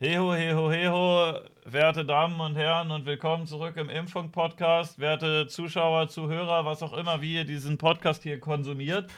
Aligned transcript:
Heho, 0.00 0.34
heho, 0.34 0.72
heho, 0.72 1.38
werte 1.66 2.04
Damen 2.04 2.40
und 2.40 2.56
Herren 2.56 2.90
und 2.90 3.06
willkommen 3.06 3.46
zurück 3.46 3.76
im 3.76 3.88
Impfung-Podcast, 3.88 4.98
werte 4.98 5.46
Zuschauer, 5.46 6.08
Zuhörer, 6.08 6.64
was 6.64 6.82
auch 6.82 6.94
immer, 6.94 7.22
wie 7.22 7.36
ihr 7.36 7.44
diesen 7.44 7.78
Podcast 7.78 8.24
hier 8.24 8.40
konsumiert. 8.40 9.08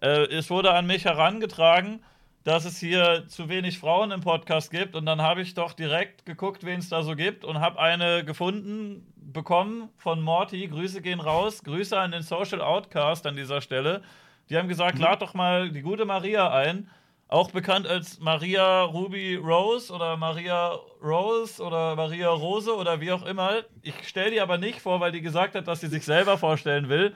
Äh, 0.00 0.26
es 0.26 0.48
wurde 0.48 0.74
an 0.74 0.86
mich 0.86 1.06
herangetragen, 1.06 2.04
dass 2.44 2.64
es 2.64 2.78
hier 2.78 3.24
zu 3.26 3.48
wenig 3.48 3.80
Frauen 3.80 4.12
im 4.12 4.20
Podcast 4.20 4.70
gibt 4.70 4.94
und 4.94 5.06
dann 5.06 5.20
habe 5.20 5.42
ich 5.42 5.54
doch 5.54 5.72
direkt 5.72 6.24
geguckt, 6.24 6.62
wen 6.62 6.78
es 6.78 6.88
da 6.88 7.02
so 7.02 7.16
gibt 7.16 7.44
und 7.44 7.58
habe 7.58 7.80
eine 7.80 8.24
gefunden 8.24 9.12
bekommen 9.16 9.88
von 9.96 10.22
Morty. 10.22 10.68
Grüße 10.68 11.02
gehen 11.02 11.18
raus, 11.18 11.64
Grüße 11.64 11.98
an 11.98 12.12
den 12.12 12.22
Social 12.22 12.60
Outcast 12.60 13.26
an 13.26 13.34
dieser 13.34 13.60
Stelle. 13.60 14.02
Die 14.50 14.56
haben 14.56 14.68
gesagt, 14.68 14.98
mhm. 14.98 15.02
lad 15.02 15.20
doch 15.20 15.34
mal 15.34 15.70
die 15.70 15.82
gute 15.82 16.04
Maria 16.04 16.48
ein 16.52 16.88
auch 17.32 17.50
bekannt 17.50 17.86
als 17.86 18.20
Maria 18.20 18.82
Ruby 18.82 19.36
Rose 19.36 19.92
oder 19.92 20.16
Maria 20.16 20.78
Rose 21.02 21.62
oder 21.62 21.96
Maria 21.96 22.28
Rose 22.28 22.74
oder 22.76 23.00
wie 23.00 23.10
auch 23.10 23.24
immer. 23.24 23.62
Ich 23.80 23.94
stelle 24.06 24.30
die 24.30 24.40
aber 24.40 24.58
nicht 24.58 24.80
vor, 24.80 25.00
weil 25.00 25.12
die 25.12 25.22
gesagt 25.22 25.54
hat, 25.54 25.66
dass 25.66 25.80
sie 25.80 25.86
sich 25.86 26.04
selber 26.04 26.36
vorstellen 26.36 26.90
will. 26.90 27.14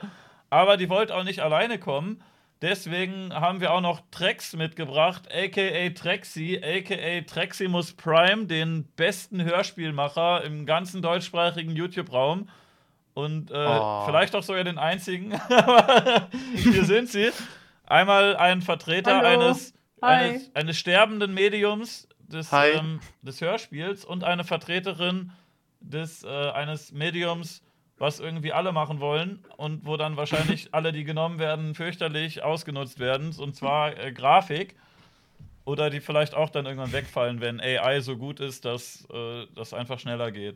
Aber 0.49 0.75
die 0.77 0.89
wollte 0.89 1.15
auch 1.15 1.23
nicht 1.23 1.41
alleine 1.41 1.77
kommen. 1.77 2.23
Deswegen 2.63 3.31
haben 3.31 3.61
wir 3.61 3.71
auch 3.71 3.81
noch 3.81 4.01
Trex 4.09 4.53
mitgebracht, 4.53 5.29
aka 5.31 5.89
Trexi, 5.89 6.59
aka 6.63 7.21
Treximus 7.21 7.93
Prime, 7.93 8.47
den 8.47 8.85
besten 8.95 9.43
Hörspielmacher 9.43 10.43
im 10.43 10.65
ganzen 10.65 11.03
deutschsprachigen 11.03 11.75
YouTube-Raum. 11.75 12.49
Und 13.13 13.51
äh, 13.51 13.53
oh. 13.53 14.05
vielleicht 14.07 14.35
auch 14.35 14.43
sogar 14.43 14.63
den 14.63 14.79
einzigen. 14.79 15.39
hier 16.55 16.85
sind 16.85 17.09
sie. 17.09 17.29
Einmal 17.85 18.35
ein 18.35 18.61
Vertreter 18.61 19.17
Hallo. 19.17 19.27
eines 19.27 19.76
eines, 20.01 20.55
eines, 20.55 20.77
sterbenden 20.77 21.33
Mediums 21.33 22.07
des, 22.19 22.49
ähm, 22.53 22.99
des, 23.21 23.41
Hörspiels 23.41 24.05
und 24.05 24.23
eine 24.23 24.43
Vertreterin 24.43 25.31
des, 25.79 26.23
äh, 26.23 26.27
eines 26.27 26.91
Mediums, 26.91 27.63
was 27.97 28.19
irgendwie 28.19 28.53
alle 28.53 28.71
machen 28.71 28.99
wollen 28.99 29.43
und 29.57 29.85
wo 29.85 29.97
dann 29.97 30.17
wahrscheinlich 30.17 30.69
alle, 30.73 30.91
die 30.91 31.03
genommen 31.03 31.39
werden, 31.39 31.75
fürchterlich 31.75 32.43
ausgenutzt 32.43 32.99
werden. 32.99 33.33
Und 33.37 33.55
zwar 33.55 33.97
äh, 33.97 34.11
Grafik. 34.11 34.75
Oder 35.65 35.89
die 35.89 35.99
vielleicht 35.99 36.33
auch 36.33 36.49
dann 36.49 36.65
irgendwann 36.65 36.93
wegfallen, 36.93 37.41
wenn 37.41 37.59
AI 37.59 37.99
so 37.99 38.15
gut 38.15 38.39
ist, 38.39 38.63
dass 38.63 39.05
äh, 39.11 39.47
das 39.53 39.73
einfach 39.73 39.99
schneller 39.99 40.31
geht. 40.31 40.55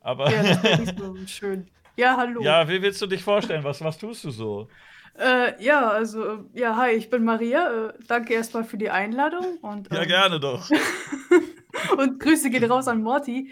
Aber 0.00 0.28
ja, 0.28 0.42
das 0.42 0.80
ist 0.80 0.98
so 0.98 1.16
schön. 1.26 1.68
Ja, 1.96 2.16
hallo. 2.16 2.42
Ja, 2.42 2.68
wie 2.68 2.82
willst 2.82 3.00
du 3.00 3.06
dich 3.06 3.22
vorstellen? 3.22 3.62
Was, 3.62 3.80
was 3.82 3.98
tust 3.98 4.24
du 4.24 4.30
so? 4.30 4.68
Äh, 5.18 5.62
ja, 5.62 5.90
also, 5.90 6.44
ja, 6.54 6.76
hi, 6.76 6.92
ich 6.92 7.10
bin 7.10 7.24
Maria. 7.24 7.88
Äh, 7.88 7.92
danke 8.06 8.34
erstmal 8.34 8.64
für 8.64 8.78
die 8.78 8.90
Einladung. 8.90 9.58
Und, 9.60 9.90
ja, 9.92 10.02
ähm, 10.02 10.08
gerne 10.08 10.40
doch. 10.40 10.70
und 11.98 12.20
Grüße 12.20 12.50
gehen 12.50 12.64
raus 12.64 12.88
an 12.88 13.02
Morty. 13.02 13.50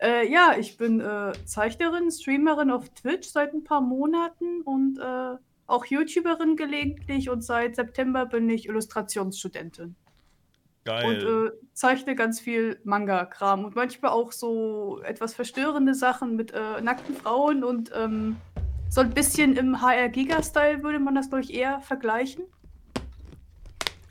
Äh, 0.00 0.32
ja, 0.32 0.54
ich 0.58 0.78
bin 0.78 1.00
äh, 1.00 1.32
Zeichnerin, 1.44 2.10
Streamerin 2.10 2.70
auf 2.70 2.88
Twitch 2.90 3.28
seit 3.28 3.52
ein 3.52 3.64
paar 3.64 3.82
Monaten 3.82 4.62
und 4.62 4.98
äh, 4.98 5.36
auch 5.66 5.84
YouTuberin 5.84 6.56
gelegentlich 6.56 7.28
und 7.28 7.44
seit 7.44 7.76
September 7.76 8.24
bin 8.24 8.48
ich 8.48 8.66
Illustrationsstudentin. 8.66 9.96
Geil. 10.84 11.04
Und 11.04 11.48
äh, 11.48 11.52
zeichne 11.74 12.14
ganz 12.14 12.40
viel 12.40 12.80
Manga-Kram 12.84 13.66
und 13.66 13.76
manchmal 13.76 14.12
auch 14.12 14.32
so 14.32 15.02
etwas 15.04 15.34
verstörende 15.34 15.94
Sachen 15.94 16.34
mit 16.34 16.54
nackten 16.82 17.14
Frauen 17.14 17.62
und 17.62 17.92
ähm, 17.94 18.36
so 18.90 19.00
ein 19.00 19.10
bisschen 19.10 19.56
im 19.56 19.80
HR-Giga-Style 19.80 20.82
würde 20.82 20.98
man 20.98 21.14
das, 21.14 21.28
glaube 21.28 21.44
ich, 21.44 21.54
eher 21.54 21.80
vergleichen. 21.80 22.44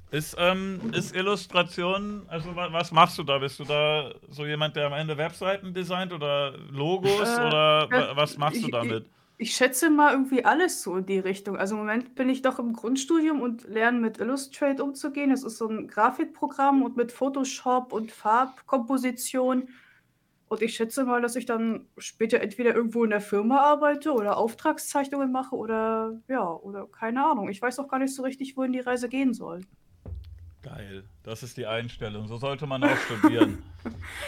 Ist, 0.10 0.36
ähm, 0.40 0.80
ist 0.94 1.16
Illustration, 1.16 2.24
also 2.30 2.56
was 2.56 2.92
machst 2.92 3.20
du 3.20 3.24
da? 3.24 3.38
Bist 3.38 3.60
du 3.60 3.66
da 3.66 4.12
so 4.30 4.44
jemand, 4.44 4.76
der 4.76 4.88
am 4.88 4.94
Ende 4.94 5.16
Webseiten 5.18 5.72
designt 5.72 6.12
oder 6.14 6.58
Logos 6.72 7.30
äh, 7.30 7.48
oder 7.48 7.90
ja, 7.92 8.16
was 8.16 8.36
machst 8.38 8.64
du 8.64 8.70
damit? 8.70 9.06
Ich, 9.38 9.50
ich, 9.50 9.56
schätze 9.56 9.92
mal 9.92 10.14
irgendwie 10.14 10.44
alles 10.44 10.82
so 10.82 10.96
in 10.96 11.06
die 11.06 11.20
Richtung. 11.20 11.58
Also 11.58 11.76
im 11.76 11.82
Moment 11.82 12.16
bin 12.16 12.28
ich 12.28 12.42
doch 12.42 12.58
im 12.58 12.74
Grundstudium 12.74 13.42
und 13.42 13.68
lerne 13.68 14.00
mit 14.00 14.18
Illustrate 14.18 14.84
umzugehen. 14.84 15.30
Das 15.30 15.44
ist 15.44 15.58
so 15.58 15.68
ein 15.68 15.88
Grafikprogramm 15.88 16.82
und 16.82 16.98
mit 16.98 17.12
Photoshop 17.12 17.94
und 17.94 18.12
Farbkomposition. 18.12 19.68
Und 20.50 20.64
ich 20.64 20.76
schätze 20.76 21.06
mal, 21.06 21.22
dass 21.22 21.36
ich 21.36 21.46
dann 21.46 21.86
später 22.00 22.42
entweder 22.42 22.74
irgendwo 22.74 23.04
in 23.04 23.12
der 23.12 23.22
Firma 23.22 23.60
arbeite 23.60 24.12
oder 24.12 24.38
Auftragszeichnungen 24.38 25.32
mache 25.32 25.56
oder 25.56 26.20
ja, 26.28 26.44
oder 26.50 26.88
keine 26.88 27.24
Ahnung. 27.24 27.50
Ich 27.50 27.62
weiß 27.62 27.78
auch 27.80 27.88
gar 27.88 28.00
nicht 28.00 28.16
so 28.16 28.24
richtig, 28.24 28.58
wohin 28.58 28.74
die 28.74 28.80
Reise 28.80 29.10
gehen 29.10 29.36
soll. 29.36 29.62
Geil, 30.64 31.04
das 31.24 31.44
ist 31.44 31.56
die 31.56 31.68
Einstellung. 31.68 32.28
So 32.28 32.38
sollte 32.38 32.66
man 32.68 32.84
auch 32.84 32.98
studieren. 32.98 33.64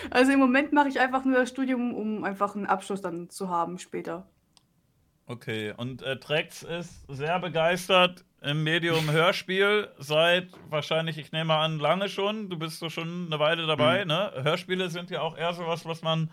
Also 0.09 0.31
im 0.31 0.39
Moment 0.39 0.71
mache 0.71 0.87
ich 0.87 1.01
einfach 1.01 1.25
nur 1.25 1.35
das 1.35 1.49
Studium, 1.49 1.93
um 1.93 2.23
einfach 2.23 2.55
einen 2.55 2.67
Abschluss 2.67 3.01
dann 3.01 3.29
zu 3.29 3.49
haben 3.49 3.79
später. 3.79 4.25
Okay, 5.31 5.73
und 5.77 6.01
äh, 6.01 6.19
Trex 6.19 6.61
ist 6.61 7.05
sehr 7.07 7.39
begeistert 7.39 8.25
im 8.41 8.65
Medium 8.65 9.09
Hörspiel 9.09 9.87
seit 9.97 10.49
wahrscheinlich, 10.69 11.17
ich 11.17 11.31
nehme 11.31 11.55
an, 11.55 11.79
lange 11.79 12.09
schon. 12.09 12.49
Du 12.49 12.59
bist 12.59 12.79
so 12.79 12.89
schon 12.89 13.27
eine 13.27 13.39
Weile 13.39 13.65
dabei, 13.65 14.01
mhm. 14.01 14.09
ne? 14.09 14.33
Hörspiele 14.43 14.89
sind 14.89 15.09
ja 15.09 15.21
auch 15.21 15.37
eher 15.37 15.53
so 15.53 15.65
was, 15.65 15.85
was 15.85 16.01
man 16.01 16.31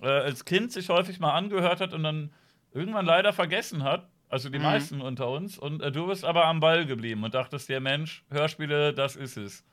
äh, 0.00 0.06
als 0.06 0.44
Kind 0.44 0.70
sich 0.70 0.90
häufig 0.90 1.18
mal 1.18 1.32
angehört 1.32 1.80
hat 1.80 1.92
und 1.92 2.04
dann 2.04 2.32
irgendwann 2.72 3.04
leider 3.04 3.32
vergessen 3.32 3.82
hat. 3.82 4.08
Also 4.28 4.48
die 4.48 4.58
mhm. 4.58 4.64
meisten 4.64 5.00
unter 5.00 5.28
uns. 5.28 5.58
Und 5.58 5.82
äh, 5.82 5.90
du 5.90 6.06
bist 6.06 6.24
aber 6.24 6.44
am 6.44 6.60
Ball 6.60 6.86
geblieben 6.86 7.24
und 7.24 7.34
dachtest 7.34 7.68
dir, 7.68 7.80
Mensch, 7.80 8.22
Hörspiele, 8.30 8.94
das 8.94 9.16
ist 9.16 9.36
es. 9.36 9.64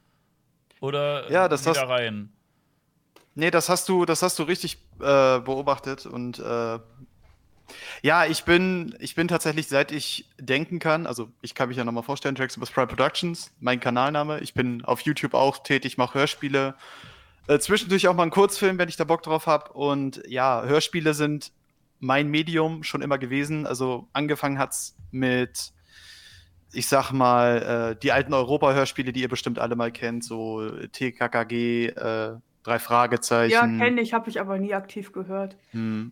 Oder 0.79 1.29
ja, 1.29 1.47
das 1.47 1.67
wieder 1.67 1.81
hast, 1.81 1.89
rein. 1.89 2.33
Nee, 3.35 3.51
das 3.51 3.69
hast 3.69 3.87
du, 3.87 4.05
das 4.05 4.23
hast 4.23 4.39
du 4.39 4.43
richtig 4.43 4.79
äh, 4.99 5.39
beobachtet 5.39 6.07
und 6.07 6.39
äh, 6.39 6.79
ja, 8.01 8.25
ich 8.25 8.43
bin, 8.43 8.95
ich 8.99 9.15
bin 9.15 9.27
tatsächlich, 9.27 9.67
seit 9.67 9.91
ich 9.91 10.25
denken 10.39 10.79
kann, 10.79 11.05
also 11.05 11.29
ich 11.41 11.55
kann 11.55 11.69
mich 11.69 11.77
ja 11.77 11.83
nochmal 11.83 12.03
vorstellen, 12.03 12.35
Tracks 12.35 12.57
über 12.57 12.65
Prime 12.65 12.87
Productions, 12.87 13.51
mein 13.59 13.79
Kanalname. 13.79 14.39
Ich 14.39 14.53
bin 14.53 14.83
auf 14.85 15.01
YouTube 15.01 15.33
auch 15.33 15.63
tätig, 15.63 15.97
mache 15.97 16.19
Hörspiele. 16.19 16.75
Äh, 17.47 17.59
zwischendurch 17.59 18.07
auch 18.07 18.15
mal 18.15 18.23
einen 18.23 18.31
Kurzfilm, 18.31 18.77
wenn 18.77 18.89
ich 18.89 18.97
da 18.97 19.03
Bock 19.03 19.23
drauf 19.23 19.47
habe. 19.47 19.73
Und 19.73 20.21
ja, 20.27 20.63
Hörspiele 20.63 21.13
sind 21.13 21.51
mein 21.99 22.29
Medium 22.29 22.83
schon 22.83 23.01
immer 23.01 23.17
gewesen. 23.17 23.65
Also 23.65 24.07
angefangen 24.13 24.57
hat 24.57 24.71
es 24.71 24.95
mit, 25.11 25.71
ich 26.73 26.87
sag 26.87 27.11
mal, 27.11 27.93
äh, 27.93 27.99
die 27.99 28.11
alten 28.11 28.33
Europa-Hörspiele, 28.33 29.13
die 29.13 29.21
ihr 29.21 29.29
bestimmt 29.29 29.59
alle 29.59 29.75
mal 29.75 29.91
kennt, 29.91 30.23
so 30.23 30.69
TKKG, 30.91 31.87
äh, 31.87 32.37
drei 32.63 32.79
Fragezeichen. 32.79 33.51
Ja, 33.51 33.85
kenne 33.85 34.01
ich, 34.01 34.13
habe 34.13 34.29
ich 34.29 34.39
aber 34.39 34.57
nie 34.57 34.73
aktiv 34.73 35.11
gehört. 35.11 35.55
Hm. 35.71 36.11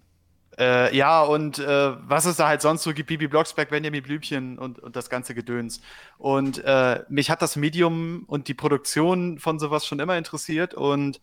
Äh, 0.60 0.96
ja, 0.96 1.22
und 1.24 1.58
äh, 1.60 1.96
was 2.10 2.26
es 2.26 2.36
da 2.36 2.50
halt 2.50 2.62
sonst 2.62 2.84
so 2.84 2.94
gibt, 2.94 3.08
Bibi 3.08 3.28
Blocksberg, 3.30 3.70
Benjamin 3.70 4.04
Blümchen 4.04 4.60
und, 4.60 4.78
und 4.80 4.96
das 4.98 5.10
ganze 5.10 5.34
Gedöns. 5.34 5.80
Und 6.18 6.62
äh, 6.66 7.02
mich 7.08 7.32
hat 7.32 7.42
das 7.42 7.56
Medium 7.56 8.26
und 8.28 8.50
die 8.50 8.54
Produktion 8.54 9.40
von 9.40 9.58
sowas 9.58 9.86
schon 9.86 10.00
immer 10.00 10.18
interessiert. 10.18 10.74
Und 10.74 11.22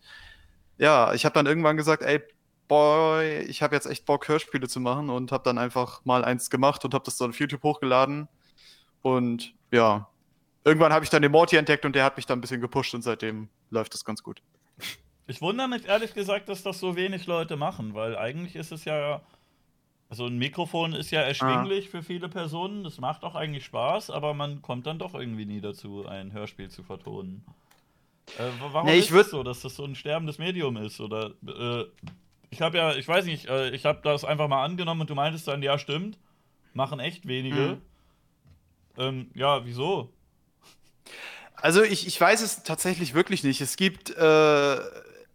ja, 0.79 1.13
ich 1.13 1.23
habe 1.23 1.33
dann 1.33 1.45
irgendwann 1.45 1.77
gesagt, 1.77 2.01
ey, 2.01 2.19
boy, 2.67 3.41
ich 3.41 3.61
habe 3.61 3.75
jetzt 3.75 3.85
echt 3.85 4.05
Bock, 4.05 4.27
Hörspiele 4.27 4.67
zu 4.67 4.79
machen 4.79 5.09
und 5.11 5.31
habe 5.31 5.43
dann 5.43 5.59
einfach 5.59 6.03
mal 6.03 6.25
eins 6.25 6.49
gemacht 6.49 6.83
und 6.83 6.95
habe 6.95 7.05
das 7.05 7.17
dann 7.17 7.29
auf 7.29 7.39
YouTube 7.39 7.63
hochgeladen. 7.63 8.27
Und 9.03 9.53
ja, 9.71 10.09
irgendwann 10.65 10.93
habe 10.93 11.05
ich 11.05 11.11
dann 11.11 11.21
den 11.21 11.31
Morty 11.31 11.57
entdeckt 11.57 11.85
und 11.85 11.95
der 11.95 12.05
hat 12.05 12.17
mich 12.17 12.25
dann 12.25 12.39
ein 12.39 12.41
bisschen 12.41 12.61
gepusht 12.61 12.95
und 12.95 13.03
seitdem 13.03 13.49
läuft 13.69 13.93
das 13.93 14.03
ganz 14.03 14.23
gut. 14.23 14.41
Ich 15.27 15.41
wundere 15.41 15.67
mich 15.67 15.85
ehrlich 15.85 16.13
gesagt, 16.13 16.47
dass 16.47 16.63
das 16.63 16.79
so 16.79 16.95
wenig 16.95 17.25
Leute 17.25 17.57
machen, 17.57 17.93
weil 17.93 18.17
eigentlich 18.17 18.55
ist 18.55 18.71
es 18.71 18.85
ja. 18.85 19.21
Also 20.09 20.25
ein 20.25 20.37
Mikrofon 20.37 20.93
ist 20.93 21.11
ja 21.11 21.19
erschwinglich 21.19 21.87
ah. 21.87 21.91
für 21.91 22.01
viele 22.01 22.29
Personen, 22.29 22.85
das 22.85 22.97
macht 22.97 23.23
auch 23.23 23.35
eigentlich 23.35 23.65
Spaß, 23.65 24.09
aber 24.09 24.33
man 24.33 24.61
kommt 24.61 24.87
dann 24.87 24.99
doch 24.99 25.13
irgendwie 25.13 25.45
nie 25.45 25.59
dazu, 25.59 26.05
ein 26.07 26.31
Hörspiel 26.31 26.69
zu 26.69 26.81
vertonen. 26.81 27.43
Äh, 28.37 28.49
warum 28.71 28.87
nee, 28.87 28.99
ist 28.99 29.11
es 29.11 29.31
so, 29.31 29.43
dass 29.43 29.61
das 29.61 29.75
so 29.75 29.83
ein 29.83 29.95
sterbendes 29.95 30.37
Medium 30.37 30.77
ist? 30.77 31.01
Oder 31.01 31.31
äh, 31.45 31.85
ich 32.51 32.61
habe 32.61 32.77
ja, 32.77 32.95
ich 32.95 33.05
weiß 33.05 33.25
nicht, 33.25 33.47
äh, 33.47 33.71
ich 33.71 33.83
habe 33.83 33.99
das 34.01 34.23
einfach 34.23 34.47
mal 34.47 34.63
angenommen 34.63 35.01
und 35.01 35.09
du 35.09 35.15
meintest 35.15 35.45
dann, 35.45 35.61
ja, 35.61 35.77
stimmt, 35.77 36.17
machen 36.73 37.01
echt 37.01 37.27
wenige. 37.27 37.55
Mhm. 37.55 37.81
Ähm, 38.97 39.31
ja, 39.33 39.65
wieso? 39.65 40.13
Also 41.55 41.83
ich, 41.83 42.07
ich 42.07 42.19
weiß 42.19 42.41
es 42.41 42.63
tatsächlich 42.63 43.13
wirklich 43.13 43.43
nicht. 43.43 43.59
Es 43.59 43.75
gibt 43.75 44.11
äh, 44.11 44.77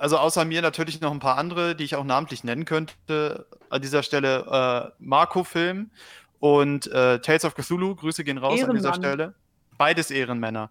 also 0.03 0.19
außer 0.19 0.45
mir 0.45 0.63
natürlich 0.63 1.01
noch 1.01 1.13
ein 1.13 1.21
paar 1.21 1.39
andere, 1.39 1.77
die 1.77 1.85
ich 1.85 1.95
auch 1.95 2.03
namentlich 2.03 2.43
nennen 2.43 2.65
könnte. 2.65 3.47
An 3.71 3.81
dieser 3.81 4.03
Stelle 4.03 4.91
äh, 4.91 4.93
Marco 4.99 5.45
Film 5.45 5.93
und 6.41 6.89
äh, 6.89 7.21
Tales 7.21 7.45
of 7.45 7.55
Cthulhu. 7.55 7.95
Grüße 7.95 8.25
gehen 8.25 8.39
raus 8.39 8.59
Ehrenmann. 8.59 8.77
an 8.79 8.83
dieser 8.83 8.95
Stelle. 8.95 9.35
Beides 9.79 10.11
Ehrenmänner. 10.11 10.71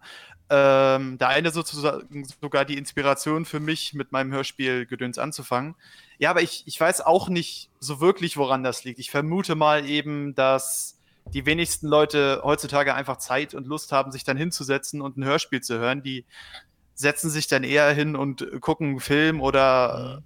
Ähm, 0.50 1.16
der 1.16 1.28
eine 1.28 1.50
sozusagen 1.50 2.26
sogar 2.42 2.66
die 2.66 2.76
Inspiration 2.76 3.46
für 3.46 3.58
mich, 3.58 3.94
mit 3.94 4.12
meinem 4.12 4.32
Hörspiel 4.32 4.84
Gedöns 4.84 5.16
anzufangen. 5.16 5.76
Ja, 6.18 6.28
aber 6.28 6.42
ich, 6.42 6.64
ich 6.66 6.78
weiß 6.78 7.00
auch 7.00 7.30
nicht 7.30 7.70
so 7.80 8.02
wirklich, 8.02 8.36
woran 8.36 8.62
das 8.62 8.84
liegt. 8.84 8.98
Ich 8.98 9.10
vermute 9.10 9.54
mal 9.54 9.86
eben, 9.88 10.34
dass 10.34 10.98
die 11.32 11.46
wenigsten 11.46 11.86
Leute 11.86 12.42
heutzutage 12.44 12.94
einfach 12.94 13.16
Zeit 13.16 13.54
und 13.54 13.66
Lust 13.66 13.92
haben, 13.92 14.12
sich 14.12 14.24
dann 14.24 14.36
hinzusetzen 14.36 15.00
und 15.00 15.16
ein 15.16 15.24
Hörspiel 15.24 15.62
zu 15.62 15.78
hören. 15.78 16.02
Die 16.02 16.26
setzen 16.94 17.30
sich 17.30 17.46
dann 17.48 17.64
eher 17.64 17.92
hin 17.92 18.16
und 18.16 18.46
gucken 18.60 18.88
einen 18.90 19.00
Film 19.00 19.40
oder 19.40 20.22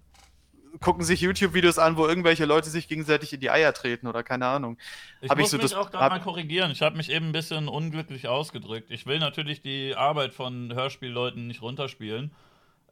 Mhm. 0.72 0.80
gucken 0.80 1.04
sich 1.04 1.20
YouTube-Videos 1.22 1.78
an, 1.78 1.96
wo 1.96 2.06
irgendwelche 2.06 2.44
Leute 2.44 2.68
sich 2.68 2.86
gegenseitig 2.88 3.32
in 3.32 3.40
die 3.40 3.50
Eier 3.50 3.72
treten 3.72 4.06
oder 4.06 4.22
keine 4.22 4.46
Ahnung. 4.46 4.76
Ich 5.22 5.30
Hab 5.30 5.38
ich 5.38 5.42
muss 5.42 5.50
so 5.52 5.56
mich 5.56 5.64
das- 5.70 5.74
auch 5.74 5.90
gerade 5.90 6.14
mal 6.16 6.20
korrigieren. 6.20 6.70
Ich 6.70 6.82
habe 6.82 6.96
mich 6.96 7.10
eben 7.10 7.26
ein 7.28 7.32
bisschen 7.32 7.66
unglücklich 7.68 8.28
ausgedrückt. 8.28 8.90
Ich 8.90 9.06
will 9.06 9.18
natürlich 9.18 9.62
die 9.62 9.94
Arbeit 9.96 10.34
von 10.34 10.74
Hörspielleuten 10.74 11.46
nicht 11.46 11.62
runterspielen. 11.62 12.30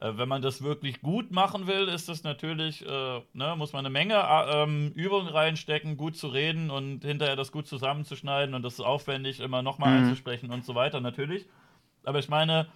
Äh, 0.01 0.13
wenn 0.17 0.27
man 0.27 0.41
das 0.41 0.61
wirklich 0.63 1.01
gut 1.01 1.31
machen 1.31 1.67
will, 1.67 1.87
ist 1.87 2.09
das 2.09 2.23
natürlich, 2.23 2.85
äh, 2.85 3.21
ne, 3.33 3.55
muss 3.55 3.71
man 3.71 3.85
eine 3.85 3.91
Menge 3.91 4.15
äh, 4.15 4.63
ähm, 4.63 4.91
Übung 4.95 5.27
reinstecken, 5.27 5.95
gut 5.95 6.17
zu 6.17 6.27
reden 6.27 6.69
und 6.71 7.05
hinterher 7.05 7.35
das 7.37 7.51
gut 7.51 7.65
zusammenzuschneiden 7.67 8.55
und 8.55 8.63
das 8.63 8.73
ist 8.73 8.79
aufwendig, 8.81 9.39
immer 9.39 9.61
nochmal 9.61 9.91
Mhm. 9.91 9.97
einzusprechen 10.05 10.51
und 10.51 10.65
so 10.65 10.73
weiter, 10.75 10.99
natürlich. 11.01 11.45
Aber 12.03 12.19
ich 12.19 12.27
meine, 12.29 12.67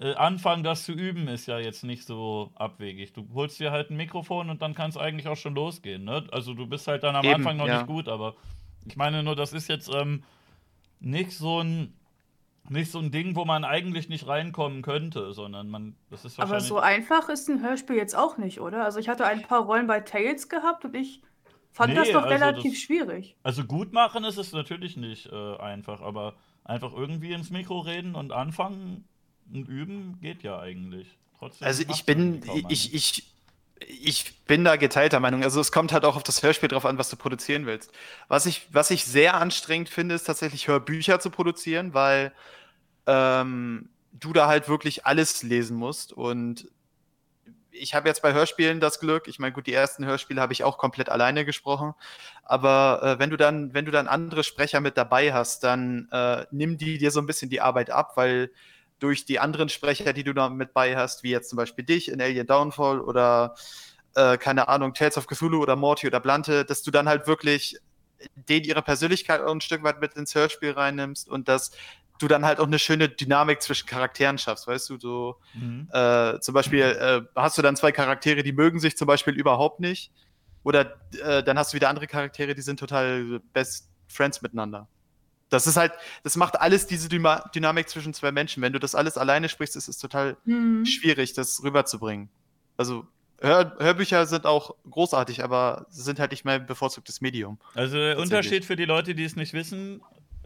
äh, 0.00 0.14
anfangen, 0.14 0.64
das 0.64 0.84
zu 0.84 0.92
üben, 0.92 1.28
ist 1.28 1.46
ja 1.46 1.58
jetzt 1.58 1.84
nicht 1.84 2.04
so 2.04 2.50
abwegig. 2.54 3.12
Du 3.12 3.28
holst 3.34 3.60
dir 3.60 3.70
halt 3.70 3.90
ein 3.90 3.96
Mikrofon 3.96 4.48
und 4.48 4.62
dann 4.62 4.74
kann 4.74 4.88
es 4.90 4.96
eigentlich 4.96 5.28
auch 5.28 5.36
schon 5.36 5.54
losgehen. 5.54 6.04
Ne? 6.04 6.26
Also 6.32 6.54
du 6.54 6.66
bist 6.66 6.88
halt 6.88 7.02
dann 7.02 7.14
am 7.16 7.24
Eben, 7.24 7.34
Anfang 7.34 7.58
noch 7.58 7.66
ja. 7.66 7.78
nicht 7.78 7.86
gut, 7.86 8.08
aber 8.08 8.34
ich 8.86 8.96
meine 8.96 9.22
nur, 9.22 9.36
das 9.36 9.52
ist 9.52 9.68
jetzt 9.68 9.90
ähm, 9.94 10.22
nicht 11.00 11.32
so 11.32 11.60
ein 11.60 11.94
nicht 12.68 12.92
so 12.92 12.98
ein 13.00 13.10
Ding, 13.10 13.34
wo 13.34 13.44
man 13.44 13.64
eigentlich 13.64 14.08
nicht 14.08 14.28
reinkommen 14.28 14.82
könnte, 14.82 15.32
sondern 15.32 15.68
man, 15.70 15.96
das 16.08 16.24
ist 16.24 16.38
Aber 16.38 16.60
so 16.60 16.78
einfach 16.78 17.28
ist 17.28 17.48
ein 17.48 17.62
Hörspiel 17.62 17.96
jetzt 17.96 18.14
auch 18.14 18.36
nicht, 18.36 18.60
oder? 18.60 18.84
Also 18.84 19.00
ich 19.00 19.08
hatte 19.08 19.26
ein 19.26 19.42
paar 19.42 19.64
Rollen 19.64 19.86
bei 19.88 20.00
Tales 20.00 20.48
gehabt 20.48 20.84
und 20.84 20.94
ich 20.94 21.20
fand 21.72 21.94
Nee, 21.94 21.98
das 21.98 22.12
doch 22.12 22.22
also 22.22 22.28
relativ 22.28 22.72
das- 22.72 22.80
schwierig. 22.80 23.34
Also 23.42 23.64
gut 23.64 23.92
machen 23.92 24.24
ist 24.24 24.38
es 24.38 24.52
natürlich 24.52 24.96
nicht 24.96 25.26
äh, 25.32 25.56
einfach, 25.56 26.00
aber 26.00 26.34
einfach 26.62 26.92
irgendwie 26.92 27.32
ins 27.32 27.50
Mikro 27.50 27.80
reden 27.80 28.14
und 28.14 28.30
anfangen 28.30 29.04
und 29.52 29.68
üben 29.68 30.18
geht 30.20 30.42
ja 30.42 30.58
eigentlich. 30.58 31.18
Trotzdem 31.38 31.66
Also 31.66 31.84
ich 31.90 32.04
bin, 32.04 32.42
ich, 32.68 32.94
ich, 32.94 33.32
ich 33.80 34.44
bin 34.44 34.64
da 34.64 34.76
geteilter 34.76 35.20
Meinung. 35.20 35.42
Also 35.42 35.60
es 35.60 35.72
kommt 35.72 35.92
halt 35.92 36.04
auch 36.04 36.16
auf 36.16 36.22
das 36.22 36.42
Hörspiel 36.42 36.68
drauf 36.68 36.84
an, 36.84 36.98
was 36.98 37.08
du 37.10 37.16
produzieren 37.16 37.66
willst. 37.66 37.92
Was 38.28 38.46
ich, 38.46 38.66
was 38.72 38.90
ich 38.90 39.04
sehr 39.04 39.34
anstrengend 39.34 39.88
finde, 39.88 40.14
ist 40.14 40.24
tatsächlich 40.24 40.68
Hörbücher 40.68 41.20
zu 41.20 41.30
produzieren, 41.30 41.94
weil 41.94 42.32
ähm, 43.06 43.88
du 44.12 44.32
da 44.32 44.46
halt 44.48 44.68
wirklich 44.68 45.06
alles 45.06 45.42
lesen 45.42 45.76
musst. 45.76 46.12
Und 46.12 46.68
ich 47.72 47.94
habe 47.94 48.08
jetzt 48.08 48.22
bei 48.22 48.32
Hörspielen 48.32 48.80
das 48.80 49.00
Glück, 49.00 49.28
ich 49.28 49.38
meine, 49.38 49.52
gut, 49.52 49.66
die 49.66 49.72
ersten 49.72 50.04
Hörspiele 50.04 50.40
habe 50.40 50.52
ich 50.52 50.64
auch 50.64 50.78
komplett 50.78 51.08
alleine 51.08 51.44
gesprochen, 51.44 51.94
aber 52.44 53.00
äh, 53.02 53.18
wenn 53.18 53.30
du 53.30 53.36
dann, 53.36 53.74
wenn 53.74 53.84
du 53.84 53.90
dann 53.90 54.08
andere 54.08 54.44
Sprecher 54.44 54.80
mit 54.80 54.96
dabei 54.96 55.32
hast, 55.32 55.64
dann 55.64 56.08
äh, 56.10 56.44
nimm 56.50 56.78
die 56.78 56.98
dir 56.98 57.10
so 57.10 57.20
ein 57.20 57.26
bisschen 57.26 57.50
die 57.50 57.60
Arbeit 57.60 57.90
ab, 57.90 58.16
weil 58.16 58.50
durch 59.00 59.24
die 59.24 59.40
anderen 59.40 59.68
Sprecher, 59.68 60.12
die 60.12 60.24
du 60.24 60.32
da 60.32 60.48
mit 60.48 60.72
bei 60.72 60.96
hast, 60.96 61.22
wie 61.22 61.30
jetzt 61.30 61.50
zum 61.50 61.56
Beispiel 61.56 61.84
dich 61.84 62.10
in 62.10 62.20
Alien 62.20 62.46
Downfall 62.46 63.00
oder 63.00 63.54
äh, 64.14 64.38
keine 64.38 64.68
Ahnung, 64.68 64.94
Tales 64.94 65.16
of 65.18 65.26
Cthulhu 65.26 65.60
oder 65.60 65.76
Morty 65.76 66.06
oder 66.06 66.20
Blante, 66.20 66.64
dass 66.64 66.82
du 66.82 66.90
dann 66.90 67.08
halt 67.08 67.26
wirklich 67.26 67.78
den 68.34 68.64
ihre 68.64 68.82
Persönlichkeit 68.82 69.40
auch 69.40 69.52
ein 69.52 69.60
Stück 69.60 69.82
weit 69.82 70.00
mit 70.00 70.14
ins 70.14 70.34
Hörspiel 70.34 70.72
reinnimmst 70.72 71.28
und 71.28 71.48
dass 71.48 71.70
du 72.18 72.28
dann 72.28 72.44
halt 72.44 72.60
auch 72.60 72.66
eine 72.66 72.78
schöne 72.78 73.08
Dynamik 73.08 73.62
zwischen 73.62 73.86
Charakteren 73.86 74.38
schaffst, 74.38 74.66
weißt 74.66 74.90
du, 74.90 74.98
so 74.98 75.36
Mhm. 75.54 75.88
äh, 75.92 76.38
zum 76.40 76.54
Beispiel 76.54 76.82
äh, 76.82 77.22
hast 77.34 77.56
du 77.56 77.62
dann 77.62 77.76
zwei 77.76 77.92
Charaktere, 77.92 78.42
die 78.42 78.52
mögen 78.52 78.78
sich 78.78 78.96
zum 78.96 79.06
Beispiel 79.06 79.34
überhaupt 79.34 79.80
nicht. 79.80 80.12
Oder 80.62 81.00
äh, 81.22 81.42
dann 81.42 81.58
hast 81.58 81.72
du 81.72 81.76
wieder 81.76 81.88
andere 81.88 82.06
Charaktere, 82.06 82.54
die 82.54 82.60
sind 82.60 82.78
total 82.78 83.40
best 83.54 83.88
friends 84.08 84.42
miteinander. 84.42 84.88
Das 85.50 85.66
ist 85.66 85.76
halt, 85.76 85.92
das 86.22 86.36
macht 86.36 86.60
alles 86.60 86.86
diese 86.86 87.08
Dyma 87.08 87.50
Dynamik 87.54 87.88
zwischen 87.88 88.14
zwei 88.14 88.32
Menschen. 88.32 88.62
Wenn 88.62 88.72
du 88.72 88.78
das 88.78 88.94
alles 88.94 89.18
alleine 89.18 89.48
sprichst, 89.48 89.76
ist 89.76 89.88
es 89.88 89.98
total 89.98 90.36
Hm. 90.46 90.86
schwierig, 90.86 91.32
das 91.34 91.62
rüberzubringen. 91.62 92.28
Also 92.76 93.06
Hör 93.42 93.74
Hörbücher 93.78 94.26
sind 94.26 94.44
auch 94.44 94.74
großartig, 94.90 95.42
aber 95.42 95.86
sie 95.88 96.02
sind 96.02 96.20
halt 96.20 96.30
nicht 96.30 96.44
mein 96.44 96.66
bevorzugtes 96.66 97.20
Medium. 97.22 97.58
Also 97.74 97.96
der. 97.96 98.18
Unterschied 98.18 98.64
für 98.66 98.76
die 98.76 98.84
Leute, 98.84 99.14
die 99.14 99.24
es 99.24 99.34
nicht 99.34 99.54
wissen, 99.54 100.02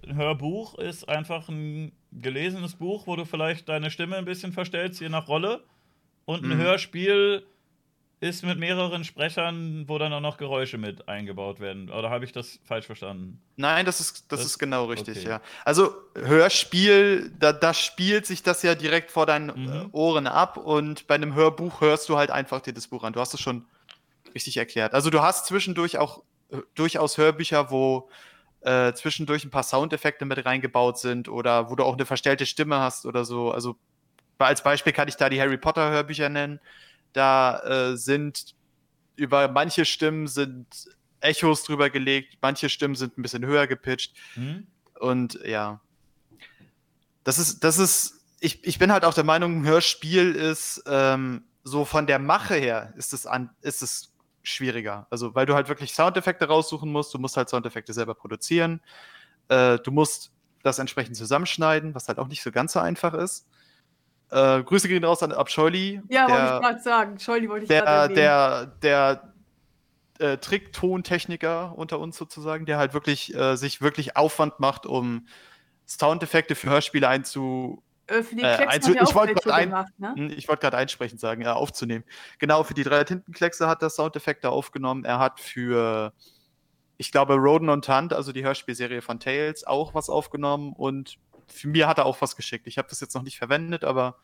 ein 0.06 0.14
Hörbuch 0.16 0.78
ist 0.78 1.08
einfach 1.08 1.48
ein 1.48 1.90
gelesenes 2.12 2.74
Buch, 2.76 3.06
wo 3.08 3.16
du 3.16 3.24
vielleicht 3.24 3.68
deine 3.68 3.90
Stimme 3.90 4.16
ein 4.16 4.24
bisschen 4.24 4.52
verstellst, 4.52 5.00
je 5.00 5.08
nach 5.08 5.26
Rolle. 5.28 5.64
Und 6.24 6.44
ein 6.44 6.50
Mhm. 6.56 6.58
Hörspiel 6.62 7.44
ist 8.20 8.42
mit 8.44 8.58
mehreren 8.58 9.04
Sprechern, 9.04 9.84
wo 9.86 9.98
dann 9.98 10.12
auch 10.12 10.20
noch 10.20 10.36
Geräusche 10.38 10.78
mit 10.78 11.08
eingebaut 11.08 11.60
werden. 11.60 11.90
Oder 11.90 12.08
habe 12.10 12.24
ich 12.24 12.32
das 12.32 12.58
falsch 12.64 12.86
verstanden? 12.86 13.40
Nein, 13.56 13.84
das 13.84 14.00
ist, 14.00 14.32
das 14.32 14.40
Das- 14.40 14.46
ist 14.46 14.58
genau 14.58 14.86
richtig, 14.86 15.18
okay. 15.18 15.28
ja. 15.28 15.40
Also 15.64 15.94
Hörspiel, 16.14 17.30
da, 17.38 17.52
da 17.52 17.72
spielt 17.74 18.26
sich 18.26 18.42
das 18.42 18.62
ja 18.62 18.74
direkt 18.74 19.10
vor 19.10 19.26
deinen 19.26 19.46
Mhm. 19.46 19.72
äh, 19.72 19.86
Ohren 19.92 20.26
ab 20.26 20.56
und 20.56 21.06
bei 21.06 21.14
einem 21.16 21.34
Hörbuch 21.34 21.80
hörst 21.80 22.08
du 22.08 22.16
halt 22.16 22.30
einfach 22.30 22.60
dir 22.60 22.72
das 22.72 22.88
Buch 22.88 23.04
an. 23.04 23.12
Du 23.12 23.20
hast 23.20 23.34
es 23.34 23.40
schon 23.40 23.64
richtig 24.34 24.56
erklärt. 24.56 24.94
Also 24.94 25.10
du 25.10 25.20
hast 25.22 25.46
zwischendurch 25.46 25.98
auch 25.98 26.22
äh, 26.50 26.58
durchaus 26.74 27.18
Hörbücher, 27.18 27.70
wo 27.70 28.08
äh, 28.62 28.92
zwischendurch 28.94 29.44
ein 29.44 29.50
paar 29.50 29.62
Soundeffekte 29.62 30.24
mit 30.24 30.44
reingebaut 30.44 30.98
sind 30.98 31.28
oder 31.28 31.70
wo 31.70 31.76
du 31.76 31.84
auch 31.84 31.94
eine 31.94 32.06
verstellte 32.06 32.46
Stimme 32.46 32.78
hast 32.78 33.04
oder 33.06 33.24
so. 33.24 33.50
Also 33.50 33.76
als 34.38 34.62
Beispiel 34.62 34.92
kann 34.92 35.08
ich 35.08 35.16
da 35.16 35.28
die 35.28 35.40
Harry 35.40 35.56
Potter 35.58 35.90
Hörbücher 35.90 36.28
nennen. 36.28 36.60
Da 37.14 37.60
äh, 37.60 37.96
sind 37.96 38.54
über 39.16 39.48
manche 39.48 39.84
Stimmen 39.84 40.26
sind 40.26 40.66
Echos 41.20 41.64
drüber 41.64 41.88
gelegt, 41.88 42.38
manche 42.42 42.68
Stimmen 42.68 42.94
sind 42.94 43.16
ein 43.16 43.22
bisschen 43.22 43.46
höher 43.46 43.66
gepitcht. 43.66 44.14
Hm? 44.34 44.66
Und 45.00 45.40
ja. 45.44 45.80
Das 47.24 47.38
ist, 47.38 47.64
das 47.64 47.78
ist, 47.78 48.20
ich, 48.40 48.62
ich 48.64 48.78
bin 48.78 48.92
halt 48.92 49.04
auch 49.04 49.14
der 49.14 49.24
Meinung, 49.24 49.60
ein 49.60 49.66
Hörspiel 49.66 50.34
ist 50.34 50.82
ähm, 50.86 51.44
so 51.62 51.86
von 51.86 52.06
der 52.06 52.18
Mache 52.18 52.54
her 52.54 52.92
ist 52.96 53.14
es 53.14 53.26
an, 53.26 53.50
ist 53.62 53.82
es 53.82 54.12
schwieriger. 54.42 55.06
Also, 55.08 55.34
weil 55.34 55.46
du 55.46 55.54
halt 55.54 55.68
wirklich 55.68 55.94
Soundeffekte 55.94 56.46
raussuchen 56.46 56.92
musst, 56.92 57.14
du 57.14 57.18
musst 57.18 57.38
halt 57.38 57.48
Soundeffekte 57.48 57.94
selber 57.94 58.14
produzieren, 58.14 58.80
äh, 59.48 59.78
du 59.78 59.90
musst 59.90 60.32
das 60.62 60.78
entsprechend 60.78 61.16
zusammenschneiden, 61.16 61.94
was 61.94 62.08
halt 62.08 62.18
auch 62.18 62.28
nicht 62.28 62.42
so 62.42 62.52
ganz 62.52 62.72
so 62.72 62.80
einfach 62.80 63.14
ist. 63.14 63.46
Äh, 64.30 64.62
Grüße 64.62 64.88
gehen 64.88 65.04
raus 65.04 65.22
an 65.22 65.32
Abscheuli. 65.32 66.00
Ja, 66.08 66.22
wollte 66.28 66.32
ich 66.44 66.50
der, 66.50 66.60
gerade 66.60 66.80
sagen. 66.80 67.12
Entschuldigung, 67.12 67.50
wollte 67.52 67.64
ich 67.64 67.68
der, 67.68 67.82
gerade 67.82 68.14
erwähnen. 68.20 68.72
der, 68.82 69.26
der 70.18 70.32
äh, 70.32 70.38
Tricktontechniker 70.38 71.76
unter 71.76 71.98
uns 71.98 72.16
sozusagen, 72.16 72.66
der 72.66 72.78
halt 72.78 72.94
wirklich 72.94 73.34
äh, 73.34 73.56
sich 73.56 73.80
wirklich 73.80 74.16
Aufwand 74.16 74.60
macht, 74.60 74.86
um 74.86 75.26
Soundeffekte 75.86 76.54
für 76.54 76.70
Hörspiele 76.70 77.06
einzu. 77.08 77.82
Äh, 78.06 78.22
für 78.22 78.34
die 78.36 78.42
äh, 78.42 78.66
einzu- 78.66 78.90
hat 78.90 78.96
er 78.96 79.02
ich 79.02 79.14
wollte 79.14 79.34
grad 79.34 79.52
ein- 79.54 79.68
gemacht, 79.70 79.92
ne? 79.98 80.14
Hm, 80.16 80.30
Ich 80.30 80.46
gerade 80.46 80.76
einsprechend 80.76 81.20
sagen, 81.20 81.42
ja, 81.42 81.54
aufzunehmen. 81.54 82.04
Genau, 82.38 82.62
für 82.64 82.74
die 82.74 82.84
drei 82.84 83.04
Tintenkleckse 83.04 83.66
hat 83.68 83.82
er 83.82 83.90
Soundeffekte 83.90 84.50
aufgenommen. 84.50 85.04
Er 85.04 85.18
hat 85.18 85.40
für, 85.40 86.12
ich 86.96 87.12
glaube, 87.12 87.34
Roden 87.34 87.68
und 87.68 87.88
Hunt, 87.88 88.12
also 88.12 88.32
die 88.32 88.44
Hörspielserie 88.44 89.02
von 89.02 89.20
Tales, 89.20 89.64
auch 89.66 89.94
was 89.94 90.08
aufgenommen 90.10 90.72
und 90.74 91.16
für 91.48 91.68
mir 91.68 91.86
hat 91.88 91.98
er 91.98 92.06
auch 92.06 92.20
was 92.20 92.36
geschickt. 92.36 92.66
Ich 92.66 92.78
habe 92.78 92.88
das 92.88 93.00
jetzt 93.00 93.14
noch 93.14 93.22
nicht 93.22 93.38
verwendet, 93.38 93.84
aber 93.84 94.16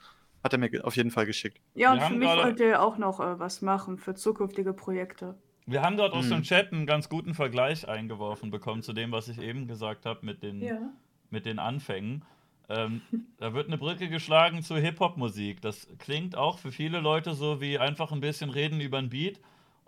hat 0.43 0.53
er 0.53 0.59
mir 0.59 0.71
auf 0.85 0.97
jeden 0.97 1.11
Fall 1.11 1.27
geschickt. 1.27 1.61
Ja, 1.75 1.93
und 1.93 2.01
für 2.03 2.15
mich 2.15 2.29
wollte 2.29 2.65
er 2.65 2.83
auch 2.83 2.97
noch 2.99 3.21
äh, 3.21 3.39
was 3.39 3.61
machen 3.63 3.99
für 3.99 4.15
zukünftige 4.15 4.73
Projekte. 4.73 5.37
Wir 5.67 5.83
haben 5.83 5.97
dort 5.97 6.15
aus 6.15 6.25
Hm. 6.25 6.31
dem 6.39 6.43
Chat 6.43 6.73
einen 6.73 6.87
ganz 6.87 7.09
guten 7.09 7.35
Vergleich 7.35 7.87
eingeworfen 7.89 8.51
bekommen 8.51 8.83
zu 8.83 8.93
dem, 8.93 9.13
was 9.13 9.29
ich 9.29 9.41
eben 9.41 9.69
gesagt 9.69 10.07
habe 10.07 10.25
mit 10.25 10.43
den, 10.43 10.91
mit 11.31 11.47
den 11.47 11.59
Anfängen. 11.59 12.25
Ähm, 12.69 13.03
da 13.39 13.53
wird 13.53 13.67
eine 13.67 13.79
Brücke 13.79 14.09
geschlagen 14.09 14.63
zur 14.63 14.79
Hip-Hop-Musik. 14.79 15.61
Das 15.61 15.87
klingt 15.99 16.37
auch 16.37 16.59
für 16.59 16.73
viele 16.73 17.01
Leute 17.01 17.35
so 17.35 17.61
wie 17.61 17.79
einfach 17.79 18.11
ein 18.13 18.21
bisschen 18.21 18.51
reden 18.51 18.81
über 18.81 18.99
ein 18.99 19.11
Beat. 19.11 19.41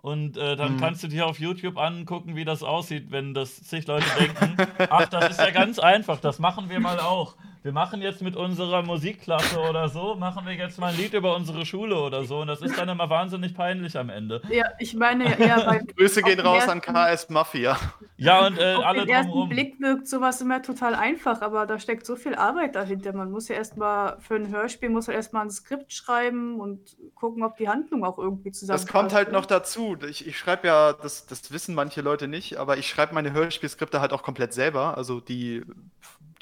Und 0.03 0.35
äh, 0.35 0.57
dann 0.57 0.73
Mhm. 0.73 0.77
kannst 0.81 1.01
du 1.03 1.07
dir 1.07 1.25
auf 1.25 1.39
YouTube 1.39 1.77
angucken, 1.77 2.35
wie 2.35 2.43
das 2.43 2.61
aussieht, 2.61 3.09
wenn 3.11 3.33
das 3.33 3.55
sich 3.55 3.87
Leute 3.87 4.05
denken, 4.19 4.57
ach, 4.89 5.07
das 5.07 5.29
ist 5.31 5.39
ja 5.39 5.49
ganz 5.51 5.79
einfach, 5.79 6.19
das 6.19 6.39
machen 6.39 6.69
wir 6.69 6.81
mal 6.81 6.99
auch. 6.99 7.37
Wir 7.63 7.71
machen 7.71 8.01
jetzt 8.01 8.21
mit 8.21 8.35
unserer 8.35 8.81
Musikklasse 8.81 9.57
oder 9.57 9.87
so, 9.87 10.15
machen 10.15 10.45
wir 10.45 10.53
jetzt 10.53 10.77
mal 10.79 10.91
ein 10.91 10.97
Lied 10.97 11.13
über 11.13 11.33
unsere 11.33 11.65
Schule 11.65 11.95
oder 11.95 12.25
so. 12.25 12.39
Und 12.39 12.47
das 12.47 12.61
ist 12.61 12.77
dann 12.77 12.89
immer 12.89 13.09
wahnsinnig 13.09 13.53
peinlich 13.53 13.97
am 13.97 14.09
Ende. 14.09 14.41
Ja, 14.49 14.65
ich 14.79 14.93
meine, 14.95 15.39
ja, 15.39 15.79
Grüße 15.97 16.23
gehen 16.23 16.41
raus 16.41 16.67
an 16.67 16.81
KS 16.81 17.29
Mafia. 17.29 17.77
Ja, 18.17 18.45
und 18.45 18.57
äh, 18.59 18.73
auf 18.73 18.85
alle 18.85 18.99
den 19.05 19.09
ersten 19.09 19.31
drumherum. 19.31 19.49
Blick 19.49 19.79
wirkt 19.79 20.09
sowas 20.09 20.41
immer 20.41 20.61
total 20.61 20.93
einfach, 20.93 21.41
aber 21.41 21.65
da 21.65 21.79
steckt 21.79 22.05
so 22.05 22.17
viel 22.17 22.35
Arbeit 22.35 22.75
dahinter. 22.75 23.13
Man 23.13 23.31
muss 23.31 23.47
ja 23.47 23.55
erstmal 23.55 24.19
für 24.19 24.35
ein 24.35 24.49
Hörspiel 24.49 24.89
muss 24.89 25.07
man 25.07 25.15
erstmal 25.15 25.45
ein 25.45 25.49
Skript 25.49 25.93
schreiben 25.93 26.59
und 26.59 26.97
gucken, 27.15 27.43
ob 27.43 27.55
die 27.55 27.69
Handlung 27.69 28.03
auch 28.03 28.17
irgendwie 28.19 28.51
zusammenpasst. 28.51 28.89
Das 28.89 28.91
kommt 28.93 29.13
halt 29.13 29.29
ne? 29.29 29.35
noch 29.35 29.45
dazu. 29.45 29.95
Ich, 30.09 30.27
ich 30.27 30.37
schreibe 30.37 30.67
ja, 30.67 30.91
das, 30.91 31.27
das 31.27 31.49
wissen 31.53 31.75
manche 31.75 32.01
Leute 32.01 32.27
nicht, 32.27 32.57
aber 32.57 32.77
ich 32.77 32.89
schreibe 32.89 33.13
meine 33.13 33.31
Hörspielskripte 33.31 34.01
halt 34.01 34.11
auch 34.11 34.21
komplett 34.21 34.53
selber. 34.53 34.97
Also 34.97 35.21
die, 35.21 35.63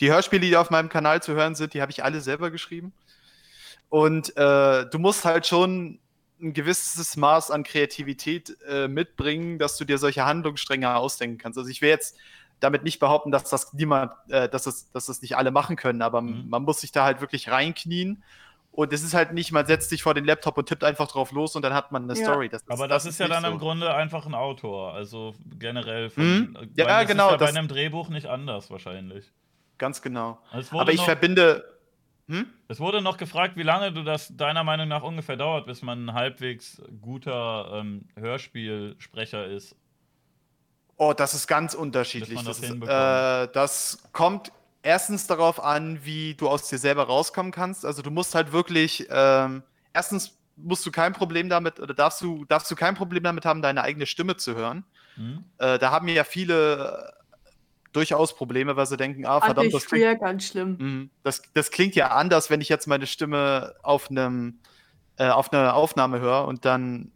die 0.01 0.11
Hörspiele, 0.11 0.41
die 0.41 0.57
auf 0.57 0.69
meinem 0.69 0.89
Kanal 0.89 1.21
zu 1.23 1.33
hören 1.33 1.55
sind, 1.55 1.73
die 1.73 1.81
habe 1.81 1.91
ich 1.91 2.03
alle 2.03 2.19
selber 2.21 2.51
geschrieben. 2.51 2.91
Und 3.89 4.35
äh, 4.37 4.85
du 4.89 4.99
musst 4.99 5.25
halt 5.25 5.45
schon 5.47 5.99
ein 6.41 6.53
gewisses 6.53 7.15
Maß 7.17 7.51
an 7.51 7.63
Kreativität 7.63 8.57
äh, 8.67 8.87
mitbringen, 8.87 9.59
dass 9.59 9.77
du 9.77 9.85
dir 9.85 9.97
solche 9.97 10.25
Handlungsstränge 10.25 10.95
ausdenken 10.95 11.37
kannst. 11.37 11.57
Also 11.57 11.69
ich 11.69 11.81
will 11.81 11.89
jetzt 11.89 12.17
damit 12.59 12.83
nicht 12.83 12.99
behaupten, 12.99 13.31
dass 13.31 13.43
das 13.49 13.73
niemand, 13.73 14.11
äh, 14.29 14.47
dass 14.49 14.63
das, 14.63 14.91
dass 14.91 15.05
das 15.07 15.21
nicht 15.21 15.35
alle 15.37 15.51
machen 15.51 15.75
können, 15.75 16.01
aber 16.01 16.21
Mhm. 16.21 16.45
man 16.49 16.63
muss 16.63 16.81
sich 16.81 16.91
da 16.91 17.03
halt 17.05 17.21
wirklich 17.21 17.49
reinknien 17.49 18.23
Und 18.73 18.93
es 18.93 19.03
ist 19.03 19.13
halt 19.13 19.33
nicht, 19.33 19.51
man 19.51 19.65
setzt 19.65 19.89
sich 19.89 20.01
vor 20.01 20.13
den 20.13 20.23
Laptop 20.23 20.57
und 20.57 20.65
tippt 20.69 20.85
einfach 20.85 21.09
drauf 21.11 21.33
los 21.33 21.57
und 21.57 21.61
dann 21.61 21.73
hat 21.73 21.91
man 21.91 22.03
eine 22.09 22.17
Ja. 22.17 22.23
Story. 22.25 22.47
Das 22.47 22.61
ist, 22.61 22.71
Aber 22.71 22.87
das, 22.87 23.05
ist 23.05 23.19
ja 23.19 23.27
dann 23.27 23.43
so. 23.43 23.49
im 23.51 23.57
Grunde 23.57 23.93
einfach 23.93 24.25
ein 24.25 24.33
Autor. 24.33 24.93
Also 24.93 25.35
generell 25.59 26.09
von. 26.09 26.23
Mhm. 26.23 26.57
Ja, 26.77 26.85
das 27.01 27.07
genau, 27.09 27.25
Ist 27.25 27.31
ja 27.33 27.37
bei 27.37 27.45
das- 27.47 27.55
einem 27.57 27.67
Drehbuch 27.67 28.07
nicht 28.07 28.27
anders 28.27 28.71
wahrscheinlich. 28.71 29.29
Ganz 29.81 29.99
genau. 30.03 30.37
Also 30.51 30.79
Aber 30.79 30.91
ich 30.91 30.99
noch, 30.99 31.05
verbinde. 31.05 31.65
Hm? 32.27 32.45
Es 32.67 32.79
wurde 32.79 33.01
noch 33.01 33.17
gefragt, 33.17 33.57
wie 33.57 33.63
lange 33.63 33.91
du 33.91 34.03
das 34.03 34.37
deiner 34.37 34.63
Meinung 34.63 34.87
nach 34.87 35.01
ungefähr 35.01 35.37
dauert, 35.37 35.65
bis 35.65 35.81
man 35.81 36.05
ein 36.05 36.13
halbwegs 36.13 36.79
guter 37.01 37.71
ähm, 37.73 38.07
Hörspielsprecher 38.15 39.47
ist. 39.47 39.75
Oh, 40.97 41.13
das 41.13 41.33
ist 41.33 41.47
ganz 41.47 41.73
unterschiedlich. 41.73 42.43
Das 42.43 42.59
Das, 42.59 42.69
ist, 42.69 42.83
äh, 42.83 43.51
das 43.51 44.03
kommt 44.13 44.51
erstens 44.83 45.25
darauf 45.25 45.59
an, 45.59 46.05
wie 46.05 46.35
du 46.35 46.47
aus 46.47 46.69
dir 46.69 46.77
selber 46.77 47.05
rauskommen 47.05 47.51
kannst. 47.51 47.83
Also 47.83 48.03
du 48.03 48.11
musst 48.11 48.35
halt 48.35 48.51
wirklich, 48.51 49.07
ähm, 49.09 49.63
erstens 49.93 50.37
musst 50.57 50.85
du 50.85 50.91
kein 50.91 51.13
Problem 51.13 51.49
damit, 51.49 51.79
oder 51.79 51.95
darfst 51.95 52.21
du, 52.21 52.45
darfst 52.45 52.69
du 52.69 52.75
kein 52.75 52.93
Problem 52.93 53.23
damit 53.23 53.45
haben, 53.45 53.63
deine 53.63 53.81
eigene 53.81 54.05
Stimme 54.05 54.37
zu 54.37 54.53
hören. 54.53 54.83
Hm? 55.15 55.43
Äh, 55.57 55.79
da 55.79 55.89
haben 55.89 56.07
ja 56.07 56.23
viele 56.23 57.15
durchaus 57.93 58.35
Probleme, 58.35 58.75
weil 58.75 58.85
sie 58.85 58.97
denken, 58.97 59.25
ah, 59.25 59.41
verdammt, 59.41 59.67
ich 59.67 59.73
das 59.73 59.85
klingt, 59.85 60.03
früher 60.03 60.15
ganz 60.15 60.47
schlimm. 60.47 60.77
Mhm. 60.79 61.09
das, 61.23 61.41
das 61.53 61.71
klingt 61.71 61.95
ja 61.95 62.07
anders, 62.09 62.49
wenn 62.49 62.61
ich 62.61 62.69
jetzt 62.69 62.87
meine 62.87 63.07
Stimme 63.07 63.75
auf 63.83 64.09
einem 64.09 64.59
äh, 65.17 65.29
auf 65.29 65.51
einer 65.51 65.75
Aufnahme 65.75 66.19
höre 66.19 66.47
und 66.47 66.65
dann 66.65 67.11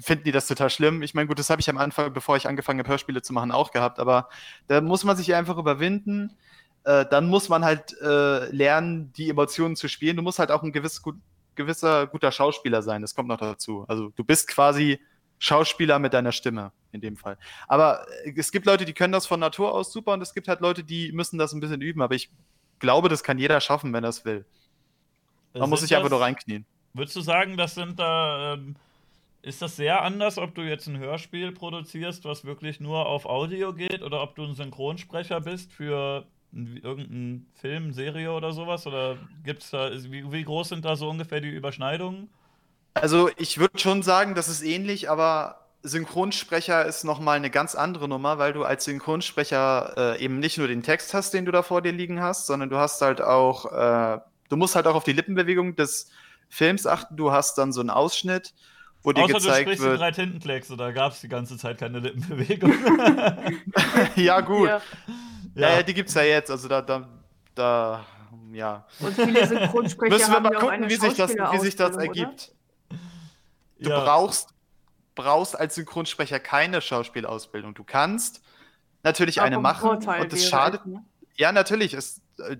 finden 0.00 0.24
die 0.24 0.32
das 0.32 0.46
total 0.46 0.70
schlimm. 0.70 1.02
Ich 1.02 1.14
meine, 1.14 1.26
gut, 1.26 1.38
das 1.38 1.50
habe 1.50 1.60
ich 1.60 1.70
am 1.70 1.78
Anfang, 1.78 2.12
bevor 2.12 2.36
ich 2.36 2.46
angefangen 2.46 2.78
habe, 2.78 2.90
Hörspiele 2.90 3.22
zu 3.22 3.32
machen, 3.32 3.50
auch 3.50 3.70
gehabt, 3.70 3.98
aber 3.98 4.28
da 4.66 4.80
muss 4.80 5.04
man 5.04 5.16
sich 5.16 5.34
einfach 5.34 5.56
überwinden. 5.56 6.36
Äh, 6.84 7.06
dann 7.10 7.28
muss 7.28 7.48
man 7.48 7.64
halt 7.64 7.96
äh, 8.00 8.50
lernen, 8.50 9.12
die 9.14 9.30
Emotionen 9.30 9.76
zu 9.76 9.88
spielen. 9.88 10.16
Du 10.16 10.22
musst 10.22 10.38
halt 10.38 10.50
auch 10.50 10.62
ein 10.62 10.72
gewiss, 10.72 11.02
gut, 11.02 11.16
gewisser 11.54 12.06
guter 12.06 12.30
Schauspieler 12.30 12.82
sein. 12.82 13.02
Das 13.02 13.14
kommt 13.14 13.28
noch 13.28 13.38
dazu. 13.38 13.84
Also 13.88 14.10
du 14.10 14.24
bist 14.24 14.48
quasi 14.48 15.00
Schauspieler 15.38 15.98
mit 15.98 16.14
deiner 16.14 16.32
Stimme 16.32 16.72
in 16.92 17.00
dem 17.00 17.16
Fall. 17.16 17.38
Aber 17.66 18.06
äh, 18.24 18.32
es 18.36 18.52
gibt 18.52 18.66
Leute, 18.66 18.84
die 18.84 18.94
können 18.94 19.12
das 19.12 19.26
von 19.26 19.40
Natur 19.40 19.74
aus 19.74 19.92
super 19.92 20.12
und 20.14 20.22
es 20.22 20.34
gibt 20.34 20.48
halt 20.48 20.60
Leute, 20.60 20.84
die 20.84 21.12
müssen 21.12 21.38
das 21.38 21.52
ein 21.52 21.60
bisschen 21.60 21.80
üben. 21.80 22.02
Aber 22.02 22.14
ich 22.14 22.30
glaube, 22.78 23.08
das 23.08 23.22
kann 23.22 23.38
jeder 23.38 23.60
schaffen, 23.60 23.92
wenn 23.92 24.04
er 24.04 24.10
es 24.10 24.24
will. 24.24 24.44
Man 25.54 25.70
muss 25.70 25.80
Sind 25.80 25.88
sich 25.88 25.96
einfach 25.96 26.10
nur 26.10 26.20
reinknien. 26.20 26.66
Würdest 26.94 27.16
du 27.16 27.20
sagen, 27.20 27.56
das 27.56 27.74
sind 27.74 27.98
da. 27.98 28.54
Ähm, 28.54 28.76
ist 29.40 29.62
das 29.62 29.76
sehr 29.76 30.02
anders, 30.02 30.36
ob 30.36 30.54
du 30.54 30.62
jetzt 30.62 30.88
ein 30.88 30.98
Hörspiel 30.98 31.52
produzierst, 31.52 32.24
was 32.24 32.44
wirklich 32.44 32.80
nur 32.80 33.06
auf 33.06 33.24
Audio 33.24 33.72
geht, 33.72 34.02
oder 34.02 34.20
ob 34.22 34.34
du 34.34 34.44
ein 34.44 34.54
Synchronsprecher 34.54 35.40
bist 35.40 35.72
für 35.72 36.26
ein- 36.52 36.80
irgendeinen 36.82 37.46
Film, 37.54 37.92
Serie 37.92 38.32
oder 38.32 38.52
sowas? 38.52 38.86
Oder 38.86 39.16
gibt's 39.44 39.70
da. 39.70 39.90
Wie, 39.92 40.30
wie 40.32 40.44
groß 40.44 40.70
sind 40.70 40.84
da 40.84 40.96
so 40.96 41.08
ungefähr 41.08 41.40
die 41.40 41.50
Überschneidungen? 41.50 42.28
Also 42.94 43.30
ich 43.36 43.58
würde 43.58 43.78
schon 43.78 44.02
sagen, 44.02 44.34
das 44.34 44.48
ist 44.48 44.62
ähnlich, 44.62 45.08
aber 45.08 45.67
Synchronsprecher 45.82 46.84
ist 46.86 47.04
nochmal 47.04 47.36
eine 47.36 47.50
ganz 47.50 47.74
andere 47.74 48.08
Nummer, 48.08 48.38
weil 48.38 48.52
du 48.52 48.64
als 48.64 48.84
Synchronsprecher 48.84 50.16
äh, 50.16 50.24
eben 50.24 50.38
nicht 50.40 50.58
nur 50.58 50.66
den 50.68 50.82
Text 50.82 51.14
hast, 51.14 51.32
den 51.34 51.44
du 51.44 51.52
da 51.52 51.62
vor 51.62 51.82
dir 51.82 51.92
liegen 51.92 52.20
hast, 52.20 52.46
sondern 52.46 52.68
du 52.68 52.76
hast 52.78 53.00
halt 53.00 53.20
auch, 53.20 53.66
äh, 53.72 54.18
du 54.48 54.56
musst 54.56 54.74
halt 54.74 54.86
auch 54.86 54.94
auf 54.96 55.04
die 55.04 55.12
Lippenbewegung 55.12 55.76
des 55.76 56.10
Films 56.48 56.86
achten. 56.86 57.16
Du 57.16 57.30
hast 57.30 57.58
dann 57.58 57.72
so 57.72 57.80
einen 57.80 57.90
Ausschnitt, 57.90 58.54
wo 59.02 59.12
dir 59.12 59.22
Außer 59.24 59.34
du 59.34 59.38
gezeigt 59.38 59.62
sprichst 59.62 59.84
die 59.84 59.88
wird. 59.88 60.00
drei 60.00 60.10
Tintenkleckse, 60.10 60.76
da 60.76 60.90
gab 60.90 61.12
es 61.12 61.20
die 61.20 61.28
ganze 61.28 61.56
Zeit 61.56 61.78
keine 61.78 62.00
Lippenbewegung. 62.00 62.72
ja, 64.16 64.40
gut. 64.40 64.68
Ja. 64.68 64.80
Ja, 65.54 65.70
ja, 65.76 65.82
die 65.82 65.94
gibt's 65.94 66.14
ja 66.14 66.22
jetzt. 66.22 66.50
Also 66.50 66.68
da, 66.68 66.82
da, 66.82 67.08
da, 67.54 68.04
ja. 68.52 68.84
Und 69.00 69.14
viele 69.14 69.46
Synchronsprecher 69.46 70.12
Müssen 70.14 70.28
wir 70.30 70.36
haben 70.36 70.42
mal 70.42 70.50
gucken, 70.54 70.88
wie 70.88 70.96
sich 70.96 71.14
das, 71.14 71.30
wie 71.30 71.58
sich 71.58 71.76
das 71.76 71.94
Schauspielerausbildung, 71.94 71.94
oder? 71.94 72.02
ergibt. 72.02 72.52
Du 73.80 73.90
Ja. 73.90 74.00
brauchst, 74.04 74.48
brauchst 75.18 75.58
als 75.58 75.74
Synchronsprecher 75.74 76.38
keine 76.40 76.80
Schauspielausbildung. 76.80 77.74
Du 77.74 77.84
kannst 77.84 78.40
natürlich 79.02 79.40
Auch 79.40 79.44
eine 79.44 79.56
ein 79.56 79.62
machen 79.62 79.80
Vorteil 79.80 80.22
und 80.22 80.32
es 80.32 80.48
schadet. 80.48 80.86
ne? 80.86 81.04
Ja, 81.36 81.52
natürlich. 81.52 81.92
Es, 81.94 82.20
äh, 82.38 82.56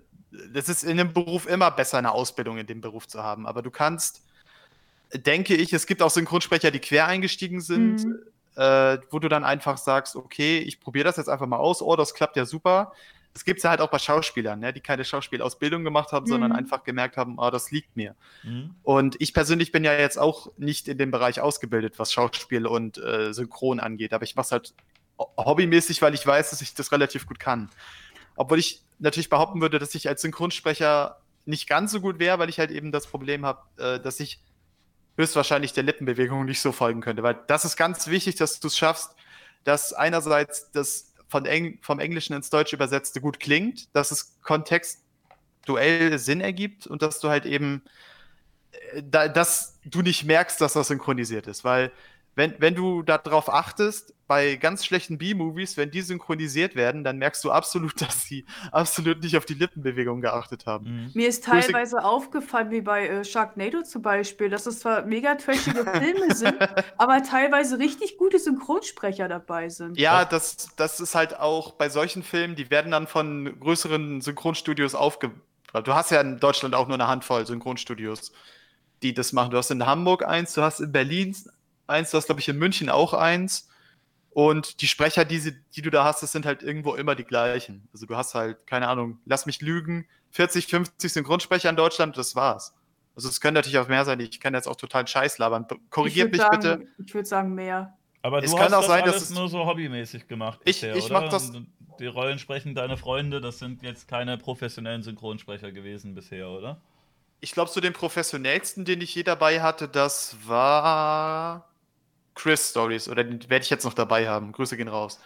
das 0.52 0.68
ist 0.68 0.82
in 0.84 0.96
dem 0.98 1.12
Beruf 1.12 1.46
immer 1.48 1.70
besser, 1.70 1.98
eine 1.98 2.12
Ausbildung 2.12 2.58
in 2.58 2.66
dem 2.66 2.80
Beruf 2.80 3.06
zu 3.08 3.22
haben. 3.22 3.46
Aber 3.46 3.62
du 3.62 3.70
kannst, 3.70 4.22
denke 5.14 5.54
ich, 5.54 5.72
es 5.72 5.86
gibt 5.86 6.02
auch 6.02 6.10
Synchronsprecher, 6.10 6.70
die 6.70 6.80
quer 6.80 7.06
eingestiegen 7.06 7.60
sind, 7.60 8.04
Mhm. 8.04 8.18
äh, 8.56 8.98
wo 9.10 9.18
du 9.20 9.28
dann 9.28 9.44
einfach 9.44 9.78
sagst, 9.78 10.16
okay, 10.16 10.58
ich 10.58 10.80
probiere 10.80 11.04
das 11.04 11.16
jetzt 11.16 11.28
einfach 11.28 11.46
mal 11.46 11.56
aus. 11.56 11.80
Oh, 11.80 11.96
das 11.96 12.12
klappt 12.12 12.36
ja 12.36 12.44
super. 12.44 12.92
Das 13.38 13.44
gibt 13.44 13.58
es 13.58 13.62
ja 13.62 13.70
halt 13.70 13.80
auch 13.80 13.90
bei 13.90 14.00
Schauspielern, 14.00 14.58
ne, 14.58 14.72
die 14.72 14.80
keine 14.80 15.04
Schauspielausbildung 15.04 15.84
gemacht 15.84 16.10
haben, 16.10 16.26
sondern 16.26 16.50
Mhm. 16.50 16.56
einfach 16.56 16.82
gemerkt 16.82 17.16
haben, 17.16 17.38
oh, 17.38 17.50
das 17.50 17.70
liegt 17.70 17.96
mir. 17.96 18.16
Hm? 18.42 18.74
Und 18.82 19.14
ich 19.20 19.32
persönlich 19.32 19.70
bin 19.70 19.84
ja 19.84 19.92
jetzt 19.92 20.18
auch 20.18 20.50
nicht 20.56 20.88
in 20.88 20.98
dem 20.98 21.12
Bereich 21.12 21.40
ausgebildet, 21.40 22.00
was 22.00 22.12
Schauspiel 22.12 22.66
und 22.66 22.98
äh, 22.98 23.32
Synchron 23.32 23.78
angeht. 23.78 24.12
Aber 24.12 24.24
ich 24.24 24.34
mache 24.34 24.46
es 24.46 24.50
halt 24.50 24.74
ho- 25.20 25.30
hobbymäßig, 25.36 26.02
weil 26.02 26.14
ich 26.14 26.26
weiß, 26.26 26.50
dass 26.50 26.62
ich 26.62 26.74
das 26.74 26.90
relativ 26.90 27.26
gut 27.28 27.38
kann. 27.38 27.70
Obwohl 28.34 28.58
ich 28.58 28.82
natürlich 28.98 29.28
behaupten 29.28 29.60
würde, 29.60 29.78
dass 29.78 29.94
ich 29.94 30.08
als 30.08 30.22
Synchronsprecher 30.22 31.20
nicht 31.44 31.68
ganz 31.68 31.92
so 31.92 32.00
gut 32.00 32.18
wäre, 32.18 32.40
weil 32.40 32.48
ich 32.48 32.58
halt 32.58 32.72
eben 32.72 32.90
das 32.90 33.06
Problem 33.06 33.46
habe, 33.46 33.60
äh, 33.78 34.00
dass 34.00 34.18
ich 34.18 34.42
höchstwahrscheinlich 35.16 35.72
der 35.72 35.84
Lippenbewegung 35.84 36.44
nicht 36.44 36.60
so 36.60 36.72
folgen 36.72 37.00
könnte. 37.02 37.22
Weil 37.22 37.38
das 37.46 37.64
ist 37.64 37.76
ganz 37.76 38.08
wichtig, 38.08 38.34
dass 38.34 38.58
du 38.58 38.66
es 38.66 38.76
schaffst, 38.76 39.14
dass 39.62 39.92
einerseits 39.92 40.72
das 40.72 41.07
von 41.28 41.46
Eng 41.46 41.78
vom 41.82 42.00
Englischen 42.00 42.34
ins 42.34 42.50
Deutsche 42.50 42.76
übersetzte 42.76 43.20
gut 43.20 43.38
klingt, 43.38 43.94
dass 43.94 44.10
es 44.10 44.38
kontextuell 44.42 46.18
Sinn 46.18 46.40
ergibt 46.40 46.86
und 46.86 47.02
dass 47.02 47.20
du 47.20 47.28
halt 47.28 47.46
eben 47.46 47.82
äh, 48.92 49.02
da, 49.08 49.28
dass 49.28 49.78
du 49.84 50.02
nicht 50.02 50.24
merkst, 50.24 50.60
dass 50.60 50.72
das 50.72 50.88
synchronisiert 50.88 51.46
ist. 51.46 51.64
Weil, 51.64 51.92
wenn, 52.38 52.54
wenn 52.58 52.76
du 52.76 53.02
darauf 53.02 53.52
achtest, 53.52 54.14
bei 54.28 54.54
ganz 54.54 54.84
schlechten 54.84 55.18
B-Movies, 55.18 55.76
wenn 55.76 55.90
die 55.90 56.02
synchronisiert 56.02 56.76
werden, 56.76 57.02
dann 57.02 57.18
merkst 57.18 57.42
du 57.42 57.50
absolut, 57.50 58.00
dass 58.00 58.22
sie 58.22 58.46
absolut 58.70 59.20
nicht 59.24 59.36
auf 59.36 59.44
die 59.44 59.54
Lippenbewegung 59.54 60.20
geachtet 60.20 60.64
haben. 60.64 60.86
Hm. 60.86 61.10
Mir 61.14 61.28
ist 61.28 61.44
Grüße- 61.44 61.62
teilweise 61.62 62.04
aufgefallen, 62.04 62.70
wie 62.70 62.80
bei 62.80 63.08
äh, 63.08 63.24
Sharknado 63.24 63.82
zum 63.82 64.02
Beispiel, 64.02 64.50
dass 64.50 64.66
es 64.66 64.78
zwar 64.78 65.04
mega 65.04 65.34
trashige 65.34 65.84
Filme 65.92 66.32
sind, 66.32 66.56
aber 66.96 67.24
teilweise 67.24 67.80
richtig 67.80 68.18
gute 68.18 68.38
Synchronsprecher 68.38 69.26
dabei 69.26 69.68
sind. 69.68 69.98
Ja, 69.98 70.24
das, 70.24 70.68
das 70.76 71.00
ist 71.00 71.16
halt 71.16 71.40
auch 71.40 71.72
bei 71.72 71.88
solchen 71.88 72.22
Filmen, 72.22 72.54
die 72.54 72.70
werden 72.70 72.92
dann 72.92 73.08
von 73.08 73.58
größeren 73.58 74.20
Synchronstudios 74.20 74.94
aufgebaut. 74.94 75.40
Du 75.82 75.92
hast 75.92 76.12
ja 76.12 76.20
in 76.20 76.38
Deutschland 76.38 76.76
auch 76.76 76.86
nur 76.86 76.94
eine 76.94 77.08
Handvoll 77.08 77.46
Synchronstudios, 77.46 78.30
die 79.02 79.12
das 79.12 79.32
machen. 79.32 79.50
Du 79.50 79.56
hast 79.56 79.72
in 79.72 79.84
Hamburg 79.84 80.24
eins, 80.24 80.54
du 80.54 80.62
hast 80.62 80.78
in 80.78 80.92
Berlin 80.92 81.34
eins, 81.88 82.10
du 82.10 82.16
hast, 82.16 82.26
glaube 82.26 82.40
ich, 82.40 82.48
in 82.48 82.56
München 82.58 82.88
auch 82.90 83.12
eins. 83.14 83.68
Und 84.30 84.80
die 84.82 84.86
Sprecher, 84.88 85.24
die, 85.24 85.38
sie, 85.38 85.56
die 85.74 85.82
du 85.82 85.90
da 85.90 86.04
hast, 86.04 86.22
das 86.22 86.30
sind 86.32 86.46
halt 86.46 86.62
irgendwo 86.62 86.94
immer 86.94 87.14
die 87.14 87.24
gleichen. 87.24 87.88
Also 87.92 88.06
du 88.06 88.16
hast 88.16 88.34
halt, 88.34 88.66
keine 88.66 88.86
Ahnung, 88.88 89.18
lass 89.24 89.46
mich 89.46 89.60
lügen, 89.60 90.06
40, 90.30 90.66
50 90.66 91.12
Synchronsprecher 91.12 91.70
in 91.70 91.76
Deutschland, 91.76 92.16
das 92.16 92.36
war's. 92.36 92.74
Also 93.16 93.28
es 93.28 93.40
können 93.40 93.54
natürlich 93.54 93.78
auch 93.78 93.88
mehr 93.88 94.04
sein, 94.04 94.20
ich 94.20 94.38
kann 94.38 94.54
jetzt 94.54 94.68
auch 94.68 94.76
total 94.76 95.06
Scheiß 95.08 95.38
labern. 95.38 95.66
Korrigiert 95.90 96.30
mich 96.30 96.40
sagen, 96.40 96.56
bitte. 96.60 96.86
Ich 97.04 97.12
würde 97.14 97.26
sagen 97.28 97.54
mehr. 97.54 97.96
Aber 98.22 98.42
Es 98.42 98.50
du 98.50 98.56
kann 98.56 98.66
hast 98.66 98.74
auch 98.74 98.78
das 98.80 98.86
sein, 98.88 99.04
dass 99.04 99.14
alles 99.14 99.30
es- 99.30 99.36
nur 99.36 99.48
so 99.48 99.64
hobbymäßig 99.66 100.28
gemacht 100.28 100.60
Ich- 100.64 100.76
bisher, 100.82 100.94
ich 100.94 101.06
oder? 101.06 101.20
mach 101.22 101.28
das- 101.30 101.50
Die 101.98 102.06
Rollen 102.06 102.38
sprechen 102.38 102.76
deine 102.76 102.96
Freunde, 102.96 103.40
das 103.40 103.58
sind 103.58 103.82
jetzt 103.82 104.06
keine 104.06 104.38
professionellen 104.38 105.02
Synchronsprecher 105.02 105.72
gewesen 105.72 106.14
bisher, 106.14 106.48
oder? 106.48 106.80
Ich 107.40 107.50
glaube, 107.52 107.70
so 107.72 107.80
den 107.80 107.92
professionellsten, 107.92 108.84
den 108.84 109.00
ich 109.00 109.14
je 109.16 109.24
dabei 109.24 109.62
hatte, 109.62 109.88
das 109.88 110.36
war 110.46 111.68
Chris 112.38 112.70
Stories. 112.70 113.08
Oder 113.08 113.24
den 113.24 113.50
werde 113.50 113.64
ich 113.64 113.70
jetzt 113.70 113.84
noch 113.84 113.94
dabei 113.94 114.28
haben. 114.28 114.52
Grüße 114.52 114.76
gehen 114.76 114.88
raus. 114.88 115.20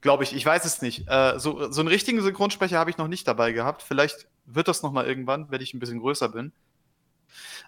Glaube 0.00 0.24
ich, 0.24 0.34
ich 0.34 0.44
weiß 0.44 0.64
es 0.64 0.82
nicht. 0.82 1.08
Äh, 1.08 1.38
so, 1.38 1.70
so 1.72 1.80
einen 1.80 1.88
richtigen 1.88 2.20
Synchronsprecher 2.20 2.78
habe 2.78 2.90
ich 2.90 2.98
noch 2.98 3.08
nicht 3.08 3.26
dabei 3.26 3.52
gehabt. 3.52 3.82
Vielleicht 3.82 4.26
wird 4.46 4.68
das 4.68 4.82
noch 4.82 4.92
mal 4.92 5.06
irgendwann, 5.06 5.50
wenn 5.50 5.60
ich 5.60 5.74
ein 5.74 5.80
bisschen 5.80 6.00
größer 6.00 6.28
bin. 6.28 6.52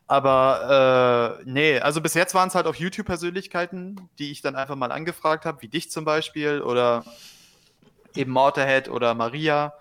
Aber 0.06 1.38
äh, 1.40 1.44
nee, 1.44 1.78
also 1.78 2.00
bis 2.00 2.14
jetzt 2.14 2.34
waren 2.34 2.48
es 2.48 2.54
halt 2.54 2.66
auch 2.66 2.74
YouTube-Persönlichkeiten, 2.74 4.08
die 4.18 4.32
ich 4.32 4.42
dann 4.42 4.56
einfach 4.56 4.74
mal 4.74 4.90
angefragt 4.90 5.44
habe, 5.44 5.62
wie 5.62 5.68
dich 5.68 5.90
zum 5.90 6.04
Beispiel 6.04 6.62
oder 6.62 7.04
eben 8.16 8.32
Motorhead 8.32 8.88
oder 8.88 9.14
Maria 9.14 9.72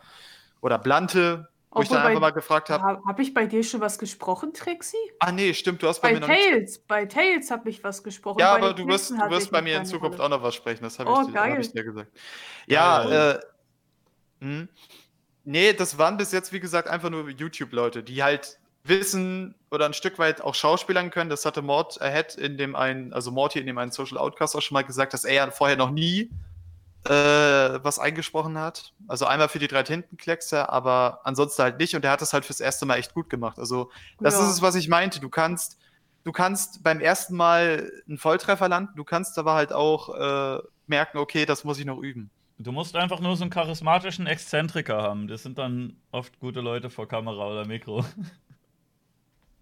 oder 0.61 0.77
Blante, 0.77 1.49
wo 1.71 1.81
ich 1.81 1.89
dann 1.89 2.01
bei- 2.01 2.09
einfach 2.09 2.21
mal 2.21 2.29
gefragt 2.31 2.69
habe, 2.69 2.83
Habe 2.83 3.01
hab 3.05 3.19
ich 3.19 3.33
bei 3.33 3.45
dir 3.45 3.63
schon 3.63 3.79
was 3.81 3.99
gesprochen, 3.99 4.53
Trixie? 4.53 4.97
Ah, 5.19 5.31
nee, 5.31 5.53
stimmt, 5.53 5.81
du 5.83 5.87
hast 5.87 6.01
bei, 6.01 6.09
Bei 6.09 6.13
mir 6.15 6.19
noch 6.21 6.27
nicht. 6.27 6.87
Bei 6.87 7.05
Tails 7.05 7.51
habe 7.51 7.69
ich 7.69 7.83
was 7.83 8.03
gesprochen. 8.03 8.39
Ja, 8.39 8.55
aber 8.55 8.73
du 8.73 8.87
wirst, 8.87 9.11
du 9.11 9.29
wirst 9.29 9.51
bei 9.51 9.61
mir 9.61 9.77
in 9.77 9.85
Zukunft 9.85 10.19
Rolle. 10.19 10.25
auch 10.35 10.37
noch 10.37 10.43
was 10.43 10.55
sprechen, 10.55 10.83
das 10.83 10.97
habe 10.99 11.11
Oh, 11.11 11.21
ich, 11.21 11.27
dir- 11.31 11.39
hab 11.39 11.59
ich 11.59 11.71
dir 11.71 11.83
gesagt. 11.83 12.11
Ja, 12.67 13.31
äh, 13.33 13.39
hm. 14.41 14.69
nee, 15.43 15.73
das 15.73 15.97
waren 15.97 16.17
bis 16.17 16.31
jetzt, 16.31 16.51
wie 16.53 16.59
gesagt, 16.59 16.87
einfach 16.87 17.09
nur 17.09 17.29
YouTube-Leute, 17.29 18.01
die 18.03 18.23
halt 18.23 18.57
wissen 18.83 19.53
oder 19.69 19.85
ein 19.85 19.93
Stück 19.93 20.17
weit 20.17 20.41
auch 20.41 20.55
Schauspielern 20.55 21.11
können. 21.11 21.29
Das 21.29 21.45
hatte 21.45 21.61
Mord 21.61 22.01
Ahead 22.01 22.33
in 22.35 22.57
dem 22.57 22.75
einen, 22.75 23.13
also 23.13 23.29
Morty 23.29 23.59
in 23.59 23.67
dem 23.67 23.77
einen 23.77 23.91
Social 23.91 24.17
Outcast 24.17 24.55
auch 24.55 24.61
schon 24.61 24.73
mal 24.73 24.83
gesagt, 24.83 25.13
dass 25.13 25.25
er 25.25 25.33
ja 25.33 25.51
vorher 25.51 25.77
noch 25.77 25.91
nie 25.91 26.31
äh, 27.05 27.11
was 27.83 27.99
eingesprochen 27.99 28.57
hat. 28.57 28.93
Also 29.07 29.25
einmal 29.25 29.49
für 29.49 29.59
die 29.59 29.67
drei 29.67 29.83
Tintenkleckse, 29.83 30.69
aber 30.69 31.21
ansonsten 31.23 31.63
halt 31.63 31.79
nicht. 31.79 31.95
Und 31.95 32.03
der 32.03 32.11
hat 32.11 32.21
das 32.21 32.33
halt 32.33 32.45
fürs 32.45 32.59
erste 32.59 32.85
Mal 32.85 32.97
echt 32.97 33.13
gut 33.13 33.29
gemacht. 33.29 33.57
Also 33.59 33.91
das 34.19 34.35
Ja. 34.35 34.43
ist 34.45 34.49
es, 34.55 34.61
was 34.61 34.75
ich 34.75 34.87
meinte. 34.89 35.19
Du 35.19 35.29
kannst, 35.29 35.77
du 36.23 36.31
kannst 36.31 36.83
beim 36.83 36.99
ersten 36.99 37.35
Mal 37.35 37.91
einen 38.07 38.17
Volltreffer 38.17 38.67
landen, 38.69 38.95
du 38.95 39.03
kannst 39.03 39.37
aber 39.39 39.53
halt 39.53 39.73
auch 39.73 40.09
äh, 40.15 40.61
merken, 40.87 41.17
okay, 41.19 41.45
das 41.45 41.63
muss 41.63 41.79
ich 41.79 41.85
noch 41.85 41.99
üben. 41.99 42.29
Du 42.61 42.73
musst 42.73 42.95
einfach 42.97 43.21
nur 43.21 43.37
so 43.37 43.43
einen 43.43 43.51
charismatischen 43.51 44.27
Exzentriker 44.27 45.01
haben. 45.01 45.27
Das 45.29 45.43
sind 45.43 45.57
dann 45.57 45.95
oft 46.11 46.39
gute 46.39 46.59
Leute 46.59 46.89
vor 46.89 47.07
Kamera 47.07 47.47
oder 47.47 47.65
Mikro. 47.65 48.03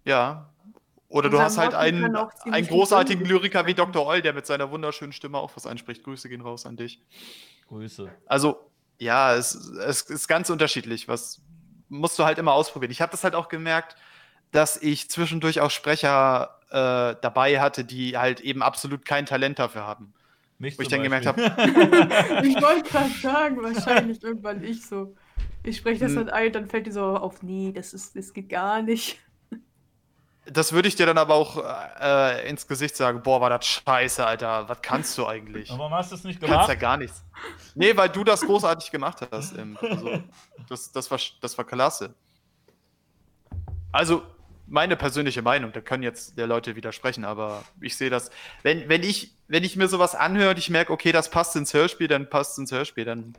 Ja. 0.04 0.50
Oder 1.08 1.30
du 1.30 1.40
hast 1.40 1.56
halt 1.56 1.74
einen, 1.74 2.14
einen 2.14 2.66
großartigen. 2.66 3.24
Lyriker 3.24 3.66
wie 3.66 3.74
Dr. 3.74 4.06
Eul, 4.06 4.20
der 4.20 4.34
mit 4.34 4.46
seiner 4.46 4.70
wunderschönen 4.70 5.12
Stimme 5.12 5.38
auch 5.38 5.50
was 5.56 5.66
einspricht. 5.66 6.04
Grüße 6.04 6.28
gehen 6.28 6.42
raus 6.42 6.66
an 6.66 6.76
dich. 6.76 7.00
Grüße. 7.68 8.10
Also, 8.26 8.70
ja, 8.98 9.34
es, 9.34 9.54
es 9.54 10.02
ist 10.02 10.28
ganz 10.28 10.50
unterschiedlich. 10.50 11.08
Was 11.08 11.40
musst 11.88 12.18
du 12.18 12.24
halt 12.24 12.38
immer 12.38 12.52
ausprobieren. 12.52 12.90
Ich 12.90 13.00
habe 13.00 13.10
das 13.10 13.24
halt 13.24 13.34
auch 13.34 13.48
gemerkt, 13.48 13.96
dass 14.50 14.80
ich 14.80 15.10
zwischendurch 15.10 15.60
auch 15.60 15.70
Sprecher 15.70 16.58
äh, 16.70 17.16
dabei 17.20 17.60
hatte, 17.60 17.84
die 17.84 18.16
halt 18.16 18.40
eben 18.40 18.62
absolut 18.62 19.04
kein 19.04 19.26
Talent 19.26 19.58
dafür 19.58 19.86
haben. 19.86 20.12
Mich 20.58 20.78
Wo 20.78 20.82
ich 20.82 20.88
dann 20.88 21.02
gemerkt 21.02 21.24
Beispiel. 21.24 21.44
Ich 22.42 22.60
wollte 22.60 22.90
gerade 22.90 23.10
sagen, 23.10 23.62
wahrscheinlich 23.62 24.22
irgendwann 24.22 24.62
ich 24.62 24.84
so. 24.84 25.14
Ich 25.62 25.76
spreche 25.76 26.00
das 26.00 26.10
Hm. 26.12 26.26
dann 26.26 26.30
ein, 26.30 26.52
dann 26.52 26.66
fällt 26.66 26.86
die 26.86 26.90
so 26.90 27.02
auf, 27.02 27.42
nee, 27.42 27.72
das 27.72 27.92
ist, 27.92 28.16
das 28.16 28.32
geht 28.32 28.48
gar 28.48 28.82
nicht. 28.82 29.20
Das 30.50 30.72
würde 30.72 30.88
ich 30.88 30.96
dir 30.96 31.04
dann 31.06 31.18
aber 31.18 31.34
auch 31.34 31.62
äh, 32.00 32.48
ins 32.48 32.66
Gesicht 32.66 32.96
sagen: 32.96 33.22
Boah, 33.22 33.40
war 33.40 33.50
das 33.50 33.66
scheiße, 33.66 34.24
Alter. 34.26 34.68
Was 34.68 34.80
kannst 34.82 35.16
du 35.18 35.26
eigentlich? 35.26 35.70
Aber 35.70 35.80
warum 35.80 35.94
hast 35.94 36.10
du 36.10 36.16
es 36.16 36.24
nicht 36.24 36.42
Du 36.42 36.46
kannst 36.46 36.68
ja 36.68 36.74
gemacht? 36.74 36.80
gar 36.80 36.96
nichts. 36.96 37.22
Nee, 37.74 37.96
weil 37.96 38.08
du 38.08 38.24
das 38.24 38.40
großartig 38.42 38.90
gemacht 38.90 39.26
hast. 39.30 39.56
Also, 39.58 40.22
das, 40.68 40.90
das, 40.92 41.10
war, 41.10 41.18
das 41.40 41.58
war 41.58 41.64
klasse. 41.66 42.14
Also, 43.92 44.22
meine 44.66 44.96
persönliche 44.96 45.42
Meinung, 45.42 45.72
da 45.72 45.80
können 45.80 46.02
jetzt 46.02 46.36
der 46.38 46.46
Leute 46.46 46.76
widersprechen, 46.76 47.24
aber 47.24 47.62
ich 47.80 47.96
sehe 47.96 48.10
das. 48.10 48.30
Wenn, 48.62 48.88
wenn, 48.88 49.02
ich, 49.02 49.34
wenn 49.48 49.64
ich 49.64 49.76
mir 49.76 49.88
sowas 49.88 50.14
anhöre 50.14 50.50
und 50.50 50.58
ich 50.58 50.70
merke, 50.70 50.92
okay, 50.92 51.12
das 51.12 51.30
passt 51.30 51.56
ins 51.56 51.72
Hörspiel, 51.74 52.08
dann 52.08 52.28
passt 52.28 52.52
es 52.52 52.58
ins 52.58 52.72
Hörspiel, 52.72 53.04
dann 53.04 53.34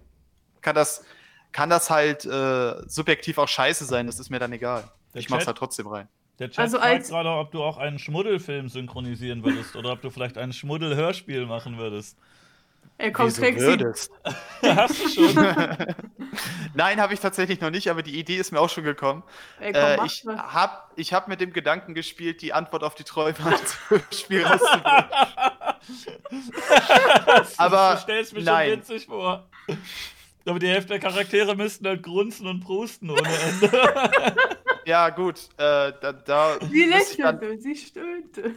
kann 0.62 0.76
das, 0.76 1.04
kann 1.52 1.70
das 1.70 1.90
halt 1.90 2.26
äh, 2.26 2.88
subjektiv 2.88 3.38
auch 3.38 3.48
scheiße 3.48 3.86
sein, 3.86 4.08
das 4.08 4.20
ist 4.20 4.30
mir 4.30 4.40
dann 4.40 4.54
egal. 4.54 4.90
Der 5.14 5.22
ich 5.22 5.30
mach's 5.30 5.42
Chat- 5.42 5.48
halt 5.48 5.58
trotzdem 5.58 5.88
rein. 5.88 6.08
Der 6.40 6.50
Chat 6.50 6.60
Also 6.60 6.78
fragt 6.80 6.90
als- 6.94 7.10
gerade, 7.10 7.30
ob 7.30 7.52
du 7.52 7.62
auch 7.64 7.78
einen 7.78 8.00
Schmuddelfilm 8.00 8.70
synchronisieren 8.70 9.44
würdest 9.44 9.76
oder 9.76 9.92
ob 9.92 10.02
du 10.02 10.10
vielleicht 10.10 10.38
ein 10.38 10.54
Schmuddel-Hörspiel 10.54 11.46
machen 11.46 11.78
würdest. 11.78 12.18
Ey, 12.98 13.14
komm, 13.14 13.28
Wieso 13.28 13.42
Trixie. 13.42 13.62
würdest? 13.66 14.12
Hast 14.62 15.02
du 15.06 15.10
schon? 15.10 15.36
Nein, 16.74 17.00
habe 17.00 17.14
ich 17.14 17.22
tatsächlich 17.22 17.62
noch 17.62 17.70
nicht, 17.70 17.90
aber 17.90 18.04
die 18.04 18.20
Idee 18.20 18.36
ist 18.38 18.52
mir 18.52 18.60
auch 18.60 18.70
schon 18.70 18.84
gekommen. 18.84 19.24
Ey, 19.62 19.72
komm, 19.72 19.82
Äh, 19.82 20.06
ich 20.06 20.26
habe 20.28 20.74
ich 20.98 21.14
hab 21.14 21.28
mit 21.30 21.40
dem 21.40 21.54
Gedanken 21.54 21.94
gespielt, 21.94 22.42
die 22.42 22.52
Antwort 22.52 22.84
auf 22.84 22.96
die 22.96 23.06
Träume 23.06 23.38
als 23.46 23.78
Spiel 24.20 24.44
rauszubringen. 24.46 25.06
Aber 27.58 27.94
du 27.96 28.02
stellst 28.02 28.34
mir 28.34 28.44
nein. 28.44 28.70
schon 28.70 28.80
witzig 28.80 29.06
vor. 29.06 29.48
Aber 30.46 30.60
die 30.60 30.68
Hälfte 30.68 30.90
der 30.90 31.00
Charaktere 31.00 31.56
müssten 31.56 31.86
halt 31.88 32.02
grunzen 32.04 32.48
und 32.48 32.62
prusten 32.62 33.10
ohne 33.12 33.22
Ende. 33.28 33.72
Ja, 34.86 35.10
gut. 35.10 35.40
Äh, 35.58 35.94
da, 36.02 36.14
da 36.14 36.58
Sie 36.62 36.84
ich 36.84 37.18
dann- 37.18 37.40
lächelte, 37.40 37.62
sie 37.62 37.76
stöhnte. 37.76 38.56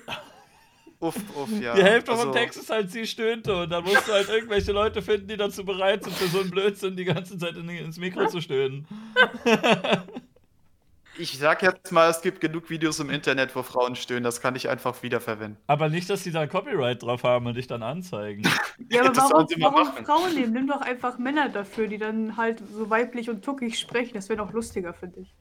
Uff, 1.00 1.16
uff, 1.36 1.50
ja. 1.60 1.74
die 1.74 1.82
Hälfte 1.82 2.12
Also, 2.12 2.24
vom 2.24 2.32
Text 2.32 2.60
ist 2.60 2.70
halt, 2.70 2.90
sie 2.92 3.06
stöhnte 3.06 3.56
und 3.62 3.70
dann 3.70 3.82
musst 3.82 4.06
du 4.06 4.12
halt 4.12 4.28
irgendwelche 4.28 4.70
Leute 4.70 5.02
finden, 5.02 5.26
die 5.26 5.36
dazu 5.36 5.64
bereit 5.64 6.04
sind, 6.04 6.14
für 6.14 6.28
so 6.28 6.38
einen 6.40 6.50
Blödsinn 6.50 6.94
die 6.96 7.04
ganze 7.04 7.36
Zeit 7.38 7.56
in, 7.56 7.68
ins 7.68 7.98
Mikro 7.98 8.26
zu 8.28 8.40
stöhnen. 8.40 8.86
Ich 11.18 11.38
sag 11.38 11.62
jetzt 11.62 11.92
mal, 11.92 12.08
es 12.08 12.22
gibt 12.22 12.40
genug 12.40 12.70
Videos 12.70 12.98
im 12.98 13.10
Internet, 13.10 13.54
wo 13.54 13.62
Frauen 13.62 13.96
stöhnen. 13.96 14.24
Das 14.24 14.40
kann 14.40 14.56
ich 14.56 14.70
einfach 14.70 15.02
wiederverwenden. 15.02 15.58
Aber 15.66 15.90
nicht, 15.90 16.08
dass 16.08 16.22
die 16.22 16.30
da 16.30 16.46
Copyright 16.46 17.02
drauf 17.02 17.22
haben 17.22 17.46
und 17.46 17.54
dich 17.54 17.66
dann 17.66 17.82
anzeigen. 17.82 18.42
Ja, 18.90 19.02
aber 19.04 19.14
warum, 19.16 19.46
sie 19.46 19.56
mal 19.56 19.72
warum. 19.72 20.04
Frauen 20.06 20.34
nehmen? 20.34 20.52
Nimm 20.54 20.66
doch 20.66 20.80
einfach 20.80 21.18
Männer 21.18 21.48
dafür, 21.50 21.86
die 21.86 21.98
dann 21.98 22.36
halt 22.38 22.62
so 22.74 22.88
weiblich 22.90 23.28
und 23.30 23.44
tuckig 23.44 23.78
sprechen. 23.78 24.14
Das 24.14 24.28
wäre 24.30 24.38
noch 24.38 24.52
lustiger, 24.52 24.92
finde 24.94 25.20
ich. 25.20 25.34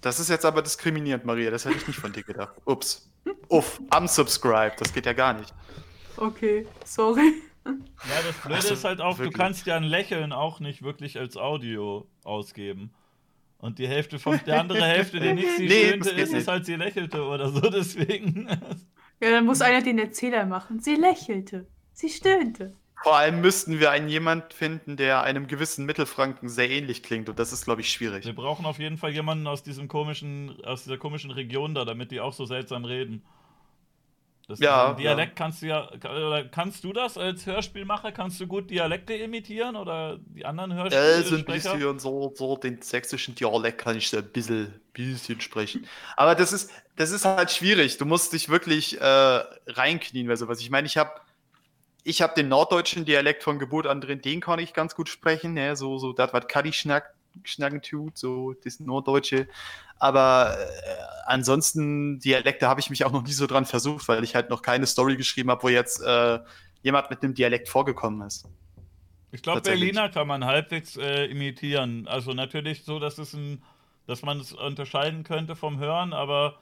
Das 0.00 0.20
ist 0.20 0.28
jetzt 0.30 0.44
aber 0.44 0.62
diskriminierend, 0.62 1.24
Maria. 1.24 1.50
Das 1.50 1.64
hätte 1.64 1.76
ich 1.76 1.86
nicht 1.86 1.98
von 1.98 2.12
dir 2.12 2.22
gedacht. 2.22 2.54
Ups. 2.64 3.10
Uff, 3.48 3.80
unsubscribe. 3.96 4.74
Das 4.78 4.92
geht 4.92 5.06
ja 5.06 5.12
gar 5.12 5.34
nicht. 5.34 5.52
Okay, 6.16 6.66
sorry. 6.84 7.34
Ja, 7.64 7.72
das 8.26 8.36
Blöde 8.36 8.56
Also, 8.56 8.74
ist 8.74 8.84
halt 8.84 9.00
auch, 9.00 9.14
du 9.16 9.24
wirklich. 9.24 9.36
kannst 9.38 9.66
ja 9.66 9.76
ein 9.76 9.82
Lächeln 9.84 10.32
auch 10.32 10.60
nicht 10.60 10.82
wirklich 10.82 11.18
als 11.18 11.36
Audio 11.36 12.06
ausgeben. 12.24 12.90
Und 13.58 13.78
die 13.78 13.88
Hälfte 13.88 14.18
von 14.18 14.40
der 14.46 14.60
andere 14.60 14.84
Hälfte, 14.84 15.18
die 15.20 15.32
nicht 15.34 15.56
sie 15.56 15.66
Nee, 15.66 15.92
geht 15.92 16.06
ist 16.06 16.16
es 16.18 16.30
nicht. 16.32 16.48
halt 16.48 16.64
sie 16.64 16.76
lächelte 16.76 17.22
oder 17.24 17.50
so, 17.50 17.60
deswegen. 17.60 18.48
Ja, 19.20 19.30
dann 19.32 19.44
muss 19.46 19.60
einer 19.62 19.82
den 19.82 19.98
Erzähler 19.98 20.46
machen. 20.46 20.78
Sie 20.80 20.94
lächelte. 20.94 21.66
Sie 21.92 22.08
stöhnte. 22.08 22.74
Vor 23.00 23.16
allem 23.16 23.40
müssten 23.40 23.80
wir 23.80 23.90
einen 23.90 24.08
jemand 24.08 24.52
finden, 24.54 24.96
der 24.96 25.22
einem 25.22 25.46
gewissen 25.48 25.84
Mittelfranken 25.84 26.48
sehr 26.48 26.70
ähnlich 26.70 27.02
klingt. 27.02 27.28
Und 27.28 27.38
das 27.40 27.52
ist, 27.52 27.64
glaube 27.64 27.80
ich, 27.80 27.90
schwierig. 27.92 28.24
Wir 28.24 28.34
brauchen 28.34 28.64
auf 28.64 28.78
jeden 28.78 28.96
Fall 28.96 29.10
jemanden 29.12 29.46
aus 29.48 29.62
diesem 29.64 29.88
komischen, 29.88 30.62
aus 30.64 30.84
dieser 30.84 30.98
komischen 30.98 31.30
Region 31.32 31.74
da, 31.74 31.84
damit 31.84 32.10
die 32.12 32.20
auch 32.20 32.32
so 32.32 32.44
seltsam 32.46 32.84
reden. 32.84 33.24
Das 34.48 34.60
Ja, 34.60 34.66
diesen 34.66 34.96
Dialekt 34.96 35.36
kannst 35.36 35.60
du 35.62 35.66
ja, 35.66 35.90
kannst 36.50 36.82
du 36.82 36.92
das 36.92 37.18
als 37.18 37.44
Hörspielmacher? 37.46 38.12
Kannst 38.12 38.40
du 38.40 38.46
gut 38.46 38.70
Dialekte 38.70 39.14
imitieren 39.14 39.76
oder 39.76 40.18
die 40.18 40.44
anderen 40.46 40.72
Äh, 40.90 41.22
Hörspielsprecher? 41.22 41.22
so 41.22 41.36
ein 41.36 41.44
bisschen 41.44 41.98
so, 41.98 42.32
so 42.34 42.56
den 42.56 42.80
sächsischen 42.80 43.34
Dialekt 43.34 43.78
kann 43.78 43.96
ich 43.96 44.08
so 44.08 44.16
ein 44.18 44.32
bisschen, 44.32 44.80
bisschen 44.94 45.40
sprechen. 45.40 45.86
Aber 46.16 46.34
das 46.34 46.52
ist, 46.52 46.70
das 46.96 47.10
ist 47.10 47.24
halt 47.26 47.50
schwierig. 47.50 47.98
Du 47.98 48.06
musst 48.06 48.32
dich 48.32 48.48
wirklich 48.48 48.98
äh, 49.00 49.04
reinknien 49.04 50.26
bei 50.28 50.36
sowas. 50.36 50.60
Ich 50.60 50.70
meine, 50.70 50.86
ich 50.86 50.96
habe 50.96 51.10
ich 52.08 52.22
hab 52.22 52.34
den 52.34 52.48
norddeutschen 52.48 53.04
Dialekt 53.04 53.42
von 53.42 53.58
Geburt 53.58 53.86
an 53.86 54.00
drin, 54.00 54.22
den 54.22 54.40
kann 54.40 54.58
ich 54.58 54.72
ganz 54.72 54.94
gut 54.94 55.10
sprechen. 55.10 55.52
Ne? 55.52 55.76
So, 55.76 55.98
so 55.98 56.14
das, 56.14 56.32
was 56.32 56.48
Kadi 56.48 56.72
schnack, 56.72 57.14
schnacken 57.44 57.82
tut, 57.82 58.16
so 58.16 58.54
das 58.64 58.80
Norddeutsche. 58.80 59.46
Aber 59.98 60.56
äh, 60.58 60.94
ansonsten, 61.26 62.18
Dialekte 62.18 62.66
habe 62.66 62.80
ich 62.80 62.88
mich 62.88 63.04
auch 63.04 63.12
noch 63.12 63.24
nie 63.24 63.32
so 63.32 63.46
dran 63.46 63.66
versucht, 63.66 64.08
weil 64.08 64.24
ich 64.24 64.34
halt 64.34 64.48
noch 64.48 64.62
keine 64.62 64.86
Story 64.86 65.16
geschrieben 65.16 65.50
habe, 65.50 65.62
wo 65.62 65.68
jetzt 65.68 66.00
äh, 66.00 66.38
jemand 66.82 67.10
mit 67.10 67.22
einem 67.22 67.34
Dialekt 67.34 67.68
vorgekommen 67.68 68.26
ist. 68.26 68.48
Ich 69.30 69.42
glaube. 69.42 69.60
Berliner 69.60 70.08
kann 70.08 70.26
man 70.26 70.46
halbwegs 70.46 70.96
äh, 70.96 71.26
imitieren. 71.26 72.08
Also 72.08 72.32
natürlich 72.32 72.84
so, 72.84 72.98
dass 72.98 73.18
es 73.18 73.34
ein, 73.34 73.62
dass 74.06 74.22
man 74.22 74.40
es 74.40 74.54
unterscheiden 74.54 75.24
könnte 75.24 75.56
vom 75.56 75.78
Hören, 75.78 76.14
aber 76.14 76.58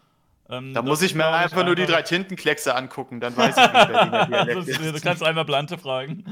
ähm, 0.51 0.75
Da 0.75 0.83
muss 0.83 1.03
ich 1.03 1.15
mir 1.15 1.27
einfach 1.27 1.65
nur 1.65 1.75
die 1.75 1.87
drei 1.87 2.03
Tintenkleckse 2.03 2.75
angucken, 2.75 3.21
dann 3.21 3.37
weiß 3.37 3.57
ich, 3.57 3.63
wie 3.65 3.73
Berliner 3.93 4.27
Dialekt 4.47 4.69
ist- 4.69 4.81
Du 4.97 5.01
kannst 5.01 5.23
einmal 5.23 5.45
Blante 5.45 5.79
fragen. 5.79 6.25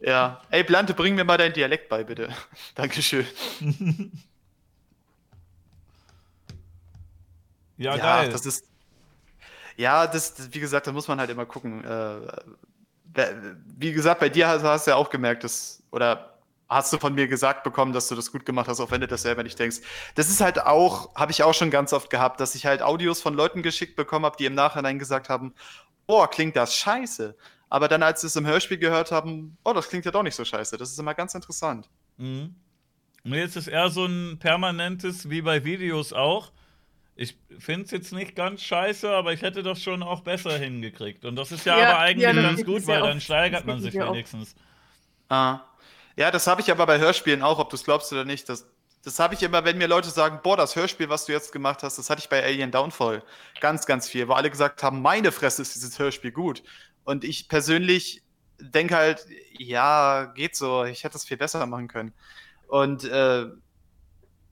Ja. 0.00 0.40
Ey, 0.50 0.62
Blante, 0.64 0.94
bring 0.94 1.14
mir 1.16 1.24
mal 1.24 1.36
deinen 1.38 1.52
Dialekt 1.54 1.88
bei, 1.88 2.04
bitte. 2.04 2.28
Dankeschön. 2.74 3.26
Ja, 7.76 7.96
geil. 7.96 8.30
das 8.30 8.44
ist. 8.44 8.64
Ja, 9.76 10.06
das, 10.06 10.34
das, 10.34 10.52
wie 10.52 10.58
gesagt, 10.60 10.86
da 10.86 10.92
muss 10.92 11.06
man 11.06 11.20
halt 11.20 11.30
immer 11.30 11.46
gucken. 11.46 11.84
Äh, 11.84 12.16
wie 13.78 13.92
gesagt, 13.92 14.20
bei 14.20 14.28
dir 14.28 14.48
hast, 14.48 14.62
hast 14.64 14.86
du 14.86 14.90
ja 14.92 14.96
auch 14.96 15.10
gemerkt, 15.10 15.44
dass, 15.44 15.82
oder 15.92 16.37
hast 16.68 16.92
du 16.92 16.98
von 16.98 17.14
mir 17.14 17.28
gesagt 17.28 17.64
bekommen, 17.64 17.92
dass 17.92 18.08
du 18.08 18.14
das 18.14 18.30
gut 18.30 18.44
gemacht 18.44 18.68
hast, 18.68 18.80
auch 18.80 18.90
wenn 18.90 19.00
du 19.00 19.06
das 19.06 19.22
selber 19.22 19.42
nicht 19.42 19.58
denkst. 19.58 19.78
Das 20.14 20.28
ist 20.28 20.40
halt 20.40 20.60
auch, 20.60 21.14
habe 21.14 21.32
ich 21.32 21.42
auch 21.42 21.54
schon 21.54 21.70
ganz 21.70 21.92
oft 21.92 22.10
gehabt, 22.10 22.40
dass 22.40 22.54
ich 22.54 22.66
halt 22.66 22.82
Audios 22.82 23.22
von 23.22 23.34
Leuten 23.34 23.62
geschickt 23.62 23.96
bekommen 23.96 24.24
habe, 24.24 24.36
die 24.36 24.44
im 24.44 24.54
Nachhinein 24.54 24.98
gesagt 24.98 25.28
haben, 25.28 25.54
boah, 26.06 26.28
klingt 26.28 26.56
das 26.56 26.74
scheiße. 26.74 27.36
Aber 27.70 27.88
dann, 27.88 28.02
als 28.02 28.22
sie 28.22 28.26
es 28.26 28.36
im 28.36 28.46
Hörspiel 28.46 28.78
gehört 28.78 29.12
haben, 29.12 29.56
oh, 29.64 29.72
das 29.72 29.88
klingt 29.88 30.04
ja 30.04 30.10
doch 30.10 30.22
nicht 30.22 30.34
so 30.34 30.44
scheiße. 30.44 30.76
Das 30.76 30.90
ist 30.90 30.98
immer 30.98 31.14
ganz 31.14 31.34
interessant. 31.34 31.88
Mhm. 32.16 32.54
Und 33.24 33.34
jetzt 33.34 33.56
ist 33.56 33.66
eher 33.66 33.90
so 33.90 34.06
ein 34.06 34.38
permanentes, 34.38 35.28
wie 35.28 35.42
bei 35.42 35.64
Videos 35.64 36.12
auch. 36.12 36.52
Ich 37.14 37.36
finde 37.58 37.84
es 37.84 37.90
jetzt 37.90 38.12
nicht 38.12 38.36
ganz 38.36 38.62
scheiße, 38.62 39.10
aber 39.10 39.32
ich 39.32 39.42
hätte 39.42 39.62
das 39.62 39.82
schon 39.82 40.02
auch 40.02 40.20
besser 40.20 40.56
hingekriegt. 40.56 41.24
Und 41.24 41.36
das 41.36 41.50
ist 41.50 41.66
ja, 41.66 41.78
Ja, 41.78 41.90
aber 41.90 41.98
eigentlich 41.98 42.22
ja, 42.22 42.32
ganz 42.32 42.64
gut, 42.64 42.82
ja 42.82 42.88
weil 42.88 43.02
dann 43.02 43.20
steigert 43.20 43.66
man 43.66 43.80
sich 43.80 43.94
wenigstens. 43.94 44.54
Ah. 45.28 45.60
Ja, 46.18 46.32
das 46.32 46.48
habe 46.48 46.60
ich 46.60 46.68
aber 46.72 46.84
bei 46.84 46.98
Hörspielen 46.98 47.42
auch, 47.42 47.60
ob 47.60 47.70
du 47.70 47.76
es 47.76 47.84
glaubst 47.84 48.12
oder 48.12 48.24
nicht. 48.24 48.48
Das, 48.48 48.66
das 49.04 49.20
habe 49.20 49.34
ich 49.34 49.42
immer, 49.44 49.64
wenn 49.64 49.78
mir 49.78 49.86
Leute 49.86 50.10
sagen, 50.10 50.40
boah, 50.42 50.56
das 50.56 50.74
Hörspiel, 50.74 51.08
was 51.08 51.26
du 51.26 51.32
jetzt 51.32 51.52
gemacht 51.52 51.84
hast, 51.84 51.96
das 51.96 52.10
hatte 52.10 52.18
ich 52.20 52.28
bei 52.28 52.42
Alien 52.42 52.72
Downfall 52.72 53.22
ganz, 53.60 53.86
ganz 53.86 54.08
viel, 54.08 54.26
wo 54.26 54.32
alle 54.32 54.50
gesagt 54.50 54.82
haben, 54.82 55.00
meine 55.00 55.30
Fresse 55.30 55.62
ist 55.62 55.76
dieses 55.76 55.96
Hörspiel 55.96 56.32
gut. 56.32 56.64
Und 57.04 57.22
ich 57.22 57.48
persönlich 57.48 58.24
denke 58.58 58.96
halt, 58.96 59.26
ja, 59.58 60.24
geht 60.24 60.56
so, 60.56 60.82
ich 60.82 61.04
hätte 61.04 61.16
es 61.16 61.24
viel 61.24 61.36
besser 61.36 61.64
machen 61.66 61.86
können. 61.86 62.12
Und 62.66 63.04
äh, 63.04 63.46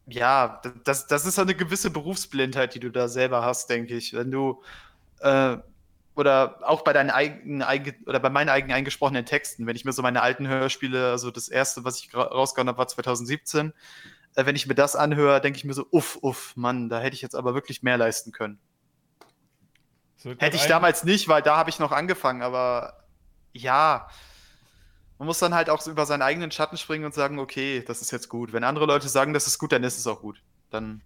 ja, 0.07 0.63
das, 0.85 1.09
das 1.09 1.27
ist 1.27 1.41
eine 1.41 1.57
gewisse 1.57 1.91
Berufsblindheit, 1.91 2.77
die 2.77 2.81
du 2.81 2.93
da 2.93 3.09
selber 3.09 3.45
hast, 3.45 3.71
denke 3.71 3.97
ich. 3.97 4.13
Wenn 4.13 4.31
du, 4.31 4.63
äh, 5.19 5.57
oder 6.17 6.59
auch 6.63 6.83
bei 6.83 6.93
deinen 6.93 7.11
eigenen 7.11 7.63
oder 8.07 8.19
bei 8.19 8.31
meinen 8.31 8.49
eigenen 8.49 8.75
eingesprochenen 8.75 9.27
Texten, 9.27 9.67
wenn 9.67 9.77
ich 9.77 9.85
mir 9.85 9.93
so 9.93 10.03
meine 10.03 10.23
alten 10.23 10.49
Hörspiele, 10.49 11.11
also 11.11 11.31
das 11.31 11.49
erste, 11.49 11.85
was 11.85 12.01
ich 12.01 12.15
rausgehauen 12.15 12.69
habe, 12.69 12.79
war 12.79 12.89
2017, 12.89 13.73
äh, 14.35 14.47
wenn 14.47 14.57
ich 14.57 14.67
mir 14.67 14.75
das 14.75 14.97
anhöre, 14.97 15.41
denke 15.41 15.59
ich 15.59 15.65
mir 15.65 15.75
so, 15.75 15.87
uff, 15.91 16.19
uff, 16.23 16.57
Mann, 16.57 16.89
da 16.89 17.01
hätte 17.01 17.15
ich 17.15 17.23
jetzt 17.23 17.35
aber 17.35 17.55
wirklich 17.55 17.83
mehr 17.83 17.99
leisten 17.99 18.33
können. 18.33 18.59
Hätte 20.39 20.57
ich 20.57 20.67
damals 20.67 21.05
nicht, 21.05 21.29
weil 21.29 21.43
da 21.43 21.57
habe 21.57 21.71
ich 21.71 21.79
noch 21.79 21.93
angefangen, 21.93 22.43
aber 22.43 23.05
ja, 23.53 24.09
man 25.19 25.27
muss 25.27 25.39
dann 25.39 25.55
halt 25.55 25.71
auch 25.71 25.81
so 25.81 25.91
über 25.91 26.07
seinen 26.07 26.23
eigenen 26.23 26.51
Schatten 26.51 26.77
springen 26.77 27.05
und 27.05 27.15
sagen, 27.15 27.39
okay, 27.39 27.85
das 27.87 28.03
ist 28.03 28.11
jetzt 28.11 28.29
gut. 28.29 28.53
Wenn 28.53 28.65
andere 28.65 28.87
Leute 28.87 29.09
sagen, 29.09 29.33
das 29.33 29.47
ist 29.47 29.59
gut, 29.59 29.73
dann 29.73 29.85
ist 29.85 29.99
es 29.99 30.07
auch 30.07 30.21
gut. 30.21 30.43
Dann 30.71 31.03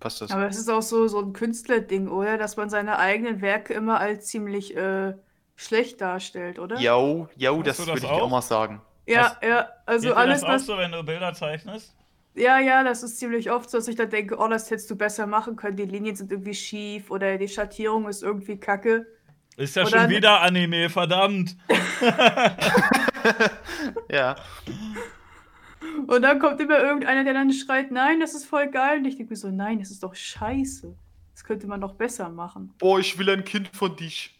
passt 0.00 0.20
das. 0.20 0.30
Aber 0.30 0.46
es 0.46 0.58
ist 0.58 0.70
auch 0.70 0.82
so, 0.82 1.08
so 1.08 1.20
ein 1.20 1.32
Künstlerding, 1.32 2.08
oder? 2.08 2.38
Dass 2.38 2.56
man 2.56 2.70
seine 2.70 2.98
eigenen 2.98 3.40
Werke 3.40 3.74
immer 3.74 4.00
als 4.00 4.26
ziemlich 4.26 4.76
äh, 4.76 5.14
schlecht 5.56 6.00
darstellt, 6.00 6.58
oder? 6.58 6.78
Jo, 6.78 7.28
jo, 7.36 7.62
das, 7.62 7.78
das 7.78 7.86
würde 7.86 8.00
ich 8.00 8.06
auch 8.06 8.28
mal 8.28 8.42
sagen. 8.42 8.80
Ja, 9.06 9.36
was, 9.40 9.48
ja, 9.48 9.68
also 9.86 10.14
alles. 10.14 10.40
Das 10.40 10.62
auch 10.62 10.66
so, 10.66 10.78
wenn 10.78 10.92
du 10.92 11.02
Bilder 11.02 11.32
zeichnest? 11.32 11.94
Ja, 12.34 12.58
ja, 12.58 12.84
das 12.84 13.02
ist 13.02 13.18
ziemlich 13.18 13.50
oft 13.50 13.70
so, 13.70 13.78
dass 13.78 13.88
ich 13.88 13.96
da 13.96 14.04
denke, 14.04 14.36
oh, 14.36 14.48
das 14.48 14.70
hättest 14.70 14.90
du 14.90 14.96
besser 14.96 15.26
machen 15.26 15.56
können. 15.56 15.76
Die 15.76 15.84
Linien 15.84 16.16
sind 16.16 16.30
irgendwie 16.30 16.54
schief 16.54 17.10
oder 17.10 17.38
die 17.38 17.48
Schattierung 17.48 18.08
ist 18.08 18.22
irgendwie 18.22 18.58
kacke. 18.58 19.06
Ist 19.56 19.76
ja 19.76 19.86
oder 19.86 20.00
schon 20.00 20.10
wieder 20.10 20.42
Anime, 20.42 20.90
verdammt. 20.90 21.56
ja. 24.10 24.36
Und 26.06 26.22
dann 26.22 26.38
kommt 26.38 26.60
immer 26.60 26.78
irgendeiner, 26.78 27.24
der 27.24 27.34
dann 27.34 27.52
schreit, 27.52 27.90
nein, 27.90 28.20
das 28.20 28.34
ist 28.34 28.46
voll 28.46 28.68
geil. 28.68 28.98
Und 28.98 29.04
ich 29.06 29.16
denke 29.16 29.30
mir 29.30 29.36
so, 29.36 29.48
nein, 29.48 29.78
das 29.78 29.90
ist 29.90 30.02
doch 30.02 30.14
scheiße. 30.14 30.94
Das 31.32 31.44
könnte 31.44 31.66
man 31.66 31.80
doch 31.80 31.94
besser 31.94 32.28
machen. 32.28 32.72
Boah, 32.78 32.98
ich 32.98 33.18
will 33.18 33.28
ein 33.30 33.44
Kind 33.44 33.68
von 33.72 33.94
dich. 33.96 34.38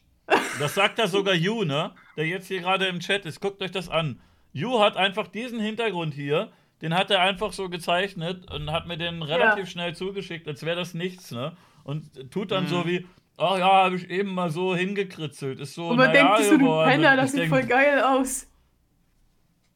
Das 0.59 0.75
sagt 0.75 0.99
da 0.99 1.07
sogar 1.07 1.35
Yu, 1.35 1.65
ne? 1.65 1.93
Der 2.17 2.27
jetzt 2.27 2.49
hier 2.49 2.61
gerade 2.61 2.87
im 2.87 3.01
Chat 3.01 3.27
ist. 3.27 3.41
Guckt 3.41 3.63
euch 3.63 3.71
das 3.71 3.89
an. 3.89 4.21
Yu 4.53 4.81
hat 4.81 4.97
einfach 4.97 5.27
diesen 5.29 5.61
Hintergrund 5.61 6.15
hier 6.15 6.51
den 6.83 6.95
hat 6.95 7.11
er 7.11 7.21
einfach 7.21 7.53
so 7.53 7.69
gezeichnet 7.69 8.51
und 8.53 8.71
hat 8.71 8.87
mir 8.87 8.99
den 8.99 9.23
relativ 9.23 9.65
ja. 9.65 9.67
schnell 9.67 9.95
zugeschickt, 9.95 10.47
als 10.47 10.65
wäre 10.65 10.77
das 10.77 10.95
nichts, 10.95 11.31
ne? 11.31 11.57
Und 11.85 12.31
tut 12.31 12.51
dann 12.51 12.65
mhm. 12.65 12.69
so 12.69 12.87
wie, 12.87 13.07
ach 13.37 13.53
oh 13.55 13.59
ja, 13.59 13.85
habe 13.85 13.97
ich 13.97 14.11
eben 14.11 14.35
mal 14.35 14.51
so 14.51 14.75
hingekritzelt. 14.75 15.61
Ist 15.61 15.75
so, 15.75 15.89
und 15.89 15.97
man 15.97 16.13
denkt, 16.13 16.39
so, 16.43 16.59
du 16.59 16.83
Penner, 16.85 17.17
das 17.17 17.33
sieht 17.33 17.43
denk, 17.43 17.51
voll 17.51 17.63
geil 17.63 18.03
aus. 18.03 18.47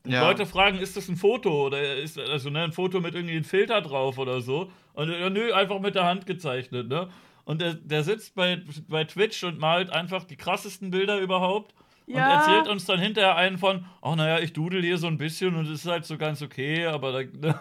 Ja. 0.06 0.22
Leute 0.22 0.46
fragen, 0.46 0.78
ist 0.78 0.96
das 0.96 1.08
ein 1.08 1.16
Foto 1.16 1.66
oder 1.66 1.96
ist 1.96 2.18
also 2.18 2.48
ne, 2.48 2.62
ein 2.62 2.72
Foto 2.72 3.00
mit 3.00 3.14
irgendwie 3.14 3.34
einem 3.34 3.44
Filter 3.44 3.82
drauf 3.82 4.18
oder 4.18 4.40
so? 4.40 4.70
Und 4.94 5.10
ja, 5.10 5.28
nö, 5.28 5.52
einfach 5.52 5.78
mit 5.80 5.94
der 5.94 6.04
Hand 6.04 6.26
gezeichnet, 6.26 6.88
ne? 6.88 7.10
Und 7.44 7.60
der, 7.60 7.74
der 7.74 8.04
sitzt 8.04 8.34
bei, 8.34 8.62
bei 8.88 9.04
Twitch 9.04 9.44
und 9.44 9.58
malt 9.58 9.90
einfach 9.90 10.24
die 10.24 10.36
krassesten 10.36 10.90
Bilder 10.90 11.18
überhaupt 11.18 11.74
ja. 12.10 12.26
Und 12.26 12.32
erzählt 12.32 12.68
uns 12.68 12.84
dann 12.86 12.98
hinterher 12.98 13.36
einen 13.36 13.56
von, 13.56 13.86
ach 14.02 14.16
naja, 14.16 14.40
ich 14.40 14.52
dudel 14.52 14.82
hier 14.82 14.98
so 14.98 15.06
ein 15.06 15.16
bisschen 15.16 15.54
und 15.54 15.66
es 15.66 15.84
ist 15.84 15.86
halt 15.86 16.04
so 16.04 16.18
ganz 16.18 16.42
okay, 16.42 16.86
aber 16.86 17.12
da. 17.12 17.20
Ne? 17.22 17.60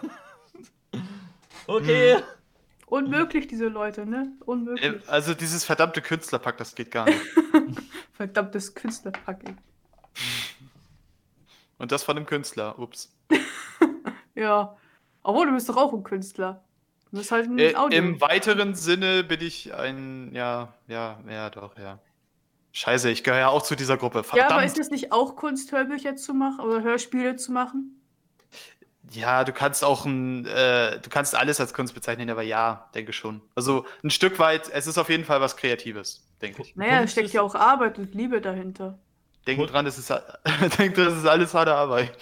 okay. 1.66 2.16
Mhm. 2.16 2.22
Unmöglich, 2.86 3.46
diese 3.46 3.68
Leute, 3.68 4.04
ne? 4.04 4.32
Unmöglich. 4.44 4.84
Äh, 4.84 4.98
also 5.06 5.34
dieses 5.34 5.64
verdammte 5.64 6.02
Künstlerpack, 6.02 6.56
das 6.56 6.74
geht 6.74 6.90
gar 6.90 7.04
nicht. 7.04 7.20
Verdammtes 8.14 8.74
Künstlerpack, 8.74 9.44
ey. 9.44 9.54
Und 11.80 11.92
das 11.92 12.02
von 12.02 12.14
einem 12.14 12.26
Künstler, 12.26 12.78
ups. 12.78 13.10
ja. 14.34 14.76
Obwohl, 15.22 15.46
du 15.46 15.54
bist 15.54 15.66
doch 15.70 15.78
auch 15.78 15.94
ein 15.94 16.04
Künstler. 16.04 16.62
Du 17.10 17.16
bist 17.16 17.32
halt 17.32 17.48
ein 17.48 17.58
äh, 17.58 17.74
Audio. 17.74 17.98
Im 17.98 18.20
weiteren 18.20 18.74
Sinne 18.74 19.24
bin 19.24 19.40
ich 19.40 19.72
ein, 19.72 20.30
ja, 20.34 20.74
ja, 20.88 21.18
ja, 21.26 21.48
doch, 21.48 21.78
ja. 21.78 21.98
Scheiße, 22.72 23.08
ich 23.08 23.24
gehöre 23.24 23.40
ja 23.40 23.48
auch 23.48 23.62
zu 23.62 23.76
dieser 23.76 23.96
Gruppe. 23.96 24.22
Verdammt. 24.22 24.50
Ja, 24.50 24.56
aber 24.56 24.66
ist 24.66 24.78
es 24.78 24.90
nicht 24.90 25.10
auch 25.10 25.36
Kunst, 25.36 25.72
Hörbücher 25.72 26.16
zu 26.16 26.34
machen 26.34 26.60
oder 26.60 26.82
Hörspiele 26.82 27.36
zu 27.36 27.50
machen? 27.50 27.98
Ja, 29.12 29.42
du 29.44 29.52
kannst 29.52 29.82
auch 29.82 30.04
ein, 30.04 30.44
äh, 30.44 31.00
du 31.00 31.08
kannst 31.08 31.34
alles 31.34 31.60
als 31.60 31.72
Kunst 31.72 31.94
bezeichnen, 31.94 32.28
aber 32.28 32.42
ja, 32.42 32.90
denke 32.94 33.14
schon. 33.14 33.40
Also 33.54 33.86
ein 34.04 34.10
Stück 34.10 34.38
weit, 34.38 34.68
es 34.68 34.86
ist 34.86 34.98
auf 34.98 35.08
jeden 35.08 35.24
Fall 35.24 35.40
was 35.40 35.56
Kreatives, 35.56 36.28
denke 36.42 36.60
ich. 36.60 36.76
Naja, 36.76 37.02
es 37.04 37.12
steckt 37.12 37.32
ja 37.32 37.40
auch 37.40 37.54
Arbeit 37.54 37.98
und 37.98 38.14
Liebe 38.14 38.42
dahinter. 38.42 38.98
Denk 39.46 39.66
dran, 39.68 39.86
es 39.86 39.98
ist, 39.98 40.10
denk 40.78 40.94
dran, 40.94 41.08
es 41.08 41.16
ist 41.16 41.26
alles 41.26 41.54
harte 41.54 41.74
Arbeit. 41.74 42.12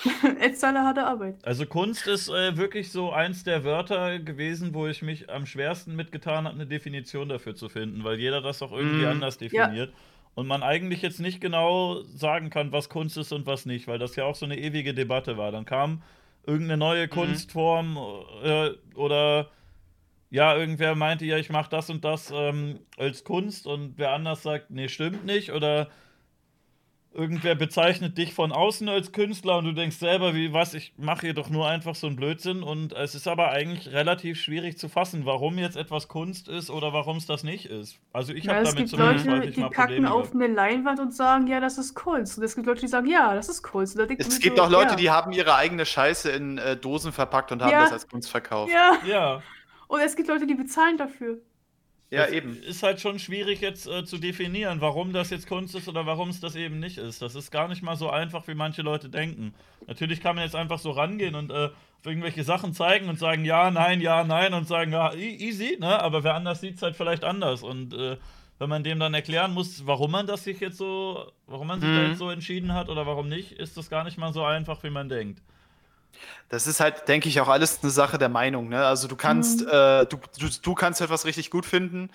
es 0.40 0.52
ist 0.52 0.64
alle 0.64 0.80
harte 0.80 1.04
Arbeit. 1.04 1.36
Also 1.42 1.66
Kunst 1.66 2.06
ist 2.06 2.28
äh, 2.28 2.56
wirklich 2.56 2.92
so 2.92 3.12
eins 3.12 3.44
der 3.44 3.64
Wörter 3.64 4.18
gewesen, 4.18 4.72
wo 4.72 4.86
ich 4.86 5.02
mich 5.02 5.28
am 5.28 5.44
schwersten 5.44 5.96
mitgetan 5.96 6.46
habe, 6.46 6.54
eine 6.54 6.66
Definition 6.66 7.28
dafür 7.28 7.54
zu 7.54 7.68
finden, 7.68 8.04
weil 8.04 8.18
jeder 8.18 8.40
das 8.40 8.62
auch 8.62 8.72
irgendwie 8.72 9.04
mm. 9.04 9.08
anders 9.08 9.38
definiert. 9.38 9.90
Ja 9.90 9.94
und 10.38 10.46
man 10.46 10.62
eigentlich 10.62 11.02
jetzt 11.02 11.18
nicht 11.18 11.40
genau 11.40 12.02
sagen 12.14 12.48
kann, 12.48 12.70
was 12.70 12.88
Kunst 12.88 13.16
ist 13.16 13.32
und 13.32 13.46
was 13.46 13.66
nicht, 13.66 13.88
weil 13.88 13.98
das 13.98 14.14
ja 14.14 14.24
auch 14.24 14.36
so 14.36 14.46
eine 14.46 14.56
ewige 14.56 14.94
Debatte 14.94 15.36
war. 15.36 15.50
Dann 15.50 15.64
kam 15.64 16.00
irgendeine 16.46 16.76
neue 16.76 17.06
mhm. 17.06 17.10
Kunstform 17.10 17.98
äh, 18.44 18.70
oder 18.94 19.50
ja, 20.30 20.56
irgendwer 20.56 20.94
meinte, 20.94 21.24
ja, 21.24 21.38
ich 21.38 21.50
mache 21.50 21.70
das 21.70 21.90
und 21.90 22.04
das 22.04 22.32
ähm, 22.32 22.78
als 22.96 23.24
Kunst 23.24 23.66
und 23.66 23.94
wer 23.96 24.12
anders 24.12 24.44
sagt, 24.44 24.70
nee, 24.70 24.86
stimmt 24.86 25.26
nicht 25.26 25.50
oder 25.50 25.88
irgendwer 27.18 27.56
bezeichnet 27.56 28.16
dich 28.16 28.32
von 28.32 28.52
außen 28.52 28.88
als 28.88 29.10
Künstler 29.10 29.58
und 29.58 29.64
du 29.64 29.72
denkst 29.72 29.96
selber, 29.96 30.34
wie 30.34 30.52
was, 30.52 30.72
ich 30.72 30.94
mache 30.96 31.22
hier 31.22 31.34
doch 31.34 31.50
nur 31.50 31.68
einfach 31.68 31.96
so 31.96 32.06
einen 32.06 32.14
Blödsinn 32.14 32.62
und 32.62 32.92
es 32.92 33.16
ist 33.16 33.26
aber 33.26 33.50
eigentlich 33.50 33.92
relativ 33.92 34.40
schwierig 34.40 34.78
zu 34.78 34.88
fassen, 34.88 35.26
warum 35.26 35.58
jetzt 35.58 35.76
etwas 35.76 36.06
Kunst 36.06 36.48
ist 36.48 36.70
oder 36.70 36.92
warum 36.92 37.16
es 37.16 37.26
das 37.26 37.42
nicht 37.42 37.66
ist. 37.66 37.98
Also 38.12 38.32
ich 38.32 38.44
ja, 38.44 38.54
habe 38.54 38.64
damit 38.64 38.88
zumindest 38.88 39.26
Leute, 39.26 39.50
die 39.50 39.60
packen 39.62 40.06
auf 40.06 40.32
eine 40.32 40.46
Leinwand 40.46 41.00
und 41.00 41.12
sagen, 41.12 41.48
ja, 41.48 41.58
das 41.58 41.76
ist 41.76 41.94
Kunst. 41.94 42.38
Und 42.38 42.44
es 42.44 42.54
gibt 42.54 42.66
Leute, 42.66 42.82
die 42.82 42.88
sagen, 42.88 43.08
ja, 43.08 43.34
das 43.34 43.48
ist 43.48 43.62
Kunst. 43.62 43.98
es 43.98 44.38
gibt 44.38 44.56
so, 44.56 44.62
auch 44.62 44.70
Leute, 44.70 44.90
ja. 44.90 44.96
die 44.96 45.10
haben 45.10 45.32
ihre 45.32 45.56
eigene 45.56 45.84
Scheiße 45.84 46.30
in 46.30 46.58
äh, 46.58 46.76
Dosen 46.76 47.12
verpackt 47.12 47.50
und 47.50 47.62
haben 47.62 47.72
ja. 47.72 47.82
das 47.82 47.92
als 47.92 48.08
Kunst 48.08 48.30
verkauft. 48.30 48.72
Ja. 48.72 48.98
ja. 49.04 49.42
Und 49.88 50.00
es 50.00 50.14
gibt 50.14 50.28
Leute, 50.28 50.46
die 50.46 50.54
bezahlen 50.54 50.96
dafür. 50.98 51.38
Ja, 52.10 52.22
das 52.22 52.32
eben. 52.32 52.56
Ist 52.62 52.82
halt 52.82 53.00
schon 53.00 53.18
schwierig 53.18 53.60
jetzt 53.60 53.86
äh, 53.86 54.04
zu 54.04 54.18
definieren, 54.18 54.80
warum 54.80 55.12
das 55.12 55.28
jetzt 55.30 55.46
Kunst 55.46 55.74
ist 55.74 55.88
oder 55.88 56.06
warum 56.06 56.30
es 56.30 56.40
das 56.40 56.56
eben 56.56 56.78
nicht 56.78 56.96
ist. 56.96 57.20
Das 57.20 57.34
ist 57.34 57.50
gar 57.50 57.68
nicht 57.68 57.82
mal 57.82 57.96
so 57.96 58.08
einfach, 58.08 58.48
wie 58.48 58.54
manche 58.54 58.80
Leute 58.82 59.10
denken. 59.10 59.54
Natürlich 59.86 60.22
kann 60.22 60.36
man 60.36 60.44
jetzt 60.44 60.56
einfach 60.56 60.78
so 60.78 60.90
rangehen 60.90 61.34
und 61.34 61.50
äh, 61.50 61.68
irgendwelche 62.04 62.44
Sachen 62.44 62.72
zeigen 62.72 63.08
und 63.08 63.18
sagen 63.18 63.44
ja, 63.44 63.70
nein, 63.70 64.00
ja, 64.00 64.24
nein 64.24 64.54
und 64.54 64.66
sagen 64.66 64.92
ja, 64.92 65.12
easy, 65.14 65.76
ne? 65.78 66.00
Aber 66.00 66.24
wer 66.24 66.34
anders 66.34 66.60
sieht 66.60 66.76
es 66.76 66.82
halt 66.82 66.96
vielleicht 66.96 67.24
anders. 67.24 67.62
Und 67.62 67.92
äh, 67.92 68.16
wenn 68.58 68.70
man 68.70 68.84
dem 68.84 68.98
dann 68.98 69.12
erklären 69.12 69.52
muss, 69.52 69.86
warum 69.86 70.10
man 70.10 70.26
das 70.26 70.44
sich 70.44 70.60
jetzt 70.60 70.78
so, 70.78 71.30
warum 71.46 71.66
man 71.66 71.80
sich 71.80 71.90
mhm. 71.90 71.96
da 71.96 72.02
jetzt 72.04 72.18
so 72.18 72.30
entschieden 72.30 72.72
hat 72.72 72.88
oder 72.88 73.06
warum 73.06 73.28
nicht, 73.28 73.52
ist 73.52 73.76
das 73.76 73.90
gar 73.90 74.04
nicht 74.04 74.16
mal 74.16 74.32
so 74.32 74.44
einfach, 74.44 74.82
wie 74.82 74.90
man 74.90 75.10
denkt. 75.10 75.42
Das 76.48 76.66
ist 76.66 76.80
halt, 76.80 77.08
denke 77.08 77.28
ich, 77.28 77.40
auch 77.40 77.48
alles 77.48 77.80
eine 77.82 77.90
Sache 77.90 78.18
der 78.18 78.28
Meinung. 78.28 78.68
Ne? 78.68 78.84
Also 78.84 79.08
du 79.08 79.16
kannst, 79.16 79.62
mhm. 79.62 79.68
äh, 79.68 80.06
du, 80.06 80.18
du, 80.38 80.48
du, 80.62 80.74
kannst 80.74 81.00
etwas 81.00 81.24
richtig 81.24 81.50
gut 81.50 81.66
finden, 81.66 82.10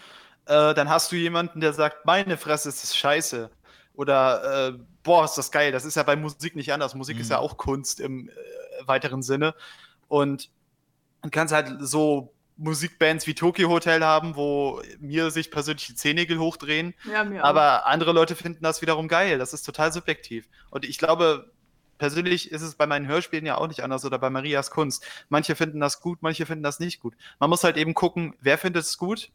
äh, 0.45 0.73
dann 0.73 0.89
hast 0.89 1.11
du 1.11 1.15
jemanden, 1.15 1.59
der 1.61 1.73
sagt, 1.73 2.05
meine 2.05 2.37
Fresse, 2.37 2.69
ist 2.69 2.83
das 2.83 2.95
scheiße. 2.95 3.49
Oder 3.95 4.69
äh, 4.69 4.79
boah, 5.03 5.25
ist 5.25 5.35
das 5.35 5.51
geil. 5.51 5.71
Das 5.71 5.85
ist 5.85 5.95
ja 5.95 6.03
bei 6.03 6.15
Musik 6.15 6.55
nicht 6.55 6.73
anders. 6.73 6.95
Musik 6.95 7.17
mhm. 7.17 7.21
ist 7.21 7.29
ja 7.29 7.37
mhm. 7.37 7.43
auch 7.43 7.57
Kunst 7.57 7.99
im 7.99 8.29
äh, 8.29 8.33
weiteren 8.85 9.21
Sinne. 9.21 9.53
Und 10.07 10.49
du 11.21 11.29
kannst 11.29 11.53
halt 11.53 11.75
so 11.79 12.33
Musikbands 12.57 13.25
wie 13.27 13.33
Tokyo 13.33 13.69
Hotel 13.69 14.03
haben, 14.03 14.35
wo 14.35 14.81
mir 14.99 15.31
sich 15.31 15.49
persönlich 15.51 15.87
die 15.87 15.95
Zehennägel 15.95 16.39
hochdrehen. 16.39 16.93
Ja, 17.11 17.25
aber 17.43 17.87
andere 17.87 18.11
Leute 18.11 18.35
finden 18.35 18.63
das 18.63 18.81
wiederum 18.81 19.07
geil. 19.07 19.37
Das 19.39 19.53
ist 19.53 19.63
total 19.63 19.91
subjektiv. 19.91 20.47
Und 20.69 20.85
ich 20.85 20.97
glaube, 20.97 21.51
persönlich 21.97 22.51
ist 22.51 22.61
es 22.61 22.75
bei 22.75 22.87
meinen 22.87 23.07
Hörspielen 23.07 23.45
ja 23.45 23.57
auch 23.57 23.67
nicht 23.67 23.81
anders 23.81 24.05
oder 24.05 24.19
bei 24.19 24.29
Marias 24.29 24.71
Kunst. 24.71 25.05
Manche 25.29 25.55
finden 25.55 25.79
das 25.79 25.99
gut, 25.99 26.19
manche 26.21 26.45
finden 26.45 26.63
das 26.63 26.79
nicht 26.79 26.99
gut. 26.99 27.15
Man 27.39 27.49
muss 27.49 27.63
halt 27.63 27.77
eben 27.77 27.93
gucken, 27.93 28.35
wer 28.41 28.57
findet 28.57 28.83
es 28.83 28.97
gut, 28.97 29.29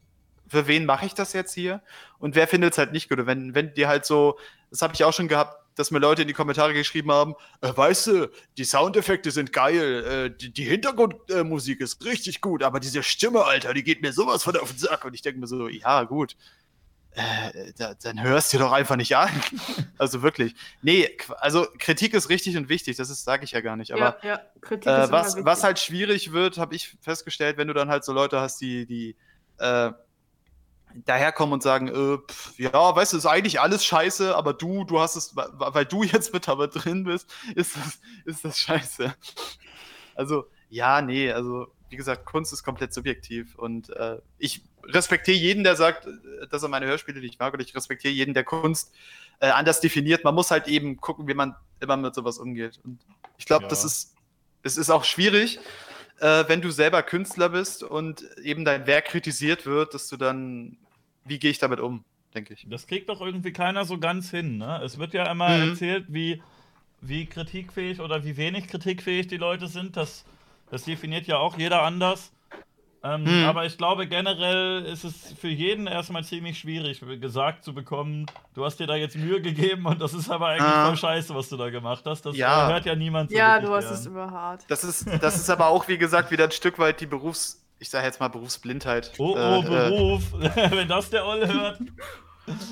für 0.47 0.67
wen 0.67 0.85
mache 0.85 1.05
ich 1.05 1.13
das 1.13 1.33
jetzt 1.33 1.53
hier 1.53 1.81
und 2.17 2.35
wer 2.35 2.47
findet 2.47 2.73
es 2.73 2.77
halt 2.77 2.91
nicht 2.91 3.09
gut. 3.09 3.19
Und 3.19 3.27
wenn, 3.27 3.55
wenn 3.55 3.73
die 3.73 3.87
halt 3.87 4.05
so, 4.05 4.39
das 4.71 4.81
habe 4.81 4.93
ich 4.93 5.03
auch 5.03 5.13
schon 5.13 5.27
gehabt, 5.27 5.57
dass 5.75 5.91
mir 5.91 5.99
Leute 5.99 6.23
in 6.23 6.27
die 6.27 6.33
Kommentare 6.33 6.73
geschrieben 6.73 7.11
haben, 7.11 7.35
äh, 7.61 7.71
weißt 7.73 8.07
du, 8.07 8.31
die 8.57 8.65
Soundeffekte 8.65 9.31
sind 9.31 9.53
geil, 9.53 10.03
äh, 10.03 10.37
die, 10.37 10.51
die, 10.51 10.65
Hintergrundmusik 10.65 11.79
äh, 11.79 11.83
ist 11.83 12.03
richtig 12.03 12.41
gut, 12.41 12.63
aber 12.63 12.81
diese 12.81 13.01
Stimme, 13.01 13.45
Alter, 13.45 13.73
die 13.73 13.83
geht 13.83 14.01
mir 14.01 14.11
sowas 14.11 14.43
von 14.43 14.57
auf 14.57 14.71
den 14.71 14.79
Sack. 14.79 15.05
Und 15.05 15.13
ich 15.13 15.21
denke 15.21 15.39
mir 15.39 15.47
so, 15.47 15.69
ja, 15.69 16.03
gut 16.03 16.35
äh, 17.11 17.73
da, 17.77 17.95
dann 17.95 18.21
hörst 18.21 18.53
du 18.53 18.59
doch 18.59 18.71
einfach 18.71 18.95
nicht 18.95 19.15
an. 19.15 19.29
also 19.97 20.21
wirklich. 20.21 20.55
Nee, 20.81 21.09
also 21.39 21.67
Kritik 21.77 22.13
ist 22.13 22.29
richtig 22.29 22.55
und 22.55 22.69
wichtig, 22.69 22.97
das 22.97 23.07
sage 23.23 23.43
ich 23.43 23.51
ja 23.51 23.61
gar 23.61 23.75
nicht. 23.75 23.91
Aber 23.93 24.17
ja, 24.23 24.39
ja. 24.85 25.05
Äh, 25.05 25.11
was, 25.11 25.43
was 25.43 25.63
halt 25.63 25.79
schwierig 25.79 26.31
wird, 26.31 26.57
habe 26.57 26.75
ich 26.75 26.97
festgestellt, 27.01 27.57
wenn 27.57 27.67
du 27.67 27.73
dann 27.73 27.89
halt 27.89 28.03
so 28.03 28.13
Leute 28.13 28.39
hast, 28.39 28.61
die, 28.61 28.85
die 28.85 29.15
äh, 29.57 29.91
daherkommen 31.05 31.53
und 31.53 31.63
sagen, 31.63 31.87
äh, 31.87 32.17
pff, 32.17 32.57
ja, 32.59 32.95
weißt 32.95 33.13
du, 33.13 33.17
ist 33.17 33.25
eigentlich 33.25 33.59
alles 33.59 33.83
scheiße, 33.85 34.35
aber 34.35 34.53
du, 34.53 34.83
du 34.83 34.99
hast 34.99 35.15
es, 35.15 35.35
weil 35.35 35.85
du 35.85 36.03
jetzt 36.03 36.33
mit 36.33 36.47
dabei 36.47 36.67
drin 36.67 37.03
bist, 37.03 37.31
ist 37.55 37.75
das, 37.75 37.99
ist 38.25 38.45
das 38.45 38.59
scheiße. 38.59 39.13
Also, 40.15 40.45
ja, 40.69 41.01
nee, 41.01 41.31
also 41.31 41.67
wie 41.89 41.95
gesagt, 41.95 42.25
Kunst 42.25 42.53
ist 42.53 42.63
komplett 42.63 42.93
subjektiv 42.93 43.55
und 43.55 43.89
äh, 43.89 44.19
ich 44.37 44.63
respektiere 44.83 45.37
jeden, 45.37 45.63
der 45.63 45.75
sagt, 45.75 46.07
dass 46.49 46.63
er 46.63 46.69
meine 46.69 46.85
Hörspiele 46.85 47.19
nicht 47.19 47.39
mag, 47.39 47.53
und 47.53 47.61
ich 47.61 47.75
respektiere 47.75 48.13
jeden, 48.13 48.33
der 48.33 48.43
Kunst 48.43 48.93
äh, 49.39 49.47
anders 49.49 49.79
definiert. 49.81 50.23
Man 50.23 50.35
muss 50.35 50.51
halt 50.51 50.67
eben 50.67 50.97
gucken, 50.97 51.27
wie 51.27 51.33
man 51.33 51.55
immer 51.79 51.97
mit 51.97 52.13
sowas 52.15 52.37
umgeht. 52.37 52.79
Und 52.83 52.99
ich 53.37 53.45
glaube, 53.45 53.63
Ja. 53.63 53.69
das 53.69 53.83
ist, 53.85 54.15
es 54.63 54.77
ist 54.77 54.89
auch 54.89 55.03
schwierig, 55.05 55.59
äh, 56.19 56.43
wenn 56.47 56.61
du 56.61 56.69
selber 56.71 57.01
Künstler 57.03 57.49
bist 57.49 57.83
und 57.83 58.23
eben 58.43 58.65
dein 58.65 58.85
Werk 58.87 59.05
kritisiert 59.05 59.65
wird, 59.65 59.93
dass 59.93 60.09
du 60.09 60.17
dann, 60.17 60.77
wie 61.23 61.39
gehe 61.39 61.51
ich 61.51 61.59
damit 61.59 61.79
um, 61.79 62.03
denke 62.33 62.53
ich. 62.53 62.65
Das 62.69 62.85
kriegt 62.87 63.07
doch 63.09 63.21
irgendwie 63.21 63.53
keiner 63.53 63.85
so 63.85 63.97
ganz 63.97 64.29
hin, 64.29 64.57
ne? 64.57 64.81
Es 64.83 64.97
wird 64.97 65.13
ja 65.13 65.31
immer 65.31 65.55
Mhm. 65.55 65.69
erzählt, 65.71 66.05
wie, 66.09 66.41
wie 67.01 67.25
kritikfähig 67.25 68.01
oder 68.01 68.25
wie 68.25 68.35
wenig 68.35 68.67
kritikfähig 68.67 69.27
die 69.27 69.37
Leute 69.37 69.67
sind. 69.67 69.95
Das, 69.95 70.25
das 70.69 70.83
definiert 70.83 71.27
ja 71.27 71.37
auch 71.37 71.57
jeder 71.57 71.83
anders. 71.83 72.33
Ähm, 73.01 73.23
Mhm. 73.23 73.45
Aber 73.45 73.65
ich 73.65 73.77
glaube, 73.77 74.07
generell 74.07 74.83
ist 74.85 75.05
es 75.05 75.33
für 75.39 75.47
jeden 75.47 75.87
erstmal 75.87 76.23
ziemlich 76.25 76.59
schwierig, 76.59 77.01
gesagt 77.21 77.63
zu 77.63 77.73
bekommen, 77.73 78.25
du 78.55 78.65
hast 78.65 78.77
dir 78.79 78.87
da 78.87 78.95
jetzt 78.95 79.15
Mühe 79.15 79.41
gegeben 79.41 79.85
und 79.85 80.01
das 80.01 80.13
ist 80.13 80.29
aber 80.29 80.47
eigentlich 80.47 80.63
Ah. 80.63 80.87
voll 80.87 80.97
scheiße, 80.97 81.33
was 81.33 81.47
du 81.47 81.55
da 81.55 81.69
gemacht 81.69 82.03
hast. 82.05 82.25
Das 82.25 82.35
Ja. 82.35 82.67
äh, 82.69 82.73
hört 82.73 82.85
ja 82.85 82.95
niemand 82.95 83.29
so 83.31 83.37
Ja, 83.37 83.59
du 83.61 83.69
hast 83.73 83.85
gern. 83.85 83.93
es 83.93 84.05
immer 84.05 84.31
hart. 84.31 84.65
Das 84.67 84.83
ist, 84.83 85.07
das 85.21 85.35
ist 85.37 85.49
aber 85.49 85.67
auch, 85.67 85.87
wie 85.87 85.97
gesagt, 85.97 86.29
wieder 86.31 86.43
ein 86.43 86.51
Stück 86.51 86.77
weit 86.77 86.99
die 86.99 87.05
Berufs-, 87.05 87.63
ich 87.79 87.89
sage 87.89 88.05
jetzt 88.05 88.19
mal 88.19 88.27
Berufsblindheit. 88.27 89.11
Oh, 89.17 89.35
Äh, 89.37 89.39
oh, 89.39 89.61
äh, 89.61 89.89
Beruf. 89.89 90.23
Wenn 90.33 90.87
das 90.89 91.09
der 91.09 91.25
Olle 91.25 91.47
hört. 91.53 91.79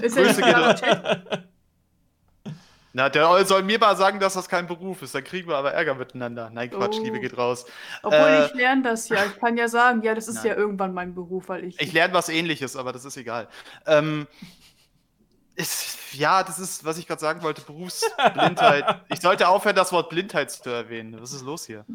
Ist 0.01 0.17
ja 0.17 0.23
Grüße 0.23 0.41
Chat. 0.41 1.43
Na, 2.97 3.09
der 3.09 3.45
soll 3.45 3.61
mir 3.61 3.77
mal 3.77 3.95
sagen, 3.95 4.19
dass 4.19 4.33
das 4.33 4.49
kein 4.49 4.65
Beruf 4.65 5.03
ist. 5.03 5.13
Dann 5.13 5.23
kriegen 5.23 5.47
wir 5.47 5.55
aber 5.55 5.71
Ärger 5.71 5.93
miteinander. 5.93 6.49
Nein, 6.51 6.71
Quatsch, 6.71 6.97
Oh. 6.99 7.03
Liebe 7.03 7.19
geht 7.19 7.37
raus. 7.37 7.67
Obwohl 8.01 8.17
Äh, 8.27 8.47
ich 8.47 8.55
lerne 8.55 8.81
das 8.81 9.07
ja. 9.07 9.23
Ich 9.23 9.39
kann 9.39 9.55
ja 9.55 9.67
sagen, 9.67 10.01
ja, 10.01 10.15
das 10.15 10.27
ist 10.27 10.37
Nein. 10.37 10.45
ja 10.47 10.55
irgendwann 10.55 10.95
mein 10.95 11.13
Beruf, 11.13 11.47
weil 11.47 11.65
ich. 11.65 11.79
Ich 11.79 11.93
lerne 11.93 12.15
was 12.15 12.27
ähnliches, 12.27 12.75
aber 12.75 12.93
das 12.93 13.05
ist 13.05 13.15
egal. 13.15 13.49
Ähm, 13.85 14.25
ist, 15.53 16.11
ja, 16.13 16.41
das 16.41 16.57
ist, 16.57 16.85
was 16.85 16.97
ich 16.97 17.05
gerade 17.05 17.21
sagen 17.21 17.43
wollte, 17.43 17.61
Berufsblindheit. 17.61 19.01
ich 19.09 19.21
sollte 19.21 19.47
aufhören, 19.47 19.75
das 19.75 19.91
Wort 19.91 20.09
Blindheit 20.09 20.49
zu 20.49 20.71
erwähnen. 20.71 21.21
Was 21.21 21.33
ist 21.33 21.43
los 21.43 21.67
hier? 21.67 21.85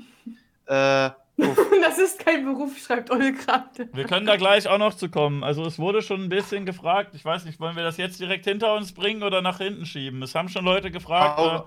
Äh. 0.66 1.10
das 1.82 1.98
ist 1.98 2.24
kein 2.24 2.44
Beruf, 2.44 2.78
schreibt 2.78 3.10
Olle 3.10 3.32
gerade. 3.32 3.88
Wir 3.92 4.04
können 4.04 4.26
da 4.26 4.36
gleich 4.36 4.68
auch 4.68 4.78
noch 4.78 4.94
zu 4.94 5.08
kommen. 5.08 5.42
Also 5.42 5.64
es 5.64 5.78
wurde 5.78 6.02
schon 6.02 6.24
ein 6.24 6.28
bisschen 6.28 6.66
gefragt. 6.66 7.14
Ich 7.14 7.24
weiß 7.24 7.44
nicht, 7.44 7.58
wollen 7.58 7.76
wir 7.76 7.82
das 7.82 7.96
jetzt 7.96 8.20
direkt 8.20 8.44
hinter 8.44 8.74
uns 8.74 8.92
bringen 8.92 9.22
oder 9.22 9.40
nach 9.40 9.58
hinten 9.58 9.86
schieben? 9.86 10.22
Es 10.22 10.34
haben 10.34 10.48
schon 10.48 10.64
Leute 10.64 10.90
gefragt. 10.90 11.40
Äh, 11.40 11.62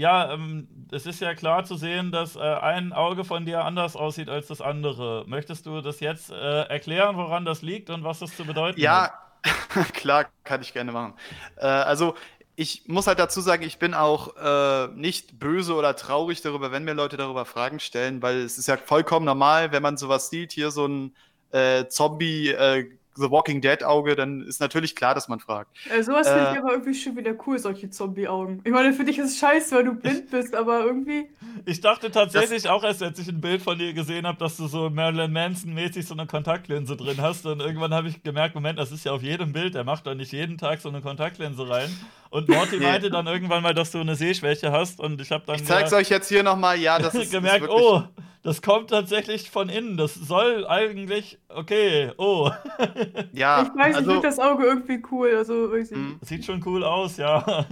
ja, 0.00 0.32
ähm, 0.32 0.68
es 0.92 1.06
ist 1.06 1.20
ja 1.20 1.34
klar 1.34 1.64
zu 1.64 1.74
sehen, 1.76 2.12
dass 2.12 2.36
äh, 2.36 2.40
ein 2.40 2.92
Auge 2.92 3.24
von 3.24 3.44
dir 3.44 3.64
anders 3.64 3.96
aussieht 3.96 4.28
als 4.28 4.46
das 4.46 4.60
andere. 4.60 5.24
Möchtest 5.26 5.66
du 5.66 5.80
das 5.80 6.00
jetzt 6.00 6.30
äh, 6.30 6.62
erklären, 6.62 7.16
woran 7.16 7.44
das 7.44 7.62
liegt 7.62 7.90
und 7.90 8.04
was 8.04 8.20
das 8.20 8.36
zu 8.36 8.44
bedeuten 8.44 8.76
hat? 8.76 8.78
Ja, 8.78 9.12
klar, 9.92 10.26
kann 10.44 10.62
ich 10.62 10.72
gerne 10.72 10.92
machen. 10.92 11.14
Äh, 11.56 11.66
also, 11.66 12.14
ich 12.58 12.88
muss 12.88 13.06
halt 13.06 13.20
dazu 13.20 13.40
sagen, 13.40 13.62
ich 13.62 13.78
bin 13.78 13.94
auch 13.94 14.36
äh, 14.36 14.88
nicht 14.88 15.38
böse 15.38 15.76
oder 15.76 15.94
traurig 15.94 16.40
darüber, 16.42 16.72
wenn 16.72 16.82
mir 16.82 16.92
Leute 16.92 17.16
darüber 17.16 17.44
Fragen 17.44 17.78
stellen, 17.78 18.20
weil 18.20 18.38
es 18.38 18.58
ist 18.58 18.66
ja 18.66 18.76
vollkommen 18.76 19.24
normal, 19.24 19.70
wenn 19.70 19.80
man 19.80 19.96
sowas 19.96 20.28
sieht, 20.28 20.50
hier 20.50 20.72
so 20.72 20.88
ein 20.88 21.14
äh, 21.52 21.86
Zombie, 21.86 22.48
äh, 22.48 22.90
The 23.18 23.30
Walking 23.30 23.60
Dead 23.60 23.82
Auge, 23.84 24.16
dann 24.16 24.42
ist 24.42 24.60
natürlich 24.60 24.94
klar, 24.96 25.14
dass 25.14 25.28
man 25.28 25.40
fragt. 25.40 25.70
Äh, 25.90 26.02
sowas 26.02 26.28
finde 26.28 26.48
Äh. 26.48 26.52
ich 26.52 26.58
aber 26.58 26.72
irgendwie 26.72 26.94
schon 26.94 27.16
wieder 27.16 27.34
cool, 27.46 27.58
solche 27.58 27.90
Zombie-Augen. 27.90 28.60
Ich 28.64 28.72
meine, 28.72 28.92
für 28.92 29.04
dich 29.04 29.18
ist 29.18 29.32
es 29.32 29.38
scheiße, 29.38 29.74
weil 29.76 29.84
du 29.84 29.94
blind 30.00 30.30
bist, 30.30 30.54
aber 30.54 30.84
irgendwie. 30.84 31.28
Ich 31.66 31.80
dachte 31.80 32.10
tatsächlich 32.10 32.68
auch 32.68 32.84
erst, 32.84 33.02
als 33.02 33.18
ich 33.18 33.28
ein 33.28 33.40
Bild 33.40 33.62
von 33.62 33.78
dir 33.78 33.92
gesehen 33.92 34.26
habe, 34.26 34.38
dass 34.38 34.56
du 34.56 34.66
so 34.68 34.88
Marilyn 34.90 35.32
Manson-mäßig 35.32 36.06
so 36.06 36.14
eine 36.14 36.26
Kontaktlinse 36.26 36.96
drin 36.96 37.20
hast. 37.20 37.44
Und 37.46 37.60
irgendwann 37.60 37.92
habe 37.92 38.08
ich 38.08 38.22
gemerkt, 38.22 38.54
Moment, 38.54 38.78
das 38.78 38.92
ist 38.92 39.04
ja 39.04 39.12
auf 39.12 39.22
jedem 39.22 39.52
Bild. 39.52 39.74
Der 39.74 39.84
macht 39.84 40.06
doch 40.06 40.14
nicht 40.14 40.32
jeden 40.32 40.56
Tag 40.58 40.80
so 40.80 40.88
eine 40.88 41.00
Kontaktlinse 41.00 41.68
rein. 41.68 41.90
Und 42.30 42.48
Morty 42.48 42.76
Nee. 42.78 42.84
meinte 42.84 43.10
dann 43.10 43.26
irgendwann 43.26 43.62
mal, 43.62 43.74
dass 43.74 43.90
du 43.90 43.98
eine 43.98 44.14
Sehschwäche 44.14 44.70
hast. 44.72 45.00
Und 45.00 45.20
ich 45.20 45.32
habe 45.32 45.44
dann 45.46 45.56
Ich 45.56 45.64
zeig's 45.64 45.92
euch 45.92 46.08
jetzt 46.10 46.28
hier 46.28 46.42
nochmal. 46.42 46.78
Ja, 46.78 46.98
das 46.98 47.14
ist, 47.16 47.32
gemerkt, 47.32 47.62
ist 47.64 47.70
wirklich, 47.70 47.80
oh, 47.82 48.02
das 48.42 48.62
kommt 48.62 48.90
tatsächlich 48.90 49.50
von 49.50 49.68
innen. 49.68 49.96
Das 49.96 50.14
soll 50.14 50.66
eigentlich, 50.66 51.38
okay, 51.48 52.12
oh. 52.18 52.50
Ja, 53.32 53.62
ich 53.74 53.78
weiß, 53.78 53.90
ich 53.90 53.96
also, 53.96 54.10
finde 54.12 54.26
das 54.28 54.38
Auge 54.38 54.64
irgendwie 54.64 55.02
cool. 55.10 55.34
Also, 55.36 55.70
weiß 55.72 55.90
ich. 55.92 55.96
mh, 55.96 56.16
Sieht 56.22 56.44
schon 56.44 56.62
cool 56.66 56.84
aus, 56.84 57.16
ja. 57.16 57.66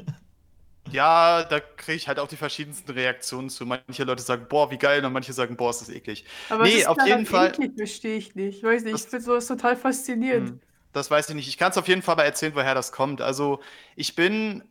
ja, 0.90 1.42
da 1.44 1.60
kriege 1.60 1.96
ich 1.96 2.08
halt 2.08 2.18
auch 2.18 2.28
die 2.28 2.36
verschiedensten 2.36 2.90
Reaktionen 2.92 3.50
zu. 3.50 3.66
Manche 3.66 4.04
Leute 4.04 4.22
sagen, 4.22 4.46
boah, 4.48 4.70
wie 4.70 4.78
geil, 4.78 5.04
und 5.04 5.12
manche 5.12 5.32
sagen, 5.32 5.56
boah, 5.56 5.70
ist 5.70 5.80
das 5.80 5.88
eklig. 5.88 6.24
Aber 6.48 6.64
Nee, 6.64 6.76
ist 6.78 6.88
auf 6.88 6.98
jeden 7.04 7.26
Fall- 7.26 7.48
eklig, 7.48 7.72
verstehe 7.76 8.16
ich 8.16 8.34
nicht. 8.34 8.58
Ich 8.58 8.64
weiß 8.64 8.82
nicht, 8.84 8.94
Das- 8.94 9.04
ich 9.04 9.10
finde 9.10 9.24
sowas 9.24 9.46
total 9.46 9.76
faszinierend. 9.76 10.48
Hm, 10.50 10.60
Das 10.92 11.10
weiß 11.10 11.28
ich 11.28 11.34
nicht. 11.34 11.48
Ich 11.48 11.58
kann 11.58 11.70
es 11.72 11.76
auf 11.78 11.88
jeden 11.88 12.02
Fall 12.02 12.16
mal 12.16 12.22
erzählen, 12.22 12.54
woher 12.54 12.74
das 12.74 12.92
kommt. 12.92 13.20
Also, 13.20 13.60
ich 13.96 14.14
bin 14.14 14.62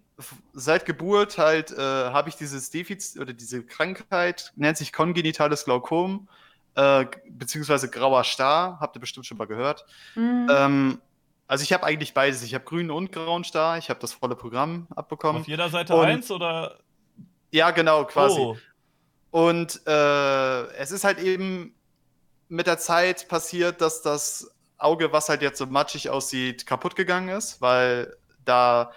seit 0.54 0.86
Geburt 0.86 1.38
halt, 1.38 1.72
äh, 1.72 1.76
habe 1.82 2.30
ich 2.30 2.36
dieses 2.38 2.70
Defizit 2.72 3.22
oder 3.22 3.34
diese 3.34 3.64
Krankheit, 3.64 4.54
nennt 4.56 4.78
sich 4.78 4.94
kongenitales 4.94 5.66
Glaukom, 5.66 6.30
äh, 6.76 7.06
beziehungsweise 7.30 7.90
grauer 7.90 8.24
Star, 8.24 8.80
habt 8.80 8.96
ihr 8.96 9.00
bestimmt 9.00 9.26
schon 9.26 9.38
mal 9.38 9.48
gehört. 9.48 9.86
Mhm. 10.16 10.50
Ähm, 10.52 11.02
also, 11.48 11.64
ich 11.64 11.74
habe 11.74 11.84
eigentlich 11.86 12.14
beides. 12.14 12.42
Ich 12.44 12.54
habe 12.56 12.66
grünen 12.66 12.92
und 12.92 13.12
grauen 13.12 13.44
Star. 13.44 13.78
Ich 13.78 13.90
habe 13.90 14.00
das 14.00 14.14
volle 14.14 14.36
Programm 14.36 14.88
abbekommen. 14.96 15.42
Auf 15.42 15.48
jeder 15.48 15.70
Seite 15.70 15.96
Und- 15.96 16.06
eins 16.06 16.32
oder. 16.32 16.80
Ja, 17.52 17.72
genau, 17.72 18.06
quasi. 18.06 18.40
Oh. 18.40 18.58
Und 19.32 19.82
äh, 19.86 20.64
es 20.78 20.92
ist 20.92 21.04
halt 21.04 21.20
eben 21.20 21.74
mit 22.48 22.68
der 22.68 22.78
Zeit 22.78 23.28
passiert, 23.28 23.82
dass 23.82 24.02
das 24.02 24.52
Auge, 24.78 25.12
was 25.12 25.30
halt 25.30 25.42
jetzt 25.42 25.58
so 25.58 25.66
matschig 25.66 26.10
aussieht, 26.10 26.66
kaputt 26.66 26.96
gegangen 26.96 27.30
ist, 27.30 27.62
weil 27.62 28.16
da 28.44 28.92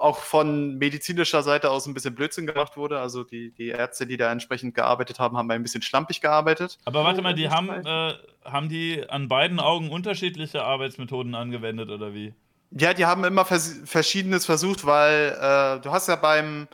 auch 0.00 0.18
von 0.18 0.76
medizinischer 0.78 1.42
Seite 1.42 1.70
aus 1.70 1.86
ein 1.86 1.94
bisschen 1.94 2.14
Blödsinn 2.14 2.46
gemacht 2.46 2.76
wurde. 2.76 3.00
Also 3.00 3.24
die, 3.24 3.52
die 3.52 3.68
Ärzte, 3.68 4.06
die 4.06 4.16
da 4.16 4.32
entsprechend 4.32 4.74
gearbeitet 4.74 5.18
haben, 5.18 5.36
haben 5.36 5.50
ein 5.50 5.62
bisschen 5.62 5.82
schlampig 5.82 6.20
gearbeitet. 6.20 6.78
Aber 6.84 7.04
warte 7.04 7.20
Oh, 7.20 7.22
mal, 7.22 7.34
die 7.34 7.44
ist 7.44 7.52
haben, 7.52 7.68
äh, 7.68 8.14
haben 8.44 8.68
die 8.68 9.04
an 9.08 9.28
beiden 9.28 9.60
Augen 9.60 9.90
unterschiedliche 9.90 10.62
Arbeitsmethoden 10.64 11.34
angewendet 11.34 11.90
oder 11.90 12.14
wie? 12.14 12.34
Ja, 12.72 12.94
die 12.94 13.04
haben 13.04 13.24
immer 13.24 13.44
vers 13.44 13.80
Verschiedenes 13.84 14.46
versucht, 14.46 14.86
weil 14.86 15.36
äh, 15.40 15.80
du 15.80 15.90
hast 15.90 16.08
ja 16.08 16.16
beim 16.16 16.68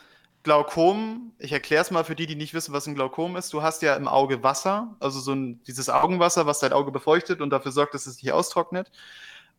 Glaukom, 0.47 1.33
ich 1.41 1.51
erkläre 1.51 1.83
es 1.83 1.91
mal 1.91 2.05
für 2.05 2.15
die, 2.15 2.27
die 2.27 2.37
nicht 2.37 2.55
wissen, 2.55 2.73
was 2.73 2.87
ein 2.87 2.95
Glaukom 2.95 3.35
ist, 3.35 3.53
du 3.53 3.62
hast 3.62 3.83
ja 3.83 3.97
im 3.97 4.07
Auge 4.07 4.45
Wasser, 4.45 4.95
also 5.01 5.19
so 5.19 5.33
ein, 5.33 5.61
dieses 5.65 5.89
Augenwasser, 5.89 6.47
was 6.47 6.61
dein 6.61 6.73
Auge 6.73 6.93
befeuchtet 6.93 7.41
und 7.41 7.51
dafür 7.51 7.73
sorgt, 7.73 7.95
dass 7.95 8.07
es 8.07 8.23
nicht 8.23 8.33
austrocknet. 8.33 8.93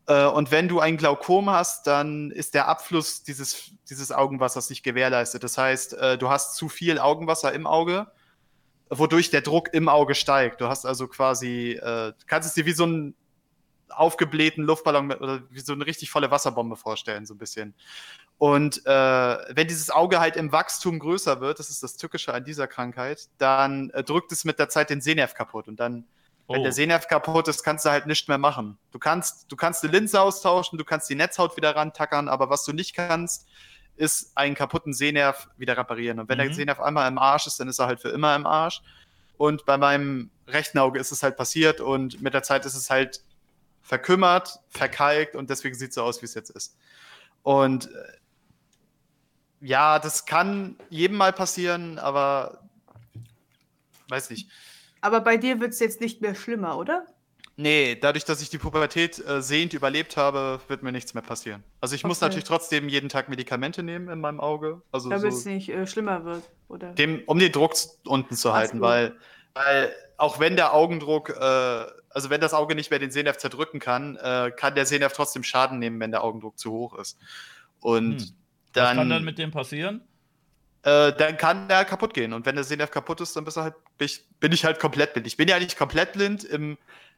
Äh, 0.08 0.26
und 0.26 0.52
wenn 0.52 0.68
du 0.68 0.80
ein 0.80 0.98
Glaukom 0.98 1.50
hast, 1.50 1.86
dann 1.86 2.32
ist 2.32 2.54
der 2.54 2.68
Abfluss 2.68 3.24
dieses, 3.24 3.72
dieses 3.90 4.12
Augenwassers 4.12 4.70
nicht 4.70 4.84
gewährleistet. 4.84 5.44
Das 5.44 5.58
heißt, 5.58 5.94
äh, 5.94 6.18
du 6.18 6.30
hast 6.30 6.56
zu 6.56 6.70
viel 6.70 6.98
Augenwasser 7.00 7.54
im 7.54 7.68
Auge, 7.68 8.08
wodurch 8.90 9.30
der 9.30 9.42
Druck 9.42 9.74
im 9.74 9.90
Auge 9.90 10.16
steigt. 10.16 10.62
Du 10.62 10.68
hast 10.68 10.86
also 10.86 11.08
quasi, 11.08 11.74
äh, 11.74 12.14
kannst 12.26 12.48
es 12.48 12.56
dir 12.56 12.66
wie 12.66 12.74
so 12.74 12.86
ein 12.86 13.16
aufgeblähten 13.90 14.64
Luftballon 14.66 15.12
oder 15.14 15.44
wie 15.50 15.60
so 15.62 15.74
eine 15.74 15.86
richtig 15.86 16.10
volle 16.10 16.30
Wasserbombe 16.30 16.76
vorstellen, 16.76 17.26
so 17.26 17.34
ein 17.34 17.38
bisschen. 17.38 17.74
Und 18.38 18.86
äh, 18.86 18.90
wenn 18.90 19.68
dieses 19.68 19.90
Auge 19.90 20.20
halt 20.20 20.36
im 20.36 20.52
Wachstum 20.52 21.00
größer 21.00 21.42
wird, 21.42 21.60
das 21.60 21.70
ist 21.70 21.84
das 21.84 21.96
Tückische 21.98 22.34
an 22.34 22.44
dieser 22.44 22.68
Krankheit, 22.68 23.30
dann 23.38 23.90
drückt 24.06 24.32
es 24.32 24.46
mit 24.46 24.60
der 24.60 24.70
Zeit 24.70 24.90
den 24.90 25.02
Sehnerv 25.02 25.34
kaputt. 25.34 25.68
Und 25.68 25.80
dann, 25.80 26.06
wenn 26.48 26.62
Oh. 26.62 26.64
der 26.64 26.72
Sehnerv 26.72 27.08
kaputt 27.08 27.48
ist, 27.48 27.64
kannst 27.64 27.86
du 27.86 27.90
halt 27.90 28.06
nichts 28.08 28.28
mehr 28.28 28.38
machen. 28.38 28.78
Du 28.92 29.00
kannst, 29.00 29.52
du 29.52 29.56
kannst 29.56 29.84
die 29.84 29.88
Linse 29.88 30.22
austauschen, 30.22 30.78
du 30.78 30.86
kannst 30.86 31.10
die 31.10 31.16
Netzhaut 31.16 31.58
wieder 31.58 31.76
rantackern, 31.76 32.30
aber 32.30 32.50
was 32.50 32.64
du 32.64 32.72
nicht 32.74 32.94
kannst, 32.96 33.48
ist 33.98 34.32
einen 34.38 34.56
kaputten 34.56 34.94
Sehnerv 34.94 35.50
wieder 35.58 35.76
reparieren. 35.76 36.20
Und 36.20 36.30
wenn 36.30 36.38
Mhm. 36.38 36.44
der 36.44 36.54
Sehnerv 36.54 36.80
einmal 36.80 37.08
im 37.08 37.18
Arsch 37.18 37.48
ist, 37.48 37.60
dann 37.60 37.68
ist 37.68 37.80
er 37.80 37.88
halt 37.88 38.00
für 38.00 38.10
immer 38.10 38.36
im 38.36 38.46
Arsch. 38.46 38.82
Und 39.38 39.66
bei 39.66 39.78
meinem 39.78 40.30
rechten 40.48 40.78
Auge 40.80 41.00
ist 41.00 41.12
es 41.12 41.22
halt 41.24 41.36
passiert 41.36 41.82
und 41.82 42.22
mit 42.22 42.34
der 42.34 42.44
Zeit 42.44 42.66
ist 42.66 42.76
es 42.76 42.90
halt 42.90 43.22
verkümmert, 43.84 44.60
verkalkt 44.70 45.36
und 45.36 45.50
deswegen 45.50 45.76
sieht 45.76 45.90
es 45.90 45.96
so 45.96 46.04
aus, 46.04 46.22
wie 46.22 46.26
es 46.26 46.34
jetzt 46.34 46.50
ist. 46.52 46.76
Und 47.44 47.88
äh, 47.88 48.18
ja, 49.62 50.00
das 50.00 50.26
kann 50.26 50.76
jedem 50.90 51.18
mal 51.18 51.34
passieren, 51.34 51.98
aber 52.00 52.60
weiß 54.10 54.30
nicht. 54.30 54.50
Aber 55.02 55.22
bei 55.22 55.38
dir 55.38 55.60
wird 55.60 55.74
es 55.74 55.80
jetzt 55.80 56.02
nicht 56.02 56.22
mehr 56.22 56.36
schlimmer, 56.36 56.78
oder? 56.78 57.06
Nee, 57.60 57.96
dadurch, 57.96 58.24
dass 58.24 58.42
ich 58.42 58.50
die 58.52 58.60
Pubertät 58.60 59.18
äh, 59.26 59.42
sehend 59.42 59.74
überlebt 59.74 60.16
habe, 60.16 60.60
wird 60.68 60.84
mir 60.84 60.92
nichts 60.92 61.16
mehr 61.16 61.24
passieren. 61.24 61.64
Also 61.82 61.96
ich 61.96 62.04
muss 62.04 62.18
Okay. 62.18 62.26
natürlich 62.26 62.44
trotzdem 62.44 62.88
jeden 62.88 63.10
Tag 63.10 63.30
Medikamente 63.30 63.82
nehmen 63.82 64.10
in 64.10 64.20
meinem 64.20 64.40
Auge. 64.40 64.82
Also 64.92 65.10
Damit 65.10 65.34
es 65.34 65.44
so 65.44 65.50
nicht 65.50 65.70
äh, 65.70 65.88
schlimmer 65.88 66.24
wird, 66.24 66.44
oder? 66.68 66.94
dem, 66.94 67.24
um 67.26 67.40
den 67.40 67.52
Druck 67.52 67.74
unten 68.06 68.36
zu 68.36 68.54
halten, 68.54 68.80
weil, 68.82 69.16
weil 69.56 69.92
auch 70.18 70.40
wenn 70.40 70.56
der 70.56 70.74
Augendruck, 70.74 71.30
äh, 71.30 71.86
also 72.12 72.30
wenn 72.30 72.42
das 72.42 72.54
Auge 72.54 72.76
nicht 72.76 72.92
mehr 72.92 73.00
den 73.00 73.10
Sehnerv 73.12 73.38
zerdrücken 73.38 73.80
kann, 73.80 74.18
äh, 74.18 74.52
kann 74.56 74.76
der 74.76 74.86
Sehnerv 74.86 75.14
trotzdem 75.14 75.44
Schaden 75.44 75.80
nehmen, 75.80 76.00
wenn 76.00 76.12
der 76.12 76.24
Augendruck 76.24 76.60
zu 76.60 76.72
hoch 76.72 76.94
ist. 77.00 77.18
Und 77.80 78.22
Hm. 78.22 78.28
dann, 78.74 78.86
Was 78.86 78.96
kann 78.98 79.10
dann 79.10 79.24
mit 79.24 79.40
dem 79.40 79.50
passieren? 79.50 80.02
Äh, 80.88 81.12
dann 81.12 81.36
kann 81.36 81.68
der 81.68 81.84
kaputt 81.84 82.14
gehen. 82.14 82.32
Und 82.32 82.46
wenn 82.46 82.56
der 82.56 82.64
Sehnerv 82.64 82.92
kaputt 82.92 83.20
ist, 83.20 83.36
dann 83.36 83.46
halt, 83.46 83.76
bin 83.98 84.06
ich, 84.06 84.26
bin 84.40 84.54
ich 84.54 84.64
halt 84.64 84.80
komplett 84.80 85.14
blind. 85.14 85.28
Ich 85.28 85.36
bin 85.36 85.50
ja 85.50 85.60
nicht 85.60 85.78
komplett 85.78 86.14
blind 86.14 86.46
im 86.46 86.78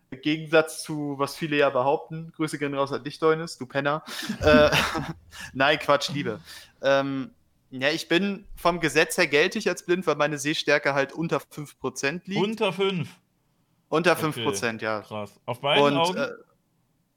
Gegensatz 0.09 0.81
zu, 0.81 1.19
was 1.19 1.35
viele 1.35 1.55
ja 1.57 1.69
behaupten, 1.69 2.33
Grüße 2.35 2.57
gehen 2.57 2.73
raus 2.73 2.91
an 2.91 3.03
dich, 3.03 3.19
Deunis, 3.19 3.59
du 3.59 3.67
Penner. 3.67 4.03
äh, 4.41 4.71
Nein, 5.53 5.77
Quatsch, 5.77 6.09
Liebe. 6.09 6.39
Ähm, 6.81 7.29
ja, 7.69 7.89
ich 7.89 8.07
bin 8.07 8.47
vom 8.55 8.79
Gesetz 8.79 9.19
her 9.19 9.27
gelte 9.27 9.59
ich 9.59 9.69
als 9.69 9.85
blind, 9.85 10.07
weil 10.07 10.15
meine 10.15 10.39
Sehstärke 10.39 10.95
halt 10.95 11.13
unter 11.13 11.37
5% 11.37 12.21
liegt. 12.25 12.41
Unter 12.41 12.73
5. 12.73 13.07
Unter 13.89 14.13
5%, 14.13 14.47
okay. 14.47 14.83
ja. 14.83 15.01
Krass. 15.01 15.39
Auf 15.45 15.61
beiden 15.61 15.83
Und, 15.83 15.97
Augen? 15.97 16.17
Äh, 16.17 16.29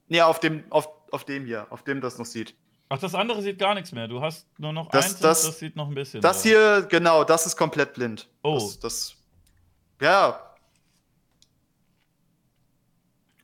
nee, 0.09 0.21
auf 0.21 0.39
dem, 0.39 0.65
auf, 0.69 0.87
auf 1.11 1.25
dem 1.25 1.47
hier, 1.47 1.67
auf 1.71 1.83
dem 1.83 2.03
das 2.03 2.19
noch 2.19 2.27
sieht. 2.27 2.55
Ach, 2.95 2.99
das 2.99 3.15
andere 3.15 3.41
sieht 3.41 3.59
gar 3.59 3.75
nichts 3.75 3.93
mehr. 3.93 4.07
Du 4.07 4.21
hast 4.21 4.47
nur 4.59 4.71
noch 4.75 4.91
das, 4.91 5.07
eins, 5.07 5.19
das, 5.19 5.47
das 5.47 5.59
sieht 5.59 5.77
noch 5.77 5.89
ein 5.89 5.95
bisschen. 5.95 6.21
Das 6.21 6.43
hier, 6.43 6.87
genau, 6.91 7.25
das 7.25 7.47
ist 7.47 7.57
komplett 7.57 7.95
blind. 7.95 8.29
Oh. 8.43 8.57
Das, 8.57 8.79
das 8.81 9.15
ja. 10.03 10.39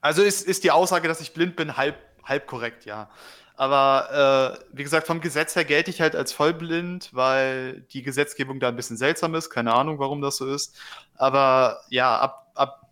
Also 0.02 0.22
ist, 0.22 0.46
ist 0.46 0.64
die 0.64 0.70
Aussage, 0.70 1.08
dass 1.08 1.22
ich 1.22 1.32
blind 1.32 1.56
bin, 1.56 1.78
halb, 1.78 1.96
halb 2.24 2.46
korrekt, 2.46 2.84
ja. 2.84 3.08
Aber 3.56 4.58
äh, 4.61 4.76
wie 4.76 4.82
gesagt, 4.82 5.06
vom 5.06 5.22
Gesetz 5.22 5.56
her 5.56 5.64
gelte 5.64 5.90
ich 5.90 6.02
halt 6.02 6.14
als 6.14 6.30
vollblind, 6.32 7.08
weil 7.14 7.80
die 7.92 8.02
Gesetzgebung 8.02 8.61
da 8.61 8.68
ein 8.68 8.76
bisschen 8.76 8.98
seltsam 8.98 9.34
ist. 9.34 9.48
Keine 9.48 9.72
Ahnung, 9.72 9.98
warum 9.98 10.20
das 10.20 10.37
so 10.37 10.46
ist. 10.46 10.76
Aber 11.14 11.80
ja, 11.88 12.18
ab, 12.18 12.52
ab 12.54 12.90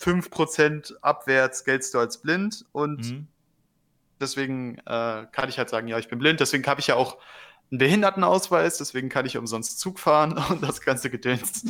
5% 0.00 0.94
abwärts 1.02 1.64
geltst 1.64 1.92
du 1.92 1.98
als 1.98 2.16
blind 2.16 2.64
und 2.72 3.10
mhm. 3.10 3.28
Deswegen 4.20 4.78
äh, 4.86 5.26
kann 5.32 5.48
ich 5.48 5.58
halt 5.58 5.70
sagen, 5.70 5.88
ja, 5.88 5.98
ich 5.98 6.08
bin 6.08 6.18
blind. 6.18 6.40
Deswegen 6.40 6.66
habe 6.66 6.80
ich 6.80 6.88
ja 6.88 6.96
auch 6.96 7.18
einen 7.70 7.78
Behindertenausweis, 7.78 8.78
deswegen 8.78 9.08
kann 9.08 9.26
ich 9.26 9.36
umsonst 9.36 9.78
Zug 9.80 9.98
fahren 10.00 10.32
und 10.50 10.62
das 10.62 10.80
ganze 10.80 11.10
Gedöns. 11.10 11.64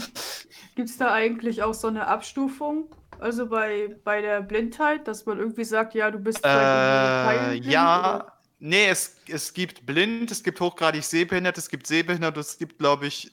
Gibt 0.75 0.89
es 0.91 0.97
da 0.97 1.13
eigentlich 1.13 1.63
auch 1.63 1.75
so 1.75 1.89
eine 1.89 2.07
Abstufung? 2.07 2.89
Also 3.19 3.49
bei, 3.49 3.97
bei 4.05 4.21
der 4.23 4.43
Blindheit, 4.43 5.09
dass 5.09 5.27
man 5.27 5.39
irgendwie 5.39 5.65
sagt, 5.65 5.95
ja, 5.95 6.11
du 6.11 6.19
bist 6.21 6.45
äh, 6.45 7.55
Ja, 7.55 7.99
oder? 7.99 8.33
nee, 8.61 8.87
es, 8.89 9.17
es 9.29 9.53
gibt 9.55 9.87
blind, 9.87 10.31
es 10.31 10.43
gibt 10.43 10.61
hochgradig 10.61 11.03
sehbehindert, 11.05 11.59
es 11.59 11.69
gibt 11.69 11.87
sehbehindert, 11.87 12.37
es 12.37 12.59
gibt, 12.59 12.79
glaube 12.79 13.07
ich, 13.07 13.33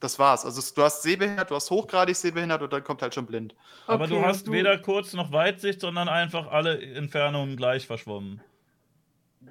das 0.00 0.18
war's. 0.18 0.44
Also 0.44 0.62
du 0.74 0.82
hast 0.82 1.02
sehbehindert, 1.02 1.50
du 1.50 1.54
hast 1.54 1.70
hochgradig 1.70 2.16
sehbehindert 2.16 2.62
und 2.62 2.72
dann 2.72 2.82
kommt 2.82 3.02
halt 3.02 3.14
schon 3.14 3.26
blind. 3.26 3.54
Aber 3.86 4.04
okay, 4.04 4.14
du 4.14 4.24
hast 4.24 4.46
du... 4.46 4.52
weder 4.52 4.78
Kurz- 4.78 5.12
noch 5.12 5.30
Weitsicht, 5.30 5.80
sondern 5.80 6.08
einfach 6.08 6.50
alle 6.50 6.80
Entfernungen 6.80 7.56
gleich 7.56 7.86
verschwommen. 7.86 8.40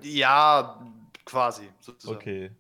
Ja, 0.02 0.82
quasi. 1.26 1.70
Sozusagen. 1.80 2.18
Okay. 2.18 2.52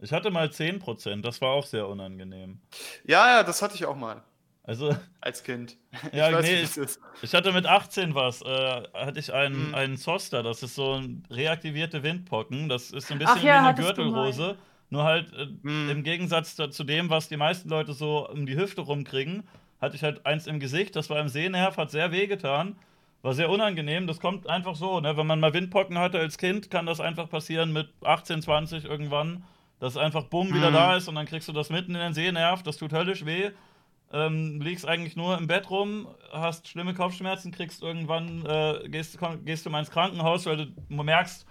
Ich 0.00 0.12
hatte 0.12 0.30
mal 0.30 0.48
10%, 0.48 1.22
das 1.22 1.40
war 1.40 1.50
auch 1.50 1.64
sehr 1.64 1.88
unangenehm. 1.88 2.60
Ja, 3.04 3.36
ja, 3.36 3.42
das 3.42 3.62
hatte 3.62 3.74
ich 3.74 3.86
auch 3.86 3.96
mal. 3.96 4.22
Also. 4.62 4.94
Als 5.20 5.42
Kind. 5.42 5.76
Ja, 6.12 6.28
ich, 6.28 6.36
weiß, 6.36 6.44
nee, 6.44 6.62
ich, 6.62 6.98
ich, 7.22 7.34
hatte 7.34 7.52
mit 7.52 7.66
18 7.66 8.14
was, 8.14 8.42
äh, 8.42 8.82
hatte 8.92 9.18
ich 9.18 9.32
einen, 9.32 9.68
mhm. 9.68 9.74
einen 9.74 9.96
Zoster, 9.96 10.42
das 10.42 10.62
ist 10.62 10.74
so 10.74 10.94
ein 10.94 11.22
reaktivierte 11.30 12.02
Windpocken. 12.02 12.68
Das 12.68 12.90
ist 12.90 13.08
so 13.08 13.14
ein 13.14 13.18
bisschen 13.18 13.38
ja, 13.38 13.42
wie 13.42 13.68
eine 13.68 13.74
Gürtelrose. 13.74 14.56
Nur 14.90 15.04
halt 15.04 15.32
äh, 15.32 15.46
mhm. 15.62 15.90
im 15.90 16.02
Gegensatz 16.02 16.56
zu 16.56 16.84
dem, 16.84 17.10
was 17.10 17.28
die 17.28 17.36
meisten 17.36 17.68
Leute 17.68 17.92
so 17.92 18.28
um 18.28 18.46
die 18.46 18.56
Hüfte 18.56 18.82
rumkriegen, 18.82 19.44
hatte 19.80 19.96
ich 19.96 20.02
halt 20.02 20.24
eins 20.24 20.46
im 20.46 20.60
Gesicht, 20.60 20.96
das 20.96 21.10
war 21.10 21.20
im 21.20 21.28
Sehnerv, 21.28 21.76
hat 21.76 21.90
sehr 21.90 22.12
weh 22.12 22.26
getan. 22.26 22.76
War 23.22 23.32
sehr 23.32 23.48
unangenehm. 23.48 24.06
Das 24.06 24.20
kommt 24.20 24.50
einfach 24.50 24.76
so, 24.76 25.00
ne? 25.00 25.16
Wenn 25.16 25.26
man 25.26 25.40
mal 25.40 25.54
Windpocken 25.54 25.98
hatte 25.98 26.18
als 26.18 26.36
Kind, 26.36 26.70
kann 26.70 26.84
das 26.84 27.00
einfach 27.00 27.30
passieren 27.30 27.72
mit 27.72 27.88
18, 28.02 28.42
20 28.42 28.84
irgendwann, 28.84 29.44
dass 29.80 29.96
einfach 29.96 30.24
bumm 30.24 30.52
wieder 30.52 30.68
mhm. 30.68 30.74
da 30.74 30.96
ist 30.96 31.08
und 31.08 31.14
dann 31.14 31.24
kriegst 31.24 31.48
du 31.48 31.52
das 31.52 31.70
mitten 31.70 31.94
in 31.94 32.00
den 32.02 32.12
Sehnerv. 32.12 32.62
Das 32.62 32.76
tut 32.76 32.92
höllisch 32.92 33.24
weh 33.24 33.50
ähm, 34.14 34.60
liegst 34.60 34.86
eigentlich 34.86 35.16
nur 35.16 35.36
im 35.36 35.48
Bett 35.48 35.68
rum, 35.70 36.06
hast 36.32 36.68
schlimme 36.68 36.94
Kopfschmerzen, 36.94 37.50
kriegst 37.50 37.82
irgendwann, 37.82 38.46
äh, 38.46 38.88
gehst, 38.88 39.18
komm, 39.18 39.44
gehst 39.44 39.66
du 39.66 39.70
mal 39.70 39.80
ins 39.80 39.90
Krankenhaus, 39.90 40.46
weil 40.46 40.56
du 40.56 40.72
merkst, 40.88 41.44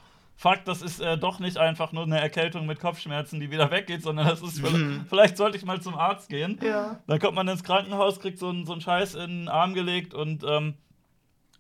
fuck, 0.43 0.65
das 0.65 0.82
ist 0.82 0.99
äh, 0.99 1.17
doch 1.17 1.39
nicht 1.39 1.58
einfach 1.58 1.93
nur 1.93 2.03
eine 2.03 2.19
Erkältung 2.19 2.65
mit 2.65 2.77
Kopfschmerzen, 2.77 3.39
die 3.39 3.49
wieder 3.49 3.71
weggeht, 3.71 4.03
sondern 4.03 4.27
das 4.27 4.41
ist, 4.41 4.62
mhm. 4.62 5.06
vielleicht 5.08 5.38
sollte 5.38 5.56
ich 5.56 5.63
mal 5.63 5.82
zum 5.82 5.95
Arzt 5.95 6.27
gehen. 6.27 6.60
Ja. 6.62 6.99
Dann 7.08 7.19
kommt 7.19 7.36
man 7.36 7.47
ins 7.47 7.63
Krankenhaus, 7.63 8.19
kriegt 8.19 8.38
so 8.38 8.49
einen 8.49 8.65
so 8.65 8.77
Scheiß 8.77 9.15
in 9.15 9.45
den 9.45 9.47
Arm 9.47 9.73
gelegt 9.73 10.13
und 10.13 10.43
ähm, 10.43 10.73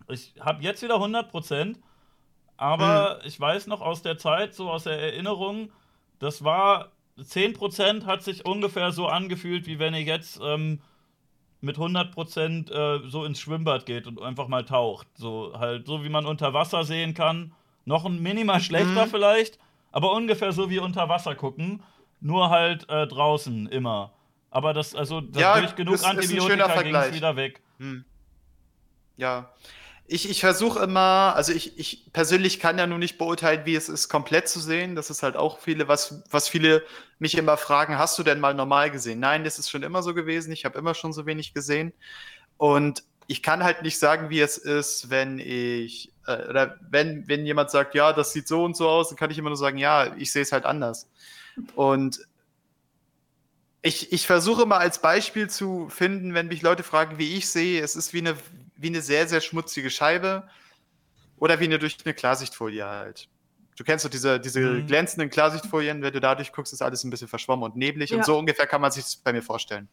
ich 0.09 0.33
habe 0.41 0.61
jetzt 0.61 0.83
wieder 0.83 0.95
100 0.95 1.31
Prozent, 1.31 1.79
aber 2.57 3.21
mhm. 3.21 3.27
ich 3.27 3.39
weiß 3.39 3.67
noch 3.67 3.79
aus 3.79 4.01
der 4.01 4.17
Zeit, 4.17 4.53
so 4.53 4.69
aus 4.69 4.83
der 4.83 4.99
Erinnerung, 4.99 5.71
das 6.19 6.43
war 6.43 6.91
10 7.23 7.53
Prozent 7.53 8.05
hat 8.05 8.21
sich 8.21 8.45
ungefähr 8.45 8.91
so 8.91 9.07
angefühlt, 9.07 9.65
wie 9.65 9.79
wenn 9.79 9.93
ihr 9.93 10.01
jetzt 10.01 10.41
ähm, 10.43 10.81
mit 11.61 11.77
100% 11.77 12.69
äh, 12.69 13.09
so 13.09 13.23
ins 13.23 13.39
Schwimmbad 13.39 13.85
geht 13.85 14.07
und 14.07 14.21
einfach 14.21 14.49
mal 14.49 14.65
taucht. 14.65 15.07
So 15.15 15.53
halt, 15.57 15.87
so 15.87 16.03
wie 16.03 16.09
man 16.09 16.25
unter 16.25 16.53
Wasser 16.53 16.83
sehen 16.83 17.13
kann. 17.13 17.53
Noch 17.85 18.05
ein 18.05 18.21
minimal 18.21 18.61
schlechter 18.61 19.05
mhm. 19.05 19.09
vielleicht, 19.09 19.59
aber 19.91 20.13
ungefähr 20.13 20.51
so 20.51 20.69
wie 20.69 20.79
unter 20.79 21.09
Wasser 21.09 21.35
gucken. 21.35 21.83
Nur 22.21 22.49
halt 22.49 22.89
äh, 22.89 23.05
draußen 23.05 23.67
immer. 23.67 24.13
Aber 24.49 24.73
das, 24.73 24.95
also 24.95 25.21
ja, 25.35 25.59
durch 25.59 25.75
genug 25.75 25.95
ist, 25.95 26.05
Antibiotika 26.05 26.81
ging 26.81 26.95
es 26.95 27.13
wieder 27.13 27.35
weg. 27.35 27.61
Hm. 27.79 28.05
Ja, 29.17 29.51
ich, 30.05 30.29
ich 30.29 30.41
versuche 30.41 30.79
immer, 30.83 31.33
also 31.35 31.51
ich, 31.51 31.79
ich 31.79 32.11
persönlich 32.13 32.59
kann 32.59 32.77
ja 32.77 32.85
nur 32.85 32.99
nicht 32.99 33.17
beurteilen, 33.17 33.65
wie 33.65 33.75
es 33.75 33.89
ist, 33.89 34.09
komplett 34.09 34.47
zu 34.47 34.59
sehen. 34.59 34.95
Das 34.95 35.09
ist 35.09 35.23
halt 35.23 35.35
auch 35.35 35.59
viele, 35.59 35.87
was, 35.87 36.23
was 36.29 36.47
viele 36.47 36.83
mich 37.17 37.35
immer 37.35 37.57
fragen, 37.57 37.97
hast 37.97 38.19
du 38.19 38.23
denn 38.23 38.39
mal 38.39 38.53
normal 38.53 38.91
gesehen? 38.91 39.19
Nein, 39.19 39.43
das 39.43 39.57
ist 39.57 39.71
schon 39.71 39.81
immer 39.81 40.03
so 40.03 40.13
gewesen. 40.13 40.51
Ich 40.51 40.65
habe 40.65 40.77
immer 40.77 40.93
schon 40.93 41.13
so 41.13 41.25
wenig 41.25 41.53
gesehen. 41.53 41.93
Und 42.57 43.03
ich 43.27 43.41
kann 43.41 43.63
halt 43.63 43.81
nicht 43.81 43.97
sagen, 43.97 44.29
wie 44.29 44.39
es 44.39 44.57
ist, 44.57 45.09
wenn 45.09 45.39
ich, 45.39 46.12
äh, 46.27 46.49
oder 46.49 46.77
wenn, 46.89 47.27
wenn 47.27 47.45
jemand 47.45 47.71
sagt, 47.71 47.95
ja, 47.95 48.13
das 48.13 48.33
sieht 48.33 48.47
so 48.47 48.63
und 48.63 48.75
so 48.75 48.87
aus, 48.87 49.09
dann 49.09 49.17
kann 49.17 49.31
ich 49.31 49.37
immer 49.37 49.49
nur 49.49 49.57
sagen, 49.57 49.77
ja, 49.77 50.15
ich 50.15 50.31
sehe 50.31 50.41
es 50.41 50.51
halt 50.51 50.65
anders. 50.65 51.09
Und 51.75 52.27
ich, 53.81 54.13
ich 54.13 54.25
versuche 54.25 54.65
mal 54.65 54.77
als 54.77 54.99
Beispiel 54.99 55.49
zu 55.49 55.89
finden, 55.89 56.33
wenn 56.33 56.47
mich 56.47 56.61
Leute 56.61 56.83
fragen, 56.83 57.17
wie 57.17 57.35
ich 57.35 57.49
sehe, 57.49 57.81
es 57.81 57.95
ist 57.95 58.13
wie 58.13 58.19
eine, 58.19 58.35
wie 58.77 58.87
eine 58.87 59.01
sehr, 59.01 59.27
sehr 59.27 59.41
schmutzige 59.41 59.89
Scheibe 59.89 60.47
oder 61.37 61.59
wie 61.59 61.65
eine 61.65 61.79
durch 61.79 61.97
eine 62.03 62.13
Klarsichtfolie 62.13 62.85
halt. 62.85 63.27
Du 63.75 63.83
kennst 63.83 64.05
doch 64.05 64.09
diese, 64.09 64.39
diese 64.39 64.59
mhm. 64.61 64.87
glänzenden 64.87 65.29
Klarsichtfolien, 65.29 66.01
wenn 66.01 66.13
du 66.13 66.21
dadurch 66.21 66.53
guckst, 66.53 66.71
ist 66.71 66.81
alles 66.81 67.03
ein 67.03 67.09
bisschen 67.09 67.27
verschwommen 67.27 67.65
und 67.65 67.75
neblig 67.75 68.11
ja. 68.11 68.17
und 68.17 68.25
so 68.25 68.37
ungefähr 68.37 68.67
kann 68.67 68.81
man 68.81 68.91
sich 68.91 69.03
das 69.03 69.15
bei 69.17 69.33
mir 69.33 69.41
vorstellen. 69.41 69.89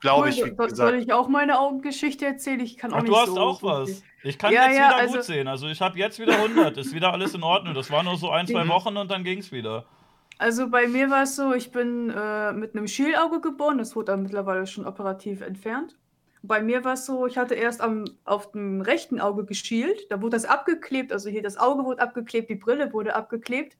Glaube 0.00 0.28
ich, 0.28 0.44
wie 0.44 0.50
gesagt. 0.50 0.76
Soll 0.76 0.96
ich 0.96 1.12
auch 1.12 1.28
meine 1.28 1.58
Augengeschichte 1.58 2.26
erzählen? 2.26 2.60
Ich 2.60 2.76
kann 2.76 2.92
auch 2.92 2.98
Ach, 2.98 3.02
nicht 3.02 3.12
du 3.12 3.16
hast 3.16 3.28
so 3.28 3.38
auch 3.38 3.62
was. 3.62 4.02
Ich 4.26 4.38
kann 4.38 4.52
ja, 4.52 4.66
jetzt 4.66 4.78
ja, 4.78 4.88
wieder 4.88 4.96
also 4.96 5.14
gut 5.14 5.24
sehen. 5.24 5.48
Also 5.48 5.68
ich 5.68 5.80
habe 5.80 5.98
jetzt 5.98 6.18
wieder 6.18 6.34
100. 6.34 6.76
ist 6.78 6.92
wieder 6.92 7.12
alles 7.12 7.34
in 7.34 7.42
Ordnung. 7.42 7.74
Das 7.74 7.90
war 7.90 8.02
nur 8.02 8.16
so 8.16 8.30
ein, 8.30 8.46
zwei 8.46 8.64
mhm. 8.64 8.68
Wochen 8.70 8.96
und 8.96 9.10
dann 9.10 9.22
ging 9.22 9.38
es 9.38 9.52
wieder. 9.52 9.84
Also 10.38 10.68
bei 10.68 10.86
mir 10.86 11.08
war 11.10 11.22
es 11.22 11.36
so, 11.36 11.54
ich 11.54 11.70
bin 11.70 12.10
äh, 12.10 12.52
mit 12.52 12.74
einem 12.74 12.88
Schielauge 12.88 13.40
geboren, 13.40 13.78
das 13.78 13.96
wurde 13.96 14.12
dann 14.12 14.22
mittlerweile 14.22 14.66
schon 14.66 14.84
operativ 14.84 15.40
entfernt. 15.40 15.96
Bei 16.42 16.62
mir 16.62 16.84
war 16.84 16.92
es 16.92 17.06
so, 17.06 17.26
ich 17.26 17.38
hatte 17.38 17.54
erst 17.54 17.80
am, 17.80 18.04
auf 18.24 18.52
dem 18.52 18.82
rechten 18.82 19.18
Auge 19.18 19.46
geschielt, 19.46 20.06
da 20.10 20.20
wurde 20.20 20.36
das 20.36 20.44
abgeklebt, 20.44 21.10
also 21.10 21.30
hier 21.30 21.42
das 21.42 21.56
Auge 21.56 21.84
wurde 21.84 22.02
abgeklebt, 22.02 22.50
die 22.50 22.56
Brille 22.56 22.92
wurde 22.92 23.14
abgeklebt. 23.14 23.78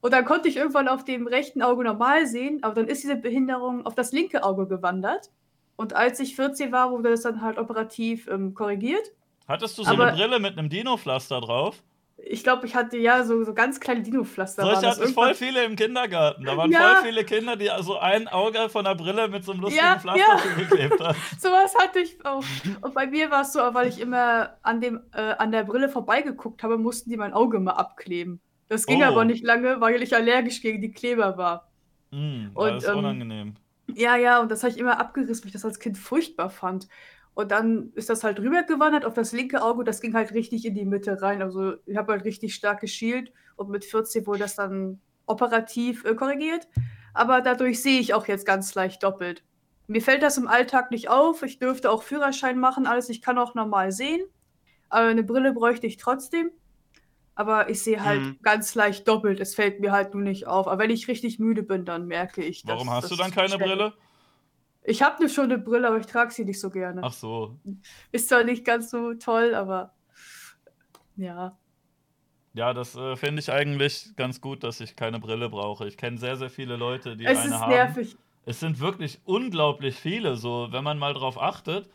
Und 0.00 0.12
dann 0.12 0.24
konnte 0.24 0.48
ich 0.48 0.56
irgendwann 0.56 0.88
auf 0.88 1.04
dem 1.04 1.28
rechten 1.28 1.62
Auge 1.62 1.84
normal 1.84 2.26
sehen, 2.26 2.62
aber 2.62 2.74
dann 2.74 2.88
ist 2.88 3.04
diese 3.04 3.16
Behinderung 3.16 3.86
auf 3.86 3.94
das 3.94 4.12
linke 4.12 4.42
Auge 4.42 4.66
gewandert. 4.66 5.30
Und 5.76 5.94
als 5.94 6.18
ich 6.20 6.36
14 6.36 6.72
war, 6.72 6.90
wurde 6.90 7.10
das 7.10 7.22
dann 7.22 7.40
halt 7.40 7.56
operativ 7.56 8.26
ähm, 8.26 8.52
korrigiert. 8.54 9.12
Hattest 9.46 9.76
du 9.78 9.84
so 9.84 9.90
aber, 9.90 10.06
eine 10.06 10.16
Brille 10.16 10.38
mit 10.38 10.58
einem 10.58 10.68
Dino-Pflaster 10.68 11.40
drauf? 11.40 11.82
Ich 12.16 12.42
glaube, 12.42 12.66
ich 12.66 12.74
hatte 12.74 12.96
ja 12.96 13.24
so, 13.24 13.44
so 13.44 13.52
ganz 13.52 13.80
kleine 13.80 14.02
Dino-Pflaster. 14.02 14.62
Solche 14.62 14.88
hatten 14.88 15.12
voll 15.12 15.34
viele 15.34 15.64
im 15.64 15.76
Kindergarten. 15.76 16.44
Da 16.44 16.56
waren 16.56 16.70
ja. 16.70 16.96
voll 16.96 17.08
viele 17.08 17.24
Kinder, 17.24 17.56
die 17.56 17.70
also 17.70 17.98
ein 17.98 18.28
Auge 18.28 18.68
von 18.68 18.84
der 18.84 18.94
Brille 18.94 19.28
mit 19.28 19.44
so 19.44 19.52
einem 19.52 19.60
lustigen 19.60 19.84
ja, 19.84 19.98
Pflaster 19.98 20.20
ja. 20.20 20.38
zugeklebt 20.38 21.00
haben. 21.00 21.18
Sowas 21.38 21.74
hatte 21.74 21.98
ich 21.98 22.24
auch. 22.24 22.44
Und 22.80 22.94
bei 22.94 23.06
mir 23.06 23.30
war 23.30 23.42
es 23.42 23.52
so, 23.52 23.58
weil 23.58 23.88
ich 23.88 24.00
immer 24.00 24.56
an, 24.62 24.80
dem, 24.80 25.00
äh, 25.12 25.20
an 25.20 25.52
der 25.52 25.64
Brille 25.64 25.88
vorbeigeguckt 25.88 26.62
habe, 26.62 26.78
mussten 26.78 27.10
die 27.10 27.16
mein 27.16 27.34
Auge 27.34 27.60
mal 27.60 27.72
abkleben. 27.72 28.40
Das 28.68 28.86
ging 28.86 29.02
oh. 29.02 29.06
aber 29.06 29.24
nicht 29.24 29.44
lange, 29.44 29.80
weil 29.80 30.02
ich 30.02 30.14
allergisch 30.14 30.62
gegen 30.62 30.80
die 30.80 30.92
Kleber 30.92 31.36
war. 31.36 31.68
Mm, 32.10 32.46
und, 32.54 32.68
das 32.70 32.84
ist 32.84 32.90
ähm, 32.90 32.98
unangenehm. 32.98 33.54
Ja, 33.92 34.16
ja, 34.16 34.40
und 34.40 34.50
das 34.50 34.62
habe 34.62 34.72
ich 34.72 34.78
immer 34.78 34.98
abgerissen, 34.98 35.44
weil 35.44 35.48
ich 35.48 35.52
das 35.52 35.64
als 35.64 35.78
Kind 35.78 35.98
furchtbar 35.98 36.48
fand. 36.48 36.88
Und 37.34 37.50
dann 37.50 37.90
ist 37.94 38.10
das 38.10 38.22
halt 38.22 38.38
rübergewandert 38.38 39.04
auf 39.04 39.14
das 39.14 39.32
linke 39.32 39.62
Auge. 39.62 39.84
Das 39.84 40.00
ging 40.00 40.14
halt 40.14 40.32
richtig 40.32 40.64
in 40.64 40.74
die 40.74 40.84
Mitte 40.84 41.20
rein. 41.20 41.42
Also 41.42 41.74
ich 41.84 41.96
habe 41.96 42.12
halt 42.12 42.24
richtig 42.24 42.54
stark 42.54 42.80
geschielt. 42.80 43.32
Und 43.56 43.70
mit 43.70 43.84
14 43.84 44.26
wurde 44.26 44.40
das 44.40 44.54
dann 44.54 45.00
operativ 45.26 46.04
äh, 46.04 46.14
korrigiert. 46.14 46.68
Aber 47.12 47.40
dadurch 47.40 47.82
sehe 47.82 48.00
ich 48.00 48.14
auch 48.14 48.28
jetzt 48.28 48.46
ganz 48.46 48.74
leicht 48.74 49.02
doppelt. 49.02 49.42
Mir 49.86 50.00
fällt 50.00 50.22
das 50.22 50.38
im 50.38 50.48
Alltag 50.48 50.90
nicht 50.90 51.08
auf. 51.08 51.42
Ich 51.42 51.58
dürfte 51.58 51.90
auch 51.90 52.02
Führerschein 52.02 52.58
machen, 52.58 52.86
alles. 52.86 53.08
Ich 53.08 53.20
kann 53.20 53.36
auch 53.36 53.54
normal 53.54 53.92
sehen. 53.92 54.22
Aber 54.88 55.08
eine 55.08 55.24
Brille 55.24 55.52
bräuchte 55.52 55.86
ich 55.86 55.96
trotzdem. 55.96 56.50
Aber 57.34 57.68
ich 57.68 57.82
sehe 57.82 58.04
halt 58.04 58.22
mhm. 58.22 58.38
ganz 58.42 58.76
leicht 58.76 59.08
doppelt. 59.08 59.40
Es 59.40 59.56
fällt 59.56 59.80
mir 59.80 59.90
halt 59.90 60.14
nur 60.14 60.22
nicht 60.22 60.46
auf. 60.46 60.68
Aber 60.68 60.82
wenn 60.82 60.90
ich 60.90 61.08
richtig 61.08 61.40
müde 61.40 61.64
bin, 61.64 61.84
dann 61.84 62.06
merke 62.06 62.44
ich 62.44 62.62
das. 62.62 62.76
Warum 62.76 62.90
hast 62.90 63.10
du 63.10 63.16
dann 63.16 63.32
keine 63.32 63.58
Brille? 63.58 63.92
Ich 64.86 65.02
habe 65.02 65.22
ne 65.22 65.28
schon 65.30 65.44
eine 65.44 65.58
Brille, 65.58 65.88
aber 65.88 65.98
ich 65.98 66.06
trage 66.06 66.30
sie 66.30 66.44
nicht 66.44 66.60
so 66.60 66.70
gerne. 66.70 67.00
Ach 67.02 67.12
so. 67.12 67.56
Ist 68.12 68.28
zwar 68.28 68.44
nicht 68.44 68.64
ganz 68.64 68.90
so 68.90 69.14
toll, 69.14 69.54
aber 69.54 69.94
ja. 71.16 71.56
Ja, 72.52 72.72
das 72.72 72.94
äh, 72.94 73.16
finde 73.16 73.40
ich 73.40 73.50
eigentlich 73.50 74.14
ganz 74.16 74.40
gut, 74.40 74.62
dass 74.62 74.80
ich 74.80 74.94
keine 74.94 75.18
Brille 75.18 75.48
brauche. 75.48 75.88
Ich 75.88 75.96
kenne 75.96 76.18
sehr, 76.18 76.36
sehr 76.36 76.50
viele 76.50 76.76
Leute, 76.76 77.16
die 77.16 77.24
Es 77.24 77.38
eine 77.38 77.48
ist 77.48 77.60
haben. 77.60 77.70
nervig. 77.70 78.16
Es 78.46 78.60
sind 78.60 78.78
wirklich 78.78 79.20
unglaublich 79.24 79.96
viele, 79.96 80.36
so, 80.36 80.68
wenn 80.70 80.84
man 80.84 80.98
mal 80.98 81.14
drauf 81.14 81.40
achtet. 81.40 81.88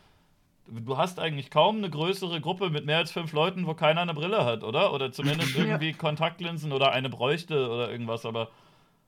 Du 0.67 0.97
hast 0.97 1.19
eigentlich 1.19 1.49
kaum 1.51 1.77
eine 1.77 1.89
größere 1.89 2.41
Gruppe 2.41 2.69
mit 2.69 2.85
mehr 2.85 2.97
als 2.97 3.11
fünf 3.11 3.33
Leuten, 3.33 3.65
wo 3.67 3.73
keiner 3.73 4.01
eine 4.01 4.13
Brille 4.13 4.45
hat, 4.45 4.63
oder? 4.63 4.93
Oder 4.93 5.11
zumindest 5.11 5.53
Ja. 5.55 5.63
irgendwie 5.63 5.93
Kontaktlinsen 5.93 6.71
oder 6.71 6.91
eine 6.91 7.09
bräuchte 7.09 7.69
oder 7.69 7.91
irgendwas, 7.91 8.25
aber. 8.25 8.49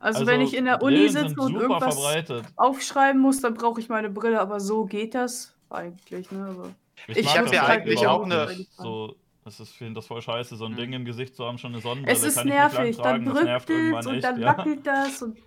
Also, 0.01 0.25
wenn 0.25 0.41
ich 0.41 0.55
in 0.55 0.65
der 0.65 0.81
Uni 0.81 1.07
sitze 1.09 1.35
und 1.39 1.53
irgendwas 1.55 1.95
verbreitet. 1.95 2.45
aufschreiben 2.55 3.21
muss, 3.21 3.39
dann 3.39 3.53
brauche 3.53 3.79
ich 3.79 3.87
meine 3.87 4.09
Brille, 4.09 4.41
aber 4.41 4.59
so 4.59 4.85
geht 4.85 5.13
das 5.15 5.53
eigentlich, 5.69 6.31
ne? 6.31 6.47
Aber 6.49 6.69
Ich 7.07 7.25
mag 7.25 7.37
hab 7.37 7.43
das 7.45 7.53
ja 7.53 7.65
eigentlich 7.67 8.07
auch 8.07 8.25
ne- 8.25 8.47
nicht. 8.57 8.73
So, 8.73 9.15
das 9.45 9.59
ist, 9.59 9.71
ich 9.71 9.77
finde 9.77 9.95
das 9.95 10.07
voll 10.07 10.21
scheiße, 10.21 10.55
so 10.55 10.65
ein 10.65 10.71
Mhm. 10.73 10.77
Ding 10.77 10.93
im 10.93 11.05
Gesicht 11.05 11.35
zu 11.35 11.45
haben, 11.45 11.57
schon 11.57 11.73
eine 11.73 11.81
Sonnenbrille. 11.81 12.17
es 12.17 12.23
ist 12.23 12.37
ich 12.37 12.43
nervig, 12.45 12.97
dann 12.97 13.25
drückt 13.25 13.69
es 13.69 14.05
und 14.07 14.15
echt, 14.15 14.23
dann 14.23 14.41
ja. 14.41 14.57
wackelt 14.57 14.85
das 14.85 15.21
und 15.21 15.37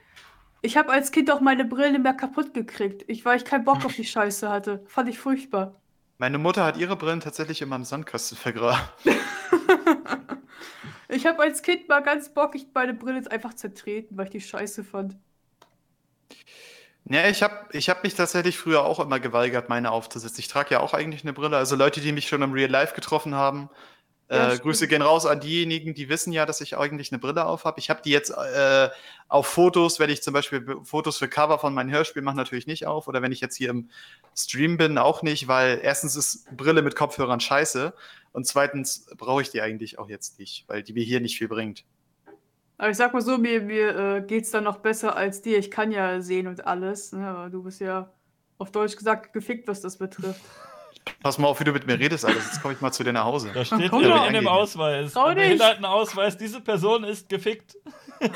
ich 0.63 0.77
habe 0.79 0.91
als 0.91 1.13
Kind 1.13 1.31
auch 1.31 1.41
meine 1.41 1.65
Brille 1.67 1.93
nicht 1.93 2.03
mehr 2.03 2.15
kaputt 2.15 2.55
gekriegt, 2.55 3.05
ich, 3.07 3.25
weil 3.25 3.37
ich 3.37 3.45
keinen 3.45 3.65
Bock 3.65 3.85
auf 3.85 3.95
die 3.95 4.05
Scheiße 4.05 4.49
hatte. 4.49 4.83
Fand 4.87 5.11
ich 5.11 5.19
furchtbar. 5.19 5.75
Meine 6.17 6.39
Mutter 6.39 6.65
hat 6.65 6.79
ihre 6.79 6.97
Brillen 6.97 7.21
tatsächlich 7.21 7.61
immer 7.61 7.77
im 7.77 7.85
Sandkasten 7.85 8.39
vergraben. 8.39 8.81
Ich 11.15 11.27
habe 11.27 11.43
als 11.43 11.63
Kind 11.63 11.89
mal 11.89 12.03
ganz 12.03 12.33
bockig 12.35 12.67
meine 12.75 12.95
Brille 12.95 13.31
einfach 13.31 13.55
zertreten, 13.55 14.17
weil 14.17 14.27
ich 14.27 14.33
die 14.33 14.41
scheiße 14.41 14.85
fand. 14.85 15.17
Ja, 17.07 17.29
ich 17.29 17.43
habe 17.43 17.69
ich 17.73 17.91
hab 17.91 18.03
mich 18.03 18.15
tatsächlich 18.15 18.57
früher 18.59 18.83
auch 18.85 18.99
immer 18.99 19.21
geweigert, 19.21 19.69
meine 19.69 19.91
aufzusetzen. 19.91 20.41
Ich 20.41 20.49
trage 20.49 20.71
ja 20.75 20.81
auch 20.81 20.95
eigentlich 20.95 21.23
eine 21.23 21.35
Brille. 21.35 21.57
Also 21.57 21.77
Leute, 21.77 22.01
die 22.01 22.13
mich 22.13 22.29
schon 22.29 22.43
im 22.43 22.53
Real 22.53 22.71
Life 22.71 22.95
getroffen 22.95 23.35
haben, 23.35 23.69
Ja, 24.31 24.55
äh. 24.55 24.59
Grüße 24.59 24.89
gehen 24.89 25.03
raus 25.03 25.27
an 25.27 25.41
diejenigen, 25.41 25.95
die 25.95 26.09
wissen 26.09 26.33
ja, 26.33 26.47
dass 26.47 26.63
ich 26.63 26.79
eigentlich 26.79 27.13
eine 27.13 27.19
Brille 27.19 27.45
auf 27.45 27.65
habe. 27.67 27.79
Ich 27.79 27.91
habe 27.91 28.01
die 28.03 28.11
jetzt 28.11 28.31
äh, 28.31 28.89
auf 29.29 29.47
Fotos, 29.47 30.01
wenn 30.01 30.09
ich 30.11 30.23
zum 30.23 30.33
Beispiel 30.33 30.61
Be- 30.61 30.85
Fotos 30.85 31.19
für 31.19 31.29
Cover 31.29 31.59
von 31.59 31.75
meinem 31.75 31.91
Hörspiel 31.91 32.23
mache, 32.23 32.37
natürlich 32.37 32.67
nicht 32.67 32.87
auf. 32.87 33.07
Oder 33.07 33.21
wenn 33.21 33.33
ich 33.33 33.41
jetzt 33.43 33.57
hier 33.57 33.69
im 33.71 33.91
Stream 34.35 34.79
bin, 34.79 34.97
auch 34.97 35.23
nicht, 35.23 35.47
weil 35.47 35.81
erstens 35.83 36.17
ist 36.17 36.57
Brille 36.57 36.81
mit 36.83 36.97
Kopfhörern 36.97 37.41
scheiße 37.41 37.93
und 38.35 38.47
zweitens 38.47 39.07
brauche 39.17 39.43
ich 39.43 39.51
die 39.51 39.63
eigentlich 39.63 39.99
auch 39.99 40.09
jetzt 40.09 40.39
nicht, 40.41 40.65
weil 40.69 40.83
die 40.83 40.93
mir 40.93 41.05
hier 41.05 41.21
nicht 41.21 41.39
viel 41.39 41.49
bringt. 41.49 41.85
Aber 42.77 42.91
ich 42.91 42.97
sag 42.97 43.15
mal 43.15 43.23
so, 43.23 43.39
mir, 43.39 43.63
mir 43.63 43.97
äh, 43.97 44.21
geht's 44.23 44.51
dann 44.51 44.65
noch 44.65 44.79
besser 44.79 45.17
als 45.17 45.41
dir. 45.41 45.57
Ich 45.59 45.71
kann 45.71 45.93
ja 45.93 46.21
sehen 46.21 46.49
und 46.49 46.67
alles, 46.67 47.13
ne? 47.13 47.27
aber 47.27 47.49
du 47.49 47.63
bist 47.63 47.81
ja 47.81 48.13
auf 48.59 48.73
Deutsch 48.73 48.97
gesagt 48.97 49.33
gefickt, 49.33 49.69
was 49.69 49.81
das 49.81 49.97
betrifft. 49.97 50.41
Pass 51.23 51.39
mal 51.39 51.47
auf, 51.47 51.61
wie 51.61 51.65
du 51.65 51.73
mit 51.73 51.87
mir 51.87 51.99
redest, 51.99 52.25
alles. 52.25 52.45
Jetzt 52.47 52.61
komme 52.63 52.75
ich 52.75 52.81
mal 52.81 52.91
zu 52.91 53.05
dir 53.05 53.13
nach 53.13 53.25
Hause. 53.25 53.53
Da 53.55 53.65
steht 53.65 53.91
komm 53.91 54.03
doch. 54.03 54.27
in 54.27 54.33
dem 54.35 54.49
Ausweis, 54.49 55.13
Trau 55.13 55.29
im. 55.29 55.37
Behindertenausweis, 55.37 56.37
diese 56.37 56.61
Person 56.61 57.05
ist 57.05 57.29
gefickt. 57.29 57.77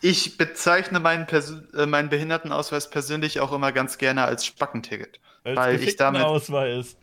Ich 0.00 0.36
bezeichne 0.36 1.00
meinen, 1.00 1.26
Persö- 1.26 1.74
äh, 1.76 1.86
meinen 1.86 2.08
Behindertenausweis 2.08 2.88
persönlich 2.88 3.40
auch 3.40 3.52
immer 3.52 3.72
ganz 3.72 3.98
gerne 3.98 4.24
als 4.24 4.46
Spackenticket. 4.46 5.18
Als 5.44 5.56
Weil 5.56 5.82
ich 5.82 5.96
damit- 5.96 6.22
Ausweis. 6.22 6.96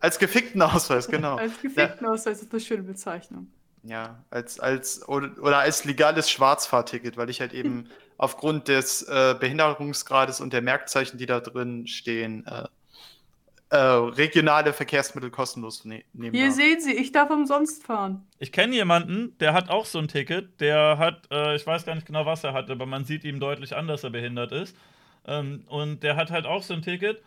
Als 0.00 0.18
gefickten 0.18 0.60
Ausweis, 0.62 1.08
genau. 1.08 1.36
Als 1.38 1.60
gefickten 1.60 2.06
Ausweis 2.06 2.42
ist 2.42 2.52
eine 2.52 2.60
schöne 2.60 2.82
Bezeichnung. 2.82 3.48
Ja, 3.86 4.22
als, 4.30 4.58
als 4.60 5.06
oder, 5.08 5.30
oder 5.42 5.58
als 5.58 5.84
legales 5.84 6.30
Schwarzfahrticket, 6.30 7.16
weil 7.18 7.28
ich 7.28 7.40
halt 7.40 7.52
eben 7.52 7.88
aufgrund 8.18 8.68
des 8.68 9.02
äh, 9.02 9.34
Behinderungsgrades 9.38 10.40
und 10.40 10.52
der 10.54 10.62
Merkzeichen, 10.62 11.18
die 11.18 11.26
da 11.26 11.40
drin 11.40 11.86
stehen, 11.86 12.46
äh, 12.46 12.64
äh, 13.70 13.76
regionale 13.76 14.72
Verkehrsmittel 14.72 15.30
kostenlos 15.30 15.84
ne 15.84 16.04
nehmen 16.12 16.34
Hier 16.34 16.46
darf. 16.46 16.54
sehen 16.56 16.80
Sie, 16.80 16.92
ich 16.94 17.12
darf 17.12 17.28
umsonst 17.30 17.84
fahren. 17.84 18.26
Ich 18.38 18.52
kenne 18.52 18.74
jemanden, 18.74 19.36
der 19.38 19.52
hat 19.52 19.68
auch 19.68 19.84
so 19.84 19.98
ein 19.98 20.08
Ticket. 20.08 20.60
Der 20.60 20.96
hat, 20.98 21.28
äh, 21.30 21.56
ich 21.56 21.66
weiß 21.66 21.84
gar 21.84 21.94
nicht 21.94 22.06
genau, 22.06 22.24
was 22.24 22.44
er 22.44 22.52
hat, 22.52 22.70
aber 22.70 22.86
man 22.86 23.04
sieht 23.04 23.24
ihm 23.24 23.40
deutlich 23.40 23.74
an, 23.76 23.86
dass 23.88 24.04
er 24.04 24.10
behindert 24.10 24.52
ist. 24.52 24.76
Ähm, 25.26 25.64
und 25.66 26.02
der 26.02 26.16
hat 26.16 26.30
halt 26.30 26.46
auch 26.46 26.62
so 26.62 26.72
ein 26.74 26.82
Ticket. 26.82 27.22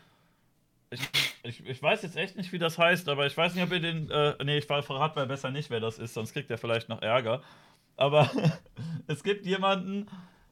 Ich, 0.89 1.01
ich, 1.43 1.65
ich 1.65 1.83
weiß 1.83 2.01
jetzt 2.03 2.15
echt 2.15 2.38
nicht, 2.38 2.51
wie 2.53 2.59
das 2.59 2.77
heißt, 2.77 3.09
aber 3.09 3.25
ich 3.25 3.35
weiß 3.35 3.55
nicht, 3.55 3.63
ob 3.63 3.71
ihr 3.71 3.79
den. 3.81 4.09
Äh, 4.09 4.35
nee, 4.43 4.57
ich 4.59 4.65
verrate 4.65 5.19
mal 5.19 5.27
besser 5.27 5.51
nicht, 5.51 5.69
wer 5.69 5.79
das 5.79 5.99
ist, 5.99 6.13
sonst 6.13 6.33
kriegt 6.33 6.49
er 6.49 6.57
vielleicht 6.57 6.88
noch 6.89 7.01
Ärger. 7.01 7.41
Aber 7.97 8.29
es 9.07 9.23
gibt 9.23 9.45
jemanden, 9.45 10.07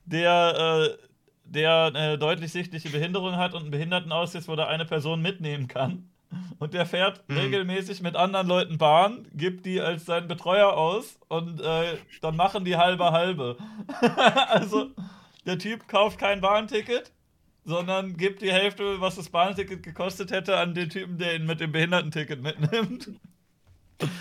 der, 0.05 0.89
äh, 0.97 0.97
der 1.45 1.85
eine 1.93 2.17
deutlich 2.17 2.51
sichtliche 2.51 2.89
Behinderung 2.89 3.37
hat 3.37 3.53
und 3.53 3.61
einen 3.61 3.71
Behindertenausweis, 3.71 4.47
wo 4.47 4.55
der 4.55 4.67
eine 4.67 4.85
Person 4.85 5.21
mitnehmen 5.21 5.67
kann. 5.67 6.09
Und 6.59 6.73
der 6.73 6.85
fährt 6.85 7.23
Mhm. 7.29 7.37
regelmäßig 7.37 8.01
mit 8.01 8.15
anderen 8.17 8.47
Leuten 8.47 8.77
Bahn, 8.77 9.27
gibt 9.33 9.65
die 9.65 9.79
als 9.79 10.05
seinen 10.05 10.27
Betreuer 10.27 10.73
aus 10.73 11.17
und 11.29 11.61
äh, 11.61 11.97
dann 12.21 12.35
machen 12.35 12.65
die 12.65 12.75
halbe 12.75 13.11
halbe. 13.11 13.57
also 14.49 14.89
der 15.45 15.57
Typ 15.59 15.87
kauft 15.87 16.19
kein 16.19 16.41
Bahnticket, 16.41 17.11
sondern 17.65 18.15
gibt 18.17 18.41
die 18.41 18.51
Hälfte, 18.51 19.01
was 19.01 19.15
das 19.15 19.29
Bahnticket 19.29 19.83
gekostet 19.83 20.31
hätte, 20.31 20.57
an 20.57 20.73
den 20.73 20.89
Typen, 20.89 21.17
der 21.17 21.35
ihn 21.35 21.45
mit 21.45 21.59
dem 21.59 21.71
Behindertenticket 21.71 22.41
mitnimmt. 22.41 23.09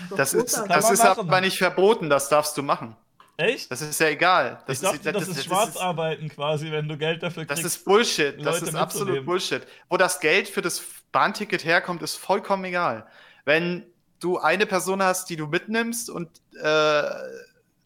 Doch 0.09 0.17
Das 0.17 0.33
ist, 0.33 0.55
das 0.67 0.89
ist 0.91 1.03
machen. 1.03 1.19
aber 1.19 1.41
nicht 1.41 1.57
verboten, 1.57 2.09
das 2.09 2.29
darfst 2.29 2.57
du 2.57 2.63
machen. 2.63 2.95
Echt? 3.37 3.69
Das 3.69 3.81
ist 3.81 3.99
ja 3.99 4.07
egal. 4.07 4.63
Das 4.65 4.77
ich 4.77 4.83
dachte, 4.83 4.97
ist, 4.97 5.15
das, 5.15 5.27
ist 5.27 5.37
das 5.37 5.45
Schwarzarbeiten 5.45 6.29
quasi, 6.29 6.71
wenn 6.71 6.87
du 6.87 6.97
Geld 6.97 7.21
dafür 7.21 7.45
Das 7.45 7.59
kriegst. 7.59 7.75
ist 7.77 7.85
Bullshit. 7.85 8.37
Das 8.39 8.45
Leute 8.61 8.65
ist 8.65 8.75
absolut. 8.75 9.25
Bullshit. 9.25 9.61
Wo 9.89 9.97
das 9.97 10.19
Geld 10.21 10.47
für 10.47 10.61
das 10.61 10.81
Bahnticket 11.11 11.65
herkommt, 11.65 12.01
ist 12.01 12.15
vollkommen 12.15 12.63
egal. 12.63 13.05
Wenn 13.43 13.85
du 14.21 14.37
eine 14.39 14.65
Person 14.65 15.03
hast, 15.03 15.29
die 15.29 15.35
du 15.35 15.47
mitnimmst 15.47 16.09
und 16.09 16.29
äh, 16.63 17.01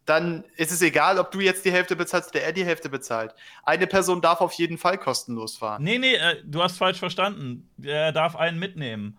dann 0.10 0.43
ist 0.55 0.72
es 0.72 0.82
egal, 0.82 1.20
ob 1.20 1.32
du 1.32 1.39
jetzt 1.39 1.64
die 1.66 1.72
Hälfte 1.72 1.95
bezahlst 1.95 2.32
oder 2.36 2.41
er 2.43 2.51
die 2.51 2.66
Hälfte 2.66 2.89
bezahlt. 2.89 3.34
Eine 3.64 3.86
Person 3.88 4.22
darf 4.22 4.41
auf 4.41 4.53
jeden 4.53 4.78
Fall 4.78 4.97
kostenlos 4.97 5.57
fahren. 5.57 5.84
Nee, 5.84 5.99
nee, 5.99 6.16
äh, 6.16 6.41
du 6.43 6.62
hast 6.64 6.78
falsch 6.78 6.97
verstanden. 6.99 7.70
Er 7.82 8.12
darf 8.12 8.36
einen 8.36 8.57
mitnehmen. 8.60 9.18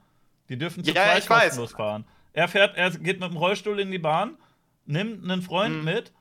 Die 0.49 0.59
dürfen 0.59 0.83
zu 0.83 0.91
Ja, 0.93 1.05
zweit 1.05 1.19
ich 1.23 1.31
weiß. 1.31 1.43
kostenlos 1.45 1.73
fahren. 1.73 2.05
Er 2.33 2.49
fährt, 2.49 2.77
er 2.77 2.91
geht 2.91 3.21
mit 3.21 3.31
dem 3.31 3.37
Rollstuhl 3.37 3.79
in 3.81 3.91
die 3.91 3.99
Bahn, 3.99 4.37
nimmt 4.87 5.23
einen 5.25 5.43
Freund 5.43 5.79
Mhm. 5.79 5.85
mit, 5.85 6.13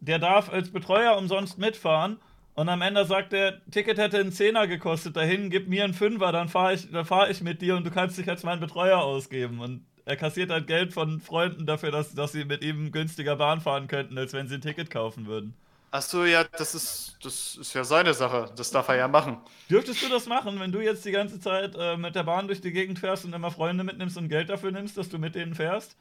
der 0.00 0.18
darf 0.18 0.50
als 0.52 0.70
Betreuer 0.70 1.16
umsonst 1.16 1.58
mitfahren 1.58 2.18
und 2.54 2.68
am 2.68 2.82
Ende 2.82 3.04
sagt 3.06 3.32
er, 3.32 3.60
Ticket 3.70 3.98
hätte 3.98 4.18
einen 4.20 4.32
Zehner 4.32 4.66
gekostet 4.66 5.16
dahin, 5.16 5.48
gib 5.50 5.68
mir 5.68 5.84
einen 5.84 5.94
Fünfer, 5.94 6.30
dann 6.30 6.48
fahre 6.48 6.74
ich, 6.74 6.90
dann 6.90 7.04
fahr 7.06 7.30
ich 7.30 7.40
mit 7.42 7.62
dir 7.62 7.74
und 7.76 7.84
du 7.86 7.90
kannst 7.90 8.18
dich 8.18 8.28
als 8.28 8.42
mein 8.42 8.60
Betreuer 8.60 8.98
ausgeben. 8.98 9.60
Und 9.60 9.86
er 10.06 10.16
kassiert 10.16 10.50
halt 10.50 10.66
Geld 10.66 10.92
von 10.92 11.20
Freunden 11.20 11.66
dafür, 11.66 11.90
dass, 11.90 12.14
dass 12.14 12.32
sie 12.32 12.44
mit 12.44 12.62
ihm 12.64 12.92
günstiger 12.92 13.36
Bahn 13.36 13.60
fahren 13.60 13.86
könnten, 13.88 14.18
als 14.18 14.32
wenn 14.32 14.48
sie 14.48 14.54
ein 14.56 14.60
Ticket 14.62 14.90
kaufen 14.90 15.26
würden. 15.26 15.56
Achso, 15.90 16.24
ja, 16.26 16.44
das 16.44 16.74
ist, 16.74 17.16
das 17.22 17.56
ist 17.56 17.72
ja 17.74 17.84
seine 17.84 18.12
Sache. 18.14 18.52
Das 18.56 18.70
darf 18.70 18.88
er 18.88 18.96
ja 18.96 19.08
machen. 19.08 19.40
Dürftest 19.70 20.00
du 20.02 20.08
das 20.08 20.24
machen, 20.26 20.58
wenn 20.58 20.72
du 20.72 20.80
jetzt 20.80 21.04
die 21.04 21.10
ganze 21.10 21.38
Zeit 21.38 21.74
äh, 21.78 21.96
mit 21.98 22.14
der 22.14 22.22
Bahn 22.24 22.46
durch 22.46 22.60
die 22.62 22.72
Gegend 22.72 22.98
fährst 22.98 23.24
und 23.26 23.34
immer 23.34 23.50
Freunde 23.50 23.84
mitnimmst 23.84 24.16
und 24.16 24.28
Geld 24.30 24.48
dafür 24.48 24.72
nimmst, 24.72 24.96
dass 24.96 25.08
du 25.10 25.18
mit 25.18 25.34
denen 25.34 25.54
fährst? 25.54 25.96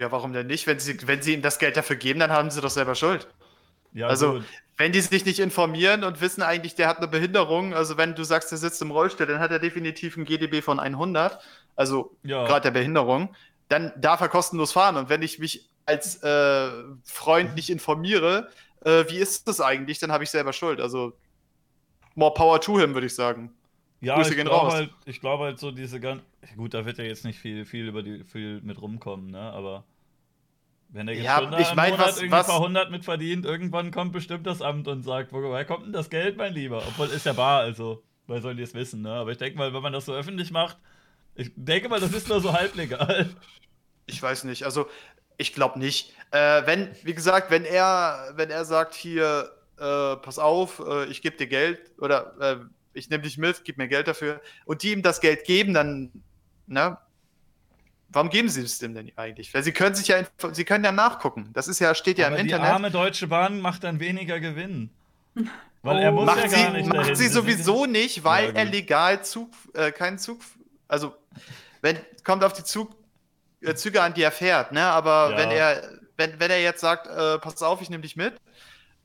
Ja, 0.00 0.10
warum 0.12 0.32
denn 0.32 0.46
nicht? 0.46 0.66
Wenn 0.66 0.78
sie, 0.78 0.96
wenn 1.06 1.22
sie 1.22 1.34
ihm 1.34 1.42
das 1.42 1.58
Geld 1.58 1.76
dafür 1.76 1.96
geben, 1.96 2.20
dann 2.20 2.30
haben 2.32 2.50
sie 2.50 2.60
doch 2.60 2.70
selber 2.70 2.94
Schuld. 2.94 3.26
Ja, 3.92 4.12
Also, 4.12 4.36
gut. 4.36 4.46
wenn 4.76 4.92
die 4.92 5.00
sich 5.02 5.24
nicht 5.26 5.40
informieren 5.40 6.04
und 6.04 6.20
wissen 6.20 6.42
eigentlich, 6.42 6.74
der 6.76 6.88
hat 6.88 6.98
eine 6.98 7.08
Behinderung, 7.08 7.74
also 7.74 7.96
wenn 7.98 8.14
du 8.14 8.24
sagst, 8.24 8.50
der 8.52 8.58
sitzt 8.58 8.82
im 8.82 8.90
Rollstuhl, 8.92 9.26
dann 9.26 9.40
hat 9.40 9.50
er 9.52 9.58
definitiv 9.60 10.16
ein 10.16 10.24
GDB 10.26 10.62
von 10.62 10.80
100, 10.80 11.40
also 11.76 12.16
Ja. 12.24 12.44
gerade 12.46 12.62
der 12.62 12.70
Behinderung, 12.72 13.34
dann 13.68 13.92
darf 13.96 14.20
er 14.20 14.28
kostenlos 14.28 14.72
fahren. 14.72 14.96
Und 14.96 15.08
wenn 15.08 15.22
ich 15.22 15.38
mich 15.38 15.68
als 15.84 16.22
äh, 16.22 16.70
Freund 17.04 17.54
nicht 17.54 17.70
informiere, 17.70 18.48
äh, 18.84 19.04
wie 19.08 19.16
ist 19.18 19.46
das 19.46 19.60
eigentlich, 19.60 19.98
dann 19.98 20.10
habe 20.12 20.24
ich 20.24 20.30
selber 20.30 20.52
Schuld. 20.52 20.80
Also, 20.80 21.12
more 22.14 22.34
power 22.34 22.60
to 22.60 22.78
him, 22.78 22.94
würde 22.94 23.06
ich 23.06 23.14
sagen. 23.14 23.52
Ja, 24.00 24.16
Grüße 24.16 24.34
ich 24.34 24.44
glaube 24.44 24.72
halt, 24.72 24.90
ich 25.06 25.20
glaube 25.20 25.44
halt 25.44 25.58
so 25.58 25.70
diese 25.70 26.00
ganz. 26.00 26.22
Gut, 26.56 26.74
da 26.74 26.84
wird 26.84 26.98
ja 26.98 27.04
jetzt 27.04 27.24
nicht 27.24 27.38
viel, 27.38 27.64
viel 27.64 27.86
über 27.88 28.02
die 28.02 28.24
viel 28.24 28.60
mit 28.60 28.80
rumkommen, 28.80 29.30
ne? 29.30 29.40
Aber 29.40 29.84
wenn 30.90 31.08
er 31.08 31.14
jetzt 31.14 31.24
Ja, 31.24 31.40
da 31.40 31.58
ich 31.58 31.74
mein, 31.74 31.90
Monat 31.92 32.06
was- 32.08 32.16
irgendwie 32.18 32.32
was- 32.32 32.46
ein 32.48 32.52
paar 32.52 32.60
hundert 32.60 32.90
mit 32.90 33.04
verdient, 33.04 33.44
irgendwann 33.44 33.90
kommt 33.90 34.12
bestimmt 34.12 34.46
das 34.46 34.62
Amt 34.62 34.86
und 34.86 35.02
sagt, 35.02 35.32
woher 35.32 35.64
kommt 35.64 35.86
denn 35.86 35.92
das 35.92 36.10
Geld, 36.10 36.36
mein 36.36 36.52
Lieber? 36.52 36.78
Obwohl 36.86 37.08
ist 37.08 37.26
ja 37.26 37.32
bar, 37.32 37.60
also, 37.62 38.02
weil 38.26 38.40
sollen 38.42 38.56
die 38.56 38.62
es 38.62 38.74
wissen, 38.74 39.02
ne? 39.02 39.12
Aber 39.12 39.32
ich 39.32 39.38
denke 39.38 39.58
mal, 39.58 39.72
wenn 39.74 39.82
man 39.82 39.92
das 39.92 40.04
so 40.04 40.12
öffentlich 40.14 40.50
macht, 40.50 40.76
ich 41.36 41.52
denke 41.56 41.88
mal, 41.88 42.00
das 42.00 42.12
ist 42.12 42.28
nur 42.28 42.40
so 42.40 42.52
halblegal. 42.52 43.28
Ich 44.06 44.22
weiß 44.22 44.44
nicht, 44.44 44.64
also 44.64 44.88
ich 45.36 45.52
glaube 45.54 45.78
nicht. 45.78 46.12
Äh, 46.30 46.66
wenn, 46.66 46.90
wie 47.02 47.14
gesagt, 47.14 47.50
wenn 47.50 47.64
er, 47.64 48.32
wenn 48.36 48.50
er 48.50 48.64
sagt, 48.64 48.94
hier, 48.94 49.50
äh, 49.78 50.16
pass 50.16 50.38
auf, 50.38 50.80
äh, 50.86 51.04
ich 51.06 51.22
gebe 51.22 51.36
dir 51.36 51.46
Geld 51.46 51.80
oder 51.98 52.34
äh, 52.40 52.56
ich 52.94 53.10
nehme 53.10 53.22
dich 53.24 53.36
mit, 53.36 53.64
gib 53.64 53.76
mir 53.78 53.88
Geld 53.88 54.08
dafür 54.08 54.40
und 54.64 54.82
die 54.82 54.92
ihm 54.92 55.02
das 55.02 55.20
Geld 55.20 55.44
geben, 55.44 55.74
dann, 55.74 56.10
ne? 56.66 56.96
Warum 58.08 58.30
geben 58.30 58.48
sie 58.48 58.62
es 58.62 58.78
dem 58.78 58.94
denn 58.94 59.12
eigentlich? 59.16 59.52
Weil 59.52 59.62
sie 59.64 59.72
können 59.72 59.94
sich 59.94 60.08
ja, 60.08 60.22
sie 60.52 60.64
können 60.64 60.84
ja 60.84 60.92
nachgucken. 60.92 61.50
Das 61.52 61.66
ist 61.68 61.80
ja, 61.80 61.94
steht 61.94 62.18
ja 62.18 62.28
Aber 62.28 62.36
im 62.38 62.46
die 62.46 62.52
Internet. 62.52 62.72
arme 62.72 62.90
Deutsche 62.90 63.26
Bahn 63.26 63.60
macht 63.60 63.84
dann 63.84 63.98
weniger 64.00 64.38
Gewinn. 64.40 64.90
Weil 65.82 65.98
er 65.98 66.12
Oh. 66.12 66.16
muss 66.16 66.26
Macht 66.26 66.42
ja 66.44 66.48
sie, 66.48 66.56
gar 66.56 66.72
nicht 66.72 66.86
macht 66.88 66.98
dahin. 67.00 67.16
sie 67.16 67.28
sowieso 67.28 67.84
nicht, 67.84 68.24
weil 68.24 68.46
Ja, 68.50 68.60
er 68.60 68.64
legal 68.66 69.24
Zug, 69.24 69.50
äh, 69.74 69.90
keinen 69.92 70.18
Zug, 70.18 70.40
also 70.88 71.14
wenn 71.82 71.98
kommt 72.24 72.42
auf 72.44 72.52
die 72.52 72.64
Zug, 72.64 72.94
äh, 73.62 73.74
Züge 73.74 74.02
an, 74.02 74.14
die 74.14 74.22
er 74.22 74.32
fährt, 74.32 74.72
ne? 74.72 74.82
Aber 74.82 75.30
Ja. 75.32 75.36
wenn 75.38 75.50
er, 75.50 75.82
wenn, 76.16 76.38
wenn 76.40 76.50
er 76.50 76.60
jetzt 76.62 76.80
sagt, 76.80 77.06
äh, 77.06 77.38
pass 77.38 77.62
auf, 77.62 77.80
ich 77.82 77.90
nehme 77.90 78.02
dich 78.02 78.16
mit, 78.16 78.34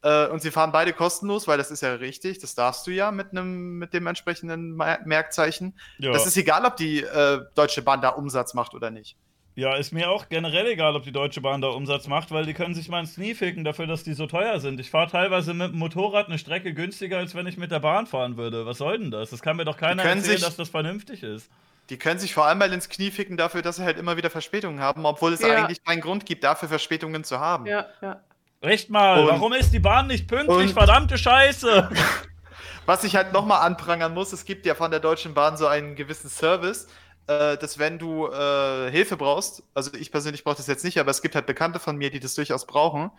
äh, 0.04 0.28
und 0.28 0.42
sie 0.42 0.50
fahren 0.52 0.72
beide 0.72 0.94
kostenlos, 0.94 1.48
weil 1.48 1.58
das 1.58 1.70
ist 1.72 1.82
ja 1.82 1.94
richtig, 1.96 2.40
das 2.40 2.56
darfst 2.56 2.88
du 2.88 2.92
ja 2.92 3.12
mit 3.12 3.32
einem, 3.32 3.78
mit 3.78 3.94
dem 3.94 4.08
entsprechenden 4.08 4.76
Mer- 4.76 5.00
Merkzeichen. 5.06 5.78
Ja. 6.00 6.12
Das 6.12 6.26
ist 6.26 6.38
egal, 6.38 6.66
ob 6.66 6.76
die 6.78 7.02
äh, 7.04 7.42
Deutsche 7.56 7.82
Bahn 7.82 8.02
da 8.02 8.10
Umsatz 8.10 8.54
macht 8.54 8.74
oder 8.74 8.90
nicht. 8.90 9.16
ja, 9.56 9.76
ist 9.76 9.92
mir 9.92 10.10
auch 10.10 10.30
generell 10.30 10.66
egal, 10.68 10.96
ob 10.96 11.04
die 11.04 11.12
Deutsche 11.12 11.42
Bahn 11.42 11.62
da 11.62 11.68
Umsatz 11.68 12.08
macht, 12.08 12.32
weil 12.32 12.46
die 12.46 12.54
können 12.54 12.74
sich 12.74 12.88
mal 12.88 13.02
ins 13.02 13.16
Knie 13.16 13.36
ficken 13.36 13.64
dafür, 13.66 13.86
dass 13.86 14.02
die 14.04 14.14
so 14.14 14.26
teuer 14.26 14.60
sind. 14.62 14.80
Ich 14.80 14.90
fahre 14.90 15.12
teilweise 15.12 15.54
mit 15.54 15.72
dem 15.74 15.78
Motorrad 15.78 16.28
eine 16.28 16.40
Strecke 16.40 16.74
günstiger, 16.74 17.18
als 17.18 17.36
wenn 17.36 17.46
ich 17.46 17.58
mit 17.58 17.70
der 17.70 17.82
Bahn 17.82 18.08
fahren 18.08 18.38
würde. 18.38 18.66
Was 18.66 18.78
soll 18.78 18.98
denn 18.98 19.12
das? 19.12 19.30
Das 19.30 19.42
kann 19.42 19.58
mir 19.58 19.66
doch 19.66 19.76
keiner 19.78 20.04
erzählen, 20.04 20.40
dass 20.42 20.56
das 20.56 20.70
vernünftig 20.70 21.22
ist. 21.22 21.50
Die 21.92 22.00
können 22.00 22.20
sich 22.20 22.34
vor 22.34 22.46
allem 22.46 22.58
mal 22.58 22.72
ins 22.72 22.88
Knie 22.88 23.12
ficken 23.12 23.36
dafür, 23.36 23.62
dass 23.62 23.76
sie 23.76 23.84
halt 23.84 23.98
immer 24.00 24.16
wieder 24.16 24.30
Verspätungen 24.30 24.80
haben, 24.80 25.06
obwohl 25.06 25.34
es 25.34 25.42
Ja. 25.42 25.50
eigentlich 25.66 25.84
keinen 25.84 26.00
Grund 26.00 26.26
gibt, 26.26 26.44
dafür 26.44 26.70
Verspätungen 26.70 27.26
zu 27.26 27.40
haben. 27.40 27.66
Ja, 27.66 27.86
ja. 28.02 28.22
Echt 28.62 28.90
mal, 28.90 29.20
Und- 29.20 29.28
warum 29.28 29.52
ist 29.54 29.74
die 29.74 29.80
Bahn 29.80 30.08
nicht 30.08 30.26
pünktlich? 30.28 30.58
und- 30.70 30.72
Verdammte 30.72 31.18
Scheiße! 31.18 31.90
Was 32.86 33.04
ich 33.04 33.16
halt 33.18 33.34
nochmal 33.34 33.62
anprangern 33.66 34.14
muss, 34.14 34.32
es 34.32 34.46
gibt 34.46 34.66
ja 34.66 34.74
von 34.74 34.90
der 34.90 35.00
Deutschen 35.02 35.34
Bahn 35.34 35.58
so 35.58 35.68
einen 35.68 35.96
gewissen 35.96 36.30
Service, 36.30 36.88
äh, 37.28 37.58
dass 37.58 37.78
wenn 37.78 38.00
du 38.00 38.28
äh, 38.28 38.90
Hilfe 38.90 39.18
brauchst, 39.18 39.62
also 39.74 39.94
ich 39.94 40.12
persönlich 40.12 40.44
brauche 40.46 40.56
das 40.56 40.68
jetzt 40.68 40.86
nicht, 40.86 40.98
aber 41.00 41.12
es 41.12 41.22
gibt 41.22 41.36
halt 41.36 41.46
Bekannte 41.46 41.80
von 41.80 41.98
mir, 41.98 42.10
die 42.10 42.22
das 42.22 42.36
durchaus 42.36 42.66
brauchen, 42.66 43.12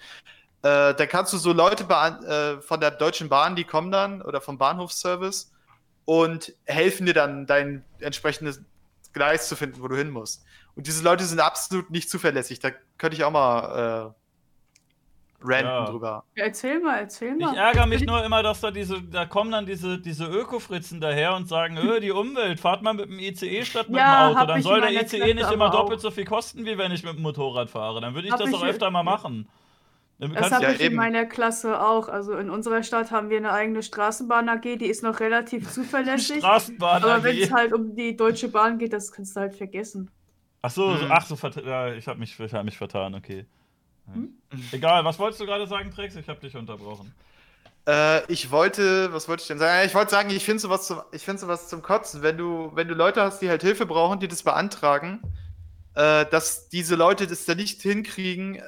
äh, 0.62 0.94
dann 0.94 1.08
kannst 1.08 1.32
du 1.34 1.36
so 1.38 1.52
Leute 1.52 1.84
äh, 1.84 2.62
von 2.62 2.80
der 2.80 2.90
Deutschen 2.90 3.28
Bahn, 3.28 3.54
die 3.54 3.64
kommen 3.64 3.90
dann, 3.92 4.22
oder 4.22 4.40
vom 4.40 4.56
Bahnhofsservice 4.56 5.51
und 6.04 6.52
helfen 6.64 7.06
dir 7.06 7.14
dann, 7.14 7.46
dein 7.46 7.84
entsprechendes 8.00 8.62
Gleis 9.12 9.48
zu 9.48 9.56
finden, 9.56 9.82
wo 9.82 9.88
du 9.88 9.96
hin 9.96 10.10
musst. 10.10 10.44
Und 10.74 10.86
diese 10.86 11.04
Leute 11.04 11.24
sind 11.24 11.38
absolut 11.40 11.90
nicht 11.90 12.08
zuverlässig. 12.10 12.58
Da 12.60 12.70
könnte 12.98 13.16
ich 13.16 13.24
auch 13.24 13.30
mal 13.30 14.12
äh, 14.14 15.44
ranten 15.44 15.66
Ja. 15.66 15.84
drüber. 15.86 16.24
Ja, 16.34 16.44
Erzähl 16.44 16.80
mal, 16.80 16.98
erzähl 17.00 17.34
Ich 17.38 17.44
mal. 17.44 17.56
ärgere 17.56 17.86
mich 17.86 18.02
nur 18.04 18.24
immer, 18.24 18.42
dass 18.42 18.60
da 18.60 18.70
diese, 18.70 19.02
da 19.02 19.26
kommen 19.26 19.50
dann 19.50 19.66
diese, 19.66 19.98
diese 19.98 20.24
Öko-Fritzen 20.26 21.00
daher 21.00 21.34
und 21.34 21.48
sagen, 21.48 21.76
öh, 21.78 22.00
die 22.00 22.10
Umwelt, 22.12 22.60
fahrt 22.60 22.82
mal 22.82 22.94
mit 22.94 23.06
dem 23.10 23.18
ICE 23.18 23.64
statt 23.64 23.88
mit 23.88 23.98
Ja, 23.98 24.28
dem 24.30 24.36
Auto. 24.38 24.46
Dann 24.46 24.58
ich 24.60 24.64
soll 24.64 24.80
der 24.80 24.90
ICE 24.92 25.18
Klasse 25.18 25.34
nicht 25.34 25.50
immer 25.50 25.66
auch. 25.66 25.72
doppelt 25.80 26.00
so 26.00 26.10
viel 26.10 26.24
kosten, 26.24 26.64
wie 26.64 26.78
wenn 26.78 26.92
ich 26.92 27.02
mit 27.02 27.14
dem 27.16 27.22
Motorrad 27.22 27.68
fahre. 27.70 28.00
Dann 28.00 28.14
würde 28.14 28.28
ich 28.28 28.32
Hab 28.32 28.40
das 28.40 28.48
ich- 28.50 28.54
auch 28.54 28.64
öfter 28.64 28.90
mal 28.90 29.02
machen. 29.02 29.48
Das 30.28 30.52
habe 30.52 30.64
ja 30.64 30.70
ich 30.72 30.80
eben. 30.80 30.92
in 30.92 30.96
meiner 30.96 31.26
Klasse 31.26 31.80
auch. 31.80 32.08
Also 32.08 32.34
in 32.34 32.48
unserer 32.48 32.82
Stadt 32.82 33.10
haben 33.10 33.28
wir 33.28 33.38
eine 33.38 33.52
eigene 33.52 33.82
Straßenbahn 33.82 34.48
AG, 34.48 34.62
die 34.78 34.86
ist 34.86 35.02
noch 35.02 35.18
relativ 35.20 35.68
zuverlässig. 35.72 36.38
Straßenbahn 36.38 37.02
Aber 37.02 37.24
wenn 37.24 37.38
es 37.38 37.50
halt 37.50 37.72
um 37.72 37.96
die 37.96 38.16
Deutsche 38.16 38.48
Bahn 38.48 38.78
geht, 38.78 38.92
das 38.92 39.10
kannst 39.10 39.34
du 39.36 39.40
halt 39.40 39.54
vergessen. 39.54 40.10
Ach 40.62 40.70
so, 40.70 40.96
so 40.96 41.04
Mhm. 41.04 41.10
ach 41.12 41.26
so, 41.26 41.36
ja, 41.64 41.92
ich 41.92 42.06
habe 42.06 42.20
mich, 42.20 42.38
ich 42.38 42.54
hab 42.54 42.64
mich 42.64 42.78
vertan, 42.78 43.14
okay. 43.16 43.46
Ja. 44.06 44.14
Hm? 44.14 44.34
Egal, 44.70 45.04
was 45.04 45.18
wolltest 45.18 45.40
du 45.40 45.46
gerade 45.46 45.66
sagen, 45.66 45.90
Trex? 45.90 46.14
Ich 46.14 46.28
habe 46.28 46.40
dich 46.40 46.56
unterbrochen. 46.56 47.12
Äh, 47.88 48.24
ich 48.32 48.50
wollte, 48.52 49.12
was 49.12 49.28
wollte 49.28 49.42
ich 49.42 49.48
denn 49.48 49.58
sagen? 49.58 49.86
Ich 49.86 49.94
wollte 49.94 50.12
sagen, 50.12 50.30
ich 50.30 50.44
finde 50.44 50.60
sowas 50.60 50.86
zum, 50.86 51.00
ich 51.10 51.24
finde 51.24 51.40
sowas 51.40 51.68
zum 51.68 51.82
Kotzen, 51.82 52.22
wenn 52.22 52.36
du, 52.36 52.70
wenn 52.74 52.86
du 52.86 52.94
Leute 52.94 53.22
hast, 53.22 53.40
die 53.42 53.48
halt 53.48 53.62
Hilfe 53.62 53.86
brauchen, 53.86 54.20
die 54.20 54.28
das 54.28 54.44
beantragen, 54.44 55.20
äh, 55.94 56.24
dass 56.26 56.68
diese 56.68 56.94
Leute 56.94 57.26
das 57.26 57.44
da 57.44 57.56
nicht 57.56 57.82
hinkriegen, 57.82 58.62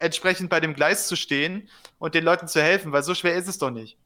entsprechend 0.00 0.50
bei 0.50 0.58
dem 0.60 0.74
Gleis 0.74 1.06
zu 1.06 1.14
stehen 1.16 1.68
und 1.98 2.14
den 2.14 2.24
Leuten 2.24 2.48
zu 2.48 2.60
helfen, 2.60 2.90
weil 2.92 3.02
so 3.02 3.14
schwer 3.14 3.34
ist 3.36 3.46
es 3.48 3.58
doch 3.58 3.70
nicht. 3.70 3.96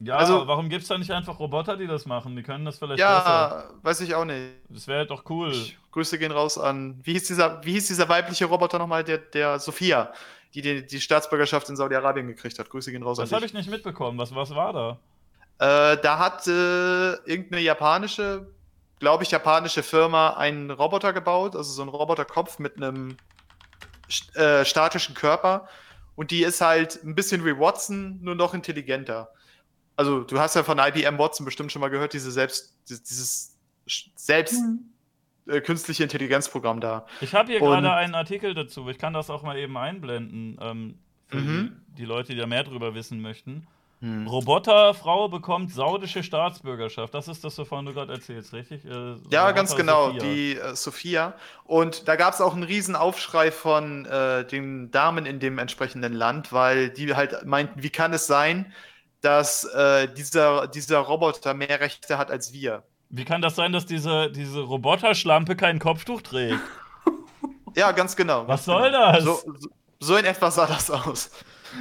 Ja, 0.00 0.16
Also- 0.16 0.46
warum 0.46 0.68
gibt 0.68 0.82
es 0.82 0.88
da 0.88 0.98
nicht 0.98 1.10
einfach 1.12 1.38
Roboter, 1.38 1.76
die 1.76 1.86
das 1.86 2.04
machen? 2.04 2.36
Die 2.36 2.42
können 2.42 2.64
das 2.64 2.78
vielleicht 2.78 2.98
besser. 2.98 3.00
Ja, 3.00 3.64
weiß 3.82 4.00
ich 4.02 4.14
auch 4.14 4.24
nicht. 4.24 4.52
Das 4.68 4.86
wäre 4.86 5.06
doch 5.06 5.24
cool. 5.30 5.52
Ich, 5.52 5.78
Grüße 5.92 6.18
gehen 6.18 6.32
raus 6.32 6.58
an, 6.58 7.00
wie 7.04 7.12
hieß 7.12 7.26
dieser, 7.28 7.64
wie 7.64 7.72
hieß 7.72 7.86
dieser 7.86 8.08
weibliche 8.08 8.44
Roboter 8.46 8.78
nochmal, 8.78 9.04
der, 9.04 9.18
der 9.18 9.58
Sophia, 9.60 10.12
die, 10.52 10.60
die 10.62 10.86
die 10.86 11.00
Staatsbürgerschaft 11.00 11.68
in 11.68 11.76
Saudi-Arabien 11.76 12.26
gekriegt 12.26 12.58
hat. 12.58 12.68
Grüße 12.68 12.90
gehen 12.92 13.02
raus 13.02 13.16
Das 13.18 13.30
an 13.30 13.36
habe 13.36 13.46
dich. 13.46 13.52
ich 13.52 13.58
nicht 13.58 13.70
mitbekommen. 13.70 14.18
Was, 14.18 14.34
was 14.34 14.50
war 14.54 14.72
da? 14.72 15.92
Äh, 15.92 15.96
da 16.02 16.18
hat 16.18 16.46
äh, 16.48 17.12
irgendeine 17.30 17.62
japanische, 17.62 18.48
glaube 18.98 19.22
ich, 19.22 19.30
japanische 19.30 19.82
Firma 19.84 20.30
einen 20.34 20.70
Roboter 20.72 21.12
gebaut, 21.12 21.54
also 21.56 21.72
so 21.72 21.82
einen 21.82 21.90
Roboterkopf 21.90 22.58
mit 22.58 22.76
einem 22.76 23.16
äh, 24.34 24.64
statischen 24.64 25.14
Körper. 25.14 25.68
Und 26.16 26.30
die 26.30 26.42
ist 26.44 26.60
halt 26.60 27.02
ein 27.02 27.14
bisschen 27.14 27.44
wie 27.44 27.58
Watson, 27.58 28.20
nur 28.22 28.34
noch 28.34 28.54
intelligenter. 28.54 29.30
Also, 29.96 30.22
du 30.22 30.38
hast 30.38 30.54
ja 30.56 30.62
von 30.64 30.78
IBM 30.78 31.18
Watson 31.18 31.44
bestimmt 31.44 31.72
schon 31.72 31.80
mal 31.80 31.88
gehört, 31.88 32.12
diese 32.12 32.30
selbst, 32.30 32.74
dieses 32.88 33.56
selbst 34.16 34.54
Hm. 34.54 34.80
äh, 35.46 35.60
künstliche 35.60 36.02
Intelligenzprogramm 36.04 36.80
da. 36.80 37.06
Ich 37.20 37.34
habe 37.34 37.50
hier 37.52 37.60
gerade 37.60 37.92
einen 37.92 38.14
Artikel 38.14 38.54
dazu. 38.54 38.88
Ich 38.88 38.98
kann 38.98 39.12
das 39.12 39.30
auch 39.30 39.42
mal 39.42 39.56
eben 39.58 39.76
einblenden. 39.76 40.58
Ähm, 40.60 40.98
für 41.26 41.36
Mhm. 41.38 41.76
die, 41.88 42.02
die 42.02 42.04
Leute, 42.04 42.32
die 42.32 42.38
da 42.38 42.46
mehr 42.46 42.64
drüber 42.64 42.94
wissen 42.94 43.20
möchten. 43.20 43.66
Hm. 44.04 44.26
Roboterfrau 44.26 45.28
bekommt 45.30 45.72
saudische 45.72 46.22
Staatsbürgerschaft. 46.22 47.14
Das 47.14 47.26
ist 47.26 47.42
das, 47.42 47.56
wovon 47.56 47.86
du 47.86 47.94
gerade 47.94 48.12
erzählst, 48.12 48.52
richtig? 48.52 48.84
Äh, 48.84 49.14
Ja, 49.30 49.50
ganz 49.52 49.74
genau, 49.76 50.08
Sophia. 50.08 50.22
die 50.22 50.56
äh, 50.56 50.74
Sophia. 50.76 51.32
Und 51.64 52.06
da 52.06 52.16
gab 52.16 52.34
es 52.34 52.42
auch 52.42 52.52
einen 52.52 52.64
riesen 52.64 52.96
Aufschrei 52.96 53.50
von 53.50 54.04
äh, 54.04 54.44
den 54.44 54.90
Damen 54.90 55.24
in 55.24 55.40
dem 55.40 55.56
entsprechenden 55.58 56.12
Land, 56.12 56.52
weil 56.52 56.90
die 56.90 57.14
halt 57.14 57.46
meinten, 57.46 57.82
wie 57.82 57.88
kann 57.88 58.12
es 58.12 58.26
sein, 58.26 58.70
dass 59.22 59.64
äh, 59.64 60.06
dieser, 60.12 60.66
dieser 60.66 60.98
Roboter 60.98 61.54
mehr 61.54 61.80
Rechte 61.80 62.18
hat 62.18 62.30
als 62.30 62.52
wir? 62.52 62.82
Wie 63.08 63.24
kann 63.24 63.40
das 63.40 63.56
sein, 63.56 63.72
dass 63.72 63.86
diese, 63.86 64.30
diese 64.30 64.60
Roboterschlampe 64.60 65.56
kein 65.56 65.78
Kopftuch 65.78 66.20
trägt? 66.20 66.60
Ja, 67.76 67.90
ganz 67.90 68.14
genau. 68.14 68.46
Was 68.46 68.46
ganz 68.46 68.64
soll 68.66 68.90
genau. 68.92 69.12
das? 69.12 69.24
So, 69.24 69.40
so, 69.58 69.68
so 69.98 70.16
in 70.16 70.24
etwa 70.26 70.48
sah 70.52 70.66
das 70.68 70.92
aus. 70.92 71.32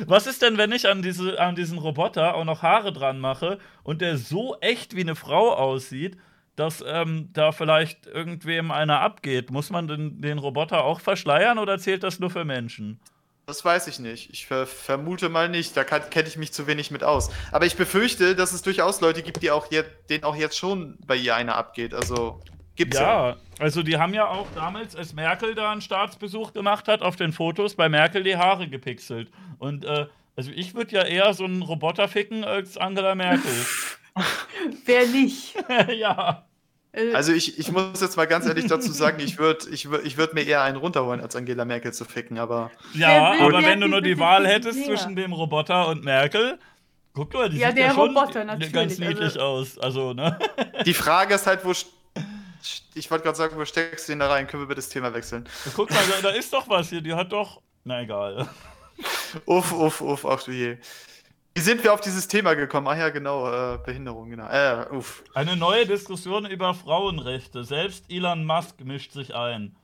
Was 0.06 0.28
ist 0.28 0.41
denn, 0.41 0.58
wenn 0.58 0.72
ich 0.72 0.88
an, 0.88 1.02
diese, 1.02 1.39
an 1.39 1.56
diesen 1.56 1.78
Roboter 1.78 2.36
auch 2.36 2.46
noch 2.46 2.62
Haare 2.62 2.94
dran 2.94 3.20
mache 3.20 3.60
und 3.84 4.02
der 4.02 4.18
so 4.18 4.58
echt 4.62 4.96
wie 4.96 5.02
eine 5.02 5.16
Frau 5.16 5.54
aussieht, 5.54 6.18
dass 6.56 6.84
ähm, 6.86 7.30
da 7.34 7.52
vielleicht 7.52 8.06
irgendwem 8.08 8.72
einer 8.72 9.00
abgeht? 9.02 9.52
Muss 9.52 9.70
man 9.70 9.88
den, 9.88 10.22
den 10.22 10.38
Roboter 10.38 10.84
auch 10.84 11.00
verschleiern 11.00 11.58
oder 11.58 11.80
zählt 11.80 12.04
das 12.04 12.20
nur 12.20 12.30
für 12.30 12.46
Menschen? 12.46 13.00
Das 13.46 13.66
weiß 13.66 13.88
ich 13.88 14.00
nicht. 14.00 14.30
Ich 14.32 14.46
ver 14.46 14.66
vermute 14.66 15.28
mal 15.28 15.50
nicht. 15.50 15.76
Da 15.76 15.84
kenne 15.84 16.28
ich 16.28 16.38
mich 16.38 16.54
zu 16.54 16.66
wenig 16.66 16.91
mit 16.91 17.04
aus. 17.04 17.30
Aber 17.52 17.66
ich 17.66 17.76
befürchte, 17.76 18.36
dass 18.36 18.54
es 18.54 18.62
durchaus 18.62 19.02
Leute 19.02 19.22
gibt, 19.22 19.41
die 19.41 19.52
auch 19.52 19.68
denen 19.68 20.24
auch 20.24 20.36
jetzt 20.36 20.58
schon 20.58 20.98
bei 21.06 21.18
ihr 21.18 21.36
einer 21.36 21.56
abgeht. 21.56 21.94
Also 21.94 22.39
gibt's 22.76 22.97
ja. 22.99 23.30
Ja, 23.30 23.36
also 23.59 23.84
die 23.84 23.97
haben 23.97 24.13
ja 24.13 24.28
auch 24.28 24.47
damals, 24.55 24.95
als 24.95 25.13
Merkel 25.13 25.55
da 25.55 25.71
einen 25.71 25.82
Staatsbesuch 25.82 26.53
gemacht 26.53 26.88
hat, 26.88 27.01
auf 27.01 27.15
den 27.15 27.32
Fotos 27.32 27.76
bei 27.76 27.89
Merkel 27.89 28.24
die 28.24 28.38
Haare 28.38 28.67
gepixelt. 28.67 29.30
Und 29.59 29.86
äh, 29.86 30.07
also 30.36 30.51
ich 30.53 30.74
würde 30.74 30.95
ja 30.95 31.03
eher 31.03 31.34
so 31.34 31.43
einen 31.45 31.61
Roboter 31.61 32.07
ficken 32.07 32.43
als 32.43 32.78
Angela 32.78 33.13
Merkel. 33.15 33.51
Wer 34.86 35.07
nicht? 35.07 35.55
ja. 35.97 36.45
Äh, 36.91 37.13
Also 37.13 37.34
ich, 37.34 37.57
ich 37.59 37.71
muss 37.71 38.01
jetzt 38.01 38.17
mal 38.17 38.26
ganz 38.28 38.45
ehrlich 38.45 38.67
dazu 38.67 38.91
sagen, 38.91 39.19
ich 39.19 39.38
würde 39.38 39.67
ich 39.71 39.89
würd, 39.89 40.05
ich 40.05 40.17
würd 40.17 40.34
mir 40.34 40.43
eher 40.43 40.61
einen 40.63 40.78
runterholen, 40.78 41.21
als 41.21 41.36
Angela 41.36 41.65
Merkel 41.65 41.93
zu 41.93 42.05
ficken, 42.05 42.38
aber 42.39 42.71
Ja, 42.93 43.34
aber 43.39 43.63
wenn 43.63 43.82
du 43.82 43.88
nur 43.88 44.01
die 44.01 44.17
Wahl 44.19 44.47
hättest 44.47 44.78
mehr? 44.80 44.88
zwischen 44.88 45.15
dem 45.15 45.34
Roboter 45.34 45.88
und 45.88 46.03
Merkel, 46.03 46.59
guck 47.13 47.34
mal, 47.34 47.49
die 47.49 47.57
Ja, 47.57 47.69
sieht 47.69 47.78
der 47.78 47.86
ja 47.88 47.93
schon 47.93 48.15
Roboter, 48.15 48.43
natürlich, 48.45 48.74
ganz 48.74 48.99
niedlich 48.99 49.19
also- 49.21 49.39
aus. 49.41 49.80
Also, 49.80 50.13
ne? 50.13 50.38
die 50.86 50.93
Frage 50.93 51.36
ist 51.36 51.47
halt, 51.47 51.63
wo 51.65 51.74
ich 52.93 53.11
wollte 53.11 53.24
gerade 53.24 53.38
sagen, 53.38 53.57
wo 53.57 53.66
steckst 53.66 54.07
du 54.07 54.14
den 54.14 54.20
da 54.20 54.30
rein? 54.30 54.47
Können 54.47 54.61
wir 54.61 54.66
über 54.66 54.76
das 54.76 54.89
Thema 54.89 55.14
wechseln? 55.14 55.47
Guck 55.76 55.91
mal, 55.91 56.03
da, 56.07 56.30
da 56.30 56.36
ist 56.36 56.53
doch 56.53 56.68
was 56.70 56.89
hier, 56.89 57.01
die 57.01 57.14
hat 57.14 57.32
doch. 57.32 57.61
Na 57.84 58.01
egal. 58.01 58.47
Uff, 59.45 59.72
uff, 59.72 60.01
uff, 60.01 60.26
ach 60.26 60.43
du 60.43 60.51
je. 60.51 60.78
Wie 61.55 61.61
sind 61.61 61.84
wir 61.84 61.93
auf 61.93 62.01
dieses 62.01 62.28
Thema 62.28 62.55
gekommen? 62.55 62.88
Ach 62.88 62.97
ja, 62.97 63.09
genau, 63.09 63.47
äh, 63.47 63.78
Behinderung, 63.78 64.30
genau. 64.30 64.47
Äh, 64.47 64.88
uff. 64.91 65.24
Eine 65.36 65.55
neue 65.55 65.86
Diskussion 65.86 66.45
über 66.45 66.74
Frauenrechte. 66.74 67.64
Selbst 67.64 68.05
Elon 68.09 68.45
Musk 68.45 68.80
mischt 68.82 69.11
sich 69.11 69.36
ein. 69.36 69.76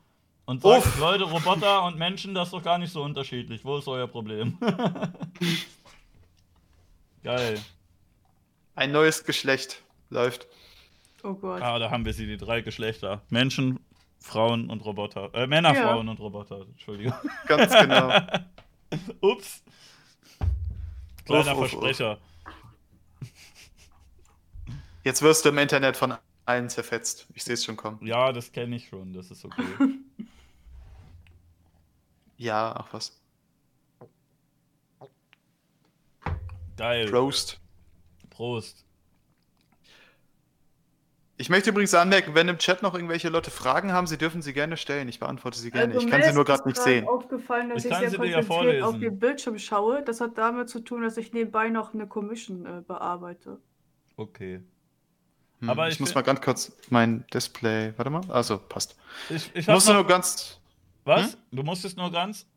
Und 0.45 0.63
sagt, 0.63 0.85
Uff. 0.85 0.99
Leute, 0.99 1.25
Roboter 1.25 1.83
und 1.83 1.97
Menschen, 1.97 2.33
das 2.33 2.47
ist 2.47 2.53
doch 2.53 2.63
gar 2.63 2.79
nicht 2.79 2.91
so 2.91 3.03
unterschiedlich. 3.03 3.65
Wo 3.65 3.77
ist 3.77 3.87
euer 3.87 4.07
Problem? 4.07 4.57
Geil. 7.23 7.59
Ein 8.73 8.91
neues 8.91 9.25
Geschlecht 9.25 9.83
läuft. 10.09 10.47
Oh 11.23 11.33
Gott. 11.33 11.61
Ah, 11.61 11.79
da 11.79 11.89
haben 11.91 12.05
wir 12.05 12.13
sie, 12.13 12.25
die 12.27 12.37
drei 12.37 12.61
Geschlechter. 12.61 13.21
Menschen, 13.29 13.79
Frauen 14.19 14.69
und 14.69 14.83
Roboter. 14.85 15.33
Äh, 15.33 15.47
Männer, 15.47 15.73
Ja. 15.73 15.83
Frauen 15.83 16.09
und 16.09 16.19
Roboter. 16.19 16.61
Entschuldigung. 16.61 17.13
Ganz 17.47 17.73
genau. 17.73 18.11
Ups. 19.21 19.63
Kleiner 21.25 21.51
Uff, 21.57 21.57
uff, 21.57 21.63
uff. 21.63 21.69
Versprecher. 21.69 22.17
Jetzt 25.03 25.21
wirst 25.21 25.45
du 25.45 25.49
im 25.49 25.57
Internet 25.57 25.95
von 25.97 26.15
allen 26.45 26.69
zerfetzt. 26.69 27.27
Ich 27.33 27.43
sehe 27.43 27.53
es 27.53 27.63
schon 27.63 27.77
kommen. 27.77 27.99
Ja, 28.05 28.31
das 28.33 28.51
kenne 28.51 28.75
ich 28.75 28.87
schon, 28.89 29.13
das 29.13 29.31
ist 29.31 29.45
okay. 29.45 29.63
Ja, 32.37 32.73
ach 32.73 32.87
was. 32.93 33.19
Geil. 36.77 37.09
Prost. 37.09 37.59
Prost. 38.29 38.85
Ich 41.39 41.49
möchte 41.49 41.69
übrigens 41.69 41.93
anmerken, 41.93 42.35
wenn 42.35 42.49
im 42.49 42.57
Chat 42.57 42.81
noch 42.81 42.93
irgendwelche 42.93 43.29
Leute 43.29 43.49
Fragen 43.49 43.93
haben, 43.93 44.07
sie 44.07 44.17
dürfen 44.17 44.41
sie 44.41 44.51
gerne 44.51 44.75
stellen. 44.75 45.07
Ich 45.07 45.21
beantworte 45.21 45.57
sie 45.57 45.71
gerne. 45.71 45.93
Also 45.93 46.05
ich 46.05 46.11
kann 46.11 46.21
sie 46.21 46.33
nur 46.33 46.43
gerade 46.43 46.67
nicht 46.67 46.75
sehen. 46.75 47.07
aufgefallen, 47.07 47.69
dass 47.69 47.79
Ich 47.79 47.85
ich, 47.85 47.91
kann 47.91 48.01
sehr 48.01 48.09
sie 48.09 48.17
dir 48.17 48.25
ja 48.27 48.41
konzentriert 48.43 48.83
auf 48.83 48.99
den 48.99 49.19
Bildschirm 49.19 49.57
schaue. 49.57 50.03
Das 50.03 50.19
hat 50.19 50.37
damit 50.37 50.67
zu 50.67 50.81
tun, 50.81 51.01
dass 51.01 51.15
ich 51.15 51.31
nebenbei 51.31 51.69
noch 51.69 51.93
eine 51.93 52.07
Commission 52.07 52.65
äh, 52.65 52.81
bearbeite. 52.85 53.57
Okay. 54.17 54.61
Hm, 55.61 55.69
aber 55.69 55.87
ich, 55.87 55.93
ich 55.93 56.01
muss 56.01 56.13
mal 56.13 56.23
ganz 56.23 56.41
kurz 56.41 56.73
mein 56.89 57.25
Display. 57.33 57.93
Warte 57.95 58.11
mal. 58.11 58.21
Also 58.27 58.57
passt. 58.57 58.97
Ich, 59.29 59.49
ich 59.55 59.65
musste 59.65 59.93
nur 59.93 60.05
ganz. 60.05 60.59
was? 61.05 61.31
Hm? 61.31 61.39
Du 61.53 61.63
musstest 61.63 61.95
nur 61.95 62.11
ganz? 62.11 62.47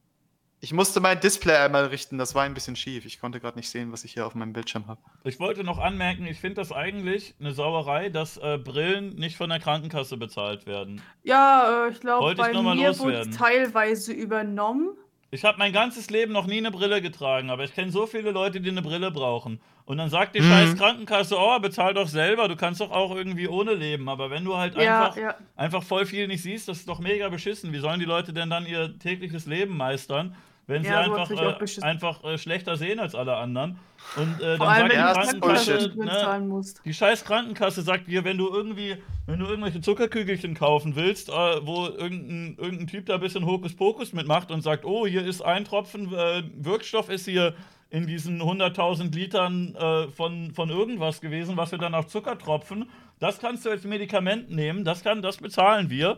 Ich 0.65 0.73
musste 0.73 1.01
mein 1.01 1.19
Display 1.19 1.57
einmal 1.57 1.87
richten. 1.87 2.19
Das 2.19 2.37
war 2.37 2.45
ein 2.45 2.55
bisschen 2.55 2.77
schief. 2.77 3.05
Ich 3.05 3.19
konnte 3.21 3.41
gerade 3.41 3.59
nicht 3.59 3.69
sehen, 3.69 3.91
was 3.91 4.05
ich 4.05 4.13
hier 4.13 4.25
auf 4.25 4.37
meinem 4.37 4.53
Bildschirm 4.53 4.87
habe. 4.87 5.01
Ich 5.25 5.41
wollte 5.41 5.65
noch 5.65 5.79
anmerken, 5.79 6.25
ich 6.25 6.39
finde 6.39 6.61
das 6.61 6.71
eigentlich 6.71 7.35
eine 7.41 7.51
Sauerei, 7.53 8.11
dass 8.11 8.37
äh, 8.37 8.59
Brillen 8.63 9.17
nicht 9.17 9.37
von 9.37 9.51
der 9.51 9.59
Krankenkasse 9.59 10.17
bezahlt 10.17 10.65
werden. 10.67 11.03
Ja, 11.25 11.87
äh, 11.87 11.91
ich 11.91 11.99
glaube, 11.99 12.31
ich 12.31 12.39
bei 12.39 12.53
mal 12.53 12.77
mir 12.77 12.97
wurde 12.97 13.29
teilweise 13.31 14.13
übernommen. 14.13 14.91
Ich 15.33 15.45
habe 15.45 15.59
mein 15.59 15.73
ganzes 15.73 16.11
Leben 16.11 16.33
noch 16.33 16.47
nie 16.47 16.59
eine 16.59 16.71
Brille 16.71 17.03
getragen, 17.03 17.51
aber 17.51 17.65
ich 17.65 17.75
kenne 17.75 17.91
so 17.91 18.07
viele 18.07 18.31
Leute, 18.31 18.61
die 18.61 18.71
eine 18.71 18.83
Brille 18.83 19.11
brauchen. 19.11 19.61
Und 19.85 19.97
dann 19.99 20.11
sagt 20.11 20.37
die 20.37 20.41
Mhm. 20.43 20.49
scheiß 20.49 20.77
Krankenkasse, 20.77 21.37
oh, 21.37 21.59
bezahl 21.59 21.93
doch 21.93 22.07
selber, 22.07 22.47
du 22.47 22.55
kannst 22.55 22.81
doch 22.81 22.93
auch 22.93 23.17
irgendwie 23.17 23.49
ohne 23.49 23.75
leben. 23.75 24.09
Aber 24.09 24.31
wenn 24.31 24.45
du 24.45 24.57
halt 24.57 24.77
Ja, 24.77 25.07
einfach, 25.07 25.17
ja. 25.17 25.35
einfach 25.57 25.83
voll 25.83 26.07
viel 26.07 26.29
nicht 26.29 26.43
siehst, 26.43 26.69
das 26.69 26.79
ist 26.81 26.89
doch 26.89 27.01
mega 27.01 27.29
beschissen. 27.31 27.73
Wie 27.73 27.79
sollen 27.79 27.99
die 27.99 28.05
Leute 28.07 28.33
denn 28.33 28.49
dann 28.49 28.65
ihr 28.65 28.97
tägliches 29.01 29.47
Leben 29.47 29.77
meistern, 29.77 30.37
wenn 30.67 30.83
sie 30.83 30.89
Ja, 30.89 31.01
einfach, 31.01 31.31
äh, 31.31 31.83
einfach 31.83 32.25
äh, 32.25 32.39
schlechter 32.39 32.77
sehen 32.77 33.01
als 33.01 33.15
alle 33.15 33.37
anderen? 33.37 33.79
Und 34.17 34.41
äh, 34.41 34.59
dann 34.59 34.69
sagt 34.69 35.35
die 35.35 35.41
Krankenkasse, 35.41 35.93
ne, 35.97 36.63
die 36.85 36.95
scheiß 36.95 37.25
Krankenkasse 37.25 37.83
sagt 37.83 38.09
dir, 38.09 38.25
wenn 38.25 38.39
du 38.39 38.49
irgendwie, 38.49 38.97
wenn 39.27 39.39
du 39.39 39.47
irgendwelche 39.47 39.81
Zuckerkügelchen 39.81 40.55
kaufen 40.55 40.97
willst, 40.97 41.29
äh, 41.29 41.33
wo 41.33 41.87
irgendein, 41.87 42.57
irgendein 42.59 42.87
Typ 42.87 43.07
da 43.07 43.15
ein 43.15 43.21
bisschen 43.21 43.47
Hokuspokus 43.47 44.13
mitmacht 44.13 44.51
und 44.51 44.63
sagt, 44.63 44.85
oh, 44.85 45.07
hier 45.07 45.25
ist 45.25 45.41
ein 45.43 45.65
Tropfen 45.65 46.13
äh, 46.13 46.43
Wirkstoff 46.57 47.09
ist 47.09 47.25
hier 47.25 47.55
in 47.91 48.07
diesen 48.07 48.41
100.000 48.41 49.15
Litern 49.15 49.75
äh, 49.75 50.09
von, 50.09 50.53
von 50.53 50.71
irgendwas 50.71 51.21
gewesen, 51.21 51.57
was 51.59 51.73
wir 51.73 51.79
dann 51.79 51.95
auf 51.95 52.07
Zucker 52.07 52.39
tropfen. 52.39 52.89
Das 53.19 53.39
kannst 53.39 53.67
du 53.67 53.71
als 53.71 53.85
Medikament 53.85 54.51
nehmen, 54.51 54.85
das 54.85 55.05
kann, 55.05 55.21
das 55.21 55.37
bezahlen 55.37 55.91
wir. 55.91 56.17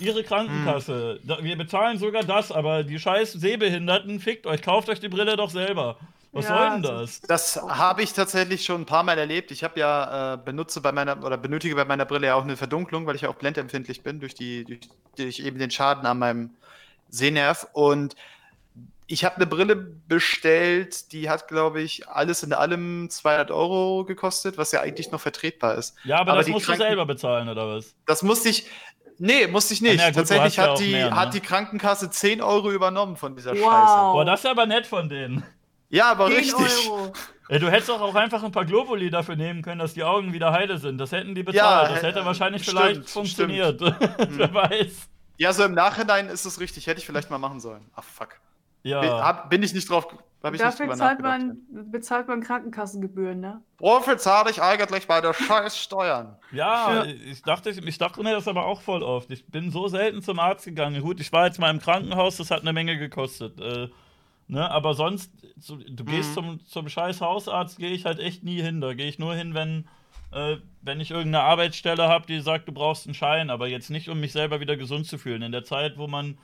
Ihre 0.00 0.22
Krankenkasse. 0.24 1.20
Da, 1.22 1.42
wir 1.42 1.56
bezahlen 1.56 1.98
sogar 1.98 2.22
das, 2.24 2.50
aber 2.52 2.82
die 2.82 2.98
scheiß 2.98 3.32
Sehbehinderten, 3.32 4.20
fickt 4.20 4.46
euch, 4.46 4.62
kauft 4.62 4.88
euch 4.88 5.00
die 5.00 5.08
Brille 5.08 5.36
doch 5.36 5.50
selber. 5.50 5.96
Was 6.32 6.46
Ja, 6.48 6.56
soll 6.56 6.80
denn 6.80 6.86
also- 6.86 7.00
das? 7.00 7.20
Das 7.22 7.56
habe 7.62 8.02
ich 8.02 8.12
tatsächlich 8.14 8.64
schon 8.64 8.82
ein 8.82 8.86
paar 8.86 9.02
Mal 9.02 9.18
erlebt. 9.18 9.50
Ich 9.50 9.62
habe 9.64 9.78
ja 9.78 10.34
äh, 10.34 10.38
benutze 10.38 10.80
bei 10.80 10.90
meiner 10.90 11.22
oder 11.22 11.36
benötige 11.36 11.74
bei 11.74 11.84
meiner 11.84 12.06
Brille 12.06 12.28
ja 12.28 12.34
auch 12.36 12.44
eine 12.44 12.56
Verdunklung, 12.56 13.06
weil 13.06 13.16
ich 13.16 13.22
ja 13.22 13.28
auch 13.28 13.34
blendempfindlich 13.34 14.02
bin 14.02 14.18
durch 14.20 14.34
die 14.34 14.64
durch, 14.64 14.80
durch 15.16 15.40
eben 15.40 15.58
den 15.58 15.70
Schaden 15.70 16.06
an 16.06 16.18
meinem 16.18 16.50
Sehnerv 17.10 17.66
und 17.74 18.16
ich 19.08 19.26
habe 19.26 19.36
eine 19.36 19.46
Brille 19.46 19.76
bestellt, 19.76 21.12
die 21.12 21.28
hat, 21.28 21.46
glaube 21.48 21.82
ich, 21.82 22.08
alles 22.08 22.42
in 22.44 22.54
allem 22.54 23.10
200 23.10 23.50
Euro 23.50 24.04
gekostet, 24.06 24.56
was 24.56 24.72
ja 24.72 24.80
eigentlich 24.80 25.10
noch 25.10 25.20
vertretbar 25.20 25.74
ist. 25.74 25.94
Ja, 26.04 26.16
aber, 26.20 26.30
aber 26.30 26.38
das 26.38 26.46
die 26.46 26.52
musst 26.52 26.64
Kranken- 26.64 26.80
du 26.82 26.86
selber 26.88 27.04
bezahlen, 27.04 27.48
oder 27.50 27.76
was? 27.76 27.94
Das 28.06 28.22
musste 28.22 28.48
ich, 28.48 28.66
nee, 29.18 29.46
musste 29.46 29.74
ich 29.74 29.82
nicht. 29.82 30.00
Ah, 30.00 30.06
gut, 30.06 30.16
du 30.16 30.20
Tatsächlich 30.20 30.56
ja 30.56 30.62
hat, 30.64 30.70
auch 30.70 30.78
die, 30.78 30.92
mehr, 30.92 31.10
ne? 31.10 31.16
hat 31.16 31.34
die 31.34 31.40
Krankenkasse 31.40 32.10
10 32.10 32.42
Euro 32.42 32.70
übernommen 32.70 33.16
von 33.16 33.34
dieser 33.36 33.52
Wow. 33.52 33.58
Scheiße. 33.58 34.12
Boah, 34.12 34.24
das 34.24 34.40
ist 34.40 34.46
aber 34.46 34.66
nett 34.66 34.86
von 34.86 35.08
denen. 35.08 35.42
Ja, 35.88 36.10
aber 36.10 36.28
10 36.28 36.36
richtig. 36.36 36.90
Euro. 36.90 37.12
Ey, 37.48 37.58
du 37.58 37.70
hättest 37.70 37.90
doch 37.90 38.00
auch 38.00 38.14
einfach 38.14 38.42
ein 38.42 38.52
paar 38.52 38.64
Globuli 38.64 39.10
dafür 39.10 39.36
nehmen 39.36 39.62
können, 39.62 39.78
dass 39.78 39.94
die 39.94 40.04
Augen 40.04 40.32
wieder 40.32 40.52
heile 40.52 40.78
sind. 40.78 40.96
Das 40.98 41.12
hätten 41.12 41.34
die 41.34 41.42
bezahlt. 41.42 41.88
Ja, 41.88 41.94
das 41.94 42.02
hätte 42.02 42.20
äh, 42.20 42.24
wahrscheinlich 42.24 42.62
stimmt, 42.62 42.78
vielleicht 42.78 43.10
funktioniert. 43.10 43.80
Wer 44.28 44.54
weiß. 44.54 45.08
Ja, 45.36 45.52
so 45.52 45.64
im 45.64 45.74
Nachhinein 45.74 46.28
ist 46.28 46.44
es 46.46 46.60
richtig. 46.60 46.86
Hätte 46.86 47.00
ich 47.00 47.06
vielleicht 47.06 47.30
mal 47.30 47.38
machen 47.38 47.60
sollen. 47.60 47.84
Ach, 47.94 48.04
fuck. 48.04 48.36
Bin, 48.82 48.90
Ja. 48.92 49.22
hab, 49.24 49.50
bin 49.50 49.62
ich 49.62 49.72
nicht 49.74 49.88
drauf. 49.88 50.06
Hab 50.42 50.54
ich 50.54 50.60
nicht 50.60 50.64
Dafür 50.64 50.86
drüber 50.86 50.96
zahlt 50.98 51.20
man, 51.20 51.56
bezahlt 51.92 52.26
man 52.26 52.40
Krankenkassengebühren, 52.42 53.38
ne? 53.38 53.60
Wofür 53.78 54.18
zahle 54.18 54.50
ich 54.50 54.60
eigentlich 54.60 55.06
bei 55.06 55.20
der 55.20 55.34
Scheiß 55.34 55.78
Steuern? 55.78 56.36
Ja, 56.50 57.04
Ja. 57.04 57.04
ich 57.04 57.42
dachte, 57.42 57.70
ich 57.70 57.98
dachte 57.98 58.20
mir 58.24 58.32
das 58.32 58.48
aber 58.48 58.66
auch 58.66 58.80
voll 58.80 59.04
oft. 59.04 59.30
Ich 59.30 59.46
bin 59.46 59.70
so 59.70 59.86
selten 59.86 60.20
zum 60.20 60.40
Arzt 60.40 60.64
gegangen. 60.64 61.00
Gut, 61.00 61.20
ich 61.20 61.32
war 61.32 61.46
jetzt 61.46 61.60
mal 61.60 61.70
im 61.70 61.78
Krankenhaus, 61.78 62.38
das 62.38 62.50
hat 62.50 62.62
eine 62.62 62.72
Menge 62.72 62.98
gekostet. 62.98 63.60
Äh, 63.60 63.88
ne, 64.48 64.68
aber 64.68 64.94
sonst, 64.94 65.30
so, 65.58 65.76
du 65.76 66.04
gehst 66.04 66.30
Mhm. 66.30 66.34
zum, 66.34 66.66
zum 66.66 66.88
scheiß 66.88 67.20
Hausarzt, 67.20 67.78
gehe 67.78 67.90
ich 67.92 68.04
halt 68.04 68.18
echt 68.18 68.42
nie 68.42 68.60
hin. 68.60 68.80
Da 68.80 68.94
gehe 68.94 69.06
ich 69.06 69.20
nur 69.20 69.36
hin, 69.36 69.54
wenn, 69.54 69.86
äh, 70.32 70.56
wenn 70.80 70.98
ich 70.98 71.12
irgendeine 71.12 71.44
Arbeitsstelle 71.44 72.08
habe, 72.08 72.26
die 72.26 72.40
sagt, 72.40 72.66
du 72.66 72.72
brauchst 72.72 73.06
einen 73.06 73.14
Schein, 73.14 73.48
aber 73.48 73.68
jetzt 73.68 73.90
nicht, 73.90 74.08
um 74.08 74.18
mich 74.18 74.32
selber 74.32 74.58
wieder 74.58 74.76
gesund 74.76 75.06
zu 75.06 75.18
fühlen. 75.18 75.42
In 75.42 75.52
der 75.52 75.62
Zeit, 75.62 75.98
wo 75.98 76.08
man, 76.08 76.36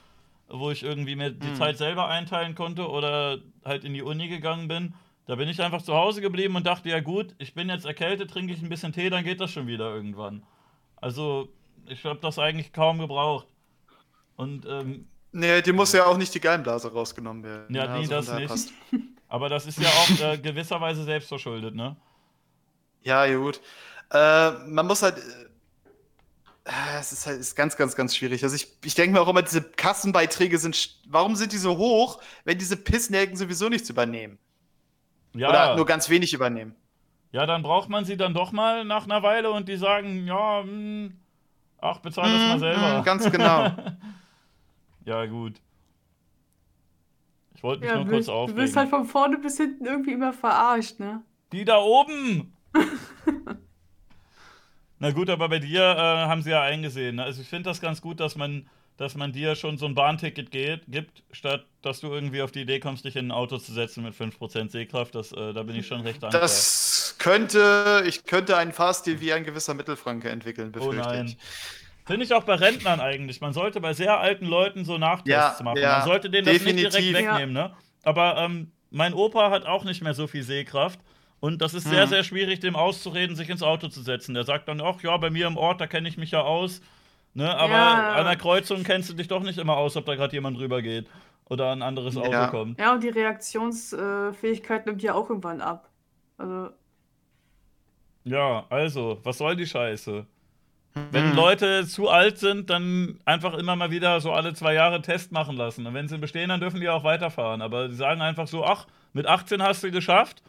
wo 0.48 0.70
ich 0.70 0.82
irgendwie 0.82 1.16
mir 1.16 1.30
die 1.30 1.48
Mhm. 1.48 1.54
Zeit 1.56 1.76
selber 1.78 2.08
einteilen 2.08 2.54
konnte 2.54 2.88
oder 2.88 3.38
halt 3.64 3.84
in 3.84 3.94
die 3.94 4.02
Uni 4.02 4.28
gegangen 4.28 4.68
bin, 4.68 4.94
da 5.26 5.34
bin 5.36 5.48
ich 5.48 5.60
einfach 5.60 5.82
zu 5.82 5.94
Hause 5.94 6.20
geblieben 6.22 6.56
und 6.56 6.66
dachte, 6.66 6.88
ja 6.88 7.00
gut, 7.00 7.34
ich 7.38 7.54
bin 7.54 7.68
jetzt 7.68 7.84
erkältet, 7.84 8.30
trinke 8.30 8.52
ich 8.54 8.62
ein 8.62 8.68
bisschen 8.70 8.92
Tee, 8.92 9.10
dann 9.10 9.24
geht 9.24 9.40
das 9.40 9.50
schon 9.50 9.66
wieder 9.66 9.94
irgendwann. 9.94 10.42
Also, 10.96 11.48
ich 11.86 12.04
habe 12.04 12.18
das 12.20 12.38
eigentlich 12.38 12.72
kaum 12.72 12.98
gebraucht. 12.98 13.46
Und, 14.36 14.66
ähm, 14.66 15.06
Nee, 15.30 15.60
die 15.60 15.72
muss 15.72 15.92
ja 15.92 16.06
auch 16.06 16.16
nicht 16.16 16.34
die 16.34 16.40
Gallenblase 16.40 16.90
rausgenommen 16.90 17.44
werden. 17.44 17.74
Ja, 17.76 17.86
nee, 17.98 18.06
von 18.06 18.10
das 18.10 18.32
nicht. 18.32 18.48
passt. 18.48 18.72
aber 19.28 19.50
das 19.50 19.66
ist 19.66 19.78
ja 19.78 19.88
auch 19.88 20.20
äh, 20.32 20.38
gewisserweise 20.38 21.04
selbstverschuldet, 21.04 21.74
ne? 21.74 21.96
Ja, 23.02 23.26
gut. 23.36 23.60
Äh, 24.10 24.50
man 24.66 24.86
muss 24.86 25.02
halt. 25.02 25.16
Äh, 26.68 26.98
es 27.00 27.12
ist 27.12 27.26
halt 27.26 27.40
ist 27.40 27.54
ganz, 27.56 27.76
ganz, 27.76 27.96
ganz 27.96 28.14
schwierig. 28.16 28.42
Also 28.44 28.54
ich, 28.56 28.68
ich 28.84 28.94
denke 28.94 29.14
mir 29.14 29.20
auch 29.22 29.28
immer, 29.28 29.42
diese 29.42 29.62
Kassenbeiträge 29.62 30.58
sind. 30.58 31.00
Warum 31.08 31.34
sind 31.36 31.52
die 31.52 31.58
so 31.58 31.78
hoch, 31.78 32.20
wenn 32.44 32.58
diese 32.58 32.76
Pissnelken 32.76 33.36
sowieso 33.36 33.68
nichts 33.68 33.90
übernehmen? 33.90 34.38
Ja, 35.34 35.48
Oder 35.48 35.74
nur 35.74 35.86
ganz 35.86 36.08
wenig 36.10 36.32
übernehmen? 36.34 36.76
ja, 37.32 37.46
dann 37.46 37.62
braucht 37.62 37.88
man 37.88 38.04
sie 38.04 38.16
dann 38.16 38.34
doch 38.34 38.52
mal 38.52 38.84
nach 38.84 39.04
einer 39.04 39.22
Weile 39.22 39.50
und 39.50 39.68
die 39.68 39.76
sagen, 39.76 40.26
ja, 40.26 40.62
hm, 40.62 41.18
ach, 41.78 42.00
bezahl 42.00 42.30
das 42.30 42.46
mal 42.46 42.58
Mhm, 42.58 42.60
selber. 42.60 42.98
mhm, 42.98 43.02
ganz 43.02 43.30
genau. 43.30 43.76
ja, 45.04 45.26
gut. 45.26 45.60
Ich 47.54 47.62
wollte 47.62 47.82
mich 47.82 47.92
Ja, 47.92 47.94
nur 47.94 48.06
kurz 48.06 48.26
wirst, 48.26 48.32
du 48.46 48.54
aufregen. 48.54 48.56
wirst 48.56 48.76
halt 48.76 48.88
von 48.90 49.04
vorne 49.04 49.38
bis 49.38 49.56
hinten 49.56 49.84
irgendwie 49.86 50.12
immer 50.12 50.32
verarscht, 50.32 51.00
ne? 51.00 51.24
Die 51.52 51.64
da 51.66 51.76
oben! 51.78 52.56
Na 55.00 55.10
gut, 55.12 55.30
aber 55.30 55.48
bei 55.48 55.58
dir 55.58 55.80
äh, 55.82 55.96
haben 55.96 56.42
sie 56.42 56.50
ja 56.50 56.62
eingesehen. 56.62 57.16
Ne? 57.16 57.24
Also 57.24 57.40
ich 57.42 57.48
finde 57.48 57.70
das 57.70 57.80
ganz 57.80 58.00
gut, 58.00 58.18
dass 58.20 58.36
man, 58.36 58.68
dass 58.96 59.14
man 59.14 59.32
dir 59.32 59.54
schon 59.54 59.78
so 59.78 59.86
ein 59.86 59.94
Bahnticket 59.94 60.50
geht, 60.50 60.82
gibt, 60.88 61.22
statt 61.30 61.64
dass 61.82 62.00
du 62.00 62.08
irgendwie 62.12 62.42
auf 62.42 62.50
die 62.50 62.62
Idee 62.62 62.80
kommst, 62.80 63.04
dich 63.04 63.14
in 63.16 63.28
ein 63.28 63.30
Auto 63.32 63.58
zu 63.58 63.72
setzen 63.72 64.02
mit 64.02 64.14
5% 64.14 64.70
Sehkraft. 64.70 65.14
Das, 65.14 65.30
äh, 65.32 65.52
da 65.52 65.62
bin 65.62 65.76
ich 65.76 65.86
schon 65.86 66.00
recht 66.00 66.22
dankbar. 66.22 66.40
Das 66.40 67.14
könnte, 67.18 68.02
ich 68.06 68.24
könnte 68.24 68.56
einen 68.56 68.72
Fahrstil 68.72 69.20
wie 69.20 69.32
ein 69.32 69.44
gewisser 69.44 69.74
Mittelfranke 69.74 70.28
entwickeln, 70.30 70.68
oh 70.76 70.78
befürchte 70.78 71.08
nein. 71.08 71.26
ich. 71.26 71.36
Finde 72.04 72.24
ich 72.24 72.32
auch 72.34 72.44
bei 72.44 72.54
Rentnern 72.54 73.00
eigentlich. 73.00 73.40
Man 73.40 73.52
sollte 73.52 73.80
bei 73.80 73.92
sehr 73.92 74.18
alten 74.18 74.46
Leuten 74.46 74.84
so 74.84 74.96
Nachtests 74.98 75.58
Ja, 75.58 75.64
machen. 75.64 75.78
ja, 75.78 75.98
Man 75.98 76.06
sollte 76.08 76.30
denen 76.30 76.46
das 76.46 76.54
nicht 76.54 76.78
direkt 76.78 76.94
definitiv. 76.94 77.14
wegnehmen, 77.28 77.52
ne? 77.54 77.74
Aber 78.02 78.38
ähm, 78.38 78.72
mein 78.90 79.12
Opa 79.12 79.50
hat 79.50 79.66
auch 79.66 79.84
nicht 79.84 80.02
mehr 80.02 80.14
so 80.14 80.26
viel 80.26 80.42
Sehkraft. 80.42 80.98
Und 81.40 81.62
das 81.62 81.74
ist 81.74 81.84
sehr, 81.88 82.02
Hm. 82.02 82.08
sehr 82.08 82.24
schwierig, 82.24 82.60
dem 82.60 82.74
auszureden, 82.74 83.36
sich 83.36 83.48
ins 83.48 83.62
Auto 83.62 83.88
zu 83.88 84.02
setzen. 84.02 84.34
Der 84.34 84.44
sagt 84.44 84.68
dann, 84.68 84.80
ach 84.80 85.00
ja, 85.02 85.16
bei 85.16 85.30
mir 85.30 85.46
im 85.46 85.56
Ort, 85.56 85.80
da 85.80 85.86
kenne 85.86 86.08
ich 86.08 86.16
mich 86.16 86.32
ja 86.32 86.40
aus. 86.42 86.80
Ne? 87.34 87.48
Aber 87.56 87.72
Ja. 87.74 88.08
an 88.14 88.24
der 88.24 88.36
Kreuzung 88.36 88.82
kennst 88.82 89.08
du 89.10 89.14
dich 89.14 89.28
doch 89.28 89.42
nicht 89.42 89.58
immer 89.58 89.76
aus, 89.76 89.96
ob 89.96 90.06
da 90.06 90.16
gerade 90.16 90.34
jemand 90.34 90.58
rüber 90.58 90.82
geht 90.82 91.06
oder 91.44 91.70
ein 91.72 91.82
anderes 91.82 92.16
Auto 92.16 92.30
Ja. 92.32 92.46
kommt. 92.48 92.80
Ja, 92.80 92.92
und 92.92 93.02
die 93.04 93.08
Reaktionsfähigkeit 93.10 94.86
nimmt 94.86 95.02
ja 95.02 95.14
auch 95.14 95.28
irgendwann 95.28 95.60
ab. 95.60 95.88
Also, 96.38 96.70
Ja, 98.24 98.66
also, 98.68 99.20
was 99.22 99.38
soll 99.38 99.56
die 99.56 99.66
Scheiße? 99.66 100.26
Wenn 101.12 101.30
Mhm. 101.30 101.34
Leute 101.36 101.86
zu 101.86 102.08
alt 102.08 102.38
sind, 102.38 102.68
dann 102.70 103.20
einfach 103.24 103.54
immer 103.54 103.76
mal 103.76 103.90
wieder 103.90 104.20
so 104.20 104.32
alle 104.32 104.52
zwei 104.54 104.74
Jahre 104.74 105.00
Test 105.00 105.30
machen 105.32 105.56
lassen. 105.56 105.86
Und 105.86 105.94
wenn 105.94 106.08
sie 106.08 106.18
bestehen, 106.18 106.48
dann 106.48 106.60
dürfen 106.60 106.80
die 106.80 106.88
auch 106.88 107.04
weiterfahren. 107.04 107.62
Aber 107.62 107.88
sie 107.88 107.94
sagen 107.94 108.20
einfach 108.20 108.48
so, 108.48 108.64
ach, 108.64 108.86
mit 109.12 109.26
18 109.26 109.62
hast 109.62 109.84
du 109.84 109.90
geschafft, 109.92 110.42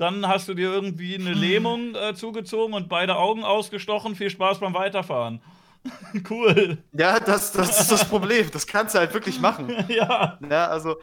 dann 0.00 0.26
hast 0.26 0.48
du 0.48 0.54
dir 0.54 0.72
irgendwie 0.72 1.14
eine 1.14 1.34
Lähmung 1.34 1.94
äh, 1.94 2.14
zugezogen 2.14 2.72
und 2.72 2.88
beide 2.88 3.16
Augen 3.16 3.44
ausgestochen. 3.44 4.16
Viel 4.16 4.30
Spaß 4.30 4.58
beim 4.58 4.72
Weiterfahren. 4.72 5.42
cool. 6.30 6.78
Ja, 6.92 7.20
das, 7.20 7.52
das 7.52 7.80
ist 7.80 7.92
das 7.92 8.08
Problem. 8.08 8.50
Das 8.50 8.66
kannst 8.66 8.94
du 8.94 8.98
halt 8.98 9.12
wirklich 9.12 9.40
machen. 9.40 9.68
ja. 9.88 10.38
Ja, 10.48 10.68
also. 10.68 10.96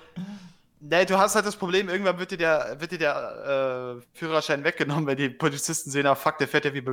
Nee, 0.79 1.05
du 1.05 1.17
hast 1.17 1.35
halt 1.35 1.45
das 1.45 1.55
Problem, 1.55 1.89
irgendwann 1.89 2.19
wird 2.19 2.31
dir 2.31 2.37
der, 2.37 2.75
wird 2.79 2.91
dir 2.91 2.99
der 2.99 3.97
äh, 3.99 4.17
Führerschein 4.17 4.63
weggenommen, 4.63 5.07
wenn 5.07 5.17
die 5.17 5.29
Polizisten 5.29 5.89
sehen, 5.89 6.05
ah 6.05 6.13
fuck, 6.13 6.37
der 6.37 6.47
fährt 6.47 6.65
ja 6.65 6.73
wie, 6.73 6.83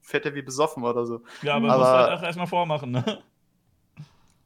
fährt 0.00 0.24
ja 0.24 0.34
wie 0.34 0.40
besoffen 0.42 0.82
oder 0.82 1.04
so. 1.04 1.22
Ja, 1.42 1.54
aber, 1.54 1.68
Aber- 1.68 1.78
musst 1.78 1.90
halt 1.90 2.18
auch 2.18 2.22
erstmal 2.22 2.46
vormachen, 2.46 2.90
ne? 2.90 3.22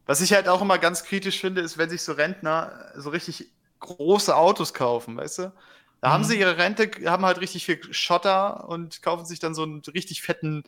Was 0.07 0.21
ich 0.21 0.33
halt 0.33 0.49
auch 0.49 0.62
immer 0.62 0.79
ganz 0.79 1.05
kritisch 1.05 1.41
finde, 1.41 1.61
ist, 1.61 1.79
wenn 1.79 1.91
sich 1.91 2.03
so 2.03 2.12
Rentner 2.12 2.93
so 2.97 3.11
richtig 3.11 3.47
große 3.81 4.35
Autos 4.35 4.75
kaufen, 4.75 5.16
weißt 5.16 5.39
du? 5.39 5.53
Da 6.01 6.09
Mhm. 6.09 6.12
haben 6.12 6.24
sie 6.24 6.38
ihre 6.38 6.57
Rente, 6.59 6.90
haben 7.07 7.24
halt 7.26 7.40
richtig 7.40 7.64
viel 7.66 7.80
Schotter 7.92 8.68
und 8.68 9.03
kaufen 9.03 9.26
sich 9.26 9.38
dann 9.40 9.55
so 9.55 9.62
einen 9.64 9.82
richtig 9.94 10.22
fetten, 10.22 10.62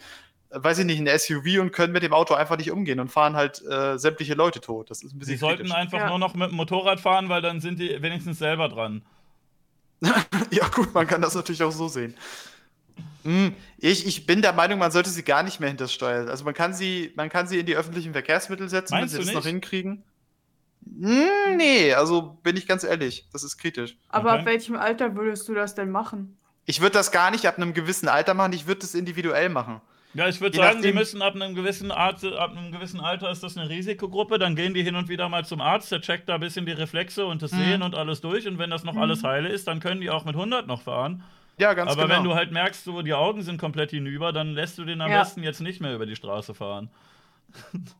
äh, 0.50 0.58
weiß 0.62 0.78
ich 0.78 0.84
nicht, 0.86 0.98
einen 0.98 1.06
SUV 1.06 1.60
und 1.60 1.72
können 1.72 1.92
mit 1.92 2.02
dem 2.02 2.12
Auto 2.12 2.34
einfach 2.34 2.56
nicht 2.56 2.70
umgehen 2.72 2.98
und 3.00 3.10
fahren 3.10 3.36
halt 3.36 3.62
äh, 3.66 3.98
sämtliche 3.98 4.34
Leute 4.34 4.60
tot. 4.60 4.90
Das 4.90 5.02
ist 5.02 5.12
ein 5.14 5.18
bisschen 5.18 5.34
Sie 5.34 5.38
sollten 5.38 5.58
kritisch. 5.64 5.74
einfach 5.74 5.98
Ja. 5.98 6.08
nur 6.08 6.18
noch 6.18 6.34
mit 6.34 6.50
dem 6.50 6.56
Motorrad 6.56 7.00
fahren, 7.00 7.28
weil 7.28 7.42
dann 7.42 7.60
sind 7.60 7.78
die 7.78 8.02
wenigstens 8.02 8.38
selber 8.38 8.68
dran. 8.68 9.02
Ja, 10.50 10.66
gut, 10.68 10.92
man 10.94 11.06
kann 11.06 11.22
das 11.22 11.34
natürlich 11.34 11.62
auch 11.62 11.70
so 11.72 11.86
sehen. 11.88 12.16
Hm, 13.22 13.54
Ich, 13.78 14.06
ich 14.06 14.26
bin 14.26 14.42
der 14.42 14.52
Meinung, 14.52 14.78
man 14.78 14.90
sollte 14.90 15.10
sie 15.10 15.22
gar 15.22 15.42
nicht 15.42 15.60
mehr 15.60 15.68
hinter 15.68 15.84
das 15.84 15.92
Steuer. 15.92 16.28
Also 16.28 16.44
man 16.44 16.54
kann 16.54 16.72
sie, 16.74 17.12
man 17.16 17.28
kann 17.28 17.46
sie 17.46 17.58
in 17.58 17.66
die 17.66 17.76
öffentlichen 17.76 18.12
Verkehrsmittel 18.12 18.68
setzen, 18.68 18.94
Meinst 18.94 19.14
wenn 19.14 19.22
sie 19.22 19.32
das 19.32 19.34
noch 19.34 19.46
hinkriegen. 19.46 20.02
Hm, 20.84 21.56
nee, 21.56 21.92
also 21.94 22.38
bin 22.42 22.56
ich 22.56 22.66
ganz 22.66 22.84
ehrlich, 22.84 23.26
das 23.32 23.42
ist 23.44 23.58
kritisch. 23.58 23.96
Aber 24.08 24.30
Okay. 24.30 24.38
ab 24.40 24.46
welchem 24.46 24.76
Alter 24.76 25.14
würdest 25.16 25.48
du 25.48 25.54
das 25.54 25.74
denn 25.74 25.90
machen? 25.90 26.36
Ich 26.66 26.80
würde 26.80 26.92
das 26.92 27.10
gar 27.10 27.30
nicht 27.30 27.46
ab 27.46 27.56
einem 27.56 27.74
gewissen 27.74 28.08
Alter 28.08 28.34
machen, 28.34 28.52
ich 28.52 28.66
würde 28.66 28.80
das 28.80 28.94
individuell 28.94 29.48
machen. 29.48 29.80
Ja, 30.14 30.28
ich 30.28 30.40
würde 30.40 30.56
sagen, 30.56 30.78
die 30.82 30.88
nachdem- 30.88 30.94
müssen 30.96 31.22
ab 31.22 31.34
einem 31.36 31.54
gewissen 31.54 31.92
Art, 31.92 32.24
ab 32.24 32.56
einem 32.56 32.72
gewissen 32.72 32.98
Alter 33.00 33.30
ist 33.30 33.42
das 33.44 33.56
eine 33.56 33.68
Risikogruppe, 33.68 34.38
dann 34.40 34.56
gehen 34.56 34.74
die 34.74 34.82
hin 34.82 34.96
und 34.96 35.08
wieder 35.08 35.28
mal 35.28 35.44
zum 35.44 35.60
Arzt, 35.60 35.92
der 35.92 36.00
checkt 36.00 36.28
da 36.28 36.34
ein 36.34 36.40
bisschen 36.40 36.66
die 36.66 36.72
Reflexe 36.72 37.24
und 37.26 37.42
das 37.42 37.52
Mhm. 37.52 37.58
Sehen 37.58 37.82
und 37.82 37.94
alles 37.94 38.20
durch 38.20 38.48
und 38.48 38.58
wenn 38.58 38.70
das 38.70 38.82
noch 38.82 38.94
Mhm. 38.94 39.02
alles 39.02 39.22
heile 39.22 39.48
ist, 39.48 39.68
dann 39.68 39.78
können 39.78 40.00
die 40.00 40.10
auch 40.10 40.24
mit 40.24 40.34
100 40.34 40.66
noch 40.66 40.82
fahren. 40.82 41.22
Ja, 41.58 41.74
ganz 41.74 41.92
Aber 41.92 42.04
genau. 42.04 42.16
wenn 42.16 42.24
du 42.24 42.34
halt 42.34 42.50
merkst, 42.52 42.82
so 42.84 43.02
die 43.02 43.14
Augen 43.14 43.42
sind 43.42 43.58
komplett 43.60 43.90
hinüber, 43.90 44.32
dann 44.32 44.54
lässt 44.54 44.78
du 44.78 44.84
den 44.84 45.00
am 45.00 45.10
Ja. 45.12 45.20
besten 45.20 45.42
jetzt 45.44 45.60
nicht 45.60 45.80
mehr 45.80 45.94
über 45.94 46.06
die 46.06 46.16
Straße 46.16 46.54
fahren. 46.54 46.90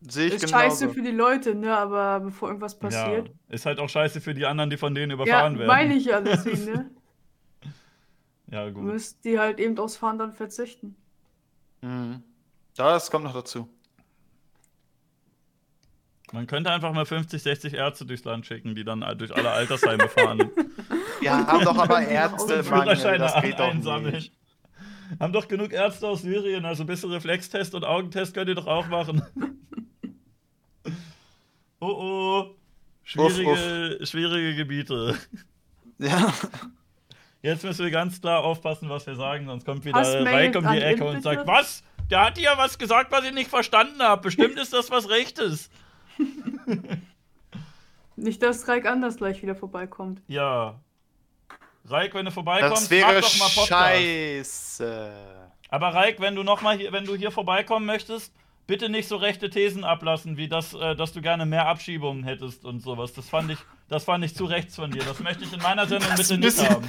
Sehe 0.00 0.28
ich 0.28 0.34
ist 0.34 0.46
genauso. 0.46 0.64
scheiße 0.64 0.90
für 0.90 1.02
die 1.02 1.10
Leute, 1.10 1.54
ne? 1.54 1.76
Aber 1.76 2.20
bevor 2.20 2.48
irgendwas 2.48 2.78
passiert. 2.78 3.28
Ja, 3.28 3.54
ist 3.54 3.66
halt 3.66 3.80
auch 3.80 3.88
scheiße 3.88 4.20
für 4.20 4.32
die 4.34 4.46
anderen, 4.46 4.70
die 4.70 4.76
von 4.76 4.94
denen 4.94 5.10
Ja, 5.10 5.14
überfahren 5.14 5.58
werden. 5.58 5.66
meine 5.66 5.94
ich 5.94 6.04
ja 6.04 6.20
deswegen, 6.20 6.64
ne? 6.64 6.90
Ja, 8.50 8.70
gut. 8.70 8.82
Müsst 8.84 9.24
die 9.24 9.38
halt 9.38 9.60
eben 9.60 9.76
aufs 9.78 9.96
Fahren 9.96 10.18
dann 10.18 10.32
verzichten. 10.32 10.96
Mhm. 11.82 12.22
Das 12.76 13.10
kommt 13.10 13.24
noch 13.24 13.34
dazu. 13.34 13.68
Man 16.32 16.46
könnte 16.46 16.70
einfach 16.70 16.92
mal 16.92 17.04
50, 17.04 17.42
60 17.42 17.74
Ärzte 17.74 18.06
durchs 18.06 18.24
Land 18.24 18.46
schicken, 18.46 18.74
die 18.74 18.84
dann 18.84 19.00
durch 19.18 19.34
alle 19.34 19.50
Altersheime 19.50 20.08
fahren. 20.08 20.50
Wir 21.20 21.34
haben 21.46 21.64
doch 21.64 21.76
aber 21.76 22.00
Ärzte, 22.06 22.62
Mangel, 22.62 22.64
Führerscheine 22.64 23.18
das 23.18 23.42
geht 23.42 23.58
doch 23.58 23.68
einsammeln. 23.70 24.14
nicht. 24.14 24.32
Haben 25.20 25.32
doch 25.32 25.48
genug 25.48 25.72
Ärzte 25.72 26.06
aus 26.06 26.22
Syrien, 26.22 26.64
also 26.66 26.84
ein 26.84 26.86
bisschen 26.86 27.10
Reflextest 27.10 27.74
und 27.74 27.84
Augentest 27.84 28.34
könnt 28.34 28.48
ihr 28.48 28.54
doch 28.54 28.66
auch 28.66 28.88
machen. 28.88 29.22
oh 31.80 31.86
oh. 31.86 32.54
Schwierige, 33.04 34.04
schwierige 34.04 34.54
Gebiete. 34.54 35.18
Ja. 35.98 36.32
Jetzt 37.42 37.64
müssen 37.64 37.84
wir 37.84 37.90
ganz 37.90 38.20
klar 38.20 38.44
aufpassen, 38.44 38.90
was 38.90 39.06
wir 39.06 39.14
sagen, 39.14 39.46
sonst 39.46 39.64
kommt 39.64 39.84
wieder 39.84 39.96
Reik 39.96 40.56
um 40.56 40.70
die 40.70 40.80
Ecke 40.80 41.04
und 41.04 41.22
sagt, 41.22 41.46
was? 41.46 41.82
Der 42.10 42.26
hat 42.26 42.38
ja 42.38 42.58
was 42.58 42.78
gesagt, 42.78 43.12
was 43.12 43.24
ich 43.24 43.32
nicht 43.32 43.48
verstanden 43.48 44.00
habe. 44.02 44.22
Bestimmt 44.22 44.58
ist 44.58 44.72
das 44.72 44.90
was 44.90 45.08
Rechtes. 45.08 45.70
Nicht, 48.16 48.42
dass 48.42 48.66
Reik 48.66 48.86
anders 48.86 49.16
gleich 49.16 49.40
wieder 49.42 49.54
vorbeikommt. 49.54 50.20
Ja. 50.26 50.80
Reik, 51.84 52.14
wenn 52.14 52.24
du 52.24 52.32
vorbeikommst, 52.32 52.82
Das 52.82 52.90
wäre 52.90 53.14
mach 53.14 53.20
doch 53.20 53.38
mal 53.38 53.48
Podcast. 53.48 53.68
scheiße. 53.68 55.12
Aber 55.70 55.94
Reik, 55.94 56.18
wenn 56.20 56.34
du 56.34 56.42
noch 56.42 56.60
mal 56.60 56.76
hier, 56.76 56.92
wenn 56.92 57.04
du 57.04 57.14
hier 57.14 57.30
vorbeikommen 57.30 57.86
möchtest, 57.86 58.34
bitte 58.68 58.88
nicht 58.88 59.08
so 59.08 59.16
rechte 59.16 59.50
Thesen 59.50 59.82
ablassen, 59.82 60.36
wie 60.36 60.46
das, 60.46 60.74
äh, 60.74 60.94
dass 60.94 61.12
du 61.12 61.20
gerne 61.20 61.46
mehr 61.46 61.66
Abschiebungen 61.66 62.22
hättest 62.22 62.64
und 62.64 62.80
sowas. 62.80 63.12
Das 63.14 63.28
fand 63.28 63.50
ich, 63.50 63.58
das 63.88 64.04
fand 64.04 64.24
ich 64.24 64.36
zu 64.36 64.44
rechts 64.44 64.76
von 64.76 64.92
dir. 64.92 65.02
Das 65.02 65.18
möchte 65.18 65.42
ich 65.42 65.52
in 65.52 65.60
meiner 65.60 65.86
Sendung 65.88 66.10
Das 66.16 66.28
bitte 66.28 66.38
nicht 66.38 66.70
haben. 66.70 66.88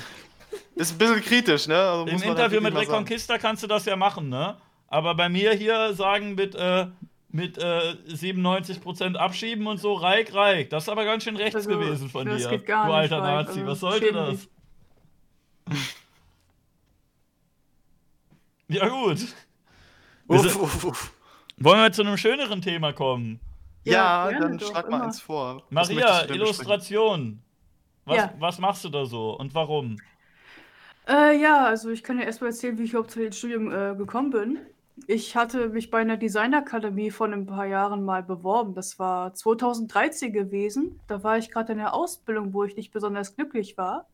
Ist 0.75 0.91
ein 0.91 0.97
bisschen 0.97 1.21
kritisch, 1.21 1.67
ne? 1.67 1.77
Also 1.77 2.05
Im 2.05 2.21
Interview 2.21 2.61
mit 2.61 2.73
sagen. 2.73 2.85
Reconquista 2.85 3.37
kannst 3.37 3.63
du 3.63 3.67
das 3.67 3.85
ja 3.85 3.95
machen, 3.95 4.29
ne? 4.29 4.57
Aber 4.87 5.15
bei 5.15 5.29
mir 5.29 5.53
hier 5.53 5.93
sagen 5.93 6.35
mit, 6.35 6.53
äh, 6.53 6.87
mit 7.29 7.57
äh, 7.57 7.95
97% 8.09 9.15
abschieben 9.15 9.65
und 9.67 9.77
so, 9.77 9.93
Reik, 9.93 10.33
Reik. 10.33 10.69
Das 10.71 10.83
ist 10.83 10.89
aber 10.89 11.05
ganz 11.05 11.23
schön 11.23 11.37
rechts 11.37 11.55
Also, 11.55 11.69
gewesen 11.69 12.09
von 12.09 12.27
das 12.27 12.41
dir. 12.43 12.49
geht 12.49 12.65
gar 12.65 12.87
du 12.87 12.91
nicht, 12.91 13.01
alter 13.13 13.21
Reik. 13.21 13.47
Nazi, 13.47 13.59
Also, 13.61 13.71
was 13.71 13.79
sollte 13.79 14.11
das? 14.11 14.47
Ja, 18.71 18.87
gut. 18.87 19.17
Uff, 20.27 20.55
uff, 20.55 20.83
uff. 20.85 21.11
Wollen 21.61 21.81
wir 21.81 21.91
zu 21.91 22.01
einem 22.03 22.17
schöneren 22.17 22.61
Thema 22.61 22.93
kommen? 22.93 23.39
Ja, 23.85 24.29
Ja, 24.29 24.39
dann 24.39 24.59
schlag 24.59 24.89
mal 24.89 24.97
immer. 24.97 25.05
eins 25.05 25.21
vor. 25.21 25.63
Was 25.71 25.89
Maria? 25.89 26.25
Illustration. 26.25 27.41
Was, 28.05 28.17
Ja. 28.17 28.33
was 28.39 28.59
machst 28.59 28.83
du 28.85 28.89
da 28.89 29.05
so 29.05 29.37
und 29.37 29.53
warum? 29.53 29.97
Äh, 31.07 31.39
ja, 31.41 31.65
also 31.65 31.89
ich 31.89 32.03
kann 32.03 32.19
ja 32.19 32.25
erstmal 32.25 32.51
erzählen, 32.51 32.77
wie 32.77 32.83
ich 32.83 32.91
überhaupt 32.91 33.11
zu 33.11 33.19
dem 33.19 33.31
Studium 33.31 33.71
äh, 33.71 33.95
gekommen 33.95 34.29
bin. 34.29 34.59
Ich 35.07 35.35
hatte 35.35 35.69
mich 35.69 35.89
bei 35.89 35.99
einer 35.99 36.17
Designakademie 36.17 37.09
vor 37.09 37.27
ein 37.27 37.45
paar 37.45 37.65
Jahren 37.65 38.03
mal 38.03 38.21
beworben. 38.21 38.73
Das 38.75 38.99
war 38.99 39.33
2013 39.33 40.33
gewesen. 40.33 40.99
Da 41.07 41.23
war 41.23 41.37
ich 41.37 41.49
gerade 41.51 41.71
in 41.71 41.77
der 41.77 41.93
Ausbildung, 41.93 42.53
wo 42.53 42.63
ich 42.65 42.75
nicht 42.75 42.91
besonders 42.91 43.35
glücklich 43.35 43.77
war. 43.77 44.07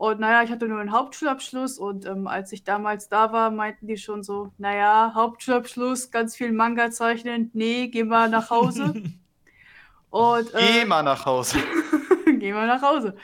Und 0.00 0.18
naja, 0.18 0.42
ich 0.42 0.50
hatte 0.50 0.66
nur 0.66 0.80
einen 0.80 0.92
Hauptschulabschluss 0.92 1.78
und 1.78 2.06
ähm, 2.06 2.26
als 2.26 2.52
ich 2.52 2.64
damals 2.64 3.10
da 3.10 3.32
war, 3.32 3.50
meinten 3.50 3.86
die 3.86 3.98
schon 3.98 4.22
so, 4.22 4.50
naja, 4.56 5.12
Hauptschulabschluss, 5.14 6.10
ganz 6.10 6.34
viel 6.34 6.52
Manga 6.52 6.90
zeichnen, 6.90 7.50
nee, 7.52 7.88
geh 7.88 8.04
mal 8.04 8.30
nach 8.30 8.48
Hause. 8.48 8.94
Und, 10.08 10.52
Geh 10.52 10.80
äh, 10.80 10.84
mal 10.86 11.02
nach 11.02 11.26
Hause. 11.26 11.58
Geh 12.38 12.50
mal 12.54 12.66
nach 12.66 12.80
Hause. 12.80 13.14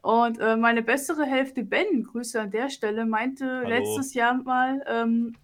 Und 0.00 0.38
äh, 0.38 0.56
meine 0.56 0.82
bessere 0.82 1.24
Hälfte 1.24 1.64
Ben, 1.64 2.04
Grüße 2.04 2.40
an 2.40 2.52
der 2.52 2.70
Stelle, 2.70 3.04
meinte 3.04 3.44
Hallo. 3.44 3.68
letztes 3.68 4.14
Jahr 4.14 4.34
mal, 4.34 4.84
ähm, 4.86 5.34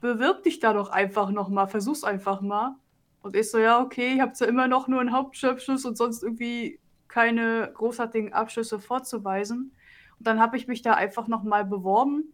bewirb 0.00 0.44
dich 0.44 0.60
da 0.60 0.72
doch 0.72 0.90
einfach 0.90 1.32
nochmal, 1.32 1.66
versuch's 1.66 2.04
einfach 2.04 2.40
mal. 2.40 2.76
Und 3.22 3.34
ich 3.34 3.50
so, 3.50 3.58
ja, 3.58 3.80
okay, 3.80 4.14
ich 4.14 4.20
habe 4.20 4.34
zwar 4.34 4.46
immer 4.46 4.68
noch 4.68 4.86
nur 4.86 5.00
einen 5.00 5.12
Hauptschulabschluss 5.12 5.84
und 5.84 5.98
sonst 5.98 6.22
irgendwie 6.22 6.78
keine 7.08 7.72
großartigen 7.74 8.32
Abschlüsse 8.32 8.78
vorzuweisen. 8.78 9.72
Und 10.18 10.26
dann 10.26 10.40
habe 10.40 10.56
ich 10.56 10.66
mich 10.66 10.82
da 10.82 10.94
einfach 10.94 11.28
nochmal 11.28 11.64
beworben 11.64 12.32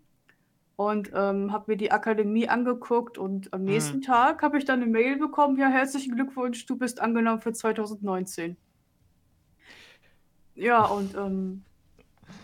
und 0.76 1.10
ähm, 1.14 1.52
habe 1.52 1.72
mir 1.72 1.76
die 1.76 1.92
Akademie 1.92 2.48
angeguckt 2.48 3.18
und 3.18 3.52
am 3.52 3.64
nächsten 3.64 4.00
Tag 4.02 4.42
habe 4.42 4.58
ich 4.58 4.64
dann 4.64 4.82
eine 4.82 4.90
Mail 4.90 5.18
bekommen, 5.18 5.58
ja, 5.58 5.68
herzlichen 5.68 6.14
Glückwunsch, 6.14 6.64
du 6.66 6.76
bist 6.76 7.00
angenommen 7.00 7.40
für 7.40 7.52
2019. 7.52 8.56
Ja, 10.54 10.84
und 10.84 11.14
ähm, 11.14 11.64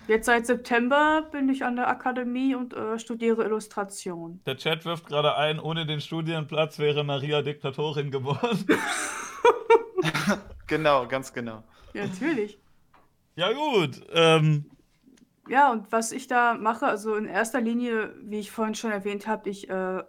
jetzt 0.07 0.27
seit 0.27 0.47
September 0.47 1.29
bin 1.31 1.49
ich 1.49 1.65
an 1.65 1.77
der 1.77 1.89
Akademie 1.89 2.55
und 2.55 2.75
äh, 2.75 2.99
studiere 2.99 3.45
Illustration. 3.45 4.41
Der 4.47 4.57
Chat 4.57 4.85
wirft 4.85 5.07
gerade 5.07 5.37
ein, 5.37 5.59
ohne 5.59 5.87
den 5.87 6.01
Studienplatz 6.01 6.79
wäre 6.79 7.05
Maria 7.05 7.43
Diktatorin 7.43 8.11
geworden. 8.11 8.67
Genau, 10.67 11.07
ganz 11.07 11.33
genau. 11.33 11.65
Ja, 11.95 12.07
natürlich. 12.07 12.59
ja 13.37 13.53
gut. 13.53 14.03
Ähm, 14.13 14.67
Ja, 15.49 15.73
und 15.73 15.91
was 15.93 16.13
ich 16.13 16.27
da 16.27 16.55
mache, 16.55 16.87
also 16.87 17.15
in 17.15 17.27
erster 17.27 17.61
Linie, 17.61 18.15
wie 18.23 18.39
ich 18.39 18.51
vorhin 18.51 18.75
schon 18.75 18.91
erwähnt 18.91 19.27
habe, 19.27 19.49
ich 19.49 19.69
äh, 19.69 20.03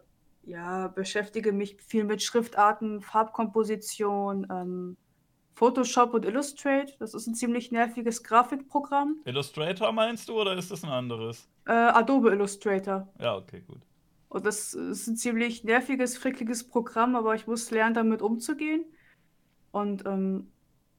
ja, 0.44 0.88
beschäftige 0.88 1.52
mich 1.52 1.78
viel 1.82 2.04
mit 2.04 2.22
Schriftarten, 2.24 3.02
Farbkomposition, 3.02 4.48
ähm, 4.52 4.98
Photoshop 5.54 6.14
und 6.14 6.26
Illustrate. 6.26 6.94
Das 7.00 7.14
ist 7.14 7.28
ein 7.28 7.36
ziemlich 7.36 7.72
nerviges 7.72 8.24
Grafikprogramm. 8.24 9.18
Illustrator 9.26 9.92
meinst 9.92 10.30
du 10.30 10.40
oder 10.40 10.56
ist 10.58 10.72
das 10.72 10.84
ein 10.84 10.90
anderes? 10.90 11.50
Äh, 11.66 11.74
Adobe 11.74 12.32
Illustrator. 12.32 13.08
Ja, 13.20 13.36
okay, 13.36 13.62
gut. 13.68 13.82
Und 14.30 14.46
das 14.46 14.74
ist 14.74 15.08
ein 15.08 15.18
ziemlich 15.18 15.64
nerviges, 15.64 16.18
frickliges 16.18 16.68
Programm, 16.68 17.16
aber 17.16 17.36
ich 17.36 17.48
muss 17.48 17.72
lernen, 17.72 17.96
damit 17.96 18.22
umzugehen. 18.22 18.86
Und 19.72 20.06
ähm, 20.06 20.52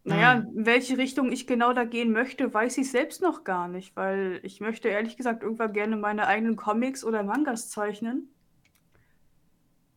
naja, 0.05 0.35
in 0.55 0.67
welche 0.67 0.99
Richtung 0.99 1.31
ich 1.33 1.47
genau 1.47 1.73
da 1.73 1.85
gehen 1.85 2.13
möchte, 2.13 2.53
weiß 2.53 2.79
ich 2.79 2.91
selbst 2.91 3.23
noch 3.23 3.45
gar 3.45 3.69
nicht, 3.69 3.97
weil 3.97 4.41
ich 4.43 4.61
möchte 4.61 4.89
ehrlich 4.89 5.17
gesagt 5.17 5.43
irgendwann 5.43 5.73
gerne 5.73 5.97
meine 5.97 6.27
eigenen 6.27 6.57
Comics 6.57 7.05
oder 7.05 7.23
Mangas 7.23 7.71
zeichnen. 7.71 8.31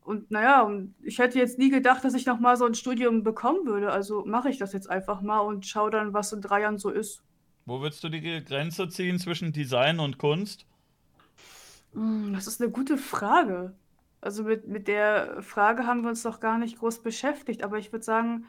Und 0.01 0.30
naja, 0.32 0.62
und 0.64 0.93
ich 1.01 1.18
hätte 1.20 1.39
jetzt 1.39 1.58
nie 1.58 1.70
gedacht, 1.70 2.04
dass 2.04 2.14
ich 2.14 2.26
noch 2.26 2.39
mal 2.39 2.58
so 2.58 2.66
ein 2.66 2.76
Studium 2.76 3.24
bekommen 3.24 3.66
würde. 3.66 3.91
Also 3.91 4.24
mache 4.26 4.49
ich 4.49 4.58
das 4.58 4.74
jetzt 4.74 4.89
einfach 4.89 5.22
mal 5.22 5.39
und 5.39 5.66
schaue 5.66 5.91
dann, 5.91 6.14
was 6.14 6.32
in 6.34 6.41
drei 6.41 6.62
Jahren 6.62 6.78
so 6.78 6.89
ist. 6.89 7.24
Wo 7.66 7.82
würdest 7.82 8.01
du 8.06 8.08
die 8.08 8.22
Grenze 8.45 8.88
ziehen 8.88 9.20
zwischen 9.20 9.51
Design 9.51 9.99
und 9.99 10.18
Kunst? 10.18 10.66
Hm, 11.93 12.34
Das 12.34 12.47
ist 12.47 12.62
eine 12.62 12.72
gute 12.72 12.97
Frage. 12.97 13.76
Also 14.22 14.43
mit, 14.43 14.68
mit 14.68 14.88
der 14.88 15.41
Frage 15.43 15.86
haben 15.86 16.01
wir 16.04 16.10
uns 16.10 16.24
noch 16.24 16.39
gar 16.39 16.58
nicht 16.58 16.80
groß 16.80 17.01
beschäftigt, 17.04 17.64
aber 17.64 17.78
ich 17.78 17.91
würde 17.91 18.06
sagen, 18.06 18.45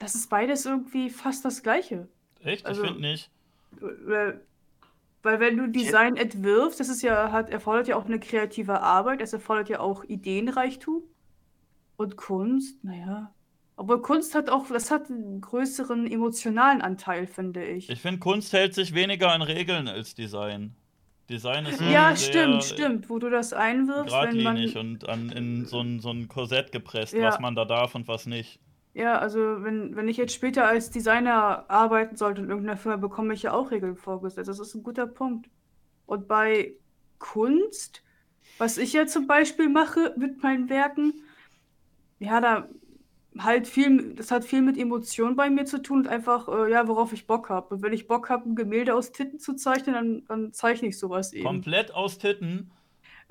das 0.00 0.16
ist 0.16 0.28
beides 0.28 0.66
irgendwie 0.66 1.08
fast 1.10 1.44
das 1.44 1.62
Gleiche. 1.62 2.08
Echt? 2.42 2.66
Also- 2.66 2.82
ich 2.82 2.88
finde 2.88 3.02
nicht. 3.02 3.30
Weil, 3.80 4.40
weil 5.22 5.38
wenn 5.38 5.56
du 5.56 5.68
Design 5.68 6.16
entwirfst, 6.16 6.80
das 6.80 6.88
ist 6.88 7.02
ja, 7.02 7.30
hat, 7.30 7.50
erfordert 7.50 7.86
ja 7.86 7.96
auch 7.96 8.06
eine 8.06 8.18
kreative 8.18 8.80
Arbeit, 8.80 9.20
es 9.20 9.32
erfordert 9.32 9.68
ja 9.68 9.78
auch 9.78 10.02
Ideenreichtum. 10.02 11.02
Und 11.96 12.16
Kunst, 12.16 12.82
naja, 12.82 13.32
Obwohl 13.76 14.00
Kunst 14.02 14.34
hat 14.34 14.50
auch, 14.50 14.66
das 14.68 14.90
hat 14.90 15.08
einen 15.10 15.40
größeren 15.40 16.10
emotionalen 16.10 16.82
Anteil, 16.82 17.26
finde 17.26 17.64
ich. 17.64 17.88
Ich 17.90 18.00
finde, 18.00 18.18
Kunst 18.18 18.52
hält 18.52 18.74
sich 18.74 18.92
weniger 18.94 19.30
an 19.32 19.42
Regeln 19.42 19.86
als 19.86 20.14
Design. 20.14 20.74
Design 21.30 21.64
ist 21.66 21.80
ja, 21.80 22.16
stimmt, 22.16 22.64
stimmt. 22.64 23.08
Wo 23.08 23.18
du 23.18 23.30
das 23.30 23.52
einwirfst, 23.52 24.12
wenn 24.12 24.42
man. 24.42 24.56
geradlinig 24.56 24.76
und 24.76 25.08
an, 25.08 25.30
in 25.30 25.64
so 25.66 25.80
ein, 25.80 26.00
so 26.00 26.10
ein 26.10 26.26
Korsett 26.28 26.72
gepresst, 26.72 27.12
Ja. 27.14 27.28
was 27.28 27.38
man 27.38 27.54
da 27.54 27.64
darf 27.64 27.94
und 27.94 28.08
was 28.08 28.26
nicht. 28.26 28.58
Ja, 28.92 29.18
also 29.18 29.62
wenn, 29.62 29.94
wenn 29.94 30.08
ich 30.08 30.16
jetzt 30.16 30.34
später 30.34 30.66
als 30.66 30.90
Designer 30.90 31.64
arbeiten 31.68 32.16
sollte 32.16 32.42
in 32.42 32.48
irgendeiner 32.48 32.76
Firma, 32.76 32.96
bekomme 32.96 33.34
ich 33.34 33.42
ja 33.42 33.52
auch 33.52 33.70
Regeln 33.70 33.96
vorgesetzt. 33.96 34.48
Das 34.48 34.58
ist 34.58 34.74
ein 34.74 34.82
guter 34.82 35.06
Punkt. 35.06 35.48
Und 36.06 36.26
bei 36.26 36.74
Kunst, 37.18 38.02
was 38.58 38.78
ich 38.78 38.92
ja 38.92 39.06
zum 39.06 39.28
Beispiel 39.28 39.68
mache 39.68 40.14
mit 40.16 40.42
meinen 40.42 40.68
Werken, 40.68 41.22
ja, 42.18 42.40
da 42.40 42.68
halt 43.38 43.68
viel, 43.68 44.14
das 44.14 44.30
hat 44.30 44.44
viel 44.44 44.60
mit 44.60 44.76
Emotionen 44.76 45.36
bei 45.36 45.50
mir 45.50 45.64
zu 45.64 45.80
tun 45.80 45.98
und 45.98 46.08
einfach, 46.08 46.48
äh, 46.48 46.70
ja, 46.70 46.88
worauf 46.88 47.12
ich 47.12 47.26
Bock 47.28 47.48
habe. 47.48 47.74
Und 47.74 47.82
wenn 47.82 47.92
ich 47.92 48.08
Bock 48.08 48.28
habe, 48.28 48.48
ein 48.48 48.56
Gemälde 48.56 48.94
aus 48.94 49.12
Titten 49.12 49.38
zu 49.38 49.54
zeichnen, 49.54 49.94
dann, 49.94 50.24
dann 50.26 50.52
zeichne 50.52 50.88
ich 50.88 50.98
sowas 50.98 51.32
eben. 51.32 51.44
Komplett 51.44 51.94
aus 51.94 52.18
Titten. 52.18 52.72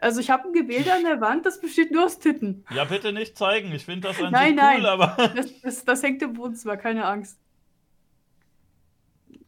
Also 0.01 0.19
ich 0.21 0.29
habe 0.29 0.47
ein 0.47 0.53
Gemälde 0.53 0.93
an 0.93 1.03
der 1.03 1.19
Wand, 1.21 1.45
das 1.45 1.59
besteht 1.59 1.91
nur 1.91 2.05
aus 2.05 2.19
Titten. 2.19 2.65
Ja, 2.69 2.85
bitte 2.85 3.11
nicht 3.13 3.37
zeigen. 3.37 3.71
Ich 3.73 3.85
finde 3.85 4.07
das 4.07 4.21
an 4.21 4.31
Nein, 4.31 4.57
sich 4.57 4.63
cool, 4.69 4.81
nein. 4.81 4.85
aber 4.85 5.17
Das, 5.35 5.59
das, 5.61 5.85
das 5.85 6.03
hängt 6.03 6.21
im 6.21 6.37
Wohnzimmer, 6.37 6.77
keine 6.77 7.05
Angst. 7.05 7.39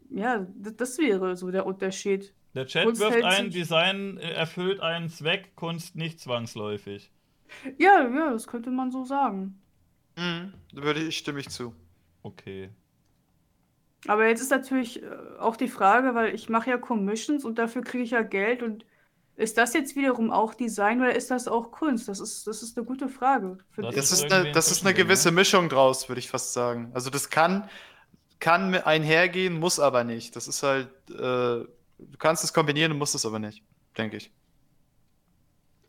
Ja, 0.09 0.45
das 0.55 0.97
wäre 0.97 1.35
so 1.37 1.51
der 1.51 1.65
Unterschied. 1.65 2.33
der 2.55 2.65
Chat 2.67 2.83
Kunst 2.85 3.01
wirft 3.01 3.23
ein, 3.23 3.49
Design 3.49 4.17
erfüllt 4.17 4.79
einen 4.81 5.09
Zweck, 5.09 5.55
Kunst 5.55 5.95
nicht 5.95 6.19
zwangsläufig. 6.19 7.11
Ja, 7.77 8.07
ja, 8.07 8.31
das 8.31 8.47
könnte 8.47 8.71
man 8.71 8.91
so 8.91 9.03
sagen. 9.05 9.61
Mhm. 10.17 10.53
Da 10.73 10.83
würde 10.83 11.01
ich, 11.01 11.17
stimme 11.17 11.39
ich 11.39 11.49
zu. 11.49 11.75
Okay. 12.23 12.69
Aber 14.07 14.27
jetzt 14.27 14.41
ist 14.41 14.51
natürlich 14.51 15.03
äh, 15.03 15.07
auch 15.39 15.55
die 15.55 15.67
Frage, 15.67 16.15
weil 16.15 16.33
ich 16.33 16.49
mache 16.49 16.69
ja 16.69 16.77
Commissions 16.77 17.45
und 17.45 17.57
dafür 17.59 17.83
kriege 17.83 18.03
ich 18.03 18.11
ja 18.11 18.21
Geld 18.23 18.63
und 18.63 18.85
ist 19.35 19.57
das 19.57 19.73
jetzt 19.73 19.95
wiederum 19.95 20.31
auch 20.31 20.53
Design 20.53 20.99
oder 21.01 21.15
ist 21.15 21.31
das 21.31 21.47
auch 21.47 21.71
Kunst? 21.71 22.07
Das 22.07 22.19
ist, 22.19 22.45
das 22.47 22.61
ist 22.61 22.77
eine 22.77 22.85
gute 22.85 23.09
Frage. 23.09 23.57
Das. 23.77 23.95
Das 23.95 24.11
ist 24.11 24.31
eine, 24.31 24.47
ein 24.47 24.53
das 24.53 24.71
ist 24.71 24.85
eine 24.85 24.93
gewisse 24.93 25.29
ne? 25.29 25.35
Mischung 25.35 25.69
draus, 25.69 26.09
würde 26.09 26.19
ich 26.19 26.29
fast 26.29 26.53
sagen. 26.53 26.91
Also 26.93 27.09
das 27.09 27.29
kann, 27.29 27.69
kann 28.39 28.75
einhergehen, 28.75 29.59
muss 29.59 29.79
aber 29.79 30.03
nicht. 30.03 30.35
Das 30.35 30.47
ist 30.47 30.63
halt, 30.63 30.89
äh, 31.09 31.13
du 31.13 31.67
kannst 32.19 32.43
es 32.43 32.53
kombinieren, 32.53 32.97
musst 32.97 33.15
es 33.15 33.25
aber 33.25 33.39
nicht, 33.39 33.63
denke 33.97 34.17
ich. 34.17 34.31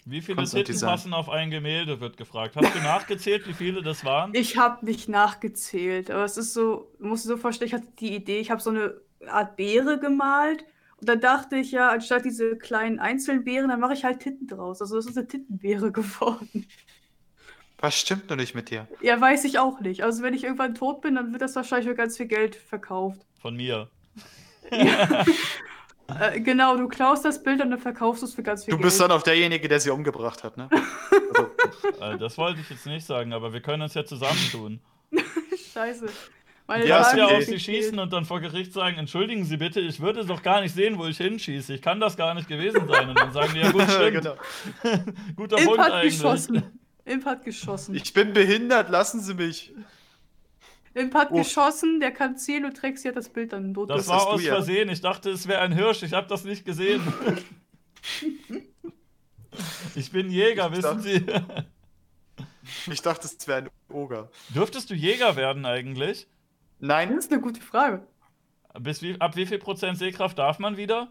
Wie 0.04 0.20
viele 0.20 0.36
Kunst 0.36 0.54
Titten 0.54 0.80
passen 0.80 1.14
auf 1.14 1.28
ein 1.28 1.50
Gemälde, 1.50 2.00
wird 2.00 2.16
gefragt. 2.16 2.56
Hast 2.56 2.74
du 2.74 2.78
nachgezählt, 2.82 3.46
wie 3.46 3.52
viele 3.52 3.82
das 3.82 4.04
waren? 4.04 4.34
Ich 4.34 4.56
habe 4.56 4.84
nicht 4.84 5.08
nachgezählt, 5.08 6.10
aber 6.10 6.24
es 6.24 6.36
ist 6.36 6.54
so, 6.54 6.92
du 6.98 7.06
musst 7.06 7.24
dir 7.24 7.28
so 7.28 7.36
vorstellen, 7.36 7.68
ich 7.68 7.74
hatte 7.74 7.86
die 8.00 8.14
Idee, 8.14 8.38
ich 8.38 8.50
habe 8.50 8.60
so 8.60 8.70
eine 8.70 8.94
Art 9.28 9.56
Beere 9.56 10.00
gemalt 10.00 10.64
dann 11.08 11.20
dachte 11.20 11.56
ich 11.56 11.72
ja, 11.72 11.90
anstatt 11.90 12.24
diese 12.24 12.56
kleinen 12.56 12.98
einzelnen 12.98 13.44
Beeren, 13.44 13.68
dann 13.68 13.80
mache 13.80 13.94
ich 13.94 14.04
halt 14.04 14.20
Titten 14.20 14.46
draus. 14.46 14.80
Also 14.80 14.96
das 14.96 15.06
ist 15.06 15.16
eine 15.18 15.26
Tittenbeere 15.26 15.92
geworden. 15.92 16.66
Was 17.78 17.98
stimmt 17.98 18.28
nur 18.28 18.36
nicht 18.36 18.54
mit 18.54 18.70
dir? 18.70 18.86
Ja, 19.00 19.20
weiß 19.20 19.44
ich 19.44 19.58
auch 19.58 19.80
nicht. 19.80 20.04
Also 20.04 20.22
wenn 20.22 20.34
ich 20.34 20.44
irgendwann 20.44 20.74
tot 20.76 21.00
bin, 21.00 21.16
dann 21.16 21.32
wird 21.32 21.42
das 21.42 21.56
wahrscheinlich 21.56 21.88
für 21.88 21.96
ganz 21.96 22.16
viel 22.16 22.26
Geld 22.26 22.54
verkauft. 22.54 23.20
Von 23.40 23.56
mir. 23.56 23.88
Äh, 26.20 26.40
genau, 26.40 26.76
du 26.76 26.88
klaust 26.88 27.24
das 27.24 27.42
Bild 27.42 27.62
und 27.62 27.70
dann 27.70 27.78
verkaufst 27.78 28.22
du 28.22 28.26
es 28.26 28.34
für 28.34 28.42
ganz 28.42 28.64
viel 28.64 28.72
Du 28.72 28.76
Geld. 28.78 28.84
bist 28.86 29.00
dann 29.00 29.10
auch 29.12 29.22
derjenige, 29.22 29.66
der 29.68 29.80
sie 29.80 29.88
umgebracht 29.90 30.44
hat, 30.44 30.56
ne? 30.56 30.68
Also, 30.70 31.50
Äh, 32.00 32.18
das 32.18 32.36
wollte 32.36 32.60
ich 32.60 32.68
jetzt 32.68 32.84
nicht 32.86 33.06
sagen, 33.06 33.32
aber 33.32 33.52
wir 33.52 33.60
können 33.62 33.82
uns 33.82 33.94
ja 33.94 34.04
zusammentun. 34.04 34.80
Scheiße. 35.72 36.06
Meine 36.72 36.86
Ja, 36.86 36.96
Kannst 37.02 37.12
ist 37.12 37.18
ja 37.18 37.26
auf 37.26 37.44
sie 37.44 37.60
schießen 37.60 37.98
und 37.98 38.12
dann 38.14 38.24
vor 38.24 38.40
Gericht 38.40 38.72
sagen, 38.72 38.96
entschuldigen 38.96 39.44
Sie 39.44 39.58
bitte, 39.58 39.78
ich 39.80 40.00
würde 40.00 40.24
doch 40.24 40.42
gar 40.42 40.62
nicht 40.62 40.74
sehen, 40.74 40.96
wo 40.98 41.04
ich 41.04 41.18
hinschieße. 41.18 41.74
Ich 41.74 41.82
kann 41.82 42.00
das 42.00 42.16
gar 42.16 42.32
nicht 42.34 42.48
gewesen 42.48 42.88
sein. 42.88 43.10
Und 43.10 43.18
dann 43.18 43.30
sagen 43.30 43.52
die, 43.52 43.60
ja 43.60 43.70
gut, 43.70 43.82
stimmt. 43.90 44.22
genau. 44.22 44.36
Guter 45.36 45.58
Imp 45.58 45.66
Punkt 45.66 45.80
hat 45.82 45.92
eigentlich. 45.92 46.14
geschossen. 46.14 46.62
Imp 47.04 47.26
hat 47.26 47.44
geschossen. 47.44 47.94
Ich 47.94 48.10
bin 48.14 48.32
behindert, 48.32 48.88
lassen 48.88 49.20
Sie 49.20 49.34
mich. 49.34 49.74
Imp 50.94 51.14
hat 51.14 51.30
Uff. 51.30 51.46
geschossen, 51.46 52.00
der 52.00 52.10
kann 52.10 52.38
zielen 52.38 52.64
und 52.64 52.74
Trexi 52.74 53.08
hat 53.08 53.16
das 53.16 53.28
Bild 53.28 53.52
dann 53.52 53.74
tot. 53.74 53.90
Das 53.90 53.98
Das 53.98 54.08
war 54.08 54.16
hast 54.20 54.26
du 54.26 54.30
aus 54.30 54.42
ja. 54.44 54.54
Versehen. 54.54 54.88
Ich 54.88 55.02
dachte, 55.02 55.28
es 55.28 55.46
wäre 55.46 55.60
ein 55.60 55.72
Hirsch. 55.72 56.02
Ich 56.02 56.14
habe 56.14 56.26
das 56.26 56.44
nicht 56.44 56.64
gesehen. 56.64 57.02
ich 59.94 60.10
bin 60.10 60.30
Jäger, 60.30 60.70
Ich 60.72 60.78
wissen 60.78 61.00
Sie. 61.00 61.22
Ich 62.90 63.02
dachte, 63.02 63.26
es 63.26 63.46
wäre 63.46 63.58
ein 63.64 63.68
Oger. 63.90 64.30
Dürftest 64.54 64.88
du 64.88 64.94
Jäger 64.94 65.36
werden 65.36 65.66
eigentlich? 65.66 66.28
Nein, 66.82 67.14
Das 67.14 67.24
ist 67.26 67.32
eine 67.32 67.40
gute 67.40 67.60
Frage. 67.60 68.02
Bis 68.78 69.00
wie, 69.02 69.18
ab 69.20 69.36
wie 69.36 69.46
viel 69.46 69.58
Prozent 69.58 69.96
Sehkraft 69.98 70.38
darf 70.38 70.58
man 70.58 70.76
wieder? 70.76 71.08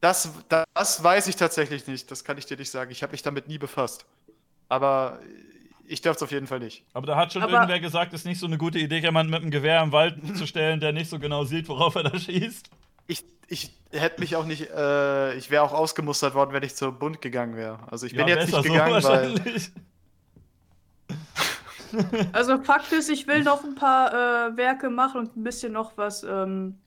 das, 0.00 0.30
das 0.74 1.02
weiß 1.02 1.26
ich 1.28 1.36
tatsächlich 1.36 1.86
nicht. 1.86 2.10
Das 2.10 2.24
kann 2.24 2.36
ich 2.38 2.44
dir 2.46 2.56
nicht 2.58 2.70
sagen. 2.70 2.90
Ich 2.90 3.02
habe 3.02 3.12
mich 3.12 3.22
damit 3.22 3.48
nie 3.48 3.58
befasst. 3.58 4.04
Aber 4.68 5.18
ich 5.86 6.00
darf 6.02 6.16
es 6.16 6.22
auf 6.22 6.30
jeden 6.30 6.46
Fall 6.46 6.58
nicht. 6.58 6.84
Aber 6.92 7.06
da 7.06 7.16
hat 7.16 7.32
schon 7.32 7.42
Aber- 7.42 7.52
irgendwer 7.52 7.80
gesagt, 7.80 8.12
es 8.12 8.20
ist 8.20 8.26
nicht 8.26 8.38
so 8.40 8.46
eine 8.46 8.58
gute 8.58 8.78
Idee, 8.78 8.98
jemanden 8.98 9.30
mit 9.30 9.40
einem 9.42 9.50
Gewehr 9.50 9.82
im 9.82 9.92
Wald 9.92 10.16
zu 10.36 10.46
stellen, 10.46 10.80
der 10.80 10.92
nicht 10.92 11.08
so 11.08 11.18
genau 11.18 11.44
sieht, 11.44 11.68
worauf 11.68 11.94
er 11.94 12.02
da 12.04 12.18
schießt. 12.18 12.68
Ich, 13.06 13.24
ich 13.48 13.70
hätte 13.92 14.20
mich 14.20 14.36
auch 14.36 14.44
nicht, 14.46 14.70
äh, 14.70 15.34
ich 15.36 15.50
wäre 15.50 15.62
auch 15.62 15.72
ausgemustert 15.72 16.34
worden, 16.34 16.52
wenn 16.52 16.62
ich 16.62 16.74
zur 16.74 16.92
Bund 16.92 17.20
gegangen 17.22 17.56
wäre. 17.56 17.78
Also 17.90 18.06
ich 18.06 18.14
bin 18.16 18.26
jetzt 18.28 18.50
nicht 18.52 18.62
gegangen, 18.62 19.02
weil. 19.04 19.34
Also 22.32 22.60
Fakt 22.62 22.92
ist, 22.92 23.08
ich 23.10 23.26
will 23.26 23.42
noch 23.42 23.64
ein 23.64 23.74
paar 23.74 24.12
äh, 24.48 24.56
Werke 24.56 24.90
machen 24.90 25.20
und 25.20 25.36
ein 25.36 25.44
bisschen 25.44 25.72
noch 25.72 25.96
was, 25.96 26.22
ähm, 26.22 26.78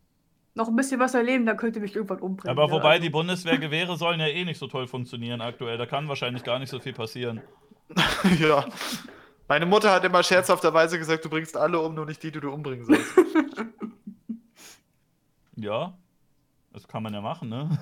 noch 0.56 0.68
ein 0.68 0.76
bisschen 0.76 1.00
was 1.00 1.14
erleben, 1.14 1.46
dann 1.46 1.58
könnte 1.58 1.80
mich 1.80 1.96
irgendwann 1.96 2.20
umbringen. 2.20 2.58
Aber 2.58 2.68
ja. 2.68 2.80
wobei 2.80 3.00
die 3.00 3.10
Bundeswehrgewehre 3.10 3.98
sollen 3.98 4.20
ja 4.20 4.28
eh 4.28 4.44
nicht 4.46 4.58
so 4.58 4.68
toll 4.68 4.88
funktionieren 4.88 5.42
aktuell. 5.42 5.78
Da 5.78 5.86
kann 5.86 6.08
wahrscheinlich 6.08 6.44
gar 6.44 6.60
nicht 6.60 6.70
so 6.70 6.80
viel 6.80 6.94
passieren. 6.94 7.42
ja. 8.40 8.66
Meine 9.48 9.66
Mutter 9.66 9.92
hat 9.92 10.04
immer 10.04 10.24
scherzhafterweise 10.24 10.98
gesagt, 10.98 11.24
du 11.24 11.30
bringst 11.30 11.56
alle 11.56 11.80
um, 11.80 11.96
nur 11.96 12.06
nicht 12.06 12.22
die, 12.22 12.32
die 12.32 12.40
du 12.40 12.52
umbringen 12.52 12.86
sollst. 12.86 13.14
Ja, 15.60 15.98
das 16.72 16.88
kann 16.88 17.02
man 17.02 17.14
ja 17.16 17.22
machen, 17.22 17.50
ne? 17.50 17.80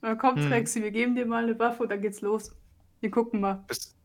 Na 0.00 0.14
komm, 0.16 0.36
Hm. 0.36 0.48
Trexi, 0.48 0.82
wir 0.82 0.90
geben 0.90 1.14
dir 1.14 1.26
mal 1.26 1.44
eine 1.44 1.58
Waffe 1.58 1.84
und 1.84 1.90
dann 1.90 2.00
geht's 2.00 2.20
los. 2.20 2.52
Wir 3.00 3.10
gucken 3.10 3.40
mal. 3.40 3.64
Es- 3.68 3.96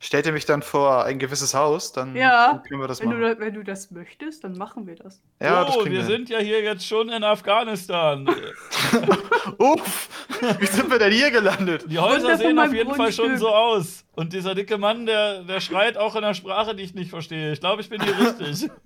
Stellt 0.00 0.26
ihr 0.26 0.32
mich 0.32 0.44
dann 0.46 0.62
vor 0.62 1.04
ein 1.04 1.18
gewisses 1.18 1.54
Haus, 1.54 1.92
dann 1.92 2.14
Ja, 2.14 2.62
können 2.68 2.80
wir 2.80 2.86
das 2.86 3.00
Wenn 3.00 3.10
du, 3.10 3.16
machen. 3.16 3.34
da- 3.34 3.40
wenn 3.44 3.54
du 3.54 3.64
das 3.64 3.90
möchtest, 3.90 4.44
dann 4.44 4.56
machen 4.56 4.86
wir 4.86 4.94
das. 4.94 5.20
Ja, 5.40 5.64
das 5.64 5.74
oh, 5.76 5.80
kriegen 5.80 5.92
wir 5.96 6.02
hin. 6.02 6.08
sind 6.08 6.28
ja 6.28 6.38
hier 6.38 6.62
jetzt 6.62 6.86
schon 6.86 7.08
in 7.08 7.24
Afghanistan. 7.24 8.28
Uff, 9.58 10.08
wie 10.60 10.66
sind 10.66 10.88
wir 10.88 11.00
denn 11.00 11.12
hier 11.12 11.32
gelandet? 11.32 11.84
Die 11.88 11.98
Häuser 11.98 12.36
sehen 12.38 12.60
auf 12.60 12.72
jeden 12.72 12.94
Fall 12.94 13.12
schon 13.12 13.26
Grundstück. 13.26 13.48
so 13.48 13.54
aus. 13.54 14.04
Und 14.14 14.32
dieser 14.32 14.54
dicke 14.54 14.78
Mann, 14.78 15.04
der, 15.04 15.42
der 15.42 15.58
schreit 15.58 15.96
auch 15.98 16.14
in 16.14 16.22
einer 16.22 16.34
Sprache, 16.34 16.76
die 16.76 16.84
ich 16.84 16.94
nicht 16.94 17.10
verstehe. 17.10 17.52
Ich 17.52 17.58
glaube, 17.58 17.82
ich 17.82 17.88
bin 17.88 18.00
hier 18.00 18.16
richtig. 18.18 18.70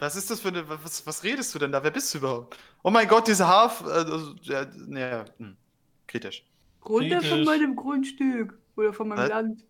Was 0.00 0.14
ist 0.14 0.30
das 0.30 0.40
für 0.40 0.48
eine, 0.48 0.62
was, 0.68 1.04
was 1.08 1.24
redest 1.24 1.52
du 1.54 1.58
denn 1.58 1.72
da? 1.72 1.82
Wer 1.82 1.90
bist 1.90 2.14
du 2.14 2.18
überhaupt? 2.18 2.56
Oh 2.84 2.90
mein 2.90 3.08
Gott, 3.08 3.26
diese 3.26 3.48
Haf, 3.48 3.80
äh, 3.84 3.90
also, 3.90 4.34
ja, 4.42 5.24
hm, 5.38 5.56
kritisch. 6.06 6.44
Runter 6.86 7.22
von 7.22 7.44
meinem 7.44 7.76
Grundstück 7.76 8.58
oder 8.76 8.92
von 8.92 9.08
meinem 9.08 9.18
Was? 9.18 9.28
Land. 9.28 9.64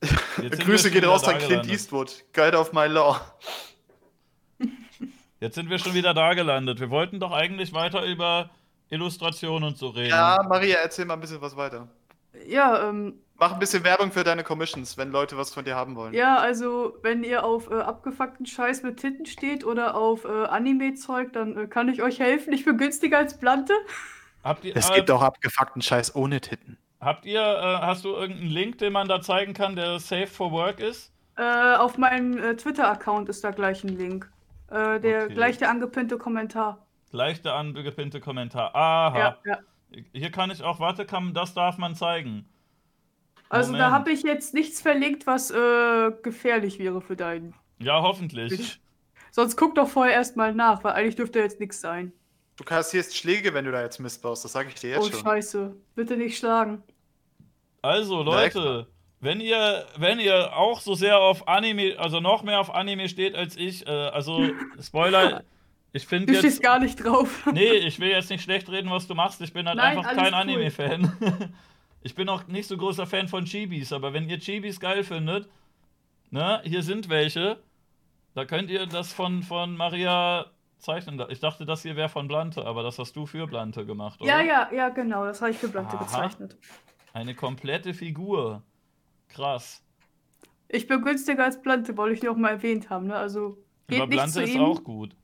Jetzt 0.00 0.38
sind 0.38 0.58
wir 0.58 0.58
Grüße 0.58 0.78
schon 0.84 0.92
gehen 0.92 1.02
wieder 1.02 1.08
raus 1.08 1.22
da 1.22 1.30
an 1.30 1.38
Clint 1.38 1.50
gelandet. 1.50 1.72
Eastwood. 1.72 2.24
Guide 2.32 2.58
of 2.58 2.72
my 2.72 2.86
law. 2.86 3.20
Jetzt 5.40 5.54
sind 5.54 5.70
wir 5.70 5.78
schon 5.78 5.94
wieder 5.94 6.14
da 6.14 6.34
gelandet. 6.34 6.80
Wir 6.80 6.90
wollten 6.90 7.20
doch 7.20 7.32
eigentlich 7.32 7.72
weiter 7.72 8.04
über 8.04 8.50
Illustration 8.90 9.64
und 9.64 9.78
so 9.78 9.88
reden. 9.88 10.10
Ja, 10.10 10.44
Maria, 10.48 10.78
erzähl 10.78 11.04
mal 11.04 11.14
ein 11.14 11.20
bisschen 11.20 11.40
was 11.40 11.56
weiter. 11.56 11.88
Ja, 12.46 12.88
ähm, 12.88 13.20
Mach 13.36 13.52
ein 13.52 13.58
bisschen 13.58 13.82
Werbung 13.82 14.12
für 14.12 14.22
deine 14.22 14.44
Commissions, 14.44 14.96
wenn 14.96 15.10
Leute 15.10 15.36
was 15.36 15.52
von 15.52 15.64
dir 15.64 15.74
haben 15.74 15.96
wollen. 15.96 16.14
ja, 16.14 16.36
also 16.36 16.96
wenn 17.02 17.24
ihr 17.24 17.44
auf 17.44 17.68
äh, 17.68 17.74
abgefuckten 17.74 18.46
Scheiß 18.46 18.84
mit 18.84 18.98
Titten 18.98 19.26
steht 19.26 19.64
oder 19.64 19.96
auf 19.96 20.24
äh, 20.24 20.28
Anime-Zeug, 20.28 21.32
dann 21.32 21.56
äh, 21.56 21.66
kann 21.66 21.88
ich 21.88 22.00
euch 22.02 22.20
helfen. 22.20 22.52
Ich 22.52 22.64
bin 22.64 22.78
günstiger 22.78 23.18
als 23.18 23.36
Blante. 23.38 23.72
Habt 24.44 24.64
ihr, 24.64 24.76
Es 24.76 24.88
äh, 24.90 24.94
gibt 24.94 25.10
auch 25.10 25.20
abgefuckten 25.22 25.82
Scheiß 25.82 26.14
ohne 26.14 26.40
Titten. 26.40 26.78
habt 27.00 27.26
ihr, 27.26 27.40
äh, 27.40 27.78
hast 27.84 28.04
du 28.04 28.10
irgendeinen 28.10 28.50
Link, 28.50 28.78
den 28.78 28.92
man 28.92 29.08
da 29.08 29.20
zeigen 29.20 29.52
kann, 29.52 29.74
der 29.74 29.98
safe 29.98 30.28
for 30.28 30.52
work 30.52 30.78
ist? 30.78 31.12
Äh, 31.36 31.74
auf 31.74 31.98
meinem 31.98 32.38
äh, 32.38 32.54
Twitter-Account 32.54 33.28
ist 33.28 33.42
da 33.42 33.50
gleich 33.50 33.82
ein 33.82 33.88
Link. 33.98 34.30
Äh, 34.70 35.00
der 35.00 35.24
Okay. 35.24 35.34
gleich 35.34 35.58
der 35.58 35.70
angepinnte 35.70 36.18
Kommentar. 36.18 36.86
Gleich 37.10 37.42
der 37.42 37.54
angepinnte 37.54 38.20
Kommentar. 38.20 38.74
Aha. 38.76 39.18
Ja, 39.18 39.38
ja. 39.44 39.58
Hier 40.12 40.30
kann 40.30 40.50
ich 40.50 40.62
auch, 40.62 40.80
warte, 40.80 41.04
kann, 41.06 41.34
das 41.34 41.54
darf 41.54 41.78
man 41.78 41.94
zeigen. 41.94 42.48
Also 43.48 43.72
da 43.72 43.78
Moment. 43.78 43.92
habe 43.94 44.12
ich 44.12 44.22
jetzt 44.22 44.54
nichts 44.54 44.80
verlinkt, 44.80 45.26
was 45.26 45.50
äh, 45.50 46.10
gefährlich 46.22 46.78
wäre 46.78 47.00
für 47.00 47.16
deinen. 47.16 47.54
Ja, 47.78 48.02
hoffentlich. 48.02 48.52
Ich- 48.52 48.80
Sonst 49.30 49.56
guck 49.56 49.74
doch 49.74 49.88
vorher 49.88 50.14
erstmal 50.14 50.54
nach, 50.54 50.84
weil 50.84 50.92
eigentlich 50.92 51.16
dürfte 51.16 51.40
jetzt 51.40 51.58
nichts 51.60 51.80
sein. 51.80 52.12
Du 52.56 52.62
kassierst 52.62 53.16
Schläge, 53.16 53.52
wenn 53.52 53.64
du 53.64 53.72
da 53.72 53.82
jetzt 53.82 53.98
Mist 53.98 54.22
baust, 54.22 54.44
das 54.44 54.52
sage 54.52 54.68
ich 54.68 54.76
dir 54.76 54.90
jetzt 54.90 55.00
Oh, 55.00 55.10
schon. 55.10 55.20
scheiße. 55.24 55.76
Bitte 55.96 56.16
nicht 56.16 56.38
schlagen. 56.38 56.82
Also, 57.82 58.22
Leute, 58.22 58.86
wenn 59.20 59.40
ihr, 59.40 59.86
wenn 59.98 60.20
ihr 60.20 60.56
auch 60.56 60.80
so 60.80 60.94
sehr 60.94 61.18
auf 61.18 61.48
Anime, 61.48 61.96
also 61.98 62.20
noch 62.20 62.44
mehr 62.44 62.60
auf 62.60 62.72
Anime 62.72 63.08
steht 63.08 63.34
als 63.34 63.56
ich, 63.56 63.86
äh, 63.86 63.90
also 63.90 64.48
Spoiler, 64.80 65.42
ich 65.94 66.06
finde 66.06 66.26
Du 66.26 66.32
jetzt. 66.34 66.40
stehst 66.40 66.62
gar 66.62 66.78
nicht 66.78 66.96
drauf. 67.02 67.46
Nee, 67.52 67.72
ich 67.72 67.98
will 68.00 68.10
jetzt 68.10 68.28
nicht 68.28 68.42
schlecht 68.42 68.68
reden, 68.68 68.90
was 68.90 69.06
du 69.06 69.14
machst. 69.14 69.40
Ich 69.40 69.52
bin 69.54 69.66
halt 69.66 69.78
Nein, 69.78 69.96
einfach 69.98 70.12
kein 70.14 70.26
cool. 70.26 70.34
Anime-Fan. 70.34 71.54
Ich 72.06 72.14
bin 72.14 72.28
auch 72.28 72.46
nicht 72.48 72.68
so 72.68 72.76
großer 72.76 73.06
Fan 73.06 73.28
von 73.28 73.46
Chibis, 73.46 73.90
aber 73.90 74.12
wenn 74.12 74.28
ihr 74.28 74.38
Chibis 74.38 74.78
geil 74.78 75.04
findet, 75.04 75.48
ne, 76.30 76.60
hier 76.62 76.82
sind 76.82 77.08
welche, 77.08 77.62
da 78.34 78.44
könnt 78.44 78.68
ihr 78.70 78.84
das 78.84 79.10
von, 79.14 79.42
von 79.42 79.74
Maria 79.74 80.50
zeichnen. 80.76 81.24
Ich 81.30 81.40
dachte, 81.40 81.64
das 81.64 81.80
hier 81.80 81.96
wäre 81.96 82.10
von 82.10 82.28
Blante, 82.28 82.66
aber 82.66 82.82
das 82.82 82.98
hast 82.98 83.16
du 83.16 83.24
für 83.24 83.46
Blante 83.46 83.86
gemacht, 83.86 84.20
oder? 84.20 84.28
Ja, 84.28 84.42
ja, 84.42 84.68
ja, 84.70 84.88
genau. 84.90 85.24
Das 85.24 85.40
habe 85.40 85.52
ich 85.52 85.56
für 85.56 85.68
Blante 85.68 85.96
Aha. 85.96 86.04
gezeichnet. 86.04 86.58
Eine 87.14 87.34
komplette 87.34 87.94
Figur. 87.94 88.62
Krass. 89.28 89.82
Ich 90.68 90.86
bin 90.86 91.00
günstiger 91.00 91.44
als 91.44 91.62
Blante, 91.62 91.96
wollte 91.96 92.16
ich 92.16 92.22
noch 92.22 92.36
mal 92.36 92.50
erwähnt 92.50 92.90
haben. 92.90 93.06
Ne? 93.06 93.16
Also 93.16 93.56
geht 93.86 93.98
Aber 94.02 94.08
Blante 94.10 94.42
ist 94.42 94.54
ihm. 94.54 94.60
auch 94.60 94.84
gut. 94.84 95.16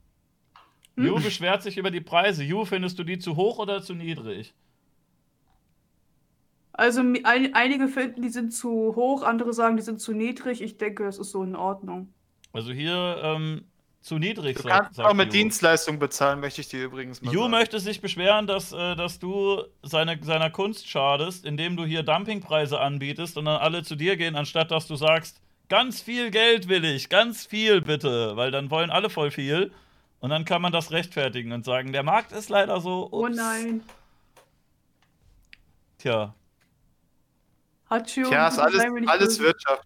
Hm? 1.00 1.06
Ju 1.06 1.20
beschwert 1.20 1.62
sich 1.62 1.78
über 1.78 1.90
die 1.90 2.00
Preise. 2.00 2.44
Ju, 2.44 2.64
findest 2.64 2.98
du 2.98 3.04
die 3.04 3.18
zu 3.18 3.36
hoch 3.36 3.58
oder 3.58 3.82
zu 3.82 3.94
niedrig? 3.94 4.54
Also 6.72 7.00
ein, 7.00 7.54
einige 7.54 7.88
finden, 7.88 8.22
die 8.22 8.28
sind 8.30 8.52
zu 8.54 8.94
hoch, 8.96 9.22
andere 9.22 9.52
sagen, 9.52 9.76
die 9.76 9.82
sind 9.82 10.00
zu 10.00 10.12
niedrig. 10.12 10.62
Ich 10.62 10.78
denke, 10.78 11.04
das 11.04 11.18
ist 11.18 11.30
so 11.30 11.42
in 11.42 11.56
Ordnung. 11.56 12.12
Also 12.52 12.72
hier 12.72 13.20
ähm, 13.22 13.64
zu 14.00 14.18
niedrig, 14.18 14.56
Du 14.56 14.62
kannst 14.64 14.94
sagt 14.94 15.08
auch 15.08 15.14
mit 15.14 15.26
Ju. 15.26 15.32
Dienstleistung 15.32 15.98
bezahlen, 15.98 16.40
möchte 16.40 16.60
ich 16.62 16.68
dir 16.68 16.84
übrigens 16.84 17.22
mal 17.22 17.34
Ju 17.34 17.40
sagen. 17.40 17.50
möchte 17.50 17.80
sich 17.80 18.00
beschweren, 18.00 18.46
dass, 18.46 18.72
äh, 18.72 18.96
dass 18.96 19.18
du 19.18 19.62
seine, 19.82 20.18
seiner 20.22 20.50
Kunst 20.50 20.88
schadest, 20.88 21.44
indem 21.44 21.76
du 21.76 21.84
hier 21.84 22.02
Dumpingpreise 22.02 22.80
anbietest 22.80 23.36
und 23.36 23.44
dann 23.44 23.60
alle 23.60 23.82
zu 23.82 23.96
dir 23.96 24.16
gehen, 24.16 24.36
anstatt 24.36 24.70
dass 24.70 24.86
du 24.86 24.96
sagst, 24.96 25.40
ganz 25.68 26.00
viel 26.00 26.30
Geld 26.30 26.68
will 26.68 26.84
ich, 26.84 27.08
ganz 27.10 27.46
viel 27.46 27.82
bitte, 27.82 28.36
weil 28.36 28.50
dann 28.50 28.70
wollen 28.70 28.90
alle 28.90 29.10
voll 29.10 29.30
viel 29.30 29.70
und 30.20 30.30
dann 30.30 30.44
kann 30.44 30.62
man 30.62 30.72
das 30.72 30.90
rechtfertigen 30.92 31.52
und 31.52 31.64
sagen, 31.64 31.92
der 31.92 32.02
Markt 32.02 32.32
ist 32.32 32.48
leider 32.48 32.80
so. 32.80 33.08
Oh 33.10 33.26
ups. 33.26 33.36
nein. 33.36 33.82
Tja, 35.98 36.34
Hatschi 37.90 38.22
Tja, 38.22 38.48
ist 38.48 38.58
alles, 38.58 38.80
alles 39.06 39.38
böse. 39.38 39.42
Wirtschaft. 39.42 39.84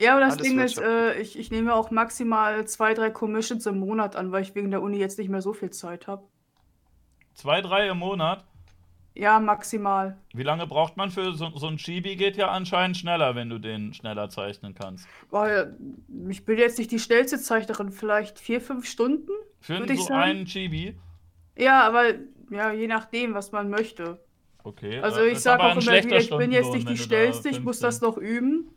Ja, 0.00 0.12
aber 0.12 0.20
das 0.20 0.34
alles 0.34 0.46
Ding 0.46 0.58
ist, 0.58 0.78
äh, 0.78 1.18
ich, 1.20 1.38
ich 1.38 1.50
nehme 1.50 1.72
auch 1.74 1.90
maximal 1.90 2.66
zwei, 2.66 2.92
drei 2.92 3.08
Commissions 3.10 3.64
im 3.64 3.78
Monat 3.78 4.16
an, 4.16 4.32
weil 4.32 4.42
ich 4.42 4.54
wegen 4.54 4.70
der 4.70 4.82
Uni 4.82 4.98
jetzt 4.98 5.18
nicht 5.18 5.30
mehr 5.30 5.40
so 5.40 5.54
viel 5.54 5.70
Zeit 5.70 6.06
habe. 6.06 6.28
zwei, 7.34 7.62
drei 7.62 7.88
im 7.88 7.98
Monat. 7.98 8.44
Ja, 9.14 9.40
maximal. 9.40 10.18
Wie 10.34 10.42
lange 10.42 10.66
braucht 10.66 10.98
man 10.98 11.10
für 11.10 11.32
so, 11.32 11.50
so 11.56 11.68
ein 11.68 11.78
Chibi? 11.78 12.16
Geht 12.16 12.36
ja 12.36 12.50
anscheinend 12.50 12.98
schneller, 12.98 13.34
wenn 13.34 13.48
du 13.48 13.58
den 13.58 13.94
schneller 13.94 14.28
zeichnen 14.28 14.74
kannst. 14.74 15.08
Weil 15.30 15.74
ich 16.28 16.44
bin 16.44 16.58
jetzt 16.58 16.76
nicht 16.76 16.90
die 16.90 16.98
schnellste 16.98 17.40
Zeichnerin, 17.40 17.92
vielleicht 17.92 18.38
vier, 18.38 18.60
fünf 18.60 18.86
Stunden? 18.86 19.32
Für 19.60 19.86
so 19.86 20.02
sagen. 20.02 20.14
einen 20.14 20.44
Chibi? 20.46 20.96
Ja, 21.56 21.82
aber 21.82 22.14
ja, 22.50 22.72
je 22.72 22.86
nachdem, 22.86 23.34
was 23.34 23.52
man 23.52 23.68
möchte. 23.70 24.20
Okay. 24.62 25.00
Also 25.00 25.20
äh, 25.20 25.30
ich 25.30 25.38
sage 25.40 25.62
auch 25.62 25.72
immer 25.72 25.80
wieder, 25.80 26.18
ich 26.18 26.30
bin 26.30 26.52
jetzt 26.52 26.72
nicht 26.72 26.88
die 26.88 26.98
schnellste, 26.98 27.48
ich 27.48 27.60
muss 27.60 27.78
15 27.80 27.86
das 27.86 28.00
noch 28.00 28.18
üben. 28.18 28.70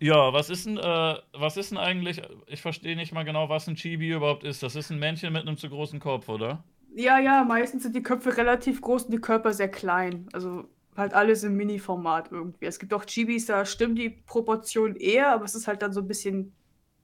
Ja, 0.00 0.32
was 0.32 0.50
ist 0.50 0.66
denn, 0.66 0.76
äh, 0.76 1.14
was 1.32 1.56
ist 1.56 1.70
denn 1.70 1.78
eigentlich, 1.78 2.22
ich 2.46 2.60
verstehe 2.60 2.96
nicht 2.96 3.12
mal 3.12 3.24
genau, 3.24 3.48
was 3.48 3.66
ein 3.66 3.76
Chibi 3.76 4.10
überhaupt 4.12 4.44
ist. 4.44 4.62
Das 4.62 4.76
ist 4.76 4.90
ein 4.90 4.98
Männchen 4.98 5.32
mit 5.32 5.42
einem 5.42 5.56
zu 5.56 5.68
großen 5.68 6.00
Kopf, 6.00 6.28
oder? 6.28 6.62
Ja, 6.94 7.18
ja, 7.18 7.44
meistens 7.44 7.82
sind 7.82 7.96
die 7.96 8.02
Köpfe 8.02 8.36
relativ 8.36 8.80
groß 8.80 9.04
und 9.04 9.12
die 9.12 9.20
Körper 9.20 9.52
sehr 9.52 9.68
klein. 9.70 10.28
Also 10.32 10.68
halt 10.96 11.14
alles 11.14 11.44
im 11.44 11.56
Mini-Format 11.56 12.30
irgendwie. 12.30 12.66
Es 12.66 12.78
gibt 12.78 12.92
auch 12.94 13.04
Chibis, 13.04 13.46
da 13.46 13.64
stimmen 13.64 13.96
die 13.96 14.10
Proportionen 14.10 14.96
eher, 14.96 15.32
aber 15.32 15.44
es 15.44 15.54
ist 15.54 15.66
halt 15.66 15.82
dann 15.82 15.92
so 15.92 16.00
ein 16.00 16.08
bisschen, 16.08 16.52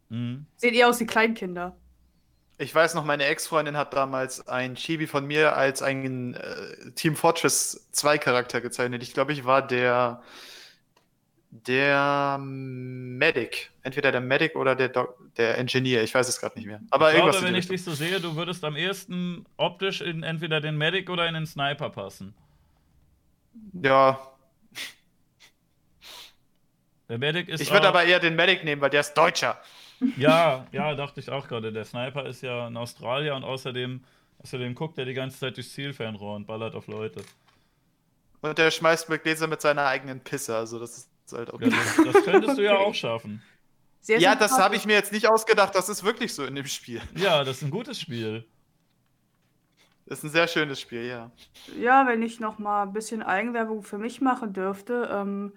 Mhm. 0.08 0.46
sehen 0.56 0.74
eher 0.74 0.88
aus 0.88 1.00
wie 1.00 1.06
Kleinkinder. 1.06 1.76
Ich 2.62 2.74
weiß 2.74 2.94
noch, 2.94 3.04
meine 3.04 3.24
Ex-Freundin 3.24 3.76
hat 3.76 3.92
damals 3.92 4.46
ein 4.46 4.76
Chibi 4.76 5.06
von 5.06 5.26
mir 5.26 5.56
als 5.56 5.82
einen 5.82 6.34
äh, 6.34 6.92
Team 6.94 7.16
Fortress 7.16 7.88
2 7.92 8.18
Charakter 8.18 8.60
gezeichnet. 8.60 9.02
Ich 9.02 9.14
glaube, 9.14 9.32
ich 9.32 9.44
war 9.44 9.66
der 9.66 10.22
der 11.50 12.38
Medic. 12.40 13.70
Entweder 13.82 14.10
der 14.10 14.22
Medic 14.22 14.56
oder 14.56 14.74
der, 14.74 14.88
Doc 14.88 15.18
der 15.36 15.58
Engineer. 15.58 16.02
Ich 16.02 16.14
weiß 16.14 16.26
es 16.28 16.40
gerade 16.40 16.56
nicht 16.56 16.66
mehr. 16.66 16.80
Aber 16.90 17.10
Ich 17.10 17.16
irgendwas 17.16 17.36
glaube, 17.36 17.52
wenn 17.52 17.58
ich 17.58 17.68
dich 17.68 17.84
so 17.84 17.92
sehe, 17.92 18.20
du 18.20 18.36
würdest 18.36 18.64
am 18.64 18.76
ehesten 18.76 19.44
optisch 19.58 20.00
in 20.00 20.22
entweder 20.22 20.60
den 20.60 20.78
Medic 20.78 21.10
oder 21.10 21.28
in 21.28 21.34
den 21.34 21.46
Sniper 21.46 21.90
passen. 21.90 22.32
Ja, 23.74 24.18
Der 27.12 27.18
Medic 27.18 27.50
ist 27.50 27.60
ich 27.60 27.70
würde 27.70 27.88
aber 27.88 28.04
eher 28.04 28.20
den 28.20 28.36
Medic 28.36 28.64
nehmen, 28.64 28.80
weil 28.80 28.88
der 28.88 29.00
ist 29.00 29.12
Deutscher. 29.12 29.60
Ja, 30.16 30.66
ja, 30.72 30.94
dachte 30.94 31.20
ich 31.20 31.30
auch 31.30 31.48
gerade. 31.48 31.72
Der 31.72 31.84
Sniper 31.84 32.26
ist 32.26 32.42
ja 32.42 32.68
in 32.68 32.76
Australien 32.76 33.34
und 33.34 33.44
außerdem, 33.44 34.02
außerdem 34.42 34.74
guckt 34.74 34.98
er 34.98 35.04
die 35.04 35.14
ganze 35.14 35.38
Zeit 35.38 35.56
durchs 35.56 35.72
Zielfernrohr 35.72 36.36
und 36.36 36.46
ballert 36.46 36.74
auf 36.74 36.86
Leute. 36.86 37.22
Und 38.40 38.58
der 38.58 38.70
schmeißt 38.70 39.08
mit 39.08 39.22
Gläser 39.22 39.46
mit 39.46 39.60
seiner 39.60 39.86
eigenen 39.86 40.20
Pisse. 40.20 40.56
Also 40.56 40.78
das 40.78 40.98
ist 40.98 41.32
halt 41.32 41.52
auch. 41.52 41.60
Ja, 41.60 41.68
das, 41.68 42.12
das 42.12 42.24
könntest 42.24 42.58
du 42.58 42.62
ja 42.62 42.76
auch 42.76 42.94
schaffen. 42.94 43.42
Sehr 44.00 44.18
Ja, 44.18 44.34
das 44.34 44.58
habe 44.58 44.74
ich 44.74 44.84
mir 44.84 44.94
jetzt 44.94 45.12
nicht 45.12 45.28
ausgedacht. 45.28 45.74
Das 45.76 45.88
ist 45.88 46.02
wirklich 46.02 46.34
so 46.34 46.44
in 46.44 46.56
dem 46.56 46.66
Spiel. 46.66 47.00
Ja, 47.16 47.44
das 47.44 47.58
ist 47.58 47.62
ein 47.62 47.70
gutes 47.70 48.00
Spiel. 48.00 48.44
Das 50.06 50.18
ist 50.18 50.24
ein 50.24 50.30
sehr 50.30 50.48
schönes 50.48 50.80
Spiel, 50.80 51.06
ja. 51.06 51.30
Ja, 51.78 52.06
wenn 52.08 52.20
ich 52.20 52.40
noch 52.40 52.58
mal 52.58 52.82
ein 52.82 52.92
bisschen 52.92 53.22
Eigenwerbung 53.22 53.84
für 53.84 53.98
mich 53.98 54.20
machen 54.20 54.52
dürfte. 54.52 55.08
Ähm, 55.12 55.52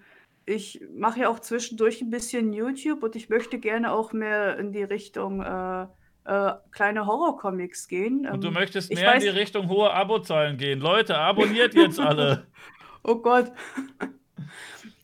ich 0.45 0.81
mache 0.93 1.21
ja 1.21 1.29
auch 1.29 1.39
zwischendurch 1.39 2.01
ein 2.01 2.09
bisschen 2.09 2.53
YouTube 2.53 3.03
und 3.03 3.15
ich 3.15 3.29
möchte 3.29 3.59
gerne 3.59 3.91
auch 3.91 4.13
mehr 4.13 4.57
in 4.59 4.71
die 4.71 4.83
Richtung 4.83 5.41
äh, 5.41 5.87
äh, 6.25 6.53
kleine 6.71 7.05
Horrorcomics 7.05 7.87
gehen. 7.87 8.27
Und 8.27 8.43
du 8.43 8.47
Ähm, 8.49 8.53
möchtest 8.53 8.93
mehr 8.93 9.13
in 9.15 9.19
weiß- 9.19 9.23
die 9.23 9.29
Richtung 9.29 9.69
hohe 9.69 9.91
Abozahlen 9.91 10.57
gehen. 10.57 10.79
Leute, 10.79 11.17
abonniert 11.17 11.73
jetzt 11.75 11.99
alle. 11.99 12.47
Oh 13.07 13.17
Gott. 13.17 13.51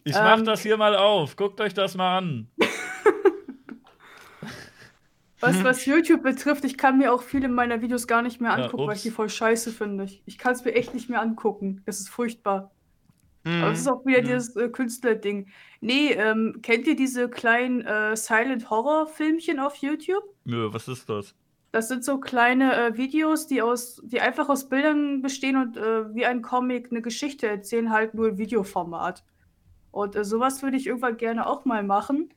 Ich 0.04 0.14
mach 0.16 0.40
Ähm, 0.40 0.46
das 0.46 0.64
hier 0.64 0.76
mal 0.78 0.96
auf. 0.96 1.36
Guckt 1.36 1.62
euch 1.62 1.76
das 1.76 1.96
mal 1.96 2.18
an. 2.18 2.48
Was, 5.40 5.64
was 5.64 5.86
YouTube 5.88 6.22
betrifft, 6.22 6.64
ich 6.66 6.78
kann 6.78 7.00
mir 7.00 7.12
auch 7.12 7.24
viele 7.24 7.48
meiner 7.48 7.82
Videos 7.82 8.06
gar 8.06 8.22
nicht 8.22 8.40
mehr 8.42 8.52
Ja, 8.58 8.66
angucken, 8.66 8.86
weil 8.88 8.96
ich 8.96 9.02
die 9.02 9.10
voll 9.10 9.28
scheiße 9.30 9.72
finde. 9.72 10.04
Ich, 10.04 10.22
ich 10.28 10.38
kann 10.38 10.54
es 10.54 10.64
mir 10.64 10.74
echt 10.76 10.94
nicht 10.94 11.10
mehr 11.10 11.20
angucken. 11.20 11.82
Das 11.88 12.00
ist 12.00 12.10
furchtbar. 12.10 12.70
Mhm. 13.44 13.62
Aber 13.64 13.72
es 13.72 13.80
ist 13.80 13.88
auch 13.88 14.06
wieder 14.06 14.22
Mhm. 14.22 14.26
dieses 14.26 14.56
äh, 14.56 14.70
Künstlerding. 14.70 15.48
Nee, 15.82 16.12
ähm, 16.14 16.60
kennt 16.62 16.88
ihr 16.88 16.96
diese 16.96 17.30
kleinen 17.30 17.82
äh, 17.82 18.16
Silent 18.16 18.70
Horror 18.70 19.08
Filmchen 19.08 19.60
auf 19.60 19.76
YouTube? 19.78 20.24
Nö, 20.46 20.70
was 20.72 20.88
ist 20.88 21.10
das? 21.10 21.36
Das 21.72 21.88
sind 21.88 22.04
so 22.04 22.20
kleine 22.20 22.76
äh, 22.76 22.98
Videos, 22.98 23.48
die 23.48 23.62
aus, 23.62 24.02
die 24.04 24.20
einfach 24.22 24.50
aus 24.50 24.68
Bildern 24.68 25.22
bestehen 25.22 25.56
und 25.56 25.78
äh, 25.78 26.14
wie 26.14 26.26
ein 26.26 26.42
Comic 26.42 26.92
eine 26.92 27.02
Geschichte 27.02 27.48
erzählen, 27.48 27.92
halt 27.92 28.14
nur 28.14 28.30
im 28.30 28.38
Videoformat. 28.38 29.24
Und 29.92 30.16
äh, 30.16 30.24
sowas 30.26 30.62
würde 30.64 30.78
ich 30.78 30.88
irgendwann 30.88 31.18
gerne 31.18 31.48
auch 31.48 31.66
mal 31.66 31.84
machen. 31.84 32.34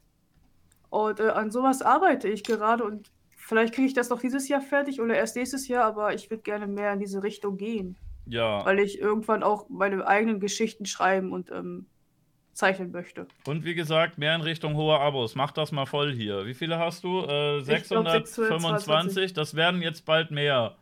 Und 0.90 1.18
äh, 1.20 1.28
an 1.30 1.50
sowas 1.50 1.82
arbeite 1.82 2.28
ich 2.28 2.44
gerade 2.44 2.84
und 2.84 3.10
vielleicht 3.36 3.74
kriege 3.74 3.88
ich 3.88 3.94
das 3.94 4.08
noch 4.10 4.20
dieses 4.20 4.48
Jahr 4.48 4.60
fertig 4.60 5.00
oder 5.00 5.14
erst 5.16 5.36
nächstes 5.36 5.66
Jahr, 5.68 5.84
aber 5.84 6.14
ich 6.14 6.30
würde 6.30 6.42
gerne 6.44 6.66
mehr 6.68 6.92
in 6.92 7.00
diese 7.00 7.22
Richtung 7.24 7.56
gehen, 7.56 7.96
Ja. 8.26 8.64
weil 8.64 8.78
ich 8.78 8.98
irgendwann 8.98 9.42
auch 9.42 9.68
meine 9.68 10.06
eigenen 10.06 10.40
Geschichten 10.40 10.86
schreiben 10.86 11.32
und 11.32 11.50
ähm, 11.50 11.86
zeichnen 12.52 12.90
möchte. 12.92 13.26
Und 13.46 13.64
wie 13.64 13.74
gesagt, 13.74 14.16
mehr 14.16 14.34
in 14.34 14.40
Richtung 14.40 14.74
hohe 14.76 14.98
Abos. 14.98 15.34
Mach 15.34 15.50
das 15.50 15.72
mal 15.72 15.86
voll 15.86 16.12
hier. 16.14 16.46
Wie 16.46 16.54
viele 16.54 16.78
hast 16.78 17.04
du? 17.04 17.20
Äh, 17.26 17.58
Ich 17.58 17.64
glaub, 17.66 18.06
625. 18.06 18.34
622. 18.34 19.32
Das 19.34 19.54
werden 19.56 19.82
jetzt 19.82 20.04
bald 20.06 20.30
mehr. 20.30 20.76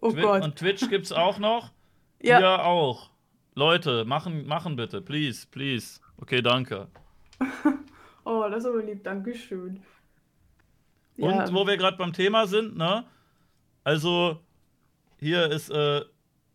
Oh 0.00 0.10
Twi 0.10 0.22
Gott. 0.22 0.42
Und 0.42 0.56
Twitch 0.56 0.88
gibt's 0.88 1.12
auch 1.12 1.38
noch? 1.38 1.70
Ja. 2.20 2.38
Hier 2.38 2.64
auch. 2.64 3.10
Leute, 3.54 4.04
machen, 4.04 4.44
machen 4.46 4.74
bitte. 4.74 5.00
Please, 5.00 5.46
please. 5.48 6.00
Okay, 6.16 6.42
danke. 6.42 6.88
Oh, 8.24 8.44
das 8.50 8.58
ist 8.64 8.66
aber 8.66 8.82
lieb, 8.82 9.04
Dankeschön. 9.04 9.80
Und 11.16 11.30
Ja, 11.30 11.52
wo 11.54 11.66
wir 11.66 11.76
gerade 11.78 11.96
beim 11.96 12.12
Thema 12.12 12.46
sind, 12.46 12.76
ne? 12.76 13.04
Also, 13.84 14.40
hier 15.18 15.50
ist, 15.50 15.70
äh, 15.70 16.02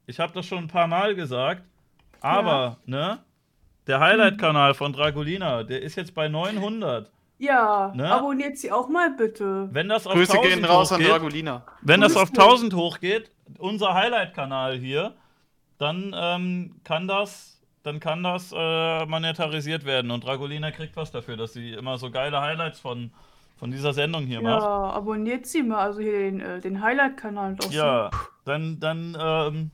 ich 0.08 0.20
habe 0.20 0.34
das 0.34 0.46
schon 0.46 0.60
ein 0.60 0.68
paar 0.68 0.88
Mal 0.88 1.16
gesagt, 1.16 1.64
aber, 2.22 2.78
ne? 2.86 3.20
Der 3.88 4.00
Highlight-Kanal 4.00 4.74
von 4.76 4.94
Dragolina, 4.94 5.64
der 5.64 5.82
ist 5.82 5.96
jetzt 5.96 6.16
bei 6.16 6.30
900. 6.30 7.12
ja 7.38 7.92
Ne? 7.94 8.10
abonniert 8.10 8.58
sie 8.58 8.72
auch 8.72 8.88
mal 8.88 9.10
bitte. 9.12 9.68
Wenn 9.74 9.90
das 9.90 10.08
auf 10.08 10.14
Grüße 10.14 10.34
1000 10.38 10.54
gehen 10.56 10.66
raus 10.66 10.92
an 10.94 11.00
hochgeht, 11.00 11.12
Dragolina. 11.12 11.66
wenn 11.82 12.00
das 12.00 12.14
Grüße. 12.14 12.24
auf 12.24 12.30
1000 12.30 12.74
hochgeht, 12.76 13.32
unser 13.58 13.94
Highlight-Kanal 13.94 14.78
hier, 14.78 15.14
dann 15.80 16.16
ähm, 16.18 16.76
kann 16.86 17.08
das, 17.10 17.60
dann 17.84 18.00
kann 18.00 18.24
das 18.24 18.54
äh, 18.56 19.06
monetarisiert 19.06 19.84
werden 19.84 20.12
und 20.12 20.24
Dragolina 20.24 20.72
kriegt 20.72 20.96
was 20.96 21.12
dafür, 21.12 21.36
dass 21.36 21.52
sie 21.52 21.74
immer 21.74 21.98
so 21.98 22.10
geile 22.10 22.40
Highlights 22.40 22.80
von 22.80 23.12
von 23.58 23.70
dieser 23.72 23.94
Sendung 23.94 24.26
hier 24.26 24.42
Ja, 24.42 24.50
macht. 24.50 24.64
abonniert 24.96 25.46
sie 25.46 25.64
mal, 25.64 25.78
also 25.80 26.02
hier 26.02 26.12
den, 26.20 26.42
äh, 26.42 26.60
den 26.60 26.82
Highlight-Kanal. 26.82 27.56
Ja, 27.70 28.10
dann, 28.46 28.80
dann, 28.80 29.16
ähm, 29.20 29.72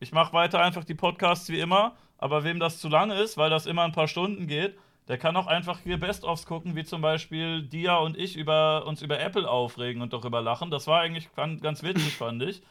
ich 0.00 0.12
mache 0.12 0.32
weiter 0.32 0.60
einfach 0.60 0.84
die 0.84 0.94
Podcasts 0.94 1.48
wie 1.50 1.60
immer, 1.60 1.94
aber 2.18 2.42
wem 2.42 2.58
das 2.58 2.78
zu 2.78 2.88
lange 2.88 3.14
ist, 3.14 3.36
weil 3.36 3.50
das 3.50 3.66
immer 3.66 3.84
ein 3.84 3.92
paar 3.92 4.08
Stunden 4.08 4.46
geht, 4.46 4.76
der 5.08 5.18
kann 5.18 5.36
auch 5.36 5.46
einfach 5.46 5.80
hier 5.80 5.98
Best-ofs 5.98 6.46
gucken, 6.46 6.76
wie 6.76 6.84
zum 6.84 7.02
Beispiel 7.02 7.62
Dia 7.62 7.96
und 7.96 8.16
ich 8.16 8.36
über, 8.36 8.86
uns 8.86 9.02
über 9.02 9.18
Apple 9.18 9.48
aufregen 9.48 10.02
und 10.02 10.12
darüber 10.12 10.40
lachen. 10.40 10.70
Das 10.70 10.86
war 10.86 11.00
eigentlich 11.00 11.34
ganz, 11.34 11.60
ganz 11.60 11.82
witzig, 11.82 12.16
fand 12.16 12.42
ich. 12.42 12.62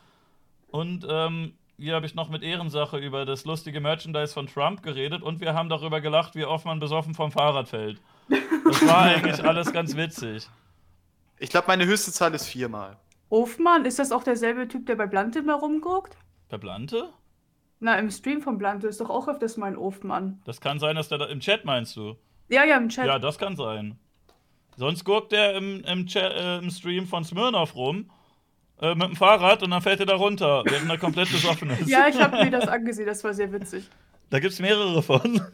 Und 0.71 1.05
ähm, 1.09 1.53
hier 1.77 1.95
habe 1.95 2.05
ich 2.05 2.15
noch 2.15 2.29
mit 2.29 2.43
Ehrensache 2.43 2.97
über 2.97 3.25
das 3.25 3.45
lustige 3.45 3.79
Merchandise 3.81 4.33
von 4.33 4.47
Trump 4.47 4.83
geredet 4.83 5.21
und 5.21 5.39
wir 5.39 5.53
haben 5.53 5.69
darüber 5.69 6.01
gelacht, 6.01 6.35
wie 6.35 6.45
oft 6.45 6.65
man 6.65 6.79
besoffen 6.79 7.13
vom 7.13 7.31
Fahrrad 7.31 7.69
fällt. 7.69 8.01
Das 8.29 8.87
war 8.87 9.01
eigentlich 9.03 9.43
alles 9.43 9.71
ganz 9.71 9.95
witzig. 9.95 10.49
Ich 11.37 11.49
glaube, 11.49 11.67
meine 11.67 11.85
höchste 11.85 12.11
Zahl 12.11 12.33
ist 12.33 12.47
viermal. 12.47 12.97
Hofmann, 13.29 13.85
ist 13.85 13.99
das 13.99 14.11
auch 14.11 14.23
derselbe 14.23 14.67
Typ, 14.67 14.85
der 14.87 14.95
bei 14.95 15.07
Blante 15.07 15.39
immer 15.39 15.55
rumguckt? 15.55 16.17
Bei 16.49 16.57
Blante? 16.57 17.09
Na, 17.79 17.97
im 17.97 18.11
Stream 18.11 18.41
von 18.41 18.57
Blante 18.57 18.87
ist 18.87 18.99
doch 18.99 19.09
auch 19.09 19.27
öfters 19.27 19.57
mal 19.57 19.67
ein 19.67 19.77
Ofmann. 19.77 20.41
Das 20.45 20.59
kann 20.59 20.79
sein, 20.79 20.95
dass 20.95 21.07
der 21.07 21.17
da 21.17 21.25
im 21.25 21.39
Chat 21.39 21.63
meinst 21.63 21.95
du. 21.95 22.17
Ja, 22.49 22.65
ja, 22.65 22.77
im 22.77 22.89
Chat. 22.89 23.05
Ja, 23.05 23.19
das 23.19 23.37
kann 23.37 23.55
sein. 23.55 23.97
Sonst 24.75 25.03
guckt 25.05 25.31
der 25.31 25.55
im, 25.55 25.81
im, 25.81 26.05
Chat, 26.05 26.33
äh, 26.33 26.57
im 26.57 26.69
Stream 26.69 27.05
von 27.05 27.23
Smirnoff 27.23 27.75
rum 27.75 28.09
äh, 28.81 28.95
mit 28.95 29.07
dem 29.07 29.15
Fahrrad 29.15 29.63
und 29.63 29.71
dann 29.71 29.81
fällt 29.81 29.99
er 29.99 30.05
da 30.05 30.15
runter, 30.15 30.63
während 30.65 30.89
er 30.89 30.97
komplett 30.97 31.31
besoffen 31.31 31.69
ist. 31.79 31.89
Ja, 31.89 32.07
ich 32.07 32.19
habe 32.19 32.43
mir 32.43 32.51
das 32.51 32.67
angesehen, 32.67 33.05
das 33.07 33.23
war 33.23 33.33
sehr 33.33 33.51
witzig. 33.51 33.89
Da 34.29 34.39
gibt 34.39 34.53
es 34.53 34.59
mehrere 34.59 35.01
von. 35.01 35.41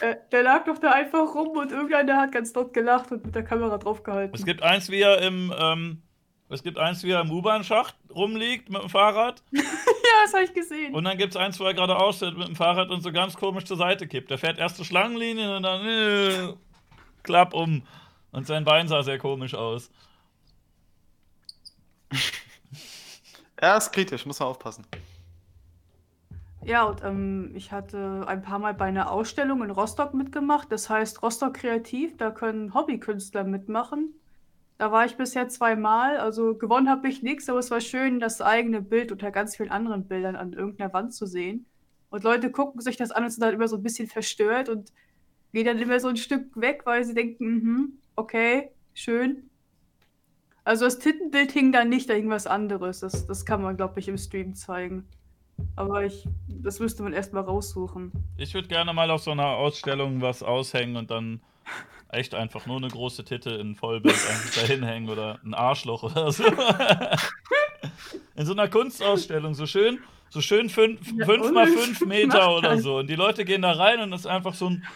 Äh, 0.00 0.16
der 0.32 0.42
lag 0.42 0.64
doch 0.64 0.78
da 0.78 0.92
einfach 0.92 1.34
rum 1.34 1.48
und 1.48 1.70
irgendeiner 1.70 2.18
hat 2.18 2.32
ganz 2.32 2.52
dort 2.52 2.72
gelacht 2.72 3.12
und 3.12 3.26
mit 3.26 3.34
der 3.34 3.42
Kamera 3.42 3.76
draufgehalten. 3.76 4.34
Es 4.34 4.46
gibt 4.46 4.62
eins, 4.62 4.88
wie 4.90 5.00
er 5.00 5.20
im, 5.20 5.52
ähm, 5.58 6.02
es 6.48 6.62
gibt 6.62 6.78
eins, 6.78 7.02
wie 7.02 7.10
er 7.10 7.20
im 7.20 7.30
U-Bahn-Schacht 7.30 7.96
rumliegt 8.14 8.70
mit 8.70 8.80
dem 8.80 8.88
Fahrrad. 8.88 9.42
ja, 9.50 9.62
das 10.24 10.32
habe 10.32 10.44
ich 10.44 10.54
gesehen. 10.54 10.94
Und 10.94 11.04
dann 11.04 11.18
gibt 11.18 11.34
es 11.34 11.36
eins, 11.36 11.58
wo 11.58 11.64
er 11.64 11.74
gerade 11.74 11.96
ausfährt 11.96 12.36
mit 12.38 12.46
dem 12.46 12.54
Fahrrad 12.54 12.90
und 12.90 13.00
so 13.00 13.10
ganz 13.10 13.34
komisch 13.36 13.64
zur 13.64 13.76
Seite 13.76 14.06
kippt. 14.06 14.30
Der 14.30 14.38
fährt 14.38 14.58
erst 14.58 14.76
zur 14.76 14.84
Schlangenlinie 14.84 15.56
und 15.56 15.64
dann 15.64 15.86
äh, 15.86 16.54
klapp 17.24 17.52
um. 17.52 17.82
Und 18.30 18.46
sein 18.46 18.64
Bein 18.64 18.86
sah 18.86 19.02
sehr 19.02 19.18
komisch 19.18 19.54
aus. 19.54 19.90
Ja, 23.60 23.76
ist 23.78 23.92
kritisch, 23.92 24.24
muss 24.24 24.38
man 24.38 24.48
aufpassen. 24.48 24.86
Ja, 26.64 26.84
und 26.84 27.02
ähm, 27.02 27.52
ich 27.54 27.72
hatte 27.72 28.24
ein 28.26 28.42
paar 28.42 28.58
Mal 28.58 28.74
bei 28.74 28.86
einer 28.86 29.10
Ausstellung 29.10 29.62
in 29.64 29.70
Rostock 29.70 30.14
mitgemacht. 30.14 30.70
Das 30.70 30.90
heißt 30.90 31.22
Rostock 31.22 31.54
Kreativ, 31.54 32.16
da 32.16 32.30
können 32.30 32.74
Hobbykünstler 32.74 33.44
mitmachen. 33.44 34.14
Da 34.78 34.92
war 34.92 35.06
ich 35.06 35.16
bisher 35.16 35.48
zweimal. 35.48 36.18
Also 36.18 36.54
gewonnen 36.54 36.88
habe 36.88 37.08
ich 37.08 37.22
nichts, 37.22 37.48
aber 37.48 37.58
es 37.58 37.70
war 37.70 37.80
schön, 37.80 38.20
das 38.20 38.40
eigene 38.40 38.82
Bild 38.82 39.10
unter 39.12 39.30
ganz 39.30 39.56
vielen 39.56 39.70
anderen 39.70 40.06
Bildern 40.06 40.36
an 40.36 40.52
irgendeiner 40.52 40.92
Wand 40.92 41.14
zu 41.14 41.26
sehen. 41.26 41.66
Und 42.10 42.24
Leute 42.24 42.50
gucken 42.50 42.80
sich 42.80 42.96
das 42.96 43.10
an 43.10 43.24
und 43.24 43.30
sind 43.30 43.42
dann 43.42 43.54
immer 43.54 43.68
so 43.68 43.76
ein 43.76 43.82
bisschen 43.82 44.06
verstört 44.06 44.68
und 44.68 44.92
gehen 45.52 45.64
dann 45.64 45.78
immer 45.78 45.98
so 45.98 46.08
ein 46.08 46.16
Stück 46.16 46.60
weg, 46.60 46.82
weil 46.84 47.04
sie 47.04 47.14
denken, 47.14 47.46
mhm, 47.46 47.92
okay, 48.14 48.70
schön. 48.94 49.48
Also 50.64 50.84
das 50.84 50.98
Tittenbild 50.98 51.52
hing 51.52 51.72
da 51.72 51.84
nicht, 51.84 52.10
da 52.10 52.14
hing 52.14 52.28
was 52.28 52.46
anderes. 52.46 53.00
Das, 53.00 53.26
das 53.26 53.46
kann 53.46 53.62
man, 53.62 53.76
glaube 53.76 54.00
ich, 54.00 54.08
im 54.08 54.18
Stream 54.18 54.54
zeigen. 54.54 55.06
Aber 55.74 56.04
ich, 56.04 56.26
das 56.48 56.80
müsste 56.80 57.02
man 57.02 57.12
erstmal 57.12 57.44
raussuchen. 57.44 58.12
Ich 58.36 58.52
würde 58.52 58.68
gerne 58.68 58.92
mal 58.92 59.10
auf 59.10 59.22
so 59.22 59.30
einer 59.30 59.46
Ausstellung 59.46 60.20
was 60.20 60.42
aushängen 60.42 60.96
und 60.96 61.10
dann 61.10 61.40
echt 62.08 62.34
einfach 62.34 62.66
nur 62.66 62.76
eine 62.76 62.88
große 62.88 63.24
Titte 63.24 63.50
in 63.50 63.74
Vollbild 63.74 64.16
eigentlich 64.28 64.54
dahin 64.54 64.82
hängen 64.84 65.08
oder 65.08 65.38
ein 65.44 65.54
Arschloch 65.54 66.02
oder 66.04 66.30
so. 66.32 66.44
in 68.36 68.46
so 68.46 68.52
einer 68.52 68.68
Kunstausstellung, 68.68 69.54
so 69.54 69.66
schön, 69.66 69.98
so 70.30 70.40
schön 70.40 70.68
fünf, 70.70 71.00
Ja, 71.16 71.26
fünf 71.26 71.50
mal 71.52 71.66
fünf 71.66 72.00
Meter 72.06 72.54
oder 72.56 72.78
so. 72.78 72.98
Und 72.98 73.08
die 73.08 73.14
Leute 73.16 73.44
gehen 73.44 73.62
da 73.62 73.72
rein 73.72 74.00
und 74.00 74.10
das 74.10 74.20
ist 74.20 74.26
einfach 74.26 74.54
so 74.54 74.70
ein 74.70 74.86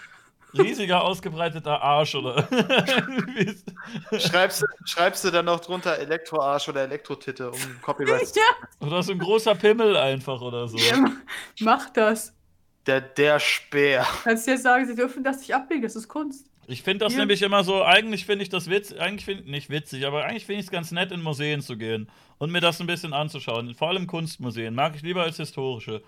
riesiger, 0.57 1.05
ausgebreiteter 1.05 1.81
Arsch 1.81 2.15
oder. 2.17 2.47
Schreibst, 4.19 4.63
du- 4.63 4.67
schreibst 4.85 5.25
du 5.25 5.31
dann 5.31 5.45
noch 5.45 5.61
drunter 5.61 5.97
Elektroarsch 5.99 6.69
oder 6.69 6.83
Elektrotitte, 6.83 7.51
um 7.51 7.59
Copyright. 7.83 8.35
Ja, 8.37 8.87
oder 8.87 9.03
so 9.03 9.13
ein 9.13 9.19
großer 9.19 9.55
Pimmel 9.55 9.97
einfach 9.97 10.41
oder 10.41 10.67
so. 10.69 10.77
ja, 10.79 10.97
ma- 10.97 11.13
mach 11.61 11.91
das. 11.91 12.35
Der, 12.87 13.01
der 13.01 13.39
Speer. 13.39 14.07
Kannst 14.25 14.47
ja 14.49 14.57
sagen, 14.57 14.87
sie 14.87 14.95
dürfen 14.95 15.23
das 15.23 15.39
nicht 15.39 15.55
ablegen, 15.55 15.83
das 15.83 15.95
ist 15.97 16.09
Kunst. 16.09 16.50
Ich 16.71 16.83
finde 16.83 17.05
das 17.05 17.15
Ja. 17.15 17.19
nämlich 17.21 17.43
immer 17.43 17.65
so, 17.65 17.85
eigentlich 17.85 18.25
finde 18.25 18.45
ich 18.45 18.49
das 18.49 18.71
witzig, 18.71 19.01
eigentlich 19.01 19.25
finde 19.25 19.51
nicht 19.51 19.71
witzig, 19.71 20.07
aber 20.07 20.25
eigentlich 20.25 20.47
finde 20.47 20.61
ich 20.61 20.67
es 20.67 20.71
ganz 20.71 20.93
nett, 20.93 21.11
in 21.11 21.21
Museen 21.23 21.61
zu 21.63 21.77
gehen 21.77 22.09
und 22.39 22.53
mir 22.53 22.61
das 22.61 22.81
ein 22.81 22.87
bisschen 22.87 23.13
anzuschauen. 23.13 23.75
Vor 23.75 23.89
allem 23.89 24.07
Kunstmuseen 24.07 24.75
mag 24.75 24.95
ich 24.95 25.03
lieber 25.03 25.23
als 25.23 25.37
historische. 25.37 26.03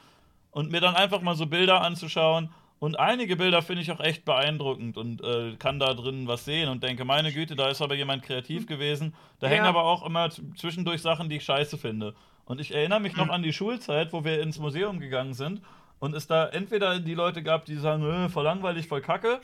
Und 0.52 0.70
mir 0.70 0.80
dann 0.80 0.94
einfach 0.94 1.20
mal 1.22 1.34
so 1.34 1.46
Bilder 1.46 1.80
anzuschauen. 1.80 2.50
Und 2.78 2.98
einige 2.98 3.36
Bilder 3.36 3.62
finde 3.62 3.82
ich 3.82 3.90
auch 3.90 4.00
echt 4.00 4.24
beeindruckend 4.24 4.96
und 4.98 5.22
äh, 5.22 5.54
kann 5.56 5.78
da 5.78 5.94
drin 5.94 6.26
was 6.26 6.44
sehen 6.44 6.68
und 6.68 6.82
denke, 6.82 7.04
meine 7.04 7.32
Güte, 7.32 7.54
da 7.56 7.68
ist 7.68 7.80
aber 7.80 7.94
jemand 7.94 8.22
kreativ 8.22 8.66
gewesen. 8.66 9.14
Da 9.40 9.46
Ja. 9.46 9.54
hängen 9.54 9.66
aber 9.66 9.84
auch 9.84 10.04
immer 10.04 10.30
zwischendurch 10.56 11.00
Sachen, 11.00 11.28
die 11.28 11.36
ich 11.36 11.44
scheiße 11.44 11.78
finde. 11.78 12.14
Und 12.44 12.60
ich 12.60 12.74
erinnere 12.74 13.00
mich 13.00 13.16
noch 13.16 13.28
an 13.30 13.42
die 13.42 13.52
Schulzeit, 13.52 14.12
wo 14.12 14.24
wir 14.24 14.42
ins 14.42 14.58
Museum 14.58 14.98
gegangen 15.00 15.32
sind 15.34 15.62
und 16.00 16.14
es 16.14 16.26
da 16.26 16.46
entweder 16.48 16.98
die 16.98 17.14
Leute 17.14 17.42
gab, 17.44 17.64
die 17.64 17.76
sagen, 17.76 18.04
äh, 18.04 18.28
voll 18.28 18.44
langweilig, 18.44 18.88
voll 18.88 19.00
kacke. 19.00 19.40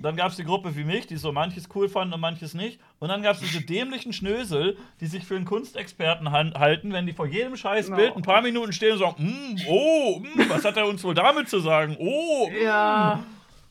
Dann 0.00 0.16
gab 0.16 0.30
es 0.30 0.36
die 0.36 0.44
Gruppe 0.44 0.76
wie 0.76 0.84
mich, 0.84 1.06
die 1.08 1.16
so 1.16 1.32
manches 1.32 1.68
cool 1.74 1.88
fanden 1.88 2.14
und 2.14 2.20
manches 2.20 2.54
nicht. 2.54 2.78
Und 3.00 3.08
dann 3.08 3.22
gab 3.22 3.34
es 3.34 3.40
diese 3.40 3.60
dämlichen 3.60 4.12
Schnösel, 4.12 4.76
die 5.00 5.06
sich 5.06 5.24
für 5.24 5.34
einen 5.34 5.44
Kunstexperten 5.44 6.30
halten, 6.30 6.92
wenn 6.92 7.06
die 7.06 7.12
vor 7.12 7.26
jedem 7.26 7.56
scheiß 7.56 7.90
Bild 7.90 8.14
ein 8.14 8.22
paar 8.22 8.40
Minuten 8.42 8.72
stehen 8.72 8.92
und 8.92 8.98
sagen, 8.98 9.24
"Mm, 9.24 9.56
oh, 9.66 10.20
mm, 10.20 10.48
was 10.48 10.64
hat 10.64 10.76
er 10.76 10.86
uns 10.86 11.02
wohl 11.02 11.14
damit 11.14 11.48
zu 11.48 11.58
sagen? 11.58 11.96
Oh, 11.98 12.48
mm." 12.48 12.62
Ja. 12.62 13.24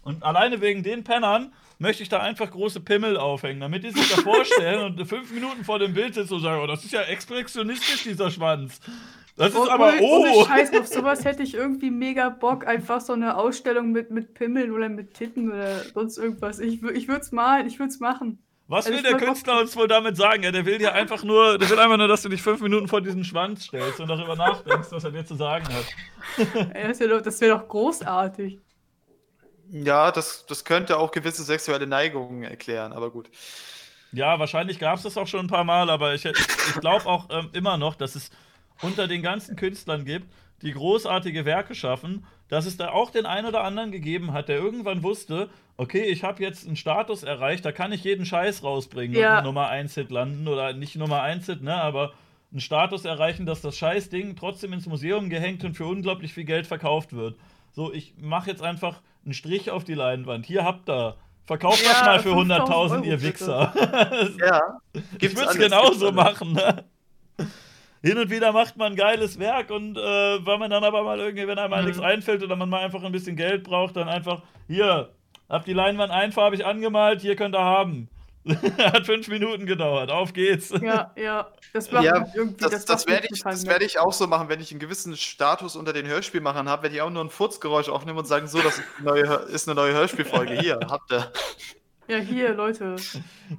Und 0.04 0.24
alleine 0.24 0.60
wegen 0.62 0.84
den 0.84 1.04
Pennern 1.04 1.54
möchte 1.80 2.04
ich 2.04 2.10
da 2.10 2.20
einfach 2.20 2.52
große 2.52 2.80
Pimmel 2.80 3.18
aufhängen, 3.18 3.60
damit 3.60 3.84
die 3.84 3.92
sich 3.92 4.10
da 4.10 4.22
vorstellen 4.22 4.84
und 4.84 5.06
fünf 5.08 5.32
Minuten 5.32 5.64
vor 5.64 5.80
dem 5.80 5.94
Bild 5.94 6.14
sitzen 6.14 6.36
und 6.36 6.42
sagen, 6.42 6.62
oh, 6.62 6.68
das 6.68 6.84
ist 6.84 6.92
ja 6.92 7.02
expressionistisch, 7.02 8.04
dieser 8.04 8.32
Schwanz. 8.32 8.80
Das 9.38 9.50
ist 9.50 9.56
Oh, 9.58 9.70
aber, 9.70 9.94
oh. 10.02 10.22
ohne 10.26 10.46
Scheiß, 10.46 10.74
auf 10.74 10.88
sowas 10.88 11.24
hätte 11.24 11.44
ich 11.44 11.54
irgendwie 11.54 11.92
mega 11.92 12.30
Bock. 12.30 12.66
Einfach 12.68 13.02
so 13.02 13.14
eine 13.14 13.38
Ausstellung 13.38 13.92
mit, 13.92 14.10
mit 14.12 14.34
Pimmeln 14.34 14.72
oder 14.72 14.90
mit 14.90 15.14
Titten 15.14 15.52
oder 15.52 15.80
sonst 15.94 16.18
irgendwas. 16.18 16.60
Ich, 16.60 16.82
ich 16.84 17.08
würde 17.08 17.22
es 17.22 17.32
malen, 17.32 17.68
ich 17.68 17.78
würde 17.80 17.92
es 17.92 18.00
machen. 18.00 18.44
Was 18.68 18.86
Also 18.88 18.98
will 18.98 19.04
der 19.04 19.18
Künstler 19.18 19.62
uns 19.62 19.76
wohl 19.78 19.88
damit 19.88 20.18
sagen? 20.18 20.44
Ja, 20.44 20.52
der 20.52 20.66
will 20.66 20.78
dir 20.78 20.94
einfach 20.94 21.24
nur, 21.24 21.58
der 21.58 21.70
will 21.70 21.80
einfach 21.80 21.98
nur, 21.98 22.08
dass 22.10 22.24
du 22.24 22.30
dich 22.30 22.42
fünf 22.42 22.60
Minuten 22.62 22.88
vor 22.90 23.00
diesen 23.00 23.24
Schwanz 23.24 23.64
stellst 23.66 24.00
und 24.00 24.10
darüber 24.10 24.36
nachdenkst, 24.36 24.88
was 24.92 25.04
er 25.06 25.12
dir 25.12 25.26
zu 25.26 25.36
sagen 25.36 25.66
hat. 25.70 26.74
Ey, 26.74 26.88
Das 26.90 27.00
wäre 27.00 27.12
doch, 27.12 27.22
das 27.22 27.40
wär 27.40 27.56
doch 27.56 27.68
großartig. 27.68 28.60
Ja, 29.70 30.12
das, 30.12 30.46
das 30.48 30.66
könnte 30.66 30.98
auch 30.98 31.12
gewisse 31.12 31.44
sexuelle 31.44 31.88
Neigungen 31.88 32.44
erklären, 32.44 32.92
aber 32.94 33.12
gut. 33.12 33.30
Ja, 34.12 34.40
wahrscheinlich 34.40 34.80
gab 34.80 34.98
es 34.98 35.04
das 35.04 35.18
auch 35.18 35.28
schon 35.28 35.42
ein 35.42 35.50
paar 35.50 35.66
Mal, 35.66 35.90
aber 35.90 36.14
ich, 36.14 36.26
ich 36.26 36.36
glaube 36.80 37.06
auch 37.06 37.28
ähm, 37.30 37.50
immer 37.54 37.78
noch, 37.78 37.96
dass 37.96 38.16
es 38.16 38.30
unter 38.82 39.08
den 39.08 39.22
ganzen 39.22 39.56
Künstlern 39.56 40.06
gibt, 40.06 40.28
die 40.62 40.72
großartige 40.72 41.46
Werke 41.46 41.76
schaffen, 41.76 42.26
dass 42.50 42.66
es 42.66 42.78
da 42.78 42.90
auch 42.90 43.12
den 43.12 43.26
einen 43.26 43.48
oder 43.48 43.64
anderen 43.64 43.92
gegeben 43.92 44.34
hat, 44.34 44.50
der 44.50 44.58
irgendwann 44.58 45.04
wusste, 45.04 45.50
okay, 45.78 46.04
ich 46.06 46.24
habe 46.24 46.42
jetzt 46.42 46.66
einen 46.66 46.76
Status 46.76 47.22
erreicht, 47.24 47.64
da 47.66 47.72
kann 47.72 47.92
ich 47.92 48.04
jeden 48.04 48.26
Scheiß 48.26 48.64
rausbringen 48.64 49.16
Ja. 49.16 49.40
und 49.40 49.44
Nummer 49.44 49.68
1 49.70 49.94
Hit 49.96 50.10
landen 50.10 50.48
oder 50.48 50.74
nicht 50.74 50.96
Nummer 50.96 51.22
1 51.22 51.46
Hit, 51.46 51.62
ne, 51.62 51.76
aber 51.76 52.14
einen 52.52 52.62
Status 52.62 53.06
erreichen, 53.06 53.46
dass 53.46 53.62
das 53.62 53.78
Scheißding 53.78 54.36
trotzdem 54.36 54.74
ins 54.74 54.88
Museum 54.88 55.30
gehängt 55.30 55.64
und 55.64 55.76
für 55.76 55.86
unglaublich 55.86 56.34
viel 56.34 56.46
Geld 56.46 56.66
verkauft 56.66 57.14
wird. 57.14 57.36
So, 57.74 57.94
ich 57.94 58.16
mache 58.20 58.50
jetzt 58.50 58.64
einfach 58.64 59.02
einen 59.26 59.34
Strich 59.34 59.70
auf 59.70 59.84
die 59.84 59.94
Leinwand. 59.94 60.46
Hier 60.46 60.64
habt 60.64 60.90
ihr. 60.90 61.16
Verkauft 61.46 61.86
das 61.86 62.00
Ja, 62.00 62.06
mal 62.06 62.20
für 62.20 62.34
5000 62.34 62.70
100.000, 62.70 62.92
Euro, 62.96 63.04
ihr. 63.06 63.22
Wichser. 63.22 63.74
Ja. 64.40 64.80
Ich 65.20 65.36
würde 65.36 65.50
es 65.52 65.58
genauso 65.58 66.12
machen. 66.12 66.54
Ne? 66.54 66.84
Hin 68.04 68.18
und 68.18 68.30
wieder 68.30 68.52
macht 68.52 68.78
man 68.78 68.94
ein 68.94 68.96
geiles 68.96 69.40
Werk 69.40 69.70
und 69.72 69.98
äh, 69.98 70.02
wenn 70.46 70.60
man 70.60 70.70
dann 70.70 70.84
aber 70.84 71.04
mal 71.04 71.20
irgendwie, 71.20 71.48
wenn 71.48 71.58
einem 71.58 71.72
mal 71.72 71.82
Mhm. 71.82 71.88
nichts 71.88 72.02
einfällt 72.02 72.44
oder 72.44 72.56
man 72.56 72.70
mal 72.70 72.82
einfach 72.84 73.04
ein 73.04 73.12
bisschen 73.12 73.36
Geld 73.36 73.64
braucht, 73.64 73.96
dann 73.96 74.08
einfach, 74.08 74.42
hier, 74.68 75.10
hab 75.50 75.66
die 75.66 75.74
Leinwand 75.74 76.12
einfarbig 76.12 76.66
angemalt, 76.66 77.22
hier 77.22 77.36
könnt 77.36 77.56
ihr 77.56 77.64
haben. 77.64 78.10
Hat 78.78 79.06
fünf 79.06 79.28
Minuten 79.28 79.66
gedauert, 79.66 80.10
auf 80.10 80.32
geht's. 80.32 80.70
Ja, 80.82 81.12
ja. 81.18 81.48
Das 81.74 81.92
macht 81.92 82.06
Ja, 82.06 82.26
irgendwie. 82.34 82.64
Das, 82.64 82.86
das, 82.86 83.06
mich 83.06 83.14
werde 83.16 83.28
ich, 83.30 83.42
das 83.44 83.64
nett. 83.64 83.72
werde 83.72 83.84
ich 83.86 84.00
auch 84.00 84.14
so 84.14 84.26
machen, 84.26 84.48
wenn 84.48 84.62
ich 84.62 84.72
einen 84.72 84.80
gewissen 84.80 85.18
Status 85.18 85.76
unter 85.76 85.92
den 85.92 86.08
Hörspielmachern 86.08 86.70
habe, 86.70 86.84
werde 86.84 86.96
ich 86.96 87.02
auch 87.02 87.10
nur 87.10 87.26
ein 87.26 87.30
Furzgeräusch 87.30 87.90
aufnehmen 87.90 88.18
und 88.20 88.26
sagen, 88.26 88.48
so, 88.48 88.62
das 88.62 88.78
ist 88.80 88.86
eine 89.00 89.06
neue, 89.10 89.24
ist 89.50 89.68
eine 89.68 89.76
neue 89.76 89.94
Hörspielfolge. 89.94 90.54
Hier, 90.62 90.80
habt 90.90 91.12
ihr. 91.12 91.30
Ja, 92.08 92.20
hier, 92.20 92.54
Leute. 92.54 92.96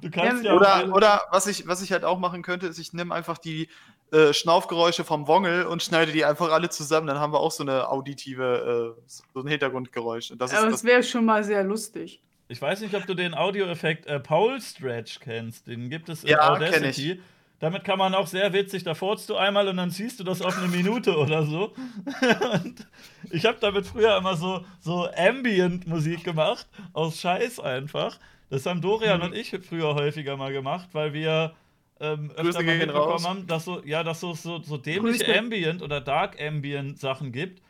Du 0.01 0.09
kannst 0.09 0.43
ja, 0.43 0.53
Ja, 0.53 0.57
Oder, 0.57 0.75
auch- 0.85 0.95
oder 0.95 1.21
was, 1.29 1.45
ich, 1.45 1.67
was 1.67 1.83
ich 1.83 1.91
halt 1.91 2.03
auch 2.03 2.17
machen 2.17 2.41
könnte, 2.41 2.65
ist, 2.65 2.79
ich 2.79 2.91
nehme 2.93 3.13
einfach 3.13 3.37
die 3.37 3.69
äh, 4.11 4.33
Schnaufgeräusche 4.33 5.03
vom 5.03 5.27
Wongel 5.27 5.65
und 5.65 5.83
schneide 5.83 6.11
die 6.11 6.25
einfach 6.25 6.51
alle 6.51 6.69
zusammen. 6.69 7.07
Dann 7.07 7.19
haben 7.19 7.33
wir 7.33 7.39
auch 7.39 7.51
so 7.51 7.63
eine 7.63 7.89
auditive, 7.89 8.95
äh, 8.97 9.01
so 9.07 9.39
ein 9.41 9.47
Hintergrundgeräusch. 9.47 10.31
Und 10.31 10.41
das 10.41 10.51
ist 10.51 10.57
Aber 10.57 10.69
das, 10.71 10.79
es 10.81 10.83
wäre 10.85 11.03
schon 11.03 11.25
mal 11.25 11.43
sehr 11.43 11.63
lustig. 11.63 12.21
ich 12.47 12.61
weiß 12.61 12.81
nicht, 12.81 12.95
ob 12.95 13.05
du 13.05 13.13
den 13.13 13.33
Audioeffekt 13.35 14.07
äh, 14.07 14.19
Pole 14.19 14.59
Stretch 14.61 15.19
kennst. 15.19 15.67
Den 15.67 15.89
gibt 15.89 16.09
es 16.09 16.23
in 16.23 16.29
Ja, 16.29 16.55
kenn 16.57 16.67
Audacity. 16.67 17.19
Damit 17.61 17.83
kann 17.83 17.99
man 17.99 18.15
auch 18.15 18.25
sehr 18.27 18.53
witzig, 18.53 18.85
da 18.85 18.93
furzt 18.95 19.29
du 19.29 19.35
einmal 19.35 19.67
und 19.67 19.75
dann 19.75 19.91
ziehst 19.91 20.17
du 20.17 20.23
das 20.23 20.41
auf 20.41 20.57
eine 20.57 20.69
Minute 20.69 21.17
oder 21.17 21.43
so. 21.45 21.73
und 22.53 22.87
ich 23.31 23.45
habe 23.45 23.57
damit 23.59 23.85
früher 23.85 24.15
immer 24.17 24.37
so, 24.37 24.63
so 24.79 25.09
Ambient-Musik 25.13 26.23
gemacht, 26.23 26.65
aus 26.93 27.19
Scheiß 27.19 27.59
einfach. 27.59 28.17
Das 28.49 28.65
haben 28.65 28.79
Dorian 28.81 29.19
Mhm. 29.19 29.25
und 29.25 29.35
ich 29.35 29.53
früher 29.67 29.93
häufiger 29.93 30.37
mal 30.37 30.53
gemacht, 30.53 30.87
weil 30.93 31.11
wir 31.11 31.53
ähm, 31.99 32.31
öfter 32.31 32.63
mal 32.63 32.77
mitbekommen 32.77 33.25
haben, 33.25 33.47
dass 33.47 33.65
so, 33.65 33.81
ja, 33.83 34.03
dass 34.03 34.19
so, 34.19 34.33
so, 34.33 34.61
so 34.61 34.77
dämliche 34.77 35.25
Grüße. 35.25 35.39
Ambient 35.39 35.81
oder 35.81 36.01
Dark 36.01 36.41
Ambient 36.41 36.99
Sachen 36.99 37.31
gibt, 37.31 37.61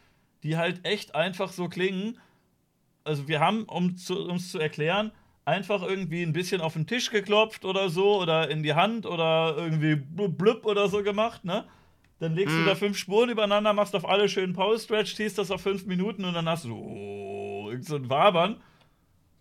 die 0.43 0.57
halt 0.57 0.85
echt 0.85 1.15
einfach 1.15 1.51
so 1.51 1.68
klingen. 1.68 2.19
Also 3.03 3.27
wir 3.27 3.39
haben, 3.39 3.64
um 3.64 3.97
zu, 3.97 4.19
uns 4.27 4.51
zu 4.51 4.60
erklären, 4.60 5.11
einfach 5.45 5.81
irgendwie 5.81 6.22
ein 6.22 6.34
bisschen 6.34 6.61
auf 6.61 6.73
den 6.73 6.85
Tisch 6.85 7.10
geklopft 7.10 7.65
oder 7.65 7.89
so 7.89 8.22
oder 8.22 8.49
in 8.51 8.61
die 8.61 8.76
Hand 8.76 9.06
oder 9.06 9.56
irgendwie 9.57 9.95
blub, 9.95 10.38
blub 10.38 10.65
oder 10.65 10.88
so 10.89 11.01
gemacht, 11.01 11.43
ne? 11.43 11.65
Dann 12.19 12.35
legst 12.35 12.53
du 12.56 12.61
Mhm. 12.61 12.65
da 12.65 12.76
fünf 12.76 12.97
Spuren 12.97 13.30
übereinander, 13.30 13.72
machst 13.73 13.95
auf 13.95 14.07
alle 14.07 14.27
schön 14.27 14.53
Pause 14.53 14.84
Stretch, 14.84 15.15
ziehst 15.15 15.38
das 15.38 15.51
auf 15.51 15.61
fünf 15.61 15.85
Minuten 15.85 16.26
und 16.26 16.34
dann 16.34 16.47
hast 16.47 16.65
du 16.65 16.76
oh, 16.76 17.69
irgend 17.69 17.85
so 17.85 17.95
ein 17.95 18.10
Wabern. 18.10 18.57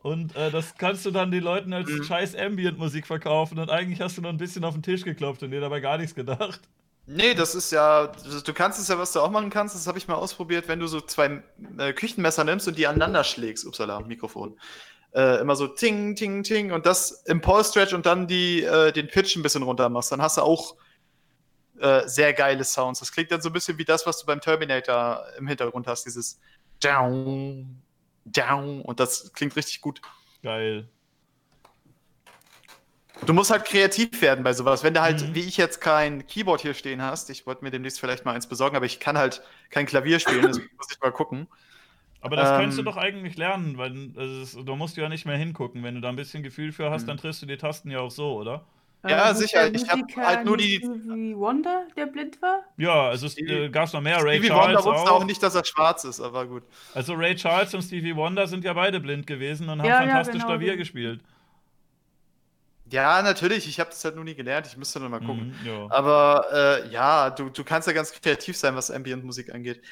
Und 0.09 0.35
äh, 0.37 0.51
das 0.51 0.75
kannst 0.77 1.05
du 1.07 1.11
dann 1.11 1.31
den 1.31 1.43
Leuten 1.43 1.73
als 1.73 1.89
Mhm. 1.91 2.05
scheiß 2.05 2.35
Ambient-Musik 2.37 3.07
verkaufen 3.07 3.59
und 3.59 3.71
eigentlich 3.71 4.01
hast 4.01 4.17
du 4.17 4.23
nur 4.23 4.31
ein 4.31 4.39
bisschen 4.39 4.65
auf 4.65 4.75
den 4.75 4.83
Tisch 4.83 5.03
geklopft 5.05 5.43
und 5.43 5.51
dir 5.51 5.61
dabei 5.61 5.81
gar 5.81 5.99
nichts 5.99 6.15
gedacht. 6.15 6.61
Nee, 7.07 7.33
das 7.35 7.55
ist 7.55 7.73
ja, 7.73 8.13
du 8.45 8.53
kannst 8.53 8.79
es 8.79 8.89
ja, 8.89 8.99
was 8.99 9.13
du 9.13 9.21
auch 9.21 9.31
machen 9.31 9.49
kannst, 9.49 9.75
das 9.75 9.87
habe 9.87 9.97
ich 9.97 10.09
mal 10.09 10.17
ausprobiert, 10.17 10.69
wenn 10.69 10.79
du 10.79 10.87
so 10.87 11.01
zwei 11.01 11.43
äh, 11.79 11.93
Küchenmesser 11.95 12.45
nimmst 12.45 12.69
und 12.69 12.77
die 12.77 12.87
aneinander 12.87 13.25
schlägst, 13.25 13.65
upsala, 13.65 14.01
Mikrofon. 14.01 14.59
Äh, 15.15 15.41
immer 15.41 15.57
so 15.57 15.69
ting, 15.69 16.17
ting, 16.17 16.43
ting 16.43 16.71
und 16.71 16.85
das 16.85 17.23
im 17.25 17.41
Pulse 17.41 17.71
Stretch 17.71 17.95
und 17.95 18.05
dann 18.05 18.27
die, 18.27 18.63
äh, 18.63 18.93
den 18.93 19.09
Pitch 19.09 19.37
ein 19.37 19.43
bisschen 19.43 19.63
runter 19.63 19.89
machst, 19.89 20.13
dann 20.13 20.21
hast 20.21 20.37
du 20.37 20.43
auch 20.43 20.77
äh, 21.81 22.07
sehr 22.07 22.35
geile 22.35 22.63
Sounds. 22.65 23.01
Das 23.01 23.11
klingt 23.11 23.31
dann 23.33 23.41
so 23.41 23.49
ein 23.49 23.55
bisschen 23.55 23.79
wie 23.79 23.87
das, 23.87 24.05
was 24.07 24.21
du 24.21 24.27
beim 24.27 24.43
Terminator 24.43 25.25
im 25.39 25.47
Hintergrund 25.49 25.87
hast, 25.87 26.05
dieses 26.05 26.39
down, 26.81 27.81
down 28.25 28.83
und 28.83 29.01
das 29.01 29.33
klingt 29.33 29.57
richtig 29.57 29.81
gut. 29.81 30.01
Geil. 30.43 30.89
Du 33.27 33.33
musst 33.33 33.51
halt 33.51 33.65
kreativ 33.65 34.21
werden 34.23 34.45
bei 34.45 34.53
sowas. 34.53 34.85
Wenn 34.85 34.95
du 34.95 35.01
halt, 35.03 35.21
Mhm. 35.21 35.35
wie 35.35 35.41
ich 35.41 35.57
jetzt 35.57 35.81
kein 35.81 36.27
Keyboard 36.27 36.61
hier 36.61 36.75
stehen 36.75 37.03
hast, 37.03 37.31
ich 37.31 37.47
wollte 37.47 37.65
mir 37.65 37.71
demnächst 37.71 37.99
vielleicht 38.01 38.25
mal 38.25 38.35
eins 38.35 38.47
besorgen, 38.49 38.77
aber 38.77 38.87
ich 38.87 39.01
kann 39.01 39.19
halt 39.19 39.43
kein 39.71 39.87
Klavier 39.87 40.21
spielen, 40.21 40.47
deswegen 40.47 40.71
muss 40.77 40.87
ich 40.91 41.01
mal 41.01 41.11
gucken. 41.13 41.49
Aber 42.21 42.37
das 42.37 42.51
Ähm, 42.51 42.55
kannst 42.55 42.79
du 42.79 42.83
doch 42.83 42.97
eigentlich 42.97 43.37
lernen, 43.37 43.77
weil 43.79 44.15
ist, 44.17 44.57
da 44.65 44.77
musst 44.77 44.97
du 44.97 45.01
ja 45.01 45.09
nicht 45.09 45.25
mehr 45.27 45.37
hingucken. 45.37 45.83
Wenn 45.83 45.95
du 45.97 46.01
da 46.01 46.09
ein 46.11 46.17
bisschen 46.17 46.43
Gefühl 46.45 46.73
für 46.73 46.91
hast, 46.91 47.05
Mhm. 47.05 47.09
dann 47.09 47.17
triffst 47.17 47.43
du 47.43 47.47
die 47.47 47.57
Tasten 47.57 47.91
ja 47.91 48.01
auch 48.01 48.11
so, 48.11 48.35
oder? 48.37 48.67
Ja, 49.07 49.29
Äh, 49.29 49.33
ist 49.33 49.39
sicher, 49.39 49.73
ich 49.73 49.89
hab 49.89 49.99
Musiker 50.01 50.27
halt 50.27 50.45
nur 50.45 50.57
nicht 50.57 50.83
die- 50.83 50.85
Stevie 50.85 51.37
Wonder, 51.37 51.87
der 51.97 52.07
blind 52.07 52.43
war? 52.43 52.65
Ja, 52.77 53.09
also 53.09 53.27
es 53.27 53.39
äh, 53.39 53.69
gab 53.69 53.93
noch 53.93 54.01
mehr. 54.01 54.23
Ray 54.25 54.39
Stevie 54.39 54.51
Wonder 54.53 54.65
Charles 54.81 54.85
wusste 54.87 55.11
auch. 55.13 55.21
auch 55.21 55.25
nicht, 55.25 55.43
dass 55.43 55.55
er 55.55 55.65
schwarz 55.65 56.05
ist, 56.05 56.21
aber 56.21 56.47
gut. 56.47 56.65
Also 56.95 57.15
Ray 57.15 57.37
Charles 57.37 57.73
und 57.75 57.83
Stevie 57.83 58.17
Wonder 58.17 58.49
sind 58.49 58.65
ja 58.65 58.73
beide 58.73 58.99
blind 58.99 59.27
gewesen 59.27 59.69
und 59.69 59.79
haben 59.81 59.87
Ja, 59.89 60.01
ja, 60.03 60.09
fantastisch 60.09 60.35
genau, 60.43 60.47
Klavier 60.47 60.73
die- 60.73 60.79
gespielt. 60.79 61.21
Ja, 62.91 63.21
natürlich, 63.23 63.69
ich 63.69 63.79
habe 63.81 63.91
das 63.91 64.03
halt 64.05 64.15
nur 64.17 64.25
nie 64.25 64.35
gelernt, 64.35 64.67
ich 64.67 64.77
müsste 64.77 64.99
noch 64.99 65.11
mal 65.11 65.21
gucken. 65.21 65.55
Mhm, 65.63 65.67
ja. 65.67 65.87
Aber 65.91 66.47
äh, 66.53 66.91
ja, 66.91 67.29
du, 67.31 67.51
du 67.51 67.63
kannst 67.63 67.87
ja 67.87 67.93
ganz 67.93 68.13
kreativ 68.13 68.57
sein, 68.57 68.75
was 68.77 68.91
Ambient-Musik 68.91 69.53
angeht. 69.55 69.83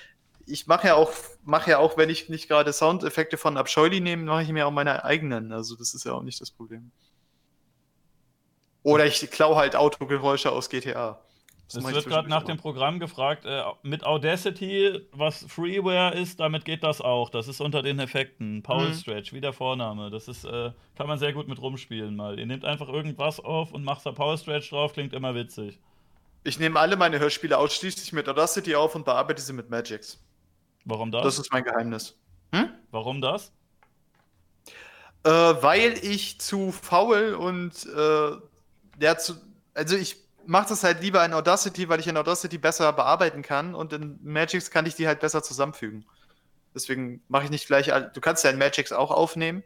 Ich 0.47 0.67
mache 0.67 0.87
ja 0.87 0.95
auch, 0.95 1.13
mache 1.45 1.71
ja 1.73 1.79
auch, 1.79 1.99
wenn 1.99 2.09
ich 2.09 2.29
nicht 2.31 2.49
gerade 2.49 2.73
Soundeffekte 2.73 3.37
von 3.37 3.57
Abscheuly 3.59 4.01
nehme, 4.01 4.23
mache 4.25 4.43
ich 4.45 4.49
mir 4.49 4.67
auch 4.67 4.71
meine 4.71 5.05
eigenen. 5.05 5.53
Also 5.53 5.77
das 5.77 5.93
ist 5.93 6.05
ja 6.05 6.13
auch 6.13 6.23
nicht 6.23 6.41
das 6.41 6.51
Problem. 6.51 6.91
Oder 8.87 9.05
ich 9.05 9.29
klaue 9.33 9.57
halt 9.57 9.75
Autogeräusche 9.75 10.53
aus 10.53 10.71
GTA. 10.71 11.19
Das 11.67 11.75
Es 11.75 11.93
wird 11.93 12.07
gerade 12.07 12.29
nach 12.29 12.45
dem 12.45 12.57
Programm 12.57 13.01
gefragt, 13.01 13.45
äh, 13.45 13.61
mit 13.83 14.05
Audacity, 14.07 15.01
was 15.11 15.45
Freeware 15.49 16.15
ist, 16.15 16.39
damit 16.39 16.65
geht 16.65 16.85
das 16.85 17.01
auch. 17.01 17.29
Das 17.31 17.49
ist 17.49 17.61
unter 17.61 17.83
den 17.83 17.99
Effekten. 17.99 18.63
Paul 18.63 18.91
Mhm. 18.91 18.95
Stretch, 18.95 19.33
wie 19.33 19.41
der 19.41 19.53
Vorname. 19.53 20.09
Das 20.11 20.29
ist, 20.29 20.45
äh, 20.45 20.71
kann 20.97 21.09
man 21.09 21.19
sehr 21.19 21.33
gut 21.33 21.49
mit 21.49 21.61
rumspielen 21.61 22.15
mal. 22.15 22.39
Ihr 22.39 22.47
nehmt 22.47 22.65
einfach 22.65 22.89
irgendwas 22.89 23.41
auf 23.41 23.73
und 23.73 23.83
macht 23.83 24.07
da 24.07 24.13
Paul 24.13 24.39
Stretch 24.39 24.71
drauf, 24.71 24.93
klingt 24.93 25.13
immer 25.13 25.35
witzig. 25.35 25.81
Ich 26.45 26.61
nehme 26.61 26.79
alle 26.79 26.97
meine 26.97 27.19
Hörspiele 27.19 27.59
ausschließlich 27.59 28.13
mit 28.13 28.29
Audacity 28.29 28.77
auf 28.77 28.95
und 28.95 29.05
bearbeite 29.05 29.43
sie 29.43 29.53
mit 29.53 29.69
Magix. 29.69 30.25
Warum 30.85 31.11
das? 31.11 31.25
Das 31.25 31.39
ist 31.41 31.53
mein 31.53 31.65
Geheimnis. 31.65 32.17
Hm? 32.55 32.69
Warum 32.93 33.21
das? 33.21 33.51
Äh, 35.25 35.31
weil 35.31 35.95
ich 36.05 36.39
zu 36.41 36.71
faul 36.71 37.35
und 37.35 37.85
äh, 37.87 38.37
ja, 39.01 39.17
zu, 39.17 39.35
also 39.75 39.97
ich 39.97 40.17
mache 40.47 40.69
das 40.69 40.85
halt 40.85 41.01
lieber 41.01 41.25
in 41.25 41.33
Audacity, 41.33 41.89
weil 41.89 42.01
ich 42.01 42.07
in 42.07 42.17
Audacity 42.17 42.59
besser 42.59 42.93
bearbeiten 42.93 43.43
kann 43.43 43.75
und 43.75 43.93
in 43.93 44.19
Magix 44.23 44.71
kann 44.71 44.87
ich 44.87 44.95
die 44.95 45.07
halt 45.07 45.21
besser 45.21 45.43
zusammenfügen. 45.43 46.05
Deswegen 46.75 47.23
mache 47.29 47.45
ich 47.45 47.51
nicht 47.51 47.67
gleich, 47.67 47.87
du 47.87 48.21
kannst 48.21 48.45
ja 48.45 48.51
in 48.51 48.59
Magix 48.59 48.93
auch 48.93 49.11
aufnehmen, 49.11 49.63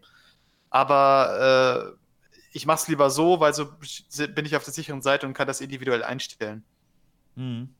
aber 0.70 1.96
äh, 1.96 2.00
ich 2.52 2.66
mache 2.66 2.82
es 2.82 2.88
lieber 2.88 3.10
so, 3.10 3.40
weil 3.40 3.54
so 3.54 3.66
bin 4.34 4.44
ich 4.44 4.56
auf 4.56 4.64
der 4.64 4.72
sicheren 4.72 5.02
Seite 5.02 5.26
und 5.26 5.34
kann 5.34 5.46
das 5.46 5.60
individuell 5.60 6.02
einstellen. 6.02 6.64
Hm. 7.36 7.74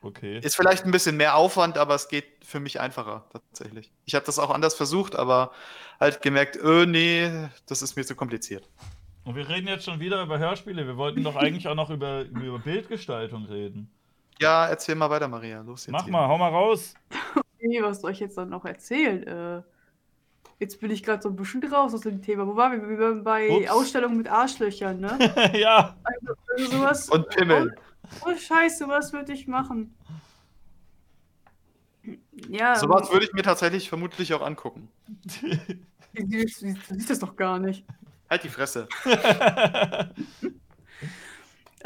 Okay. 0.00 0.38
Ist 0.38 0.54
vielleicht 0.54 0.84
ein 0.84 0.92
bisschen 0.92 1.16
mehr 1.16 1.34
Aufwand, 1.34 1.76
aber 1.76 1.94
es 1.96 2.08
geht 2.08 2.44
für 2.44 2.60
mich 2.60 2.78
einfacher 2.78 3.26
tatsächlich. 3.32 3.90
Ich 4.04 4.14
habe 4.14 4.24
das 4.24 4.38
auch 4.38 4.50
anders 4.50 4.74
versucht, 4.74 5.16
aber 5.16 5.50
halt 5.98 6.22
gemerkt, 6.22 6.56
öh, 6.56 6.86
nee, 6.86 7.48
das 7.66 7.82
ist 7.82 7.96
mir 7.96 8.04
zu 8.04 8.14
kompliziert. 8.14 8.68
Und 9.28 9.34
wir 9.34 9.46
reden 9.46 9.68
jetzt 9.68 9.84
schon 9.84 10.00
wieder 10.00 10.22
über 10.22 10.38
Hörspiele. 10.38 10.86
Wir 10.86 10.96
wollten 10.96 11.22
doch 11.22 11.36
eigentlich 11.36 11.68
auch 11.68 11.74
noch 11.74 11.90
über, 11.90 12.22
über 12.22 12.58
Bildgestaltung 12.60 13.44
reden. 13.44 13.90
Ja, 14.40 14.66
erzähl 14.68 14.94
mal 14.94 15.10
weiter, 15.10 15.28
Maria. 15.28 15.60
Los 15.60 15.84
jetzt. 15.84 15.92
Mach 15.92 16.04
hier. 16.04 16.12
mal, 16.12 16.26
hau 16.26 16.38
mal 16.38 16.48
raus. 16.48 16.94
Nee, 17.60 17.82
was 17.82 18.00
soll 18.00 18.12
ich 18.12 18.20
jetzt 18.20 18.38
dann 18.38 18.48
noch 18.48 18.64
erzählen? 18.64 19.22
Äh, 19.26 19.62
jetzt 20.60 20.80
bin 20.80 20.90
ich 20.90 21.02
gerade 21.02 21.20
so 21.20 21.28
ein 21.28 21.36
bisschen 21.36 21.62
raus 21.62 21.92
aus 21.92 22.00
dem 22.00 22.22
Thema. 22.22 22.46
Wo 22.46 22.56
waren 22.56 22.80
wir? 22.80 22.88
Wir 22.88 22.98
waren 22.98 23.22
bei 23.22 23.50
Ups. 23.50 23.68
Ausstellungen 23.68 24.16
mit 24.16 24.28
Arschlöchern, 24.28 24.98
ne? 24.98 25.18
ja. 25.60 25.94
Also 26.56 26.70
sowas. 26.70 27.10
Und 27.10 27.28
Pimmel. 27.28 27.74
Oh, 28.24 28.34
Scheiße, 28.34 28.88
was 28.88 29.12
würde 29.12 29.34
ich 29.34 29.46
machen? 29.46 29.94
Ja, 32.48 32.76
Sowas 32.76 33.12
würde 33.12 33.26
ich 33.26 33.34
mir 33.34 33.42
tatsächlich 33.42 33.90
vermutlich 33.90 34.32
auch 34.32 34.40
angucken. 34.40 34.88
ähm, 35.42 35.84
du 36.30 36.48
siehst 36.48 37.10
das 37.10 37.18
doch 37.18 37.36
gar 37.36 37.58
nicht. 37.58 37.84
Halt 38.30 38.44
die 38.44 38.48
Fresse. 38.48 38.88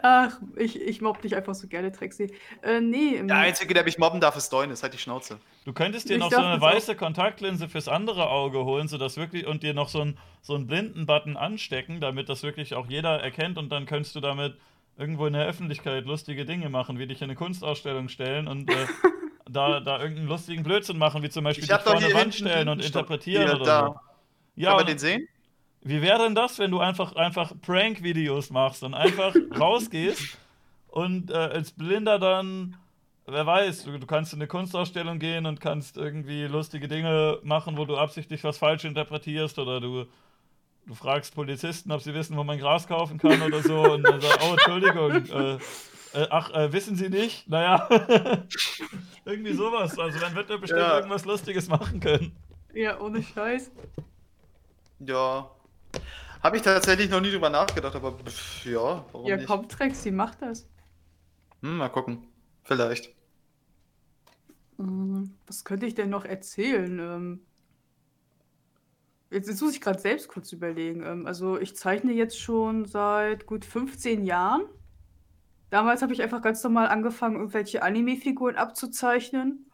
Ach, 0.02 0.40
ich, 0.56 0.81
ich 0.81 1.01
mobb 1.01 1.23
dich 1.23 1.36
einfach 1.36 1.55
so 1.55 1.69
gerne, 1.69 1.93
Trixie. 1.93 2.32
Äh, 2.62 2.81
nee, 2.81 3.23
Der 3.28 3.36
Einzige, 3.39 3.74
der 3.74 3.85
mich 3.85 3.98
mobben 3.98 4.20
darf, 4.20 4.36
ist 4.36 4.52
Doin, 4.52 4.74
halt 4.74 4.94
die 4.94 4.98
Schnauze. 4.98 5.39
Du 5.64 5.73
könntest 5.73 6.09
dir 6.09 6.16
Ich 6.16 6.20
noch 6.20 6.32
so 6.32 6.43
eine 6.43 6.59
das 6.59 6.64
auch. 6.66 6.74
weiße 6.74 6.97
Kontaktlinse 6.97 7.69
fürs 7.69 7.89
andere 7.89 8.28
Auge 8.28 8.64
holen, 8.64 8.89
sodass 8.89 9.16
wirklich 9.16 9.47
und 9.47 9.62
dir 9.62 9.74
noch 9.74 9.89
so 9.89 10.01
einen 10.01 10.19
so 10.40 10.55
einen 10.55 10.66
Blindenbutton 10.66 11.36
anstecken, 11.36 12.01
damit 12.01 12.28
das 12.28 12.43
wirklich 12.43 12.74
auch 12.74 12.86
jeder 12.89 13.20
erkennt 13.23 13.59
und 13.59 13.70
dann 13.70 13.86
könntest 13.86 14.14
du 14.16 14.20
damit 14.20 14.59
irgendwo 14.97 15.27
in 15.27 15.35
der 15.35 15.47
Öffentlichkeit 15.47 16.05
lustige 16.06 16.44
Dinge 16.47 16.69
machen, 16.69 16.98
wie 16.98 17.06
dich 17.06 17.20
in 17.20 17.24
eine 17.27 17.36
Kunstausstellung 17.36 18.09
stellen 18.09 18.48
und 18.48 18.70
äh, 18.70 18.89
da, 19.48 19.81
da 19.81 20.01
irgendeinen 20.01 20.28
lustigen 20.28 20.62
Blödsinn 20.64 20.98
machen, 20.98 21.23
wie 21.23 21.31
zum 21.31 21.44
Beispiel 21.44 21.64
Ich 21.64 21.70
dich 21.70 21.81
vor 21.81 21.94
eine 21.94 22.12
Wand 22.12 22.35
stellen 22.35 22.69
und 22.69 22.82
Stopp. 22.82 23.10
interpretieren 23.10 23.48
Hier, 23.48 23.52
oder 23.52 23.66
da. 23.66 23.86
so. 23.86 24.01
Ja, 24.56 24.70
Kann 24.70 24.77
man 24.77 24.86
und 24.86 24.89
den 24.89 24.98
sehen? 24.98 25.28
Wie 25.84 26.00
wäre 26.02 26.18
denn 26.24 26.34
das, 26.34 26.59
wenn 26.59 26.70
du 26.70 26.80
einfach, 26.80 27.14
einfach 27.16 27.52
Prank-Videos 27.60 28.50
machst 28.50 28.82
und 28.82 28.94
einfach 28.94 29.34
rausgehst 29.59 30.38
und 30.88 31.30
äh, 31.30 31.34
als 31.34 31.72
Blinder 31.72 32.18
dann, 32.18 32.76
wer 33.26 33.46
weiß, 33.46 33.84
du, 33.84 33.98
du 33.98 34.06
kannst 34.06 34.32
in 34.32 34.38
eine 34.40 34.46
Kunstausstellung 34.46 35.18
gehen 35.18 35.46
und 35.46 35.60
kannst 35.60 35.96
irgendwie 35.96 36.44
lustige 36.44 36.88
Dinge 36.88 37.38
machen, 37.42 37.76
wo 37.76 37.84
du 37.84 37.96
absichtlich 37.96 38.44
was 38.44 38.59
falsch 38.59 38.84
interpretierst 38.84 39.59
oder 39.59 39.80
du, 39.80 40.06
du 40.86 40.94
fragst 40.94 41.34
Polizisten, 41.34 41.90
ob 41.92 42.00
sie 42.02 42.14
wissen, 42.14 42.36
wo 42.36 42.44
man 42.44 42.59
Gras 42.59 42.86
kaufen 42.86 43.18
kann 43.18 43.42
oder 43.42 43.60
so 43.62 43.82
und 43.94 44.02
dann 44.04 44.20
sagst, 44.20 44.38
oh, 44.42 44.52
Entschuldigung, 44.52 45.10
äh, 45.32 45.54
äh, 46.14 46.26
ach, 46.30 46.50
äh, 46.52 46.72
wissen 46.72 46.94
Sie 46.94 47.09
nicht? 47.09 47.48
Naja, 47.48 47.88
irgendwie 49.24 49.54
sowas. 49.54 49.98
Also 49.98 50.18
dann 50.20 50.34
wird 50.34 50.50
er 50.50 50.59
bestimmt 50.59 50.80
Ja. 50.82 50.96
irgendwas 50.96 51.24
Lustiges 51.24 51.68
machen 51.68 52.00
können. 52.00 52.36
Ja, 52.74 53.00
ohne 53.00 53.22
Scheiß. 53.22 53.70
Ja. 55.00 55.50
Habe 56.43 56.56
ich 56.56 56.62
tatsächlich 56.62 57.10
noch 57.10 57.20
nie 57.20 57.31
drüber 57.31 57.51
nachgedacht, 57.51 57.94
aber 57.94 58.19
pff, 58.19 58.64
ja, 58.66 59.05
warum 59.12 59.27
ja, 59.27 59.36
nicht? 59.36 59.47
komm, 59.47 59.69
Trixie, 59.69 60.10
mach 60.10 60.35
das. 60.35 60.69
Hm, 61.62 61.78
mal 61.78 61.89
gucken. 61.89 62.28
Vielleicht. 62.64 63.14
Hm, 64.78 65.39
Was 65.47 65.64
könnte 65.64 65.86
ich 65.86 65.94
denn 65.94 66.10
noch 66.10 66.24
erzählen? 66.24 66.98
Ähm, 66.98 67.47
jetzt, 69.31 69.48
jetzt 69.48 69.60
muss 69.62 69.74
ich 69.74 69.81
gerade 69.81 69.98
selbst 70.01 70.28
kurz 70.28 70.52
überlegen. 70.52 71.02
Ähm, 71.05 71.27
also 71.27 71.59
ich 71.59 71.77
zeichne 71.77 72.12
jetzt 72.12 72.39
schon 72.40 72.85
seit 72.86 73.47
gut 73.47 73.64
15 73.64 74.24
Jahren. 74.24 74.64
Damals 75.70 76.02
habe 76.02 76.12
ich 76.12 76.23
einfach 76.23 76.43
ganz 76.43 76.62
normal 76.64 76.89
angefangen, 76.89 77.36
irgendwelche 77.36 77.82
Anime-Figuren 77.82 78.56
abzuzeichnen. 78.56 79.72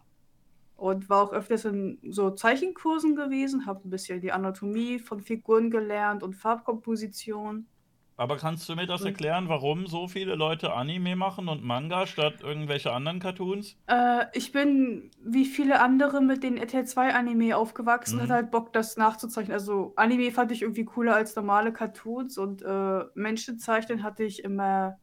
Und 0.79 1.09
war 1.11 1.23
auch 1.25 1.33
öfters 1.33 1.65
in 1.67 2.01
so 2.11 2.31
Zeichenkursen 2.31 3.17
gewesen, 3.17 3.67
habe 3.67 3.87
ein 3.87 3.91
bisschen 3.91 4.21
die 4.23 4.33
Anatomie 4.33 4.99
von 5.01 5.21
Figuren 5.21 5.71
gelernt 5.71 6.23
und 6.23 6.35
Farbkomposition. 6.37 7.69
Aber 8.17 8.37
kannst 8.37 8.69
du 8.69 8.77
mir 8.77 8.87
das 8.87 9.05
erklären, 9.05 9.49
warum 9.49 9.87
so 9.87 10.09
viele 10.09 10.35
Leute 10.35 10.73
Anime 10.75 11.17
machen 11.17 11.49
und 11.49 11.65
Manga 11.65 12.07
statt 12.07 12.43
irgendwelche 12.43 12.93
anderen 12.93 13.19
Cartoons? 13.19 13.79
Äh, 13.87 14.27
ich 14.35 14.53
bin 14.53 15.11
wie 15.23 15.45
viele 15.47 15.81
andere 15.81 16.21
mit 16.21 16.43
den 16.43 16.57
RTL 16.59 16.85
2 16.87 17.15
Anime 17.15 17.57
aufgewachsen, 17.57 18.19
Mhm. 18.19 18.23
hatte 18.23 18.35
halt 18.35 18.51
Bock, 18.51 18.73
das 18.73 18.97
nachzuzeichnen. 18.97 19.55
Also 19.55 19.93
Anime 19.97 20.31
fand 20.33 20.53
ich 20.53 20.63
irgendwie 20.63 20.85
cooler 20.85 21.15
als 21.15 21.35
normale 21.37 21.73
Cartoons 21.73 22.37
und 22.39 22.63
äh, 22.63 23.05
Menschen 23.15 23.59
zeichnen 23.59 24.03
hatte 24.03 24.25
ich 24.25 24.45
immer 24.45 24.99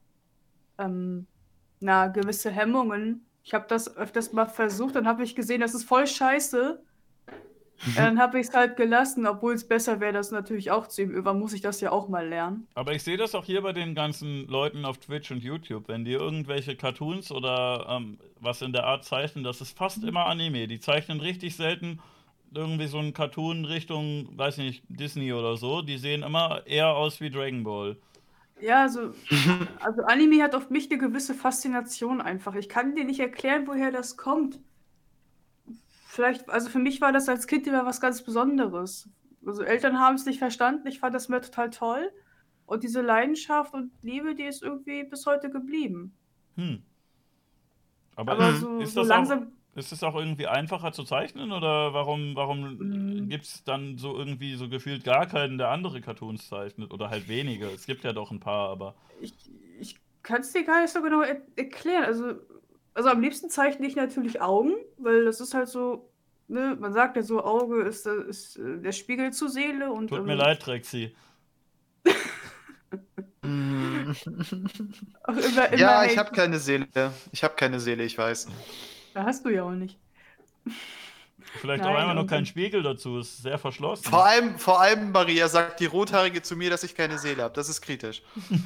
ähm, 0.77 1.27
na, 1.79 2.07
gewisse 2.07 2.51
Hemmungen. 2.51 3.27
Ich 3.45 3.53
habe 3.53 3.65
das 3.69 3.95
öfters 3.95 4.33
mal 4.33 4.47
versucht, 4.47 4.95
dann 4.95 5.07
habe 5.07 5.23
ich 5.23 5.35
gesehen, 5.35 5.61
das 5.61 5.75
ist 5.75 5.83
voll 5.83 6.07
scheiße. 6.07 6.81
Ja, 7.95 8.05
dann 8.05 8.17
habe 8.17 8.39
ich 8.39 8.47
es 8.47 8.53
halt 8.55 8.75
gelassen, 8.75 9.27
obwohl 9.27 9.53
es 9.53 9.67
besser 9.67 9.99
wäre, 9.99 10.13
das 10.13 10.31
natürlich 10.31 10.71
auch 10.71 10.87
zu 10.87 11.03
üben. 11.03 11.11
Irgendwann 11.11 11.39
muss 11.39 11.53
ich 11.53 11.61
das 11.61 11.79
ja 11.79 11.91
auch 11.91 12.07
mal 12.07 12.27
lernen. 12.27 12.67
Aber 12.73 12.93
ich 12.93 13.03
sehe 13.03 13.17
das 13.17 13.35
auch 13.35 13.45
hier 13.45 13.61
bei 13.61 13.71
den 13.71 13.93
ganzen 13.93 14.47
Leuten 14.47 14.83
auf 14.83 14.97
Twitch 14.97 15.29
und 15.29 15.43
YouTube. 15.43 15.87
Wenn 15.87 16.05
die 16.05 16.13
irgendwelche 16.13 16.75
Cartoons 16.75 17.31
oder 17.31 17.85
ähm, 17.87 18.17
was 18.39 18.63
in 18.63 18.73
der 18.73 18.85
Art 18.85 19.03
zeichnen, 19.03 19.43
das 19.43 19.61
ist 19.61 19.77
fast 19.77 20.03
immer 20.03 20.25
Anime. 20.25 20.67
Die 20.67 20.79
zeichnen 20.79 21.19
richtig 21.19 21.55
selten 21.55 21.99
irgendwie 22.51 22.87
so 22.87 22.97
einen 22.97 23.13
Cartoon 23.13 23.65
Richtung, 23.65 24.29
weiß 24.37 24.57
nicht, 24.57 24.83
Disney 24.87 25.33
oder 25.33 25.55
so. 25.57 25.83
Die 25.83 25.97
sehen 25.97 26.23
immer 26.23 26.65
eher 26.65 26.95
aus 26.95 27.21
wie 27.21 27.29
Dragon 27.29 27.63
Ball. 27.63 27.97
Ja, 28.65 28.81
also, 28.81 29.13
also 29.79 30.01
Anime 30.03 30.41
hat 30.41 30.55
auf 30.55 30.71
mich 30.71 30.89
eine 30.89 30.99
gewisse 30.99 31.35
Faszination 31.35 32.19
einfach. 32.19 32.55
Ich 32.55 32.67
kann 32.67 32.95
dir 32.95 33.05
nicht 33.05 33.19
erklären, 33.19 33.67
woher 33.67 33.91
das 33.91 34.17
kommt. 34.17 34.59
Vielleicht, 36.07 36.49
also 36.49 36.69
für 36.69 36.79
mich 36.79 36.99
war 36.99 37.11
das 37.11 37.29
als 37.29 37.45
Kind 37.45 37.67
immer 37.67 37.85
was 37.85 38.01
ganz 38.01 38.23
Besonderes. 38.23 39.07
Also 39.45 39.61
Eltern 39.61 39.99
haben 39.99 40.15
es 40.15 40.25
nicht 40.25 40.39
verstanden, 40.39 40.87
ich 40.87 40.99
fand 40.99 41.13
das 41.13 41.29
mir 41.29 41.41
total 41.41 41.69
toll. 41.69 42.11
Und 42.65 42.81
diese 42.81 43.01
Leidenschaft 43.01 43.75
und 43.75 43.91
Liebe, 44.01 44.33
die 44.33 44.45
ist 44.45 44.63
irgendwie 44.63 45.03
bis 45.03 45.27
heute 45.27 45.51
geblieben. 45.51 46.15
Hm. 46.55 46.81
Aber, 48.15 48.31
Aber 48.31 48.49
ist, 48.49 48.61
so, 48.61 48.79
ist, 48.79 48.93
so 48.93 49.01
das 49.01 49.09
langsam. 49.09 49.43
auch, 49.43 49.47
ist 49.75 49.91
es 49.91 50.03
auch 50.03 50.15
irgendwie 50.15 50.47
einfacher 50.47 50.91
zu 50.93 51.03
zeichnen 51.03 51.51
oder 51.51 51.93
warum, 51.93 52.35
warum 52.35 52.77
Mm. 52.79 53.29
gibt 53.29 53.45
es 53.45 53.63
dann 53.63 53.97
so 53.97 54.17
irgendwie 54.17 54.55
so 54.55 54.69
gefühlt 54.69 55.03
gar 55.03 55.27
keinen, 55.27 55.57
der 55.57 55.69
andere 55.69 56.01
Cartoons 56.01 56.47
zeichnet 56.47 56.91
oder 56.93 57.09
halt 57.09 57.27
wenige? 57.27 57.67
Es 57.67 57.85
gibt 57.85 58.03
ja 58.03 58.13
doch 58.13 58.31
ein 58.31 58.39
paar, 58.39 58.69
aber. 58.69 58.95
Ich, 59.21 59.33
ich 59.79 59.95
kann 60.23 60.41
es 60.41 60.51
dir 60.53 60.63
gar 60.63 60.81
nicht 60.81 60.91
so 60.93 61.01
genau 61.01 61.21
er 61.21 61.41
erklären. 61.55 62.05
Also, 62.05 62.35
also 62.93 63.09
am 63.09 63.21
liebsten 63.21 63.49
zeichne 63.49 63.87
ich 63.87 63.95
natürlich 63.95 64.41
Augen, 64.41 64.73
weil 64.97 65.25
das 65.25 65.41
ist 65.41 65.53
halt 65.53 65.67
so, 65.67 66.09
ne, 66.47 66.77
man 66.79 66.93
sagt 66.93 67.17
ja 67.17 67.23
so, 67.23 67.43
Auge 67.43 67.81
ist, 67.83 68.05
ist 68.07 68.57
äh, 68.57 68.79
der 68.79 68.91
Spiegel 68.93 69.33
zur 69.33 69.49
Seele 69.49 69.91
und 69.91 70.09
Tut 70.09 70.25
mir 70.25 70.33
ähm, 70.33 70.39
leid, 70.39 70.61
Trexi. 70.61 71.13
Mm. 73.43 74.11
immer, 75.27 75.73
immer 75.73 75.75
Ja, 75.75 76.03
ich 76.05 76.17
habe 76.17 76.31
keine 76.31 76.59
Seele. 76.59 76.87
Ich 77.31 77.43
habe 77.43 77.55
keine 77.55 77.79
Seele, 77.79 78.03
ich 78.03 78.17
weiß. 78.17 78.47
Da 79.15 79.23
hast 79.23 79.45
du 79.45 79.49
ja 79.49 79.63
auch 79.63 79.71
nicht. 79.71 79.97
Vielleicht 81.61 81.83
Nein, 81.83 81.93
auch 81.93 81.97
einfach 81.97 82.13
nur 82.15 82.23
und- 82.23 82.29
kein 82.29 82.45
Spiegel 82.45 82.83
dazu, 82.83 83.19
ist 83.19 83.41
sehr 83.41 83.57
verschlossen. 83.57 84.03
Vor 84.03 84.25
allem, 84.25 84.59
vor 84.59 84.81
allem, 84.81 85.13
Maria, 85.13 85.47
sagt 85.47 85.79
die 85.79 85.85
Rothaarige 85.85 86.41
zu 86.41 86.57
mir, 86.57 86.69
dass 86.69 86.83
ich 86.83 86.95
keine 86.95 87.17
Seele 87.17 87.43
habe. 87.43 87.53
Das 87.55 87.69
ist 87.69 87.81
kritisch. 87.81 88.21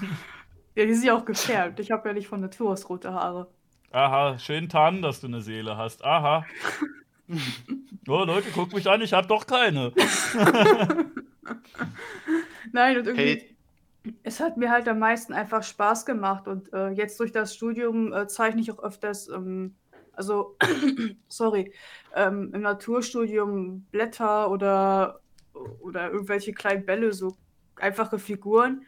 Ja, 0.75 0.85
die 0.85 0.93
sind 0.93 1.03
ja 1.05 1.15
auch 1.17 1.25
gefärbt. 1.25 1.79
Ich 1.81 1.91
habe 1.91 2.07
ja 2.07 2.13
nicht 2.13 2.27
von 2.27 2.39
Natur 2.39 2.71
aus 2.71 2.87
rote 2.87 3.11
Haare. 3.11 3.47
Aha, 3.91 4.37
schön 4.39 4.69
tarnen, 4.69 5.01
dass 5.01 5.19
du 5.19 5.27
eine 5.27 5.41
Seele 5.41 5.75
hast. 5.77 6.05
Aha. 6.05 6.45
Oh, 8.07 8.23
Leute, 8.23 8.47
guck 8.55 8.73
mich 8.73 8.89
an, 8.89 9.01
ich 9.01 9.11
hab 9.13 9.27
doch 9.27 9.45
keine. 9.45 9.91
Nein, 12.71 12.97
und 12.97 13.07
irgendwie, 13.07 13.23
Hey, 13.23 13.55
es 14.23 14.39
hat 14.39 14.57
mir 14.57 14.71
halt 14.71 14.87
am 14.87 14.99
meisten 14.99 15.33
einfach 15.33 15.63
Spaß 15.63 16.05
gemacht. 16.05 16.47
Und 16.47 16.71
äh, 16.73 16.89
jetzt 16.89 17.19
durch 17.19 17.31
das 17.31 17.53
Studium 17.53 18.13
äh, 18.13 18.27
zeichne 18.27 18.61
ich 18.61 18.71
auch 18.71 18.81
öfters, 18.81 19.27
ähm, 19.27 19.75
also, 20.19 20.57
sorry, 21.29 21.73
ähm, 22.13 22.51
im 22.53 22.61
Naturstudium 22.61 23.85
Blätter 23.89 24.51
oder, 24.51 25.21
oder 25.79 26.11
irgendwelche 26.11 26.51
kleinen 26.51 26.85
Bälle, 26.85 27.13
so 27.13 27.37
einfache 27.77 28.19
Figuren. 28.19 28.85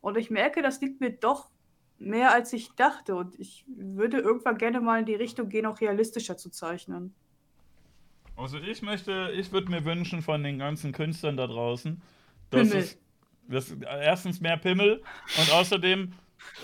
Und 0.00 0.16
ich 0.16 0.30
merke, 0.30 0.62
das 0.62 0.80
liegt 0.80 1.00
mir 1.00 1.10
doch 1.10 1.50
mehr, 1.98 2.32
als 2.32 2.52
ich 2.52 2.70
dachte. 2.76 3.16
Und 3.16 3.34
ich 3.40 3.64
würde 3.66 4.18
irgendwann 4.18 4.56
gerne 4.56 4.80
mal 4.80 5.00
in 5.00 5.06
die 5.06 5.16
Richtung 5.16 5.48
gehen, 5.48 5.66
auch 5.66 5.80
realistischer 5.80 6.36
zu 6.36 6.48
zeichnen. 6.48 7.12
Also 8.36 8.58
ich 8.58 8.80
möchte, 8.82 9.32
ich 9.34 9.50
würde 9.50 9.72
mir 9.72 9.84
wünschen 9.84 10.22
von 10.22 10.44
den 10.44 10.60
ganzen 10.60 10.92
Künstlern 10.92 11.36
da 11.36 11.48
draußen, 11.48 12.00
dass 12.50 12.68
Pimmel. 12.68 12.84
es 12.84 12.98
dass 13.48 13.72
erstens 13.72 14.40
mehr 14.40 14.58
Pimmel 14.58 15.02
und 15.38 15.52
außerdem 15.52 16.12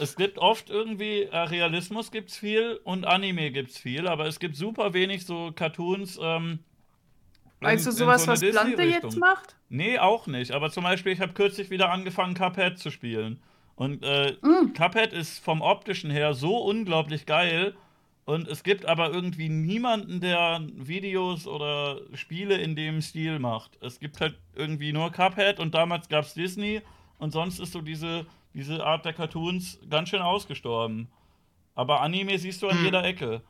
es 0.01 0.17
gibt 0.17 0.39
oft 0.39 0.71
irgendwie 0.71 1.23
äh, 1.23 1.37
Realismus 1.37 2.11
gibt's 2.11 2.37
viel 2.37 2.81
und 2.85 3.07
Anime 3.07 3.51
gibt's 3.51 3.79
viel, 3.79 4.07
aber 4.09 4.27
es 4.27 4.39
gibt 4.39 4.57
super 4.57 4.93
wenig 4.95 5.27
so 5.27 5.53
Cartoons. 5.55 6.19
Ähm, 6.23 6.61
Meinst 7.61 7.87
du 7.87 7.93
sowas, 7.93 8.25
so 8.25 8.33
was 8.33 8.41
Plante 8.41 8.83
jetzt 8.83 9.17
macht? 9.17 9.57
Nee, 9.69 9.99
auch 9.99 10.27
nicht. 10.27 10.53
Aber 10.53 10.71
zum 10.71 10.85
Beispiel, 10.85 11.13
ich 11.13 11.21
habe 11.21 11.33
kürzlich 11.33 11.71
wieder 11.71 11.91
angefangen, 11.91 12.35
Cuphead 12.35 12.79
zu 12.79 12.91
spielen. 12.91 13.41
Und 13.77 14.05
äh, 14.05 14.37
Mm. 14.43 14.73
Cuphead 14.75 15.13
ist 15.13 15.43
vom 15.43 15.63
optischen 15.63 16.11
her 16.11 16.35
so 16.35 16.59
unglaublich 16.59 17.27
geil. 17.27 17.75
Und 18.27 18.49
es 18.49 18.63
gibt 18.63 18.87
aber 18.87 19.11
irgendwie 19.13 19.49
niemanden, 19.49 20.21
der 20.21 20.63
Videos 20.75 21.47
oder 21.47 22.01
Spiele 22.15 22.57
in 22.57 22.75
dem 22.77 23.03
Stil 23.03 23.39
macht. 23.39 23.79
Es 23.83 23.99
gibt 24.01 24.21
halt 24.21 24.39
irgendwie 24.55 24.93
nur 24.93 25.11
Cuphead 25.11 25.59
und 25.61 25.75
damals 25.75 26.09
gab 26.09 26.25
es 26.25 26.35
Disney. 26.35 26.83
Und 27.19 27.33
sonst 27.33 27.59
ist 27.61 27.73
so 27.73 27.81
diese, 27.81 28.27
diese 28.55 28.85
Art 28.85 29.05
der 29.05 29.13
Cartoons 29.13 29.79
ganz 29.91 30.09
schön 30.09 30.23
ausgestorben. 30.23 31.09
Aber 31.75 32.01
Anime 32.01 32.39
siehst 32.39 32.63
du 32.63 32.69
an 32.69 32.79
Hm. 32.79 32.85
jeder 32.85 33.05
Ecke. 33.05 33.43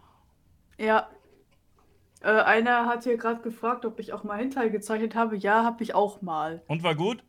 Ja. 0.79 1.09
Äh, 2.21 2.31
einer 2.31 2.87
hat 2.87 3.05
hier 3.05 3.19
gerade 3.19 3.43
gefragt, 3.43 3.85
ob 3.85 4.01
ich 4.01 4.13
auch 4.15 4.25
mal 4.25 4.39
Hentai 4.39 4.71
gezeichnet 4.71 5.15
habe. 5.15 5.37
Ja, 5.37 5.63
habe 5.63 5.83
ich 5.83 5.95
auch 5.95 6.23
mal. 6.23 6.63
Und 6.67 6.83
war 6.83 6.95
gut? 6.95 7.23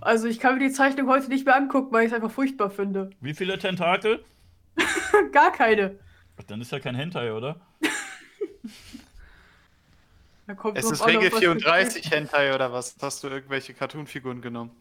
Also 0.00 0.26
ich 0.26 0.40
kann 0.40 0.54
mir 0.58 0.66
die 0.66 0.72
Zeichnung 0.72 1.08
heute 1.08 1.28
nicht 1.28 1.44
mehr 1.46 1.56
angucken, 1.56 1.92
weil 1.92 2.04
ich 2.04 2.10
es 2.10 2.14
einfach 2.14 2.30
furchtbar 2.30 2.70
finde. 2.70 3.10
Wie 3.20 3.34
viele 3.34 3.58
Tentakel? 3.58 4.24
Gar 5.32 5.52
keine. 5.52 5.98
Dann 6.46 6.60
ist 6.60 6.72
ja 6.72 6.80
kein 6.80 6.94
Hentai, 6.94 7.32
oder? 7.32 7.60
Da 10.46 10.54
kommt 10.54 10.76
es 10.76 10.90
ist 10.90 11.06
Regel 11.06 11.32
was 11.32 11.32
du 11.32 11.38
34 11.38 12.04
stehst. 12.04 12.14
Hentai 12.14 12.54
oder 12.54 12.70
was? 12.70 12.96
Hast 13.00 13.24
du 13.24 13.28
irgendwelche 13.28 13.72
Cartoon-Figuren 13.72 14.42
genommen? 14.42 14.72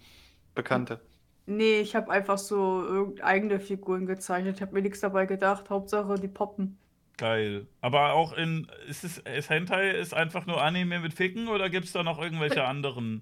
Bekannte. 0.56 1.00
Nee, 1.46 1.82
ich 1.82 1.96
habe 1.96 2.10
einfach 2.12 2.38
so 2.38 2.84
irgend- 2.86 3.24
eigene 3.24 3.60
Figuren 3.60 4.06
gezeichnet. 4.06 4.56
Ich 4.58 4.62
habe 4.62 4.74
mir 4.74 4.82
nichts 4.82 5.02
dabei 5.02 5.26
gedacht. 5.26 5.70
Hauptsache 5.70 6.16
die 6.16 6.28
poppen. 6.30 6.78
Geil. 7.18 7.68
Aber 7.82 8.14
auch 8.14 8.34
in. 8.34 8.68
Ist 8.88 9.04
es 9.04 9.20
ist 9.20 9.50
Hentai 9.50 9.92
ist 9.92 10.14
einfach 10.14 10.46
nur 10.46 10.62
Anime 10.62 11.00
mit 11.00 11.14
Ficken 11.14 11.48
oder 11.48 11.70
gibt 11.70 11.86
es 11.86 11.92
da 11.92 12.04
noch 12.04 12.20
irgendwelche 12.22 12.64
anderen? 12.64 13.20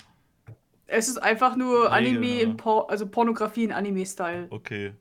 Es 0.88 1.08
ist 1.08 1.18
einfach 1.18 1.56
nur 1.56 1.92
Regeln, 1.92 1.94
Anime 1.94 2.42
in 2.42 2.50
oder? 2.50 2.58
Por 2.58 2.90
also 2.90 3.08
Pornografie 3.08 3.64
in 3.64 3.72
Anime-Style. 3.72 4.48
Okay. 4.50 4.94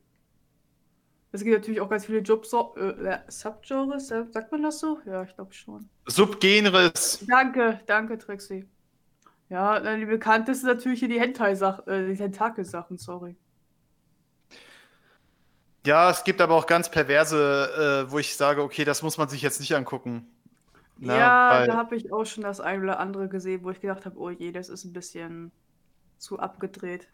Es 1.33 1.45
gibt 1.45 1.57
natürlich 1.57 1.81
auch 1.81 1.89
ganz 1.89 2.07
viele 2.07 2.21
Jobs 2.21 2.53
äh, 2.53 3.19
Subgenres, 3.29 4.11
äh, 4.11 4.25
sagt 4.31 4.51
man 4.51 4.63
das 4.63 4.81
so? 4.81 4.99
Ja, 5.07 5.23
ich 5.23 5.35
glaube 5.35 5.53
schon. 5.53 5.89
Subgenres. 6.07 7.25
Danke, 7.29 7.81
danke, 7.87 8.19
Trixie. 8.19 8.67
Ja, 9.51 9.81
dann 9.81 10.01
die 10.01 10.07
bekanntesten 10.07 10.67
natürlich 10.67 11.01
hier 11.01 11.09
die 11.09 11.21
Hentai-Sachen, 11.21 11.87
äh, 11.89 12.07
die 12.09 12.17
Tentakel-Sachen, 12.17 12.97
sorry. 12.99 13.37
Ja, 15.87 16.11
es 16.11 16.25
gibt 16.25 16.41
aber 16.43 16.55
auch 16.57 16.67
ganz 16.67 16.91
perverse, 16.91 18.05
äh, 18.09 18.11
wo 18.11 18.19
ich 18.19 18.37
sage, 18.37 18.63
okay, 18.63 18.85
das 18.85 19.03
muss 19.03 19.17
man 19.19 19.29
sich 19.29 19.41
jetzt 19.43 19.61
nicht 19.61 19.75
angucken. 19.75 20.27
Na, 20.99 21.37
ja, 21.39 21.39
weil- 21.49 21.67
da 21.67 21.77
habe 21.77 21.97
ich 21.97 22.13
auch 22.13 22.25
schon 22.25 22.45
das 22.45 22.61
ein 22.61 22.83
oder 22.83 22.99
andere 23.01 23.29
gesehen, 23.29 23.65
wo 23.65 23.71
ich 23.71 23.81
gedacht 23.81 24.05
habe, 24.07 24.19
oh 24.19 24.31
je, 24.31 24.53
das 24.53 24.69
ist 24.69 24.85
ein 24.85 24.93
bisschen 24.93 25.53
zu 26.19 26.39
abgedreht. 26.41 27.11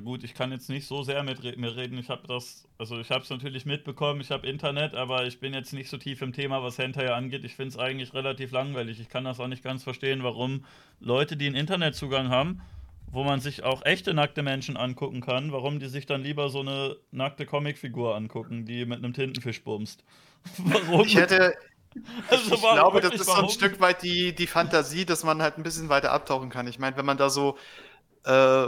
Gut, 0.00 0.24
ich 0.24 0.34
kann 0.34 0.52
jetzt 0.52 0.68
nicht 0.68 0.86
so 0.86 1.02
sehr 1.02 1.22
mit 1.22 1.56
mir 1.56 1.76
reden. 1.76 1.98
Ich 1.98 2.08
habe 2.08 2.26
das, 2.26 2.66
also 2.78 2.98
ich 2.98 3.10
habe 3.10 3.24
es 3.24 3.30
natürlich 3.30 3.66
mitbekommen. 3.66 4.20
Ich 4.20 4.30
habe 4.30 4.46
Internet, 4.46 4.94
aber 4.94 5.26
ich 5.26 5.40
bin 5.40 5.54
jetzt 5.54 5.72
nicht 5.72 5.90
so 5.90 5.96
tief 5.96 6.22
im 6.22 6.32
Thema, 6.32 6.62
was 6.62 6.78
Hentai 6.78 7.12
angeht. 7.12 7.44
Ich 7.44 7.56
finde 7.56 7.70
es 7.70 7.78
eigentlich 7.78 8.14
relativ 8.14 8.52
langweilig. 8.52 9.00
Ich 9.00 9.08
kann 9.08 9.24
das 9.24 9.40
auch 9.40 9.48
nicht 9.48 9.62
ganz 9.62 9.82
verstehen, 9.82 10.22
warum 10.22 10.64
Leute, 11.00 11.36
die 11.36 11.46
einen 11.46 11.56
Internetzugang 11.56 12.28
haben, 12.28 12.60
wo 13.06 13.24
man 13.24 13.40
sich 13.40 13.62
auch 13.62 13.84
echte 13.84 14.14
nackte 14.14 14.42
Menschen 14.42 14.76
angucken 14.76 15.20
kann, 15.20 15.52
warum 15.52 15.78
die 15.78 15.88
sich 15.88 16.06
dann 16.06 16.22
lieber 16.22 16.48
so 16.48 16.60
eine 16.60 16.96
nackte 17.10 17.46
Comicfigur 17.46 18.16
angucken, 18.16 18.64
die 18.66 18.86
mit 18.86 18.98
einem 18.98 19.12
Tintenfisch 19.12 19.62
bumst. 19.62 20.04
warum? 20.58 21.06
Ich 21.06 21.16
hätte, 21.16 21.54
Also 22.28 22.54
ich 22.54 22.60
glaube, 22.60 23.00
das 23.00 23.14
ist 23.14 23.26
so 23.26 23.32
ein? 23.32 23.48
Stück 23.48 23.80
weit 23.80 24.02
die, 24.02 24.34
die 24.34 24.46
Fantasie, 24.46 25.04
dass 25.04 25.24
man 25.24 25.42
halt 25.42 25.58
ein 25.58 25.62
bisschen 25.62 25.88
weiter 25.88 26.12
abtauchen 26.12 26.50
kann. 26.50 26.66
Ich 26.66 26.78
meine, 26.78 26.96
wenn 26.96 27.06
man 27.06 27.16
da 27.16 27.30
so 27.30 27.56
äh, 28.24 28.66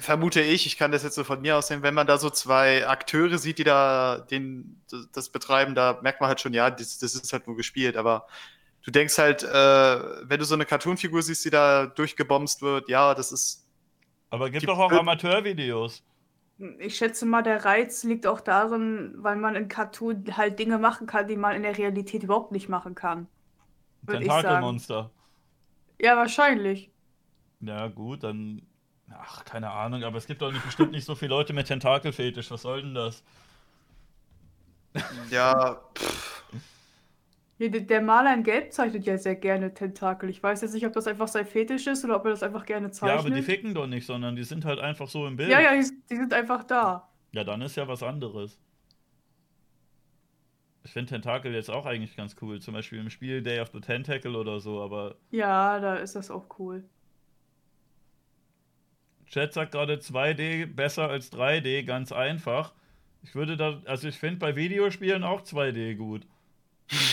vermute 0.00 0.40
ich, 0.40 0.66
ich 0.66 0.76
kann 0.76 0.92
das 0.92 1.02
jetzt 1.02 1.14
so 1.14 1.24
von 1.24 1.40
mir 1.40 1.56
aus 1.56 1.68
sehen, 1.68 1.82
wenn 1.82 1.94
man 1.94 2.06
da 2.06 2.18
so 2.18 2.30
zwei 2.30 2.86
Akteure 2.86 3.38
sieht, 3.38 3.58
die 3.58 3.64
da 3.64 4.18
den, 4.30 4.80
das 5.12 5.30
betreiben, 5.30 5.74
da 5.74 5.98
merkt 6.02 6.20
man 6.20 6.28
halt 6.28 6.40
schon, 6.40 6.52
ja, 6.52 6.70
das, 6.70 6.98
das 6.98 7.14
ist 7.14 7.32
halt 7.32 7.46
nur 7.46 7.56
gespielt, 7.56 7.96
aber 7.96 8.26
du 8.82 8.90
denkst 8.90 9.16
halt, 9.18 9.42
äh, 9.42 10.28
wenn 10.28 10.38
du 10.38 10.44
so 10.44 10.54
eine 10.54 10.66
Cartoon-Figur 10.66 11.22
siehst, 11.22 11.44
die 11.44 11.50
da 11.50 11.86
durchgebomst 11.86 12.62
wird, 12.62 12.88
ja, 12.88 13.14
das 13.14 13.32
ist. 13.32 13.66
Aber 14.30 14.50
gibt 14.50 14.68
doch 14.68 14.78
auch 14.78 14.92
Amateurvideos. 14.92 16.02
Ich 16.78 16.96
schätze 16.96 17.24
mal, 17.24 17.42
der 17.42 17.64
Reiz 17.64 18.02
liegt 18.02 18.26
auch 18.26 18.40
darin, 18.40 19.14
weil 19.18 19.36
man 19.36 19.54
in 19.54 19.68
Cartoon 19.68 20.24
halt 20.36 20.58
Dinge 20.58 20.78
machen 20.78 21.06
kann, 21.06 21.28
die 21.28 21.36
man 21.36 21.54
in 21.54 21.62
der 21.62 21.78
Realität 21.78 22.24
überhaupt 22.24 22.52
nicht 22.52 22.68
machen 22.68 22.94
kann. 22.94 23.28
Tentakelmonster. 24.06 25.10
Ja, 26.00 26.16
wahrscheinlich. 26.16 26.90
Ja, 27.60 27.88
gut, 27.88 28.24
dann 28.24 28.62
Ach, 29.10 29.44
keine 29.44 29.70
Ahnung, 29.70 30.04
aber 30.04 30.18
es 30.18 30.26
gibt 30.26 30.42
doch 30.42 30.52
nicht, 30.52 30.64
bestimmt 30.64 30.92
nicht 30.92 31.04
so 31.04 31.14
viele 31.14 31.30
Leute 31.30 31.52
mit 31.52 31.66
Tentakelfetisch. 31.66 32.50
Was 32.50 32.62
soll 32.62 32.82
denn 32.82 32.94
das? 32.94 33.22
Ja, 35.30 35.80
pff. 35.94 36.44
Der 37.60 38.00
Maler 38.00 38.34
in 38.34 38.44
Gelb 38.44 38.72
zeichnet 38.72 39.04
ja 39.04 39.18
sehr 39.18 39.34
gerne 39.34 39.74
Tentakel. 39.74 40.30
Ich 40.30 40.40
weiß 40.40 40.60
jetzt 40.60 40.74
nicht, 40.74 40.86
ob 40.86 40.92
das 40.92 41.08
einfach 41.08 41.26
sein 41.26 41.44
Fetisch 41.44 41.88
ist 41.88 42.04
oder 42.04 42.14
ob 42.14 42.24
er 42.24 42.30
das 42.30 42.44
einfach 42.44 42.64
gerne 42.64 42.92
zeichnet. 42.92 43.16
Ja, 43.16 43.20
aber 43.20 43.30
die 43.34 43.42
ficken 43.42 43.74
doch 43.74 43.88
nicht, 43.88 44.06
sondern 44.06 44.36
die 44.36 44.44
sind 44.44 44.64
halt 44.64 44.78
einfach 44.78 45.08
so 45.08 45.26
im 45.26 45.36
Bild. 45.36 45.50
Ja, 45.50 45.58
ja, 45.58 45.74
die, 45.74 45.90
die 46.08 46.16
sind 46.16 46.32
einfach 46.32 46.62
da. 46.62 47.08
Ja, 47.32 47.42
dann 47.42 47.60
ist 47.62 47.76
ja 47.76 47.88
was 47.88 48.04
anderes. 48.04 48.60
Ich 50.84 50.92
finde 50.92 51.10
Tentakel 51.10 51.52
jetzt 51.52 51.68
auch 51.68 51.84
eigentlich 51.84 52.16
ganz 52.16 52.36
cool. 52.40 52.60
Zum 52.60 52.74
Beispiel 52.74 53.00
im 53.00 53.10
Spiel 53.10 53.42
Day 53.42 53.58
of 53.58 53.70
the 53.72 53.80
Tentacle 53.80 54.36
oder 54.36 54.60
so, 54.60 54.80
aber. 54.80 55.16
Ja, 55.32 55.80
da 55.80 55.96
ist 55.96 56.14
das 56.14 56.30
auch 56.30 56.46
cool. 56.60 56.84
Chat 59.30 59.52
sagt 59.52 59.72
gerade 59.72 59.96
2D 59.96 60.66
besser 60.66 61.08
als 61.08 61.32
3D, 61.32 61.84
ganz 61.84 62.12
einfach. 62.12 62.72
Ich 63.22 63.34
würde 63.34 63.56
da, 63.56 63.80
also 63.84 64.08
ich 64.08 64.16
finde 64.16 64.38
bei 64.38 64.56
Videospielen 64.56 65.24
auch 65.24 65.42
2D 65.42 65.96
gut. 65.96 66.26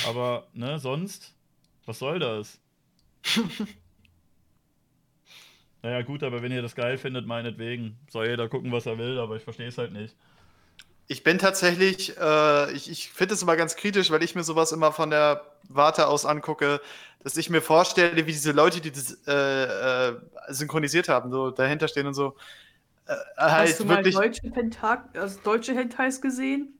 Aber, 0.07 0.47
ne, 0.53 0.79
sonst, 0.79 1.35
was 1.85 1.99
soll 1.99 2.19
das? 2.19 2.61
naja, 5.81 6.01
gut, 6.03 6.23
aber 6.23 6.41
wenn 6.41 6.51
ihr 6.51 6.61
das 6.61 6.75
geil 6.75 6.97
findet, 6.97 7.25
meinetwegen. 7.25 7.97
Soll 8.09 8.27
jeder 8.27 8.47
gucken, 8.47 8.71
was 8.71 8.85
er 8.85 8.97
will, 8.97 9.19
aber 9.19 9.35
ich 9.35 9.43
verstehe 9.43 9.67
es 9.67 9.77
halt 9.77 9.91
nicht. 9.91 10.15
Ich 11.07 11.23
bin 11.23 11.37
tatsächlich, 11.37 12.17
äh, 12.17 12.71
ich, 12.71 12.89
ich 12.89 13.09
finde 13.11 13.35
es 13.35 13.41
immer 13.43 13.55
ganz 13.55 13.75
kritisch, 13.75 14.09
weil 14.09 14.23
ich 14.23 14.33
mir 14.33 14.43
sowas 14.43 14.71
immer 14.71 14.91
von 14.91 15.11
der 15.11 15.45
Warte 15.69 16.07
aus 16.07 16.25
angucke, 16.25 16.81
dass 17.23 17.37
ich 17.37 17.49
mir 17.49 17.61
vorstelle, 17.61 18.15
wie 18.15 18.31
diese 18.31 18.51
Leute, 18.51 18.81
die 18.81 18.91
das 18.91 19.17
äh, 19.27 20.09
äh, 20.09 20.15
synchronisiert 20.49 21.09
haben, 21.09 21.31
so 21.31 21.51
dahinter 21.51 21.87
stehen 21.87 22.07
und 22.07 22.15
so. 22.15 22.35
Äh, 23.07 23.13
halt 23.37 23.69
Hast 23.69 23.79
du 23.79 23.85
mal 23.85 23.97
wirklich, 23.97 24.15
deutsche, 24.15 24.49
Pentak 24.49 25.09
also 25.15 25.39
deutsche 25.43 25.75
Hentais 25.75 26.21
gesehen? 26.21 26.73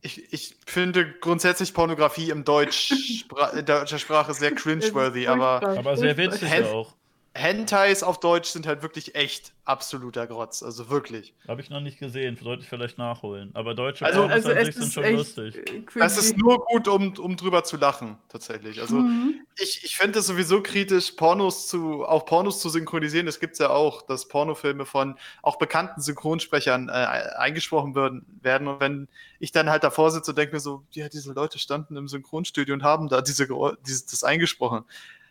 Ich, 0.00 0.32
ich 0.32 0.56
finde 0.66 1.14
grundsätzlich 1.20 1.74
Pornografie 1.74 2.30
im 2.30 2.44
Deutsch, 2.44 3.24
in 3.56 3.64
deutscher 3.64 3.98
Sprache 3.98 4.34
sehr 4.34 4.54
cringeworthy, 4.54 5.28
aber, 5.28 5.62
aber 5.62 5.96
sehr 5.96 6.16
witzig 6.16 6.64
auch. 6.64 6.94
Hentais 7.38 8.02
auf 8.02 8.18
Deutsch 8.20 8.48
sind 8.48 8.66
halt 8.66 8.82
wirklich 8.82 9.14
echt 9.14 9.52
absoluter 9.64 10.26
Grotz. 10.26 10.62
Also 10.62 10.90
wirklich. 10.90 11.34
Habe 11.46 11.60
ich 11.60 11.70
noch 11.70 11.80
nicht 11.80 11.98
gesehen, 11.98 12.36
sollte 12.42 12.62
ich 12.62 12.68
vielleicht 12.68 12.98
nachholen. 12.98 13.50
Aber 13.54 13.74
deutsche 13.74 14.04
also, 14.04 14.20
Pornos 14.20 14.34
also 14.34 14.50
an 14.50 14.64
sich 14.64 14.74
sind 14.74 14.92
schon 14.92 15.16
lustig. 15.16 15.86
Es 15.94 16.18
ist 16.18 16.36
nur 16.36 16.64
gut, 16.64 16.88
um, 16.88 17.16
um 17.18 17.36
drüber 17.36 17.62
zu 17.64 17.76
lachen, 17.76 18.18
tatsächlich. 18.28 18.80
Also 18.80 18.96
mhm. 18.96 19.40
ich, 19.56 19.84
ich 19.84 19.96
finde 19.96 20.18
es 20.18 20.26
sowieso 20.26 20.62
kritisch, 20.62 21.12
Pornos 21.12 21.68
zu, 21.68 22.04
auch 22.04 22.24
Pornos 22.24 22.60
zu 22.60 22.68
synchronisieren. 22.70 23.26
Das 23.26 23.38
gibt 23.38 23.52
es 23.52 23.58
ja 23.60 23.70
auch, 23.70 24.02
dass 24.02 24.26
Pornofilme 24.26 24.84
von 24.84 25.16
auch 25.42 25.56
bekannten 25.56 26.00
Synchronsprechern 26.00 26.88
äh, 26.88 26.92
eingesprochen 26.92 27.94
werden, 27.94 28.26
werden. 28.42 28.66
Und 28.66 28.80
wenn 28.80 29.08
ich 29.38 29.52
dann 29.52 29.70
halt 29.70 29.84
davor 29.84 30.10
sitze 30.10 30.32
und 30.32 30.38
denke 30.38 30.54
mir 30.54 30.60
so, 30.60 30.82
ja, 30.90 31.08
diese 31.08 31.32
Leute 31.32 31.58
standen 31.58 31.96
im 31.96 32.08
Synchronstudio 32.08 32.74
und 32.74 32.82
haben 32.82 33.08
da 33.08 33.20
diese, 33.20 33.46
diese 33.86 34.06
das 34.06 34.24
eingesprochen 34.24 34.84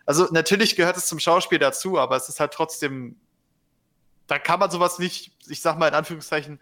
also 0.08 0.28
natürlich 0.32 0.76
gehört 0.76 0.98
es 0.98 1.06
zum 1.06 1.20
Schauspiel 1.20 1.60
dazu, 1.60 2.00
aber 2.00 2.16
es 2.16 2.30
ist 2.30 2.40
halt 2.40 2.54
trotzdem, 2.54 3.18
da 4.26 4.40
kann 4.40 4.60
man 4.60 4.72
sowas 4.72 4.98
nicht, 4.98 5.34
ich 5.48 5.62
sag 5.62 5.78
mal 5.78 5.90
in 5.90 5.94
Anführungszeichen, 5.94 6.60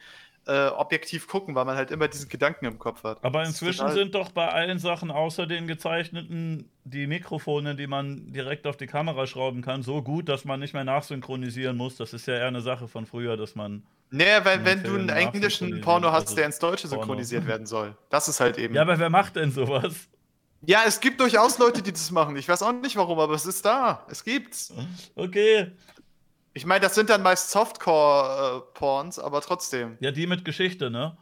äh, 0.47 0.67
objektiv 0.67 1.27
gucken, 1.27 1.55
weil 1.55 1.65
man 1.65 1.75
halt 1.75 1.91
immer 1.91 2.07
diesen 2.07 2.27
Gedanken 2.29 2.65
im 2.65 2.79
Kopf 2.79 3.03
hat. 3.03 3.23
Aber 3.23 3.43
inzwischen 3.43 3.89
sind 3.91 4.13
doch 4.15 4.31
bei 4.31 4.47
allen 4.47 4.79
Sachen 4.79 5.11
außer 5.11 5.47
den 5.47 5.67
gezeichneten 5.67 6.69
die 6.83 7.07
Mikrofone, 7.07 7.75
die 7.75 7.87
man 7.87 8.31
direkt 8.31 8.67
auf 8.67 8.77
die 8.77 8.87
Kamera 8.87 9.25
schrauben 9.25 9.61
kann, 9.61 9.81
so 9.81 10.01
gut, 10.03 10.29
dass 10.29 10.45
man 10.45 10.59
nicht 10.59 10.73
mehr 10.73 10.83
nachsynchronisieren 10.83 11.77
muss. 11.77 11.95
Das 11.97 12.13
ist 12.13 12.27
ja 12.27 12.35
eher 12.35 12.47
eine 12.47 12.61
Sache 12.61 12.87
von 12.87 13.05
früher, 13.05 13.37
dass 13.37 13.55
man. 13.55 13.83
Nee, 14.11 14.25
weil 14.43 14.63
wenn 14.65 14.83
du 14.83 14.93
einen 14.93 15.09
englischen 15.09 15.81
Porno 15.81 16.11
hast, 16.11 16.37
der 16.37 16.45
ins 16.45 16.59
Deutsche 16.59 16.87
synchronisiert 16.87 17.41
Porno. 17.41 17.51
werden 17.51 17.65
soll. 17.65 17.97
Das 18.09 18.27
ist 18.27 18.39
halt 18.39 18.57
eben. 18.59 18.75
Ja, 18.75 18.83
aber 18.83 18.99
wer 18.99 19.09
macht 19.09 19.35
denn 19.35 19.51
sowas? 19.51 20.07
Ja, 20.65 20.83
es 20.85 20.99
gibt 20.99 21.19
durchaus 21.19 21.57
Leute, 21.57 21.81
die 21.81 21.91
das 21.91 22.11
machen. 22.11 22.35
Ich 22.37 22.47
weiß 22.47 22.61
auch 22.63 22.71
nicht 22.71 22.95
warum, 22.95 23.19
aber 23.19 23.33
es 23.33 23.45
ist 23.45 23.65
da. 23.65 24.05
Es 24.09 24.23
gibt's. 24.23 24.73
Okay. 25.15 25.71
Ich 26.53 26.65
meine, 26.65 26.81
das 26.81 26.95
sind 26.95 27.09
dann 27.09 27.21
meist 27.21 27.51
Softcore-Porns, 27.51 29.19
aber 29.19 29.41
trotzdem. 29.41 29.97
Ja, 29.99 30.11
die 30.11 30.25
mit 30.25 30.45
Geschichte, 30.45 30.89
ne? 30.89 31.17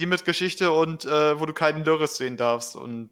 Die 0.00 0.06
mit 0.06 0.24
Geschichte 0.24 0.72
und 0.72 1.04
äh, 1.04 1.38
wo 1.38 1.46
du 1.46 1.52
keinen 1.52 1.84
Dürres 1.84 2.16
sehen 2.16 2.36
darfst 2.36 2.74
und 2.74 3.10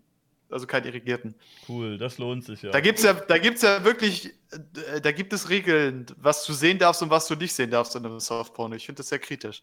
also 0.51 0.67
keinen 0.67 0.87
irrigierten. 0.87 1.35
Cool, 1.69 1.99
das 1.99 2.19
lohnt 2.19 2.45
sich 2.45 2.63
ja. 2.63 2.71
Da 2.71 2.81
gibt's 2.81 3.03
ja, 3.03 3.15
da 3.15 3.39
gibt's 3.39 3.63
ja 3.63 3.85
wirklich, 3.85 4.35
äh, 4.51 5.01
da 5.01 5.13
gibt 5.13 5.33
es 5.33 5.49
Regeln, 5.49 6.07
was 6.17 6.45
du 6.45 6.53
sehen 6.53 6.79
darfst 6.79 7.03
und 7.03 7.11
was 7.11 7.27
du 7.27 7.35
nicht 7.35 7.55
sehen 7.55 7.71
darfst 7.71 7.97
in 7.97 8.05
einem 8.05 8.21
Softporn. 8.21 8.73
Ich 8.73 8.87
finde 8.87 8.99
das 8.99 9.09
sehr 9.09 9.19
kritisch. 9.19 9.63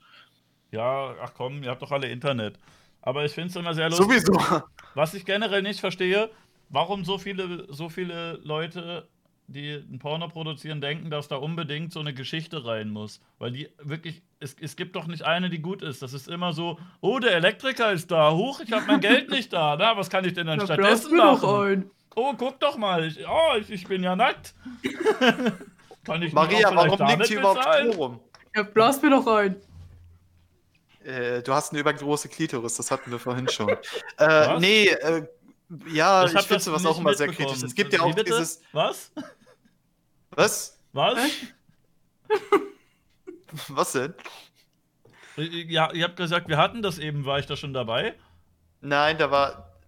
Ja, 0.71 1.15
ach 1.21 1.33
komm, 1.35 1.63
ihr 1.63 1.69
habt 1.69 1.81
doch 1.81 1.91
alle 1.91 2.09
Internet. 2.09 2.57
Aber 3.01 3.25
ich 3.25 3.31
finde 3.31 3.49
es 3.49 3.55
immer 3.55 3.73
sehr 3.73 3.89
lustig. 3.89 4.25
Sowieso. 4.25 4.63
Was 4.93 5.13
ich 5.13 5.25
generell 5.25 5.61
nicht 5.61 5.79
verstehe, 5.79 6.29
warum 6.69 7.05
so 7.05 7.17
viele, 7.17 7.65
so 7.69 7.89
viele 7.89 8.39
Leute, 8.43 9.07
die 9.47 9.71
ein 9.71 9.99
Porno 9.99 10.27
produzieren, 10.27 10.81
denken, 10.81 11.09
dass 11.09 11.27
da 11.27 11.37
unbedingt 11.37 11.91
so 11.91 11.99
eine 11.99 12.13
Geschichte 12.13 12.65
rein 12.65 12.89
muss. 12.89 13.21
Weil 13.39 13.51
die 13.51 13.69
wirklich, 13.81 14.21
es, 14.39 14.55
es 14.59 14.75
gibt 14.75 14.95
doch 14.95 15.07
nicht 15.07 15.23
eine, 15.23 15.49
die 15.49 15.59
gut 15.59 15.81
ist. 15.81 16.01
Das 16.01 16.13
ist 16.13 16.27
immer 16.27 16.53
so, 16.53 16.77
oh, 17.01 17.19
der 17.19 17.35
Elektriker 17.35 17.91
ist 17.91 18.11
da, 18.11 18.31
huch, 18.31 18.61
ich 18.61 18.71
habe 18.71 18.85
mein 18.87 18.99
Geld 18.99 19.29
nicht 19.29 19.53
da. 19.53 19.75
Na, 19.77 19.97
was 19.97 20.09
kann 20.09 20.25
ich 20.25 20.33
denn 20.33 20.47
dann 20.47 20.59
ja, 20.59 20.65
stattdessen 20.65 21.17
machen? 21.17 21.89
Oh, 22.15 22.33
guck 22.37 22.59
doch 22.59 22.77
mal, 22.77 23.05
ich, 23.05 23.19
oh, 23.27 23.57
ich, 23.59 23.69
ich 23.69 23.87
bin 23.87 24.03
ja 24.03 24.15
nackt. 24.15 24.53
kann 26.03 26.21
ich 26.21 26.33
Maria, 26.33 26.69
warum 26.73 27.07
liegt 27.07 27.27
hier 27.27 27.39
überhaupt 27.39 27.63
Stroh 27.63 27.91
rum? 27.91 28.19
Ja, 28.55 28.63
blas 28.63 29.01
mir 29.01 29.11
doch 29.11 29.27
ein. 29.27 29.55
Äh, 31.03 31.41
du 31.41 31.53
hast 31.53 31.71
eine 31.71 31.79
übergroße 31.79 32.29
Klitoris, 32.29 32.75
das 32.75 32.91
hatten 32.91 33.11
wir 33.11 33.19
vorhin 33.19 33.47
schon. 33.47 33.69
äh, 34.17 34.59
nee, 34.59 34.87
äh, 34.87 35.27
ja, 35.91 36.25
ich, 36.25 36.33
ich 36.33 36.41
finde 36.41 36.63
sowas 36.63 36.85
auch 36.85 36.99
immer 36.99 37.13
sehr 37.13 37.27
kritisch. 37.27 37.63
Es 37.63 37.75
gibt 37.75 37.93
ja 37.93 38.01
auch 38.01 38.13
dieses. 38.13 38.61
Was? 38.71 39.11
Was? 40.31 40.79
Was? 40.93 41.17
Was 43.67 43.91
denn? 43.93 44.13
Ja, 45.37 45.91
ihr 45.91 46.03
habt 46.03 46.17
gesagt, 46.17 46.49
wir 46.49 46.57
hatten 46.57 46.81
das 46.81 46.99
eben, 46.99 47.25
war 47.25 47.39
ich 47.39 47.45
da 47.45 47.55
schon 47.55 47.73
dabei? 47.73 48.15
Nein, 48.81 49.17
da 49.17 49.31
war. 49.31 49.79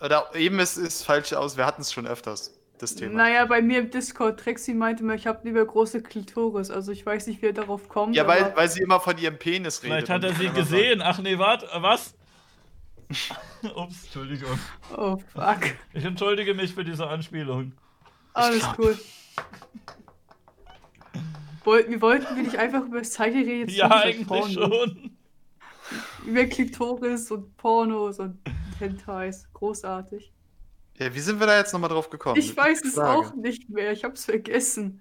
Oder 0.00 0.34
eben 0.34 0.58
ist 0.60 0.76
es 0.76 1.02
falsch 1.02 1.32
aus, 1.32 1.56
wir 1.56 1.66
hatten 1.66 1.82
es 1.82 1.92
schon 1.92 2.06
öfters 2.06 2.57
das 2.82 2.94
Thema. 2.94 3.14
Naja, 3.14 3.44
bei 3.44 3.62
mir 3.62 3.80
im 3.80 3.90
Discord, 3.90 4.40
Trexi 4.40 4.74
meinte 4.74 5.04
mir, 5.04 5.14
ich 5.14 5.26
habe 5.26 5.40
lieber 5.44 5.64
große 5.64 6.02
Klitoris. 6.02 6.70
Also 6.70 6.92
ich 6.92 7.04
weiß 7.04 7.26
nicht, 7.26 7.42
wie 7.42 7.46
er 7.46 7.52
darauf 7.52 7.88
kommt. 7.88 8.14
Ja, 8.16 8.26
weil, 8.26 8.54
weil 8.56 8.68
sie 8.68 8.82
immer 8.82 9.00
von 9.00 9.18
ihrem 9.18 9.38
Penis 9.38 9.82
redet. 9.82 10.06
Vielleicht 10.06 10.10
hat 10.10 10.24
er 10.24 10.34
sie 10.34 10.48
gesehen. 10.50 11.02
Ach 11.02 11.18
nee, 11.18 11.38
warte, 11.38 11.68
was? 11.76 12.14
Ups, 13.74 14.04
Entschuldigung. 14.04 14.58
Oh, 14.96 15.16
fuck. 15.32 15.74
Ich 15.94 16.04
entschuldige 16.04 16.54
mich 16.54 16.74
für 16.74 16.84
diese 16.84 17.06
Anspielung. 17.06 17.72
Alles 18.34 18.66
cool. 18.78 18.98
Wollten, 21.64 21.90
wir 21.90 22.00
wollten 22.00 22.36
wir 22.36 22.42
nicht 22.42 22.56
einfach 22.56 22.84
über 22.84 22.98
das 22.98 23.10
Zeichen 23.12 23.42
reden? 23.42 23.70
Ja, 23.70 23.90
eigentlich 23.90 24.54
schon. 24.54 25.16
Über 26.26 26.44
Klitoris 26.44 27.30
und 27.30 27.56
Pornos 27.56 28.18
und 28.20 28.38
Hentais. 28.78 29.48
Großartig. 29.52 30.32
Ja, 30.98 31.14
wie 31.14 31.20
sind 31.20 31.38
wir 31.38 31.46
da 31.46 31.56
jetzt 31.56 31.72
nochmal 31.72 31.90
drauf 31.90 32.10
gekommen? 32.10 32.38
Ich 32.38 32.56
weiß 32.56 32.84
es 32.84 32.94
Frage. 32.94 33.18
auch 33.18 33.34
nicht 33.34 33.68
mehr. 33.70 33.92
Ich 33.92 34.04
hab's 34.04 34.24
vergessen. 34.24 35.00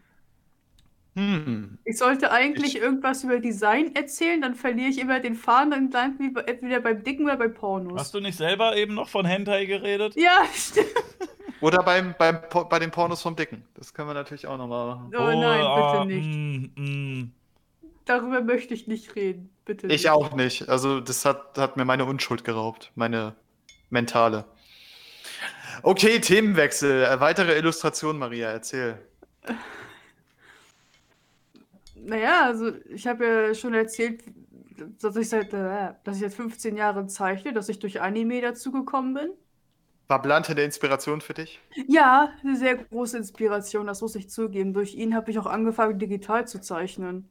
Hm. 1.16 1.80
Ich 1.84 1.98
sollte 1.98 2.32
eigentlich 2.32 2.76
ich... 2.76 2.82
irgendwas 2.82 3.24
über 3.24 3.40
Design 3.40 3.96
erzählen, 3.96 4.40
dann 4.40 4.54
verliere 4.54 4.90
ich 4.90 5.00
immer 5.00 5.20
den 5.20 5.34
Faden 5.34 5.74
und 5.74 5.90
dann 5.92 6.20
entweder 6.46 6.80
beim 6.80 7.04
Dicken 7.04 7.26
oder 7.26 7.38
bei 7.38 7.48
Pornos. 7.48 8.00
Hast 8.00 8.14
du 8.14 8.20
nicht 8.20 8.38
selber 8.38 8.78
eben 8.78 8.94
noch 8.94 9.10
von 9.10 9.26
Hentai 9.26 9.66
geredet? 9.66 10.16
Ja, 10.16 10.46
stimmt. 10.54 10.88
Oder 11.60 11.82
beim, 11.82 12.14
beim, 12.20 12.38
bei 12.70 12.78
den 12.78 12.92
Pornos 12.92 13.24
vom 13.24 13.36
Dicken. 13.36 13.64
Das 13.74 13.96
können 13.96 14.10
wir 14.10 14.14
natürlich 14.14 14.46
auch 14.46 14.58
nochmal 14.58 14.88
machen. 14.88 15.12
Oh, 15.16 15.22
oh 15.22 15.42
nein, 15.42 15.60
bitte 15.76 16.00
oh, 16.00 16.04
nicht. 16.06 16.78
Mm, 16.78 17.20
mm. 17.20 17.32
Darüber 18.06 18.42
möchte 18.42 18.76
ich 18.76 18.88
nicht 18.88 19.16
reden. 19.16 19.50
Bitte. 19.66 19.88
Ich 19.88 20.12
auch 20.12 20.36
nicht. 20.36 20.70
Also, 20.70 21.00
das 21.00 21.26
hat, 21.26 21.58
hat 21.58 21.76
mir 21.76 21.86
meine 21.86 22.06
Unschuld 22.06 22.44
geraubt. 22.44 22.92
Meine 22.94 23.36
mentale. 23.90 24.46
Okay, 25.84 26.20
Themenwechsel. 26.20 27.04
Äh, 27.04 27.20
weitere 27.20 27.58
Illustration, 27.58 28.18
Maria, 28.18 28.50
erzähl. 28.50 28.98
Naja, 31.96 32.46
also 32.46 32.72
ich 32.90 33.06
habe 33.08 33.26
ja 33.26 33.54
schon 33.54 33.74
erzählt, 33.74 34.24
dass 35.02 35.16
ich 35.16 35.30
seit, 35.30 35.54
äh, 35.54 35.94
dass 36.04 36.18
ich 36.18 36.22
seit 36.22 36.34
15 36.34 36.78
Jahren 36.78 37.10
zeichne, 37.10 37.54
dass 37.54 37.70
ich 37.70 37.80
durch 37.80 38.02
Anime 38.02 38.42
dazu 38.42 38.72
gekommen 38.72 39.14
bin. 39.14 39.30
War 40.08 40.22
Blante 40.22 40.54
eine 40.54 40.62
Inspiration 40.62 41.20
für 41.20 41.34
dich? 41.34 41.60
Ja, 41.88 42.32
eine 42.42 42.56
sehr 42.56 42.78
große 42.78 43.18
Inspiration, 43.18 43.88
das 43.88 44.02
muss 44.02 44.16
ich 44.16 44.30
zugeben. 44.30 44.74
Durch 44.74 44.96
ihn 44.96 45.14
habe 45.14 45.32
ich 45.32 45.38
auch 45.38 45.46
angefangen, 45.46 46.00
digital 46.00 46.48
zu 46.48 46.62
zeichnen. 46.62 47.30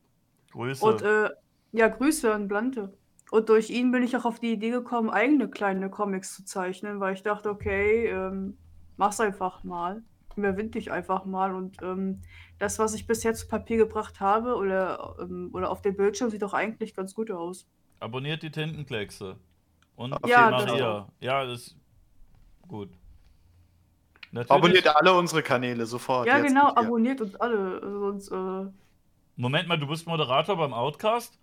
Grüße. 0.53 0.85
Und 0.85 1.03
äh, 1.03 1.31
ja, 1.73 1.89
Grüße 1.89 2.33
an 2.33 2.49
Blante. 2.49 2.93
Und 3.31 3.49
durch 3.49 3.71
ihn 3.71 3.91
bin 3.91 4.03
ich 4.03 4.17
auch 4.17 4.25
auf 4.25 4.39
die 4.39 4.53
Idee 4.53 4.71
gekommen, 4.71 5.11
eigene 5.11 5.49
kleine 5.49 5.91
Comics 5.91 6.35
zu 6.35 6.45
zeichnen, 6.45 7.01
weil 7.01 7.15
ich 7.15 7.23
dachte, 7.23 7.51
okay, 7.51 8.07
ähm, 8.07 8.57
mach's 8.97 9.21
einfach 9.21 9.65
mal. 9.65 10.03
Überwind 10.37 10.75
dich 10.75 10.93
einfach 10.93 11.25
mal. 11.25 11.55
Und 11.55 11.83
ähm, 11.83 12.21
das, 12.59 12.79
was 12.79 12.95
ich 12.95 13.07
bisher 13.07 13.35
zu 13.35 13.49
Papier 13.49 13.79
gebracht 13.79 14.21
habe 14.21 14.55
oder, 14.55 15.17
ähm, 15.21 15.51
oder 15.53 15.71
auf 15.71 15.83
dem 15.83 15.97
Bildschirm, 15.97 16.31
sieht 16.31 16.43
doch 16.43 16.55
eigentlich 16.55 16.95
ganz 16.95 17.15
gut 17.15 17.31
aus. 17.31 17.67
Abonniert 18.01 18.43
die 18.43 18.51
Tintenkleckse. 18.51 19.37
Und 19.97 20.13
Auf 20.13 20.29
Ja, 20.29 20.51
die 20.51 20.57
das 20.59 20.67
Maria. 20.67 21.09
Ja, 21.21 21.45
das 21.47 21.61
ist 21.69 21.77
gut. 22.69 22.91
Natürlich. 24.31 24.51
Abonniert 24.51 24.97
alle 24.97 25.15
unsere 25.15 25.43
Kanäle 25.43 25.87
sofort. 25.87 26.27
ja, 26.27 26.37
jetzt 26.37 26.49
genau, 26.49 26.69
abonniert 26.75 27.21
uns 27.23 27.35
alle. 27.37 27.81
Sonst, 27.81 28.31
äh, 28.31 28.71
Moment 29.37 29.69
mal, 29.69 29.79
du 29.79 29.87
bist 29.87 30.07
Moderator 30.07 30.57
beim 30.57 30.75
Outcast? 30.75 31.39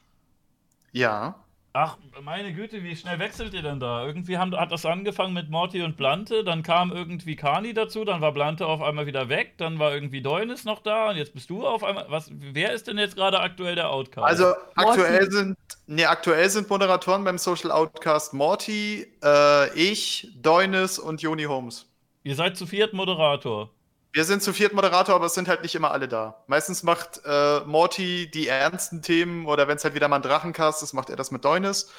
Ja. 0.92 1.44
Ach, 1.76 1.98
meine 2.22 2.54
Güte, 2.54 2.84
wie 2.84 2.96
schnell 2.96 3.18
wechselt 3.18 3.56
ihr 3.56 3.64
denn 3.64 3.80
da? 3.80 4.06
Irgendwie 4.06 4.38
haben, 4.38 4.56
hat 4.56 4.72
das 4.72 4.86
angefangen 4.86 5.34
mit 5.34 5.50
Morty 5.50 5.82
und 5.82 5.98
Blante, 5.98 6.44
dann 6.44 6.62
kam 6.62 6.92
irgendwie 6.92 7.36
Kani 7.36 7.74
dazu, 7.74 8.06
dann 8.06 8.22
war 8.22 8.32
Blante 8.32 8.68
auf 8.68 8.84
einmal 8.84 9.08
wieder 9.08 9.28
weg, 9.28 9.56
dann 9.58 9.80
war 9.80 9.92
irgendwie 9.92 10.22
Deunis 10.22 10.66
noch 10.66 10.84
da 10.84 11.10
und 11.10 11.16
jetzt 11.16 11.34
bist 11.34 11.50
du 11.50 11.66
auf 11.66 11.84
einmal. 11.84 12.06
Was, 12.10 12.30
wer 12.32 12.74
ist 12.74 12.88
denn 12.88 13.00
jetzt 13.00 13.16
gerade 13.16 13.40
aktuell 13.40 13.74
der 13.74 13.90
Outcast? 13.90 14.28
Also 14.28 14.54
aktuell 14.76 15.22
Morty. 15.22 15.32
sind, 15.36 15.58
nee, 15.88 16.06
aktuell 16.06 16.48
sind 16.52 16.70
Moderatoren 16.70 17.24
beim 17.24 17.40
Social 17.40 17.72
Outcast 17.72 18.36
Morty, 18.36 19.08
äh, 19.24 19.74
ich, 19.74 20.28
Deunis 20.40 21.00
und 21.00 21.24
Joni 21.24 21.46
Holmes. 21.46 21.90
ihr 22.22 22.36
seid 22.36 22.56
zu 22.56 22.68
viert 22.68 22.94
Moderator. 22.94 23.72
Wir 24.16 24.26
sind 24.26 24.44
zu 24.44 24.54
viert 24.54 24.74
Moderator, 24.74 25.16
aber 25.16 25.26
es 25.26 25.34
sind 25.34 25.48
halt 25.48 25.64
nicht 25.64 25.74
immer 25.74 25.90
alle 25.92 26.08
da. 26.08 26.44
Meistens 26.48 26.84
macht 26.84 27.22
äh, 27.26 27.62
Morty 27.66 28.30
die 28.30 28.48
ernsten 28.48 29.02
Themen 29.02 29.48
oder 29.48 29.68
wenn 29.68 29.78
es 29.78 29.84
halt 29.84 29.96
wieder 29.96 30.08
mal 30.08 30.18
ein 30.18 30.22
Drachencast 30.22 30.84
ist, 30.84 30.94
macht 30.94 31.10
er 31.10 31.16
das 31.16 31.32
mit 31.32 31.44
Deunis. 31.44 31.92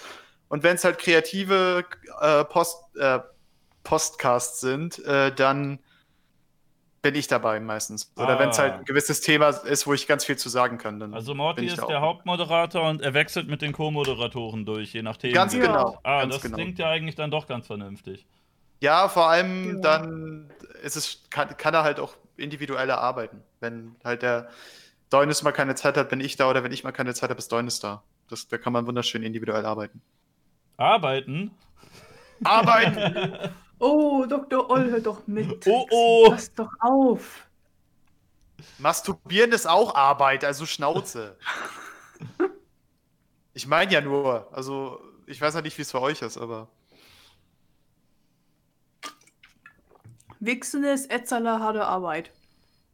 Und 0.49 0.62
wenn 0.62 0.77
es 0.77 0.85
halt 0.85 0.99
kreative 0.99 1.85
äh, 2.20 2.45
Post, 2.45 2.78
äh, 2.97 3.19
Postcasts 3.82 4.61
sind, 4.61 5.05
äh, 5.05 5.35
dann 5.35 5.81
bin 7.03 7.16
ich 7.16 7.27
dabei 7.27 7.59
meistens. 7.61 8.12
Oder 8.16 8.36
Ah. 8.36 8.39
wenn 8.39 8.49
es 8.51 8.59
halt 8.59 8.74
ein 8.74 8.85
gewisses 8.85 9.20
Thema 9.20 9.49
ist, 9.49 9.86
wo 9.86 9.93
ich 9.93 10.07
ganz 10.07 10.24
viel 10.24 10.36
zu 10.36 10.49
sagen 10.49 10.78
kann. 10.78 11.01
Dann 11.01 11.12
Also 11.12 11.35
Morty 11.35 11.66
ist 11.66 11.77
der. 11.77 12.01
Hauptmoderator 12.01 12.89
und 12.89 13.03
er 13.03 13.12
wechselt 13.12 13.49
mit 13.49 13.61
den 13.61 13.73
Co-Moderatoren 13.73 14.65
durch, 14.65 14.95
je 14.95 15.03
nach 15.03 15.16
Themen. 15.16 15.35
Ganz 15.35 15.53
genau. 15.53 15.99
Ah, 16.05 16.20
ganz 16.20 16.35
das 16.36 16.43
genau. 16.43 16.57
klingt 16.57 16.78
ja 16.78 16.89
eigentlich 16.89 17.16
dann 17.16 17.31
doch 17.31 17.47
ganz 17.49 17.66
vernünftig. 17.66 18.24
Ja, 18.85 19.09
vor 19.09 19.31
allem 19.31 19.77
Ja. 19.77 19.81
dann 19.81 20.52
ist 20.82 20.94
es, 20.97 21.23
kann, 21.31 21.56
kann 21.56 21.73
er 21.73 21.85
halt 21.85 21.98
auch 21.98 22.15
individueller 22.36 22.98
arbeiten. 22.98 23.43
Wenn 23.61 23.97
halt 24.05 24.20
der 24.20 24.51
Deunis 25.09 25.43
mal 25.43 25.52
keine 25.52 25.74
Zeit 25.74 25.97
hat, 25.97 26.11
bin 26.11 26.20
ich 26.20 26.36
da, 26.36 26.51
oder 26.51 26.62
wenn 26.65 26.70
ich 26.73 26.85
mal 26.85 26.93
keine 26.93 27.15
Zeit 27.15 27.31
habe, 27.31 27.39
ist 27.39 27.51
Deunis 27.51 27.81
da. 27.81 28.02
Das, 28.28 28.47
da 28.47 28.59
kann 28.59 28.74
man 28.74 28.86
wunderschön 28.86 29.23
individuell 29.23 29.65
arbeiten. 29.65 30.02
Arbeiten? 30.77 31.52
Arbeiten! 32.44 33.55
oh, 33.78 34.27
Dr. 34.28 34.69
Oll, 34.69 34.90
hör 34.90 35.01
doch 35.01 35.27
mit. 35.27 35.66
Oh, 35.66 35.86
oh. 35.90 36.31
Pass 36.31 36.52
doch 36.52 36.70
auf. 36.81 37.48
Masturbieren 38.77 39.52
ist 39.52 39.66
auch 39.66 39.94
Arbeit, 39.94 40.44
also 40.44 40.66
Schnauze. 40.66 41.39
Ich 43.56 43.69
meine 43.69 43.93
ja 43.93 44.01
nur, 44.01 44.48
also 44.52 45.01
ich 45.27 45.40
weiß 45.40 45.55
ja 45.55 45.61
nicht, 45.62 45.78
wie 45.78 45.82
es 45.82 45.93
für 45.93 46.01
euch 46.01 46.23
ist, 46.23 46.36
aber 46.36 46.66
Wichsen 50.45 50.85
ist 50.85 51.11
Etzeler 51.11 51.61
harte 51.61 51.85
Arbeit. 51.87 52.31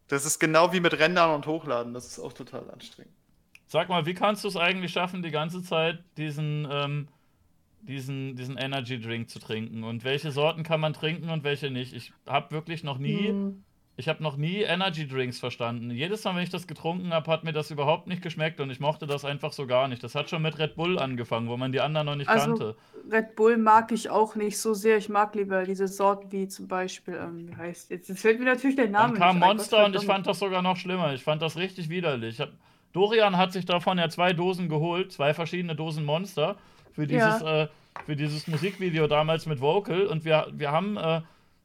das 0.08 0.24
ist 0.26 0.38
genau 0.38 0.72
wie 0.72 0.80
mit 0.80 0.98
Rendern 0.98 1.34
und 1.34 1.46
Hochladen. 1.46 1.94
Das 1.94 2.06
ist 2.06 2.18
auch 2.18 2.32
total 2.32 2.68
anstrengend. 2.70 3.14
Sag 3.66 3.88
mal, 3.88 4.04
wie 4.06 4.14
kannst 4.14 4.42
du 4.44 4.48
es 4.48 4.56
eigentlich 4.56 4.92
schaffen, 4.92 5.22
die 5.22 5.30
ganze 5.30 5.62
Zeit 5.62 6.02
diesen, 6.16 6.66
ähm, 6.70 7.08
diesen, 7.82 8.34
diesen 8.34 8.56
Energy 8.58 9.00
Drink 9.00 9.30
zu 9.30 9.38
trinken? 9.38 9.84
Und 9.84 10.02
welche 10.02 10.32
Sorten 10.32 10.64
kann 10.64 10.80
man 10.80 10.92
trinken 10.92 11.30
und 11.30 11.44
welche 11.44 11.70
nicht? 11.70 11.92
Ich 11.92 12.12
habe 12.26 12.50
wirklich 12.50 12.82
noch 12.82 12.98
nie, 12.98 13.28
Hm. 13.28 13.64
Ich 14.00 14.08
habe 14.08 14.22
noch 14.22 14.36
nie 14.38 14.62
Energy 14.62 15.06
Drinks 15.06 15.38
verstanden. 15.38 15.90
Jedes 15.90 16.24
Mal, 16.24 16.34
wenn 16.34 16.42
ich 16.42 16.48
das 16.48 16.66
getrunken 16.66 17.12
habe, 17.12 17.30
hat 17.30 17.44
mir 17.44 17.52
das 17.52 17.70
überhaupt 17.70 18.06
nicht 18.06 18.22
geschmeckt 18.22 18.58
und 18.58 18.70
ich 18.70 18.80
mochte 18.80 19.06
das 19.06 19.26
einfach 19.26 19.52
so 19.52 19.66
gar 19.66 19.88
nicht. 19.88 20.02
Das 20.02 20.14
hat 20.14 20.30
schon 20.30 20.40
mit 20.40 20.58
Red 20.58 20.74
Bull 20.74 20.98
angefangen, 20.98 21.48
wo 21.48 21.56
man 21.58 21.70
die 21.70 21.80
anderen 21.80 22.06
noch 22.06 22.16
nicht 22.16 22.28
Also, 22.28 22.46
kannte. 22.46 22.76
Red 23.12 23.36
Bull 23.36 23.58
mag 23.58 23.92
ich 23.92 24.08
auch 24.08 24.34
nicht 24.34 24.58
so 24.58 24.72
sehr. 24.72 24.96
Ich 24.96 25.10
mag 25.10 25.34
lieber 25.34 25.64
diese 25.64 25.86
Sorten 25.86 26.32
wie 26.32 26.48
zum 26.48 26.66
Beispiel, 26.66 27.14
ähm, 27.14 27.50
wie 27.50 27.56
heißt 27.56 27.90
jetzt? 27.90 28.08
Jetzt 28.08 28.22
fällt 28.22 28.38
mir 28.38 28.46
natürlich 28.46 28.76
der 28.76 28.88
Name 28.88 29.12
Dann 29.12 29.20
kam 29.20 29.36
nicht 29.36 29.44
ein, 29.44 29.48
Monster 29.56 29.84
und 29.84 29.94
ich 29.94 30.04
fand 30.06 30.26
das 30.26 30.38
sogar 30.38 30.62
noch 30.62 30.78
schlimmer. 30.78 31.12
Ich 31.12 31.22
fand 31.22 31.42
das 31.42 31.58
richtig 31.58 31.90
widerlich. 31.90 32.36
Ich 32.36 32.40
hab, 32.40 32.50
Dorian 32.94 33.36
hat 33.36 33.52
sich 33.52 33.66
davon 33.66 33.98
ja 33.98 34.08
zwei 34.08 34.32
Dosen 34.32 34.70
geholt, 34.70 35.12
zwei 35.12 35.34
verschiedene 35.34 35.76
Dosen 35.76 36.06
Monster 36.06 36.56
für 36.92 37.06
dieses, 37.06 37.42
äh, 37.42 37.68
für 38.06 38.16
dieses 38.16 38.48
Musikvideo 38.48 39.06
damals 39.06 39.44
mit 39.44 39.60
Vocal. 39.60 40.06
Und 40.06 40.24
wir, 40.24 40.46
wir 40.52 40.72
haben, 40.72 40.96
äh, 40.96 41.20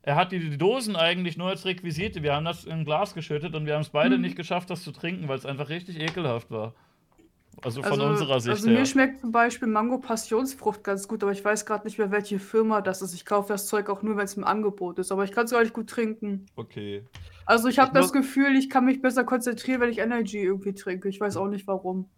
er 0.06 0.16
hat 0.16 0.32
die, 0.32 0.40
die 0.40 0.58
Dosen 0.58 0.96
eigentlich 0.96 1.36
nur 1.36 1.50
als 1.50 1.66
Requisite. 1.66 2.22
Wir 2.22 2.34
haben 2.36 2.46
das 2.46 2.64
in 2.66 2.72
ein 2.72 2.86
Glas 2.86 3.14
geschüttet 3.16 3.56
und 3.56 3.66
wir 3.66 3.74
haben 3.74 3.82
es 3.82 3.90
beide 3.90 4.16
Mhm. 4.18 4.22
nicht 4.22 4.36
geschafft, 4.36 4.70
das 4.70 4.84
zu 4.84 4.92
trinken, 4.92 5.28
weil 5.28 5.38
es 5.38 5.46
einfach 5.46 5.70
richtig 5.70 6.00
ekelhaft 6.00 6.52
war. 6.52 6.74
Also 7.64 7.82
von 7.82 7.94
Also, 7.94 8.06
unserer 8.06 8.40
Sicht 8.42 8.52
also 8.56 8.70
her. 8.70 8.80
mir 8.80 8.86
schmeckt 8.86 9.22
zum 9.22 9.32
Beispiel 9.32 9.68
Mango 9.68 9.98
Passionsfrucht 9.98 10.84
ganz 10.84 11.08
gut, 11.08 11.24
aber 11.24 11.32
ich 11.32 11.44
weiß 11.44 11.66
gerade 11.66 11.86
nicht 11.88 11.98
mehr, 11.98 12.12
welche 12.12 12.38
Firma 12.38 12.82
das 12.82 13.02
ist. 13.02 13.14
Ich 13.16 13.26
kaufe 13.26 13.48
das 13.48 13.66
Zeug 13.68 13.90
auch 13.90 14.04
nur, 14.04 14.18
wenn 14.18 14.26
es 14.26 14.36
im 14.36 14.44
Angebot 14.44 15.00
ist, 15.00 15.12
aber 15.12 15.24
ich 15.24 15.32
kann 15.32 15.46
es 15.46 15.52
gar 15.52 15.62
nicht 15.62 15.74
gut 15.74 15.90
trinken. 15.90 16.46
Okay. 16.56 17.04
Also 17.46 17.68
ich 17.70 17.80
habe 17.80 17.94
das 17.94 18.12
Gefühl, 18.12 18.56
ich 18.58 18.70
kann 18.70 18.86
mich 18.86 19.02
besser 19.02 19.24
konzentrieren, 19.24 19.80
wenn 19.82 19.90
ich 19.90 20.00
Energy 20.00 20.40
irgendwie 20.40 20.74
trinke. 20.74 21.08
Ich 21.10 21.20
weiß 21.20 21.38
auch 21.38 21.48
nicht 21.48 21.66
warum. 21.66 22.10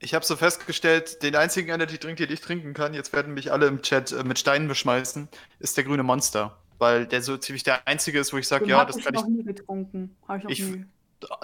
Ich 0.00 0.12
habe 0.14 0.24
so 0.24 0.36
festgestellt, 0.36 1.22
den 1.22 1.36
einzigen 1.36 1.70
Energy 1.70 1.98
Drink, 1.98 2.18
den 2.18 2.30
ich 2.30 2.40
trinken 2.40 2.74
kann, 2.74 2.92
jetzt 2.92 3.12
werden 3.14 3.32
mich 3.32 3.52
alle 3.52 3.66
im 3.68 3.80
Chat 3.82 4.12
äh, 4.12 4.24
mit 4.24 4.38
Steinen 4.38 4.68
beschmeißen, 4.68 5.28
ist 5.60 5.76
der 5.76 5.84
grüne 5.84 6.02
Monster. 6.02 6.58
Weil 6.78 7.06
der 7.06 7.22
so 7.22 7.36
ziemlich 7.36 7.62
der 7.62 7.86
einzige 7.86 8.18
ist, 8.18 8.32
wo 8.32 8.36
ich 8.38 8.48
sage, 8.48 8.66
ja, 8.66 8.78
hab 8.78 8.88
das 8.88 8.96
ich 8.96 9.04
kann 9.04 9.14
ich. 9.14 9.20
noch 9.20 9.28
nie 9.28 9.44
getrunken. 9.44 10.16
Habe 10.28 10.38
ich 10.38 10.44
noch 10.44 10.50
Ich- 10.50 10.62
nie. 10.62 10.84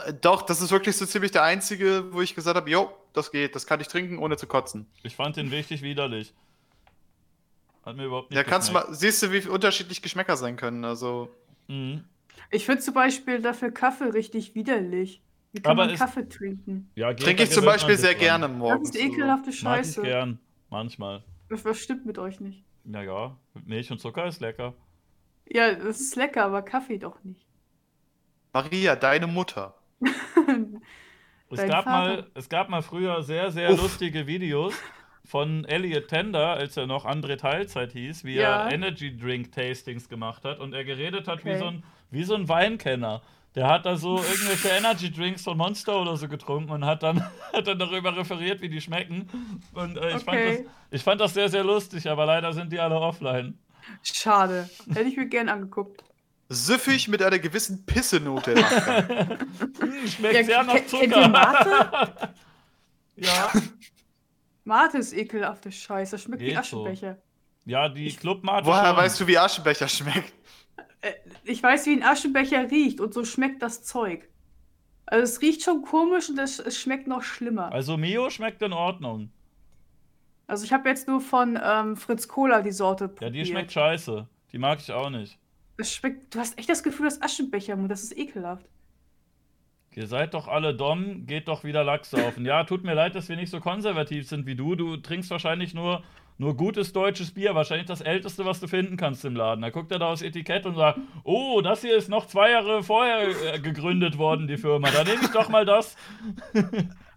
Äh, 0.06 0.12
Doch, 0.20 0.42
das 0.42 0.60
ist 0.60 0.70
wirklich 0.72 0.96
so 0.96 1.06
ziemlich 1.06 1.30
der 1.30 1.42
einzige, 1.44 2.12
wo 2.12 2.20
ich 2.20 2.34
gesagt 2.34 2.56
habe, 2.56 2.68
jo, 2.68 2.90
das 3.12 3.30
geht, 3.30 3.54
das 3.54 3.66
kann 3.66 3.80
ich 3.80 3.88
trinken, 3.88 4.18
ohne 4.18 4.36
zu 4.36 4.46
kotzen. 4.46 4.86
Ich 5.02 5.16
fand 5.16 5.36
den 5.36 5.48
richtig 5.48 5.82
widerlich. 5.82 6.34
Hat 7.84 7.96
mir 7.96 8.04
überhaupt 8.04 8.30
nicht 8.30 8.36
Ja, 8.36 8.44
kannst 8.44 8.68
du 8.68 8.72
mal, 8.74 8.86
siehst 8.90 9.22
du, 9.22 9.32
wie 9.32 9.46
unterschiedlich 9.48 10.02
Geschmäcker 10.02 10.36
sein 10.36 10.56
können. 10.56 10.84
Also, 10.84 11.30
Mhm. 11.68 12.04
Ich 12.50 12.66
finde 12.66 12.80
zum 12.82 12.94
Beispiel 12.94 13.40
dafür 13.40 13.70
Kaffee 13.70 14.06
richtig 14.10 14.54
widerlich. 14.56 15.22
Wie 15.52 15.60
kann 15.62 15.72
Aber 15.78 15.86
man 15.86 15.94
Kaffee 15.96 16.28
trinken? 16.28 16.90
Ja, 16.96 17.14
trinke 17.14 17.44
ich 17.44 17.50
zum 17.50 17.64
Beispiel 17.64 17.96
sehr 17.96 18.10
dran. 18.12 18.20
gerne 18.20 18.48
Das 18.48 18.56
morgens. 18.56 18.90
ist 18.90 18.96
ekelhafte 18.96 19.46
Mag 19.46 19.54
ich 19.54 19.60
Scheiße. 19.60 20.02
gern. 20.02 20.38
Manchmal. 20.68 21.22
Was, 21.48 21.64
was 21.64 21.78
stimmt 21.78 22.06
mit 22.06 22.18
euch 22.18 22.40
nicht? 22.40 22.64
Naja, 22.84 23.36
Milch 23.66 23.90
und 23.92 24.00
Zucker 24.00 24.26
ist 24.26 24.40
lecker. 24.40 24.74
Ja, 25.52 25.74
das 25.74 26.00
ist 26.00 26.16
lecker, 26.16 26.44
aber 26.44 26.62
Kaffee 26.62 26.98
doch 26.98 27.22
nicht. 27.24 27.44
Maria, 28.52 28.96
deine 28.96 29.26
Mutter. 29.26 29.74
Es 31.52 31.66
gab, 31.66 31.82
Vater. 31.82 31.90
mal, 31.90 32.26
es 32.34 32.48
gab 32.48 32.68
mal 32.68 32.80
früher 32.80 33.22
sehr, 33.24 33.50
sehr 33.50 33.72
Uff. 33.72 33.82
lustige 33.82 34.28
Videos 34.28 34.72
von 35.24 35.64
Elliot 35.64 36.06
Tender, 36.06 36.50
als 36.50 36.76
er 36.76 36.86
noch 36.86 37.04
André 37.06 37.36
Teilzeit 37.38 37.90
hieß, 37.92 38.22
wie 38.22 38.36
Ja. 38.36 38.68
er 38.68 38.72
Energy 38.72 39.16
Drink 39.16 39.50
Tastings 39.50 40.08
gemacht 40.08 40.44
hat 40.44 40.60
und 40.60 40.74
er 40.74 40.84
geredet 40.84 41.26
hat 41.26 41.44
wie, 41.44 41.50
Okay. 41.50 41.58
so 41.58 41.66
ein, 41.66 41.82
wie 42.12 42.22
so 42.22 42.36
ein 42.36 42.48
Weinkenner. 42.48 43.20
Der 43.56 43.66
hat 43.66 43.84
da 43.84 43.96
so 43.96 44.18
irgendwelche 44.18 44.68
Energy 44.78 45.10
Drinks 45.10 45.42
von 45.42 45.56
Monster 45.58 46.00
oder 46.00 46.16
so 46.16 46.28
getrunken 46.28 46.70
und 46.70 46.84
hat 46.84 47.02
dann, 47.02 47.20
hat 47.52 47.66
dann 47.66 47.80
darüber 47.80 48.16
referiert, 48.16 48.60
wie 48.60 48.68
die 48.68 48.80
schmecken. 48.80 49.28
Und 49.74 49.96
äh, 49.96 50.16
ich, 50.18 50.22
fand 50.22 50.38
das, 50.38 50.54
Okay. 50.60 50.66
ich 50.92 51.02
fand 51.02 51.20
das 51.20 51.34
sehr, 51.34 51.48
sehr 51.48 51.64
lustig, 51.64 52.08
aber 52.08 52.26
leider 52.26 52.52
sind 52.52 52.70
die 52.72 52.78
alle 52.78 52.94
offline. 53.00 53.58
Schade. 54.02 54.68
Hätte 54.88 55.08
ich 55.08 55.16
mir 55.16 55.26
gern 55.26 55.48
angeguckt. 55.48 56.02
Süffig 56.48 57.06
mit 57.08 57.22
einer 57.22 57.38
gewissen 57.38 57.84
Pissenote. 57.86 58.54
Hm, 59.80 60.06
schmeckt 60.08 60.34
Ja, 60.34 60.44
sehr 60.44 60.62
nach 60.64 60.74
ke- 60.74 60.80
kennt 60.82 60.92
ihr 61.02 61.10
Zucker. 61.12 61.28
Mate? 61.28 62.34
ja. 63.16 63.52
Mate 64.64 64.98
ist 64.98 65.12
ekelhafte 65.12 65.70
Scheiße. 65.72 66.12
Das 66.12 66.22
schmeckt 66.22 66.42
wie 66.42 66.46
Geht 66.46 66.64
so. 66.64 66.82
Aschenbecher. 66.84 67.18
ja, 67.64 67.88
die 67.88 68.14
Clubmate 68.14 68.66
Woher 68.66 68.86
schon. 68.88 68.96
weißt 68.96 69.20
du, 69.20 69.26
wie 69.26 69.38
Aschenbecher 69.38 69.88
schmeckt? 69.88 70.32
Äh, 71.02 71.12
ich 71.44 71.62
weiß, 71.62 71.86
wie 71.86 71.92
ein 71.92 72.02
Aschenbecher 72.02 72.70
riecht 72.70 73.00
und 73.00 73.14
so 73.14 73.24
schmeckt 73.24 73.62
das 73.62 73.82
Zeug. 73.84 74.28
Also 75.06 75.24
es 75.24 75.40
riecht 75.40 75.62
schon 75.64 75.82
komisch 75.82 76.28
und 76.28 76.38
es, 76.38 76.58
es 76.58 76.78
schmeckt 76.78 77.06
noch 77.08 77.22
schlimmer. 77.22 77.72
Also 77.72 77.96
Mio 77.96 78.28
schmeckt 78.30 78.60
in 78.62 78.72
Ordnung. 78.72 79.30
Also 80.50 80.64
ich 80.64 80.72
habe 80.72 80.88
jetzt 80.88 81.06
nur 81.06 81.20
von 81.20 81.56
ähm, 81.62 81.96
Fritz 81.96 82.26
Cola 82.26 82.60
die 82.60 82.72
Sorte 82.72 83.06
probiert. 83.08 83.22
Ja, 83.22 83.30
die 83.30 83.46
schmeckt 83.46 83.70
scheiße. 83.70 84.26
Die 84.50 84.58
mag 84.58 84.80
ich 84.80 84.90
auch 84.90 85.08
nicht. 85.08 85.38
Es 85.76 85.94
schmeckt, 85.94 86.34
du 86.34 86.40
hast 86.40 86.58
echt 86.58 86.68
das 86.68 86.82
Gefühl, 86.82 87.06
das 87.06 87.22
Aschenbecher, 87.22 87.76
das 87.76 88.02
ist 88.02 88.18
ekelhaft. 88.18 88.66
Ihr 89.94 90.08
seid 90.08 90.34
doch 90.34 90.48
alle 90.48 90.74
dumm, 90.74 91.26
geht 91.26 91.46
doch 91.46 91.62
wieder 91.62 91.84
Lachs 91.84 92.10
saufen. 92.10 92.44
Ja, 92.44 92.64
tut 92.64 92.82
mir 92.82 92.94
leid, 92.94 93.14
dass 93.14 93.28
wir 93.28 93.36
nicht 93.36 93.50
so 93.50 93.60
konservativ 93.60 94.28
sind 94.28 94.46
wie 94.46 94.56
du. 94.56 94.74
Du 94.74 94.96
trinkst 94.96 95.30
wahrscheinlich 95.30 95.72
nur, 95.72 96.02
nur 96.36 96.56
gutes 96.56 96.92
deutsches 96.92 97.32
Bier, 97.32 97.54
wahrscheinlich 97.54 97.86
das 97.86 98.00
älteste, 98.00 98.44
was 98.44 98.58
du 98.58 98.66
finden 98.66 98.96
kannst 98.96 99.24
im 99.24 99.36
Laden. 99.36 99.62
Da 99.62 99.70
guckt 99.70 99.92
er 99.92 100.00
da 100.00 100.12
aufs 100.12 100.22
Etikett 100.22 100.66
und 100.66 100.74
sagt, 100.74 100.98
oh, 101.22 101.60
das 101.60 101.82
hier 101.82 101.96
ist 101.96 102.08
noch 102.08 102.26
zwei 102.26 102.50
Jahre 102.50 102.82
vorher 102.82 103.54
äh, 103.54 103.60
gegründet 103.60 104.18
worden, 104.18 104.48
die 104.48 104.56
Firma. 104.56 104.90
Da 104.90 105.04
nehme 105.04 105.22
ich 105.22 105.30
doch 105.30 105.48
mal 105.48 105.64
das. 105.64 105.96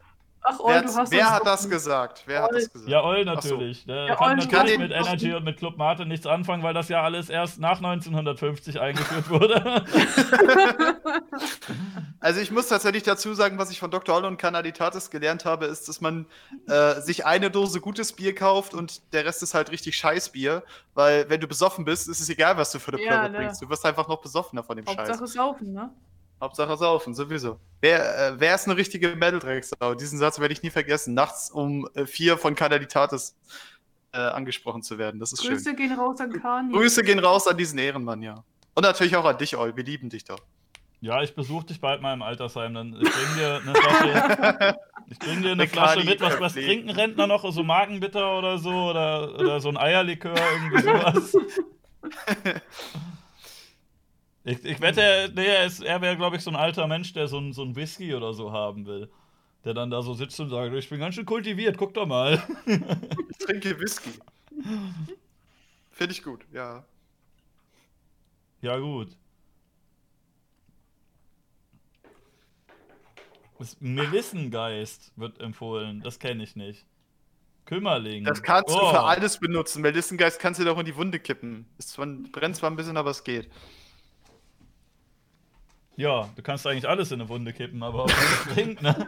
Ach, 0.46 0.60
Ol, 0.60 0.72
Wer, 0.74 0.82
du 0.82 0.94
hast 0.96 1.12
wer 1.12 1.32
hat 1.32 1.46
das 1.46 1.70
gesagt? 1.70 2.24
Wer 2.26 2.44
hat 2.44 2.52
Ol. 2.52 2.60
das 2.60 2.70
gesagt? 2.72 2.90
Ja, 2.92 3.02
Oll 3.04 3.24
Ach 3.28 3.42
so. 3.42 3.50
natürlich. 3.52 3.86
Der 3.86 4.08
Ja, 4.08 4.16
kann 4.16 4.32
Oll, 4.32 4.36
natürlich 4.36 4.52
kann 4.74 4.82
mit 4.82 4.92
Energy 4.92 5.34
und 5.34 5.44
mit 5.46 5.58
Club 5.58 5.78
Mate 5.78 6.06
nichts 6.06 6.28
anfangen, 6.28 6.64
weil 6.64 6.74
das 6.74 6.90
ja 6.90 7.02
alles 7.02 7.30
erst 7.30 7.60
nach 7.60 7.78
1950 7.78 8.80
eingeführt 8.80 9.30
wurde. 9.30 9.86
Also 12.20 12.40
ich 12.40 12.52
muss 12.52 12.68
tatsächlich 12.70 13.04
dazu 13.04 13.34
sagen, 13.34 13.58
was 13.58 13.70
ich 13.70 13.80
von 13.80 13.92
Dr. 13.92 14.16
Olle 14.16 14.28
und 14.28 14.38
Canalitatis 14.38 15.10
gelernt 15.10 15.44
habe, 15.44 15.66
ist, 15.66 15.90
dass 15.90 16.00
man 16.00 16.26
äh, 16.68 17.02
sich 17.02 17.26
eine 17.26 17.52
Dose 17.52 17.82
gutes 17.82 18.14
Bier 18.14 18.34
kauft 18.34 18.74
und 18.74 19.12
der 19.14 19.26
Rest 19.26 19.44
ist 19.44 19.54
halt 19.54 19.72
richtig 19.72 19.98
Scheißbier, 19.98 20.64
weil 20.94 21.30
wenn 21.30 21.42
du 21.42 21.48
besoffen 21.48 21.84
bist, 21.84 22.08
ist 22.08 22.22
es 22.22 22.30
egal, 22.30 22.56
was 22.56 22.72
du 22.72 22.80
für 22.80 22.94
eine 22.94 23.02
Ja, 23.04 23.08
Plörre 23.10 23.30
ne. 23.30 23.38
trinkst. 23.40 23.62
Du 23.62 23.70
wirst 23.70 23.86
einfach 23.86 24.08
noch 24.08 24.22
besoffener 24.22 24.64
von 24.64 24.78
dem 24.78 24.86
Scheiß. 24.86 24.98
Hauptsache 24.98 25.28
saufen, 25.28 25.74
ne? 25.74 25.90
Hauptsache 26.44 26.76
saufen, 26.76 27.16
sowieso. 27.16 27.58
Wer, 27.80 28.34
äh, 28.34 28.40
wer 28.40 28.56
ist 28.56 28.68
eine 28.68 28.76
richtige 28.76 29.16
Metal-Drecksau? 29.16 29.96
Diesen 29.96 30.20
Satz 30.20 30.40
werde 30.40 30.54
ich 30.54 30.62
nie 30.62 30.70
vergessen. 30.70 31.14
Nachts 31.14 31.50
um 31.50 31.88
äh, 31.96 32.06
vier 32.06 32.38
von 32.38 32.54
Canalitatis 32.54 33.36
äh, 34.12 34.18
angesprochen 34.18 34.84
zu 34.84 34.98
werden. 34.98 35.20
Das 35.22 35.32
ist 35.32 35.42
schön. 35.42 35.54
Grüße 35.54 35.74
gehen 35.74 35.94
raus 35.94 36.20
an 36.20 36.34
Kani. 36.34 36.74
Grüße 36.74 37.02
gehen 37.04 37.20
raus 37.20 37.48
an 37.48 37.58
diesen 37.58 37.80
Ehrenmann, 37.80 38.22
ja. 38.22 38.44
Und 38.76 38.84
natürlich 38.84 39.16
auch 39.16 39.24
an 39.24 39.38
dich, 39.38 39.56
Ol. 39.56 39.76
Wir 39.76 39.86
lieben 39.86 40.10
dich 40.10 40.26
doch. 40.26 40.40
Ja, 41.00 41.22
ich 41.22 41.34
besuche 41.34 41.66
dich 41.66 41.80
bald 41.80 42.02
mal 42.02 42.14
im 42.14 42.22
Altersheim. 42.22 42.74
Dann 42.74 42.94
ich 42.94 43.10
bring 43.10 43.36
dir 43.38 43.62
eine 43.62 43.76
Flasche, 43.76 44.78
ich 45.10 45.20
bring 45.20 45.42
dir 45.42 45.52
eine 45.52 45.68
Flasche 45.68 46.04
mit. 46.04 46.20
Was, 46.20 46.40
was 46.42 46.54
trinken 46.54 46.90
Rentner 46.90 47.28
noch? 47.28 47.50
So 47.54 47.64
Magenbitter 47.64 48.38
oder 48.38 48.58
so? 48.58 48.70
Oder, 48.70 49.34
oder 49.40 49.62
so 49.62 49.70
ein 49.70 49.78
Eierlikör, 49.78 50.36
irgendwie 50.36 50.82
sowas. 50.82 51.38
Ich, 54.46 54.64
ich 54.66 54.82
wette, 54.82 55.32
nee, 55.36 55.46
er, 55.46 55.66
ist- 55.66 55.82
er 55.84 56.02
wäre, 56.02 56.18
glaube 56.18 56.36
ich, 56.38 56.42
so 56.44 56.50
ein 56.52 56.56
alter 56.56 56.88
Mensch, 56.88 57.14
der 57.14 57.28
so 57.28 57.40
ein, 57.40 57.54
so 57.54 57.64
ein 57.64 57.76
Whisky 57.76 58.14
oder 58.14 58.34
so 58.34 58.52
haben 58.52 58.86
will. 58.86 59.10
Der 59.66 59.74
dann 59.74 59.90
da 59.90 60.02
so 60.02 60.14
sitzt 60.14 60.40
und 60.42 60.50
sagt, 60.50 60.74
ich 60.74 60.90
bin 60.90 61.00
ganz 61.00 61.16
schön 61.16 61.26
kultiviert, 61.26 61.78
guck 61.78 61.94
doch 61.94 62.06
mal. 62.06 62.42
Ich 63.30 63.38
trinke 63.48 63.80
Whisky. 63.80 64.12
Finde 65.92 66.14
ich 66.14 66.24
gut, 66.24 66.46
ja. 66.54 66.86
Ja, 68.62 68.78
gut. 68.80 69.16
Melissengeist 73.80 75.12
wird 75.16 75.40
empfohlen. 75.40 76.02
Das 76.02 76.20
kenne 76.20 76.44
ich 76.44 76.56
nicht. 76.56 76.86
Kümmerling. 77.66 78.26
Das 78.26 78.44
kannst 78.44 78.70
du 78.70 78.80
Oh. 78.80 78.90
für 78.92 79.02
alles 79.02 79.40
benutzen. 79.40 79.82
Melissengeist 79.82 80.40
kannst 80.40 80.60
du 80.60 80.66
doch 80.66 80.78
in 80.80 80.86
die 80.86 80.96
Wunde 80.96 81.20
kippen. 81.20 81.66
Zwar, 81.80 82.08
brennt 82.08 82.58
zwar 82.58 82.70
ein 82.70 82.76
bisschen, 82.76 82.98
aber 82.98 83.12
es 83.12 83.24
geht. 83.24 83.50
Ja, 85.96 86.32
du 86.36 86.42
kannst 86.44 86.66
eigentlich 86.68 86.88
alles 86.88 87.12
in 87.12 87.20
eine 87.22 87.30
Wunde 87.30 87.54
kippen, 87.54 87.84
aber 87.84 88.06
ob 88.06 88.20
das 88.20 88.44
bringt, 88.46 88.82
ne? 88.82 89.08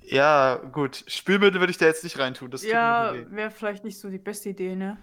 Ja, 0.00 0.56
gut. 0.56 1.04
Spülmittel 1.06 1.60
würde 1.60 1.70
ich 1.70 1.78
da 1.78 1.86
jetzt 1.86 2.04
nicht 2.04 2.18
reintun. 2.18 2.50
Das 2.50 2.62
Ja, 2.62 3.14
wäre 3.30 3.50
vielleicht 3.50 3.84
nicht 3.84 3.98
so 3.98 4.08
die 4.10 4.18
beste 4.18 4.50
Idee, 4.50 4.76
ne? 4.76 5.02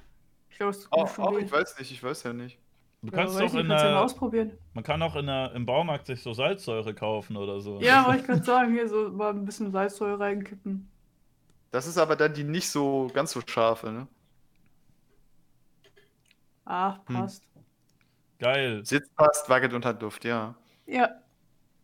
Ich 0.50 0.58
glaube, 0.58 0.72
es 0.72 0.90
tut 0.90 0.92
Auch, 0.92 1.10
schon 1.10 1.30
auch, 1.30 1.32
weh. 1.32 1.46
ich 1.46 1.52
weiß 1.52 1.78
nicht, 1.80 1.92
ich 1.92 2.02
weiß 2.04 2.24
ja 2.24 2.34
nicht. 2.34 2.60
Du 3.02 3.12
Ja, 3.12 3.18
kannst 3.18 3.40
doch 3.40 3.54
nicht, 3.54 3.56
in 3.56 3.68
kannst 3.68 3.84
ja 3.84 3.90
mal 3.90 4.02
der, 4.02 4.04
ausprobieren. 4.04 4.58
man 4.74 4.84
kann 4.84 5.02
auch 5.02 5.16
in 5.16 5.28
der, 5.28 5.54
im 5.54 5.66
Baumarkt 5.66 6.08
sich 6.08 6.22
so 6.22 6.34
Salzsäure 6.34 6.94
kaufen 6.96 7.38
oder 7.38 7.62
so. 7.62 7.80
Ja, 7.80 8.06
wollte 8.06 8.20
ich 8.22 8.26
gerade 8.28 8.44
sagen, 8.44 8.74
hier 8.74 8.88
so 8.88 9.10
mal 9.12 9.32
ein 9.32 9.44
bisschen 9.46 9.72
Salzsäure 9.72 10.20
reinkippen. 10.20 10.92
Das 11.72 11.88
ist 11.88 11.98
aber 11.98 12.16
dann 12.16 12.34
die 12.36 12.44
nicht 12.44 12.70
so 12.70 13.10
ganz 13.14 13.32
so 13.32 13.42
scharfe, 13.46 13.92
ne? 13.92 14.08
Ach, 16.66 17.02
Hm. 17.10 17.34
Geil. 18.40 18.86
Sitz 18.86 19.10
passt, 19.16 19.50
wackelt 19.50 19.74
unter 19.74 19.94
Duft, 19.94 20.26
ja. 20.26 20.56
Ja, 20.88 21.10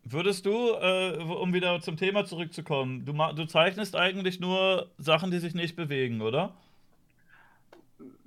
Würdest 0.08 0.46
du, 0.46 0.70
äh, 0.74 1.18
um 1.18 1.52
wieder 1.52 1.80
zum 1.80 1.96
Thema 1.96 2.24
zurückzukommen, 2.24 3.04
du, 3.04 3.12
du 3.12 3.44
zeichnest 3.46 3.96
eigentlich 3.96 4.38
nur 4.38 4.92
Sachen, 4.98 5.32
die 5.32 5.40
sich 5.40 5.52
nicht 5.52 5.74
bewegen, 5.74 6.20
oder? 6.22 6.54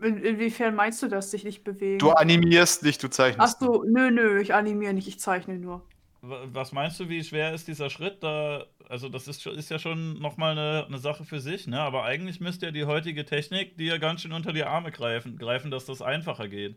in, 0.02 0.18
inwiefern 0.18 0.76
meinst 0.76 1.02
du 1.02 1.08
das, 1.08 1.32
sich 1.32 1.44
nicht 1.44 1.64
bewegen? 1.64 2.00
Du 2.00 2.12
animierst 2.12 2.84
nicht, 2.84 3.02
du 3.04 3.08
Ach 3.08 3.12
zeichnest. 3.12 3.60
so, 3.60 3.84
nö, 3.88 4.12
nö, 4.12 4.42
ich 4.42 4.54
animiere 4.54 4.94
nicht, 4.94 5.08
ich 5.08 5.20
zeichne 5.20 5.58
nur. 5.58 5.82
Wa- 6.22 6.42
Was 6.52 6.72
meinst 6.74 7.00
du, 7.00 7.08
wie 7.08 7.24
schwer 7.24 7.54
ist 7.54 7.68
dieser 7.70 7.90
Schritt? 7.90 8.24
Da, 8.24 8.66
also 8.90 9.08
das 9.08 9.28
ist, 9.30 9.46
ist 9.46 9.70
ja 9.70 9.80
schon 9.80 10.20
nochmal 10.20 10.52
eine, 10.58 10.86
eine 10.86 10.98
Sache 10.98 11.24
für 11.24 11.40
sich, 11.40 11.68
ne? 11.68 11.80
Aber 11.80 12.04
eigentlich 12.04 12.42
müsste 12.42 12.66
ja 12.68 12.72
die 12.74 12.86
heutige 12.86 13.26
Technik 13.26 13.78
dir 13.78 14.00
ganz 14.00 14.22
schön 14.22 14.34
unter 14.34 14.52
die 14.52 14.64
Arme 14.64 14.92
greifen, 14.92 15.38
greifen 15.38 15.72
dass 15.72 15.86
das 15.86 16.02
einfacher 16.02 16.48
geht. 16.50 16.76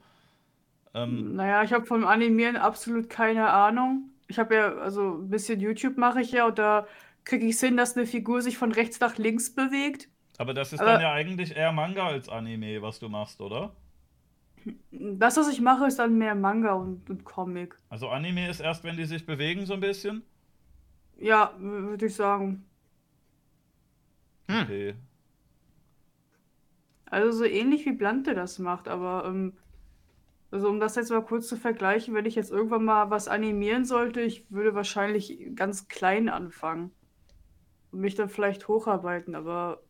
Ähm, 0.95 1.35
Naja, 1.37 1.63
ich 1.63 1.73
habe 1.73 1.87
vom 1.87 2.05
Animieren 2.07 2.57
absolut 2.57 3.09
keine 3.09 3.51
Ahnung. 3.51 4.11
Ich 4.29 4.39
habe 4.39 4.55
ja, 4.55 4.75
also 4.77 5.19
ein 5.19 5.31
bisschen 5.31 5.61
YouTube 5.61 5.97
mache 5.97 6.21
ich 6.21 6.33
ja 6.33 6.47
und 6.47 6.59
da 6.59 6.87
kriege 7.25 7.47
ich 7.47 7.55
es 7.57 7.61
hin, 7.61 7.77
dass 7.77 7.97
eine 7.97 8.07
Figur 8.07 8.43
sich 8.43 8.59
von 8.59 8.73
rechts 8.73 9.01
nach 9.01 9.17
links 9.19 9.55
bewegt. 9.55 10.09
aber 10.39 10.53
das 10.55 10.73
ist 10.73 10.81
aber- 10.81 10.93
dann 10.93 11.01
ja 11.01 11.13
eigentlich 11.13 11.57
eher 11.57 11.73
Manga 11.73 12.07
als 12.07 12.29
Anime, 12.29 12.83
was 12.83 12.99
du 12.99 13.09
machst, 13.09 13.41
oder? 13.41 13.75
Das, 14.91 15.37
was 15.37 15.49
ich 15.49 15.61
mache, 15.61 15.87
ist 15.87 15.99
dann 15.99 16.19
mehr 16.19 16.35
Manga 16.35 16.73
und, 16.75 17.09
und 17.11 17.25
Comic. 17.25 17.77
Also 17.91 18.09
Anime 18.09 18.49
ist 18.51 18.61
erst, 18.61 18.83
wenn 18.85 18.97
die 18.97 19.05
sich 19.05 19.25
bewegen 19.27 19.67
so 19.67 19.75
ein 19.75 19.81
bisschen? 19.81 20.25
Ja, 21.19 21.55
würde 21.59 22.05
ich 22.07 22.15
sagen. 22.15 22.67
Hm. 24.49 24.63
Okay. 24.65 24.95
Also 27.07 27.31
so 27.39 27.45
ähnlich 27.45 27.85
wie 27.87 27.93
Blante 27.93 28.35
das 28.35 28.59
macht, 28.59 28.89
aber 28.89 29.25
ähm, 29.27 29.57
also 30.53 30.69
um 30.69 30.81
das 30.81 30.97
jetzt 30.97 31.11
mal 31.11 31.25
kurz 31.25 31.49
zu 31.49 31.57
vergleichen, 31.57 32.15
wenn 32.15 32.27
ich 32.27 32.35
jetzt 32.35 32.51
irgendwann 32.51 32.85
mal 32.85 33.11
was 33.11 33.27
animieren 33.27 33.87
sollte, 33.87 34.21
ich 34.21 34.47
würde 34.51 34.75
wahrscheinlich 34.75 35.51
ganz 35.57 35.89
klein 35.89 36.29
anfangen 36.29 36.93
und 37.91 38.01
mich 38.01 38.15
dann 38.17 38.29
vielleicht 38.29 38.69
hocharbeiten, 38.69 39.35
aber 39.35 39.83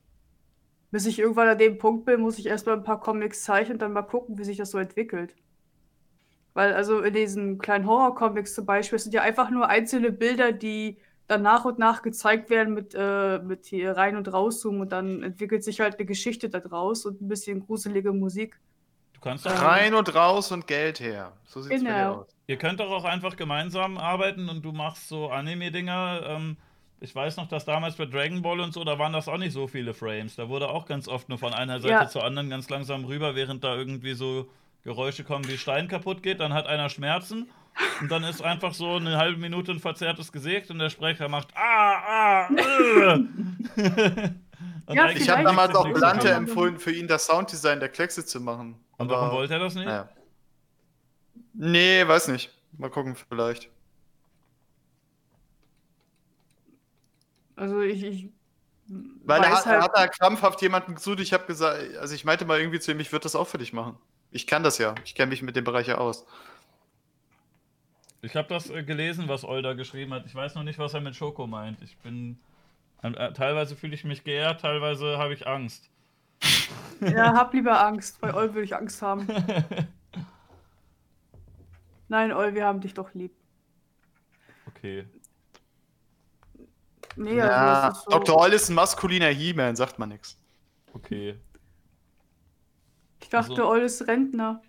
bis 0.92 1.06
ich 1.06 1.18
irgendwann 1.18 1.48
an 1.48 1.58
dem 1.58 1.78
Punkt 1.78 2.04
bin, 2.04 2.20
muss 2.20 2.38
ich 2.38 2.46
erstmal 2.46 2.76
ein 2.76 2.84
paar 2.84 3.00
Comics 3.00 3.42
zeichnen 3.42 3.74
und 3.74 3.82
dann 3.82 3.92
mal 3.92 4.02
gucken, 4.02 4.38
wie 4.38 4.44
sich 4.44 4.56
das 4.56 4.70
so 4.70 4.78
entwickelt. 4.78 5.34
Weil 6.54 6.74
also 6.74 7.00
in 7.00 7.14
diesen 7.14 7.58
kleinen 7.58 7.86
Horror-Comics 7.86 8.54
zum 8.54 8.66
Beispiel, 8.66 8.98
sind 8.98 9.14
ja 9.14 9.22
einfach 9.22 9.50
nur 9.50 9.68
einzelne 9.68 10.12
Bilder, 10.12 10.52
die 10.52 10.98
dann 11.26 11.42
nach 11.42 11.64
und 11.64 11.78
nach 11.78 12.02
gezeigt 12.02 12.50
werden 12.50 12.74
mit, 12.74 12.94
äh, 12.94 13.38
mit 13.40 13.64
hier 13.66 13.96
rein 13.96 14.16
und 14.16 14.32
rauszoomen 14.32 14.82
und 14.82 14.92
dann 14.92 15.22
entwickelt 15.22 15.64
sich 15.64 15.80
halt 15.80 15.96
eine 15.98 16.06
Geschichte 16.06 16.50
da 16.50 16.60
draus 16.60 17.04
und 17.06 17.20
ein 17.20 17.28
bisschen 17.28 17.60
gruselige 17.60 18.12
Musik. 18.12 18.60
Kannst 19.22 19.46
doch 19.46 19.62
Rein 19.62 19.94
und 19.94 20.14
raus 20.14 20.50
und 20.52 20.66
Geld 20.66 21.00
her. 21.00 21.32
So 21.46 21.62
sieht's 21.62 21.82
bei 21.82 21.88
dir 21.90 21.94
Genau. 21.96 22.12
aus. 22.22 22.26
Ihr 22.48 22.56
könnt 22.56 22.80
doch 22.80 22.90
auch 22.90 23.04
einfach 23.04 23.36
gemeinsam 23.36 23.96
arbeiten 23.98 24.48
und 24.48 24.62
du 24.64 24.72
machst 24.72 25.08
so 25.08 25.30
Anime-Dinger. 25.30 26.22
Ähm, 26.26 26.56
ich 27.00 27.14
weiß 27.14 27.36
noch, 27.36 27.48
dass 27.48 27.64
damals 27.64 27.96
bei 27.96 28.04
Dragon 28.06 28.42
Ball 28.42 28.60
und 28.60 28.72
so, 28.74 28.84
da 28.84 28.98
waren 28.98 29.12
das 29.12 29.28
auch 29.28 29.38
nicht 29.38 29.52
so 29.52 29.66
viele 29.68 29.94
Frames. 29.94 30.36
Da 30.36 30.48
wurde 30.48 30.68
auch 30.68 30.86
ganz 30.86 31.08
oft 31.08 31.28
nur 31.28 31.38
von 31.38 31.54
einer 31.54 31.80
Seite 31.80 31.94
Ja. 31.94 32.08
zur 32.08 32.24
anderen 32.24 32.50
ganz 32.50 32.68
langsam 32.68 33.04
rüber, 33.04 33.34
während 33.34 33.62
da 33.64 33.74
irgendwie 33.76 34.14
so 34.14 34.48
Geräusche 34.84 35.22
kommen, 35.24 35.46
wie 35.48 35.56
Stein 35.56 35.86
kaputt 35.88 36.22
geht. 36.22 36.40
Dann 36.40 36.52
hat 36.52 36.66
einer 36.66 36.88
Schmerzen 36.90 37.48
und 38.00 38.10
dann 38.10 38.24
ist 38.24 38.42
einfach 38.42 38.74
so 38.74 38.96
eine 38.96 39.16
halbe 39.16 39.38
Minute 39.38 39.70
ein 39.72 39.78
verzerrtes 39.78 40.32
Gesicht 40.32 40.70
und 40.70 40.78
der 40.80 40.90
Sprecher 40.90 41.28
macht 41.28 41.48
Ah, 41.54 42.48
ah, 42.48 42.48
äh. 42.56 43.18
Ja, 44.92 45.08
Ich 45.10 45.28
habe 45.30 45.44
damals 45.44 45.74
auch 45.74 45.88
Blante 45.88 46.28
empfohlen, 46.30 46.78
für 46.78 46.92
ihn 46.92 47.06
das 47.06 47.26
Sounddesign 47.26 47.78
der 47.80 47.88
Kleckse 47.88 48.26
zu 48.26 48.40
machen. 48.40 48.74
Und 49.02 49.10
warum 49.10 49.32
wollte 49.32 49.54
er 49.54 49.60
das 49.60 49.74
nicht? 49.74 49.86
Naja. 49.86 50.08
Nee, 51.54 52.06
weiß 52.06 52.28
nicht. 52.28 52.50
Mal 52.78 52.90
gucken, 52.90 53.16
vielleicht. 53.16 53.68
Also 57.56 57.80
ich, 57.82 58.02
ich 58.02 58.28
Weil 59.24 59.42
er 59.42 59.50
hat, 59.50 59.66
halt, 59.66 59.76
er 59.76 59.82
hat 59.82 59.92
da 59.94 60.06
krampfhaft 60.08 60.62
jemanden 60.62 60.94
gesucht. 60.94 61.20
Ich 61.20 61.32
habe 61.32 61.46
gesagt, 61.46 61.96
also 61.96 62.14
ich 62.14 62.24
meinte 62.24 62.44
mal 62.44 62.58
irgendwie 62.58 62.80
zu 62.80 62.90
ihm, 62.90 63.00
ich 63.00 63.12
würde 63.12 63.24
das 63.24 63.36
auch 63.36 63.46
für 63.46 63.58
dich 63.58 63.72
machen. 63.72 63.96
Ich 64.30 64.46
kann 64.46 64.62
das 64.62 64.78
ja. 64.78 64.94
Ich 65.04 65.14
kenne 65.14 65.30
mich 65.30 65.42
mit 65.42 65.56
dem 65.56 65.64
Bereich 65.64 65.88
ja 65.88 65.98
aus. 65.98 66.24
Ich 68.22 68.36
habe 68.36 68.48
das 68.48 68.70
äh, 68.70 68.82
gelesen, 68.82 69.28
was 69.28 69.44
Olda 69.44 69.74
geschrieben 69.74 70.14
hat. 70.14 70.24
Ich 70.26 70.34
weiß 70.34 70.54
noch 70.54 70.62
nicht, 70.62 70.78
was 70.78 70.94
er 70.94 71.00
mit 71.00 71.16
Schoko 71.16 71.46
meint. 71.46 71.82
Ich 71.82 71.98
bin. 71.98 72.38
Äh, 73.02 73.32
teilweise 73.32 73.76
fühle 73.76 73.94
ich 73.94 74.04
mich 74.04 74.24
geehrt, 74.24 74.60
teilweise 74.60 75.18
habe 75.18 75.34
ich 75.34 75.46
Angst. 75.46 75.90
Ja, 77.00 77.34
hab 77.34 77.52
lieber 77.54 77.84
Angst. 77.84 78.20
Bei 78.20 78.32
Ol 78.34 78.54
würde 78.54 78.62
ich 78.64 78.74
Angst 78.76 79.00
haben. 79.02 79.26
Nein, 82.08 82.32
Ol, 82.32 82.54
wir 82.54 82.66
haben 82.66 82.80
dich 82.80 82.94
doch 82.94 83.12
lieb. 83.14 83.32
Okay. 84.66 85.06
Nee, 87.16 87.36
Ja, 87.36 87.48
also 87.48 87.88
es 87.92 87.98
ist 87.98 88.04
so, 88.04 88.10
Dr. 88.10 88.36
Oll 88.36 88.52
ist 88.52 88.68
ein 88.68 88.74
maskuliner 88.74 89.28
He-Man, 89.28 89.76
sagt 89.76 89.98
man 89.98 90.08
nichts. 90.10 90.36
Okay. 90.94 91.38
ich 93.20 93.28
dachte, 93.28 93.52
also- 93.52 93.68
Ol 93.70 93.80
ist 93.80 94.06
Rentner. 94.06 94.62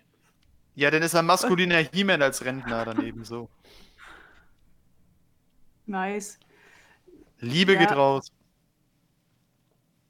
Ja, 0.74 0.90
dann 0.90 1.02
ist 1.02 1.14
er 1.14 1.20
ein 1.20 1.26
maskuliner 1.26 1.76
He-Man 1.78 2.20
als 2.22 2.44
Rentner 2.44 2.84
dann 2.84 3.02
eben 3.04 3.24
so. 3.24 3.48
Nice. 5.86 6.38
Liebe 7.40 7.74
Ja. 7.74 7.78
geht 7.80 7.92
raus. 7.92 8.32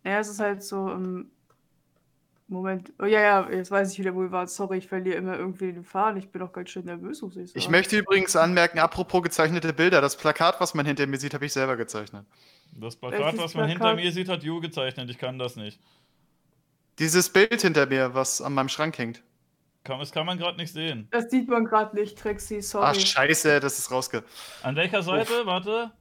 Ja, 0.04 0.18
es 0.20 0.28
ist 0.28 0.40
halt 0.40 0.62
so, 0.62 0.90
ähm, 0.90 1.30
Moment. 2.46 2.92
Oh 3.00 3.06
ja, 3.06 3.20
ja, 3.22 3.50
jetzt 3.50 3.70
weiß 3.70 3.92
ich 3.92 3.98
wieder, 3.98 4.14
wo 4.14 4.20
wir 4.20 4.30
waren. 4.30 4.46
Sorry, 4.46 4.78
ich 4.78 4.86
verliere 4.88 5.16
immer 5.16 5.36
irgendwie 5.38 5.72
den 5.72 5.84
Faden. 5.84 6.18
Ich 6.18 6.30
bin 6.30 6.42
auch 6.42 6.52
ganz 6.52 6.70
schön 6.70 6.84
nervös, 6.84 7.22
muss 7.22 7.36
ich 7.36 7.48
sagen. 7.48 7.58
Ich 7.58 7.68
möchte 7.70 7.96
übrigens 7.98 8.36
anmerken, 8.36 8.78
apropos 8.80 9.22
gezeichnete 9.22 9.72
Bilder, 9.72 10.00
das 10.02 10.16
Plakat, 10.16 10.60
was 10.60 10.74
man 10.74 10.84
hinter 10.84 11.06
mir 11.06 11.18
sieht, 11.18 11.32
habe 11.34 11.46
ich 11.46 11.52
selber 11.54 11.76
gezeichnet. 11.76 12.26
Das 12.72 12.96
Plakat, 12.96 13.20
Welches 13.20 13.40
was 13.40 13.54
man 13.54 13.68
hinter 13.68 13.84
Plakat? 13.86 14.04
mir 14.04 14.12
sieht, 14.12 14.28
hat 14.28 14.42
Ju 14.42 14.60
gezeichnet. 14.60 15.08
Ich 15.10 15.18
kann 15.18 15.38
das 15.38 15.56
nicht. 15.56 15.80
Dieses 16.98 17.30
Bild 17.32 17.62
hinter 17.62 17.86
mir, 17.86 18.14
was 18.14 18.40
an 18.42 18.52
meinem 18.54 18.68
Schrank 18.68 18.98
hängt. 18.98 19.22
Kann, 19.82 19.98
das 19.98 20.12
kann 20.12 20.24
man 20.26 20.38
gerade 20.38 20.56
nicht 20.56 20.72
sehen. 20.72 21.08
Das 21.10 21.30
sieht 21.30 21.48
man 21.48 21.64
gerade 21.64 21.94
nicht, 21.96 22.18
Trixie, 22.18 22.60
sorry. 22.62 22.86
Ach, 22.90 22.94
scheiße, 22.94 23.60
das 23.60 23.78
ist 23.78 23.90
rausge... 23.90 24.22
An 24.62 24.76
welcher 24.76 25.02
Seite? 25.02 25.44
Warte. 25.44 25.92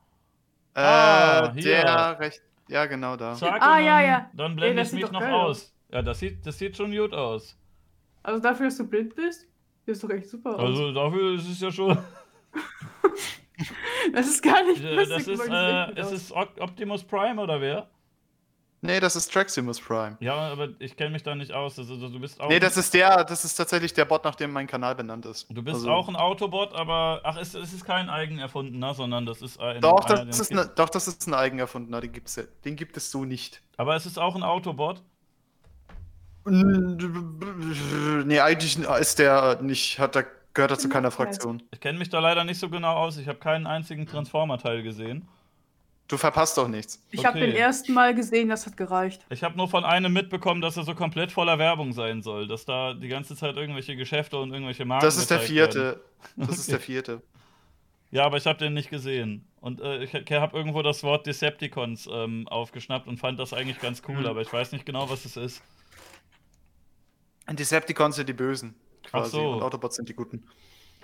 Äh, 0.76 0.80
Ah, 0.82 1.52
hier. 1.53 1.64
der 1.64 2.20
recht... 2.20 2.41
Ja, 2.70 2.86
genau 2.86 3.18
da. 3.18 3.34
Zack, 3.36 3.61
Ah, 3.61 3.80
ja, 3.80 4.02
ja. 4.02 4.30
Dann 4.34 4.56
blende 4.56 4.82
das 4.82 4.90
ich 4.90 4.94
mich 4.95 5.03
doch 5.03 5.11
noch 5.11 5.20
geil 5.20 5.34
aus. 5.34 5.72
Ja, 5.94 6.02
das 6.02 6.20
sieht, 6.20 6.45
das 6.45 6.57
sieht 6.57 6.76
schon 6.76 6.91
gut 6.91 7.14
aus. 7.14 7.56
Also 8.24 8.41
dafür, 8.41 8.65
dass 8.65 8.78
du 8.78 8.88
blind 8.88 9.15
bist, 9.15 9.48
sieht 9.86 10.03
doch 10.03 10.10
echt 10.10 10.28
super 10.30 10.56
aus. 10.56 10.60
Also 10.61 10.91
dafür 10.91 11.36
ist 11.36 11.48
es 11.48 11.61
ja 11.61 11.72
schon. 11.72 11.98
das 14.14 14.28
ist 14.28 14.41
gar 14.44 14.64
nicht 14.64 14.84
Äh, 14.84 14.95
lustig, 14.95 15.26
das 15.26 15.28
ist, 15.28 15.49
äh, 15.49 15.99
ist 16.02 16.11
es 16.11 16.32
Op- 16.32 16.60
Optimus 16.60 17.03
Prime 17.03 17.41
oder 17.41 17.60
wer? 17.61 17.90
Nee, 18.86 18.99
das 18.99 19.15
ist 19.15 19.32
Traximus 19.32 19.80
Prime. 19.80 20.18
Ja, 20.20 20.36
aber 20.52 20.68
ich 20.80 20.98
kenne 20.98 21.11
mich 21.11 21.24
da 21.24 21.36
nicht 21.36 21.53
aus. 21.53 21.80
Also, 21.80 21.95
du 21.95 22.20
bist 22.20 22.41
auch. 22.41 22.49
Nee, 22.49 22.60
das 22.60 22.76
ist 22.76 22.94
der, 22.94 23.24
das 23.24 23.45
ist 23.45 23.56
tatsächlich 23.56 23.94
der 23.94 24.03
Bot, 24.03 24.26
nach 24.26 24.36
dem 24.36 24.52
mein 24.52 24.68
Kanal 24.68 24.94
benannt 24.95 25.26
ist. 25.26 25.48
Du 25.49 25.64
bist 25.64 25.76
Also- 25.76 25.90
auch 25.91 26.10
ein 26.10 26.18
Autobot, 26.18 26.74
aber 26.74 27.22
ach, 27.24 27.38
es, 27.38 27.53
es 27.53 27.72
ist 27.72 27.86
kein 27.86 28.10
eigen 28.10 28.40
erfundener, 28.40 28.94
sondern 28.94 29.26
das 29.26 29.41
ist 29.41 29.57
ein. 29.60 29.80
Doch, 29.80 30.03
einer, 30.06 30.26
das 30.26 30.36
ist 30.40 30.41
es 30.41 30.52
ne, 30.52 30.70
doch, 30.76 30.90
das 30.90 31.07
ist 31.07 31.26
ein 31.28 31.34
eigen 31.34 31.60
erfundener, 31.60 32.02
den, 32.02 32.11
gibt's, 32.11 32.38
den 32.65 32.76
gibt 32.76 32.98
es 32.98 33.10
so 33.10 33.24
nicht. 33.24 33.61
Aber 33.78 33.95
es 33.95 34.06
ist 34.06 34.20
auch 34.20 34.36
ein 34.36 34.44
Autobot. 34.44 35.02
Nee, 36.45 38.40
eigentlich 38.40 38.78
ist 38.80 39.20
der 39.20 39.61
nicht, 39.61 39.99
hat 39.99 40.15
er, 40.15 40.26
gehört 40.53 40.72
er 40.72 40.78
zu 40.80 40.90
keiner 40.90 41.07
Okay. 41.07 41.18
Fraktion. 41.18 41.64
Ich 41.72 41.80
kenne 41.80 41.98
mich 41.99 42.10
da 42.10 42.20
leider 42.20 42.44
nicht 42.44 42.60
so 42.60 42.70
genau 42.70 42.95
aus. 42.95 43.18
Ich 43.18 43.28
habe 43.28 43.40
keinen 43.40 43.68
einzigen 43.68 44.06
Transformer-Teil 44.06 44.84
gesehen. 44.84 45.28
Du 46.10 46.18
verpasst 46.18 46.57
doch 46.57 46.68
nichts. 46.68 47.02
Ich 47.11 47.26
habe 47.26 47.38
okay. 47.40 47.48
den 47.48 47.56
ersten 47.56 47.94
Mal 47.94 48.14
gesehen, 48.14 48.49
das 48.49 48.65
hat 48.65 48.76
gereicht. 48.76 49.26
Ich 49.30 49.41
habe 49.44 49.56
nur 49.57 49.70
von 49.70 49.86
einem 49.86 50.11
mitbekommen, 50.11 50.60
dass 50.61 50.76
er 50.76 50.84
so 50.84 50.95
komplett 50.95 51.32
voller 51.32 51.57
Werbung 51.60 51.94
sein 51.94 52.22
soll. 52.22 52.48
Dass 52.48 52.65
da 52.65 52.94
die 52.94 53.07
ganze 53.07 53.36
Zeit 53.38 53.56
irgendwelche 53.56 53.95
Geschäfte 53.95 54.38
und 54.38 54.52
irgendwelche 54.52 54.86
Marken. 54.86 55.06
Das 55.06 55.18
ist 55.18 55.32
der 55.32 55.38
gezeigt 55.40 55.56
werden. 55.56 55.72
vierte. 55.72 56.02
Das 56.36 56.57
ist 56.60 56.72
der 56.72 56.80
vierte. 56.82 57.22
Ja, 58.11 58.26
aber 58.26 58.38
ich 58.38 58.45
habe 58.45 58.60
den 58.60 58.74
nicht 58.74 58.90
gesehen. 58.91 59.48
Und 59.60 59.82
äh, 59.82 60.03
ich 60.03 60.14
habe 60.14 60.56
irgendwo 60.57 60.82
das 60.84 61.02
Wort 61.03 61.26
Decepticons 61.26 62.07
ähm, 62.11 62.48
aufgeschnappt 62.49 63.07
und 63.07 63.18
fand 63.18 63.40
das 63.40 63.53
eigentlich 63.53 63.80
ganz 63.80 64.03
cool, 64.07 64.18
Hm. 64.20 64.26
aber 64.28 64.41
ich 64.41 64.52
weiß 64.53 64.74
nicht 64.74 64.86
genau, 64.86 65.10
was 65.10 65.26
es 65.26 65.36
ist. 65.38 65.64
Und 67.48 67.60
Decepticons 67.60 68.15
sind 68.15 68.30
die 68.30 68.34
Bösen, 68.34 68.76
quasi. 69.03 69.32
so. 69.32 69.53
Und 69.53 69.61
Autobots 69.61 69.95
sind 69.98 70.07
die 70.10 70.14
Guten. 70.14 70.44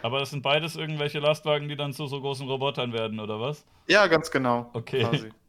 Aber 0.01 0.19
das 0.19 0.29
sind 0.29 0.41
beides 0.41 0.75
irgendwelche 0.75 1.19
Lastwagen, 1.19 1.67
die 1.67 1.75
dann 1.75 1.91
zu 1.93 2.07
so 2.07 2.21
großen 2.21 2.47
Robotern 2.47 2.93
werden, 2.93 3.19
oder 3.19 3.39
was? 3.39 3.65
Ja, 3.87 4.07
ganz 4.07 4.31
genau. 4.31 4.69
Okay. 4.73 5.03
Quasi. 5.03 5.29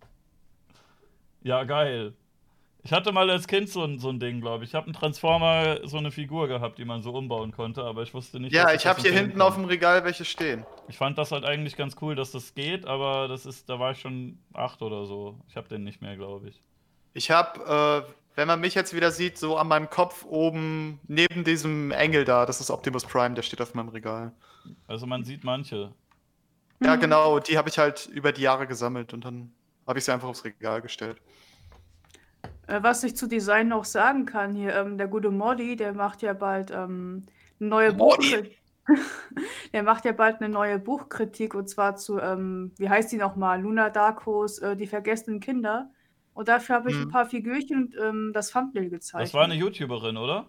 Ja, 1.42 1.64
geil. 1.64 2.12
Ich 2.82 2.92
hatte 2.92 3.12
mal 3.12 3.28
als 3.30 3.46
Kind 3.46 3.68
so 3.68 3.84
ein, 3.84 3.98
so 3.98 4.08
ein 4.08 4.18
Ding, 4.20 4.40
glaube 4.40 4.64
ich. 4.64 4.70
Ich 4.70 4.74
habe 4.74 4.86
einen 4.86 4.94
Transformer, 4.94 5.86
so 5.86 5.98
eine 5.98 6.10
Figur 6.10 6.48
gehabt, 6.48 6.78
die 6.78 6.84
man 6.84 7.02
so 7.02 7.12
umbauen 7.12 7.52
konnte, 7.52 7.84
aber 7.84 8.02
ich 8.02 8.14
wusste 8.14 8.40
nicht. 8.40 8.54
Ja, 8.54 8.72
ich 8.72 8.86
habe 8.86 9.00
hier 9.02 9.12
hinten 9.12 9.38
kann. 9.38 9.42
auf 9.42 9.54
dem 9.54 9.66
Regal 9.66 10.04
welche 10.04 10.24
stehen. 10.24 10.64
Ich 10.88 10.96
fand 10.96 11.18
das 11.18 11.30
halt 11.30 11.44
eigentlich 11.44 11.76
ganz 11.76 11.96
cool, 12.00 12.14
dass 12.14 12.30
das 12.30 12.54
geht, 12.54 12.86
aber 12.86 13.28
das 13.28 13.44
ist, 13.44 13.68
da 13.68 13.78
war 13.78 13.92
ich 13.92 14.00
schon 14.00 14.38
acht 14.54 14.80
oder 14.80 15.04
so. 15.04 15.38
Ich 15.48 15.56
habe 15.56 15.68
den 15.68 15.84
nicht 15.84 16.00
mehr, 16.00 16.16
glaube 16.16 16.48
ich. 16.48 16.62
Ich 17.12 17.30
habe, 17.30 18.06
äh, 18.06 18.12
wenn 18.36 18.48
man 18.48 18.60
mich 18.60 18.74
jetzt 18.74 18.94
wieder 18.94 19.10
sieht, 19.10 19.38
so 19.38 19.56
an 19.56 19.68
meinem 19.68 19.90
Kopf 19.90 20.24
oben 20.24 21.00
neben 21.08 21.44
diesem 21.44 21.90
Engel 21.90 22.24
da, 22.24 22.46
das 22.46 22.60
ist 22.60 22.70
Optimus 22.70 23.04
Prime, 23.06 23.34
der 23.34 23.42
steht 23.42 23.60
auf 23.60 23.74
meinem 23.74 23.88
Regal. 23.90 24.32
Also 24.86 25.06
man 25.06 25.24
sieht 25.24 25.44
manche. 25.44 25.94
Ja, 26.84 26.96
Mhm. 26.96 27.00
genau, 27.00 27.40
die 27.40 27.58
habe 27.58 27.68
ich 27.68 27.78
halt 27.78 28.06
über 28.06 28.32
die 28.32 28.42
Jahre 28.42 28.66
gesammelt 28.66 29.12
und 29.14 29.24
dann 29.24 29.52
habe 29.86 29.98
ich 29.98 30.04
sie 30.04 30.12
einfach 30.12 30.28
aufs 30.28 30.44
Regal 30.44 30.82
gestellt. 30.82 31.20
Äh, 32.66 32.82
was 32.82 33.02
ich 33.04 33.16
zu 33.16 33.26
Design 33.28 33.68
noch 33.68 33.84
sagen 33.84 34.26
kann, 34.26 34.54
hier, 34.54 34.74
ähm, 34.74 34.98
der 34.98 35.08
gute 35.08 35.30
Modi, 35.30 35.76
der 35.76 35.92
macht 35.94 36.22
ja 36.22 36.32
bald 36.32 36.70
ähm, 36.70 37.26
eine 37.60 37.68
neue? 37.68 37.92
Buchkritik. 37.92 38.58
der 39.72 39.82
macht 39.82 40.04
ja 40.04 40.12
bald 40.12 40.40
eine 40.40 40.48
neue 40.48 40.78
Buchkritik 40.78 41.54
und 41.54 41.68
zwar 41.68 41.96
zu, 41.96 42.18
ähm, 42.18 42.72
wie 42.78 42.88
heißt 42.88 43.12
die 43.12 43.16
nochmal? 43.18 43.60
Luna 43.62 43.90
Darkos, 43.90 44.58
äh, 44.58 44.76
die 44.76 44.86
vergessenen 44.86 45.40
Kinder. 45.40 45.90
Und 46.34 46.48
dafür 46.48 46.76
habe 46.76 46.90
ich 46.90 46.96
ein 46.96 47.04
Mhm. 47.04 47.10
paar 47.10 47.26
Figürchen 47.26 47.84
und 47.84 47.96
ähm, 48.00 48.30
das 48.32 48.50
Thumbnail 48.50 48.88
gezeichnet. 48.88 49.28
Das 49.28 49.34
war 49.34 49.44
eine 49.44 49.54
YouTuberin, 49.54 50.16
oder? 50.16 50.46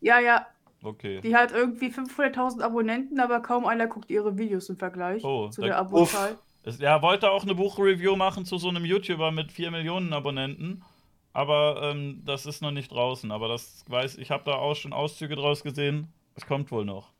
Ja, 0.00 0.18
ja, 0.18 0.46
Okay. 0.82 1.20
die 1.20 1.36
hat 1.36 1.52
irgendwie 1.52 1.88
500.000 1.90 2.62
Abonnenten, 2.62 3.20
aber 3.20 3.40
kaum 3.40 3.66
einer 3.66 3.86
guckt 3.86 4.10
ihre 4.10 4.36
Videos 4.38 4.68
im 4.68 4.76
Vergleich 4.76 5.22
Oh, 5.24 5.48
zu 5.48 5.60
der 5.62 5.78
Abo-Zahl. 5.78 6.36
Ja, 6.78 7.00
wollte 7.00 7.30
auch 7.30 7.42
eine 7.44 7.54
Buchreview 7.54 8.16
machen 8.16 8.44
zu 8.44 8.58
so 8.58 8.68
einem 8.68 8.84
YouTuber 8.84 9.30
mit 9.30 9.50
4 9.52 9.70
Millionen 9.70 10.12
Abonnenten. 10.12 10.82
Aber 11.32 11.80
ähm, 11.90 12.22
das 12.26 12.44
ist 12.44 12.60
noch 12.60 12.70
nicht 12.72 12.90
draußen. 12.90 13.30
Aber 13.30 13.48
das 13.48 13.84
weiß 13.88 14.18
ich, 14.18 14.30
habe 14.30 14.42
da 14.44 14.54
auch 14.54 14.74
schon 14.74 14.92
Auszüge 14.92 15.36
draus 15.36 15.62
gesehen. 15.62 16.08
Es 16.34 16.44
kommt 16.46 16.70
wohl 16.72 16.84
noch. 16.84 17.12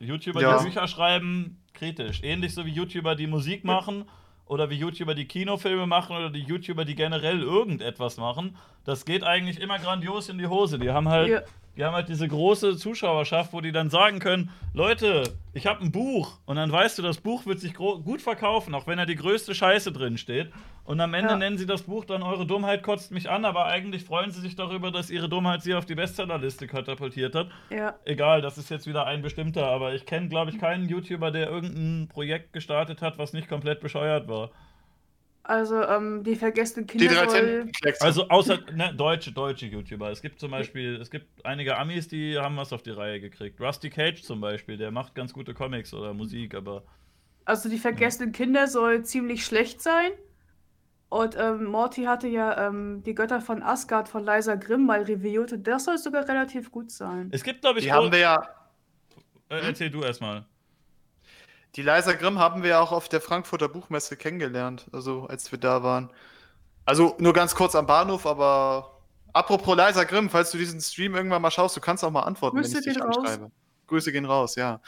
YouTuber, 0.00 0.40
Ja. 0.40 0.58
die 0.58 0.64
Bücher 0.64 0.86
schreiben, 0.86 1.60
kritisch. 1.74 2.22
Ähnlich 2.22 2.54
so 2.54 2.66
wie 2.66 2.70
YouTuber, 2.72 3.14
die 3.14 3.26
Musik 3.26 3.64
machen 3.64 4.04
oder 4.46 4.70
wie 4.70 4.76
YouTuber, 4.76 5.14
die 5.14 5.26
Kinofilme 5.26 5.86
machen 5.86 6.16
oder 6.16 6.30
die 6.30 6.42
YouTuber, 6.42 6.84
die 6.84 6.94
generell 6.94 7.40
irgendetwas 7.40 8.16
machen. 8.16 8.56
Das 8.84 9.04
geht 9.04 9.22
eigentlich 9.24 9.60
immer 9.60 9.78
grandios 9.78 10.28
in 10.28 10.38
die 10.38 10.46
Hose. 10.46 10.78
Die 10.78 10.90
haben 10.90 11.08
halt, 11.08 11.28
Ja. 11.28 11.40
die 11.76 11.84
haben 11.84 11.94
halt 11.94 12.08
diese 12.08 12.26
große 12.26 12.76
Zuschauerschaft, 12.76 13.52
wo 13.52 13.60
die 13.60 13.72
dann 13.72 13.90
sagen 13.90 14.18
können: 14.18 14.50
Leute, 14.74 15.22
ich 15.52 15.66
habe 15.66 15.80
ein 15.82 15.92
Buch. 15.92 16.38
Und 16.46 16.56
dann 16.56 16.72
weißt 16.72 16.98
du, 16.98 17.02
das 17.02 17.18
Buch 17.18 17.46
wird 17.46 17.60
sich 17.60 17.74
gut 17.74 18.20
verkaufen, 18.22 18.74
auch 18.74 18.86
wenn 18.86 18.98
da 18.98 19.06
die 19.06 19.14
größte 19.16 19.54
Scheiße 19.54 19.92
drin 19.92 20.18
steht. 20.18 20.50
Und 20.84 21.00
am 21.00 21.14
Ende 21.14 21.30
Ja. 21.30 21.36
nennen 21.38 21.58
sie 21.58 21.66
das 21.66 21.82
Buch 21.82 22.04
dann 22.04 22.24
Eure 22.24 22.44
Dummheit 22.44 22.82
kotzt 22.82 23.12
mich 23.12 23.30
an, 23.30 23.44
aber 23.44 23.66
eigentlich 23.66 24.02
freuen 24.04 24.32
sie 24.32 24.40
sich 24.40 24.56
darüber, 24.56 24.90
dass 24.90 25.10
ihre 25.10 25.28
Dummheit 25.28 25.62
sie 25.62 25.74
auf 25.74 25.86
die 25.86 25.94
Bestsellerliste 25.94 26.66
katapultiert 26.66 27.36
hat. 27.36 27.50
Ja. 27.70 27.94
Egal, 28.04 28.42
das 28.42 28.58
ist 28.58 28.68
jetzt 28.68 28.88
wieder 28.88 29.06
ein 29.06 29.22
bestimmter, 29.22 29.64
aber 29.68 29.94
ich 29.94 30.06
kenne, 30.06 30.28
glaube 30.28 30.50
ich, 30.50 30.58
keinen 30.58 30.88
YouTuber, 30.88 31.30
der 31.30 31.48
irgendein 31.48 32.08
Projekt 32.08 32.52
gestartet 32.52 33.00
hat, 33.00 33.16
was 33.16 33.32
nicht 33.32 33.48
komplett 33.48 33.80
bescheuert 33.80 34.26
war. 34.26 34.50
Also, 35.44 35.82
ähm, 35.82 36.22
die 36.22 36.36
vergessenen 36.36 36.86
Die 36.86 36.98
Kinder 36.98 37.14
drei 37.14 37.28
soll... 37.28 37.40
Tintenkleckse. 37.40 38.04
Also 38.04 38.28
außer 38.28 38.58
ne, 38.74 38.94
deutsche, 38.94 39.32
deutsche 39.32 39.66
YouTuber. 39.66 40.10
Es 40.10 40.22
gibt 40.22 40.38
zum 40.38 40.52
Beispiel, 40.52 40.96
es 41.00 41.10
gibt 41.10 41.44
einige 41.44 41.76
Amis, 41.76 42.06
die 42.06 42.38
haben 42.38 42.56
was 42.56 42.72
auf 42.72 42.82
die 42.82 42.90
Reihe 42.90 43.20
gekriegt. 43.20 43.60
Rusty 43.60 43.90
Cage 43.90 44.22
zum 44.22 44.40
Beispiel, 44.40 44.76
der 44.76 44.92
macht 44.92 45.14
ganz 45.14 45.32
gute 45.32 45.52
Comics 45.52 45.92
oder 45.94 46.14
Musik, 46.14 46.54
aber 46.54 46.84
Also 47.44 47.68
die 47.68 47.78
vergessenen 47.78 48.30
Kinder 48.32 48.68
soll 48.68 49.04
ziemlich 49.04 49.44
schlecht 49.44 49.80
sein. 49.80 50.12
Und 51.08 51.36
ähm, 51.36 51.64
Morty 51.64 52.04
hatte 52.04 52.28
ja 52.28 52.68
ähm, 52.68 53.02
die 53.02 53.14
Götter 53.14 53.40
von 53.40 53.62
Asgard 53.62 54.08
von 54.08 54.24
Liza 54.24 54.54
Grimm 54.54 54.86
mal 54.86 55.02
reviewt 55.02 55.52
und 55.52 55.66
das 55.66 55.84
soll 55.84 55.98
sogar 55.98 56.26
relativ 56.26 56.70
gut 56.70 56.90
sein. 56.90 57.28
es 57.32 57.42
gibt, 57.42 57.60
glaube 57.60 57.80
ich, 57.80 57.84
Die 57.84 57.92
haben 57.92 58.10
wir 58.10 58.18
ja, 58.18 58.48
äh, 59.50 59.60
erzähl 59.60 59.90
du 59.90 60.02
erstmal. 60.02 60.46
Die 61.76 61.82
Liza 61.82 62.12
Grimm 62.12 62.38
haben 62.38 62.62
wir 62.62 62.70
ja 62.70 62.80
auch 62.80 62.92
auf 62.92 63.08
der 63.08 63.20
Frankfurter 63.20 63.68
Buchmesse 63.68 64.16
kennengelernt, 64.16 64.86
also 64.92 65.26
als 65.26 65.50
wir 65.52 65.58
da 65.58 65.82
waren. 65.82 66.10
Also 66.84 67.14
nur 67.18 67.32
ganz 67.32 67.54
kurz 67.54 67.74
am 67.74 67.86
Bahnhof, 67.86 68.26
aber 68.26 68.98
apropos 69.32 69.76
Liza 69.76 70.04
Grimm, 70.04 70.28
falls 70.28 70.50
du 70.50 70.58
diesen 70.58 70.80
Stream 70.80 71.14
irgendwann 71.14 71.40
mal 71.40 71.50
schaust, 71.50 71.76
du 71.76 71.80
kannst 71.80 72.04
auch 72.04 72.10
mal 72.10 72.22
antworten, 72.22 72.56
Grüße 72.56 72.72
wenn 72.72 72.78
ich 72.80 72.84
dich 72.84 72.94
gehen 72.94 73.02
raus. 73.02 73.16
anschreibe. 73.18 73.50
Grüße 73.86 74.12
gehen 74.12 74.24
raus, 74.24 74.56
ja. 74.56 74.80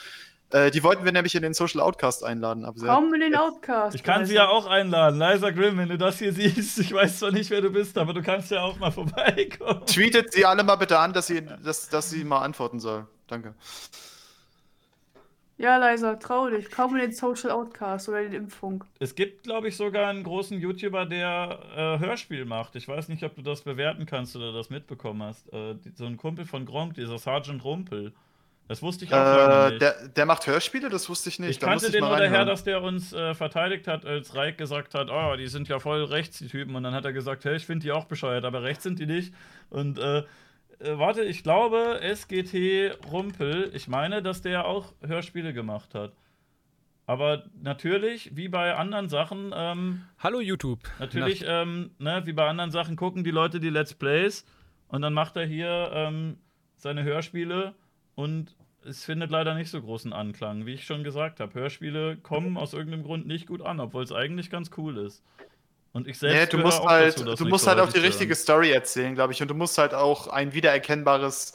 Äh, 0.51 0.71
die 0.71 0.83
wollten 0.83 1.05
wir 1.05 1.13
nämlich 1.13 1.35
in 1.35 1.43
den 1.43 1.55
Social 1.55 1.81
Outcast 1.81 2.23
einladen, 2.23 2.65
aber 2.65 2.79
sie 2.79 2.87
Kaum 2.87 3.13
in 3.15 3.21
den 3.21 3.35
Outcast. 3.35 3.95
Ich 3.95 4.03
kann 4.03 4.27
sie 4.27 4.33
Liza. 4.33 4.45
ja 4.45 4.49
auch 4.51 4.67
einladen. 4.67 5.19
Liza 5.19 5.51
Grimm, 5.51 5.79
wenn 5.79 5.89
du 5.89 5.99
das 5.99 6.19
hier 6.19 6.33
siehst, 6.33 6.79
ich 6.79 6.93
weiß 6.93 7.21
zwar 7.21 7.33
nicht, 7.33 7.51
wer 7.51 7.61
du 7.61 7.71
bist, 7.71 7.97
aber 7.97 8.13
du 8.13 8.23
kannst 8.23 8.51
ja 8.51 8.63
auch 8.63 8.79
mal 8.79 8.93
vorbeikommen. 8.93 9.87
Tweetet 9.87 10.33
sie 10.33 10.45
alle 10.45 10.63
mal 10.63 10.77
bitte 10.77 10.99
an, 10.99 11.13
dass 11.13 11.29
sie, 11.29 11.45
dass, 11.65 11.89
dass 11.89 12.11
sie 12.11 12.25
mal 12.25 12.41
antworten 12.43 12.79
soll. 12.79 13.07
Danke. 13.27 13.55
Ja, 15.57 15.77
Liza, 15.77 16.17
trau 16.17 16.49
dich. 16.51 16.69
Kaum 16.71 16.95
in 16.97 17.01
den 17.03 17.13
Social 17.13 17.53
Outcast 17.53 18.09
oder 18.09 18.23
den 18.23 18.33
Impfung. 18.33 18.83
Es 18.99 19.15
gibt, 19.15 19.45
glaube 19.45 19.69
ich, 19.69 19.77
sogar 19.77 20.09
einen 20.09 20.25
großen 20.25 20.59
YouTuber, 20.61 21.07
der 21.07 21.59
äh, 21.77 21.99
Hörspiel 22.05 22.45
macht. 22.45 22.75
Ich 22.75 22.89
weiß 22.89 23.09
nicht, 23.09 23.23
ob 23.23 23.37
du 23.37 23.43
das 23.43 23.63
bewerten 23.63 24.05
kannst 24.05 24.35
oder 24.35 24.53
das 24.53 24.69
mitbekommen 24.71 25.23
hast. 25.23 25.53
Äh, 25.53 25.77
die, 25.77 25.93
so 25.95 26.07
ein 26.07 26.17
Kumpel 26.17 26.45
von 26.45 26.67
Gronk, 26.67 26.95
dieser 26.95 27.19
Sergeant 27.19 27.63
Rumpel. 27.65 28.13
Das 28.67 28.83
wusste 28.83 29.05
ich 29.05 29.13
auch 29.15 29.19
Äh, 29.67 29.69
nicht. 29.71 29.83
der, 29.83 30.09
der 30.09 30.27
macht 30.27 30.47
Hörspiele, 30.47 30.89
das 30.89 31.09
wusste 31.09 31.29
ich 31.29 31.39
nicht. 31.39 31.51
ich 31.51 31.59
Da 31.59 31.67
muss 31.71 31.83
kannte 31.83 31.93
den 31.93 32.01
mal 32.01 32.09
nur 32.09 32.19
daher, 32.19 32.45
dass 32.47 32.65
der 32.65 32.83
uns 32.83 33.13
äh, 33.13 33.35
verteidigt 33.35 33.87
hat, 33.87 34.05
als 34.07 34.35
Reik 34.35 34.59
gesagt 34.59 34.95
hat, 34.95 35.09
oh, 35.11 35.37
die 35.37 35.47
sind 35.47 35.69
ja 35.69 35.79
voll 35.79 36.03
rechts, 36.05 36.39
die 36.39 36.49
Typen. 36.49 36.75
Und 36.75 36.83
dann 36.83 36.95
hat 36.95 37.05
er 37.05 37.13
gesagt, 37.13 37.45
hey, 37.45 37.57
ich 37.57 37.67
finde 37.67 37.85
die 37.85 37.93
auch 37.93 38.07
bescheuert, 38.07 38.45
aber 38.45 38.63
rechts 38.63 38.83
sind 38.83 38.99
die 38.99 39.07
nicht. 39.07 39.35
Und 39.71 39.99
äh, 39.99 40.23
äh, 40.81 40.99
warte, 40.99 41.25
ich 41.25 41.43
glaube, 41.43 42.01
SGT 42.03 42.93
Rumpel, 43.11 43.71
ich 43.75 43.89
meine, 43.89 44.23
dass 44.23 44.43
der 44.43 44.67
auch 44.67 44.93
Hörspiele 45.01 45.53
gemacht 45.53 45.95
hat. 45.95 46.13
Aber 47.07 47.45
natürlich, 47.61 48.35
wie 48.35 48.49
bei 48.49 48.75
anderen 48.75 49.09
Sachen, 49.09 49.53
ähm, 49.55 50.03
Hallo 50.19 50.41
YouTube. 50.41 50.81
natürlich, 50.99 51.45
ähm, 51.47 51.91
ne, 51.99 52.23
wie 52.25 52.33
bei 52.33 52.49
anderen 52.49 52.71
Sachen 52.71 52.97
gucken 52.97 53.25
die 53.25 53.31
Leute 53.31 53.61
die 53.61 53.69
Let's 53.69 53.95
Plays 53.95 54.47
und 54.89 55.03
dann 55.03 55.13
macht 55.13 55.37
er 55.37 55.45
hier 55.45 55.91
ähm, 55.93 56.39
seine 56.77 57.03
Hörspiele 57.03 57.75
und 58.15 58.57
es 58.87 59.05
findet 59.05 59.31
leider 59.31 59.55
nicht 59.55 59.71
so 59.71 59.81
großen 59.81 60.13
Anklang, 60.13 60.67
wie 60.67 60.73
ich 60.73 60.85
schon 60.85 61.05
gesagt 61.05 61.41
habe. 61.41 61.55
Hörspiele 61.55 62.17
kommen 62.17 62.57
aus 62.57 62.73
irgendeinem 62.75 63.03
Grund 63.03 63.27
nicht 63.27 63.47
gut 63.47 63.63
an, 63.63 63.81
obwohl 63.81 64.03
es 64.03 64.13
eigentlich 64.13 64.51
ganz 64.51 64.71
cool 64.77 64.99
ist. 64.99 65.23
Und 65.95 66.09
ich 66.09 66.19
selbst 66.19 66.53
Nee, 66.53 66.59
du 66.59 66.59
musst 66.59 66.81
auch 66.81 66.89
halt, 66.89 67.21
dazu, 67.21 67.45
du 67.45 67.49
musst 67.49 67.69
halt 67.69 67.79
auch 67.79 67.91
die 67.91 68.01
richtige. 68.01 68.35
Story 68.35 68.73
erzählen, 68.73 69.15
glaube 69.15 69.33
ich. 69.33 69.41
Und 69.41 69.49
du 69.49 69.55
musst 69.55 69.79
halt 69.79 69.95
auch 69.95 70.27
ein 70.27 70.53
wiedererkennbares 70.53 71.55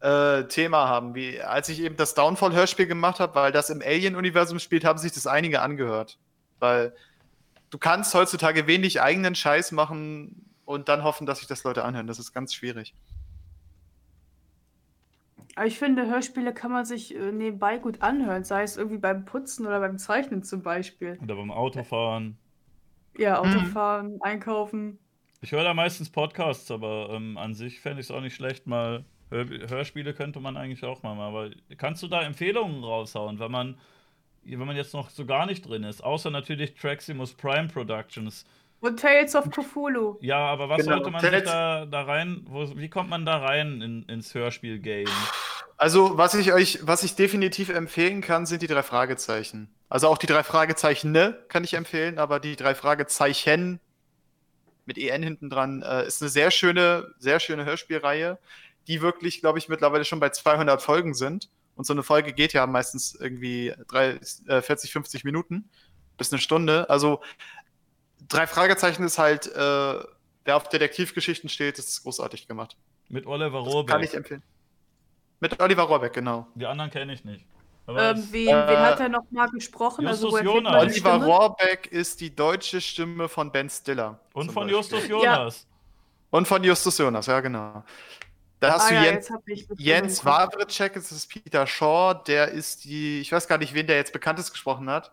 äh, 0.00 0.44
Thema 0.44 0.88
haben. 0.88 1.14
Wie 1.14 1.42
als 1.42 1.68
ich 1.68 1.80
eben 1.80 1.94
das 1.94 2.14
Downfall-Hörspiel 2.14 2.86
gemacht 2.86 3.20
habe, 3.20 3.34
weil 3.34 3.52
das 3.52 3.68
im 3.68 3.82
Alien-Universum 3.82 4.60
spielt, 4.60 4.86
haben 4.86 4.98
sich 4.98 5.12
das 5.12 5.26
einige 5.26 5.60
angehört. 5.60 6.18
Weil 6.58 6.94
du 7.68 7.76
kannst 7.76 8.14
heutzutage 8.14 8.66
wenig 8.66 9.02
eigenen 9.02 9.34
Scheiß 9.34 9.72
machen 9.72 10.46
und 10.64 10.88
dann 10.88 11.04
hoffen, 11.04 11.26
dass 11.26 11.40
sich 11.40 11.46
das 11.46 11.62
Leute 11.62 11.84
anhören. 11.84 12.06
Das 12.06 12.18
ist 12.18 12.32
ganz 12.32 12.54
schwierig. 12.54 12.94
Aber 15.54 15.66
ich 15.66 15.78
finde, 15.78 16.06
Hörspiele 16.06 16.54
kann 16.54 16.72
man 16.72 16.86
sich 16.86 17.14
äh, 17.14 17.30
nebenbei 17.30 17.76
gut 17.76 18.00
anhören, 18.00 18.44
sei 18.44 18.62
es 18.62 18.78
irgendwie 18.78 18.98
beim 18.98 19.26
Putzen 19.26 19.66
oder 19.66 19.80
beim 19.80 19.98
Zeichnen 19.98 20.42
zum 20.42 20.62
Beispiel. 20.62 21.18
Oder 21.22 21.36
beim 21.36 21.50
Autofahren. 21.50 22.38
Ja, 23.18 23.42
Mhm. 23.42 23.56
Autofahren, 23.56 24.18
Einkaufen. 24.22 24.98
Ich 25.40 25.52
höre 25.52 25.64
da 25.64 25.74
meistens 25.74 26.10
Podcasts, 26.10 26.70
aber 26.70 27.10
ähm, 27.12 27.36
an 27.38 27.54
sich 27.54 27.80
fände 27.80 28.00
ich 28.00 28.06
es 28.06 28.10
auch 28.10 28.20
nicht 28.20 28.34
schlecht, 28.34 28.66
mal 28.66 29.04
Hör 29.28 29.44
Hörspiele 29.68 30.14
könnte 30.14 30.38
man 30.38 30.56
eigentlich 30.56 30.84
auch 30.84 31.02
mal. 31.02 31.14
machen. 31.16 31.34
Aber 31.34 31.50
kannst 31.76 32.02
du 32.02 32.06
da 32.08 32.22
Empfehlungen 32.22 32.84
raushauen, 32.84 33.40
wenn 33.40 33.50
man, 33.50 33.76
wenn 34.44 34.58
man 34.66 34.76
jetzt 34.76 34.94
noch 34.94 35.10
so 35.10 35.26
gar 35.26 35.46
nicht 35.46 35.68
drin 35.68 35.82
ist? 35.82 36.02
Außer 36.02 36.30
natürlich 36.30 36.74
Traximus 36.74 37.34
Prime 37.34 37.66
Productions. 37.66 38.44
Und 38.80 39.00
Tales 39.00 39.34
of 39.34 39.50
Cthulhu. 39.50 40.16
Ja, 40.20 40.38
aber 40.38 40.68
was 40.68 40.84
Genau, 40.84 40.96
sollte 41.02 41.10
man 41.10 41.44
da, 41.44 41.86
da 41.86 42.02
rein, 42.02 42.42
wo, 42.48 42.76
wie 42.76 42.88
kommt 42.88 43.10
man 43.10 43.26
da 43.26 43.38
rein 43.38 43.80
in, 43.82 44.02
ins 44.04 44.32
Hörspiel-Game? 44.32 45.08
Also, 45.76 46.16
was 46.16 46.34
ich 46.34 46.52
euch, 46.52 46.78
was 46.82 47.02
ich 47.02 47.16
definitiv 47.16 47.68
empfehlen 47.68 48.22
kann, 48.22 48.46
sind 48.46 48.62
die 48.62 48.66
drei 48.66 48.82
Fragezeichen. 48.82 49.68
Also 49.88 50.08
auch 50.08 50.18
die 50.18 50.26
drei 50.26 50.42
Fragezeichen 50.42 51.12
ne, 51.12 51.38
kann 51.48 51.64
ich 51.64 51.74
empfehlen, 51.74 52.18
aber 52.18 52.40
die 52.40 52.56
drei 52.56 52.74
Fragezeichen 52.74 53.80
mit 54.86 54.98
EN 54.98 55.22
hinten 55.22 55.50
dran 55.50 55.82
äh, 55.82 56.06
ist 56.06 56.22
eine 56.22 56.28
sehr 56.30 56.50
schöne, 56.50 57.14
sehr 57.18 57.40
schöne 57.40 57.64
Hörspielreihe, 57.64 58.38
die 58.88 59.02
wirklich, 59.02 59.40
glaube 59.40 59.58
ich, 59.58 59.68
mittlerweile 59.68 60.04
schon 60.04 60.20
bei 60.20 60.30
200 60.30 60.80
Folgen 60.80 61.14
sind. 61.14 61.50
Und 61.74 61.86
so 61.86 61.92
eine 61.92 62.02
Folge 62.02 62.32
geht 62.32 62.52
ja 62.52 62.66
meistens 62.66 63.14
irgendwie 63.14 63.74
drei, 63.88 64.18
äh, 64.46 64.62
40, 64.62 64.92
50 64.92 65.24
Minuten 65.24 65.68
bis 66.16 66.32
eine 66.32 66.40
Stunde. 66.40 66.88
Also 66.88 67.20
drei 68.28 68.46
Fragezeichen 68.46 69.04
ist 69.04 69.18
halt, 69.18 69.46
äh, 69.46 69.58
wer 70.44 70.56
auf 70.56 70.68
Detektivgeschichten 70.68 71.50
steht, 71.50 71.78
ist 71.78 72.02
großartig 72.02 72.48
gemacht. 72.48 72.76
Mit 73.08 73.26
Oliver 73.26 73.62
Das 73.62 73.72
Rohrbeck. 73.72 73.92
kann 73.92 74.02
ich 74.02 74.14
empfehlen. 74.14 74.42
Mit 75.40 75.60
Oliver 75.60 75.82
Rohrbeck, 75.84 76.12
genau. 76.14 76.46
Die 76.54 76.66
anderen 76.66 76.90
kenne 76.90 77.12
ich 77.12 77.24
nicht. 77.24 77.44
Ähm, 77.88 78.26
wen, 78.32 78.48
äh, 78.48 78.68
wen 78.68 78.78
hat 78.78 78.98
er 79.00 79.08
noch 79.08 79.30
mal 79.30 79.48
gesprochen? 79.48 80.06
Justus 80.08 80.34
kennt 80.34 80.46
Jonas. 80.46 80.82
Oliver? 80.82 81.24
Rohrbeck 81.24 81.86
ist 81.86 82.20
die 82.20 82.34
deutsche 82.34 82.80
Stimme 82.80 83.28
von 83.28 83.52
Ben 83.52 83.70
Stiller. 83.70 84.18
und 84.32 84.50
von 84.50 84.66
Beispiel. 84.66 84.76
Justus 84.76 85.08
Jonas. 85.08 85.66
Und 86.30 86.48
von 86.48 86.64
Justus 86.64 86.98
Jonas, 86.98 87.26
ja, 87.26 87.40
genau. 87.40 87.84
Da 88.58 88.72
hast 88.72 88.86
Ah, 88.86 88.88
du 88.88 88.94
ja, 88.94 89.02
Jens, 89.04 89.30
Jens. 89.76 90.24
Wawritschek, 90.24 90.94
das 90.94 91.12
ist 91.12 91.28
Peter 91.28 91.66
Shaw, 91.66 92.14
der 92.26 92.48
ist 92.48 92.84
die, 92.84 93.20
ich 93.20 93.30
weiß 93.30 93.46
gar 93.46 93.58
nicht, 93.58 93.74
wen 93.74 93.86
der 93.86 93.96
jetzt 93.96 94.12
Bekanntes 94.12 94.50
gesprochen 94.50 94.88
hat. 94.90 95.12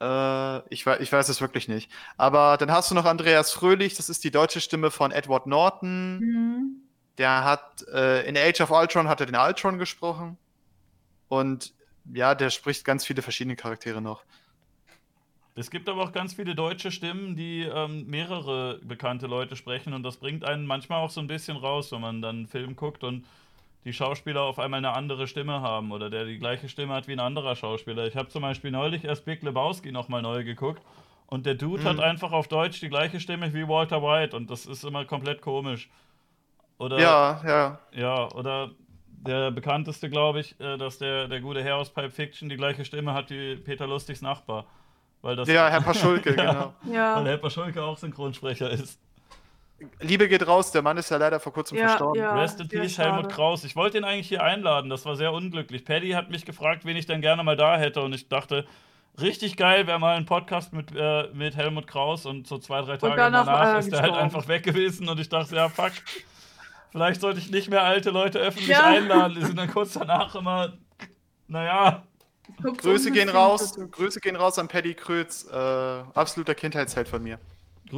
Äh, 0.00 0.58
ich, 0.74 0.84
ich 0.86 1.12
weiß 1.12 1.28
es 1.28 1.40
wirklich 1.40 1.68
nicht. 1.68 1.90
Aber 2.16 2.56
dann 2.56 2.72
hast 2.72 2.90
du 2.90 2.94
noch 2.94 3.04
Andreas 3.04 3.52
Fröhlich, 3.52 3.94
das 3.94 4.08
ist 4.08 4.24
die 4.24 4.30
deutsche 4.32 4.60
Stimme 4.60 4.90
von 4.90 5.12
Edward 5.12 5.46
Norton. 5.46 6.18
Mhm. 6.18 6.81
Der 7.18 7.44
hat 7.44 7.82
äh, 7.92 8.22
in 8.28 8.36
Age 8.36 8.60
of 8.62 8.70
Ultron 8.70 9.08
hat 9.08 9.20
er 9.20 9.26
den 9.26 9.36
Ultron 9.36 9.78
gesprochen. 9.78 10.38
Und 11.28 11.74
ja, 12.12 12.34
der 12.34 12.50
spricht 12.50 12.84
ganz 12.84 13.06
viele 13.06 13.22
verschiedene 13.22 13.56
Charaktere 13.56 14.02
noch. 14.02 14.24
Es 15.54 15.70
gibt 15.70 15.88
aber 15.88 16.02
auch 16.02 16.12
ganz 16.12 16.34
viele 16.34 16.54
deutsche 16.54 16.90
Stimmen, 16.90 17.36
die 17.36 17.62
ähm, 17.62 18.06
mehrere 18.06 18.78
bekannte 18.82 19.26
Leute 19.26 19.54
sprechen 19.54 19.92
und 19.92 20.02
das 20.02 20.16
bringt 20.16 20.44
einen 20.44 20.66
manchmal 20.66 21.00
auch 21.00 21.10
so 21.10 21.20
ein 21.20 21.26
bisschen 21.26 21.58
raus, 21.58 21.92
wenn 21.92 22.00
man 22.00 22.22
dann 22.22 22.36
einen 22.36 22.46
Film 22.46 22.74
guckt 22.74 23.04
und 23.04 23.26
die 23.84 23.92
Schauspieler 23.92 24.42
auf 24.42 24.58
einmal 24.58 24.78
eine 24.78 24.92
andere 24.94 25.26
Stimme 25.26 25.60
haben 25.60 25.92
oder 25.92 26.08
der 26.08 26.24
die 26.24 26.38
gleiche 26.38 26.68
Stimme 26.70 26.94
hat 26.94 27.06
wie 27.08 27.12
ein 27.12 27.20
anderer 27.20 27.56
Schauspieler. 27.56 28.06
Ich 28.06 28.16
habe 28.16 28.28
zum 28.30 28.42
Beispiel 28.42 28.70
neulich 28.70 29.04
erst 29.04 29.24
Big 29.26 29.42
Lebowski 29.42 29.92
nochmal 29.92 30.22
neu 30.22 30.44
geguckt 30.44 30.82
und 31.26 31.44
der 31.44 31.54
Dude 31.54 31.82
Mhm. 31.82 31.88
hat 31.88 32.00
einfach 32.00 32.32
auf 32.32 32.48
Deutsch 32.48 32.80
die 32.80 32.88
gleiche 32.88 33.20
Stimme 33.20 33.52
wie 33.52 33.68
Walter 33.68 34.02
White 34.02 34.34
und 34.36 34.50
das 34.50 34.64
ist 34.66 34.84
immer 34.84 35.04
komplett 35.04 35.42
komisch. 35.42 35.90
Oder 36.82 36.98
Ja, 36.98 37.40
ja. 37.46 37.78
ja, 37.92 38.28
oder 38.32 38.70
der 39.06 39.50
bekannteste, 39.52 40.10
glaube 40.10 40.40
ich, 40.40 40.58
äh, 40.60 40.76
dass 40.76 40.98
der, 40.98 41.28
der 41.28 41.40
gute 41.40 41.62
Herr 41.62 41.76
aus 41.76 41.90
Pipe 41.90 42.10
Fiction 42.10 42.48
die 42.48 42.56
gleiche 42.56 42.84
Stimme 42.84 43.14
hat 43.14 43.30
wie 43.30 43.56
Peter 43.56 43.86
Lustigs 43.86 44.20
Nachbar. 44.20 44.66
Weil 45.22 45.36
das 45.36 45.48
Ja, 45.48 45.68
Herr 45.70 45.80
Paschulke, 45.80 46.34
Ja. 46.36 46.44
genau. 46.52 46.74
Weil 46.82 46.94
Ja, 46.94 47.22
Herr 47.24 47.36
Paschulke 47.38 47.82
auch 47.82 47.96
Synchronsprecher 47.96 48.68
ist. 48.70 48.98
Liebe 50.00 50.28
geht 50.28 50.46
raus, 50.46 50.70
der 50.72 50.82
Mann 50.82 50.96
ist 50.96 51.10
ja 51.10 51.16
leider 51.16 51.40
vor 51.40 51.52
kurzem 51.52 51.78
ja, 51.78 51.88
verstorben. 51.88 52.20
ja. 52.20 52.34
Rest 52.34 52.60
in 52.60 52.68
Peace. 52.68 52.98
Helmut 52.98 53.28
Kraus. 53.30 53.64
Ich 53.64 53.74
wollte 53.74 53.98
ihn 53.98 54.04
eigentlich 54.04 54.28
hier 54.28 54.42
einladen, 54.42 54.90
das 54.90 55.04
war 55.04 55.16
sehr 55.16 55.32
unglücklich. 55.32 55.84
Paddy 55.84 56.10
hat 56.10 56.30
mich 56.30 56.44
gefragt, 56.44 56.84
wen 56.84 56.96
ich 56.96 57.06
denn 57.06 57.20
gerne 57.20 57.42
mal 57.42 57.56
da 57.56 57.76
hätte 57.78 58.00
und 58.02 58.12
ich 58.12 58.28
dachte, 58.28 58.64
richtig 59.20 59.56
geil 59.56 59.86
wäre 59.86 59.98
mal 59.98 60.16
ein 60.16 60.24
Podcast 60.26 60.72
mit, 60.72 60.92
äh, 60.94 61.28
mit 61.32 61.56
Helmut 61.56 61.86
Kraus 61.86 62.26
und 62.26 62.46
so 62.46 62.58
zwei, 62.58 62.80
drei 62.82 62.96
Tage 62.96 63.16
danach 63.16 63.46
danach 63.46 63.72
er 63.74 63.78
ist 63.78 63.92
er 63.92 64.02
halt 64.02 64.14
einfach 64.14 64.46
weg 64.48 64.62
gewesen 64.62 65.08
und 65.08 65.18
ich 65.20 65.28
dachte, 65.28 65.56
ja, 65.56 65.68
fuck, 65.68 65.92
vielleicht 66.92 67.20
sollte 67.20 67.40
ich 67.40 67.50
nicht 67.50 67.68
mehr 67.68 67.82
alte 67.82 68.10
Leute 68.10 68.38
öffentlich 68.38 68.68
Ja. 68.68 68.84
einladen. 68.84 69.34
Die 69.34 69.44
sind 69.44 69.58
dann 69.58 69.70
kurz 69.70 69.94
danach 69.94 70.34
immer, 70.36 70.74
naja, 71.48 72.04
Grüße 72.62 73.10
gehen 73.10 73.28
raus. 73.28 73.74
Grüße 73.90 74.20
gehen 74.20 74.36
raus 74.36 74.58
an 74.58 74.68
Paddy 74.68 74.94
Krötz, 74.94 75.46
äh, 75.50 75.56
absoluter 75.56 76.54
Kindheitsheld 76.54 77.08
von 77.08 77.22
mir. 77.22 77.38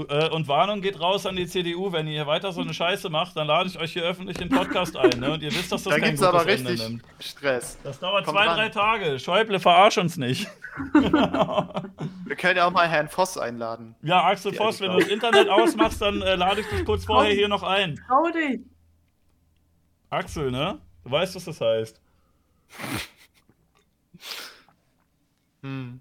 Äh, 0.08 0.28
Und 0.30 0.48
Warnung 0.48 0.80
geht 0.80 0.98
raus 0.98 1.24
an 1.24 1.36
die 1.36 1.46
CDU, 1.46 1.92
wenn 1.92 2.08
ihr 2.08 2.26
weiter 2.26 2.50
so 2.52 2.60
eine 2.62 2.74
Scheiße 2.74 3.10
macht, 3.10 3.36
dann 3.36 3.46
lade 3.46 3.68
ich 3.68 3.78
euch 3.78 3.92
hier 3.92 4.02
öffentlich 4.02 4.40
in 4.40 4.48
den 4.48 4.56
Podcast 4.58 4.96
ein. 4.96 5.20
Ne? 5.20 5.32
Und 5.32 5.42
ihr 5.42 5.50
wisst, 5.52 5.70
dass 5.70 5.84
das 5.84 5.94
Da 5.94 6.00
kein 6.00 6.10
gibt's 6.16 6.20
gutes 6.20 6.34
aber 6.40 6.50
Ende 6.50 6.70
richtig 6.70 6.88
nimmt. 6.88 7.02
Stress. 7.20 7.78
Das 7.84 8.00
dauert 8.00 8.24
Kommt 8.24 8.36
zwei, 8.36 8.46
ran. 8.46 8.56
drei 8.56 8.68
Tage. 8.70 9.18
Schäuble, 9.20 9.60
verarsch 9.60 9.98
uns 9.98 10.16
nicht. 10.16 10.48
Wir 10.92 12.36
können 12.36 12.56
ja 12.56 12.66
auch 12.66 12.72
mal 12.72 12.88
Herrn 12.88 13.08
Voss 13.08 13.38
einladen. 13.38 13.94
Ja, 14.02 14.24
Axel 14.24 14.52
Die 14.52 14.58
Voss, 14.58 14.80
wenn 14.80 14.90
du 14.92 14.98
das 14.98 15.08
Internet 15.08 15.48
ausmachst, 15.48 16.00
dann 16.02 16.22
äh, 16.22 16.34
lade 16.34 16.60
ich 16.62 16.66
dich 16.68 16.84
kurz 16.84 17.04
vorher 17.06 17.32
hier 17.32 17.48
noch 17.48 17.62
ein. 17.62 18.00
Trau 18.08 18.28
dich. 18.30 18.60
Axel, 20.14 20.50
ne? 20.50 20.80
Du 21.04 21.10
weißt, 21.10 21.34
was 21.34 21.44
das 21.44 21.60
heißt. 21.60 22.00
Hm. 25.62 26.00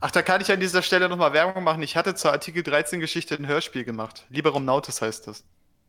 Ach, 0.00 0.10
da 0.10 0.22
kann 0.22 0.40
ich 0.40 0.52
an 0.52 0.60
dieser 0.60 0.82
Stelle 0.82 1.08
nochmal 1.08 1.32
Werbung 1.32 1.64
machen. 1.64 1.82
Ich 1.82 1.96
hatte 1.96 2.14
zur 2.14 2.32
Artikel 2.32 2.62
13 2.62 3.00
Geschichte 3.00 3.34
ein 3.34 3.46
Hörspiel 3.46 3.84
gemacht. 3.84 4.26
Liberum 4.28 4.64
Nautis 4.64 5.00
heißt 5.00 5.26
das. 5.26 5.44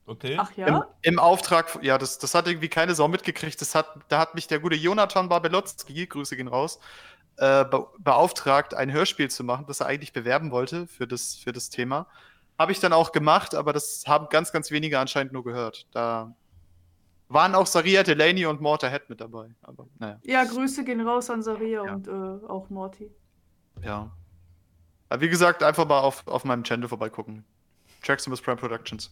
Okay. 0.06 0.38
Ach 0.40 0.52
Im, 0.56 0.68
ja? 0.68 0.88
Im 1.02 1.20
Auftrag, 1.20 1.80
ja, 1.82 1.98
das, 1.98 2.18
das 2.18 2.34
hat 2.34 2.48
irgendwie 2.48 2.70
keine 2.70 2.95
Sau 2.95 3.10
mitgekriegt. 3.10 3.60
Das 3.60 3.76
hat, 3.76 3.88
da 4.08 4.20
hat 4.20 4.36
mich 4.36 4.48
der 4.48 4.60
gute 4.60 4.76
Jonathan 4.76 5.28
Babelotzki, 5.28 6.08
Grüße 6.08 6.38
gehen 6.38 6.48
raus, 6.48 6.80
äh, 7.36 7.66
be 7.66 7.86
beauftragt, 7.99 8.74
ein 8.74 8.91
Hörspiel 8.91 9.30
zu 9.30 9.44
machen, 9.44 9.66
das 9.68 9.82
er 9.82 9.88
eigentlich 9.88 10.14
bewerben 10.14 10.52
wollte 10.52 10.88
für 10.88 11.08
das, 11.08 11.36
für 11.36 11.52
das 11.52 11.70
Thema. 11.70 12.08
Habe 12.58 12.72
ich 12.72 12.80
dann 12.80 12.94
auch 12.94 13.12
gemacht, 13.12 13.54
aber 13.54 13.74
das 13.74 14.06
haben 14.08 14.30
ganz, 14.30 14.54
ganz 14.54 14.72
wenige 14.72 14.98
anscheinend 14.98 15.34
nur 15.34 15.44
gehört. 15.44 15.88
Da 15.91 16.34
waren 17.30 17.56
auch 17.56 17.68
Saria 17.68 18.04
Delaney 18.04 18.45
und 18.45 18.62
Mortar 18.62 18.90
Head 18.90 19.10
mit 19.10 19.20
dabei. 19.22 19.49
Aber 19.62 19.88
naja, 19.99 20.20
Ja, 20.24 20.44
Grüße 20.45 20.84
gehen 20.84 21.02
raus 21.06 21.30
an 21.30 21.41
Saria 21.44 21.84
Ja. 21.86 21.94
und 21.94 22.08
äh, 22.08 22.12
auch 22.48 22.70
Morty. 22.70 23.12
ja. 23.84 24.12
Aber 25.10 25.22
wie 25.22 25.30
gesagt, 25.30 25.64
einfach 25.64 25.88
mal 25.88 26.02
auf, 26.02 26.28
auf 26.28 26.44
meinem 26.44 26.64
Channel 26.66 26.90
vorbeigucken. 26.90 27.45
Traximus 28.04 28.41
Prime 28.41 28.58
Productions. 28.58 29.10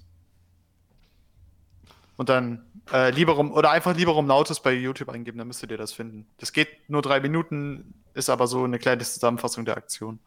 Und 2.18 2.28
dann 2.30 2.66
äh, 2.92 3.12
Liberum 3.12 3.52
oder 3.54 3.72
einfach 3.72 3.96
Liberum 3.96 4.26
Nautis 4.26 4.60
bei 4.60 4.74
YouTube 4.74 5.08
eingeben, 5.10 5.38
dann 5.38 5.48
müsstet 5.48 5.72
ihr 5.72 5.78
das 5.78 5.94
finden. 5.94 6.28
Das 6.38 6.52
geht 6.52 6.90
nur 6.90 7.02
drei 7.02 7.20
Minuten, 7.22 7.94
ist 8.14 8.30
aber 8.30 8.48
so 8.48 8.64
eine 8.66 8.78
kleine 8.78 9.04
Zusammenfassung 9.04 9.64
der 9.66 9.78
Aktion. 9.78 10.20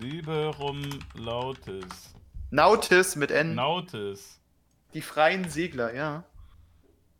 Liberum 0.00 0.82
Lautis. 1.14 2.14
Nautis 2.50 3.16
mit 3.16 3.30
N, 3.30 3.54
Nautis. 3.56 4.40
die 4.94 5.02
freien 5.02 5.48
Segler, 5.48 5.94
ja. 5.94 6.24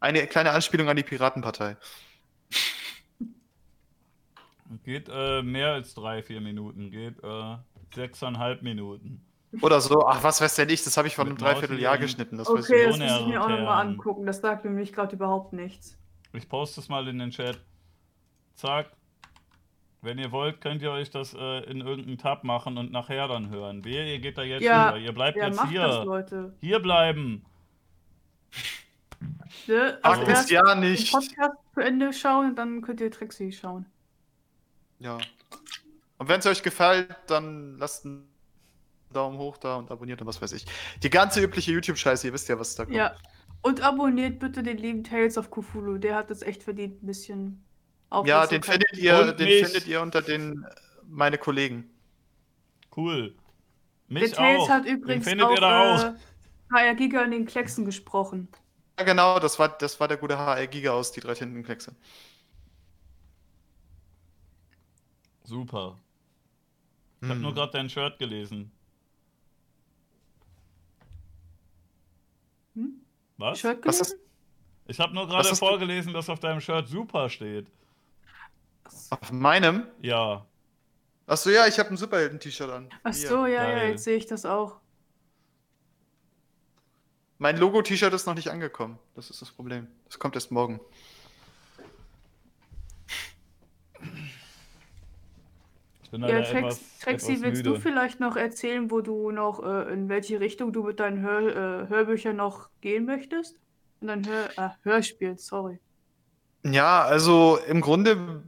Eine 0.00 0.26
kleine 0.26 0.50
Anspielung 0.52 0.88
an 0.88 0.96
die 0.96 1.02
Piratenpartei. 1.02 1.76
Geht 4.84 5.08
äh, 5.10 5.42
mehr 5.42 5.72
als 5.72 5.94
drei, 5.94 6.22
vier 6.22 6.40
Minuten. 6.40 6.90
Geht 6.90 7.22
äh, 7.22 7.56
sechseinhalb 7.94 8.62
Minuten. 8.62 9.24
Oder 9.62 9.80
so, 9.80 10.06
ach, 10.06 10.22
was 10.22 10.42
weiß 10.42 10.56
denn 10.56 10.68
ich, 10.68 10.84
das 10.84 10.96
habe 10.98 11.08
ich 11.08 11.16
vor 11.16 11.24
einem 11.24 11.38
Dreivierteljahr 11.38 11.96
geschnitten. 11.96 12.36
Das 12.36 12.48
weiß 12.48 12.64
Okay, 12.68 12.82
ich. 12.82 12.98
das 12.98 12.98
muss 12.98 13.20
ich 13.20 13.26
mir 13.28 13.42
auch 13.42 13.48
nochmal 13.48 13.86
angucken. 13.86 14.26
Das 14.26 14.40
sagt 14.40 14.64
mir 14.64 14.70
nämlich 14.70 14.92
gerade 14.92 15.16
überhaupt 15.16 15.54
nichts. 15.54 15.98
Ich 16.34 16.48
poste 16.48 16.80
es 16.82 16.88
mal 16.90 17.08
in 17.08 17.18
den 17.18 17.30
Chat. 17.30 17.58
Zack. 18.54 18.90
Wenn 20.02 20.18
ihr 20.18 20.30
wollt, 20.32 20.60
könnt 20.60 20.82
ihr 20.82 20.92
euch 20.92 21.10
das 21.10 21.34
äh, 21.34 21.60
in 21.70 21.80
irgendeinen 21.80 22.18
Tab 22.18 22.44
machen 22.44 22.76
und 22.76 22.92
nachher 22.92 23.26
dann 23.26 23.48
hören. 23.48 23.84
Wer, 23.84 24.06
ihr 24.06 24.18
geht 24.20 24.36
da 24.36 24.42
jetzt 24.42 24.62
Ja, 24.62 24.90
rüber. 24.90 24.98
Ihr 24.98 25.12
bleibt 25.12 25.38
Ja, 25.38 25.46
jetzt 25.46 25.56
macht 25.56 25.70
hier. 25.70 25.80
das, 25.80 26.04
Leute. 26.04 26.54
Hier 26.60 26.78
bleiben. 26.80 27.44
Ne? 29.66 29.98
Also 30.02 30.22
ist 30.22 30.28
erst 30.28 30.50
ja 30.50 30.62
den 30.74 30.80
nicht. 30.80 31.12
Podcast 31.12 31.56
zu 31.74 31.80
Ende 31.80 32.12
schauen 32.12 32.50
und 32.50 32.56
dann 32.56 32.82
könnt 32.82 33.00
ihr 33.00 33.10
Trixie 33.10 33.52
schauen. 33.52 33.86
Ja. 34.98 35.18
Und 36.18 36.28
wenn 36.28 36.40
es 36.40 36.46
euch 36.46 36.62
gefällt, 36.62 37.14
dann 37.28 37.78
lasst 37.78 38.04
einen 38.04 38.28
Daumen 39.12 39.38
hoch 39.38 39.56
da 39.56 39.76
und 39.76 39.90
abonniert 39.90 40.20
und 40.20 40.26
was 40.26 40.42
weiß 40.42 40.52
ich. 40.52 40.66
Die 41.02 41.10
ganze 41.10 41.40
übliche 41.42 41.72
YouTube-Scheiße, 41.72 42.26
ihr 42.26 42.32
wisst 42.32 42.48
ja, 42.48 42.58
was 42.58 42.74
da 42.74 42.84
kommt. 42.84 42.96
Ja. 42.96 43.14
Und 43.62 43.80
abonniert 43.80 44.38
bitte 44.38 44.62
den 44.62 44.76
lieben 44.78 45.04
Tales 45.04 45.36
of 45.38 45.50
Cthulhu. 45.50 45.98
Der 45.98 46.14
hat 46.16 46.30
es 46.30 46.42
echt 46.42 46.62
verdient, 46.62 47.02
ein 47.02 47.06
bisschen 47.06 47.64
Ja, 48.10 48.46
den 48.46 48.60
Aufmerksamkeit. 48.60 48.72
findet 48.88 48.98
ihr, 48.98 49.20
Und 49.20 49.40
den 49.40 49.46
mich. 49.46 49.64
findet 49.64 49.86
ihr 49.86 50.00
unter 50.02 50.22
den 50.22 50.62
äh, 50.64 50.74
meine 51.06 51.38
Kollegen. 51.38 51.90
Cool. 52.96 53.34
Der 54.10 54.20
Mich 54.22 54.32
Tales 54.32 54.60
auch. 54.62 54.68
hat 54.70 54.86
Den 54.86 54.96
übrigens 54.98 55.24
findet 55.24 55.46
auch, 55.46 55.54
ihr 55.54 55.60
da 55.60 55.94
auch. 55.94 56.04
Äh, 56.04 56.14
HR 56.72 56.94
Giga 56.94 57.22
in 57.22 57.30
den 57.30 57.46
Klecksen 57.46 57.84
gesprochen. 57.84 58.48
Ja, 58.98 59.04
genau, 59.04 59.38
das 59.38 59.58
war, 59.58 59.68
das 59.68 59.98
war 60.00 60.08
der 60.08 60.16
gute 60.16 60.36
HR 60.38 60.66
Giga 60.66 60.90
aus 60.92 61.12
die 61.12 61.20
drei 61.20 61.34
Tintenkleckse. 61.34 61.94
Super. 65.44 65.96
Ich 67.20 67.28
habe 67.28 67.34
Hm. 67.36 67.42
nur 67.42 67.54
gerade 67.54 67.72
dein 67.72 67.88
Shirt 67.88 68.18
gelesen. 68.18 68.70
Hm? 72.74 73.00
Was? 73.36 73.60
Shirt 73.60 73.84
Was 73.86 73.98
gelesen? 73.98 74.18
Ich 74.86 74.98
habe 75.00 75.14
nur 75.14 75.28
Was 75.28 75.46
gerade 75.46 75.56
vorgelesen, 75.56 76.12
dass 76.12 76.28
auf 76.28 76.40
deinem 76.40 76.60
Shirt 76.60 76.88
super 76.88 77.28
steht. 77.28 77.66
Auf 79.10 79.30
meinem? 79.32 79.86
Ja. 80.02 80.44
Achso, 81.26 81.50
ja, 81.50 81.66
ich 81.66 81.78
habe 81.78 81.90
ein 81.90 81.96
Superhelden-T-Shirt 81.96 82.70
an. 82.70 82.88
Ach 83.04 83.14
Hier. 83.14 83.28
so, 83.28 83.46
ja, 83.46 83.68
ja, 83.68 83.74
Geil. 83.76 83.90
jetzt 83.90 84.04
sehe 84.04 84.16
ich 84.16 84.26
das 84.26 84.44
auch. 84.46 84.80
Mein 87.38 87.56
Logo-T-Shirt 87.56 88.12
ist 88.12 88.26
noch 88.26 88.34
nicht 88.34 88.50
angekommen. 88.50 88.98
Das 89.14 89.30
ist 89.30 89.40
das 89.40 89.50
Problem. 89.50 89.86
Das 90.06 90.18
kommt 90.18 90.34
erst 90.34 90.50
morgen. 90.50 90.80
Ich 96.02 96.10
bin 96.10 96.22
Ja, 96.22 96.42
Trexi, 96.42 96.82
etwas 97.06 97.42
willst 97.42 97.42
müde. 97.42 97.62
du 97.64 97.76
vielleicht 97.76 98.18
noch 98.18 98.36
erzählen, 98.36 98.90
wo 98.90 99.00
du 99.02 99.30
noch, 99.30 99.62
äh, 99.62 99.92
in 99.92 100.08
welche 100.08 100.40
Richtung 100.40 100.72
du 100.72 100.82
mit 100.82 101.00
deinen 101.00 101.20
Hör, 101.22 101.84
äh, 101.84 101.88
Hörbüchern 101.88 102.36
noch 102.36 102.70
gehen 102.80 103.04
möchtest? 103.04 103.56
In 104.00 104.08
dein 104.08 104.26
Hör, 104.26 104.48
äh, 104.58 104.70
Hörspiel, 104.82 105.36
sorry. 105.38 105.78
Ja, 106.64 107.02
also 107.04 107.58
im 107.68 107.80
Grunde 107.80 108.42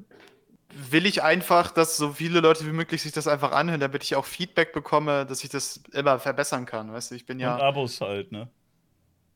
will 0.72 1.06
ich 1.06 1.22
einfach, 1.22 1.70
dass 1.72 1.96
so 1.96 2.12
viele 2.12 2.40
Leute 2.40 2.66
wie 2.66 2.72
möglich 2.72 3.02
sich 3.02 3.12
das 3.12 3.28
einfach 3.28 3.52
anhören, 3.52 3.80
damit 3.80 4.04
ich 4.04 4.16
auch 4.16 4.24
Feedback 4.24 4.72
bekomme, 4.72 5.26
dass 5.26 5.44
ich 5.44 5.50
das 5.50 5.82
immer 5.92 6.18
verbessern 6.18 6.66
kann. 6.66 6.92
Weißt 6.92 7.10
du, 7.10 7.14
ich 7.14 7.26
bin 7.26 7.40
Und 7.40 7.40
ja, 7.40 7.56
Abos 7.58 8.00
halt, 8.00 8.32
ne? 8.32 8.50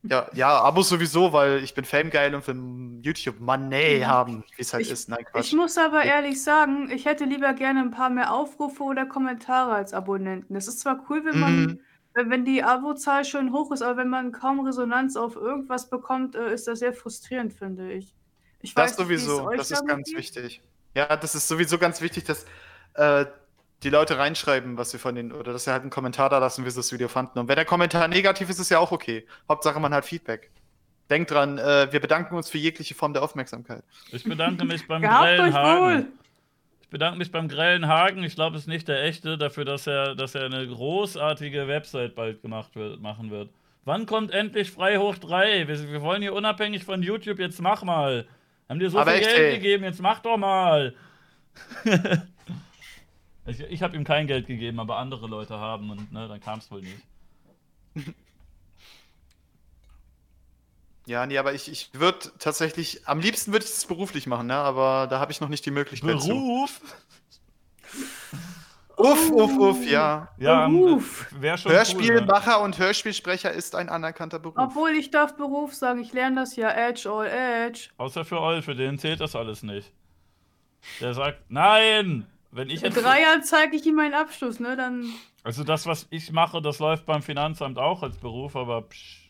Ja, 0.09 0.27
ja, 0.33 0.59
Abos 0.61 0.89
sowieso, 0.89 1.33
weil 1.33 1.63
ich 1.63 1.73
bin 1.73 1.85
Famegeil 1.85 2.33
und 2.35 2.47
will 2.47 3.01
YouTube 3.03 3.39
Money 3.39 4.01
haben, 4.01 4.43
wie 4.55 4.61
es 4.61 4.73
halt 4.73 4.83
Ich- 4.85 4.91
ist. 4.91 5.09
Nein, 5.09 5.25
Ich 5.35 5.53
muss 5.53 5.77
aber 5.77 6.03
ehrlich 6.03 6.41
sagen, 6.43 6.89
ich 6.91 7.05
hätte 7.05 7.25
lieber 7.25 7.53
gerne 7.53 7.81
ein 7.81 7.91
paar 7.91 8.09
mehr 8.09 8.33
Aufrufe 8.33 8.83
oder 8.83 9.05
Kommentare 9.05 9.73
als 9.73 9.93
Abonnenten. 9.93 10.55
Es 10.55 10.67
ist 10.67 10.79
zwar 10.79 11.03
cool, 11.09 11.23
wenn 11.25 11.39
man, 11.39 11.55
Mhm. 11.63 11.79
wenn, 12.13 12.29
wenn 12.29 12.45
die 12.45 12.63
Abozahl 12.63 13.25
schön 13.25 13.51
hoch 13.51 13.71
ist, 13.71 13.81
aber 13.81 13.97
wenn 13.97 14.09
man 14.09 14.31
kaum 14.31 14.59
Resonanz 14.61 15.15
auf 15.15 15.35
irgendwas 15.35 15.89
bekommt, 15.89 16.35
äh, 16.35 16.53
ist 16.53 16.67
das 16.67 16.79
sehr 16.79 16.93
frustrierend, 16.93 17.53
finde 17.53 17.91
ich. 17.93 18.13
Ich 18.61 18.73
Das 18.73 18.91
es 18.91 18.97
sowieso, 18.97 19.49
das 19.51 19.69
ist 19.71 19.85
ganz 19.87 20.07
geht. 20.09 20.17
wichtig. 20.17 20.61
Ja, 20.95 21.15
das 21.17 21.35
ist 21.35 21.47
sowieso 21.47 21.77
ganz 21.77 22.01
wichtig, 22.01 22.23
dass 22.23 22.45
äh, 22.95 23.25
die 23.85 23.91
Leute 23.91 24.17
reinschreiben, 24.17 24.77
was 24.77 24.89
sie 24.89 24.97
von 24.97 25.15
den, 25.15 25.31
oder 25.31 25.53
dass 25.53 25.65
sie 25.65 25.71
halt 25.71 25.83
einen 25.83 25.91
Kommentar 25.91 26.29
da 26.29 26.39
lassen, 26.39 26.65
wie 26.65 26.69
sie 26.71 26.77
das 26.77 26.91
Video 26.91 27.07
fanden. 27.07 27.39
Und 27.39 27.47
wenn 27.47 27.55
der 27.55 27.65
Kommentar 27.65 28.07
negativ 28.07 28.49
ist, 28.49 28.59
ist 28.59 28.71
ja 28.71 28.79
auch 28.79 28.91
okay. 28.91 29.25
Hauptsache 29.47 29.79
man 29.79 29.93
hat 29.93 30.05
Feedback. 30.05 30.49
Denkt 31.09 31.29
dran, 31.29 31.59
äh, 31.59 31.87
wir 31.91 31.99
bedanken 31.99 32.35
uns 32.35 32.49
für 32.49 32.57
jegliche 32.57 32.95
Form 32.95 33.13
der 33.13 33.21
Aufmerksamkeit. 33.21 33.83
Ich 34.11 34.23
bedanke 34.23 34.65
mich 34.65 34.87
beim 34.87 35.03
grellen 35.03 35.53
Hagen. 35.53 36.07
Ich 36.81 36.89
bedanke 36.89 37.19
mich 37.19 37.31
beim 37.31 37.47
grellen 37.47 37.87
Hagen. 37.87 38.23
Ich 38.23 38.33
glaube, 38.33 38.55
es 38.55 38.63
ist 38.63 38.67
nicht 38.67 38.87
der 38.87 39.03
echte, 39.03 39.37
dafür, 39.37 39.65
dass 39.65 39.85
er, 39.85 40.15
dass 40.15 40.33
er 40.33 40.45
eine 40.45 40.67
großartige 40.67 41.67
Website 41.67 42.15
bald 42.15 42.41
gemacht 42.41 42.75
wird, 42.75 43.01
machen 43.01 43.29
wird. 43.29 43.49
Wann 43.83 44.07
kommt 44.07 44.31
endlich 44.31 44.71
Frei 44.71 44.97
hoch 44.97 45.15
3? 45.15 45.67
Wir, 45.67 45.91
wir 45.91 46.01
wollen 46.01 46.23
hier 46.23 46.33
unabhängig 46.33 46.83
von 46.83 47.03
YouTube, 47.03 47.37
jetzt 47.37 47.61
mach 47.61 47.83
mal. 47.83 48.25
Haben 48.67 48.79
dir 48.79 48.89
so 48.89 48.97
Aber 48.97 49.11
viel 49.11 49.21
echt, 49.21 49.29
Geld 49.29 49.47
ey. 49.47 49.55
gegeben, 49.57 49.83
jetzt 49.83 50.01
mach 50.01 50.19
doch 50.21 50.37
mal. 50.37 50.95
ich 53.45 53.59
ich 53.61 53.81
habe 53.83 53.95
ihm 53.95 54.03
kein 54.03 54.27
Geld 54.27 54.47
gegeben, 54.47 54.79
aber 54.79 54.97
andere 54.97 55.27
Leute 55.27 55.59
haben 55.59 55.89
und 55.89 56.11
ne, 56.11 56.27
dann 56.27 56.39
kam 56.39 56.59
es 56.59 56.69
wohl 56.71 56.81
nicht. 56.81 57.03
Ja, 61.07 61.25
nee, 61.25 61.37
aber 61.37 61.53
ich, 61.53 61.71
ich 61.71 61.89
würde 61.93 62.31
tatsächlich, 62.39 63.07
am 63.07 63.19
liebsten 63.19 63.51
würde 63.51 63.63
ich 63.63 63.71
das 63.71 63.85
beruflich 63.85 64.25
machen, 64.25 64.47
ne? 64.47 64.55
aber 64.55 65.07
da 65.07 65.19
habe 65.19 65.31
ich 65.31 65.39
noch 65.39 65.49
nicht 65.49 65.65
die 65.65 65.71
Möglichkeit 65.71 66.19
zu. 66.19 66.29
Beruf? 66.29 66.81
Uff, 68.97 69.29
uff, 69.31 69.57
uff, 69.57 69.85
ja. 69.85 70.29
Ja, 70.37 70.67
Beruf. 70.67 71.27
wäre 71.37 71.57
schon 71.57 71.71
cool. 71.71 71.73
Ne? 71.73 71.79
Hörspielmacher 71.79 72.61
und 72.61 72.79
Hörspielsprecher 72.79 73.51
ist 73.51 73.75
ein 73.75 73.89
anerkannter 73.89 74.39
Beruf. 74.39 74.57
Obwohl 74.57 74.91
ich 74.91 75.11
darf 75.11 75.35
Beruf 75.35 75.75
sagen, 75.75 75.99
ich 75.99 76.13
lerne 76.13 76.37
das 76.37 76.55
ja 76.55 76.71
Edge 76.71 77.09
all 77.09 77.27
Edge. 77.27 77.89
Außer 77.97 78.25
für 78.25 78.39
Ol, 78.39 78.61
für 78.61 78.73
den 78.73 78.97
zählt 78.97 79.19
das 79.19 79.35
alles 79.35 79.63
nicht. 79.63 79.91
Der 81.01 81.13
sagt, 81.13 81.39
nein! 81.49 82.25
Wenn 82.55 82.69
ich 82.69 82.81
In 82.83 82.91
jetzt. 82.93 83.03
drei 83.03 83.21
Jahren 83.21 83.43
zeige 83.43 83.75
ich 83.75 83.85
ihm 83.85 83.95
meinen 83.95 84.13
Abschluss, 84.13 84.59
ne? 84.59 84.75
Dann. 84.77 85.11
Also 85.43 85.63
das, 85.63 85.85
was 85.85 86.07
ich 86.09 86.31
mache, 86.31 86.61
das 86.61 86.79
läuft 86.79 87.05
beim 87.05 87.21
Finanzamt 87.21 87.77
auch 87.77 88.01
als 88.01 88.17
Beruf, 88.17 88.55
aber 88.55 88.83
psch, 88.83 89.21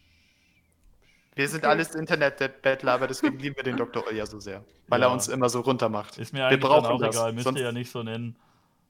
Wir 1.38 1.50
sind 1.50 1.60
Okay. 1.66 1.68
alles 1.68 1.94
Internetbettler, 1.96 2.94
aber 2.94 3.08
deswegen 3.08 3.38
lieben 3.40 3.58
wir 3.58 3.64
den 3.64 3.76
Dr. 3.76 4.06
Oll 4.08 4.16
ja 4.16 4.26
so 4.26 4.40
sehr. 4.40 4.64
Weil 4.88 5.02
Ja. 5.02 5.08
er 5.08 5.12
uns 5.12 5.28
immer 5.28 5.50
so 5.50 5.60
runtermacht. 5.62 6.18
ist 6.18 6.32
mir 6.32 6.40
Wir 6.40 6.46
eigentlich 6.48 6.62
brauchen 6.62 6.86
auch 6.86 7.00
das. 7.02 7.14
egal. 7.16 7.34
Müsst 7.34 7.44
Sonst- 7.44 7.58
ihr 7.60 7.66
ja 7.66 7.72
nicht 7.74 7.92
so 7.92 8.04
nennen. 8.04 8.38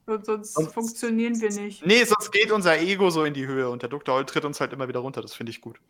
Und 0.06 0.24
sonst 0.24 0.52
Sonst- 0.54 0.72
funktionieren 0.72 1.40
wir 1.40 1.50
nicht. 1.50 1.84
Nee, 1.84 2.04
sonst 2.04 2.30
geht 2.30 2.52
unser 2.52 2.78
Ego 2.78 3.10
so 3.10 3.24
in 3.24 3.34
die 3.34 3.46
Höhe 3.48 3.68
und 3.68 3.82
der 3.82 3.88
Dr. 3.88 4.14
Oll 4.14 4.26
tritt 4.26 4.44
uns 4.44 4.60
halt 4.60 4.72
immer 4.72 4.86
wieder 4.86 5.00
runter. 5.00 5.22
Das 5.22 5.34
finde 5.34 5.50
ich 5.50 5.60
gut. 5.60 5.80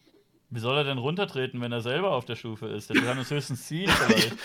Wie 0.49 0.61
soll 0.61 0.77
er 0.77 0.85
denn 0.85 0.99
runtertreten, 0.99 1.61
wenn 1.61 1.73
er 1.73 1.81
selber 1.81 2.13
auf 2.13 2.25
der 2.25 2.37
Stufe 2.37 2.67
ist? 2.69 2.91
Der 2.91 3.03
kann 3.03 3.19
uns 3.19 3.31
höchstens 3.31 3.67
ziehen 3.67 3.91
vielleicht. 4.07 4.37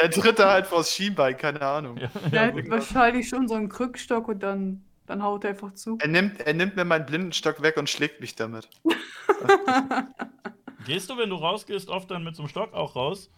Der 0.00 0.10
tritt 0.10 0.38
da 0.38 0.52
halt 0.52 0.66
vors 0.66 0.92
Schienbein, 0.92 1.36
keine 1.36 1.62
Ahnung. 1.62 1.96
ja, 1.96 2.08
Der 2.32 2.48
ja, 2.48 2.56
hat 2.56 2.70
wahrscheinlich 2.70 3.28
schon 3.28 3.46
so 3.46 3.54
einen 3.54 3.68
Krückstock 3.68 4.26
und 4.28 4.42
dann, 4.42 4.82
dann 5.06 5.22
haut 5.22 5.44
er 5.44 5.50
einfach 5.50 5.74
zu. 5.74 5.96
Er 6.00 6.08
nimmt, 6.08 6.40
er 6.40 6.54
nimmt 6.54 6.74
mir 6.74 6.84
meinen 6.84 7.06
Blindenstock 7.06 7.62
weg 7.62 7.76
und 7.76 7.88
schlägt 7.88 8.20
mich 8.20 8.34
damit. 8.34 8.68
Gehst 10.86 11.10
du, 11.10 11.16
wenn 11.16 11.30
du 11.30 11.36
rausgehst, 11.36 11.88
oft 11.88 12.10
dann 12.10 12.24
mit 12.24 12.34
so 12.34 12.42
einem 12.42 12.48
Stock 12.48 12.72
auch 12.72 12.96
raus? 12.96 13.30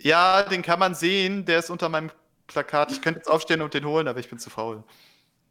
Ja, 0.00 0.42
den 0.42 0.62
kann 0.62 0.78
man 0.78 0.94
sehen, 0.94 1.44
der 1.44 1.58
ist 1.58 1.70
unter 1.70 1.88
meinem 1.88 2.10
Plakat. 2.46 2.92
Ich 2.92 3.02
könnte 3.02 3.20
jetzt 3.20 3.28
aufstehen 3.28 3.62
und 3.62 3.74
den 3.74 3.86
holen, 3.86 4.08
aber 4.08 4.20
ich 4.20 4.28
bin 4.28 4.38
zu 4.38 4.50
faul. 4.50 4.84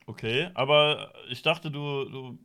Okay, 0.06 0.49
aber 0.53 1.11
ich 1.30 1.41
dachte, 1.41 1.72
du, 1.72 2.06
du 2.06 2.38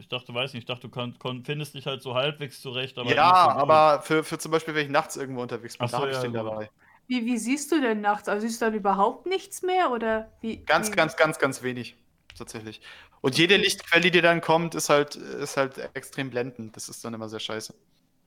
ich 0.00 0.08
dachte, 0.08 0.32
weiß 0.32 0.54
nicht, 0.54 0.62
ich 0.62 0.66
dachte, 0.66 0.88
du 0.88 1.12
kon, 1.18 1.44
findest 1.44 1.74
dich 1.74 1.86
halt 1.86 2.02
so 2.02 2.14
halbwegs 2.14 2.60
zurecht, 2.62 2.98
aber 2.98 3.14
ja, 3.14 3.44
so 3.44 3.60
aber 3.60 4.02
für, 4.02 4.24
für 4.24 4.38
zum 4.38 4.50
Beispiel, 4.50 4.74
wenn 4.74 4.86
ich 4.86 4.90
nachts 4.90 5.16
irgendwo 5.16 5.42
unterwegs 5.42 5.76
bin, 5.76 5.84
Ach 5.84 5.90
so, 5.90 5.96
da 5.98 6.02
habe 6.02 6.10
ich 6.10 6.16
ja, 6.16 6.22
den 6.22 6.32
gut. 6.32 6.40
dabei. 6.40 6.70
Wie, 7.06 7.26
wie 7.26 7.36
siehst 7.36 7.70
du 7.70 7.80
denn 7.80 8.00
nachts? 8.00 8.28
Also 8.28 8.46
siehst 8.46 8.62
du 8.62 8.66
dann 8.66 8.74
überhaupt 8.74 9.26
nichts 9.26 9.62
mehr? 9.62 9.90
Oder 9.90 10.32
wie? 10.40 10.58
Ganz, 10.64 10.90
wie? 10.90 10.96
ganz, 10.96 11.16
ganz, 11.16 11.38
ganz 11.38 11.62
wenig. 11.62 11.96
Tatsächlich. 12.36 12.80
Und 13.20 13.36
jede 13.36 13.56
Lichtquelle, 13.56 14.10
die 14.10 14.20
dann 14.20 14.40
kommt, 14.40 14.74
ist 14.74 14.88
halt, 14.88 15.16
ist 15.16 15.56
halt 15.56 15.76
extrem 15.94 16.30
blendend. 16.30 16.76
Das 16.76 16.88
ist 16.88 17.04
dann 17.04 17.12
immer 17.12 17.28
sehr 17.28 17.40
scheiße. 17.40 17.74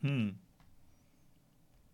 Hm. 0.01 0.37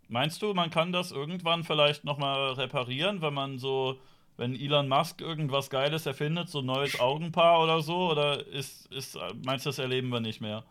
Meinst 0.07 0.41
du, 0.41 0.53
man 0.53 0.71
kann 0.71 0.91
das 0.91 1.11
irgendwann 1.11 1.63
vielleicht 1.63 2.03
nochmal 2.03 2.53
reparieren, 2.53 3.21
wenn 3.21 3.33
man 3.33 3.59
so, 3.59 3.99
wenn 4.39 4.55
Elon 4.55 4.87
Musk 4.87 5.21
irgendwas 5.21 5.69
Geiles 5.69 6.05
erfindet, 6.05 6.49
so 6.49 6.59
ein 6.59 6.65
neues 6.65 6.99
Augenpaar 6.99 7.61
oder 7.61 7.81
so? 7.81 8.09
Oder 8.09 8.47
ist, 8.47 8.91
ist, 8.91 9.17
meinst 9.43 9.65
du, 9.65 9.69
das 9.69 9.79
erleben 9.79 10.09
wir 10.09 10.21
nicht 10.21 10.41
mehr? 10.41 10.63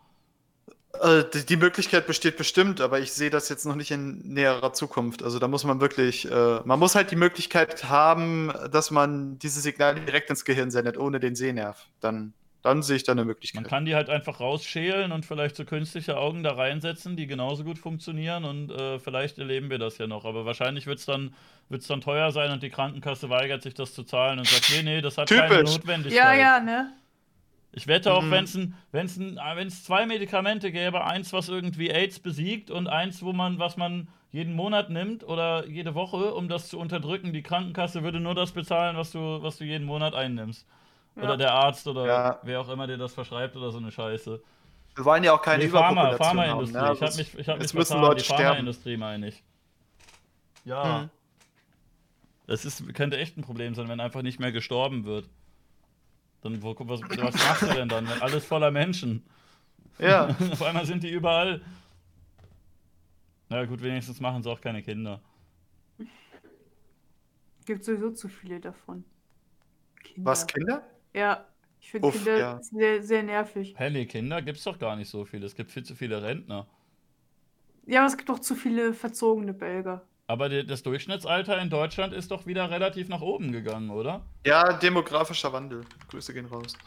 Äh, 1.01 1.23
die, 1.33 1.45
die 1.45 1.57
Möglichkeit 1.57 2.07
besteht 2.07 2.35
bestimmt, 2.35 2.81
aber 2.81 2.99
ich 2.99 3.11
sehe 3.11 3.29
das 3.29 3.47
jetzt 3.47 3.65
noch 3.65 3.75
nicht 3.75 3.91
in 3.91 4.19
näherer 4.33 4.73
Zukunft. 4.73 5.21
Also 5.21 5.37
da 5.37 5.47
muss 5.47 5.63
man 5.63 5.79
wirklich, 5.81 6.29
äh, 6.29 6.59
man 6.65 6.79
muss 6.79 6.95
halt 6.95 7.11
die 7.11 7.15
Möglichkeit 7.15 7.83
haben, 7.85 8.51
dass 8.71 8.89
man 8.89 9.37
diese 9.37 9.61
Signale 9.61 10.01
direkt 10.01 10.31
ins 10.31 10.45
Gehirn 10.45 10.71
sendet, 10.71 10.97
ohne 10.97 11.19
den 11.19 11.35
Sehnerv. 11.35 11.85
Dann, 11.99 12.33
dann 12.61 12.83
sehe 12.83 12.97
ich 12.97 13.03
da 13.03 13.13
eine 13.13 13.25
Man 13.53 13.63
Möglichkeit. 13.63 13.63
kann 13.63 13.85
die 13.85 13.95
halt 13.95 14.09
einfach 14.09 14.39
rausschälen 14.39 15.11
und 15.11 15.25
vielleicht 15.25 15.55
so 15.55 15.65
künstliche 15.65 16.17
Augen 16.17 16.43
da 16.43 16.53
reinsetzen, 16.53 17.15
die 17.17 17.27
genauso 17.27 17.63
gut 17.63 17.77
funktionieren 17.79 18.43
und 18.45 18.71
äh, 18.71 18.99
vielleicht 18.99 19.37
erleben 19.39 19.69
wir 19.69 19.77
das 19.79 19.97
ja 19.97 20.07
noch. 20.07 20.25
Aber 20.25 20.45
wahrscheinlich 20.45 20.85
wird 20.87 20.99
es 20.99 21.05
dann, 21.05 21.33
wird's 21.69 21.87
dann 21.87 22.01
teuer 22.01 22.31
sein 22.31 22.51
und 22.51 22.63
die 22.63 22.69
Krankenkasse 22.69 23.29
weigert 23.29 23.61
sich 23.63 23.73
das 23.73 23.93
zu 23.93 24.03
zahlen 24.03 24.39
und 24.39 24.47
sagt, 24.47 24.69
nee, 24.71 24.83
nee, 24.83 25.01
das 25.01 25.17
hat 25.17 25.29
keine 25.29 25.49
Typisch. 25.55 25.73
Notwendigkeit. 25.73 26.15
Ja, 26.17 26.33
ja, 26.33 26.59
ne? 26.59 26.91
Ich 27.71 27.87
wette 27.87 28.13
auch, 28.13 28.23
Mhm. 28.23 28.31
wenn 28.91 29.05
es 29.05 29.17
wenn's 29.55 29.83
zwei 29.83 30.05
Medikamente 30.05 30.71
gäbe, 30.71 31.03
eins, 31.05 31.33
was 31.33 31.49
irgendwie 31.49 31.89
AIDS 31.91 32.19
besiegt 32.19 32.71
und 32.71 32.87
eins, 32.87 33.21
wo 33.23 33.31
man, 33.33 33.59
was 33.59 33.77
man 33.77 34.07
jeden 34.31 34.53
Monat 34.53 34.89
nimmt 34.89 35.23
oder 35.23 35.67
jede 35.67 35.93
Woche, 35.95 36.33
um 36.33 36.47
das 36.49 36.69
zu 36.69 36.79
unterdrücken, 36.79 37.31
die 37.33 37.43
Krankenkasse 37.43 38.03
würde 38.03 38.19
nur 38.19 38.35
das 38.35 38.51
bezahlen, 38.53 38.97
was 38.97 39.11
du, 39.11 39.19
was 39.41 39.57
du 39.57 39.65
jeden 39.65 39.85
Monat 39.85 40.15
einnimmst. 40.15 40.65
Ja. 41.19 41.23
Oder 41.25 41.37
der 41.37 41.53
Arzt 41.53 41.87
oder 41.87 42.05
Ja. 42.05 42.39
wer 42.43 42.61
auch 42.61 42.69
immer 42.69 42.87
dir 42.87 42.97
das 42.97 43.13
verschreibt 43.13 43.55
oder 43.55 43.71
so 43.71 43.77
eine 43.77 43.91
Scheiße. 43.91 44.41
Wir 44.95 45.05
wollen 45.05 45.23
ja 45.23 45.33
auch 45.33 45.41
keine 45.41 45.63
Nee, 45.65 45.69
Pharma, 45.69 46.09
Überpopulation 46.13 46.37
Pharmaindustrie. 46.37 46.77
haben. 46.79 46.87
ne? 46.87 46.93
ich 46.93 47.01
habe 47.01 47.15
mich, 47.17 47.37
ich 47.39 47.49
hab 47.49 47.57
mich 47.57 47.65
es 47.65 47.73
müssen 47.73 48.01
Leute 48.01 48.17
die 48.17 48.23
sterben. 48.25 48.43
Pharmaindustrie 48.43 48.97
meine 48.97 49.27
ich. 49.29 49.43
Ja. 50.65 51.01
Hm. 51.01 51.09
Das 52.47 52.65
ist, 52.65 52.93
könnte 52.95 53.17
echt 53.17 53.37
ein 53.37 53.43
Problem 53.43 53.75
sein, 53.75 53.87
wenn 53.89 53.99
einfach 53.99 54.21
nicht 54.23 54.39
mehr 54.39 54.51
gestorben 54.51 55.05
wird. 55.05 55.29
Dann, 56.41 56.61
wo, 56.63 56.75
was, 56.79 57.01
was 57.01 57.33
machst 57.33 57.61
du 57.63 57.67
denn 57.73 57.89
dann? 57.89 58.07
Wenn 58.09 58.21
alles 58.21 58.45
voller 58.45 58.71
Menschen. 58.71 59.23
Ja, 59.99 60.27
Auf 60.51 60.61
einmal 60.63 60.85
sind 60.85 61.03
die 61.03 61.09
überall. 61.11 61.61
Na 63.49 63.65
gut, 63.65 63.81
wenigstens 63.81 64.19
machen 64.19 64.41
sie 64.43 64.49
auch 64.49 64.61
keine 64.61 64.81
Kinder. 64.81 65.21
Gibt 67.65 67.83
sowieso 67.83 68.11
zu 68.11 68.27
viele 68.29 68.59
davon. 68.59 69.03
Kinder. 70.03 70.31
was, 70.31 70.47
Kinder? 70.47 70.81
Ja, 71.13 71.45
ich 71.79 71.91
finde 71.91 72.07
Uff, 72.07 72.15
Kinder 72.15 72.37
ja. 72.37 72.59
sehr, 72.61 73.03
sehr 73.03 73.23
nervig. 73.23 73.73
Pelli, 73.73 74.05
Kinder 74.05 74.41
gibt's 74.41 74.63
doch 74.63 74.77
gar 74.77 74.95
nicht 74.95 75.09
so 75.09 75.25
viele. 75.25 75.45
Es 75.45 75.55
gibt 75.55 75.71
viel 75.71 75.83
zu 75.83 75.95
viele 75.95 76.21
Rentner. 76.21 76.67
Ja, 77.85 78.01
aber 78.01 78.07
es 78.07 78.17
gibt 78.17 78.29
auch 78.29 78.39
zu 78.39 78.55
viele 78.55 78.93
verzogene 78.93 79.53
Belger. 79.53 80.05
Aber 80.27 80.47
die, 80.47 80.63
das 80.63 80.83
Durchschnittsalter 80.83 81.59
in 81.59 81.71
Deutschland 81.71 82.13
ist 82.13 82.29
doch 82.29 82.45
wieder 82.45 82.69
relativ 82.69 83.09
nach 83.09 83.21
oben 83.21 83.51
gegangen, 83.51 83.89
oder? 83.89 84.23
Ja, 84.45 84.73
demografischer 84.73 85.51
Wandel. 85.53 85.81
Grüße 86.09 86.33
gehen 86.33 86.45
raus. 86.45 86.77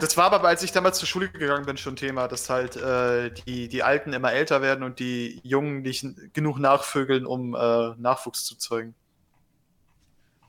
Das 0.00 0.16
war 0.16 0.32
aber, 0.32 0.48
als 0.48 0.62
ich 0.62 0.72
damals 0.72 0.98
zur 0.98 1.06
Schule 1.06 1.28
gegangen 1.28 1.64
bin, 1.64 1.76
schon 1.76 1.94
Thema, 1.94 2.26
dass 2.26 2.50
halt 2.50 2.76
äh, 2.76 3.30
die, 3.30 3.68
die 3.68 3.82
Alten 3.82 4.12
immer 4.12 4.32
älter 4.32 4.60
werden 4.60 4.82
und 4.82 4.98
die 4.98 5.40
Jungen 5.44 5.82
nicht 5.82 6.04
genug 6.34 6.58
nachvögeln, 6.58 7.24
um 7.24 7.54
äh, 7.54 7.94
Nachwuchs 7.96 8.44
zu 8.44 8.58
zeugen. 8.58 8.94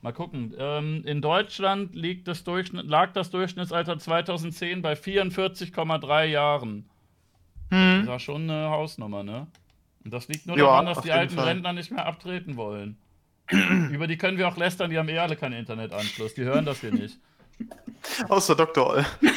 Mal 0.02 0.12
gucken. 0.12 0.54
Ähm, 0.58 1.02
in 1.04 1.20
Deutschland 1.20 1.90
das 2.24 2.44
lag 2.72 3.12
das 3.12 3.30
Durchschnittsalter 3.30 3.98
2010 3.98 4.82
bei 4.82 4.94
44,3 4.94 6.24
Jahren. 6.24 6.88
Das 7.68 8.06
war 8.06 8.18
schon 8.18 8.50
eine 8.50 8.70
Hausnummer, 8.70 9.22
ne? 9.22 9.46
Und 10.04 10.12
das 10.12 10.26
liegt 10.28 10.46
nur 10.46 10.56
Ja, 10.56 10.64
daran, 10.64 10.86
dass 10.86 11.02
die 11.02 11.12
alten 11.12 11.34
Fall. 11.36 11.48
Rentner 11.48 11.72
nicht 11.72 11.92
mehr 11.92 12.04
abtreten 12.06 12.56
wollen. 12.56 12.96
Über 13.50 14.06
die 14.06 14.16
können 14.16 14.38
wir 14.38 14.48
auch 14.48 14.56
lästern, 14.56 14.90
die 14.90 14.98
haben 14.98 15.08
eh 15.08 15.18
alle 15.18 15.36
keinen 15.36 15.52
Internetanschluss. 15.52 16.34
Die 16.34 16.42
hören 16.42 16.64
das 16.64 16.80
hier 16.80 16.92
nicht. 16.92 17.18
Außer 18.28 18.56
Dr. 18.56 18.86
Oll. 18.86 19.06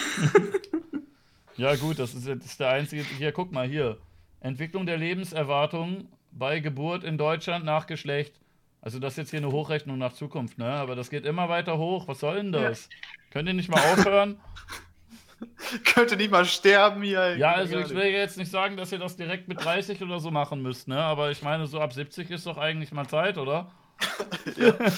Ja, 1.56 1.76
gut, 1.76 2.00
das 2.00 2.16
ist 2.16 2.26
jetzt 2.26 2.60
der 2.60 2.70
einzige. 2.70 3.04
Hier, 3.04 3.32
guck 3.32 3.52
mal, 3.52 3.68
hier. 3.68 3.98
Entwicklung 4.40 4.88
der 4.88 4.98
Lebenserwartung 4.98 6.08
bei 6.32 6.60
Geburt 6.60 7.04
in 7.04 7.18
Deutschland 7.18 7.64
nach 7.64 7.86
Geschlecht. 7.86 8.34
Also, 8.84 9.00
das 9.00 9.14
ist 9.14 9.18
jetzt 9.18 9.30
hier 9.30 9.40
eine 9.40 9.52
Hochrechnung 9.52 9.98
nach 9.98 10.12
Zukunft, 10.12 10.58
ne? 10.58 10.66
Aber 10.66 10.96
das 10.96 11.10
geht 11.10 11.26
immer 11.26 11.48
weiter 11.48 11.78
hoch. 11.78 12.08
Was 12.10 12.20
soll 12.20 12.36
denn 12.36 12.52
das? 12.52 12.90
Könnt 13.32 13.48
ihr 13.48 13.54
nicht 13.54 13.70
mal 13.70 13.80
aufhören? 13.80 14.38
Könnte 15.86 16.18
nicht 16.18 16.32
mal 16.32 16.44
sterben 16.46 17.02
hier. 17.02 17.38
Ja, 17.38 17.54
also 17.54 17.80
ich 17.80 17.90
will 17.90 18.06
jetzt 18.06 18.38
nicht 18.38 18.52
sagen, 18.52 18.76
dass 18.76 18.92
ihr 18.92 19.00
das 19.00 19.16
direkt 19.16 19.48
mit 19.48 19.64
30 19.64 20.02
oder 20.02 20.20
so 20.20 20.32
machen 20.32 20.62
müsst, 20.62 20.90
ne? 20.90 21.00
Aber 21.00 21.32
ich 21.32 21.42
meine, 21.42 21.66
so 21.66 21.80
ab 21.80 21.94
70 21.94 22.30
ist 22.30 22.46
doch 22.46 22.58
eigentlich 22.58 22.92
mal 22.92 23.08
Zeit, 23.08 23.38
oder? 23.38 23.72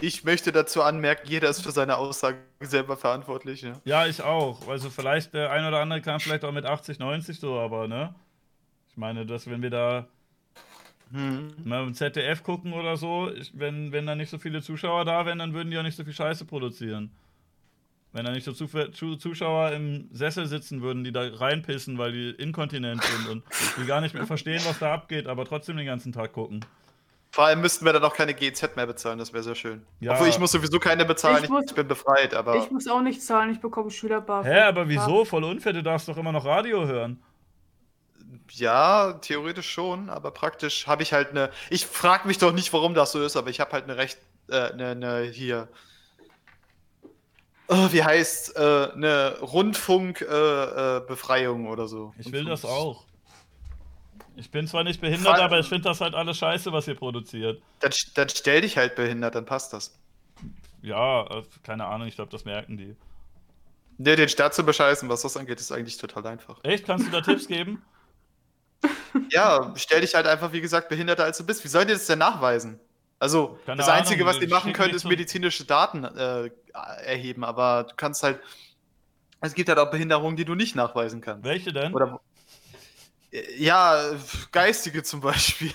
Ich 0.00 0.22
möchte 0.22 0.52
dazu 0.52 0.84
anmerken, 0.84 1.26
jeder 1.28 1.48
ist 1.48 1.60
für 1.60 1.72
seine 1.72 1.96
Aussage 1.96 2.38
selber 2.60 2.96
verantwortlich. 2.96 3.62
Ja. 3.62 3.72
Ja, 3.84 4.06
ich 4.06 4.22
auch. 4.22 4.68
Also 4.68 4.90
vielleicht 4.90 5.34
der 5.34 5.50
ein 5.50 5.66
oder 5.66 5.80
andere 5.80 6.00
kann 6.00 6.20
vielleicht 6.20 6.44
auch 6.44 6.52
mit 6.52 6.64
80, 6.64 7.00
90 7.00 7.40
so, 7.40 7.58
aber 7.58 7.88
ne? 7.88 8.14
Ich 8.90 8.96
meine, 8.96 9.26
dass 9.26 9.50
wenn 9.50 9.60
wir 9.60 9.70
da 9.70 10.06
Hm. 11.12 11.48
mal 11.64 11.82
im 11.84 11.94
ZDF 11.94 12.42
gucken 12.42 12.72
oder 12.72 12.96
so, 12.96 13.30
wenn, 13.54 13.92
wenn 13.92 14.06
da 14.06 14.14
nicht 14.14 14.30
so 14.30 14.38
viele 14.38 14.60
Zuschauer 14.62 15.04
da 15.04 15.24
wären, 15.26 15.38
dann 15.38 15.54
würden 15.54 15.70
die 15.70 15.78
auch 15.78 15.82
nicht 15.82 15.96
so 15.96 16.04
viel 16.04 16.12
Scheiße 16.12 16.44
produzieren. 16.44 17.10
Wenn 18.12 18.24
da 18.24 18.32
nicht 18.32 18.44
so 18.44 18.52
Zuschauer 18.54 19.72
im 19.72 20.08
Sessel 20.12 20.46
sitzen 20.46 20.80
würden, 20.80 21.04
die 21.04 21.12
da 21.12 21.28
reinpissen, 21.28 21.98
weil 21.98 22.12
die 22.12 22.30
inkontinent 22.30 23.02
sind 23.04 23.28
und 23.28 23.42
die 23.80 23.86
gar 23.86 24.00
nicht 24.00 24.14
mehr 24.14 24.26
verstehen, 24.26 24.62
was 24.66 24.78
da 24.78 24.94
abgeht, 24.94 25.26
aber 25.26 25.44
trotzdem 25.44 25.76
den 25.76 25.86
ganzen 25.86 26.12
Tag 26.12 26.32
gucken. 26.32 26.64
Vor 27.30 27.44
allem 27.44 27.60
müssten 27.60 27.84
wir 27.84 27.92
dann 27.92 28.02
auch 28.04 28.14
keine 28.14 28.32
GZ 28.32 28.74
mehr 28.76 28.86
bezahlen, 28.86 29.18
das 29.18 29.34
wäre 29.34 29.42
sehr 29.42 29.54
schön. 29.54 29.82
Ja. 30.00 30.12
Obwohl 30.14 30.28
ich 30.28 30.38
muss 30.38 30.52
sowieso 30.52 30.78
keine 30.78 31.04
bezahlen, 31.04 31.36
Ich 31.38 31.44
ich, 31.44 31.50
muss- 31.50 31.64
ich 31.68 31.74
bin 31.74 31.86
befreit, 31.86 32.32
aber. 32.32 32.56
Ich 32.56 32.70
muss 32.70 32.88
auch 32.88 33.02
nicht 33.02 33.22
zahlen, 33.22 33.52
ich 33.52 33.60
bekomme 33.60 33.90
Schülerbar. 33.90 34.44
Hä, 34.44 34.60
aber 34.60 34.88
wieso? 34.88 35.26
Voll 35.26 35.44
unfair, 35.44 35.74
du 35.74 35.82
darfst 35.82 36.08
doch 36.08 36.16
immer 36.16 36.32
noch 36.32 36.46
Radio 36.46 36.86
hören. 36.86 37.22
Ja, 38.52 39.14
theoretisch 39.14 39.70
schon, 39.70 40.10
aber 40.10 40.30
praktisch 40.30 40.86
habe 40.86 41.02
ich 41.02 41.12
halt 41.12 41.30
eine. 41.30 41.50
Ich 41.70 41.86
frage 41.86 42.26
mich 42.26 42.38
doch 42.38 42.52
nicht, 42.52 42.72
warum 42.72 42.94
das 42.94 43.12
so 43.12 43.22
ist, 43.22 43.36
aber 43.36 43.50
ich 43.50 43.60
habe 43.60 43.72
halt 43.72 43.84
eine 43.84 43.96
recht. 43.96 44.18
Äh, 44.48 44.72
eine, 44.72 44.88
eine 44.88 45.22
hier. 45.22 45.68
Oh, 47.68 47.88
wie 47.92 48.02
heißt 48.02 48.56
äh, 48.56 48.88
eine 48.94 49.38
Rundfunkbefreiung 49.40 50.96
äh, 50.96 51.06
Befreiung 51.06 51.68
oder 51.68 51.86
so. 51.86 52.14
Ich 52.18 52.32
will 52.32 52.46
das 52.46 52.64
auch. 52.64 53.04
Ich 54.36 54.50
bin 54.50 54.66
zwar 54.66 54.84
nicht 54.84 55.00
behindert, 55.00 55.34
Fall- 55.34 55.42
aber 55.42 55.58
ich 55.58 55.68
finde 55.68 55.84
das 55.84 56.00
halt 56.00 56.14
alles 56.14 56.38
scheiße, 56.38 56.72
was 56.72 56.88
ihr 56.88 56.94
produziert. 56.94 57.60
Dann, 57.80 57.92
dann 58.14 58.28
stell 58.30 58.62
dich 58.62 58.78
halt 58.78 58.94
behindert, 58.94 59.34
dann 59.34 59.44
passt 59.44 59.72
das. 59.72 59.98
Ja, 60.80 61.26
äh, 61.26 61.42
keine 61.62 61.84
Ahnung, 61.86 62.08
ich 62.08 62.14
glaube, 62.14 62.30
das 62.30 62.44
merken 62.44 62.78
die. 62.78 62.96
Ne, 63.98 64.14
den 64.16 64.28
Staat 64.28 64.54
zu 64.54 64.62
bescheißen, 64.64 65.08
was 65.08 65.22
das 65.22 65.36
angeht, 65.36 65.60
ist 65.60 65.72
eigentlich 65.72 65.98
total 65.98 66.26
einfach. 66.28 66.60
Echt? 66.62 66.86
Kannst 66.86 67.08
du 67.08 67.10
da 67.10 67.20
Tipps 67.20 67.48
geben? 67.48 67.82
Ja, 69.30 69.72
stell 69.76 70.00
dich 70.00 70.14
halt 70.14 70.26
einfach, 70.26 70.52
wie 70.52 70.60
gesagt, 70.60 70.88
behinderter 70.88 71.24
als 71.24 71.38
du 71.38 71.44
bist. 71.46 71.64
Wie 71.64 71.68
soll 71.68 71.84
dir 71.84 71.94
das 71.94 72.06
denn 72.06 72.18
nachweisen? 72.18 72.80
Also, 73.18 73.58
Keine 73.66 73.78
das 73.78 73.88
Ahnung, 73.88 74.00
Einzige, 74.00 74.24
was 74.26 74.38
die 74.38 74.46
machen 74.46 74.72
können, 74.72 74.94
ist 74.94 75.04
medizinische 75.04 75.64
Daten 75.64 76.04
äh, 76.04 76.50
erheben, 77.04 77.44
aber 77.44 77.84
du 77.88 77.94
kannst 77.96 78.22
halt. 78.22 78.40
Es 79.40 79.54
gibt 79.54 79.68
halt 79.68 79.78
auch 79.78 79.90
Behinderungen, 79.90 80.36
die 80.36 80.44
du 80.44 80.54
nicht 80.54 80.74
nachweisen 80.74 81.20
kannst. 81.20 81.44
Welche 81.44 81.72
denn? 81.72 81.94
Oder. 81.94 82.20
Ja, 83.56 84.12
geistige 84.52 85.02
zum 85.02 85.20
Beispiel. 85.20 85.72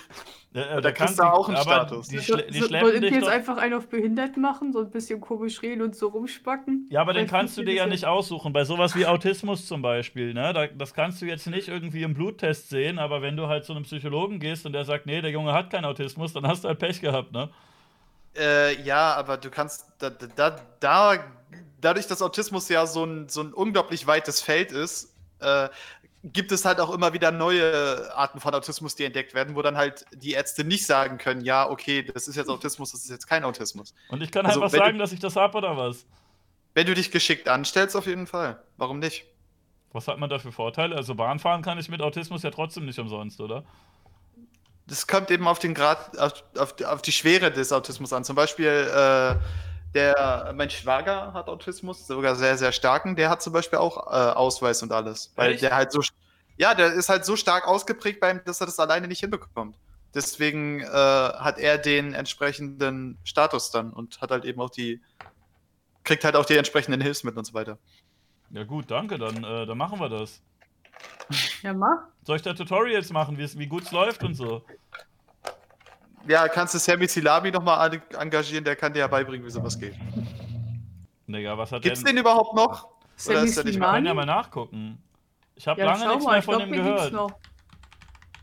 Ja, 0.53 0.77
äh, 0.77 0.81
da 0.81 0.91
kriegst 0.91 1.17
du 1.17 1.23
auch 1.23 1.47
einen 1.47 1.57
aber 1.57 1.63
Status. 1.63 2.07
Die, 2.07 2.19
So, 2.19 2.37
die 2.37 2.59
so, 2.59 2.67
ihr 2.67 3.01
dich 3.01 3.11
jetzt 3.11 3.23
doch. 3.23 3.31
einfach 3.31 3.57
einen 3.57 3.73
auf 3.73 3.87
behindert 3.87 4.37
machen, 4.37 4.71
so 4.71 4.79
ein 4.79 4.91
bisschen 4.91 5.19
komisch 5.19 5.61
reden 5.61 5.81
und 5.81 5.95
so 5.95 6.09
rumspacken? 6.09 6.87
Ja, 6.91 7.01
aber 7.01 7.13
den 7.13 7.27
kannst 7.27 7.57
du 7.57 7.63
dir 7.63 7.73
ja 7.73 7.87
nicht 7.87 8.05
aussuchen. 8.05 8.53
Bei 8.53 8.63
sowas 8.63 8.95
wie 8.95 9.05
Autismus 9.05 9.67
zum 9.67 9.81
Beispiel, 9.81 10.33
ne? 10.33 10.53
Da, 10.53 10.67
das 10.67 10.93
kannst 10.93 11.21
du 11.21 11.25
jetzt 11.25 11.47
nicht 11.47 11.67
irgendwie 11.69 12.03
im 12.03 12.13
Bluttest 12.13 12.69
sehen, 12.69 12.99
aber 12.99 13.21
wenn 13.21 13.35
du 13.35 13.47
halt 13.47 13.65
zu 13.65 13.73
einem 13.73 13.83
Psychologen 13.83 14.39
gehst 14.39 14.65
und 14.65 14.73
der 14.73 14.85
sagt, 14.85 15.07
nee, 15.07 15.21
der 15.21 15.31
Junge 15.31 15.53
hat 15.53 15.71
keinen 15.71 15.85
Autismus, 15.85 16.33
dann 16.33 16.45
hast 16.47 16.63
du 16.63 16.67
halt 16.67 16.79
Pech 16.79 17.01
gehabt, 17.01 17.31
ne? 17.31 17.49
Äh, 18.35 18.81
ja, 18.83 19.13
aber 19.15 19.37
du 19.37 19.49
kannst. 19.49 19.87
Da, 19.99 20.09
da, 20.09 20.55
da, 20.79 21.17
dadurch, 21.81 22.07
dass 22.07 22.21
Autismus 22.21 22.69
ja 22.69 22.85
so 22.85 23.03
ein, 23.03 23.29
so 23.29 23.41
ein 23.41 23.53
unglaublich 23.53 24.07
weites 24.07 24.41
Feld 24.41 24.71
ist, 24.71 25.13
äh, 25.39 25.69
gibt 26.23 26.51
es 26.53 26.63
halt 26.63 26.79
auch 26.79 26.89
immer 26.93 27.11
wieder 27.13 27.31
neue 27.31 28.15
Arten 28.15 28.39
von 28.39 28.53
Autismus, 28.55 28.95
die 28.95 29.03
entdeckt 29.03 29.33
werden, 29.33 29.55
wo 29.55 29.61
dann 29.61 29.75
halt 29.77 30.05
die 30.13 30.31
Ärzte 30.31 30.63
nicht 30.63 30.85
sagen 30.85 31.17
können, 31.17 31.41
ja, 31.41 31.69
okay, 31.69 32.01
das 32.03 32.27
ist 32.29 32.35
jetzt 32.37 32.49
Autismus, 32.49 32.91
das 32.93 33.01
ist 33.03 33.09
jetzt 33.09 33.27
kein 33.27 33.43
Autismus. 33.43 33.93
Und 34.09 34.21
ich 34.23 34.31
kann 34.31 34.45
Also, 34.45 34.61
einfach 34.61 34.71
wenn 34.73 34.79
du- 34.79 34.85
sagen, 34.85 34.97
dass 34.99 35.11
ich 35.11 35.19
das 35.19 35.35
hab 35.35 35.53
oder 35.55 35.75
was? 35.75 36.05
Wenn 36.73 36.87
du 36.87 36.93
dich 36.93 37.11
geschickt 37.11 37.49
anstellst, 37.49 37.95
auf 37.95 38.07
jeden 38.07 38.25
Fall. 38.25 38.61
Warum 38.77 38.99
nicht? 38.99 39.25
Was 39.91 40.07
hat 40.07 40.17
man 40.17 40.29
da 40.29 40.39
für 40.39 40.51
Vorteile? 40.51 40.95
Also 40.95 41.13
Bahnfahren 41.13 41.61
kann 41.61 41.77
ich 41.77 41.87
mit 41.89 42.01
Autismus 42.01 42.41
ja 42.41 42.49
trotzdem 42.51 42.85
nicht 42.85 42.97
umsonst, 42.97 43.39
oder? 43.41 43.63
Das 44.87 45.07
kommt 45.07 45.29
eben 45.29 45.47
auf 45.47 45.59
den 45.59 45.73
Grad, 45.73 46.17
auf, 46.17 46.43
auf, 46.57 46.73
auf 46.83 47.01
die 47.01 47.11
Schwere 47.11 47.51
des 47.51 47.71
Autismus 47.71 48.11
an. 48.11 48.23
Zum 48.23 48.35
Beispiel, 48.35 48.65
äh, 48.67 49.35
der, 49.93 50.53
mein 50.55 50.69
Schwager 50.69 51.33
hat 51.33 51.47
Autismus, 51.49 52.07
sogar 52.07 52.35
sehr, 52.35 52.57
sehr 52.57 52.71
starken. 52.71 53.15
Der 53.15 53.29
hat 53.29 53.41
zum 53.41 53.53
Beispiel 53.53 53.79
auch 53.79 54.07
äh, 54.07 54.31
Ausweis 54.33 54.81
und 54.83 54.91
alles. 54.91 55.33
Weil 55.35 55.51
Echt? 55.53 55.61
der 55.63 55.75
halt 55.75 55.91
so, 55.91 56.01
ja, 56.57 56.73
der 56.75 56.93
ist 56.93 57.09
halt 57.09 57.25
so 57.25 57.35
stark 57.35 57.67
ausgeprägt 57.67 58.19
bei 58.19 58.31
ihm, 58.31 58.41
dass 58.45 58.59
er 58.61 58.65
das 58.65 58.79
alleine 58.79 59.07
nicht 59.07 59.19
hinbekommt. 59.19 59.77
Deswegen 60.13 60.81
äh, 60.81 60.85
hat 60.87 61.57
er 61.57 61.77
den 61.77 62.13
entsprechenden 62.13 63.17
Status 63.23 63.71
dann 63.71 63.91
und 63.91 64.21
hat 64.21 64.31
halt 64.31 64.45
eben 64.45 64.61
auch 64.61 64.69
die, 64.69 65.01
kriegt 66.03 66.23
halt 66.23 66.35
auch 66.35 66.45
die 66.45 66.57
entsprechenden 66.57 67.01
Hilfsmittel 67.01 67.39
und 67.39 67.45
so 67.45 67.53
weiter. 67.53 67.79
Ja 68.51 68.63
gut, 68.63 68.91
danke, 68.91 69.17
dann, 69.17 69.43
äh, 69.43 69.65
dann 69.65 69.77
machen 69.77 69.99
wir 69.99 70.09
das. 70.09 70.41
Ja, 71.63 71.73
mach. 71.73 71.97
Soll 72.23 72.35
ich 72.35 72.41
da 72.43 72.53
Tutorials 72.53 73.11
machen, 73.11 73.37
wie 73.37 73.43
es- 73.43 73.57
wie 73.57 73.67
gut 73.67 73.83
es 73.83 73.91
läuft 73.91 74.23
und 74.23 74.35
so? 74.35 74.63
Ja, 76.27 76.47
kannst 76.47 76.73
du 76.73 76.79
Sammy 76.79 77.07
Silabi 77.07 77.51
nochmal 77.51 78.01
engagieren, 78.17 78.63
der 78.63 78.75
kann 78.75 78.93
dir 78.93 78.99
ja 78.99 79.07
beibringen, 79.07 79.45
wie 79.45 79.51
sowas 79.51 79.77
geht. 79.77 79.95
Digga, 81.27 81.57
was 81.57 81.71
hat 81.71 81.81
Gibt's 81.81 82.03
der 82.03 82.13
den 82.13 82.19
überhaupt 82.19 82.55
noch? 82.55 82.85
Oder 82.85 82.93
Sammy 83.15 83.47
ist 83.47 83.57
der 83.57 83.63
nicht 83.65 83.73
Ich 83.73 83.79
mehr? 83.79 83.87
kann 83.89 83.95
Slimani? 84.03 84.07
ja 84.07 84.13
mal 84.13 84.25
nachgucken. 84.25 85.01
Ich 85.55 85.67
habe 85.67 85.79
Ja, 85.81 85.87
lange 85.87 86.07
nichts 86.07 86.23
mal, 86.23 86.31
mehr 86.31 86.39
ich 86.39 86.45
von 86.45 86.55
glaub, 86.57 86.69
gibt's 86.69 86.83
gehört. 86.85 87.13
noch. 87.13 87.31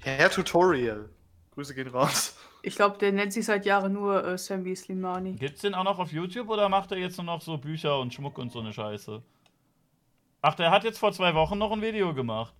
Herr 0.01 0.31
Tutorial. 0.31 1.09
Grüße 1.55 1.75
gehen 1.75 1.89
raus. 1.89 2.37
Ich 2.63 2.77
glaube, 2.77 2.99
der 2.99 3.13
nennt 3.13 3.33
sich 3.33 3.45
seit 3.47 3.65
Jahren 3.65 3.95
nur 3.95 4.23
äh, 4.25 4.37
Sammy 4.39 4.77
Slimani. 4.77 5.33
Gibt's 5.33 5.63
den 5.63 5.75
auch 5.75 5.85
noch 5.85 5.99
auf 5.99 6.13
YouTube 6.13 6.49
oder 6.51 6.69
macht 6.69 6.93
er 6.93 6.99
jetzt 6.99 7.17
nur 7.17 7.25
noch 7.25 7.41
so 7.41 7.57
Bücher 7.57 7.99
und 7.99 8.13
Schmuck 8.13 8.37
und 8.39 8.53
so 8.53 8.61
eine 8.61 8.73
Scheiße? 8.73 9.23
Ach, 10.43 10.55
der 10.55 10.71
hat 10.71 10.85
jetzt 10.85 10.99
vor 10.99 11.13
zwei 11.13 11.35
Wochen 11.35 11.59
noch 11.59 11.73
ein 11.73 11.83
Video 11.83 12.13
gemacht. 12.15 12.53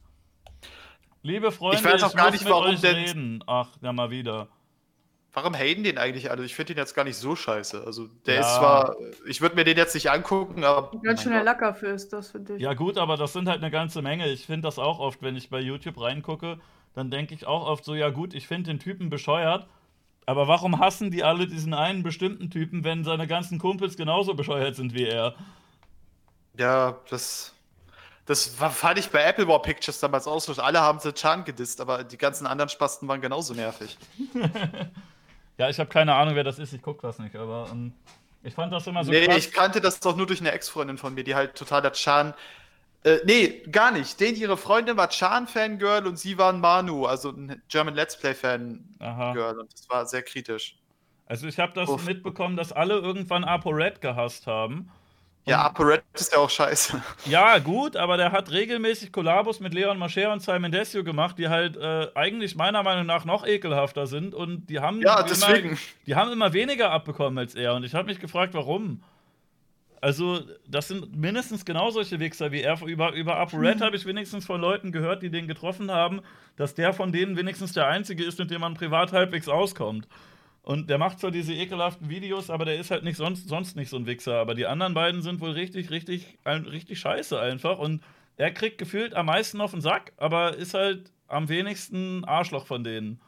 Liebe 1.23 1.53
Freunde, 1.53 1.79
Ich 1.79 1.85
weiß 1.85 2.03
auch 2.03 2.15
gar 2.15 2.31
nicht, 2.31 2.45
mit 2.45 2.51
warum 2.53 2.71
euch 2.71 2.81
der- 2.81 2.97
reden. 2.97 3.45
Ach, 3.47 3.69
ja 3.83 3.93
mal 3.93 4.11
wieder. 4.11 4.49
Warum 5.33 5.55
haten 5.55 5.85
den 5.85 5.97
eigentlich 5.97 6.31
alle? 6.31 6.45
Ich 6.45 6.55
finde 6.57 6.75
den 6.75 6.79
jetzt 6.79 6.95
gar 6.95 7.05
nicht 7.05 7.17
so 7.17 7.37
scheiße. 7.37 7.85
Also, 7.87 8.09
der 8.27 8.35
Ja. 8.37 8.41
ist 8.41 8.55
zwar, 8.57 8.97
ich 9.29 9.41
würde 9.41 9.55
mir 9.55 9.65
den 9.65 9.77
jetzt 9.77 9.95
nicht 9.95 10.11
angucken, 10.11 10.65
aber. 10.65 10.91
Ganz 11.03 11.23
schön 11.23 11.33
mein 11.33 11.45
der 11.45 11.55
Gott. 11.55 11.63
Lacker 11.63 11.75
für 11.75 11.87
ist 11.89 12.13
das 12.13 12.31
für 12.33 12.41
dich. 12.41 12.61
Ja 12.61 12.75
gut, 12.75 12.99
aber 12.99 13.17
das 13.17 13.33
sind 13.33 13.49
halt 13.49 13.59
eine 13.63 13.71
ganze 13.71 14.03
Menge. 14.03 14.29
Ich 14.29 14.47
finde 14.47 14.63
das 14.63 14.79
auch 14.79 14.99
oft, 14.99 15.23
wenn 15.23 15.37
ich 15.37 15.49
bei 15.49 15.61
YouTube 15.61 16.01
reingucke, 16.01 16.59
dann 16.95 17.11
denke 17.11 17.35
ich 17.35 17.47
auch 17.47 17.65
oft 17.67 17.85
so, 17.85 17.95
ja 17.95 18.11
gut, 18.11 18.35
ich 18.35 18.49
finde 18.49 18.71
den 18.71 18.81
Typen 18.81 19.09
bescheuert, 19.09 19.69
aber 20.27 20.49
warum 20.49 20.81
hassen 20.81 21.13
die 21.13 21.23
alle 21.23 21.47
diesen 21.47 21.75
einen 21.75 22.03
bestimmten 22.03 22.51
Typen, 22.51 22.83
wenn 22.83 23.05
seine 23.05 23.27
ganzen 23.29 23.59
Kumpels 23.61 23.97
genauso 23.97 24.35
bescheuert 24.35 24.75
sind 24.75 24.95
wie 24.95 25.07
er? 25.07 25.35
Ja, 26.59 26.99
das. 27.09 27.55
Das 28.27 28.61
war, 28.61 28.71
fand 28.71 28.99
ich 28.99 29.09
bei 29.09 29.23
Apple 29.25 29.49
War 29.49 29.61
Pictures 29.61 29.99
damals 29.99 30.29
auch 30.29 30.41
so. 30.41 30.53
Alle 30.63 30.81
haben 30.81 31.01
Chan 31.01 31.45
gedisst, 31.45 31.81
aber 31.81 32.05
die 32.05 32.19
ganzen 32.19 32.47
anderen 32.47 32.69
Spasten 32.69 33.09
waren 33.09 33.21
genauso 33.21 33.55
nervig. 33.55 33.97
Ja, 35.61 35.69
ich 35.69 35.79
habe 35.79 35.91
keine 35.91 36.15
Ahnung, 36.15 36.37
wer 36.37 36.43
das 36.43 36.59
ist, 36.59 36.73
ich 36.73 36.81
gucke 36.81 37.03
das 37.03 37.19
nicht, 37.19 37.37
aber 37.37 37.69
ähm, 37.71 37.93
ich 38.43 38.55
fand 38.55 38.73
das 38.73 38.87
immer 38.87 39.05
so 39.05 39.11
nee, 39.11 39.27
krass. 39.27 39.37
ich 39.37 39.53
kannte 39.53 39.83
das 39.83 40.01
doch 40.01 40.17
nur 40.17 40.27
durch 40.27 40.41
eine 40.41 40.53
Ex-Freundin 40.53 40.97
von 40.97 41.13
mir, 41.13 41.23
die 41.23 41.35
halt 41.35 41.55
totaler 41.55 41.93
Chan. 41.93 42.33
Äh, 43.05 43.19
nee, 43.27 43.63
gar 43.71 43.91
nicht. 43.91 44.19
Den 44.21 44.37
ihre 44.37 44.57
Freundin 44.57 44.97
war 44.97 45.11
Chan-Fangirl 45.11 46.07
und 46.07 46.19
sie 46.19 46.39
waren 46.39 46.61
Manu, 46.61 47.05
also 47.05 47.29
ein 47.33 47.61
German 47.69 47.95
Let's 47.95 48.19
Play-Fangirl. 48.19 49.59
Und 49.61 49.71
das 49.71 49.87
war 49.91 50.07
sehr 50.07 50.23
kritisch. 50.23 50.79
Also 51.27 51.47
ich 51.47 51.59
habe 51.59 51.75
das 51.75 51.91
Uff. 51.91 52.07
mitbekommen, 52.07 52.57
dass 52.57 52.73
alle 52.73 52.95
irgendwann 52.95 53.45
ApoRed 53.45 54.01
gehasst 54.01 54.47
haben. 54.47 54.91
Ja, 55.47 55.63
ApoRed 55.63 56.03
ist 56.15 56.33
ja 56.33 56.39
auch 56.39 56.51
scheiße. 56.51 57.03
Ja, 57.25 57.59
gut, 57.59 57.97
aber 57.97 58.17
der 58.17 58.31
hat 58.31 58.51
regelmäßig 58.51 59.11
Kollabos 59.11 59.59
mit 59.59 59.73
Leon 59.75 59.99
Mascher 59.99 60.33
und 60.33 60.41
Simon 60.43 60.71
Desio 60.71 61.03
gemacht, 61.03 61.39
die 61.39 61.49
halt 61.49 61.77
äh, 61.77 62.09
eigentlich 62.15 62.55
meiner 62.57 62.83
Meinung 62.83 63.07
nach 63.07 63.25
noch 63.25 63.47
ekelhafter 63.47 64.07
sind 64.07 64.35
und 64.35 64.67
die 64.69 64.81
haben 64.81 65.01
Ja, 65.01 65.19
immer, 65.21 65.29
deswegen. 65.29 65.79
die 66.07 66.15
haben 66.15 66.31
immer 66.31 66.53
weniger 66.53 66.91
abbekommen 66.91 67.39
als 67.39 67.55
er 67.55 67.75
und 67.75 67.85
ich 67.85 67.95
habe 67.95 68.07
mich 68.07 68.21
gefragt, 68.21 68.55
warum. 68.55 69.03
Also, 70.03 70.41
das 70.67 70.89
sind 70.89 71.15
mindestens 71.15 71.67
genau 71.67 71.91
solche 71.91 72.19
Wichser 72.21 72.53
wie 72.53 72.63
er. 72.63 72.81
Über, 72.83 73.13
über 73.13 73.37
ApoRed 73.37 73.83
habe 73.83 73.97
ich 73.97 74.07
wenigstens 74.07 74.47
von 74.47 74.59
Leuten 74.61 74.93
gehört, 74.93 75.23
die 75.23 75.31
den 75.31 75.47
getroffen 75.47 75.91
haben, 75.91 76.23
dass 76.57 76.75
der 76.75 76.95
von 76.95 77.13
denen 77.13 77.37
wenigstens 77.37 77.75
der 77.75 77.87
Einzige 77.87 78.25
ist, 78.25 78.39
mit 78.39 78.51
dem 78.51 78.63
man 78.63 78.73
privat 78.75 79.13
halbwegs 79.13 79.47
auskommt. 79.49 80.09
Und 80.63 80.91
der 80.91 80.99
macht 80.99 81.21
zwar 81.21 81.31
diese 81.31 81.55
ekelhaften 81.55 82.11
Videos, 82.11 82.51
aber 82.51 82.65
der 82.65 82.79
ist 82.79 82.91
halt 82.91 83.03
nicht 83.03 83.17
sonst, 83.17 83.49
sonst 83.49 83.77
nicht 83.77 83.89
so 83.89 83.97
ein 83.97 84.07
Wichser. 84.07 84.37
Aber 84.37 84.55
die 84.55 84.67
anderen 84.67 84.95
beiden 84.95 85.23
sind 85.23 85.41
wohl 85.41 85.53
richtig, 85.53 85.91
richtig, 85.91 86.39
ein, 86.45 86.67
richtig 86.67 87.01
scheiße 87.01 87.41
einfach. 87.41 87.79
Und 87.79 88.03
er 88.37 88.53
kriegt 88.53 88.79
gefühlt 88.79 89.15
am 89.15 89.27
meisten 89.27 89.61
auf 89.61 89.71
den 89.71 89.81
Sack, 89.81 90.13
aber 90.17 90.57
ist 90.57 90.75
halt 90.75 91.13
am 91.29 91.49
wenigsten 91.49 92.25
Arschloch 92.25 92.67
von 92.67 92.85
denen. 92.85 93.21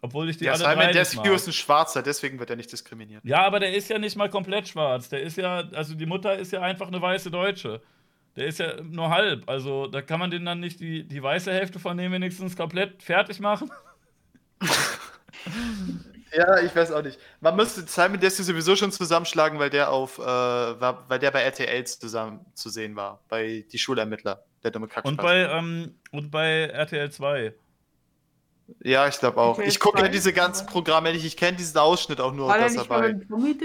Obwohl 0.00 0.28
ich 0.30 0.38
die 0.38 0.46
Ja, 0.46 0.52
alle 0.52 1.04
Simon 1.04 1.26
mag. 1.26 1.34
ist 1.36 1.46
ein 1.46 1.52
Schwarzer, 1.52 2.02
deswegen 2.02 2.38
wird 2.40 2.50
er 2.50 2.56
nicht 2.56 2.72
diskriminiert. 2.72 3.24
Ja, 3.24 3.42
aber 3.46 3.60
der 3.60 3.72
ist 3.74 3.88
ja 3.88 3.98
nicht 3.98 4.16
mal 4.16 4.28
komplett 4.28 4.66
schwarz. 4.66 5.08
Der 5.08 5.22
ist 5.22 5.36
ja, 5.36 5.68
also 5.74 5.94
die 5.94 6.06
Mutter 6.06 6.36
ist 6.36 6.52
ja 6.52 6.60
einfach 6.60 6.88
eine 6.88 7.00
weiße 7.00 7.30
Deutsche. 7.30 7.80
Der 8.34 8.46
ist 8.46 8.58
ja 8.58 8.82
nur 8.82 9.10
halb. 9.10 9.48
Also 9.48 9.86
da 9.86 10.02
kann 10.02 10.18
man 10.18 10.30
den 10.30 10.44
dann 10.44 10.58
nicht 10.58 10.80
die, 10.80 11.04
die 11.06 11.22
weiße 11.22 11.52
Hälfte 11.52 11.78
von 11.78 11.96
dem 11.96 12.10
wenigstens 12.12 12.56
komplett 12.56 13.02
fertig 13.02 13.38
machen. 13.40 13.70
Ja, 16.34 16.60
ich 16.60 16.74
weiß 16.74 16.92
auch 16.92 17.02
nicht. 17.02 17.18
Man 17.40 17.56
müsste 17.56 17.82
Simon 17.82 18.18
Desvio 18.18 18.44
sowieso 18.44 18.74
schon 18.74 18.90
zusammenschlagen, 18.90 19.58
weil 19.58 19.70
der 19.70 19.90
auf, 19.90 20.18
äh, 20.18 20.22
war, 20.22 21.04
weil 21.08 21.18
der 21.18 21.30
bei 21.30 21.42
RTL 21.42 21.84
zusammen 21.84 22.44
zu 22.54 22.70
sehen 22.70 22.96
war, 22.96 23.20
bei 23.28 23.66
Die 23.70 23.78
Schulermittler, 23.78 24.42
der 24.62 24.70
dumme 24.70 24.88
Kackspaß. 24.88 25.10
Und 25.10 25.20
bei, 25.20 25.40
ähm, 25.42 25.94
und 26.10 26.30
bei 26.30 26.64
RTL 26.72 27.10
2. 27.10 27.54
ja, 28.82 29.06
ich 29.08 29.18
glaube 29.18 29.38
auch. 29.42 29.58
RTL 29.58 29.68
Ich 29.68 29.78
gucke 29.78 29.98
ja 29.98 30.06
2, 30.06 30.10
diese 30.10 30.32
ganzen 30.32 30.66
Programme 30.66 31.12
nicht, 31.12 31.26
ich 31.26 31.36
kenne 31.36 31.58
diesen 31.58 31.76
Ausschnitt 31.76 32.18
auch 32.18 32.32
nur 32.32 32.48
das 32.56 32.76
dabei. 32.76 33.14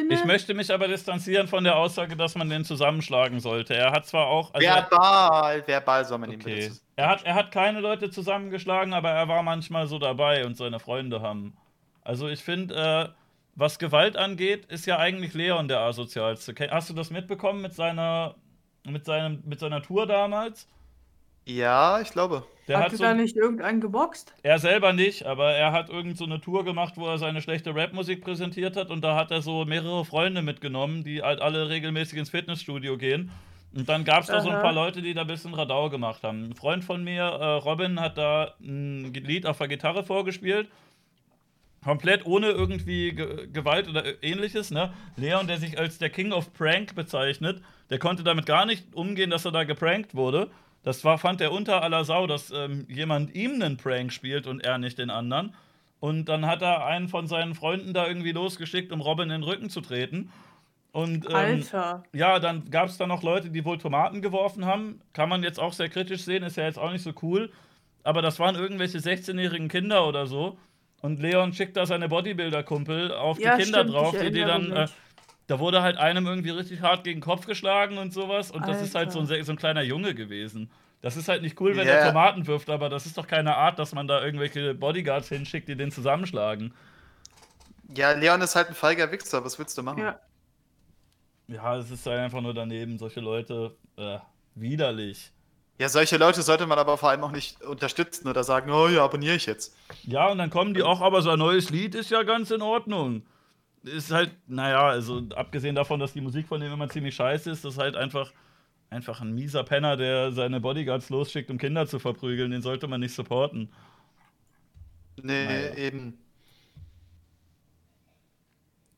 Ich 0.10 0.26
möchte 0.26 0.54
mich 0.54 0.74
aber 0.74 0.90
distanzieren 0.90 1.48
von 1.48 1.64
der 1.64 1.78
Aussage, 1.78 2.18
dass 2.18 2.36
man 2.36 2.50
den 2.50 2.66
zusammenschlagen 2.66 3.40
sollte. 3.40 3.76
Er 3.76 3.92
hat 3.92 4.08
zwar 4.08 4.28
auch. 4.28 4.54
Also 4.54 4.68
verbal, 4.68 5.66
verbal 5.66 6.04
soll 6.04 6.18
man 6.18 6.32
ihn 6.32 6.42
okay. 6.42 6.68
bitte. 6.68 6.80
Er 6.98 7.10
hat, 7.10 7.24
er 7.24 7.36
hat 7.36 7.52
keine 7.52 7.80
Leute 7.80 8.10
zusammengeschlagen, 8.10 8.94
aber 8.94 9.12
er 9.12 9.30
war 9.30 9.42
manchmal 9.42 9.88
so 9.88 10.00
dabei 10.00 10.46
und 10.46 10.58
seine 10.58 10.80
Freunde 10.80 11.22
haben. 11.22 11.56
Also 12.08 12.30
ich 12.30 12.42
finde, 12.42 12.74
äh, 12.74 13.10
was 13.56 13.80
Gewalt 13.80 14.16
angeht, 14.16 14.66
ist 14.68 14.86
ja 14.86 14.98
eigentlich 14.98 15.34
Leon 15.34 15.68
der 15.68 15.82
asozialste. 15.82 16.56
Hast 16.72 16.90
du 16.90 16.94
das 16.94 17.12
mitbekommen 17.12 17.62
mit 17.62 17.74
seiner, 17.74 18.36
mit 18.86 19.04
seinem, 19.04 19.44
mit 19.46 19.60
seiner 19.60 19.82
Tour 19.82 20.08
damals? 20.08 20.70
Ja, 21.44 22.00
ich 22.00 22.12
glaube. 22.12 22.46
Der 22.70 22.78
Hat 22.78 22.86
hat 22.86 22.92
du 22.94 22.98
so, 22.98 23.04
da 23.04 23.14
nicht 23.14 23.36
irgendeinen 23.36 23.82
geboxt? 23.82 24.34
er 24.42 24.58
selber 24.58 24.94
nicht, 24.94 25.26
aber 25.26 25.52
er 25.52 25.74
hat 25.74 25.90
irgend 25.90 26.18
so 26.18 26.24
eine 26.24 26.40
Tour 26.40 26.64
gemacht, 26.64 26.94
wo 26.96 27.08
er 27.08 27.18
seine 27.18 27.42
schlechte 27.42 27.76
Rapmusik 27.76 28.24
präsentiert 28.24 28.78
hat 28.78 28.90
und 28.90 29.02
da 29.02 29.18
hat 29.18 29.32
er 29.32 29.42
so 29.42 29.66
mehrere 29.66 30.06
Freunde 30.06 30.42
mitgenommen, 30.42 31.04
die 31.04 31.22
halt 31.22 31.42
alle 31.42 31.68
regelmäßig 31.68 32.20
ins 32.20 32.30
Fitnessstudio 32.30 32.98
gehen. 32.98 33.32
Und 33.76 33.90
dann 33.90 34.06
gab 34.06 34.22
es 34.22 34.28
da 34.28 34.40
so 34.40 34.50
ein 34.50 34.62
paar 34.62 34.74
Leute, 34.74 35.02
die 35.02 35.14
da 35.14 35.22
ein 35.22 35.28
bisschen 35.28 35.54
Radau 35.54 35.90
gemacht 35.90 36.24
haben. 36.24 36.52
Ein 36.52 36.56
Freund 36.56 36.86
von 36.86 37.04
mir, 37.04 37.24
äh, 37.24 37.46
Robin, 37.56 38.00
hat 38.00 38.18
da 38.18 38.54
ein 38.62 39.14
Lied 39.14 39.46
auf 39.46 39.58
der 39.58 39.68
Gitarre 39.68 40.06
vorgespielt. 40.06 40.70
Komplett 41.84 42.26
ohne 42.26 42.50
irgendwie 42.50 43.14
Ge 43.14 43.48
Gewalt 43.52 43.88
oder 43.88 44.04
ähnliches, 44.24 44.72
ne? 44.72 44.94
Leon, 45.16 45.48
der 45.48 45.58
sich 45.58 45.78
als 45.80 45.98
der 45.98 46.10
King 46.10 46.32
of 46.32 46.54
Prank 46.54 46.96
bezeichnet, 46.96 47.62
der 47.90 48.00
konnte 48.00 48.24
damit 48.24 48.46
gar 48.46 48.66
nicht 48.66 48.94
umgehen, 48.94 49.30
dass 49.30 49.46
er 49.46 49.52
da 49.52 49.64
geprankt 49.64 50.16
wurde. 50.16 50.50
Das 50.84 51.04
war, 51.04 51.18
fand 51.18 51.42
er 51.42 51.52
unter 51.52 51.84
aller 51.84 52.06
Sau, 52.06 52.28
dass 52.28 52.52
ähm, 52.52 52.86
jemand 52.90 53.36
ihm 53.36 53.62
einen 53.62 53.78
Prank 53.78 54.12
spielt 54.12 54.48
und 54.48 54.64
er 54.64 54.78
nicht 54.78 54.98
den 54.98 55.10
anderen. 55.10 55.54
Und 56.00 56.26
dann 56.26 56.46
hat 56.46 56.62
er 56.62 56.86
einen 56.86 57.08
von 57.10 57.28
seinen 57.28 57.56
Freunden 57.56 57.94
da 57.94 58.08
irgendwie 58.08 58.32
losgeschickt, 58.32 58.92
um 58.92 59.02
Robin 59.02 59.26
in 59.26 59.42
den 59.42 59.44
Rücken 59.44 59.70
zu 59.70 59.82
treten. 59.82 60.32
Und 60.92 61.26
ähm, 61.30 61.36
Alter. 61.36 62.04
ja, 62.14 62.40
dann 62.40 62.70
gab 62.70 62.90
es 62.90 62.98
da 62.98 63.08
noch 63.08 63.24
Leute, 63.24 63.50
die 63.50 63.66
wohl 63.66 63.78
Tomaten 63.78 64.22
geworfen 64.22 64.66
haben. 64.66 65.02
Kann 65.14 65.30
man 65.30 65.44
jetzt 65.44 65.60
auch 65.60 65.74
sehr 65.74 65.90
kritisch 65.90 66.24
sehen, 66.24 66.44
ist 66.44 66.58
ja 66.58 66.64
jetzt 66.64 66.80
auch 66.80 66.92
nicht 66.92 67.04
so 67.04 67.14
cool. 67.22 67.52
Aber 68.04 68.22
das 68.22 68.40
waren 68.40 68.56
irgendwelche 68.56 69.00
16-jährigen 69.00 69.68
Kinder 69.68 70.08
oder 70.08 70.28
so. 70.28 70.58
Und 71.02 71.20
Leon 71.20 71.54
schickt 71.54 71.78
da 71.78 71.86
seine 71.86 72.10
Bodybuilder-Kumpel 72.10 73.14
auf 73.14 73.40
Ja, 73.40 73.56
die 73.56 73.64
Kinder 73.64 73.80
stimmt, 73.80 73.94
drauf, 73.94 74.16
die, 74.20 74.32
die 74.32 74.44
dann. 74.44 74.72
Äh, 74.72 74.88
da 75.48 75.60
wurde 75.60 75.82
halt 75.82 75.98
einem 75.98 76.26
irgendwie 76.28 76.50
richtig 76.50 76.82
hart 76.82 77.04
gegen 77.04 77.20
den 77.20 77.24
Kopf 77.24 77.46
geschlagen 77.46 77.98
und 77.98 78.12
sowas. 78.12 78.52
Und 78.52 78.68
das 78.68 78.82
ist 78.82 78.96
halt 78.96 79.12
so 79.12 79.20
ein, 79.20 79.28
so 79.28 79.52
ein 79.52 79.58
kleiner 79.58 79.82
Junge 79.82 80.14
gewesen. 80.14 80.70
Das 81.02 81.16
ist 81.16 81.30
halt 81.30 81.42
nicht 81.42 81.62
cool, 81.62 81.78
wenn 81.78 81.88
Ja. 81.88 81.94
er 81.94 82.08
Tomaten 82.08 82.48
wirft, 82.48 82.70
aber 82.70 82.90
das 82.90 83.06
ist 83.06 83.18
doch 83.18 83.28
keine 83.28 83.56
Art, 83.56 83.80
dass 83.80 83.94
man 83.94 84.08
da 84.08 84.24
irgendwelche 84.24 84.74
Bodyguards 84.74 85.30
hinschickt, 85.30 85.70
die 85.70 85.76
den 85.78 85.92
zusammenschlagen. 85.92 86.74
Ja, 87.96 88.12
Leon 88.12 88.42
ist 88.42 88.56
halt 88.56 88.68
ein 88.70 88.74
feiger 88.74 89.12
Wichser, 89.12 89.46
was 89.46 89.58
willst 89.58 89.78
du 89.78 89.84
machen? 89.84 90.04
Ja. 90.04 90.20
Ja, 91.48 91.78
es 91.78 91.92
ist 91.92 92.06
halt 92.06 92.20
einfach 92.20 92.42
nur 92.42 92.54
daneben, 92.54 92.98
solche 92.98 93.22
Leute. 93.22 93.78
Äh, 93.96 94.20
widerlich. 94.56 95.32
Ja, 95.80 95.90
solche 95.90 96.18
Leute 96.18 96.42
sollte 96.42 96.66
man 96.66 96.80
aber 96.80 96.98
vor 96.98 97.10
allem 97.10 97.24
auch 97.24 97.32
nicht 97.32 97.62
unterstützen 97.62 98.28
oder 98.28 98.44
sagen, 98.44 98.72
oh 98.72 98.88
ja, 98.88 99.04
abonniere 99.04 99.36
ich 99.36 99.46
jetzt. 99.46 99.78
Ja, 100.04 100.30
und 100.32 100.40
dann 100.40 100.50
kommen 100.50 100.74
die 100.74 100.82
auch, 100.82 101.02
aber 101.02 101.22
sein 101.22 101.38
neues 101.38 101.70
Lied 101.70 101.94
ist 101.94 102.10
ja 102.10 102.24
ganz 102.24 102.50
in 102.50 102.64
Ordnung. 102.64 103.24
Ist 103.84 104.12
halt, 104.12 104.32
naja, 104.48 104.88
also 104.88 105.22
abgesehen 105.36 105.76
davon, 105.76 106.00
dass 106.00 106.14
die 106.14 106.22
Musik 106.22 106.48
von 106.48 106.60
dem 106.60 106.74
immer 106.74 106.90
ziemlich 106.90 107.16
scheiße 107.16 107.52
ist, 107.52 107.64
das 107.64 107.74
ist 107.76 107.80
halt 107.80 107.96
einfach, 107.96 108.34
einfach 108.90 109.22
ein 109.22 109.36
mieser 109.36 109.64
Penner, 109.64 109.98
der 109.98 110.32
seine 110.32 110.60
Bodyguards 110.60 111.10
losschickt, 111.10 111.52
um 111.52 111.60
Kinder 111.60 111.86
zu 111.86 112.00
verprügeln. 112.00 112.50
Den 112.50 112.64
sollte 112.64 112.88
man 112.88 113.00
nicht 113.00 113.14
supporten. 113.14 113.72
Nee, 115.22 115.46
Naja. 115.46 115.76
eben. 115.76 116.18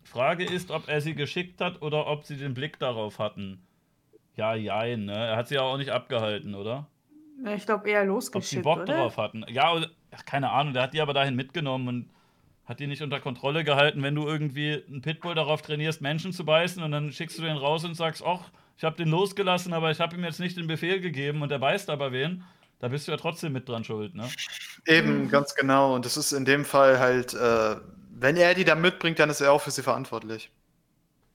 Frage 0.06 0.46
ist, 0.46 0.72
ob 0.72 0.88
er 0.88 1.02
sie 1.02 1.14
geschickt 1.14 1.62
hat 1.62 1.82
oder 1.82 2.08
ob 2.08 2.24
sie 2.24 2.38
den 2.38 2.54
Blick 2.54 2.80
darauf 2.80 3.20
hatten. 3.20 3.62
Ja, 4.40 4.56
jein, 4.56 5.04
ne? 5.04 5.12
Er 5.14 5.36
hat 5.36 5.50
sie 5.50 5.56
ja 5.56 5.62
auch 5.64 5.76
nicht 5.78 5.90
abgehalten, 5.90 6.56
oder? 6.56 6.88
Ja, 7.44 7.54
Ich 7.54 7.66
glaube 7.66 7.90
eher 7.90 8.00
Ob 8.02 8.06
sie 8.06 8.08
losgeschickt, 8.14 8.64
Bock 8.64 8.84
oder? 8.84 8.94
drauf 8.96 9.18
hatten. 9.18 9.44
Ja, 9.50 9.74
oder, 9.74 9.90
ach, 10.12 10.24
keine 10.24 10.50
Ahnung, 10.52 10.74
der 10.74 10.84
hat 10.84 10.94
die 10.94 11.02
aber 11.02 11.14
dahin 11.14 11.36
mitgenommen 11.36 11.88
und 11.90 12.10
hat 12.66 12.80
die 12.80 12.88
nicht 12.88 13.02
unter 13.02 13.20
Kontrolle 13.20 13.66
gehalten, 13.66 14.02
wenn 14.02 14.16
du 14.16 14.26
irgendwie 14.26 14.82
einen 14.88 15.02
Pitbull 15.02 15.36
darauf 15.36 15.62
trainierst, 15.62 16.02
Menschen 16.02 16.32
zu 16.32 16.46
beißen 16.46 16.82
und 16.82 16.92
dann 16.92 17.12
schickst 17.12 17.38
du 17.38 17.42
den 17.42 17.58
raus 17.58 17.84
und 17.84 17.96
sagst, 17.96 18.24
ach, 18.26 18.50
ich 18.78 18.86
habe 18.86 18.96
den 18.96 19.10
losgelassen, 19.10 19.74
aber 19.74 19.92
ich 19.92 20.00
habe 20.00 20.16
ihm 20.16 20.24
jetzt 20.24 20.40
nicht 20.40 20.56
den 20.56 20.68
Befehl 20.68 21.02
gegeben 21.02 21.42
und 21.42 21.52
er 21.52 21.60
beißt 21.60 21.90
aber 21.90 22.14
wen. 22.14 22.46
Da 22.80 22.88
bist 22.88 23.08
du 23.08 23.12
ja 23.12 23.18
trotzdem 23.18 23.52
mit 23.52 23.68
dran 23.68 23.84
schuld, 23.84 24.16
ne? 24.16 24.30
Eben, 24.86 25.24
Mhm. 25.24 25.28
ganz 25.28 25.54
genau. 25.54 25.96
Und 25.96 26.06
das 26.06 26.16
ist 26.16 26.32
in 26.32 26.46
dem 26.46 26.64
Fall 26.64 26.98
halt, 27.00 27.34
äh, 27.34 27.76
wenn 28.12 28.38
er 28.38 28.54
die 28.54 28.64
da 28.64 28.76
mitbringt, 28.76 29.20
dann 29.20 29.30
ist 29.30 29.42
er 29.42 29.52
auch 29.52 29.60
für 29.62 29.72
sie 29.72 29.84
verantwortlich. 29.84 30.50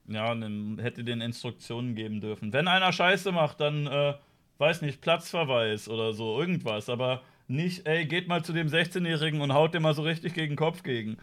Ja, 0.06 0.34
hätte 0.34 1.02
den 1.04 1.20
Instruktionen 1.20 1.94
geben 1.94 2.20
dürfen. 2.20 2.52
Wenn 2.52 2.68
einer 2.68 2.92
Scheiße 2.92 3.32
macht, 3.32 3.60
dann, 3.60 3.86
äh, 3.86 4.14
weiß 4.58 4.82
nicht, 4.82 5.00
Platzverweis 5.00 5.88
oder 5.88 6.12
so, 6.12 6.38
irgendwas. 6.38 6.88
Aber 6.88 7.22
nicht, 7.48 7.86
ey, 7.86 8.04
geht 8.06 8.28
mal 8.28 8.44
zu 8.44 8.52
dem 8.52 8.68
16-Jährigen 8.68 9.40
und 9.40 9.54
haut 9.54 9.74
dem 9.74 9.82
mal 9.82 9.94
so 9.94 10.02
richtig 10.02 10.34
gegen 10.34 10.52
den 10.52 10.56
Kopf 10.56 10.82
gegen. 10.82 11.16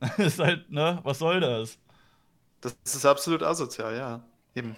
ist 0.18 0.38
halt, 0.38 0.70
ne, 0.70 1.00
was 1.02 1.18
soll 1.18 1.40
das? 1.40 1.78
Das 2.60 2.76
ist 2.84 3.04
absolut 3.06 3.42
asozial, 3.42 3.96
ja. 3.96 4.22
Eben. 4.54 4.76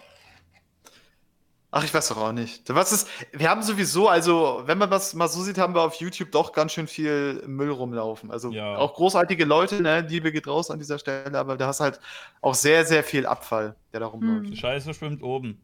Ach, 1.76 1.82
ich 1.82 1.92
weiß 1.92 2.06
doch 2.10 2.18
auch 2.18 2.30
nicht. 2.30 2.72
Was 2.72 2.92
ist, 2.92 3.08
wir 3.32 3.50
haben 3.50 3.60
sowieso, 3.62 4.08
also, 4.08 4.62
wenn 4.66 4.78
man 4.78 4.90
das 4.90 5.12
mal 5.14 5.26
so 5.26 5.42
sieht, 5.42 5.58
haben 5.58 5.74
wir 5.74 5.82
auf 5.82 5.96
YouTube 5.96 6.30
doch 6.30 6.52
ganz 6.52 6.70
schön 6.72 6.86
viel 6.86 7.42
Müll 7.48 7.70
rumlaufen. 7.70 8.30
Also 8.30 8.52
Ja. 8.52 8.76
auch 8.76 8.94
großartige 8.94 9.44
Leute, 9.44 9.82
ne? 9.82 10.02
Liebe 10.02 10.30
geht 10.30 10.46
raus 10.46 10.70
an 10.70 10.78
dieser 10.78 11.00
Stelle, 11.00 11.36
aber 11.36 11.56
da 11.56 11.66
hast 11.66 11.80
halt 11.80 11.98
auch 12.42 12.54
sehr, 12.54 12.84
sehr 12.84 13.02
viel 13.02 13.26
Abfall, 13.26 13.74
der 13.92 13.98
da 13.98 14.06
rumläuft. 14.06 14.44
Hm. 14.44 14.50
Die 14.52 14.56
Scheiße 14.56 14.94
schwimmt 14.94 15.24
oben. 15.24 15.60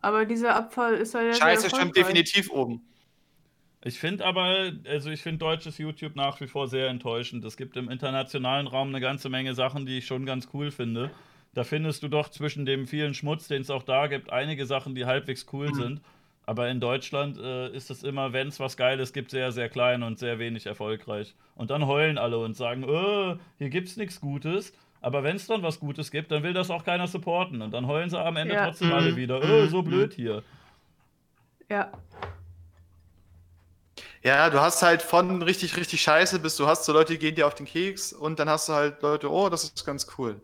Aber 0.00 0.24
dieser 0.26 0.56
Abfall 0.56 0.94
ist 0.94 1.14
ja 1.14 1.20
sehr 1.20 1.34
Scheiße, 1.34 1.66
erfolgreich. 1.66 1.92
definitiv 1.92 2.50
oben. 2.50 2.82
Ich 3.84 4.00
finde 4.00 4.24
aber, 4.24 4.72
also 4.88 5.08
ich 5.10 5.22
finde 5.22 5.38
deutsches 5.38 5.78
YouTube 5.78 6.16
nach 6.16 6.40
wie 6.40 6.48
vor 6.48 6.66
sehr 6.66 6.88
enttäuschend. 6.88 7.44
Es 7.44 7.56
gibt 7.56 7.76
im 7.76 7.88
internationalen 7.90 8.66
Raum 8.66 8.88
eine 8.88 9.00
ganze 9.00 9.28
Menge 9.28 9.54
Sachen, 9.54 9.86
die 9.86 9.98
ich 9.98 10.06
schon 10.06 10.26
ganz 10.26 10.48
cool 10.52 10.72
finde. 10.72 11.12
Da 11.54 11.64
findest 11.64 12.02
du 12.02 12.08
doch 12.08 12.28
zwischen 12.28 12.66
dem 12.66 12.86
vielen 12.86 13.14
Schmutz, 13.14 13.48
den 13.48 13.62
es 13.62 13.70
auch 13.70 13.82
da 13.82 14.06
gibt, 14.06 14.30
einige 14.30 14.66
Sachen, 14.66 14.94
die 14.94 15.06
halbwegs 15.06 15.46
cool 15.52 15.68
Mhm. 15.68 15.74
sind. 15.74 16.00
Aber 16.46 16.68
in 16.70 16.80
Deutschland 16.80 17.36
äh, 17.38 17.68
ist 17.70 17.90
es 17.90 18.02
immer, 18.02 18.32
wenn 18.32 18.48
es 18.48 18.58
was 18.58 18.76
Geiles 18.76 19.12
gibt, 19.12 19.30
sehr, 19.30 19.52
sehr 19.52 19.68
klein 19.68 20.02
und 20.02 20.18
sehr 20.18 20.38
wenig 20.38 20.64
erfolgreich. 20.66 21.34
Und 21.56 21.70
dann 21.70 21.86
heulen 21.86 22.16
alle 22.16 22.38
und 22.38 22.56
sagen, 22.56 22.84
äh, 22.84 23.36
hier 23.58 23.68
gibt's 23.70 23.96
nichts 23.96 24.20
Gutes. 24.20 24.72
Aber 25.00 25.22
wenn 25.22 25.36
es 25.36 25.46
dann 25.46 25.62
was 25.62 25.78
Gutes 25.78 26.10
gibt, 26.10 26.30
dann 26.30 26.42
will 26.42 26.54
das 26.54 26.70
auch 26.70 26.84
keiner 26.84 27.06
supporten. 27.06 27.60
Und 27.60 27.72
dann 27.72 27.86
heulen 27.86 28.08
sie 28.08 28.18
am 28.18 28.36
Ende 28.36 28.54
Ja. 28.54 28.64
trotzdem 28.64 28.88
Mhm. 28.88 28.94
alle 28.94 29.16
wieder, 29.16 29.42
äh, 29.42 29.68
so 29.68 29.82
Mhm. 29.82 29.86
blöd 29.86 30.14
hier. 30.14 30.42
Ja. 31.68 31.92
Ja, 34.22 34.50
du 34.50 34.60
hast 34.60 34.82
halt 34.82 35.02
von 35.02 35.42
richtig, 35.42 35.76
richtig 35.76 36.00
scheiße 36.02 36.38
bis 36.40 36.56
du 36.56 36.66
hast 36.66 36.84
so 36.84 36.92
Leute, 36.92 37.12
die 37.12 37.18
gehen 37.18 37.34
dir 37.34 37.46
auf 37.46 37.54
den 37.54 37.66
Keks 37.66 38.12
und 38.12 38.38
dann 38.38 38.48
hast 38.48 38.68
du 38.68 38.72
halt 38.72 39.02
Leute, 39.02 39.30
oh, 39.30 39.48
das 39.48 39.64
ist 39.64 39.84
ganz 39.84 40.06
cool. 40.18 40.40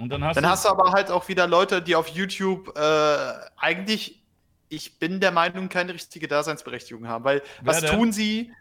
Und 0.00 0.08
dann 0.08 0.24
hast 0.24 0.36
Dann 0.36 0.44
du. 0.44 0.50
hast 0.50 0.64
du 0.64 0.68
aber 0.70 0.92
halt 0.92 1.10
auch 1.10 1.28
wieder 1.28 1.46
Leute, 1.46 1.82
die 1.82 1.94
auf 1.94 2.08
YouTube 2.08 2.76
äh, 2.76 3.32
eigentlich, 3.56 4.22
ich 4.68 4.98
bin 4.98 5.20
der 5.20 5.30
Meinung, 5.30 5.68
keine 5.68 5.94
richtige 5.94 6.26
Daseinsberechtigung 6.26 7.06
haben. 7.06 7.24
Weil 7.24 7.42
was 7.62 7.80
denn? 7.80 7.90
tun 7.90 8.12
sie? 8.12 8.52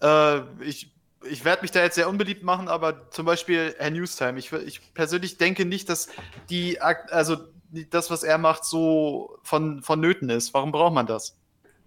Äh, 0.00 0.40
ich 0.62 0.92
ich 1.28 1.44
werde 1.44 1.62
mich 1.62 1.72
da 1.72 1.82
jetzt 1.82 1.96
sehr 1.96 2.08
unbeliebt 2.08 2.42
machen, 2.42 2.68
aber 2.68 3.10
zum 3.10 3.26
Beispiel 3.26 3.74
Herr 3.78 3.90
Newstime. 3.90 4.38
Ich, 4.38 4.52
ich 4.52 4.94
persönlich 4.94 5.38
denke 5.38 5.64
nicht, 5.64 5.88
dass 5.88 6.08
die, 6.50 6.80
also 6.80 7.36
das, 7.90 8.10
was 8.10 8.22
er 8.22 8.38
macht, 8.38 8.64
so 8.64 9.38
von, 9.42 9.82
vonnöten 9.82 10.30
ist. 10.30 10.54
Warum 10.54 10.72
braucht 10.72 10.94
man 10.94 11.06
das? 11.06 11.36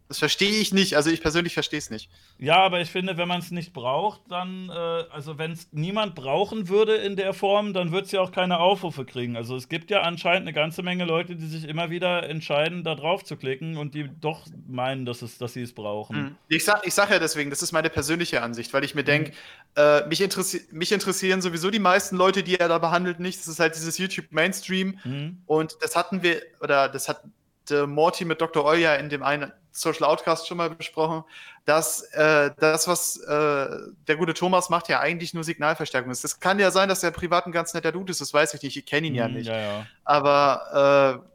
Das 0.10 0.18
verstehe 0.18 0.60
ich 0.60 0.74
nicht. 0.74 0.96
Also 0.96 1.12
ich 1.12 1.22
persönlich 1.22 1.54
verstehe 1.54 1.78
es 1.78 1.92
nicht. 1.92 2.10
Ja, 2.40 2.58
aber 2.58 2.82
ich 2.82 2.90
finde, 2.90 3.18
wenn 3.18 3.28
man 3.28 3.42
es 3.42 3.52
nicht 3.52 3.74
braucht, 3.74 4.22
dann, 4.28 4.68
äh, 4.70 4.74
also 4.74 5.38
wenn 5.38 5.52
es 5.52 5.72
niemand 5.72 6.16
brauchen 6.16 6.68
würde 6.68 6.96
in 6.96 7.16
der 7.16 7.32
Form, 7.36 7.74
dann 7.74 7.92
wird 7.92 8.08
es 8.08 8.12
ja 8.12 8.20
auch 8.20 8.32
keine 8.32 8.60
Aufrufe 8.60 9.06
kriegen. 9.06 9.38
Also 9.38 9.56
es 9.56 9.70
gibt 9.70 9.92
ja 9.92 10.02
anscheinend 10.02 10.48
eine 10.48 10.54
ganze 10.54 10.82
Menge 10.82 11.06
Leute, 11.06 11.36
die 11.36 11.46
sich 11.46 11.64
immer 11.68 11.92
wieder 11.92 12.28
entscheiden, 12.28 12.84
da 12.84 12.96
drauf 12.96 13.24
zu 13.24 13.38
klicken 13.38 13.78
und 13.78 13.94
die 13.94 14.10
doch 14.20 14.48
meinen, 14.68 15.06
dass, 15.06 15.22
es, 15.22 15.38
dass 15.38 15.54
sie 15.54 15.62
es 15.62 15.74
brauchen. 15.74 16.18
Mhm. 16.18 16.36
Ich 16.48 16.66
sag, 16.66 16.88
ich 16.88 16.96
sag 16.96 17.12
ja 17.12 17.20
deswegen, 17.20 17.52
das 17.52 17.62
ist 17.62 17.72
meine 17.72 17.92
persönliche 17.92 18.42
Ansicht, 18.42 18.74
weil 18.74 18.84
ich 18.84 18.96
mir 18.96 19.04
denke, 19.04 19.34
äh, 19.76 20.08
mich, 20.08 20.22
interessi 20.22 20.62
mich 20.72 20.92
interessieren 20.92 21.44
sowieso 21.44 21.70
die 21.70 21.78
meisten 21.78 22.16
Leute, 22.16 22.42
die 22.42 22.56
er 22.56 22.68
da 22.68 22.80
behandelt, 22.80 23.20
nicht. 23.20 23.40
Das 23.40 23.48
ist 23.48 23.60
halt 23.60 23.76
dieses 23.76 24.00
YouTube 24.00 24.32
Mainstream. 24.32 24.98
Mhm. 25.04 25.44
Und 25.46 25.78
das 25.82 25.96
hatten 25.96 26.24
wir, 26.24 26.42
oder 26.62 26.90
das 26.90 27.10
hat 27.10 27.22
äh, 27.70 27.86
Morty 27.86 28.26
mit 28.26 28.42
Dr. 28.42 28.66
Olja 28.66 28.96
in 28.96 29.10
dem 29.10 29.22
einen 29.22 29.52
Social 29.72 30.06
Outcast 30.06 30.48
schon 30.48 30.58
mal 30.58 30.70
besprochen, 30.70 31.24
dass 31.66 32.02
äh, 32.14 32.52
das, 32.60 32.88
was 32.88 33.18
äh, 33.18 33.68
der 34.08 34.16
gute 34.18 34.34
Thomas 34.34 34.70
macht, 34.70 34.90
ja 34.90 35.00
eigentlich 35.00 35.34
nur 35.34 35.44
Signalverstärkung 35.44 36.12
ist. 36.12 36.26
Es 36.26 36.40
kann 36.40 36.60
ja 36.60 36.72
sein, 36.72 36.90
dass 36.90 37.04
er 37.04 37.12
privat 37.12 37.46
ein 37.46 37.52
ganz 37.52 37.74
netter 37.74 37.92
Dude 37.92 38.12
ist, 38.12 38.22
das 38.22 38.34
weiß 38.34 38.56
ich 38.56 38.64
nicht, 38.64 38.78
ich 38.78 38.86
kenne 38.86 39.08
ihn 39.08 39.16
ja 39.16 39.28
Mhm, 39.28 39.36
nicht. 39.36 39.48
Ja, 39.48 39.58
ja. 39.58 39.86
Aber 40.04 41.22
äh, 41.24 41.30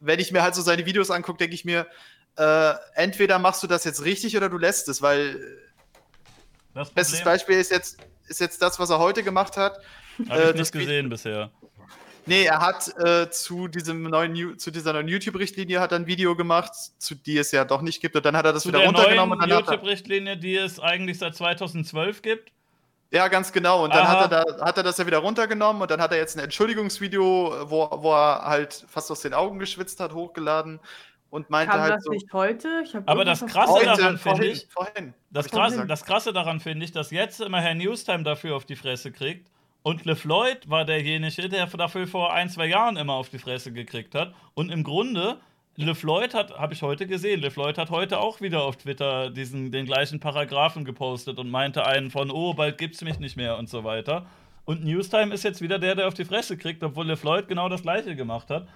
wenn 0.00 0.18
ich 0.18 0.32
mir 0.32 0.42
halt 0.42 0.54
so 0.54 0.62
seine 0.62 0.84
Videos 0.86 1.10
angucke, 1.10 1.38
denke 1.38 1.54
ich 1.54 1.64
mir, 1.64 1.86
äh, 2.36 2.72
entweder 2.94 3.38
machst 3.38 3.62
du 3.62 3.66
das 3.66 3.84
jetzt 3.84 4.04
richtig 4.04 4.36
oder 4.36 4.48
du 4.48 4.58
lässt 4.58 4.88
es, 4.88 5.00
weil 5.02 5.38
Das 6.74 6.90
bestes 6.90 7.18
Problem 7.18 7.34
Beispiel 7.34 7.58
ist 7.58 7.70
jetzt, 7.70 7.98
ist 8.26 8.40
jetzt 8.40 8.60
das, 8.62 8.78
was 8.78 8.90
er 8.90 8.98
heute 8.98 9.22
gemacht 9.22 9.56
hat. 9.56 9.78
habe 10.28 10.40
äh, 10.40 10.44
ich 10.46 10.50
das 10.50 10.54
nicht 10.56 10.72
gesehen 10.72 11.08
bisher. 11.08 11.50
Nee, 12.26 12.44
er 12.44 12.60
hat 12.60 12.88
äh, 12.98 13.30
zu, 13.30 13.68
diesem 13.68 14.04
neuen, 14.04 14.58
zu 14.58 14.70
dieser 14.70 14.92
neuen 14.92 15.08
YouTube-Richtlinie 15.08 15.80
hat 15.80 15.92
er 15.92 15.98
ein 15.98 16.06
Video 16.06 16.36
gemacht, 16.36 16.72
zu 16.98 17.14
die 17.14 17.36
es 17.38 17.50
ja 17.52 17.64
doch 17.64 17.82
nicht 17.82 18.00
gibt. 18.00 18.14
Und 18.16 18.24
dann 18.24 18.36
hat 18.36 18.44
er 18.44 18.52
das 18.52 18.62
Zu 18.62 18.68
wieder 18.68 18.78
der 18.78 18.88
runtergenommen 18.88 19.38
neuen 19.38 19.42
und 19.42 19.50
dann 19.50 19.58
hat 19.58 19.66
er, 19.68 19.72
YouTube-Richtlinie, 19.74 20.36
die 20.36 20.56
es 20.56 20.78
eigentlich 20.78 21.18
seit 21.18 21.34
2012 21.34 22.22
gibt. 22.22 22.52
Ja, 23.10 23.28
ganz 23.28 23.52
genau. 23.52 23.84
Und 23.84 23.92
dann 23.94 24.06
Aha. 24.06 24.20
hat 24.20 24.32
er, 24.32 24.44
da, 24.44 24.64
hat 24.64 24.76
er 24.78 24.82
das 24.82 24.96
ja 24.98 25.06
wieder 25.06 25.18
runtergenommen 25.18 25.82
und 25.82 25.90
dann 25.90 26.00
hat 26.00 26.12
er 26.12 26.18
jetzt 26.18 26.36
ein 26.36 26.44
Entschuldigungsvideo, 26.44 27.68
wo, 27.68 27.88
wo 28.02 28.12
er 28.14 28.42
halt 28.46 28.86
fast 28.88 29.10
aus 29.10 29.20
den 29.20 29.34
Augen 29.34 29.58
geschwitzt 29.58 30.00
hat, 30.00 30.14
hochgeladen 30.14 30.80
und 31.28 31.50
meinte 31.50 31.72
Kam 31.72 31.80
halt 31.82 31.94
das 31.94 32.04
so. 32.04 32.10
nicht 32.12 32.32
heute? 32.32 32.84
Aber 33.04 33.24
das 33.26 33.44
Krasse 33.44 33.72
Heute, 33.72 33.84
daran 33.86 34.18
vorhin, 34.18 34.42
finde 34.42 34.56
ich- 34.56 34.66
vorhin. 34.70 35.14
Das, 35.30 35.46
ich 35.46 35.52
doch 35.52 35.58
krasse, 35.58 35.86
das 35.86 36.04
Krasse 36.04 36.32
daran 36.32 36.60
finde 36.60 36.84
ich, 36.84 36.92
dass 36.92 37.10
jetzt 37.10 37.40
immer 37.40 37.60
Herr 37.60 37.74
Newstime 37.74 38.22
dafür 38.22 38.56
auf 38.56 38.64
die 38.64 38.76
Fresse 38.76 39.12
kriegt. 39.12 39.46
Und 39.82 40.04
LeFloid 40.04 40.70
war 40.70 40.84
derjenige, 40.84 41.48
der 41.48 41.66
dafür 41.66 42.06
vor 42.06 42.32
ein, 42.32 42.48
zwei 42.48 42.66
Jahren 42.66 42.96
immer 42.96 43.14
auf 43.14 43.28
die 43.30 43.38
Fresse 43.38 43.72
gekriegt 43.72 44.14
hat. 44.14 44.32
Und 44.54 44.70
im 44.70 44.84
Grunde, 44.84 45.38
LeFloid 45.76 46.34
hat, 46.34 46.56
habe 46.58 46.74
ich 46.74 46.82
heute 46.82 47.06
gesehen, 47.06 47.40
LeFloid 47.40 47.78
hat 47.78 47.90
heute 47.90 48.20
auch 48.20 48.40
wieder 48.40 48.62
auf 48.62 48.76
Twitter 48.76 49.30
diesen, 49.30 49.72
den 49.72 49.86
gleichen 49.86 50.20
Paragraphen 50.20 50.84
gepostet 50.84 51.38
und 51.38 51.50
meinte 51.50 51.84
einen 51.86 52.10
von, 52.10 52.30
oh, 52.30 52.54
bald 52.54 52.78
gibt's 52.78 53.00
mich 53.02 53.18
nicht 53.18 53.36
mehr 53.36 53.58
und 53.58 53.68
so 53.68 53.82
weiter. 53.82 54.26
Und 54.64 54.84
Newstime 54.84 55.34
ist 55.34 55.42
jetzt 55.42 55.60
wieder 55.60 55.80
der, 55.80 55.96
der 55.96 56.06
auf 56.06 56.14
die 56.14 56.24
Fresse 56.24 56.56
kriegt, 56.56 56.84
obwohl 56.84 57.06
LeFloid 57.06 57.48
genau 57.48 57.68
das 57.68 57.82
gleiche 57.82 58.14
gemacht 58.14 58.50
hat. 58.50 58.68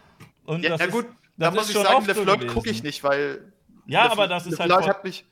Und 0.45 0.65
Ja, 0.65 0.70
das 0.70 0.81
ja 0.81 0.87
ist- 0.87 0.93
gut, 0.93 1.07
das 1.37 1.51
da 1.51 1.51
muss 1.53 1.69
ich 1.69 1.74
schon 1.77 1.85
sagen, 1.85 2.05
LeFloid 2.07 2.49
gucke 2.49 2.70
ich 2.70 2.83
nicht, 2.83 3.05
weil. 3.05 3.53
Ja, 3.87 4.07
Lef- 4.07 4.12
aber 4.12 4.27
das 4.27 4.47
ist 4.47 4.59
halt 4.59 4.70
LeFloid 4.70 4.89
hat 4.89 5.05
mich. 5.05 5.24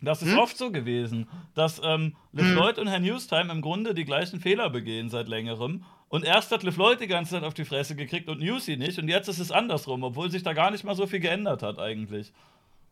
Das 0.00 0.22
ist 0.22 0.32
Hm? 0.32 0.38
oft 0.38 0.56
so 0.56 0.70
gewesen, 0.70 1.28
dass 1.54 1.80
ähm, 1.82 2.16
LeFloid 2.32 2.78
und 2.78 2.88
Herr 2.88 2.98
Newstime 3.00 3.50
im 3.52 3.62
Grunde 3.62 3.94
die 3.94 4.04
gleichen 4.04 4.40
Fehler 4.40 4.68
begehen 4.70 5.08
seit 5.08 5.28
längerem. 5.28 5.84
Und 6.08 6.24
erst 6.24 6.50
hat 6.52 6.62
LeFloid 6.62 7.00
die 7.00 7.06
ganze 7.06 7.32
Zeit 7.32 7.44
auf 7.44 7.54
die 7.54 7.64
Fresse 7.64 7.96
gekriegt 7.96 8.28
und 8.28 8.40
Newsy 8.40 8.76
nicht. 8.76 8.98
Und 8.98 9.08
jetzt 9.08 9.28
ist 9.28 9.38
es 9.38 9.50
andersrum, 9.50 10.02
obwohl 10.04 10.30
sich 10.30 10.42
da 10.42 10.52
gar 10.52 10.70
nicht 10.70 10.84
mal 10.84 10.94
so 10.94 11.06
viel 11.06 11.20
geändert 11.20 11.62
hat 11.62 11.78
eigentlich. 11.78 12.32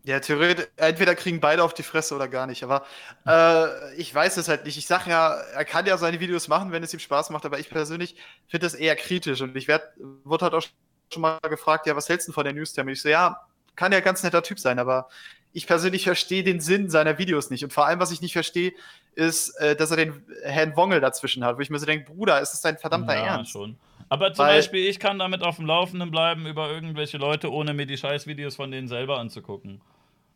Ja, 0.05 0.19
theoretisch, 0.19 0.66
entweder 0.77 1.15
kriegen 1.15 1.39
beide 1.41 1.62
auf 1.62 1.74
die 1.74 1.85
Fresse 1.85 2.16
oder 2.16 2.27
gar 2.27 2.47
nicht. 2.49 2.65
Aber 2.65 2.85
äh, 3.27 3.95
ich 3.97 4.12
weiß 4.12 4.37
es 4.37 4.49
halt 4.49 4.65
nicht. 4.65 4.77
Ich 4.77 4.87
sage 4.87 5.11
ja, 5.11 5.35
er 5.35 5.65
kann 5.65 5.87
ja 5.87 5.97
seine 5.97 6.19
Videos 6.19 6.49
machen, 6.49 6.73
wenn 6.73 6.83
es 6.83 6.93
ihm 6.93 6.99
Spaß 6.99 7.31
macht, 7.31 7.45
aber 7.47 7.61
ich 7.61 7.70
persönlich 7.70 8.16
finde 8.49 8.66
das 8.66 8.74
eher 8.74 8.97
kritisch. 8.97 9.41
Und 9.43 9.57
ich 9.57 9.69
werd, 9.69 9.85
wurde 10.24 10.45
halt 10.47 10.55
auch 10.55 10.65
schon 11.12 11.23
mal 11.23 11.39
gefragt, 11.43 11.87
ja, 11.87 11.95
was 11.95 12.09
hältst 12.09 12.27
du 12.27 12.33
von 12.33 12.45
der 12.45 12.53
News-Term? 12.53 12.89
Ich 12.89 13.01
so, 13.01 13.09
ja, 13.09 13.47
kann 13.77 13.93
ja 13.93 14.01
ganz 14.01 14.23
netter 14.24 14.43
Typ 14.43 14.59
sein, 14.59 14.79
aber 14.81 15.09
ich 15.53 15.66
persönlich 15.66 16.05
verstehe 16.05 16.43
den 16.43 16.61
Sinn 16.61 16.89
seiner 16.91 17.19
Videos 17.19 17.51
nicht. 17.51 17.65
Und 17.65 17.73
vor 17.73 17.87
allem, 17.87 18.01
was 18.01 18.11
ich 18.12 18.20
nicht 18.20 18.33
verstehe, 18.33 18.73
ist, 19.15 19.51
äh, 19.61 19.77
dass 19.77 19.91
er 19.91 19.99
den 19.99 20.24
Herrn 20.45 20.77
Wongel 20.77 21.01
dazwischen 21.01 21.45
hat, 21.45 21.57
wo 21.57 21.61
ich 21.61 21.70
mir 21.70 21.79
so 21.79 21.87
denke, 21.87 22.11
Bruder, 22.12 22.41
ist 22.41 22.53
das 22.53 22.62
dein 22.62 22.79
verdammter 22.79 23.15
ja, 23.15 23.37
Ernst? 23.37 23.53
schon. 23.53 23.77
Aber 24.09 24.33
zum 24.33 24.45
Weil- 24.45 24.57
Beispiel, 24.57 24.87
ich 24.87 24.99
kann 24.99 25.19
damit 25.19 25.43
auf 25.43 25.57
dem 25.57 25.66
Laufenden 25.66 26.11
bleiben 26.11 26.47
über 26.47 26.70
irgendwelche 26.70 27.19
Leute, 27.19 27.53
ohne 27.53 27.74
mir 27.74 27.87
die 27.87 27.97
Scheißvideos 27.97 28.57
von 28.57 28.70
denen 28.70 28.89
selber 28.89 29.19
anzugucken. 29.19 29.81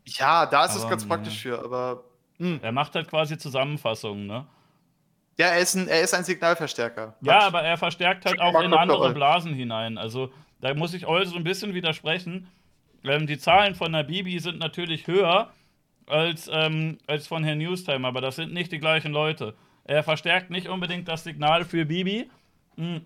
Ja, 0.05 0.45
da 0.45 0.65
ist 0.65 0.75
es 0.75 0.81
Aber, 0.81 0.91
ganz 0.91 1.03
ja. 1.03 1.07
praktisch 1.09 1.39
für, 1.41 1.59
aber 1.63 2.03
hm. 2.39 2.59
Er 2.61 2.71
macht 2.71 2.95
halt 2.95 3.09
quasi 3.09 3.37
Zusammenfassungen, 3.37 4.27
ne? 4.27 4.45
ja, 5.39 5.47
er 5.47 5.59
ist 5.59 5.75
ein, 5.75 5.87
er 5.87 6.01
ist 6.01 6.13
ein 6.13 6.23
Signalverstärker. 6.23 7.15
Ja, 7.21 7.41
aber 7.41 7.61
er 7.61 7.77
verstärkt 7.77 8.25
halt 8.25 8.39
auch 8.39 8.59
in 8.61 8.73
andere. 8.73 9.13
Blasen 9.13 9.53
hinein. 9.53 9.97
Also 9.97 10.31
da 10.61 10.73
muss 10.73 10.93
ich 10.93 11.07
Eul 11.07 11.25
so 11.25 11.35
ein 11.35 11.43
bisschen 11.43 11.73
widersprechen. 11.73 12.47
Ähm, 13.09 13.27
die 13.27 13.37
Zahlen 13.37 13.75
von 13.75 13.91
der 13.91 14.03
Bibi 14.03 14.39
sind 14.39 14.59
natürlich 14.59 15.07
höher 15.07 15.51
als, 16.07 16.49
ähm, 16.51 16.97
als 17.07 17.27
von 17.27 17.43
Herrn 17.43 17.57
Newstime, 17.57 18.07
aber 18.07 18.21
das 18.21 18.37
sind 18.37 18.53
nicht 18.53 18.71
die 18.71 18.79
gleichen 18.79 19.11
Leute. 19.11 19.55
Er 19.83 20.03
verstärkt 20.03 20.49
nicht 20.49 20.67
unbedingt 20.67 21.07
das 21.07 21.23
Signal 21.23 21.65
für 21.65 21.85
Bibi, 21.85 22.29
mh, 22.75 23.01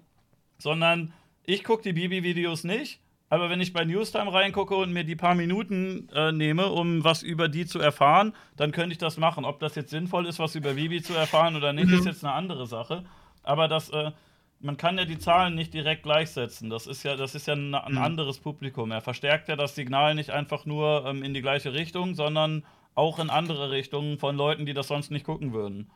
sondern 0.57 1.13
ich 1.45 1.63
gucke 1.63 1.83
die 1.83 1.93
Bibi-Videos 1.93 2.63
nicht. 2.63 2.99
Aber 3.29 3.49
wenn 3.49 3.61
ich 3.61 3.71
bei 3.71 3.85
Newstime 3.85 4.33
reingucke 4.33 4.75
und 4.75 4.91
mir 4.91 5.05
die 5.05 5.15
paar 5.15 5.35
Minuten 5.35 6.09
äh, 6.13 6.33
nehme, 6.33 6.67
um 6.67 7.03
was 7.05 7.23
über 7.23 7.47
die 7.47 7.65
zu 7.65 7.79
erfahren, 7.79 8.33
dann 8.57 8.73
könnte 8.73 8.91
ich 8.91 8.97
das 8.97 9.15
machen. 9.17 9.45
Ob 9.45 9.59
das 9.61 9.75
jetzt 9.75 9.89
sinnvoll 9.89 10.25
ist, 10.27 10.37
was 10.37 10.53
über 10.55 10.73
Bibi 10.73 11.01
zu 11.01 11.13
erfahren 11.13 11.55
oder 11.55 11.71
nicht, 11.71 11.89
ist 11.91 12.05
jetzt 12.05 12.25
eine 12.25 12.33
andere 12.33 12.67
Sache. 12.67 13.05
Aber 13.41 13.69
das, 13.69 13.89
äh, 13.91 14.11
man 14.61 14.77
kann 14.77 14.97
ja 14.97 15.05
die 15.05 15.19
Zahlen 15.19 15.55
nicht 15.55 15.73
direkt 15.73 16.03
gleichsetzen. 16.03 16.69
Das 16.69 16.87
ist 16.87 17.03
ja, 17.03 17.15
das 17.15 17.35
ist 17.35 17.47
ja 17.47 17.53
ein, 17.55 17.73
ein 17.75 17.93
Mhm. 17.93 17.97
anderes 17.99 18.39
Publikum. 18.39 18.91
Er 18.91 19.01
verstärkt 19.01 19.47
ja 19.49 19.55
das 19.55 19.75
Signal 19.75 20.15
nicht 20.15 20.31
einfach 20.31 20.65
nur 20.65 21.05
ähm, 21.05 21.23
in 21.23 21.33
die 21.33 21.41
gleiche 21.41 21.73
Richtung, 21.73 22.15
sondern 22.15 22.65
auch 22.95 23.19
in 23.19 23.29
andere 23.29 23.71
Richtungen 23.71 24.19
von 24.19 24.35
Leuten, 24.37 24.65
die 24.65 24.73
das 24.73 24.87
sonst 24.87 25.11
nicht 25.11 25.25
gucken 25.25 25.53
würden. 25.53 25.89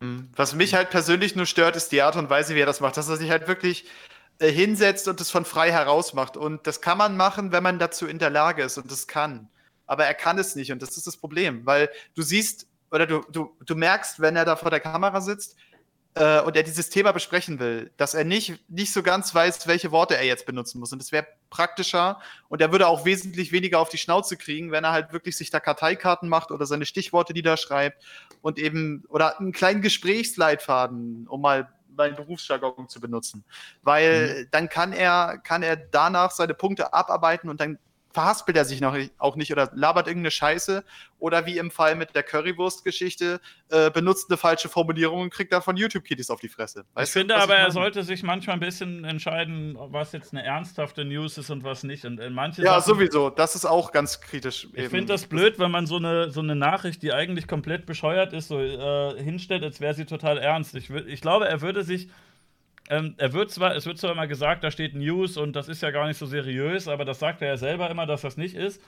Mhm. 0.00 0.28
Was 0.34 0.54
mich 0.54 0.74
halt 0.74 0.90
persönlich 0.90 1.36
nur 1.36 1.46
stört, 1.46 1.76
ist 1.76 1.92
die 1.92 2.02
Art 2.02 2.16
und 2.16 2.30
Weise, 2.30 2.54
wie 2.54 2.60
er 2.60 2.66
das 2.66 2.80
macht. 2.80 2.96
Dass 2.96 3.08
er 3.08 3.16
sich 3.16 3.30
halt 3.30 3.48
wirklich 3.48 3.84
äh, 4.38 4.50
hinsetzt 4.50 5.08
und 5.08 5.20
das 5.20 5.30
von 5.30 5.44
frei 5.44 5.70
heraus 5.72 6.14
macht. 6.14 6.36
Und 6.36 6.66
das 6.66 6.80
kann 6.80 6.98
man 6.98 7.16
machen, 7.16 7.52
wenn 7.52 7.62
man 7.62 7.78
dazu 7.78 8.06
in 8.06 8.18
der 8.18 8.30
Lage 8.30 8.62
ist. 8.62 8.78
Und 8.78 8.90
das 8.90 9.06
kann. 9.06 9.48
Aber 9.86 10.06
er 10.06 10.14
kann 10.14 10.38
es 10.38 10.56
nicht. 10.56 10.72
Und 10.72 10.80
das 10.82 10.96
ist 10.96 11.06
das 11.06 11.16
Problem. 11.16 11.66
Weil 11.66 11.90
du 12.14 12.22
siehst, 12.22 12.66
oder 12.90 13.06
du, 13.06 13.22
du, 13.30 13.56
du 13.66 13.74
merkst, 13.74 14.20
wenn 14.20 14.36
er 14.36 14.44
da 14.44 14.56
vor 14.56 14.70
der 14.70 14.80
Kamera 14.80 15.20
sitzt, 15.20 15.56
äh, 16.14 16.40
und 16.40 16.56
er 16.56 16.62
dieses 16.62 16.90
Thema 16.90 17.12
besprechen 17.12 17.60
will, 17.60 17.92
dass 17.96 18.14
er 18.14 18.24
nicht, 18.24 18.68
nicht 18.68 18.92
so 18.92 19.02
ganz 19.02 19.34
weiß, 19.34 19.66
welche 19.66 19.92
Worte 19.92 20.16
er 20.16 20.24
jetzt 20.24 20.44
benutzen 20.46 20.80
muss. 20.80 20.92
Und 20.92 21.00
das 21.00 21.12
wäre 21.12 21.26
praktischer 21.50 22.20
und 22.48 22.60
er 22.60 22.72
würde 22.72 22.88
auch 22.88 23.04
wesentlich 23.04 23.52
weniger 23.52 23.78
auf 23.78 23.88
die 23.88 23.98
Schnauze 23.98 24.36
kriegen, 24.36 24.72
wenn 24.72 24.84
er 24.84 24.92
halt 24.92 25.12
wirklich 25.12 25.36
sich 25.36 25.50
da 25.50 25.60
Karteikarten 25.60 26.28
macht 26.28 26.50
oder 26.50 26.66
seine 26.66 26.86
Stichworte 26.86 27.32
niederschreibt 27.32 28.02
und 28.42 28.58
eben 28.58 29.04
oder 29.08 29.38
einen 29.38 29.52
kleinen 29.52 29.82
Gesprächsleitfaden, 29.82 31.28
um 31.28 31.40
mal 31.40 31.72
meinen 31.96 32.16
Berufsjargon 32.16 32.88
zu 32.88 33.00
benutzen. 33.00 33.44
Weil 33.82 34.42
mhm. 34.44 34.48
dann 34.50 34.68
kann 34.68 34.92
er, 34.92 35.38
kann 35.38 35.62
er 35.62 35.76
danach 35.76 36.30
seine 36.30 36.54
Punkte 36.54 36.92
abarbeiten 36.92 37.48
und 37.48 37.60
dann 37.60 37.78
verhaspelt 38.12 38.56
er 38.56 38.64
sich 38.64 38.80
noch 38.80 38.96
auch 39.18 39.36
nicht 39.36 39.52
oder 39.52 39.70
labert 39.74 40.06
irgendeine 40.06 40.30
Scheiße 40.30 40.84
oder 41.18 41.46
wie 41.46 41.58
im 41.58 41.70
Fall 41.70 41.94
mit 41.94 42.14
der 42.14 42.22
Currywurst-Geschichte 42.22 43.40
äh, 43.68 43.90
benutzt 43.90 44.30
eine 44.30 44.36
falsche 44.36 44.68
Formulierung 44.68 45.22
und 45.22 45.30
kriegt 45.30 45.52
da 45.52 45.60
von 45.60 45.76
YouTube-Kitties 45.76 46.30
auf 46.30 46.40
die 46.40 46.48
Fresse. 46.48 46.84
Weißt 46.94 47.08
ich 47.08 47.12
finde 47.12 47.36
aber, 47.36 47.54
ich 47.54 47.60
er 47.60 47.70
sollte 47.70 48.02
sich 48.02 48.22
manchmal 48.22 48.56
ein 48.56 48.60
bisschen 48.60 49.04
entscheiden, 49.04 49.76
was 49.78 50.12
jetzt 50.12 50.32
eine 50.32 50.44
ernsthafte 50.44 51.04
News 51.04 51.38
ist 51.38 51.50
und 51.50 51.62
was 51.62 51.84
nicht. 51.84 52.04
Und 52.04 52.18
in 52.20 52.32
manche 52.32 52.62
ja, 52.62 52.80
Sachen, 52.80 52.94
sowieso. 52.94 53.30
Das 53.30 53.54
ist 53.54 53.66
auch 53.66 53.92
ganz 53.92 54.20
kritisch. 54.20 54.66
Ich 54.72 54.88
finde 54.88 55.06
das 55.06 55.26
blöd, 55.26 55.58
wenn 55.58 55.70
man 55.70 55.86
so 55.86 55.96
eine, 55.96 56.30
so 56.30 56.40
eine 56.40 56.56
Nachricht, 56.56 57.02
die 57.02 57.12
eigentlich 57.12 57.46
komplett 57.46 57.86
bescheuert 57.86 58.32
ist, 58.32 58.48
so 58.48 58.58
äh, 58.60 59.22
hinstellt, 59.22 59.62
als 59.62 59.80
wäre 59.80 59.94
sie 59.94 60.06
total 60.06 60.38
ernst. 60.38 60.74
Ich, 60.74 60.90
ich 60.90 61.20
glaube, 61.20 61.48
er 61.48 61.60
würde 61.60 61.84
sich 61.84 62.08
ähm, 62.90 63.14
er 63.18 63.32
wird 63.32 63.52
zwar, 63.52 63.76
es 63.76 63.86
wird 63.86 63.98
zwar 63.98 64.10
immer 64.10 64.26
gesagt, 64.26 64.64
da 64.64 64.70
steht 64.70 64.94
News 64.96 65.36
und 65.36 65.54
das 65.54 65.68
ist 65.68 65.80
ja 65.80 65.92
gar 65.92 66.08
nicht 66.08 66.18
so 66.18 66.26
seriös, 66.26 66.88
aber 66.88 67.04
das 67.04 67.20
sagt 67.20 67.40
er 67.40 67.48
ja 67.48 67.56
selber 67.56 67.88
immer, 67.88 68.04
dass 68.04 68.22
das 68.22 68.36
nicht 68.36 68.56
ist. 68.56 68.82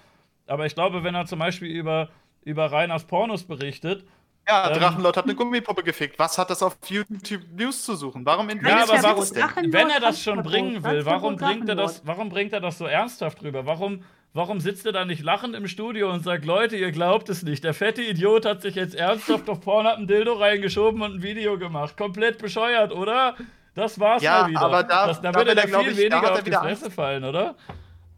Aber 0.49 0.67
ich 0.67 0.75
glaube, 0.75 1.05
wenn 1.05 1.15
er 1.15 1.25
zum 1.27 1.39
Beispiel 1.39 1.69
über, 1.69 2.11
über 2.43 2.67
Reiners 2.67 3.05
Pornos 3.05 3.45
berichtet, 3.45 4.05
ja, 4.49 4.73
ähm, 4.73 4.81
Drachenlord 4.81 5.17
hat 5.17 5.25
eine 5.25 5.37
Gummipuppe 5.37 5.85
gefickt. 5.85 6.19
Was 6.19 6.37
hat 6.37 6.51
das 6.51 6.65
auf 6.65 6.77
YouTube 6.89 7.43
News 7.57 7.85
zu 7.85 7.95
suchen? 7.95 8.27
Warum 8.27 8.49
in 8.49 8.61
Ja, 8.65 8.83
aber 8.83 9.01
warum, 9.05 9.73
wenn 9.73 9.89
er 9.89 10.01
das 10.01 10.21
schon 10.21 10.43
bringen 10.43 10.83
will, 10.83 11.07
warum 11.07 11.37
bringt 11.37 11.69
er 11.69 11.77
das, 11.77 12.05
warum 12.05 12.29
bringt 12.29 12.53
er 12.53 12.61
das 12.61 12.79
so 12.79 12.87
ernsthaft 12.87 13.41
rüber? 13.45 13.67
Warum, 13.67 14.03
warum 14.33 14.59
sitzt 14.59 14.85
er 14.85 14.91
da 14.91 15.05
nicht 15.05 15.23
lachend 15.23 15.55
im 15.55 15.69
Studio 15.69 16.11
und 16.11 16.25
sagt, 16.25 16.45
Leute, 16.45 16.77
ihr 16.77 16.91
glaubt 16.91 17.29
es 17.29 17.45
nicht. 17.45 17.63
Der 17.63 17.73
fette 17.73 18.03
Idiot 18.03 18.45
hat 18.45 18.63
sich 18.63 18.75
jetzt 18.75 18.97
ernsthaft 18.97 19.49
auf 19.49 19.61
Pornhub 19.61 19.97
ein 19.97 20.09
Dildo 20.09 20.33
reingeschoben 20.33 21.03
und 21.03 21.15
ein 21.15 21.23
Video 21.23 21.57
gemacht. 21.57 21.97
Komplett 21.97 22.39
bescheuert, 22.39 22.91
oder? 22.91 23.37
Das 23.75 23.99
war's 23.99 24.23
ja, 24.23 24.43
mal 24.43 24.51
wieder. 24.51 24.61
Aber 24.61 24.83
da, 24.83 25.07
das, 25.07 25.21
da, 25.21 25.33
da 25.33 25.39
würde 25.39 25.61
er 25.61 25.69
viel 25.69 25.93
ich, 25.93 25.97
weniger 25.97 26.33
auf 26.33 26.43
die 26.43 26.53
Fresse 26.53 26.85
Angst. 26.85 26.95
fallen, 26.95 27.25
oder? 27.25 27.55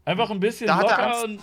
Einfach 0.03 0.29
ein 0.29 0.39
bisschen 0.39 0.67
da 0.67 0.81
locker 0.81 1.23
und. 1.23 1.41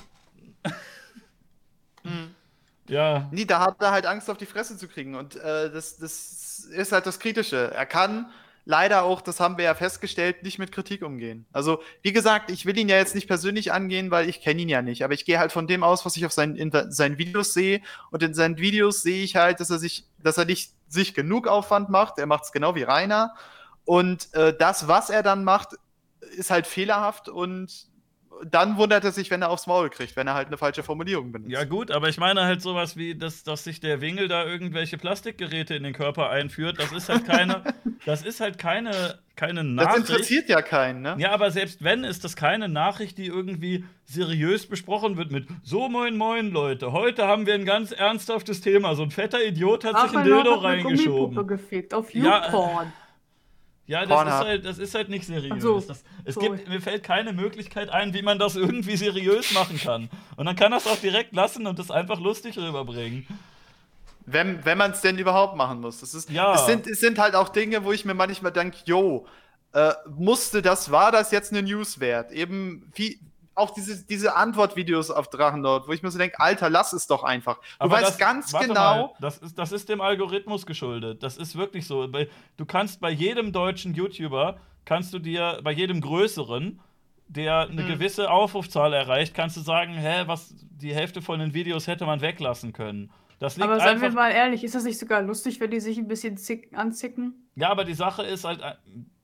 hm. 2.05 2.35
Ja. 2.89 3.29
Nee, 3.31 3.47
da 3.47 3.61
hat 3.61 3.81
er 3.81 3.93
halt 3.93 4.07
Angst, 4.07 4.29
auf 4.29 4.37
die 4.37 4.45
Fresse 4.45 4.77
zu 4.77 4.87
kriegen. 4.89 5.15
Und 5.15 5.37
äh, 5.37 5.71
das, 5.71 5.97
das 5.97 6.67
ist 6.71 6.93
halt 6.93 7.07
das 7.07 7.21
Kritische. 7.21 7.73
Er 7.73 7.87
kann 7.87 8.31
leider 8.65 9.05
auch, 9.05 9.21
das 9.21 9.41
haben 9.41 9.57
wir 9.57 9.65
ja 9.65 9.75
festgestellt, 9.75 10.43
nicht 10.43 10.59
mit 10.59 10.73
Kritik 10.73 11.03
umgehen. 11.03 11.47
Also, 11.53 11.83
wie 12.03 12.13
gesagt, 12.13 12.51
ich 12.51 12.67
will 12.67 12.77
ihn 12.77 12.89
ja 12.89 12.97
jetzt 12.97 13.15
nicht 13.15 13.29
persönlich 13.29 13.73
angehen, 13.73 14.11
weil 14.11 14.29
ich 14.29 14.41
kenne 14.41 14.63
ihn 14.63 14.69
ja 14.69 14.83
nicht. 14.83 15.05
Aber 15.05 15.15
ich 15.15 15.25
gehe 15.25 15.39
halt 15.39 15.53
von 15.53 15.67
dem 15.67 15.83
aus, 15.83 16.05
was 16.05 16.17
ich 16.17 16.27
auf 16.27 16.33
seinen, 16.33 16.57
in 16.57 16.71
seinen 16.91 17.19
Videos 17.19 17.55
sehe. 17.55 17.81
Und 18.11 18.23
in 18.23 18.35
seinen 18.35 18.59
Videos 18.59 19.03
sehe 19.03 19.25
ich 19.25 19.37
halt, 19.37 19.61
dass 19.61 19.71
er 19.71 19.79
sich, 19.79 20.05
dass 20.19 20.37
er 20.37 20.45
nicht 20.45 20.73
sich 20.89 21.15
genug 21.15 21.49
Aufwand 21.49 21.89
macht. 21.89 22.19
Er 22.19 22.27
macht 22.27 22.45
es 22.45 22.53
genau 22.53 22.75
wie 22.75 22.83
Rainer. 22.83 23.35
Und 23.85 24.33
äh, 24.35 24.57
das, 24.57 24.89
was 24.89 25.11
er 25.11 25.23
dann 25.23 25.45
macht, 25.45 25.77
ist 26.37 26.51
halt 26.51 26.67
fehlerhaft 26.67 27.29
und 27.29 27.91
dann 28.51 28.77
wundert 28.77 29.05
er 29.05 29.13
sich, 29.13 29.31
wenn 29.31 29.43
er 29.43 29.51
aufs 29.51 29.67
Maul 29.67 29.91
kriegt, 29.91 30.17
wenn 30.17 30.27
er 30.27 30.35
halt 30.35 30.49
eine 30.49 30.57
falsche 30.57 30.83
Formulierung 30.83 31.33
benutzt. 31.33 31.53
Ja, 31.53 31.65
gut, 31.65 31.91
aber 31.91 32.09
ich 32.09 32.19
meine 32.19 32.43
halt 32.43 32.61
sowas 32.61 32.97
wie, 32.97 33.15
dass, 33.15 33.45
dass 33.45 33.65
sich 33.65 33.81
der 33.81 34.01
Wingel 34.01 34.29
da 34.29 34.45
irgendwelche 34.45 34.99
Plastikgeräte 34.99 35.75
in 35.75 35.83
den 35.83 35.93
Körper 35.93 36.31
einführt. 36.31 36.79
Das 36.81 36.93
ist 36.93 37.09
halt 37.09 37.25
keine, 37.25 37.63
das 38.07 38.23
ist 38.23 38.41
halt 38.41 38.59
keine, 38.59 39.19
keine 39.37 39.65
Nachricht. 39.65 40.09
Das 40.09 40.11
interessiert 40.11 40.49
ja 40.49 40.63
keinen, 40.63 41.03
ne? 41.03 41.17
Ja, 41.19 41.33
aber 41.33 41.51
selbst 41.51 41.85
wenn, 41.85 42.05
ist 42.05 42.25
das 42.25 42.35
keine 42.35 42.69
Nachricht, 42.69 43.19
die 43.19 43.27
irgendwie 43.27 43.85
seriös 44.05 44.67
besprochen 44.67 45.17
wird 45.17 45.31
mit 45.31 45.47
So, 45.63 45.89
moin, 45.89 46.17
moin, 46.17 46.51
Leute. 46.51 46.93
Heute 46.93 47.27
haben 47.27 47.47
wir 47.47 47.55
ein 47.55 47.65
ganz 47.65 47.93
ernsthaftes 47.93 48.61
Thema. 48.61 48.95
So 48.97 49.03
ein 49.03 49.11
fetter 49.11 49.45
Idiot 49.45 49.85
hat 49.85 49.95
Ach, 49.95 50.09
sich 50.09 50.19
ein 50.19 50.25
Dildo 50.25 50.55
reingeschoben. 50.55 51.47
Gefickt 51.47 51.95
auf 51.95 52.13
YouPorn. 52.13 52.87
Ja, 52.87 52.93
ja, 53.93 54.07
das 54.07 54.23
ist, 54.23 54.47
halt, 54.47 54.65
das 54.65 54.79
ist 54.79 54.95
halt 54.95 55.09
nicht 55.11 55.27
seriös. 55.27 55.63
So, 55.63 55.81
das, 55.81 56.03
es 56.25 56.35
sorry. 56.35 56.57
gibt, 56.57 56.69
mir 56.69 56.81
fällt 56.81 57.03
keine 57.03 57.35
Möglichkeit 57.35 57.91
ein, 57.91 58.15
wie 58.15 58.23
man 58.23 58.39
das 58.39 58.57
irgendwie 58.57 58.97
seriös 58.97 59.53
machen 59.53 59.79
kann. 59.79 60.09
Und 60.37 60.47
dann 60.47 60.57
kann 60.57 60.71
das 60.71 60.87
auch 60.87 60.97
direkt 60.97 61.35
lassen 61.35 61.67
und 61.67 61.79
das 61.79 61.91
einfach 61.91 62.19
lustig 62.19 62.57
rüberbringen. 62.57 63.27
Wenn, 64.25 64.65
wenn 64.65 64.79
man 64.79 64.93
es 64.93 65.03
denn 65.03 65.19
überhaupt 65.19 65.57
machen 65.57 65.83
muss. 65.83 66.01
Das 66.01 66.15
ist, 66.15 66.31
ja. 66.31 66.55
es, 66.55 66.65
sind, 66.65 66.87
es 66.87 67.01
sind 67.01 67.19
halt 67.19 67.35
auch 67.35 67.51
Dinge, 67.51 67.85
wo 67.85 67.93
ich 67.93 68.07
mir 68.07 68.15
manchmal 68.15 68.53
denke, 68.53 68.79
yo, 68.87 69.27
äh, 69.75 69.93
musste 70.09 70.63
das, 70.63 70.91
war 70.91 71.13
das 71.13 71.31
jetzt 71.31 71.53
eine 71.53 71.63
News 71.63 72.01
wert? 72.01 72.33
Eben, 72.33 72.91
wie, 72.95 73.21
auch 73.55 73.71
diese, 73.71 74.05
diese 74.07 74.35
Antwortvideos 74.35 75.11
auf 75.11 75.29
Drachenlord, 75.29 75.89
wo 75.89 75.93
ich 75.93 76.03
mir 76.03 76.11
so 76.11 76.19
denke, 76.19 76.41
Alter, 76.41 76.71
lass 76.71 76.93
es 76.93 77.07
doch 77.07 77.23
einfach. 77.25 77.59
Du 77.59 77.65
Aber 77.79 77.95
weißt 77.95 78.11
das, 78.11 78.19
ganz 78.19 78.53
genau. 78.53 78.75
Mal, 78.75 79.11
das, 79.21 79.39
ist, 79.39 79.59
das 79.59 79.73
ist 79.73 79.89
dem 79.89 80.01
Algorithmus 80.01 80.67
geschuldet. 80.67 81.23
Das 81.23 81.37
ist 81.37 81.57
wirklich 81.57 81.87
so. 81.87 82.07
Du 82.07 82.65
kannst 82.67 83.01
bei 83.01 83.11
jedem 83.11 83.53
deutschen 83.53 83.95
YouTuber, 83.95 84.59
kannst 84.85 85.13
du 85.13 85.19
dir, 85.19 85.61
bei 85.63 85.73
jedem 85.73 86.01
größeren, 86.01 86.81
der 87.29 87.69
eine 87.71 87.83
mhm. 87.83 87.89
gewisse 87.89 88.31
Aufrufzahl 88.31 88.93
erreicht, 88.93 89.35
kannst 89.35 89.57
du 89.57 89.61
sagen, 89.61 89.95
hä, 89.95 90.25
was, 90.27 90.55
die 90.71 90.95
Hälfte 90.95 91.23
von 91.23 91.39
den 91.39 91.55
Videos 91.55 91.87
hätte 91.87 92.07
man 92.07 92.21
weglassen 92.21 92.73
können. 92.73 93.11
Das 93.39 93.57
liegt 93.57 93.69
aber 93.69 93.81
seien 93.81 94.01
wir 94.01 94.13
mal 94.13 94.31
ehrlich, 94.31 94.63
ist 94.63 94.75
das 94.75 94.85
nicht 94.85 94.99
sogar 94.99 95.21
lustig, 95.23 95.59
wenn 95.59 95.71
die 95.71 95.81
sich 95.81 95.99
ein 95.99 96.09
bisschen 96.09 96.37
zick, 96.37 96.77
anzicken? 96.77 97.42
Ja, 97.55 97.69
aber 97.69 97.85
die 97.85 97.93
Sache 97.93 98.23
ist 98.23 98.45
halt, 98.45 98.63
äh, 98.63 98.73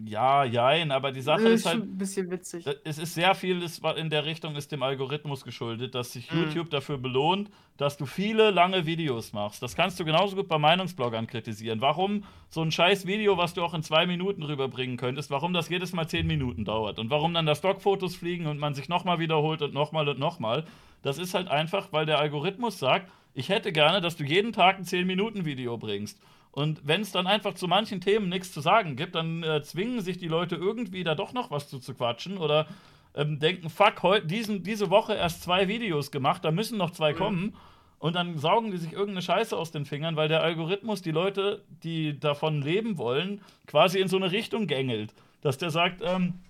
ja, 0.04 0.44
jein, 0.44 0.92
aber 0.92 1.12
die 1.12 1.22
Sache 1.22 1.48
ist, 1.48 1.60
ist 1.60 1.66
halt. 1.66 1.82
ein 1.82 1.96
bisschen 1.96 2.30
witzig. 2.30 2.66
Äh, 2.66 2.76
es 2.84 2.98
ist 2.98 3.14
sehr 3.14 3.34
viel 3.34 3.66
in 3.96 4.10
der 4.10 4.26
Richtung, 4.26 4.54
ist 4.54 4.70
dem 4.70 4.82
Algorithmus 4.82 5.44
geschuldet, 5.44 5.94
dass 5.94 6.12
sich 6.12 6.30
mhm. 6.30 6.40
YouTube 6.40 6.68
dafür 6.68 6.98
belohnt, 6.98 7.50
dass 7.78 7.96
du 7.96 8.04
viele 8.04 8.50
lange 8.50 8.84
Videos 8.84 9.32
machst. 9.32 9.62
Das 9.62 9.74
kannst 9.74 9.98
du 9.98 10.04
genauso 10.04 10.36
gut 10.36 10.46
bei 10.46 10.58
Meinungsbloggern 10.58 11.26
kritisieren. 11.26 11.80
Warum 11.80 12.24
so 12.50 12.60
ein 12.60 12.70
scheiß 12.70 13.06
Video, 13.06 13.38
was 13.38 13.54
du 13.54 13.62
auch 13.62 13.72
in 13.72 13.82
zwei 13.82 14.06
Minuten 14.06 14.42
rüberbringen 14.42 14.98
könntest, 14.98 15.30
warum 15.30 15.54
das 15.54 15.70
jedes 15.70 15.94
Mal 15.94 16.06
zehn 16.06 16.26
Minuten 16.26 16.66
dauert 16.66 16.98
und 16.98 17.08
warum 17.08 17.32
dann 17.32 17.46
da 17.46 17.54
Stockfotos 17.54 18.14
fliegen 18.14 18.46
und 18.46 18.58
man 18.58 18.74
sich 18.74 18.90
nochmal 18.90 19.20
wiederholt 19.20 19.62
und 19.62 19.72
nochmal 19.72 20.06
und 20.06 20.18
nochmal. 20.18 20.64
Das 21.02 21.16
ist 21.16 21.32
halt 21.32 21.48
einfach, 21.48 21.92
weil 21.92 22.04
der 22.04 22.18
Algorithmus 22.18 22.78
sagt, 22.78 23.10
ich 23.32 23.48
hätte 23.48 23.72
gerne, 23.72 24.02
dass 24.02 24.16
du 24.16 24.24
jeden 24.24 24.52
Tag 24.52 24.78
ein 24.78 24.84
10-Minuten-Video 24.84 25.78
bringst. 25.78 26.20
Und 26.58 26.80
wenn 26.82 27.02
es 27.02 27.12
dann 27.12 27.28
einfach 27.28 27.54
zu 27.54 27.68
manchen 27.68 28.00
Themen 28.00 28.28
nichts 28.28 28.50
zu 28.50 28.60
sagen 28.60 28.96
gibt, 28.96 29.14
dann 29.14 29.44
äh, 29.44 29.62
zwingen 29.62 30.00
sich 30.00 30.18
die 30.18 30.26
Leute 30.26 30.56
irgendwie 30.56 31.04
da 31.04 31.14
doch 31.14 31.32
noch 31.32 31.52
was 31.52 31.68
zu, 31.68 31.78
zu 31.78 31.94
quatschen 31.94 32.36
oder 32.36 32.66
ähm, 33.14 33.38
denken, 33.38 33.70
fuck, 33.70 34.02
heu, 34.02 34.20
diesen, 34.20 34.64
diese 34.64 34.90
Woche 34.90 35.14
erst 35.14 35.44
zwei 35.44 35.68
Videos 35.68 36.10
gemacht, 36.10 36.44
da 36.44 36.50
müssen 36.50 36.76
noch 36.76 36.90
zwei 36.90 37.12
mhm. 37.12 37.16
kommen. 37.16 37.56
Und 38.00 38.16
dann 38.16 38.38
saugen 38.38 38.72
die 38.72 38.76
sich 38.76 38.92
irgendeine 38.92 39.22
Scheiße 39.22 39.56
aus 39.56 39.70
den 39.70 39.86
Fingern, 39.86 40.16
weil 40.16 40.26
der 40.26 40.42
Algorithmus 40.42 41.00
die 41.00 41.12
Leute, 41.12 41.62
die 41.84 42.18
davon 42.18 42.60
leben 42.60 42.98
wollen, 42.98 43.40
quasi 43.68 44.00
in 44.00 44.08
so 44.08 44.16
eine 44.16 44.32
Richtung 44.32 44.66
gängelt. 44.66 45.14
Dass 45.42 45.58
der 45.58 45.70
sagt, 45.70 46.02
ähm, 46.04 46.40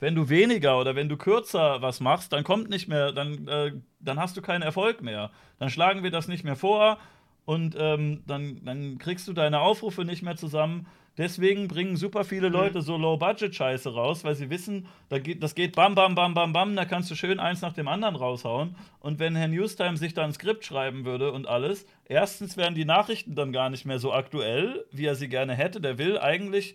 wenn 0.00 0.14
du 0.14 0.28
weniger 0.28 0.78
oder 0.78 0.96
wenn 0.96 1.08
du 1.08 1.16
kürzer 1.16 1.80
was 1.80 2.00
machst, 2.00 2.34
dann 2.34 2.44
kommt 2.44 2.68
nicht 2.68 2.88
mehr, 2.88 3.10
dann, 3.10 3.48
äh, 3.48 3.72
dann 4.00 4.20
hast 4.20 4.36
du 4.36 4.42
keinen 4.42 4.60
Erfolg 4.60 5.00
mehr. 5.00 5.30
Dann 5.58 5.70
schlagen 5.70 6.02
wir 6.02 6.10
das 6.10 6.28
nicht 6.28 6.44
mehr 6.44 6.56
vor 6.56 6.98
und 7.46 7.76
ähm, 7.78 8.22
dann, 8.26 8.62
dann 8.64 8.98
kriegst 8.98 9.26
du 9.26 9.32
deine 9.32 9.60
Aufrufe 9.60 10.04
nicht 10.04 10.22
mehr 10.22 10.36
zusammen. 10.36 10.86
Deswegen 11.16 11.66
bringen 11.66 11.96
super 11.96 12.24
viele 12.24 12.48
mhm. 12.48 12.54
Leute 12.54 12.82
so 12.82 12.98
Low-Budget-Scheiße 12.98 13.94
raus, 13.94 14.22
weil 14.24 14.34
sie 14.34 14.50
wissen, 14.50 14.86
da 15.08 15.18
geht, 15.18 15.42
das 15.42 15.54
geht 15.54 15.74
bam, 15.74 15.94
bam, 15.94 16.14
bam, 16.14 16.34
bam, 16.34 16.52
bam, 16.52 16.76
da 16.76 16.84
kannst 16.84 17.10
du 17.10 17.14
schön 17.14 17.40
eins 17.40 17.62
nach 17.62 17.72
dem 17.72 17.88
anderen 17.88 18.16
raushauen. 18.16 18.76
Und 19.00 19.18
wenn 19.18 19.34
Herr 19.34 19.48
Newstime 19.48 19.96
sich 19.96 20.12
da 20.12 20.24
ein 20.24 20.32
Skript 20.34 20.66
schreiben 20.66 21.06
würde 21.06 21.32
und 21.32 21.46
alles, 21.46 21.86
erstens 22.04 22.58
wären 22.58 22.74
die 22.74 22.84
Nachrichten 22.84 23.34
dann 23.34 23.52
gar 23.52 23.70
nicht 23.70 23.86
mehr 23.86 23.98
so 23.98 24.12
aktuell, 24.12 24.84
wie 24.90 25.06
er 25.06 25.14
sie 25.14 25.28
gerne 25.28 25.54
hätte. 25.54 25.80
Der 25.80 25.96
will 25.96 26.18
eigentlich 26.18 26.74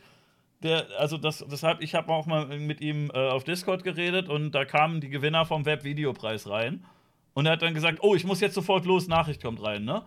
der, 0.64 0.88
also 0.98 1.18
das, 1.18 1.46
deshalb, 1.52 1.82
ich 1.82 1.96
habe 1.96 2.12
auch 2.14 2.26
mal 2.26 2.46
mit 2.46 2.82
ihm 2.82 3.12
äh, 3.14 3.30
auf 3.30 3.44
Discord 3.44 3.84
geredet 3.84 4.30
und 4.30 4.52
da 4.52 4.64
kamen 4.64 5.02
die 5.02 5.10
Gewinner 5.10 5.46
vom 5.46 5.66
Webvideopreis 5.66 6.50
rein. 6.50 6.86
Und 7.34 7.46
er 7.46 7.54
hat 7.54 7.62
dann 7.62 7.74
gesagt, 7.74 8.00
oh, 8.02 8.16
ich 8.16 8.24
muss 8.24 8.42
jetzt 8.42 8.56
sofort 8.56 8.86
los, 8.86 9.08
Nachricht 9.08 9.42
kommt 9.42 9.62
rein, 9.62 9.84
ne? 9.84 10.04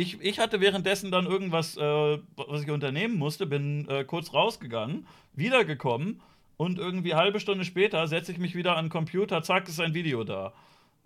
Ich, 0.00 0.18
ich 0.22 0.38
hatte 0.38 0.60
währenddessen 0.60 1.10
dann 1.10 1.26
irgendwas, 1.26 1.76
äh, 1.76 2.18
was 2.36 2.62
ich 2.62 2.70
unternehmen 2.70 3.18
musste, 3.18 3.46
bin 3.46 3.86
äh, 3.88 4.04
kurz 4.04 4.32
rausgegangen, 4.32 5.06
wiedergekommen 5.34 6.22
und 6.56 6.78
irgendwie 6.78 7.14
halbe 7.14 7.38
Stunde 7.38 7.66
später 7.66 8.06
setze 8.06 8.32
ich 8.32 8.38
mich 8.38 8.54
wieder 8.54 8.76
an 8.76 8.86
den 8.86 8.90
Computer, 8.90 9.42
zack, 9.42 9.68
ist 9.68 9.78
ein 9.78 9.92
Video 9.92 10.24
da. 10.24 10.54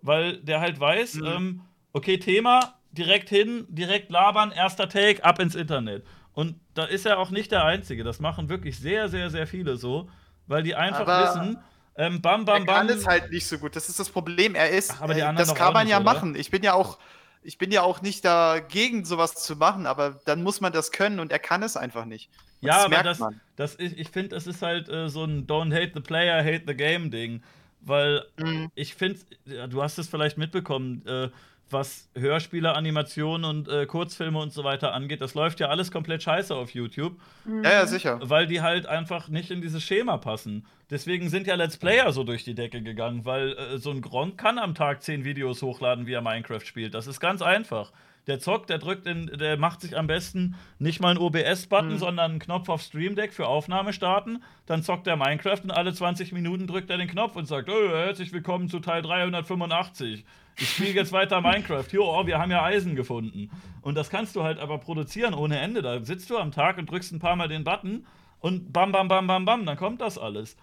Weil 0.01 0.37
der 0.39 0.61
halt 0.61 0.79
weiß, 0.79 1.15
mhm. 1.15 1.27
ähm, 1.27 1.61
okay, 1.93 2.19
Thema, 2.19 2.75
direkt 2.93 3.31
hin, 3.31 3.67
direkt 3.69 4.13
labern, 4.13 4.53
erster 4.53 4.89
Take, 4.89 5.25
ab 5.25 5.41
ins 5.41 5.57
Internet. 5.57 6.05
Und 6.33 6.55
da 6.75 6.85
ist 6.85 7.05
er 7.05 7.19
auch 7.19 7.31
nicht 7.31 7.51
der 7.51 7.65
Einzige. 7.65 8.05
Das 8.05 8.21
machen 8.21 8.49
wirklich 8.49 8.79
sehr, 8.79 9.09
sehr, 9.09 9.29
sehr 9.29 9.49
viele 9.49 9.77
so, 9.77 10.09
weil 10.47 10.63
die 10.63 10.77
einfach 10.77 11.09
aber 11.09 11.23
wissen, 11.23 11.59
ähm, 11.97 12.21
bam, 12.21 12.45
bam, 12.45 12.65
bam. 12.65 12.89
Er 12.89 12.95
kann 12.95 12.99
es 12.99 13.07
halt 13.07 13.31
nicht 13.33 13.47
so 13.47 13.59
gut. 13.59 13.75
Das 13.75 13.89
ist 13.89 13.99
das 13.99 14.09
Problem. 14.09 14.55
Er 14.55 14.71
ist, 14.71 14.93
Ach, 14.93 15.03
aber 15.03 15.15
die 15.15 15.21
äh, 15.21 15.35
das 15.35 15.55
kann 15.55 15.73
man 15.73 15.89
ja 15.89 15.97
oder? 15.97 16.05
machen. 16.05 16.37
Ich 16.37 16.51
bin 16.51 16.63
ja 16.63 16.75
auch, 16.75 16.99
ich 17.45 17.59
bin 17.59 17.71
ja 17.71 17.83
auch 17.83 18.03
nicht 18.03 18.25
dagegen, 18.25 19.05
sowas 19.05 19.35
zu 19.35 19.57
machen, 19.57 19.87
aber 19.87 20.21
dann 20.25 20.43
muss 20.43 20.61
man 20.61 20.73
das 20.73 20.91
können 20.91 21.21
und 21.21 21.31
er 21.31 21.39
kann 21.39 21.63
es 21.63 21.77
einfach 21.77 22.07
nicht. 22.07 22.31
Und 22.61 22.69
ja, 22.69 22.89
das 22.89 23.21
aber 23.21 23.33
das, 23.37 23.41
das 23.57 23.75
ist, 23.75 23.99
ich 23.99 24.09
finde, 24.09 24.35
es 24.37 24.47
ist 24.47 24.63
halt 24.63 24.89
äh, 24.89 25.09
so 25.09 25.25
ein 25.25 25.47
Don't 25.47 25.73
hate 25.75 25.93
the 25.95 26.01
player, 26.01 26.43
hate 26.43 26.65
the 26.67 26.75
game 26.75 27.11
Ding. 27.11 27.43
Weil 27.83 28.25
mhm. 28.39 28.71
ich 28.75 28.95
finde, 28.95 29.21
ja, 29.45 29.67
du 29.67 29.83
hast 29.83 29.99
es 29.99 30.09
vielleicht 30.09 30.39
mitbekommen, 30.39 31.07
äh, 31.07 31.29
was 31.71 32.09
Hörspiele, 32.15 32.75
Animationen 32.75 33.45
und 33.45 33.69
äh, 33.69 33.87
Kurzfilme 33.87 34.39
und 34.39 34.53
so 34.53 34.65
weiter 34.65 34.93
angeht, 34.93 35.21
das 35.21 35.35
läuft 35.35 35.61
ja 35.61 35.69
alles 35.69 35.91
komplett 35.91 36.23
scheiße 36.23 36.55
auf 36.55 36.71
YouTube. 36.71 37.17
Ja, 37.63 37.73
ja, 37.73 37.87
sicher. 37.87 38.19
Weil 38.23 38.47
die 38.47 38.61
halt 38.61 38.87
einfach 38.87 39.29
nicht 39.29 39.51
in 39.51 39.61
dieses 39.61 39.83
Schema 39.83 40.19
passen. 40.19 40.67
Deswegen 40.91 41.29
sind 41.29 41.47
ja 41.47 41.55
Let's 41.55 41.77
Player 41.77 42.13
so 42.13 42.25
durch 42.25 42.45
die 42.45 42.55
Decke 42.55 42.83
gegangen, 42.83 43.25
weil 43.25 43.53
äh, 43.53 43.79
so 43.79 43.91
ein 43.91 44.01
Gronk 44.01 44.39
kann 44.39 44.59
am 44.59 44.75
Tag 44.75 45.03
zehn 45.03 45.25
Videos 45.25 45.63
hochladen, 45.63 46.07
wie 46.07 46.13
er 46.13 46.23
Minecraft 46.23 46.65
spielt. 46.65 46.95
Das 46.95 47.07
ist 47.07 47.21
ganz 47.21 47.43
einfach. 47.43 47.93
Der 48.27 48.41
zockt, 48.41 48.71
der 48.71 48.79
drückt 48.79 49.07
in, 49.07 49.27
der 49.27 49.59
macht 49.59 49.83
sich 49.83 49.99
am 49.99 50.07
besten 50.07 50.57
nicht 50.79 51.01
mal 51.01 51.11
einen 51.11 51.19
OBS-Button, 51.19 51.93
mhm. 51.93 51.99
sondern 51.99 52.31
einen 52.33 52.41
Knopf 52.41 52.69
auf 52.71 52.81
Stream 52.81 53.17
Deck 53.17 53.35
für 53.35 53.47
Aufnahme 53.47 53.93
starten. 53.93 54.43
Dann 54.67 54.83
zockt 54.83 55.07
er 55.07 55.17
Minecraft 55.17 55.61
und 55.63 55.71
alle 55.71 55.93
20 55.93 56.33
Minuten 56.33 56.67
drückt 56.67 56.89
er 56.89 56.97
den 56.97 57.09
Knopf 57.09 57.37
und 57.37 57.47
sagt: 57.47 57.69
oh, 57.69 57.89
herzlich 57.91 58.33
willkommen 58.33 58.69
zu 58.69 58.81
Teil 58.81 59.03
385. 59.03 60.25
Ich 60.57 60.71
spiele 60.71 60.91
jetzt 60.91 61.13
weiter 61.13 61.41
Minecraft. 61.41 61.87
Jo, 61.91 62.05
oh, 62.05 62.27
wir 62.27 62.39
haben 62.39 62.51
ja 62.51 62.63
Eisen 62.63 62.95
gefunden. 62.95 63.51
Und 63.83 63.97
das 63.97 64.11
kannst 64.11 64.37
du 64.37 64.45
halt 64.45 64.59
aber 64.59 64.79
produzieren 64.79 65.35
ohne 65.35 65.59
Ende. 65.59 65.83
Da 65.83 66.03
sitzt 66.05 66.31
du 66.31 66.39
am 66.39 66.53
Tag 66.53 66.79
und 66.79 66.91
drückst 66.91 67.13
ein 67.13 67.19
paar 67.19 67.37
Mal 67.37 67.49
den 67.49 67.65
Button 67.65 68.07
und 68.41 68.73
bam, 68.73 68.93
bam, 68.93 69.09
bam, 69.09 69.27
bam, 69.27 69.45
bam, 69.45 69.67
dann 69.67 69.77
kommt 69.77 70.01
das 70.01 70.19
alles. 70.19 70.57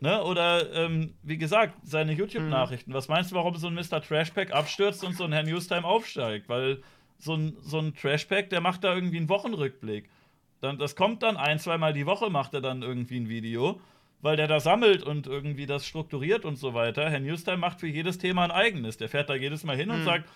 Ne? 0.00 0.22
Oder 0.22 0.72
ähm, 0.74 1.14
wie 1.22 1.38
gesagt, 1.38 1.74
seine 1.84 2.12
YouTube-Nachrichten. 2.12 2.92
Was 2.92 3.08
meinst 3.08 3.30
du, 3.30 3.36
warum 3.36 3.54
so 3.56 3.66
ein 3.66 3.74
Mr. 3.74 4.02
Trashpack 4.02 4.52
abstürzt 4.52 5.04
und 5.04 5.16
so 5.16 5.24
ein 5.24 5.32
Herr 5.32 5.42
Newstime 5.42 5.84
aufsteigt? 5.84 6.48
Weil 6.48 6.82
so 7.18 7.34
ein, 7.34 7.56
so 7.60 7.78
ein 7.78 7.94
Trashpack, 7.94 8.50
der 8.50 8.60
macht 8.60 8.84
da 8.84 8.94
irgendwie 8.94 9.18
einen 9.18 9.28
Wochenrückblick. 9.28 10.08
Dann, 10.60 10.78
das 10.78 10.96
kommt 10.96 11.22
dann 11.22 11.36
ein, 11.36 11.58
zweimal 11.58 11.92
die 11.92 12.06
Woche, 12.06 12.30
macht 12.30 12.54
er 12.54 12.60
dann 12.60 12.82
irgendwie 12.82 13.18
ein 13.18 13.28
Video, 13.28 13.80
weil 14.22 14.36
der 14.36 14.48
da 14.48 14.60
sammelt 14.60 15.02
und 15.02 15.26
irgendwie 15.26 15.66
das 15.66 15.86
strukturiert 15.86 16.44
und 16.44 16.56
so 16.56 16.74
weiter. 16.74 17.08
Herr 17.08 17.20
Newstime 17.20 17.56
macht 17.56 17.80
für 17.80 17.86
jedes 17.86 18.18
Thema 18.18 18.44
ein 18.44 18.50
eigenes. 18.50 18.96
Der 18.96 19.08
fährt 19.08 19.30
da 19.30 19.34
jedes 19.34 19.64
Mal 19.64 19.76
hin 19.76 19.88
mhm. 19.88 19.94
und 19.96 20.04
sagt, 20.04 20.28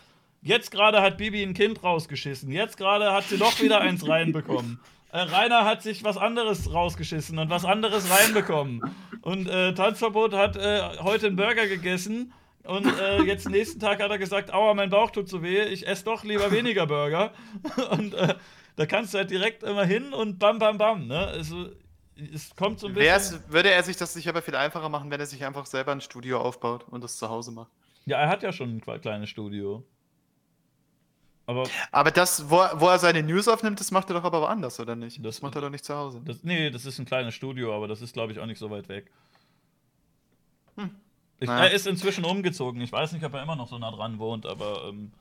jetzt 0.42 0.70
gerade 0.70 1.02
hat 1.02 1.18
Bibi 1.18 1.42
ein 1.42 1.54
Kind 1.54 1.82
rausgeschissen, 1.82 2.50
jetzt 2.50 2.76
gerade 2.76 3.12
hat 3.12 3.24
sie 3.24 3.38
doch 3.38 3.60
wieder 3.60 3.80
eins 3.80 4.06
reinbekommen. 4.06 4.80
Äh, 5.12 5.20
Rainer 5.20 5.64
hat 5.64 5.80
sich 5.80 6.02
was 6.02 6.16
anderes 6.16 6.74
rausgeschissen 6.74 7.38
und 7.38 7.48
was 7.48 7.64
anderes 7.64 8.10
reinbekommen. 8.10 8.82
Und 9.22 9.48
äh, 9.48 9.72
Tanzverbot 9.72 10.32
hat 10.32 10.56
äh, 10.56 10.80
heute 11.04 11.28
einen 11.28 11.36
Burger 11.36 11.68
gegessen 11.68 12.32
und 12.64 12.86
äh, 12.98 13.22
jetzt 13.22 13.48
nächsten 13.48 13.78
Tag 13.78 14.02
hat 14.02 14.10
er 14.10 14.18
gesagt, 14.18 14.52
aua, 14.52 14.74
mein 14.74 14.90
Bauch 14.90 15.10
tut 15.10 15.28
so 15.28 15.42
weh, 15.42 15.62
ich 15.64 15.86
esse 15.86 16.04
doch 16.04 16.24
lieber 16.24 16.50
weniger 16.50 16.86
Burger. 16.86 17.32
Und 17.90 18.14
äh, 18.14 18.34
da 18.76 18.86
kannst 18.86 19.12
du 19.12 19.18
halt 19.18 19.30
direkt 19.30 19.62
immer 19.62 19.84
hin 19.84 20.12
und 20.12 20.38
bam, 20.38 20.58
bam, 20.58 20.78
bam. 20.78 21.06
Ne? 21.06 21.26
Also, 21.26 21.70
es 22.16 22.54
kommt 22.54 22.78
so 22.78 22.86
ein 22.86 22.94
bisschen. 22.94 23.08
Wär's, 23.08 23.40
würde 23.48 23.70
er 23.70 23.82
sich 23.82 23.96
das 23.96 24.14
nicht 24.14 24.28
aber 24.28 24.42
viel 24.42 24.56
einfacher 24.56 24.88
machen, 24.88 25.10
wenn 25.10 25.20
er 25.20 25.26
sich 25.26 25.44
einfach 25.44 25.66
selber 25.66 25.92
ein 25.92 26.00
Studio 26.00 26.40
aufbaut 26.40 26.84
und 26.88 27.02
das 27.02 27.16
zu 27.18 27.28
Hause 27.28 27.50
macht? 27.52 27.70
Ja, 28.06 28.18
er 28.18 28.28
hat 28.28 28.42
ja 28.42 28.52
schon 28.52 28.76
ein 28.76 29.00
kleines 29.00 29.28
Studio. 29.28 29.84
Aber, 31.46 31.68
aber 31.92 32.10
das, 32.10 32.48
wo, 32.48 32.56
wo 32.74 32.88
er 32.88 32.98
seine 32.98 33.22
News 33.22 33.48
aufnimmt, 33.48 33.78
das 33.78 33.90
macht 33.90 34.08
er 34.10 34.14
doch 34.14 34.24
aber 34.24 34.40
woanders, 34.40 34.80
oder 34.80 34.96
nicht? 34.96 35.18
Das, 35.18 35.36
das 35.36 35.42
macht 35.42 35.54
er 35.56 35.62
doch 35.62 35.70
nicht 35.70 35.84
zu 35.84 35.94
Hause. 35.94 36.22
Das, 36.24 36.42
nee, 36.42 36.70
das 36.70 36.86
ist 36.86 36.98
ein 36.98 37.04
kleines 37.04 37.34
Studio, 37.34 37.74
aber 37.74 37.86
das 37.86 38.00
ist, 38.00 38.14
glaube 38.14 38.32
ich, 38.32 38.38
auch 38.38 38.46
nicht 38.46 38.58
so 38.58 38.70
weit 38.70 38.88
weg. 38.88 39.10
Hm. 40.76 40.90
Ich, 41.40 41.48
naja. 41.48 41.66
Er 41.66 41.72
ist 41.72 41.86
inzwischen 41.86 42.24
umgezogen. 42.24 42.80
Ich 42.80 42.92
weiß 42.92 43.12
nicht, 43.12 43.24
ob 43.24 43.34
er 43.34 43.42
immer 43.42 43.56
noch 43.56 43.68
so 43.68 43.78
nah 43.78 43.90
dran 43.90 44.18
wohnt, 44.18 44.46
aber 44.46 44.88
ähm, 44.88 45.12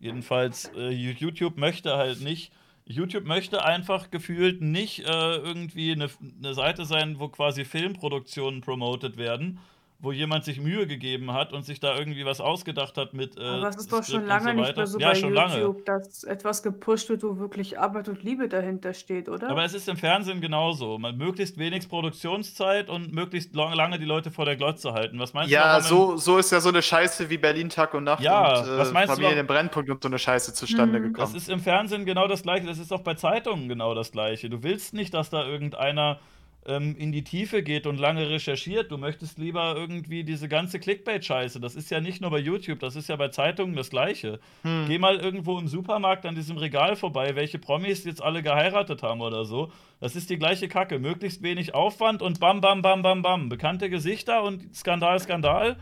jedenfalls, 0.00 0.70
äh, 0.76 0.90
YouTube 0.90 1.56
möchte 1.56 1.96
halt 1.96 2.20
nicht. 2.20 2.52
YouTube 2.86 3.24
möchte 3.24 3.64
einfach 3.64 4.10
gefühlt 4.10 4.60
nicht 4.60 5.00
äh, 5.00 5.36
irgendwie 5.36 5.92
eine, 5.92 6.10
eine 6.38 6.54
Seite 6.54 6.84
sein, 6.84 7.18
wo 7.18 7.28
quasi 7.28 7.64
Filmproduktionen 7.64 8.60
promotet 8.60 9.16
werden, 9.16 9.58
wo 9.98 10.12
jemand 10.12 10.44
sich 10.44 10.60
Mühe 10.60 10.86
gegeben 10.86 11.32
hat 11.32 11.52
und 11.52 11.64
sich 11.64 11.80
da 11.80 11.96
irgendwie 11.96 12.24
was 12.24 12.40
ausgedacht 12.40 12.98
hat 12.98 13.14
mit. 13.14 13.36
Äh, 13.38 13.42
Aber 13.42 13.68
es 13.68 13.76
ist 13.76 13.92
doch 13.92 14.04
schon 14.04 14.26
lange 14.26 14.50
so 14.50 14.52
nicht 14.52 14.76
mehr 14.76 14.86
so 14.86 14.98
ja, 14.98 15.12
bei 15.12 15.18
YouTube, 15.18 15.34
lange. 15.34 15.76
dass 15.86 16.24
etwas 16.24 16.62
gepusht 16.62 17.08
wird, 17.08 17.22
wo 17.22 17.38
wirklich 17.38 17.78
Arbeit 17.78 18.08
und 18.08 18.22
Liebe 18.22 18.48
dahinter 18.48 18.92
steht, 18.92 19.28
oder? 19.28 19.48
Aber 19.48 19.64
es 19.64 19.72
ist 19.72 19.88
im 19.88 19.96
Fernsehen 19.96 20.40
genauso. 20.40 20.98
Man, 20.98 21.16
möglichst 21.16 21.58
wenig 21.58 21.88
Produktionszeit 21.88 22.90
und 22.90 23.12
möglichst 23.12 23.54
lange 23.54 23.98
die 23.98 24.04
Leute 24.04 24.30
vor 24.30 24.44
der 24.44 24.56
Glotze 24.56 24.92
halten. 24.92 25.18
Was 25.18 25.32
meinst 25.32 25.50
ja, 25.50 25.62
du? 25.62 25.66
Ja, 25.66 25.80
so, 25.80 26.16
so 26.16 26.38
ist 26.38 26.52
ja 26.52 26.60
so 26.60 26.68
eine 26.68 26.82
Scheiße 26.82 27.30
wie 27.30 27.38
Berlin 27.38 27.70
Tag 27.70 27.94
und 27.94 28.04
Nacht 28.04 28.22
ja, 28.22 28.60
und 28.60 28.68
äh, 28.68 28.78
was 28.78 28.92
meinst 28.92 29.14
Familie 29.14 29.40
im 29.40 29.46
Brennpunkt 29.46 29.90
und 29.90 30.02
so 30.02 30.08
eine 30.08 30.18
Scheiße 30.18 30.52
zustande 30.52 30.98
mhm. 30.98 31.04
gekommen. 31.04 31.32
Das 31.32 31.34
ist 31.34 31.48
im 31.48 31.60
Fernsehen 31.60 32.04
genau 32.04 32.28
das 32.28 32.42
gleiche. 32.42 32.66
Das 32.66 32.78
ist 32.78 32.92
auch 32.92 33.00
bei 33.00 33.14
Zeitungen 33.14 33.68
genau 33.68 33.94
das 33.94 34.12
gleiche. 34.12 34.50
Du 34.50 34.62
willst 34.62 34.92
nicht, 34.92 35.14
dass 35.14 35.30
da 35.30 35.46
irgendeiner 35.46 36.18
ähm, 36.66 36.96
in 36.96 37.12
die 37.12 37.24
Tiefe 37.24 37.62
geht 37.62 37.86
und 37.86 37.98
lange 37.98 38.28
recherchiert. 38.28 38.90
Du 38.90 38.98
möchtest 38.98 39.38
lieber 39.38 39.74
irgendwie 39.76 40.24
diese 40.24 40.48
ganze 40.48 40.78
Clickbait-Scheiße. 40.78 41.60
Das 41.60 41.74
ist 41.74 41.90
ja 41.90 42.00
nicht 42.00 42.20
nur 42.20 42.30
bei 42.30 42.38
YouTube, 42.38 42.80
das 42.80 42.96
ist 42.96 43.08
ja 43.08 43.16
bei 43.16 43.28
Zeitungen 43.28 43.76
das 43.76 43.90
Gleiche. 43.90 44.40
Hm. 44.62 44.86
Geh 44.88 44.98
mal 44.98 45.16
irgendwo 45.16 45.58
im 45.58 45.68
Supermarkt 45.68 46.26
an 46.26 46.34
diesem 46.34 46.56
Regal 46.56 46.96
vorbei, 46.96 47.36
welche 47.36 47.58
Promis 47.58 48.04
jetzt 48.04 48.22
alle 48.22 48.42
geheiratet 48.42 49.02
haben 49.02 49.20
oder 49.20 49.44
so. 49.44 49.70
Das 50.00 50.16
ist 50.16 50.30
die 50.30 50.38
gleiche 50.38 50.68
Kacke. 50.68 50.98
Möglichst 50.98 51.42
wenig 51.42 51.74
Aufwand 51.74 52.22
und 52.22 52.40
bam, 52.40 52.60
bam, 52.60 52.82
bam, 52.82 53.02
bam, 53.02 53.22
bam. 53.22 53.48
Bekannte 53.48 53.90
Gesichter 53.90 54.42
und 54.42 54.74
Skandal, 54.74 55.20
Skandal. 55.20 55.76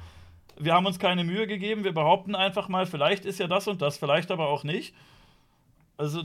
Wir 0.58 0.74
haben 0.74 0.86
uns 0.86 0.98
keine 0.98 1.24
Mühe 1.24 1.46
gegeben. 1.46 1.84
Wir 1.84 1.92
behaupten 1.92 2.34
einfach 2.34 2.68
mal, 2.68 2.86
vielleicht 2.86 3.24
ist 3.24 3.38
ja 3.38 3.46
das 3.46 3.68
und 3.68 3.82
das, 3.82 3.98
vielleicht 3.98 4.30
aber 4.30 4.48
auch 4.48 4.64
nicht. 4.64 4.94
Also, 5.96 6.24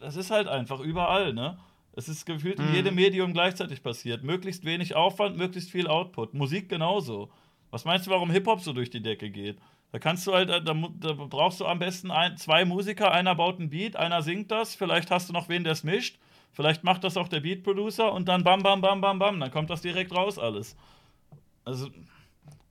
das 0.00 0.16
ist 0.16 0.30
halt 0.30 0.48
einfach 0.48 0.80
überall, 0.80 1.32
ne? 1.32 1.56
Es 1.96 2.08
ist 2.08 2.26
gefühlt 2.26 2.58
in 2.58 2.68
mhm. 2.68 2.74
jedem 2.74 2.94
Medium 2.94 3.32
gleichzeitig 3.32 3.82
passiert. 3.82 4.24
Möglichst 4.24 4.64
wenig 4.64 4.96
Aufwand, 4.96 5.36
möglichst 5.36 5.70
viel 5.70 5.86
Output. 5.86 6.34
Musik 6.34 6.68
genauso. 6.68 7.30
Was 7.70 7.84
meinst 7.84 8.06
du, 8.06 8.10
warum 8.10 8.30
Hip-Hop 8.30 8.60
so 8.60 8.72
durch 8.72 8.90
die 8.90 9.02
Decke 9.02 9.30
geht? 9.30 9.58
Da 9.92 10.00
kannst 10.00 10.26
du 10.26 10.34
halt, 10.34 10.48
da, 10.48 10.58
da 10.60 11.12
brauchst 11.12 11.60
du 11.60 11.66
am 11.66 11.78
besten 11.78 12.10
ein, 12.10 12.36
zwei 12.36 12.64
Musiker, 12.64 13.12
einer 13.12 13.36
baut 13.36 13.60
ein 13.60 13.70
Beat, 13.70 13.94
einer 13.94 14.22
singt 14.22 14.50
das, 14.50 14.74
vielleicht 14.74 15.10
hast 15.12 15.28
du 15.28 15.32
noch 15.32 15.48
wen, 15.48 15.62
der 15.62 15.72
es 15.72 15.84
mischt, 15.84 16.18
vielleicht 16.52 16.82
macht 16.82 17.04
das 17.04 17.16
auch 17.16 17.28
der 17.28 17.38
Beat-Producer 17.38 18.12
und 18.12 18.26
dann 18.26 18.42
bam, 18.42 18.60
bam, 18.64 18.80
bam, 18.80 19.00
bam, 19.00 19.20
bam, 19.20 19.38
dann 19.38 19.52
kommt 19.52 19.70
das 19.70 19.82
direkt 19.82 20.12
raus 20.12 20.36
alles. 20.36 20.76
Also, 21.64 21.90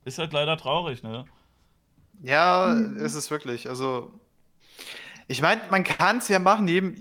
ist 0.03 0.17
halt 0.17 0.33
leider 0.33 0.57
traurig, 0.57 1.01
ne? 1.01 1.23
Ja, 2.21 2.73
ist 2.73 3.15
es 3.15 3.31
wirklich. 3.31 3.69
Also, 3.69 4.11
ich 5.27 5.41
meine, 5.41 5.61
man 5.69 5.85
kann 5.85 6.17
es 6.17 6.27
ja 6.27 6.39
machen, 6.39 6.67
jedem, 6.67 6.95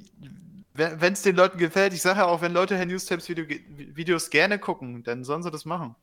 wenn 0.75 1.13
es 1.13 1.23
den 1.23 1.37
Leuten 1.37 1.59
gefällt, 1.59 1.93
ich 1.93 2.01
sage 2.01 2.21
ja 2.21 2.27
auch, 2.27 2.41
wenn 2.41 2.53
Leute 2.53 2.77
Herr 2.77 2.87
Newstapes 2.87 3.29
Video, 3.29 3.45
Videos 3.47 4.31
gerne 4.31 4.59
gucken, 4.59 5.03
dann 5.05 5.25
sollen 5.25 5.43
sie 5.43 5.51
das 5.51 5.65
machen. 5.65 5.95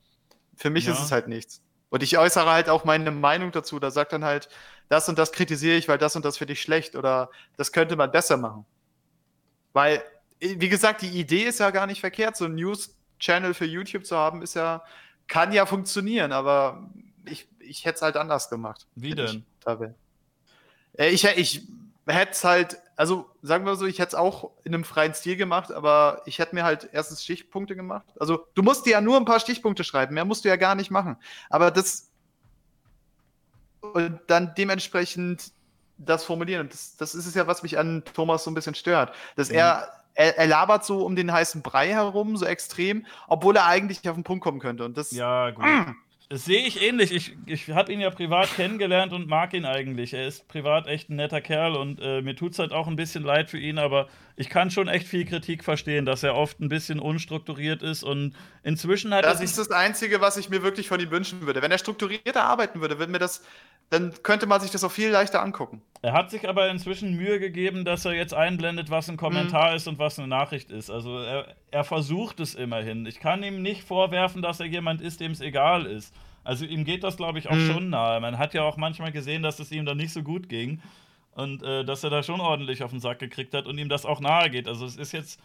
Für 0.56 0.70
mich 0.70 0.86
ja. 0.86 0.94
ist 0.94 1.02
es 1.02 1.12
halt 1.12 1.28
nichts. 1.28 1.62
Und 1.90 2.04
ich 2.04 2.18
äußere 2.18 2.50
halt 2.50 2.70
auch 2.70 2.86
meine 2.86 3.10
Meinung 3.12 3.52
dazu. 3.52 3.80
Da 3.80 3.90
sagt 3.90 4.14
dann 4.14 4.24
halt, 4.24 4.48
das 4.90 5.10
und 5.10 5.18
das 5.18 5.32
kritisiere 5.32 5.76
ich, 5.76 5.88
weil 5.88 5.98
das 5.98 6.16
und 6.16 6.24
das 6.24 6.38
finde 6.38 6.54
ich 6.54 6.62
schlecht 6.62 6.96
oder 6.96 7.32
das 7.58 7.72
könnte 7.72 7.96
man 7.96 8.12
besser 8.12 8.38
machen. 8.38 8.66
Weil, 9.74 10.04
wie 10.40 10.70
gesagt, 10.70 11.02
die 11.02 11.10
Idee 11.10 11.46
ist 11.46 11.60
ja 11.60 11.72
gar 11.72 11.88
nicht 11.88 12.00
verkehrt. 12.00 12.38
So 12.38 12.46
ein 12.46 12.56
News-Channel 12.56 13.54
für 13.54 13.66
YouTube 13.66 14.06
zu 14.06 14.16
haben, 14.18 14.42
ist 14.44 14.56
ja, 14.56 14.84
kann 15.28 15.52
ja 15.52 15.66
funktionieren, 15.66 16.32
aber 16.32 16.90
ich, 17.26 17.48
ich 17.60 17.86
hätte 17.86 17.98
es 17.98 18.02
halt 18.02 18.18
anders 18.18 18.50
gemacht. 18.50 18.86
Wie 18.96 19.16
denn? 19.16 19.46
Ich, 20.98 21.24
ich, 21.24 21.38
ich 21.38 21.68
hätte 22.06 22.32
es 22.32 22.44
halt 22.44 22.78
also 23.00 23.30
sagen 23.42 23.66
wir 23.66 23.78
so, 23.78 23.86
ich 23.86 24.00
hätte 24.00 24.10
es 24.10 24.16
auch 24.16 24.52
in 24.66 24.74
einem 24.74 24.84
freien 24.84 25.14
Stil 25.14 25.38
gemacht, 25.38 25.72
aber 25.72 26.22
ich 26.26 26.38
hätte 26.38 26.54
mir 26.54 26.66
halt 26.66 26.90
erstens 26.92 27.24
Stichpunkte 27.24 27.74
gemacht. 27.74 28.06
Also 28.20 28.46
du 28.56 28.62
musst 28.62 28.86
dir 28.86 28.90
ja 28.90 29.00
nur 29.00 29.16
ein 29.16 29.24
paar 29.24 29.40
Stichpunkte 29.40 29.86
schreiben, 29.86 30.16
mehr 30.16 30.26
musst 30.26 30.44
du 30.44 30.50
ja 30.50 30.58
gar 30.58 30.76
nicht 30.76 30.92
machen. 30.92 31.16
Aber 31.50 31.72
das 31.72 32.12
und 33.80 34.20
dann 34.28 34.54
dementsprechend 34.58 35.54
das 35.98 36.26
formulieren. 36.26 36.68
Das, 36.68 36.98
das 36.98 37.16
ist 37.16 37.26
es 37.26 37.36
ja, 37.36 37.48
was 37.48 37.64
mich 37.64 37.78
an 37.78 38.04
Thomas 38.04 38.44
so 38.44 38.52
ein 38.52 38.54
bisschen 38.54 38.76
stört. 38.76 39.16
Dass 39.38 39.48
mhm. 39.48 39.56
er, 39.56 40.04
er, 40.14 40.38
er, 40.38 40.48
labert 40.48 40.84
so 40.84 41.06
um 41.06 41.16
den 41.16 41.32
heißen 41.32 41.62
Brei 41.62 41.88
herum, 41.88 42.36
so 42.36 42.46
extrem, 42.46 43.06
obwohl 43.30 43.56
er 43.56 43.66
eigentlich 43.66 44.10
auf 44.10 44.16
den 44.16 44.26
Punkt 44.26 44.44
kommen 44.44 44.60
könnte. 44.60 44.84
Und 44.84 44.98
das. 44.98 45.12
Ja, 45.12 45.52
gut. 45.52 45.64
Mm. 45.64 45.96
Das 46.32 46.46
sehe 46.46 46.62
ich 46.62 46.80
ähnlich. 46.80 47.12
Ich, 47.12 47.36
ich 47.48 47.72
habe 47.72 47.92
ihn 47.92 48.00
ja 48.00 48.12
privat 48.12 48.56
kennengelernt 48.56 49.14
und 49.14 49.28
mag 49.28 49.52
ihn 49.56 49.66
eigentlich. 49.66 50.14
Er 50.14 50.28
ist 50.28 50.48
privat 50.48 50.86
echt 50.86 51.10
ein 51.10 51.16
netter 51.16 51.42
Kerl 51.42 51.76
und 51.76 52.00
äh, 52.00 52.22
mir 52.22 52.36
tut 52.36 52.52
es 52.52 52.60
halt 52.60 52.72
auch 52.72 52.88
ein 52.88 52.96
bisschen 52.96 53.24
leid 53.24 53.50
für 53.50 53.58
ihn, 53.58 53.80
aber 53.80 54.08
ich 54.40 54.50
kann 54.50 54.72
schon 54.72 54.88
echt 54.88 55.06
viel 55.06 55.26
Kritik 55.26 55.64
verstehen, 55.64 56.06
dass 56.06 56.24
er 56.24 56.34
oft 56.34 56.62
ein 56.62 56.70
bisschen 56.70 57.00
unstrukturiert 57.00 57.84
ist 57.84 58.04
und 58.04 58.34
inzwischen 58.64 59.14
hat 59.14 59.26
das 59.26 59.40
er. 59.40 59.42
Das 59.42 59.52
ist 59.52 59.58
das 59.60 59.70
Einzige, 59.70 60.22
was 60.22 60.38
ich 60.38 60.50
mir 60.50 60.64
wirklich 60.64 60.88
von 60.88 61.00
ihm 61.00 61.12
wünschen 61.12 61.46
würde. 61.46 61.62
Wenn 61.62 61.72
er 61.72 61.78
strukturierter 61.78 62.44
arbeiten 62.44 62.80
würde, 62.80 63.00
würde 63.00 63.12
mir 63.12 63.20
das 63.20 63.44
dann 63.90 64.14
könnte 64.22 64.46
man 64.46 64.62
sich 64.62 64.72
das 64.72 64.84
auch 64.84 64.92
viel 64.92 65.10
leichter 65.10 65.42
angucken. 65.42 65.82
Er 66.02 66.14
hat 66.14 66.30
sich 66.30 66.48
aber 66.48 66.70
inzwischen 66.70 67.16
Mühe 67.16 67.40
gegeben, 67.40 67.86
dass 67.86 68.06
er 68.06 68.14
jetzt 68.14 68.34
einblendet, 68.34 68.90
was 68.92 69.10
ein 69.10 69.18
Kommentar 69.18 69.72
mhm. 69.72 69.78
ist 69.78 69.88
und 69.88 69.98
was 69.98 70.20
eine 70.20 70.28
Nachricht 70.28 70.70
ist. 70.70 70.92
Also 70.92 71.18
er, 71.18 71.56
er, 71.72 71.84
versucht 71.84 72.40
es 72.40 72.54
immerhin. 72.54 73.06
Ich 73.08 73.20
kann 73.20 73.42
ihm 73.42 73.62
nicht 73.62 73.84
vorwerfen, 73.84 74.42
dass 74.42 74.60
er 74.60 74.68
jemand 74.68 75.02
ist, 75.02 75.20
dem 75.20 75.32
es 75.32 75.42
egal 75.42 75.86
ist. 75.86 76.14
Also 76.44 76.66
ihm 76.66 76.86
geht 76.86 77.04
das, 77.04 77.18
glaube 77.18 77.40
ich, 77.40 77.50
auch 77.50 77.56
mhm. 77.56 77.72
schon 77.72 77.90
nahe. 77.90 78.22
Man 78.22 78.38
hat 78.38 78.54
ja 78.54 78.62
auch 78.62 78.78
manchmal 78.78 79.12
gesehen, 79.12 79.42
dass 79.42 79.60
es 79.60 79.72
ihm 79.72 79.86
dann 79.86 79.98
nicht 79.98 80.14
so 80.14 80.22
gut 80.22 80.50
ging. 80.50 80.82
Und 81.34 81.64
äh, 81.64 81.86
dass 81.86 82.04
er 82.04 82.10
da 82.10 82.24
schon 82.24 82.42
ordentlich 82.42 82.84
auf 82.84 82.92
den 82.92 83.00
Sack 83.00 83.20
gekriegt 83.20 83.54
hat 83.54 83.68
und 83.68 83.78
ihm 83.78 83.90
das 83.90 84.06
auch 84.06 84.20
nahe 84.20 84.50
geht. 84.50 84.68
Also 84.68 84.86
es 84.86 84.98
ist 84.98 85.12
jetzt, 85.12 85.40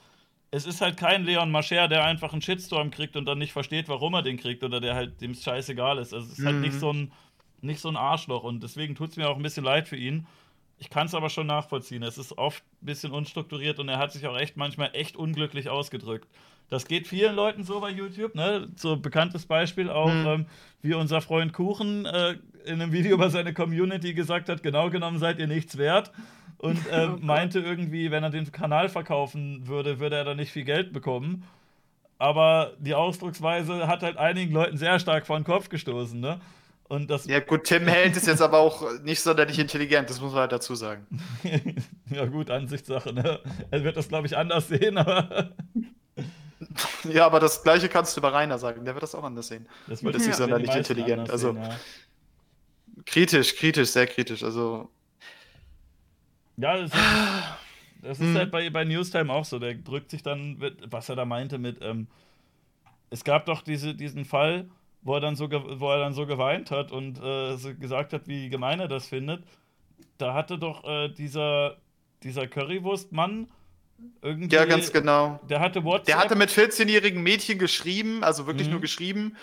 es 0.51 0.67
ist 0.67 0.81
halt 0.81 0.97
kein 0.97 1.25
Leon 1.25 1.51
Mascher, 1.51 1.89
der 1.89 2.05
einfach 2.05 2.33
einen 2.33 2.43
Shitstorm 2.43 2.91
kriegt 2.91 3.17
und 3.17 3.27
dann 3.27 3.39
nicht 3.39 3.53
versteht, 3.53 3.89
warum 3.89 4.15
er 4.15 4.23
den 4.23 4.37
kriegt 4.37 4.65
oder 4.65 4.81
der 4.81 4.95
halt 4.95 5.21
dem 5.21 5.35
scheißegal 5.35 5.99
ist. 5.99 6.15
Also 6.15 6.27
es 6.27 6.33
ist 6.33 6.39
mhm. 6.41 6.47
halt 6.47 6.57
nicht 6.57 6.75
mhm. 6.75 6.79
so 6.81 6.93
ein, 6.93 7.13
nicht 7.61 7.81
so 7.81 7.89
ein 7.89 7.97
Arschloch 7.97 8.43
und 8.45 8.63
deswegen 8.63 8.95
tut 8.95 9.11
es 9.11 9.17
mir 9.17 9.29
auch 9.29 9.37
ein 9.37 9.43
bisschen 9.43 9.65
leid 9.65 9.89
für 9.89 9.97
ihn. 9.97 10.27
Ich 10.79 10.91
kann 10.91 11.07
es 11.07 11.15
aber 11.15 11.31
schon 11.31 11.47
nachvollziehen. 11.47 12.03
Es 12.03 12.19
ist 12.19 12.37
oft 12.37 12.65
ein 12.83 12.87
bisschen 12.87 13.13
unstrukturiert 13.13 13.79
und 13.79 13.89
er 13.89 13.99
hat 13.99 14.13
sich 14.13 14.27
auch 14.27 14.37
echt 14.37 14.57
manchmal 14.57 14.91
echt 14.95 15.17
unglücklich 15.17 15.69
ausgedrückt. 15.69 16.29
Das 16.71 16.87
geht 16.87 17.07
vielen 17.07 17.35
Leuten 17.37 17.63
so 17.65 17.81
bei 17.81 17.91
YouTube, 17.91 18.35
ne? 18.35 18.69
So 18.77 18.97
bekanntes 18.97 19.47
Beispiel 19.47 19.91
auch, 19.91 20.13
mhm. 20.13 20.27
ähm, 20.27 20.47
wie 20.83 20.95
unser 20.95 21.21
Freund 21.21 21.53
Kuchen 21.53 22.07
äh, 22.07 22.37
in 22.65 22.81
einem 22.81 22.93
Video 22.93 23.15
über 23.15 23.31
seine 23.31 23.53
Community 23.53 24.15
gesagt 24.15 24.49
hat, 24.49 24.63
genau 24.63 24.91
genommen 24.91 25.19
seid 25.19 25.39
ihr 25.39 25.47
nichts 25.47 25.77
wert. 25.77 26.11
Und 26.59 26.79
äh, 26.91 27.09
meinte 27.21 27.61
irgendwie, 27.61 28.11
wenn 28.11 28.23
er 28.23 28.31
den 28.31 28.51
Kanal 28.51 28.89
verkaufen 28.89 29.67
würde, 29.67 30.01
würde 30.01 30.17
er 30.17 30.25
da 30.25 30.35
nicht 30.35 30.53
viel 30.53 30.65
Geld 30.65 30.93
bekommen. 30.93 31.45
Aber 32.19 32.73
die 32.79 32.95
Ausdrucksweise 32.95 33.87
hat 33.87 34.03
halt 34.03 34.17
einigen 34.17 34.53
Leuten 34.53 34.77
sehr 34.77 34.99
stark 34.99 35.27
vor 35.27 35.39
den 35.39 35.45
Kopf 35.45 35.69
gestoßen, 35.69 36.19
ne? 36.19 36.41
Und 36.87 37.11
das 37.11 37.27
ja, 37.27 37.41
gut, 37.41 37.65
Tim 37.65 37.87
Held 37.87 38.17
ist 38.17 38.27
jetzt 38.27 38.43
aber 38.43 38.59
auch 38.59 39.01
nicht 39.03 39.21
sonderlich 39.21 39.59
intelligent, 39.59 40.11
das 40.11 40.21
muss 40.21 40.33
man 40.33 40.43
halt 40.43 40.53
dazu 40.53 40.75
sagen. 40.75 41.07
ja, 42.11 42.27
gut, 42.27 42.51
Ansichtssache, 42.51 43.13
ne? 43.13 43.41
Er 43.71 43.85
wird 43.85 43.97
das, 43.97 44.09
glaube 44.09 44.27
ich, 44.27 44.37
anders 44.37 44.69
sehen, 44.69 44.99
aber. 44.99 45.51
ja, 47.05 47.27
aber 47.27 47.41
das 47.41 47.63
Gleiche 47.63 47.89
kannst 47.89 48.17
du 48.17 48.21
über 48.21 48.33
Rainer 48.33 48.59
sagen, 48.59 48.85
der 48.85 48.95
wird 48.95 49.03
das 49.03 49.15
auch 49.15 49.25
anders 49.25 49.49
sehen. 49.49 49.69
Das 49.87 50.03
wird 50.03 50.17
ist 50.17 50.27
nicht 50.27 50.37
sonderlich 50.37 50.75
intelligent. 50.75 51.31
Also, 51.31 51.53
sehen, 51.53 51.63
ja. 51.63 51.77
kritisch, 53.07 53.57
kritisch, 53.57 53.91
sehr 53.91 54.07
kritisch. 54.07 54.43
Also. 54.43 54.91
Ja, 56.57 56.77
das 56.77 56.93
ist, 56.93 57.03
das 58.03 58.21
ist 58.21 58.37
halt 58.37 58.51
bei, 58.51 58.71
bei 58.71 58.85
Newstime 58.85 59.33
auch 59.33 59.45
so. 59.45 59.59
Der 59.59 59.75
drückt 59.75 60.11
sich 60.11 60.23
dann, 60.23 60.61
was 60.89 61.09
er 61.09 61.17
da 61.17 61.25
meinte, 61.25 61.59
mit. 61.59 61.79
Ähm, 61.81 62.07
es 63.11 63.23
gab 63.23 63.47
doch 63.47 63.63
diese, 63.63 63.95
diesen 63.95 64.25
Fall 64.25 64.69
wo 65.05 65.15
er 65.15 65.21
dann 65.21 65.37
so, 65.37 65.49
wo 65.51 65.91
er 65.91 65.99
dann 65.99 66.15
so 66.15 66.27
geweint 66.27 66.71
hat 66.71 66.91
und 66.91 67.23
äh, 67.23 67.57
so 67.57 67.75
gesagt 67.75 68.13
hat, 68.13 68.27
wie 68.27 68.49
gemein 68.49 68.81
er 68.81 68.89
das 68.89 69.07
findet. 69.07 69.45
Da 70.19 70.35
hatte 70.35 70.59
doch 70.59 70.83
äh, 70.85 71.09
dieser, 71.11 71.77
dieser 72.23 72.49
Currywurst-Mann 72.49 73.49
irgendwie. 74.23 74.55
Ja, 74.55 74.65
ganz 74.65 74.93
genau. 74.93 75.41
Der 75.49 75.61
hatte 75.61 75.85
WhatsApp. 75.85 76.07
Der 76.07 76.19
hatte 76.19 76.37
mit 76.37 76.51
14-jährigen 76.51 77.23
Mädchen 77.23 77.59
geschrieben, 77.59 78.25
also 78.25 78.47
wirklich 78.47 78.69
mhm. 78.69 78.75
nur 78.75 78.81
geschrieben. 78.81 79.37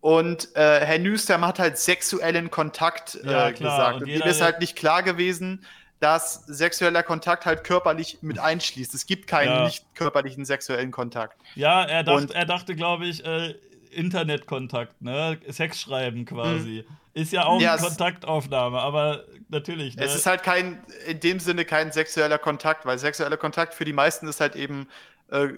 Und 0.00 0.54
äh, 0.54 0.80
Herr 0.80 0.98
Nüstam 0.98 1.46
hat 1.46 1.58
halt 1.58 1.78
sexuellen 1.78 2.50
Kontakt 2.50 3.14
äh, 3.24 3.30
ja, 3.30 3.50
gesagt. 3.50 3.96
Und, 3.96 4.02
und 4.02 4.08
ihm 4.08 4.22
ist 4.22 4.42
halt 4.42 4.60
nicht 4.60 4.76
klar 4.76 5.02
gewesen, 5.02 5.64
dass 6.00 6.44
sexueller 6.46 7.02
Kontakt 7.02 7.46
halt 7.46 7.64
körperlich 7.64 8.18
mit 8.20 8.38
einschließt. 8.38 8.92
Es 8.94 9.06
gibt 9.06 9.26
keinen 9.26 9.48
ja. 9.48 9.64
nicht 9.64 9.86
körperlichen 9.94 10.44
sexuellen 10.44 10.90
Kontakt. 10.90 11.40
Ja, 11.54 11.84
er, 11.84 12.02
dacht, 12.02 12.32
er 12.32 12.44
dachte, 12.44 12.76
glaube 12.76 13.06
ich, 13.06 13.24
äh, 13.24 13.54
Internetkontakt, 13.90 15.00
ne? 15.00 15.38
Sex 15.48 15.80
schreiben 15.80 16.26
quasi. 16.26 16.84
Mhm. 16.86 16.96
Ist 17.14 17.32
ja 17.32 17.46
auch 17.46 17.60
ja, 17.60 17.74
eine 17.74 17.82
Kontaktaufnahme, 17.82 18.80
aber 18.80 19.24
natürlich. 19.48 19.96
Ne? 19.96 20.02
Es 20.02 20.16
ist 20.16 20.26
halt 20.26 20.42
kein, 20.42 20.84
in 21.06 21.20
dem 21.20 21.38
Sinne 21.38 21.64
kein 21.64 21.92
sexueller 21.92 22.38
Kontakt, 22.38 22.86
weil 22.86 22.98
sexueller 22.98 23.36
Kontakt 23.36 23.72
für 23.74 23.84
die 23.84 23.92
meisten 23.92 24.26
ist 24.26 24.40
halt 24.40 24.56
eben 24.56 24.88
äh, 25.30 25.48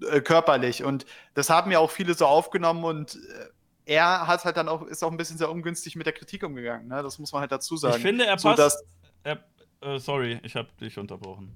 äh, 0.00 0.20
körperlich. 0.22 0.82
Und 0.82 1.04
das 1.34 1.50
haben 1.50 1.70
ja 1.70 1.78
auch 1.78 1.90
viele 1.90 2.14
so 2.14 2.26
aufgenommen 2.26 2.84
und 2.84 3.16
äh, 3.16 3.48
er 3.94 4.26
hat 4.26 4.44
halt 4.46 4.56
dann 4.56 4.66
auch, 4.66 4.82
ist 4.86 5.04
auch 5.04 5.10
ein 5.10 5.18
bisschen 5.18 5.36
sehr 5.36 5.50
ungünstig 5.50 5.94
mit 5.94 6.06
der 6.06 6.14
Kritik 6.14 6.42
umgegangen, 6.42 6.88
ne? 6.88 7.02
Das 7.02 7.18
muss 7.18 7.32
man 7.32 7.42
halt 7.42 7.52
dazu 7.52 7.76
sagen. 7.76 7.96
Ich 7.96 8.02
finde, 8.02 8.24
er 8.24 8.36
passt. 8.36 8.42
So, 8.42 8.54
dass, 8.54 8.84
er, 9.22 9.44
äh, 9.82 9.98
sorry, 9.98 10.40
ich 10.42 10.56
habe 10.56 10.68
dich 10.80 10.98
unterbrochen. 10.98 11.54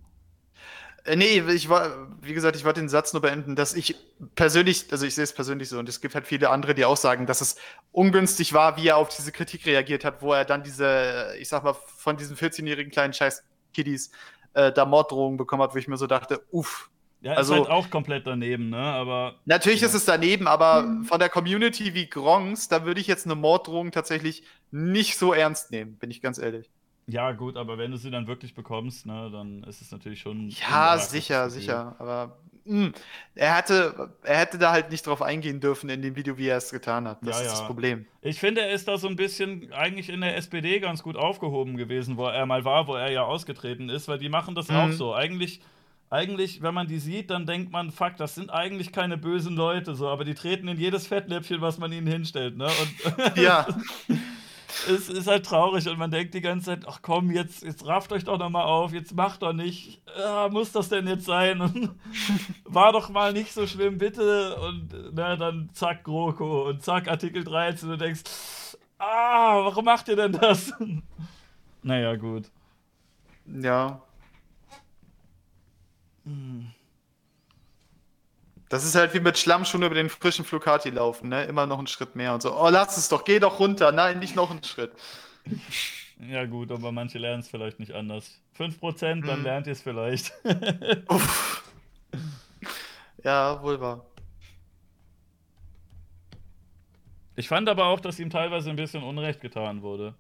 Äh, 1.09 1.17
nee, 1.17 1.41
ich 1.41 1.69
war, 1.69 2.09
wie 2.21 2.35
gesagt, 2.35 2.57
ich 2.57 2.65
wollte 2.65 2.81
den 2.81 2.89
Satz 2.89 3.13
nur 3.13 3.23
beenden, 3.23 3.57
dass 3.57 3.75
ich 3.75 3.97
persönlich, 4.35 4.87
also 4.91 5.07
ich 5.07 5.15
sehe 5.15 5.25
es 5.25 5.33
persönlich 5.33 5.69
so 5.69 5.79
und 5.79 5.89
es 5.89 6.01
gibt 6.01 6.15
halt 6.15 6.27
viele 6.27 6.51
andere, 6.51 6.75
die 6.75 6.85
auch 6.85 6.97
sagen, 6.97 7.27
dass 7.27 7.41
es 7.41 7.57
ungünstig 7.93 8.53
war, 8.53 8.77
wie 8.77 8.89
er 8.89 8.99
auf 8.99 9.09
diese 9.09 9.33
Kritik 9.33 9.65
reagiert 9.67 10.05
hat, 10.05 10.21
wo 10.21 10.33
er 10.35 10.45
dann 10.45 10.63
diese, 10.63 11.35
ich 11.39 11.49
sag 11.49 11.65
mal, 11.65 11.75
von 11.75 12.17
diesen 12.17 12.37
14-jährigen 12.37 12.93
kleinen 12.93 13.15
Scheiß-Kiddies 13.15 14.11
äh, 14.53 14.71
da 14.71 14.85
Morddrohungen 14.85 15.39
bekommen 15.39 15.63
hat, 15.63 15.75
wo 15.75 15.79
ich 15.79 15.89
mir 15.89 15.97
so 15.97 16.07
dachte, 16.07 16.43
uff. 16.51 16.91
Ja, 17.21 17.33
also, 17.33 17.55
ist 17.55 17.61
halt 17.61 17.71
auch 17.71 17.91
komplett 17.91 18.29
daneben, 18.29 18.71
ne? 18.71 18.79
Aber. 18.79 19.35
Natürlich 19.45 19.81
ja. 19.81 19.89
ist 19.89 19.95
es 19.95 20.05
daneben, 20.05 20.47
aber 20.47 20.83
mhm. 20.83 21.05
von 21.05 21.19
der 21.19 21.29
Community 21.29 21.93
wie 21.95 22.09
Gronks, 22.09 22.69
da 22.69 22.85
würde 22.85 23.01
ich 23.01 23.09
jetzt 23.09 23.27
eine 23.27 23.35
Morddrohung 23.35 23.91
tatsächlich 23.91 24.45
nicht 24.71 25.19
so 25.19 25.33
ernst 25.33 25.73
nehmen, 25.73 25.97
bin 25.97 26.13
ich 26.13 26.23
ganz 26.23 26.39
ehrlich. 26.39 26.71
Ja, 27.11 27.33
gut, 27.33 27.57
aber 27.57 27.79
wenn 27.79 27.91
du 27.91 27.97
sie 27.97 28.11
dann 28.11 28.27
wirklich 28.27 28.55
bekommst, 28.55 29.07
ne, 29.07 29.31
dann 29.33 29.65
ist 29.65 29.81
es 29.81 29.91
natürlich 29.91 30.21
schon. 30.21 30.51
Ja, 30.51 30.99
sicher, 30.99 31.49
sicher. 31.49 31.97
Aber 31.99 32.37
mh, 32.67 32.85
hm, 32.85 32.93
er, 33.35 33.57
hatte, 33.57 34.11
er 34.23 34.39
hätte 34.39 34.59
da 34.59 34.73
halt 34.73 34.91
nicht 34.91 35.07
drauf 35.07 35.23
eingehen 35.23 35.59
dürfen 35.59 35.89
in 35.89 36.03
dem 36.03 36.17
Video, 36.17 36.37
wie 36.37 36.49
er 36.49 36.59
es 36.59 36.71
getan 36.71 37.09
hat. 37.09 37.19
Das 37.23 37.39
ja, 37.39 37.47
ist 37.47 37.53
ja. 37.53 37.59
das 37.59 37.67
Problem. 37.67 38.05
Ich 38.21 38.39
finde, 38.39 38.61
er 38.61 38.73
ist 38.73 38.89
da 38.89 38.99
so 38.99 39.09
ein 39.09 39.17
bisschen 39.17 39.73
eigentlich 39.73 40.11
in 40.11 40.21
der 40.21 40.37
SPD 40.37 40.81
ganz 40.81 41.03
gut 41.03 41.17
aufgehoben 41.17 41.79
gewesen, 41.79 42.19
wo 42.19 42.27
er 42.27 42.45
mal 42.45 42.67
war, 42.67 42.87
wo 42.87 42.95
er 42.95 43.11
ja 43.11 43.23
ausgetreten 43.23 43.89
ist, 43.89 44.07
weil 44.07 44.19
die 44.19 44.29
machen 44.29 44.55
das 44.55 44.69
mhm. 44.69 44.77
auch 44.77 44.93
so. 44.93 45.15
Eigentlich 45.15 45.63
eigentlich, 46.11 46.63
wenn 46.63 46.73
man 46.73 46.87
die 46.87 46.99
sieht, 46.99 47.31
dann 47.31 47.45
denkt 47.45 47.71
man, 47.71 47.91
fuck, 47.91 48.17
das 48.17 48.35
sind 48.35 48.51
eigentlich 48.51 48.93
keine 48.93 49.19
bösen 49.19 49.55
Leute, 49.57 49.95
so, 49.95 50.09
aber 50.09 50.25
die 50.25 50.35
treten 50.35 50.67
in 50.69 50.79
jedes 50.79 51.07
Fettnäpfchen, 51.07 51.61
was 51.61 51.79
man 51.79 51.93
ihnen 51.93 52.07
hinstellt, 52.07 52.57
ne? 52.57 52.67
Und 52.67 53.37
ja. 53.37 53.67
es 54.89 55.09
ist 55.09 55.27
halt 55.27 55.47
traurig 55.47 55.89
und 55.89 55.99
man 55.99 56.11
denkt 56.11 56.35
die 56.35 56.41
ganze 56.41 56.67
Zeit, 56.67 56.87
ach 56.87 57.01
komm, 57.03 57.31
jetzt, 57.31 57.63
jetzt 57.63 57.87
rafft 57.87 58.13
euch 58.13 58.25
doch 58.25 58.39
nochmal 58.39 58.65
auf, 58.65 58.93
jetzt 58.93 59.15
macht 59.15 59.43
doch 59.43 59.53
nicht. 59.53 60.03
Ah, 60.17 60.49
muss 60.51 60.73
das 60.73 60.89
denn 60.89 61.07
jetzt 61.07 61.25
sein? 61.25 61.61
Und 61.61 61.91
war 62.65 62.93
doch 62.93 63.09
mal 63.09 63.33
nicht 63.33 63.53
so 63.53 63.67
schlimm, 63.67 63.99
bitte. 63.99 64.57
Und 64.57 65.15
na, 65.15 65.37
dann 65.37 65.71
zack, 65.73 66.05
GroKo 66.05 66.69
und 66.69 66.83
zack, 66.83 67.09
Artikel 67.09 67.45
13 67.45 67.89
und 67.89 67.99
du 67.99 68.05
denkst, 68.05 68.23
ah, 68.99 69.65
warum 69.65 69.85
macht 69.85 70.09
ihr 70.09 70.17
denn 70.17 70.33
das? 70.33 70.73
naja, 71.83 72.17
gut. 72.17 72.51
Ja. 73.47 74.03
Hm. 76.25 76.73
Das 78.69 78.85
ist 78.85 78.95
halt 78.95 79.15
wie 79.15 79.21
mit 79.21 79.39
Schlamm 79.39 79.65
schon 79.65 79.83
über 79.83 79.95
den 79.95 80.11
frischen 80.11 80.45
Flocati 80.45 80.91
laufen, 80.91 81.31
ne? 81.31 81.45
Immer 81.45 81.67
noch 81.67 81.79
einen 81.79 81.87
Schritt 81.87 82.17
mehr 82.17 82.35
und 82.35 82.43
so. 82.43 82.55
Oh, 82.55 82.69
lass 82.69 82.97
es 82.99 83.09
doch, 83.09 83.25
geh 83.25 83.39
doch 83.39 83.59
runter. 83.61 83.93
Nein, 83.93 84.19
nicht 84.19 84.37
noch 84.37 84.51
einen 84.51 84.63
Schritt. 84.63 84.93
Ja, 86.21 86.45
gut, 86.45 86.71
aber 86.71 86.93
manche 86.93 87.19
lernen 87.19 87.41
es 87.41 87.49
vielleicht 87.49 87.79
nicht 87.81 87.93
anders. 87.93 88.43
5%, 88.59 89.25
dann 89.25 89.37
hm. 89.37 89.43
lernt 89.45 89.67
ihr 89.67 89.73
es 89.73 89.81
vielleicht. 89.81 90.33
ja, 93.25 93.63
wohl 93.63 93.81
wahr. 93.81 94.05
Ich 97.37 97.49
fand 97.49 97.69
aber 97.69 97.87
auch, 97.87 98.01
dass 98.01 98.19
ihm 98.19 98.31
teilweise 98.31 98.69
ein 98.69 98.77
bisschen 98.77 99.05
Unrecht 99.05 99.41
getan 99.41 99.81
wurde, 99.83 100.15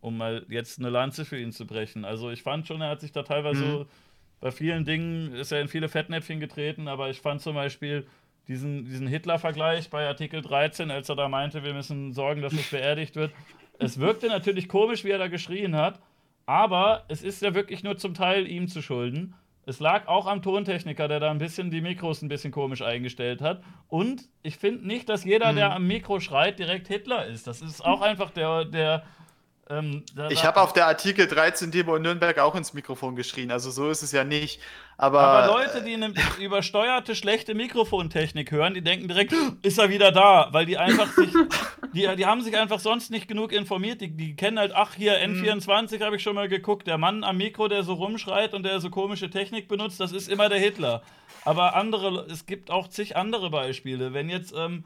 um 0.00 0.16
mal 0.16 0.44
jetzt 0.48 0.80
eine 0.80 0.90
Lanze 0.90 1.24
für 1.24 1.38
ihn 1.38 1.52
zu 1.52 1.66
brechen. 1.66 2.04
Also 2.04 2.30
ich 2.30 2.42
fand 2.42 2.66
schon, 2.66 2.80
er 2.80 2.90
hat 2.90 3.00
sich 3.00 3.12
da 3.12 3.22
teilweise 3.22 3.64
mhm 3.64 3.86
bei 4.44 4.50
vielen 4.50 4.84
Dingen 4.84 5.32
ist 5.32 5.52
er 5.52 5.62
in 5.62 5.68
viele 5.68 5.88
Fettnäpfchen 5.88 6.38
getreten, 6.38 6.86
aber 6.86 7.08
ich 7.08 7.18
fand 7.22 7.40
zum 7.40 7.54
Beispiel 7.54 8.06
diesen, 8.46 8.84
diesen 8.84 9.06
Hitler-Vergleich 9.06 9.88
bei 9.88 10.06
Artikel 10.06 10.42
13, 10.42 10.90
als 10.90 11.08
er 11.08 11.16
da 11.16 11.30
meinte, 11.30 11.64
wir 11.64 11.72
müssen 11.72 12.12
sorgen, 12.12 12.42
dass 12.42 12.52
es 12.52 12.68
beerdigt 12.68 13.16
wird. 13.16 13.32
Es 13.78 13.98
wirkte 13.98 14.26
natürlich 14.26 14.68
komisch, 14.68 15.02
wie 15.02 15.12
er 15.12 15.16
da 15.16 15.28
geschrien 15.28 15.74
hat, 15.74 15.98
aber 16.44 17.06
es 17.08 17.22
ist 17.22 17.40
ja 17.40 17.54
wirklich 17.54 17.84
nur 17.84 17.96
zum 17.96 18.12
Teil 18.12 18.46
ihm 18.46 18.68
zu 18.68 18.82
schulden. 18.82 19.34
Es 19.64 19.80
lag 19.80 20.08
auch 20.08 20.26
am 20.26 20.42
Tontechniker, 20.42 21.08
der 21.08 21.20
da 21.20 21.30
ein 21.30 21.38
bisschen 21.38 21.70
die 21.70 21.80
Mikros 21.80 22.20
ein 22.20 22.28
bisschen 22.28 22.52
komisch 22.52 22.82
eingestellt 22.82 23.40
hat. 23.40 23.62
Und 23.88 24.28
ich 24.42 24.58
finde 24.58 24.86
nicht, 24.86 25.08
dass 25.08 25.24
jeder, 25.24 25.54
der 25.54 25.70
mhm. 25.70 25.76
am 25.76 25.86
Mikro 25.86 26.20
schreit, 26.20 26.58
direkt 26.58 26.88
Hitler 26.88 27.24
ist. 27.24 27.46
Das 27.46 27.62
ist 27.62 27.82
auch 27.82 28.02
einfach 28.02 28.28
der, 28.28 28.66
der 28.66 29.04
ähm, 29.70 30.04
ich 30.28 30.44
habe 30.44 30.60
auf 30.60 30.72
der 30.74 30.86
Artikel 30.86 31.26
13 31.26 31.70
Demo 31.70 31.96
in 31.96 32.02
Nürnberg 32.02 32.38
auch 32.38 32.54
ins 32.54 32.74
Mikrofon 32.74 33.16
geschrien, 33.16 33.50
also 33.50 33.70
so 33.70 33.88
ist 33.88 34.02
es 34.02 34.12
ja 34.12 34.22
nicht. 34.22 34.60
Aber, 34.96 35.20
aber 35.20 35.52
Leute, 35.52 35.82
die 35.82 35.94
eine 35.94 36.12
übersteuerte, 36.38 37.14
schlechte 37.16 37.54
Mikrofontechnik 37.54 38.52
hören, 38.52 38.74
die 38.74 38.82
denken 38.82 39.08
direkt, 39.08 39.34
ist 39.62 39.78
er 39.78 39.88
wieder 39.88 40.12
da, 40.12 40.48
weil 40.52 40.66
die 40.66 40.78
einfach 40.78 41.10
sich, 41.12 41.32
die, 41.92 42.08
die 42.16 42.26
haben 42.26 42.42
sich 42.42 42.56
einfach 42.56 42.78
sonst 42.78 43.10
nicht 43.10 43.26
genug 43.26 43.52
informiert. 43.52 44.00
Die, 44.00 44.10
die 44.10 44.36
kennen 44.36 44.58
halt, 44.58 44.72
ach, 44.74 44.94
hier 44.94 45.18
N24 45.18 46.00
habe 46.04 46.16
ich 46.16 46.22
schon 46.22 46.36
mal 46.36 46.48
geguckt, 46.48 46.86
der 46.86 46.98
Mann 46.98 47.24
am 47.24 47.38
Mikro, 47.38 47.66
der 47.66 47.82
so 47.82 47.94
rumschreit 47.94 48.54
und 48.54 48.62
der 48.62 48.78
so 48.80 48.90
komische 48.90 49.30
Technik 49.30 49.66
benutzt, 49.66 49.98
das 49.98 50.12
ist 50.12 50.28
immer 50.28 50.48
der 50.48 50.58
Hitler. 50.58 51.02
Aber 51.44 51.74
andere, 51.74 52.26
es 52.30 52.46
gibt 52.46 52.70
auch 52.70 52.88
zig 52.88 53.16
andere 53.16 53.50
Beispiele. 53.50 54.12
Wenn 54.12 54.28
jetzt. 54.28 54.52
Ähm, 54.56 54.84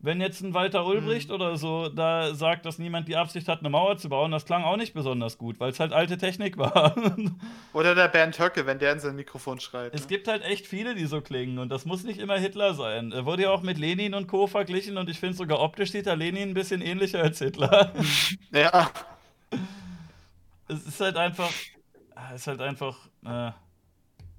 wenn 0.00 0.20
jetzt 0.20 0.42
ein 0.42 0.54
Walter 0.54 0.86
Ulbricht 0.86 1.28
mhm. 1.28 1.34
oder 1.34 1.56
so 1.56 1.88
da 1.88 2.34
sagt, 2.34 2.66
dass 2.66 2.78
niemand 2.78 3.08
die 3.08 3.16
Absicht 3.16 3.48
hat, 3.48 3.60
eine 3.60 3.70
Mauer 3.70 3.96
zu 3.96 4.08
bauen, 4.08 4.30
das 4.30 4.44
klang 4.44 4.62
auch 4.62 4.76
nicht 4.76 4.94
besonders 4.94 5.38
gut, 5.38 5.58
weil 5.58 5.70
es 5.70 5.80
halt 5.80 5.92
alte 5.92 6.16
Technik 6.18 6.56
war. 6.56 6.94
oder 7.72 7.94
der 7.94 8.08
Bernd 8.08 8.38
Höcke, 8.38 8.66
wenn 8.66 8.78
der 8.78 8.92
in 8.92 9.00
sein 9.00 9.16
Mikrofon 9.16 9.58
schreit. 9.58 9.94
Es 9.94 10.02
ne? 10.02 10.06
gibt 10.08 10.28
halt 10.28 10.42
echt 10.44 10.66
viele, 10.66 10.94
die 10.94 11.06
so 11.06 11.20
klingen 11.20 11.58
und 11.58 11.68
das 11.70 11.84
muss 11.84 12.04
nicht 12.04 12.20
immer 12.20 12.38
Hitler 12.38 12.74
sein. 12.74 13.10
Er 13.12 13.26
wurde 13.26 13.44
ja 13.44 13.50
auch 13.50 13.62
mit 13.62 13.78
Lenin 13.78 14.14
und 14.14 14.28
Co. 14.28 14.46
verglichen 14.46 14.98
und 14.98 15.08
ich 15.08 15.18
finde 15.18 15.36
sogar 15.36 15.60
optisch 15.60 15.90
sieht 15.90 16.06
der 16.06 16.16
Lenin 16.16 16.50
ein 16.50 16.54
bisschen 16.54 16.80
ähnlicher 16.80 17.22
als 17.22 17.40
Hitler. 17.40 17.92
ja. 18.52 18.90
Es 20.68 20.86
ist 20.86 21.00
halt 21.00 21.16
einfach, 21.16 21.50
ist 22.34 22.46
halt 22.46 22.60
einfach, 22.60 22.96
äh, 23.24 23.50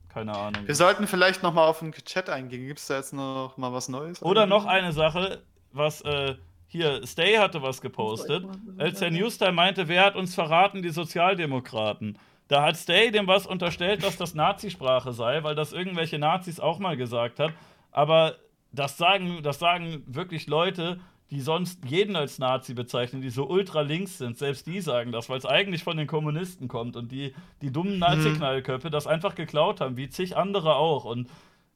keine 0.09 0.35
Ahnung. 0.35 0.67
Wir 0.67 0.75
sollten 0.75 1.07
vielleicht 1.07 1.43
noch 1.43 1.53
mal 1.53 1.67
auf 1.67 1.79
den 1.79 1.91
Chat 1.91 2.29
eingehen. 2.29 2.67
Gibt 2.67 2.79
es 2.79 2.87
da 2.87 2.97
jetzt 2.97 3.13
noch 3.13 3.55
mal 3.57 3.71
was 3.71 3.89
Neues? 3.89 4.21
Oder 4.21 4.45
noch 4.45 4.65
eine 4.65 4.91
Sache, 4.91 5.41
was 5.71 6.01
äh, 6.01 6.35
hier, 6.67 7.05
Stay 7.05 7.37
hatte 7.37 7.61
was 7.61 7.81
gepostet. 7.81 8.45
Als 8.77 8.99
der 8.99 9.11
Newstime 9.11 9.53
meinte, 9.53 9.87
wer 9.87 10.05
hat 10.05 10.15
uns 10.15 10.35
verraten, 10.35 10.81
die 10.81 10.89
Sozialdemokraten. 10.89 12.17
Da 12.47 12.63
hat 12.63 12.77
Stay 12.77 13.11
dem 13.11 13.27
was 13.27 13.45
unterstellt, 13.45 14.03
dass 14.03 14.17
das 14.17 14.33
Nazisprache 14.33 15.13
sei, 15.13 15.43
weil 15.43 15.55
das 15.55 15.71
irgendwelche 15.71 16.17
Nazis 16.17 16.59
auch 16.59 16.79
mal 16.79 16.97
gesagt 16.97 17.39
hat. 17.39 17.53
Aber 17.91 18.35
das 18.71 18.97
sagen, 18.97 19.41
das 19.43 19.59
sagen 19.59 20.03
wirklich 20.07 20.47
Leute, 20.47 20.99
die 21.31 21.41
sonst 21.41 21.85
jeden 21.85 22.15
als 22.15 22.39
Nazi 22.39 22.73
bezeichnen, 22.73 23.21
die 23.21 23.29
so 23.29 23.47
ultra 23.47 23.81
links 23.81 24.17
sind, 24.17 24.37
selbst 24.37 24.65
die 24.65 24.81
sagen 24.81 25.11
das, 25.11 25.29
weil 25.29 25.37
es 25.37 25.45
eigentlich 25.45 25.83
von 25.83 25.97
den 25.97 26.07
Kommunisten 26.07 26.67
kommt 26.67 26.95
und 26.95 27.11
die, 27.11 27.33
die 27.61 27.71
dummen 27.71 27.99
Nazi-Knallköpfe 27.99 28.89
das 28.89 29.05
einfach 29.05 29.35
geklaut 29.35 29.79
haben, 29.79 29.95
wie 29.95 30.09
zig 30.09 30.35
andere 30.37 30.75
auch. 30.75 31.05
Und 31.05 31.29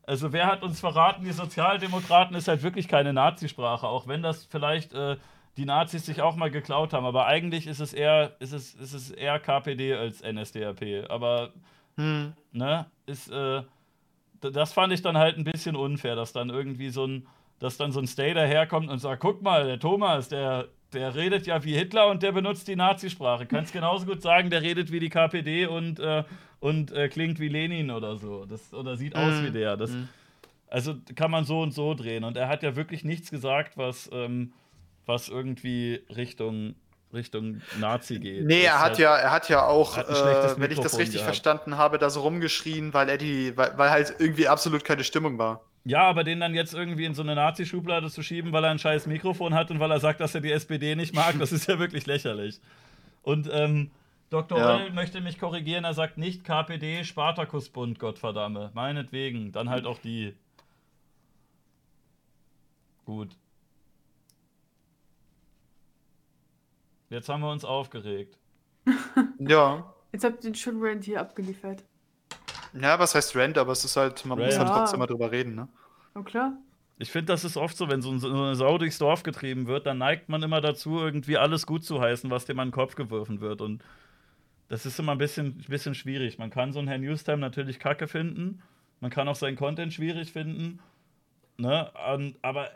also 0.07 0.33
wer 0.33 0.47
hat 0.47 0.63
uns 0.63 0.79
verraten, 0.79 1.23
die 1.23 1.31
Sozialdemokraten 1.31 2.35
ist 2.35 2.47
halt 2.47 2.63
wirklich 2.63 2.87
keine 2.87 3.13
Nazisprache, 3.13 3.87
auch 3.87 4.07
wenn 4.07 4.23
das 4.23 4.45
vielleicht 4.45 4.93
äh, 4.93 5.17
die 5.57 5.65
Nazis 5.65 6.05
sich 6.05 6.21
auch 6.21 6.35
mal 6.35 6.49
geklaut 6.49 6.93
haben, 6.93 7.05
aber 7.05 7.27
eigentlich 7.27 7.67
ist 7.67 7.79
es 7.79 7.93
eher, 7.93 8.35
ist 8.39 8.53
es, 8.53 8.73
ist 8.73 8.93
es 8.93 9.11
eher 9.11 9.39
KPD 9.39 9.93
als 9.93 10.23
NSDAP. 10.23 11.09
Aber 11.09 11.51
Hm. 11.95 12.33
ne, 12.51 12.87
ist, 13.05 13.29
äh, 13.29 13.61
das 14.41 14.73
fand 14.73 14.93
ich 14.93 15.01
dann 15.01 15.17
halt 15.17 15.37
ein 15.37 15.43
bisschen 15.43 15.75
unfair, 15.75 16.15
dass 16.15 16.33
dann 16.33 16.49
irgendwie 16.49 16.89
so 16.89 17.05
ein, 17.05 17.27
dass 17.63 17.77
dann 17.77 17.91
so 17.93 17.99
ein 18.01 18.07
Stay 18.07 18.33
daherkommt 18.33 18.89
und 18.89 18.99
sagt, 18.99 19.21
guck 19.21 19.41
mal, 19.41 19.65
der 19.65 19.79
Thomas, 19.79 20.27
der, 20.27 20.67
der 20.91 21.15
redet 21.15 21.47
ja 21.47 21.63
wie 21.63 21.73
Hitler 21.73 22.07
und 22.07 22.21
der 22.21 22.33
benutzt 22.33 22.67
die 22.67 22.75
Nazisprache. 22.75 23.45
Kannst 23.45 23.71
genauso 23.79 24.05
gut 24.05 24.21
sagen, 24.21 24.49
der 24.49 24.61
redet 24.61 24.91
wie 24.91 24.99
die 24.99 25.09
KPD 25.09 25.65
und, 25.67 25.99
äh, 25.99 26.23
und 26.59 26.91
äh, 26.91 27.07
klingt 27.07 27.39
wie 27.39 27.47
Lenin 27.47 27.89
oder 27.89 28.17
so. 28.17 28.45
Das, 28.45 28.73
oder 28.73 28.97
sieht 28.97 29.15
aus 29.15 29.33
Mhm. 29.35 29.45
wie 29.45 29.51
der. 29.51 29.77
Das, 29.77 29.91
Mhm. 29.91 30.09
also 30.67 30.95
kann 31.15 31.31
man 31.31 31.45
so 31.45 31.61
und 31.61 31.71
so 31.73 31.93
drehen. 31.93 32.25
Und 32.25 32.35
er 32.35 32.49
hat 32.49 32.63
ja 32.63 32.75
wirklich 32.75 33.05
nichts 33.05 33.31
gesagt, 33.31 33.77
was, 33.77 34.09
ähm, 34.11 34.51
was 35.05 35.29
irgendwie 35.29 36.01
Richtung, 36.15 36.75
Richtung 37.13 37.61
Nazi 37.79 38.19
geht. 38.19 38.43
Nee, 38.45 38.63
Das 38.63 38.71
er 38.73 38.79
hat 38.81 38.97
ja, 38.99 39.15
er 39.15 39.31
hat 39.31 39.47
ja 39.47 39.65
auch, 39.67 39.95
hat 39.97 40.09
äh, 40.09 40.59
wenn 40.59 40.71
ich 40.71 40.79
das 40.79 40.97
richtig 40.97 41.13
gehabt. 41.21 41.25
verstanden 41.27 41.77
habe, 41.77 41.97
da 41.97 42.09
so 42.09 42.21
rumgeschrien, 42.21 42.93
weil 42.93 43.07
er 43.07 43.17
die, 43.17 43.55
weil, 43.55 43.77
weil 43.77 43.89
halt 43.89 44.15
irgendwie 44.19 44.47
absolut 44.49 44.83
keine 44.83 45.03
Stimmung 45.05 45.37
war. 45.37 45.61
Ja, 45.85 46.03
aber 46.03 46.23
den 46.23 46.39
dann 46.39 46.55
jetzt 46.55 46.73
irgendwie 46.73 47.05
in 47.05 47.13
so 47.13 47.23
eine 47.23 47.35
Nazi-Schublade 47.35 48.09
zu 48.09 48.23
schieben, 48.23 48.53
weil 48.53 48.63
er 48.63 48.71
ein 48.71 48.79
scheiß 48.79 49.05
Mikrofon 49.05 49.53
hat 49.53 49.69
und 49.69 49.79
weil 49.79 49.91
er 49.91 49.99
sagt, 49.99 50.21
dass 50.21 50.33
er 50.33 50.41
die 50.41 50.51
SPD 50.51 50.95
nicht 50.95 51.13
mag, 51.13 51.37
das 51.39 51.51
ist 51.51 51.67
ja 51.67 51.77
wirklich 51.77 52.05
lächerlich. 52.05 52.61
Und 53.21 53.49
ähm, 53.51 53.91
Dr. 54.29 54.57
Ja. 54.57 54.75
Oll 54.75 54.91
möchte 54.91 55.19
mich 55.19 55.37
korrigieren, 55.37 55.83
er 55.83 55.93
sagt 55.93 56.17
nicht 56.17 56.43
KPD, 56.45 57.03
Spartakusbund, 57.03 57.99
Gottverdamme. 57.99 58.71
Meinetwegen, 58.73 59.51
dann 59.51 59.69
halt 59.69 59.85
auch 59.85 59.99
die. 59.99 60.33
Gut. 63.05 63.35
Jetzt 67.09 67.29
haben 67.29 67.41
wir 67.41 67.51
uns 67.51 67.65
aufgeregt. 67.65 68.37
Ja. 69.39 69.93
Jetzt 70.13 70.23
habt 70.23 70.43
ihr 70.43 70.51
den 70.51 70.55
schönen 70.55 70.81
Rand 70.81 71.03
hier 71.03 71.19
abgeliefert. 71.19 71.83
Ja, 72.79 72.97
was 72.99 73.13
heißt 73.15 73.35
Rant, 73.35 73.57
aber 73.57 73.71
es 73.71 73.85
ist 73.85 73.95
halt, 73.95 74.25
man 74.25 74.37
muss 74.39 74.47
Rant. 74.57 74.59
dann 74.61 74.67
Ja. 74.67 74.73
trotzdem 74.79 74.99
mal 74.99 75.05
drüber 75.07 75.31
reden, 75.31 75.55
ne? 75.55 75.67
Na 76.15 76.21
klar. 76.23 76.53
Ich 76.99 77.11
finde, 77.11 77.25
das 77.33 77.43
ist 77.43 77.57
oft 77.57 77.75
so, 77.75 77.89
wenn 77.89 78.01
so, 78.01 78.11
ein- 78.11 78.19
so 78.19 78.29
eine 78.29 78.55
Sau 78.55 78.77
durchs 78.77 78.97
Dorf 78.99 79.23
getrieben 79.23 79.67
wird, 79.67 79.85
dann 79.85 79.97
neigt 79.97 80.29
man 80.29 80.41
immer 80.43 80.61
dazu, 80.61 80.99
irgendwie 80.99 81.37
alles 81.37 81.65
gut 81.65 81.83
zu 81.83 81.99
heißen, 81.99 82.29
was 82.29 82.45
dem 82.45 82.59
an 82.59 82.67
den 82.69 82.73
Kopf 82.73 82.95
geworfen 82.95 83.41
wird. 83.41 83.61
Und 83.61 83.83
das 84.69 84.85
ist 84.85 84.99
immer 84.99 85.11
ein 85.13 85.17
bisschen, 85.17 85.57
bisschen 85.67 85.95
schwierig. 85.95 86.37
Man 86.37 86.49
kann 86.49 86.71
so 86.71 86.79
einen 86.79 86.87
Herrn 86.87 87.01
Newstime 87.01 87.37
natürlich 87.39 87.79
kacke 87.79 88.07
finden. 88.07 88.61
Man 89.01 89.11
kann 89.11 89.27
auch 89.27 89.35
seinen 89.35 89.55
Content 89.57 89.91
schwierig 89.93 90.31
finden. 90.31 90.79
Ne? 91.57 91.91
Und, 92.13 92.35
aber 92.41 92.69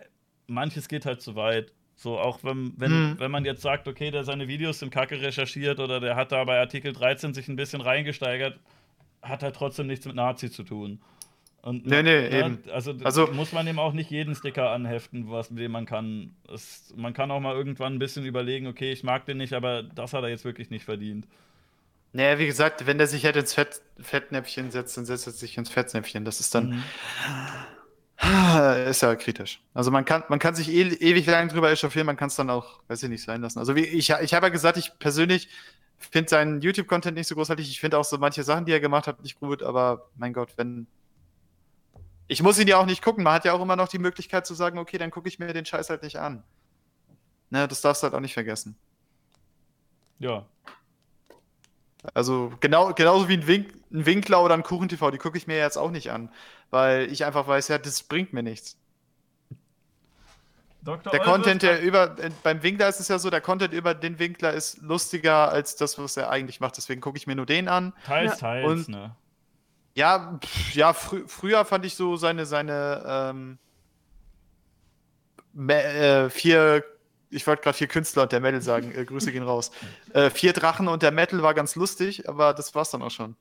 manches 0.47 0.87
geht 0.87 1.05
halt 1.05 1.21
zu 1.21 1.35
weit. 1.35 1.71
So, 1.95 2.19
auch 2.19 2.43
wenn, 2.43 2.73
wenn, 2.77 2.91
Mhm. 3.11 3.19
wenn 3.19 3.31
man 3.31 3.45
jetzt 3.45 3.61
sagt, 3.61 3.87
okay, 3.87 4.11
der 4.11 4.23
seine 4.23 4.47
Videos 4.47 4.79
sind 4.79 4.91
kacke 4.91 5.19
recherchiert 5.21 5.79
oder 5.79 5.99
der 5.99 6.15
hat 6.15 6.31
da 6.31 6.43
bei 6.43 6.59
Artikel 6.59 6.93
13 6.93 7.33
sich 7.33 7.47
ein 7.47 7.55
bisschen 7.55 7.81
reingesteigert, 7.81 8.59
hat 9.27 9.43
halt 9.43 9.55
trotzdem 9.55 9.87
nichts 9.87 10.05
mit 10.05 10.15
Nazi 10.15 10.49
zu 10.51 10.63
tun. 10.63 10.99
Und, 11.61 11.85
Nee, 11.85 12.01
nee, 12.03 12.29
ne, 12.29 12.31
eben. 12.31 12.59
Also, 12.71 12.93
Also- 13.03 13.27
muss 13.33 13.51
man 13.51 13.65
dem 13.65 13.77
auch 13.79 13.91
nicht 13.93 14.09
jeden 14.09 14.35
Sticker 14.35 14.69
anheften, 14.71 15.29
was 15.29 15.49
den 15.49 15.71
man 15.71 15.85
kann. 15.85 16.33
Es, 16.53 16.93
man 16.95 17.13
kann 17.13 17.29
auch 17.31 17.39
mal 17.41 17.55
irgendwann 17.55 17.93
ein 17.95 17.99
bisschen 17.99 18.25
überlegen, 18.25 18.67
okay, 18.67 18.91
ich 18.91 19.03
mag 19.03 19.25
den 19.25 19.37
nicht, 19.37 19.53
aber 19.53 19.83
das 19.83 20.13
hat 20.13 20.23
er 20.23 20.29
jetzt 20.29 20.45
wirklich 20.45 20.69
nicht 20.69 20.85
verdient. 20.85 21.27
Naja, 22.13 22.39
wie 22.39 22.45
gesagt, 22.45 22.85
wenn 22.87 22.97
der 22.97 23.07
sich 23.07 23.25
halt 23.25 23.35
ins 23.35 23.53
Fett, 23.53 23.81
Fettnäpfchen 23.99 24.71
setzt, 24.71 24.95
dann 24.95 25.05
setzt 25.05 25.27
er 25.27 25.33
sich 25.33 25.57
ins 25.57 25.69
Fettnäpfchen. 25.69 26.23
Das 26.23 26.39
ist 26.39 26.55
dann, 26.55 26.69
Mhm. 26.69 26.83
ist 28.89 29.01
ja 29.01 29.15
kritisch. 29.15 29.59
Also 29.73 29.91
man 29.91 30.05
kann, 30.05 30.23
man 30.29 30.39
kann 30.39 30.55
sich 30.55 30.69
e 30.69 30.81
ewig 30.81 31.25
lang 31.27 31.49
drüber 31.49 31.69
echauffieren, 31.69 32.05
man 32.05 32.17
kann 32.17 32.27
es 32.29 32.35
dann 32.35 32.49
auch, 32.49 32.79
weiß 32.87 33.03
ich 33.03 33.09
nicht, 33.09 33.23
sein 33.23 33.41
lassen. 33.41 33.59
Also 33.59 33.75
wie, 33.75 33.83
ich, 33.85 34.09
ich 34.09 34.33
habe 34.33 34.45
ja 34.47 34.49
gesagt, 34.49 34.77
ich 34.77 34.97
persönlich 34.99 35.49
finde 35.97 36.29
seinen 36.29 36.61
YouTube-Content 36.61 37.17
nicht 37.17 37.27
so 37.27 37.35
großartig. 37.35 37.69
Ich 37.69 37.79
finde 37.79 37.97
auch 37.97 38.05
so 38.05 38.17
manche 38.17 38.43
Sachen, 38.43 38.65
die 38.65 38.71
er 38.71 38.79
gemacht 38.79 39.07
hat, 39.07 39.21
nicht 39.21 39.39
gut, 39.39 39.63
aber 39.63 40.09
mein 40.15 40.33
Gott, 40.33 40.53
wenn. 40.57 40.87
Ich 42.27 42.43
muss 42.43 42.59
ihn 42.59 42.67
ja 42.67 42.77
auch 42.77 42.85
nicht 42.85 43.01
gucken. 43.01 43.23
Man 43.23 43.33
hat 43.33 43.45
ja 43.45 43.53
auch 43.53 43.61
immer 43.61 43.75
noch 43.75 43.87
die 43.87 43.99
Möglichkeit 43.99 44.45
zu 44.45 44.53
sagen, 44.53 44.77
okay, 44.79 44.97
dann 44.97 45.11
gucke 45.11 45.29
ich 45.29 45.39
mir 45.39 45.53
den 45.53 45.65
Scheiß 45.65 45.89
halt 45.89 46.03
nicht 46.03 46.19
an. 46.19 46.43
Ne, 47.49 47.67
das 47.67 47.81
darfst 47.81 48.03
du 48.03 48.05
halt 48.05 48.13
auch 48.13 48.19
nicht 48.19 48.33
vergessen. 48.33 48.75
Ja. 50.19 50.45
Also 52.13 52.51
genau, 52.59 52.93
genauso 52.93 53.27
wie 53.29 53.33
ein, 53.33 53.47
Wink, 53.47 53.73
ein 53.91 54.05
Winkler 54.05 54.43
oder 54.43 54.53
ein 54.53 54.63
Kuchen-TV, 54.63 55.11
die 55.11 55.17
gucke 55.17 55.37
ich 55.37 55.47
mir 55.47 55.57
jetzt 55.57 55.77
auch 55.77 55.91
nicht 55.91 56.11
an, 56.11 56.29
weil 56.69 57.11
ich 57.11 57.25
einfach 57.25 57.47
weiß, 57.47 57.69
ja, 57.69 57.77
das 57.77 58.03
bringt 58.03 58.33
mir 58.33 58.43
nichts. 58.43 58.77
Dr. 60.87 61.11
Der 61.11 61.19
Content, 61.19 61.63
der 61.63 61.81
über, 61.81 62.15
beim 62.43 62.63
Winkler 62.63 62.87
ist 62.87 63.01
es 63.01 63.09
ja 63.09 63.19
so, 63.19 63.29
der 63.29 63.41
Content 63.41 63.73
über 63.73 63.93
den 63.93 64.19
Winkler 64.19 64.53
ist 64.53 64.77
lustiger 64.81 65.49
als 65.51 65.75
das, 65.75 65.99
was 65.99 66.15
er 66.15 66.29
eigentlich 66.29 66.61
macht. 66.61 66.77
Deswegen 66.77 67.01
gucke 67.01 67.17
ich 67.17 67.27
mir 67.27 67.35
nur 67.35 67.45
den 67.45 67.67
an. 67.67 67.93
Teils, 68.05 68.31
Ja. 68.33 68.37
teils, 68.37 68.65
Und- 68.65 68.89
ne? 68.89 69.15
Ja, 69.95 70.39
pff, 70.41 70.75
ja, 70.75 70.93
frü 70.93 71.23
früher 71.27 71.65
fand 71.65 71.83
ich 71.85 71.95
so 71.95 72.15
seine, 72.17 72.45
seine 72.45 73.03
ähm, 73.05 73.57
äh, 75.69 76.29
vier, 76.29 76.83
ich 77.31 77.45
wollte 77.47 77.63
gerade 77.63 77.77
vier 77.77 77.87
Künstler 77.87 78.23
und 78.23 78.31
der 78.31 78.39
Metal 78.39 78.61
sagen, 78.61 78.93
äh, 78.95 79.03
Grüße 79.05 79.31
gehen 79.31 79.43
raus. 79.43 79.71
Äh, 80.13 80.29
vier 80.29 80.53
Drachen 80.53 80.87
und 80.87 81.03
der 81.03 81.11
Metal 81.11 81.41
war 81.41 81.53
ganz 81.53 81.75
lustig, 81.75 82.29
aber 82.29 82.53
das 82.53 82.73
war's 82.75 82.91
dann 82.91 83.01
auch 83.01 83.11
schon. 83.11 83.35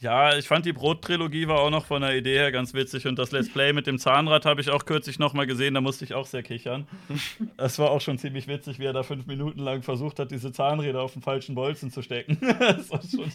Ja, 0.00 0.36
ich 0.36 0.46
fand 0.48 0.66
die 0.66 0.72
Brot-Trilogie 0.72 1.48
war 1.48 1.60
auch 1.60 1.70
noch 1.70 1.86
von 1.86 2.02
der 2.02 2.14
Idee 2.16 2.36
her 2.36 2.52
ganz 2.52 2.74
witzig 2.74 3.06
und 3.06 3.18
das 3.18 3.32
Let's 3.32 3.50
Play 3.50 3.72
mit 3.72 3.86
dem 3.86 3.98
Zahnrad 3.98 4.44
habe 4.44 4.60
ich 4.60 4.68
auch 4.68 4.84
kürzlich 4.84 5.18
noch 5.18 5.32
mal 5.32 5.46
gesehen, 5.46 5.72
da 5.74 5.80
musste 5.80 6.04
ich 6.04 6.12
auch 6.14 6.26
sehr 6.26 6.42
kichern. 6.42 6.86
Das 7.56 7.78
war 7.78 7.90
auch 7.90 8.00
schon 8.00 8.18
ziemlich 8.18 8.46
witzig, 8.48 8.78
wie 8.78 8.84
er 8.84 8.92
da 8.92 9.02
fünf 9.02 9.26
Minuten 9.26 9.60
lang 9.60 9.82
versucht 9.82 10.18
hat, 10.18 10.30
diese 10.30 10.52
Zahnräder 10.52 11.00
auf 11.00 11.12
den 11.14 11.22
falschen 11.22 11.54
Bolzen 11.54 11.90
zu 11.90 12.02
stecken. 12.02 12.36
Das, 12.58 12.90
war 12.90 13.00
schon, 13.02 13.32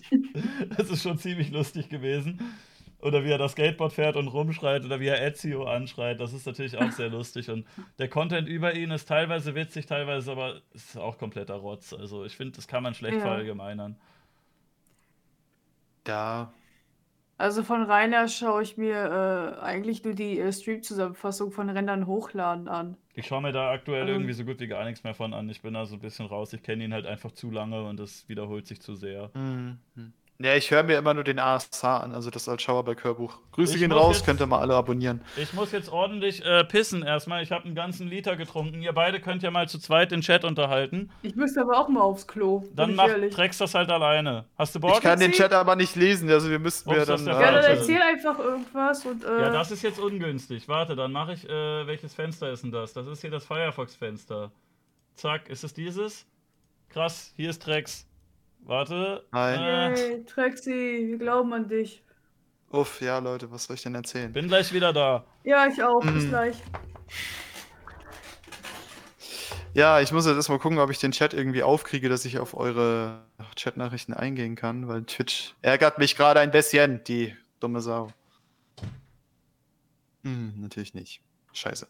das 0.77 0.89
ist 0.89 1.01
schon 1.01 1.17
ziemlich 1.17 1.49
lustig 1.51 1.89
gewesen. 1.89 2.39
Oder 3.01 3.23
wie 3.23 3.29
er 3.31 3.37
das 3.37 3.53
Skateboard 3.53 3.93
fährt 3.93 4.17
und 4.17 4.27
rumschreit 4.27 4.83
oder 4.83 4.99
wie 4.99 5.07
er 5.07 5.25
Ezio 5.25 5.63
anschreit, 5.65 6.19
das 6.19 6.33
ist 6.33 6.45
natürlich 6.45 6.77
auch 6.77 6.91
sehr 6.91 7.09
lustig. 7.09 7.49
Und 7.49 7.65
der 7.97 8.09
Content 8.09 8.47
über 8.49 8.75
ihn 8.75 8.91
ist 8.91 9.07
teilweise 9.07 9.55
witzig, 9.55 9.85
teilweise 9.85 10.31
aber 10.33 10.61
ist 10.73 10.97
auch 10.97 11.17
kompletter 11.17 11.55
Rotz. 11.55 11.93
Also 11.93 12.25
ich 12.25 12.35
finde, 12.35 12.57
das 12.57 12.67
kann 12.67 12.83
man 12.83 12.93
schlecht 12.93 13.15
Ja. 13.15 13.21
verallgemeinern. 13.21 13.95
Ja, 16.05 16.53
Also 17.37 17.63
von 17.63 17.81
Rainer 17.83 18.27
schaue 18.27 18.61
ich 18.63 18.77
mir 18.77 19.55
äh, 19.57 19.59
eigentlich 19.61 20.03
nur 20.03 20.13
die 20.13 20.39
äh, 20.39 20.51
Stream-Zusammenfassung 20.53 21.51
von 21.51 21.69
Rändern 21.69 22.05
hochladen 22.05 22.67
an. 22.67 22.97
Ich 23.13 23.27
schaue 23.27 23.41
mir 23.41 23.51
da 23.51 23.71
aktuell 23.71 24.07
Ähm. 24.07 24.07
irgendwie 24.09 24.33
so 24.33 24.45
gut 24.45 24.59
wie 24.59 24.67
gar 24.67 24.83
nichts 24.85 25.03
mehr 25.03 25.13
von 25.13 25.33
an. 25.33 25.49
Ich 25.49 25.61
bin 25.61 25.73
da 25.73 25.85
so 25.85 25.95
ein 25.95 25.99
bisschen 26.01 26.25
raus. 26.25 26.53
Ich 26.53 26.63
kenne 26.63 26.83
ihn 26.83 26.93
halt 26.93 27.05
einfach 27.05 27.31
zu 27.31 27.51
lange 27.51 27.83
und 27.83 27.97
das 27.99 28.27
wiederholt 28.29 28.65
sich 28.67 28.81
zu 28.81 28.95
sehr. 28.95 29.31
Mhm. 29.33 29.79
Ja, 30.41 30.55
ich 30.55 30.71
höre 30.71 30.83
mir 30.83 30.97
immer 30.97 31.13
nur 31.13 31.25
den 31.25 31.37
ASH 31.37 31.83
an, 31.83 32.13
also 32.15 32.29
das 32.29 32.47
als 32.47 32.61
Schauerberg-Hörbuch. 32.61 33.37
Grüße 33.51 33.73
Ich 33.73 33.79
gehen 33.81 33.91
raus, 33.91 34.15
jetzt- 34.17 34.25
könnt 34.25 34.39
ihr 34.39 34.45
mal 34.45 34.59
alle 34.61 34.73
abonnieren. 34.73 35.19
Ich 35.35 35.51
muss 35.51 35.73
jetzt 35.73 35.89
ordentlich 35.91 36.45
äh, 36.45 36.63
pissen 36.63 37.03
erstmal. 37.03 37.43
Ich 37.43 37.51
habe 37.51 37.65
einen 37.65 37.75
ganzen 37.75 38.07
Liter 38.07 38.37
getrunken. 38.37 38.81
Ihr 38.81 38.93
beide 38.93 39.19
könnt 39.19 39.43
ja 39.43 39.51
mal 39.51 39.67
zu 39.67 39.79
zweit 39.79 40.11
den 40.11 40.21
Chat 40.21 40.45
unterhalten. 40.45 41.11
Ich 41.23 41.35
müsste 41.35 41.59
aber 41.59 41.77
auch 41.77 41.89
mal 41.89 41.99
aufs 41.99 42.25
Klo. 42.25 42.63
Dann 42.73 42.95
mach. 42.95 43.09
Trex 43.31 43.57
das 43.57 43.73
halt 43.75 43.89
alleine. 43.89 44.45
Hast 44.57 44.73
du 44.75 44.79
Bock? 44.79 44.93
Ich 44.93 45.01
kann 45.01 45.19
den 45.19 45.33
Chat 45.33 45.51
aber 45.51 45.75
nicht 45.75 45.97
lesen, 45.97 46.29
also 46.31 46.49
wir 46.49 46.59
müssten 46.59 46.89
das 46.89 47.05
dann. 47.07 47.25
Ja, 47.27 47.33
dann 47.41 47.55
Warte. 47.55 47.67
erzähl 47.67 48.01
einfach 48.01 48.39
irgendwas 48.39 49.05
und 49.05 49.25
äh, 49.25 49.41
Ja, 49.41 49.49
das 49.49 49.71
ist 49.71 49.81
jetzt 49.81 49.99
ungünstig. 49.99 50.69
Warte, 50.69 50.95
dann 50.95 51.11
mache 51.11 51.33
ich. 51.33 51.49
Äh, 51.49 51.85
welches 51.85 52.13
Fenster 52.13 52.49
ist 52.49 52.63
denn 52.63 52.71
das? 52.71 52.93
Das 52.93 53.07
ist 53.07 53.19
hier 53.19 53.31
das 53.31 53.45
Firefox-Fenster. 53.45 54.51
Zack, 55.15 55.49
ist 55.49 55.65
es 55.65 55.73
dieses? 55.73 56.25
Krass, 56.87 57.33
hier 57.35 57.49
ist 57.49 57.61
Trex. 57.61 58.05
Warte. 58.59 59.25
Hi. 59.33 59.55
Äh, 59.55 59.95
Hey, 59.95 60.25
Trexi, 60.25 61.05
wir 61.07 61.17
glauben 61.17 61.53
an 61.53 61.67
dich. 61.67 62.03
Uff, 62.71 63.01
ja, 63.01 63.17
Leute, 63.19 63.49
was 63.51 63.63
soll 63.65 63.75
ich 63.75 63.81
denn 63.83 63.95
erzählen? 63.95 64.31
bin 64.31 64.47
gleich 64.47 64.71
wieder 64.73 64.93
da. 64.93 65.25
Ja, 65.43 65.65
ich 65.67 65.81
auch. 65.81 66.01
Bis 66.01 66.25
Mhm. 66.25 66.29
gleich. 66.29 66.57
Ja, 69.73 70.01
ich 70.01 70.11
muss 70.11 70.25
jetzt 70.25 70.35
erstmal 70.35 70.59
gucken, 70.59 70.79
ob 70.79 70.89
ich 70.89 70.99
den 70.99 71.11
Chat 71.11 71.33
irgendwie 71.33 71.63
aufkriege, 71.63 72.09
dass 72.09 72.25
ich 72.25 72.39
auf 72.39 72.55
eure 72.55 73.23
Chatnachrichten 73.55 74.13
eingehen 74.13 74.55
kann, 74.55 74.87
weil 74.87 75.03
Twitch 75.03 75.55
ärgert 75.61 75.97
mich 75.99 76.15
gerade 76.15 76.39
ein 76.39 76.51
bisschen, 76.51 77.03
die 77.05 77.35
dumme 77.59 77.81
Sau. 77.81 78.11
Hm, 80.23 80.53
natürlich 80.61 80.93
nicht. 80.93 81.21
Scheiße. 81.53 81.87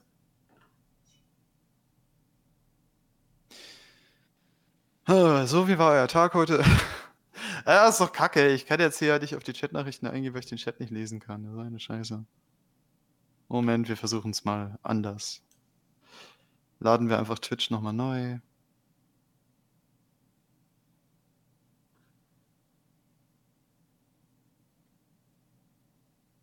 So, 5.10 5.68
wie 5.68 5.80
war 5.80 5.94
euer 5.94 6.08
Tag 6.08 6.36
heute? 6.36 6.64
Ja, 7.66 7.88
ist 7.88 8.00
doch 8.00 8.12
kacke. 8.12 8.50
Ich 8.50 8.66
kann 8.66 8.80
jetzt 8.80 9.00
hier 9.00 9.18
nicht 9.20 9.36
auf 9.36 9.44
die 9.44 9.54
Chatnachrichten 9.54 10.08
eingehen, 10.08 10.34
weil 10.34 10.42
ich 10.42 10.46
den 10.48 10.58
Chat 10.58 10.80
nicht 10.80 10.92
lesen 10.92 11.20
kann. 11.20 11.44
Das 11.44 11.54
ist 11.54 11.60
eine 11.60 11.80
Scheiße. 11.80 12.26
Moment, 13.48 13.90
wir 13.90 13.98
versuchen 13.98 14.32
es 14.32 14.46
mal 14.46 14.78
anders. 14.84 15.42
Laden 16.80 17.10
wir 17.10 17.18
einfach 17.18 17.40
Twitch 17.40 17.72
nochmal 17.72 17.94
neu. 17.94 18.40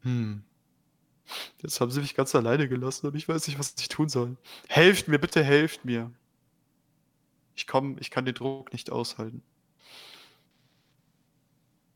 Hm. 0.03 0.43
Jetzt 1.63 1.81
haben 1.81 1.91
sie 1.91 2.01
mich 2.01 2.15
ganz 2.15 2.35
alleine 2.35 2.69
gelassen 2.69 3.07
und 3.07 3.15
ich 3.17 3.29
weiß 3.29 3.47
nicht, 3.47 3.59
was 3.59 3.75
ich 3.79 3.89
tun 3.89 4.09
soll. 4.09 4.37
Helft 4.69 5.09
mir, 5.09 5.19
bitte 5.19 5.45
helft 5.45 5.85
mir. 5.85 6.11
Ich 7.57 7.67
komme, 7.67 7.97
ich 8.01 8.11
kann 8.11 8.25
den 8.25 8.35
Druck 8.35 8.73
nicht 8.73 8.93
aushalten. 8.93 9.43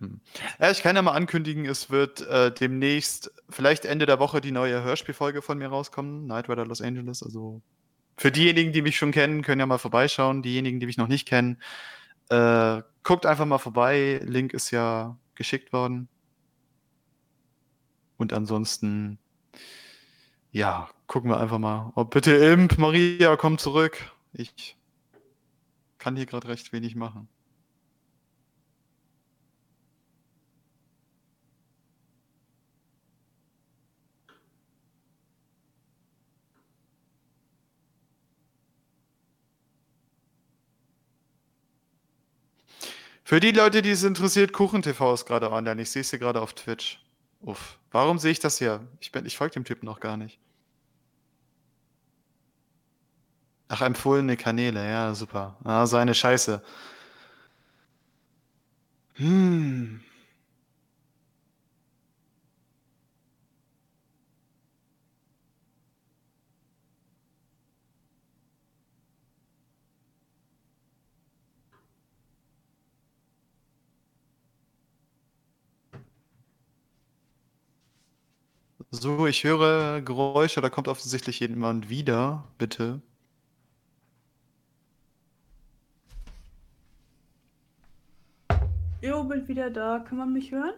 Hm. 0.00 0.20
Ja, 0.58 0.70
ich 0.70 0.82
kann 0.82 0.96
ja 0.96 1.02
mal 1.02 1.12
ankündigen, 1.12 1.66
es 1.66 1.90
wird 1.90 2.22
äh, 2.22 2.52
demnächst, 2.52 3.30
vielleicht 3.50 3.84
Ende 3.84 4.06
der 4.06 4.18
Woche, 4.18 4.40
die 4.40 4.50
neue 4.50 4.82
Hörspielfolge 4.82 5.42
von 5.42 5.58
mir 5.58 5.68
rauskommen, 5.68 6.26
Night 6.26 6.48
Rider 6.48 6.66
Los 6.66 6.80
Angeles. 6.80 7.22
Also 7.22 7.60
für 8.16 8.32
diejenigen, 8.32 8.72
die 8.72 8.82
mich 8.82 8.96
schon 8.96 9.12
kennen, 9.12 9.42
können 9.42 9.60
ja 9.60 9.66
mal 9.66 9.78
vorbeischauen. 9.78 10.42
Diejenigen, 10.42 10.80
die 10.80 10.86
mich 10.86 10.96
noch 10.96 11.08
nicht 11.08 11.28
kennen, 11.28 11.58
äh, 12.30 12.82
guckt 13.02 13.26
einfach 13.26 13.46
mal 13.46 13.58
vorbei. 13.58 14.20
Link 14.24 14.54
ist 14.54 14.70
ja 14.70 15.16
geschickt 15.34 15.72
worden. 15.72 16.08
Und 18.16 18.32
ansonsten, 18.32 19.18
ja, 20.52 20.88
gucken 21.06 21.30
wir 21.30 21.40
einfach 21.40 21.58
mal. 21.58 21.92
Oh, 21.96 22.04
bitte 22.04 22.34
Imp, 22.34 22.76
Maria, 22.78 23.36
komm 23.36 23.58
zurück. 23.58 24.12
Ich 24.32 24.76
kann 26.00 26.16
hier 26.16 26.26
gerade 26.26 26.48
recht 26.48 26.72
wenig 26.72 26.96
machen. 26.96 27.28
Für 43.22 43.38
die 43.38 43.52
Leute, 43.52 43.80
die 43.80 43.90
es 43.90 44.02
interessiert, 44.02 44.52
KuchenTV 44.52 45.14
ist 45.14 45.24
gerade 45.24 45.52
online. 45.52 45.80
Ich 45.82 45.90
sehe 45.92 46.00
es 46.00 46.10
hier 46.10 46.18
gerade 46.18 46.42
auf 46.42 46.52
Twitch. 46.52 46.98
Uff. 47.42 47.78
Warum 47.92 48.18
sehe 48.18 48.32
ich 48.32 48.40
das 48.40 48.58
hier? 48.58 48.84
Ich, 48.98 49.14
ich 49.14 49.36
folge 49.36 49.54
dem 49.54 49.64
Typen 49.64 49.86
noch 49.86 50.00
gar 50.00 50.16
nicht. 50.16 50.40
Ach, 53.72 53.82
empfohlene 53.82 54.36
Kanäle, 54.36 54.84
ja, 54.90 55.14
super. 55.14 55.56
Ah, 55.62 55.86
so 55.86 55.96
eine 55.96 56.12
Scheiße. 56.12 56.60
Hm. 59.18 60.00
So, 78.92 79.26
ich 79.26 79.42
höre 79.44 80.00
Geräusche, 80.00 80.60
da 80.60 80.68
kommt 80.70 80.86
offensichtlich 80.88 81.40
jemand 81.40 81.88
wieder, 81.88 82.44
bitte. 82.58 83.00
Jo, 89.02 89.24
bin 89.24 89.46
wieder 89.48 89.70
da. 89.70 90.04
Kann 90.06 90.18
man 90.18 90.32
mich 90.32 90.52
hören? 90.52 90.74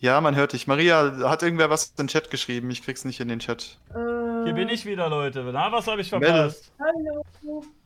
Ja, 0.00 0.20
man 0.20 0.34
hört 0.36 0.52
dich. 0.52 0.66
Maria, 0.66 1.28
hat 1.30 1.42
irgendwer 1.42 1.70
was 1.70 1.86
in 1.90 1.96
den 1.96 2.08
Chat 2.08 2.30
geschrieben? 2.30 2.70
Ich 2.70 2.82
krieg's 2.82 3.04
nicht 3.04 3.20
in 3.20 3.28
den 3.28 3.38
Chat. 3.38 3.78
Äh, 3.90 4.44
Hier 4.44 4.52
bin 4.54 4.68
ich 4.68 4.84
wieder, 4.84 5.08
Leute. 5.08 5.48
Na, 5.52 5.70
was 5.72 5.86
habe 5.86 6.00
ich 6.00 6.08
verpasst? 6.10 6.72
Hallo. 6.78 7.24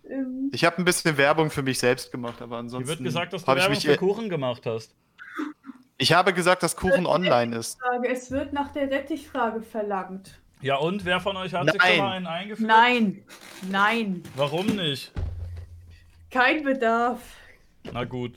Ähm, 0.09 0.51
Ich 0.53 0.65
habe 0.65 0.79
ein 0.79 0.85
bisschen 0.85 1.17
Werbung 1.17 1.51
für 1.51 1.63
mich 1.63 1.79
selbst 1.79 2.11
gemacht, 2.11 2.41
aber 2.41 2.57
ansonsten. 2.57 2.89
Hier 2.89 2.99
wird 2.99 3.05
gesagt, 3.05 3.33
dass 3.33 3.43
du 3.45 3.49
habe 3.49 3.61
ich 3.61 3.65
Werbung 3.67 3.77
mich. 3.77 3.87
für 3.87 3.97
Kuchen 3.99 4.29
gemacht 4.31 4.65
hast. 4.67 4.95
Ich 5.99 6.13
habe 6.13 6.33
gesagt, 6.33 6.63
dass 6.63 6.77
Kuchen 6.77 7.07
online 7.07 7.57
ist. 7.57 7.79
Es 8.05 8.31
wird 8.31 8.53
nach 8.53 8.73
der 8.73 8.91
Rettichfrage 8.91 9.63
verlangt. 9.63 10.39
Ja, 10.61 10.77
und 10.77 11.05
wer 11.05 11.21
von 11.21 11.37
euch 11.37 11.55
hat 11.55 11.71
sich 11.71 11.81
Nein. 11.81 11.95
schon 11.97 12.05
mal 12.05 12.13
einen 12.17 12.27
eingeführt? 12.27 12.69
Nein. 12.69 13.25
Nein. 13.71 14.23
Warum 14.35 14.67
nicht? 14.67 15.13
Kein 16.31 16.65
Bedarf. 16.65 17.21
Na 17.93 18.05
gut. 18.05 18.33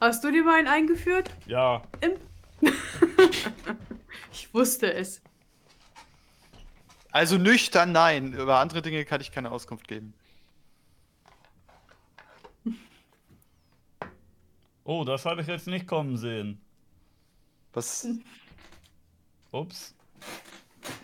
Hast 0.00 0.22
du 0.24 0.30
dir 0.30 0.44
mal 0.44 0.58
einen 0.58 0.68
eingeführt? 0.68 1.30
Ja. 1.46 1.82
Ich 4.32 4.52
wusste 4.52 4.92
es. 4.92 5.22
Also 7.12 7.38
nüchtern, 7.38 7.92
nein. 7.92 8.32
Über 8.32 8.58
andere 8.58 8.82
Dinge 8.82 9.04
kann 9.04 9.20
ich 9.20 9.30
keine 9.30 9.52
Auskunft 9.52 9.86
geben. 9.86 10.12
Oh, 14.82 15.04
das 15.04 15.24
habe 15.24 15.40
ich 15.40 15.46
jetzt 15.46 15.68
nicht 15.68 15.86
kommen 15.86 16.16
sehen. 16.16 16.60
Was? 17.72 18.08
Ups. 19.52 19.94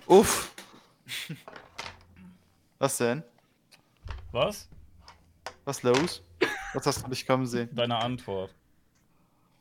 Uff. 0.06 0.52
Was 2.78 2.96
denn? 2.98 3.22
Was? 4.32 4.68
Was 5.64 5.82
los? 5.82 6.22
Was 6.74 6.86
hast 6.86 7.04
du 7.04 7.08
nicht 7.08 7.26
kommen 7.26 7.46
sehen? 7.46 7.68
Deine 7.72 7.96
Antwort. 7.96 8.54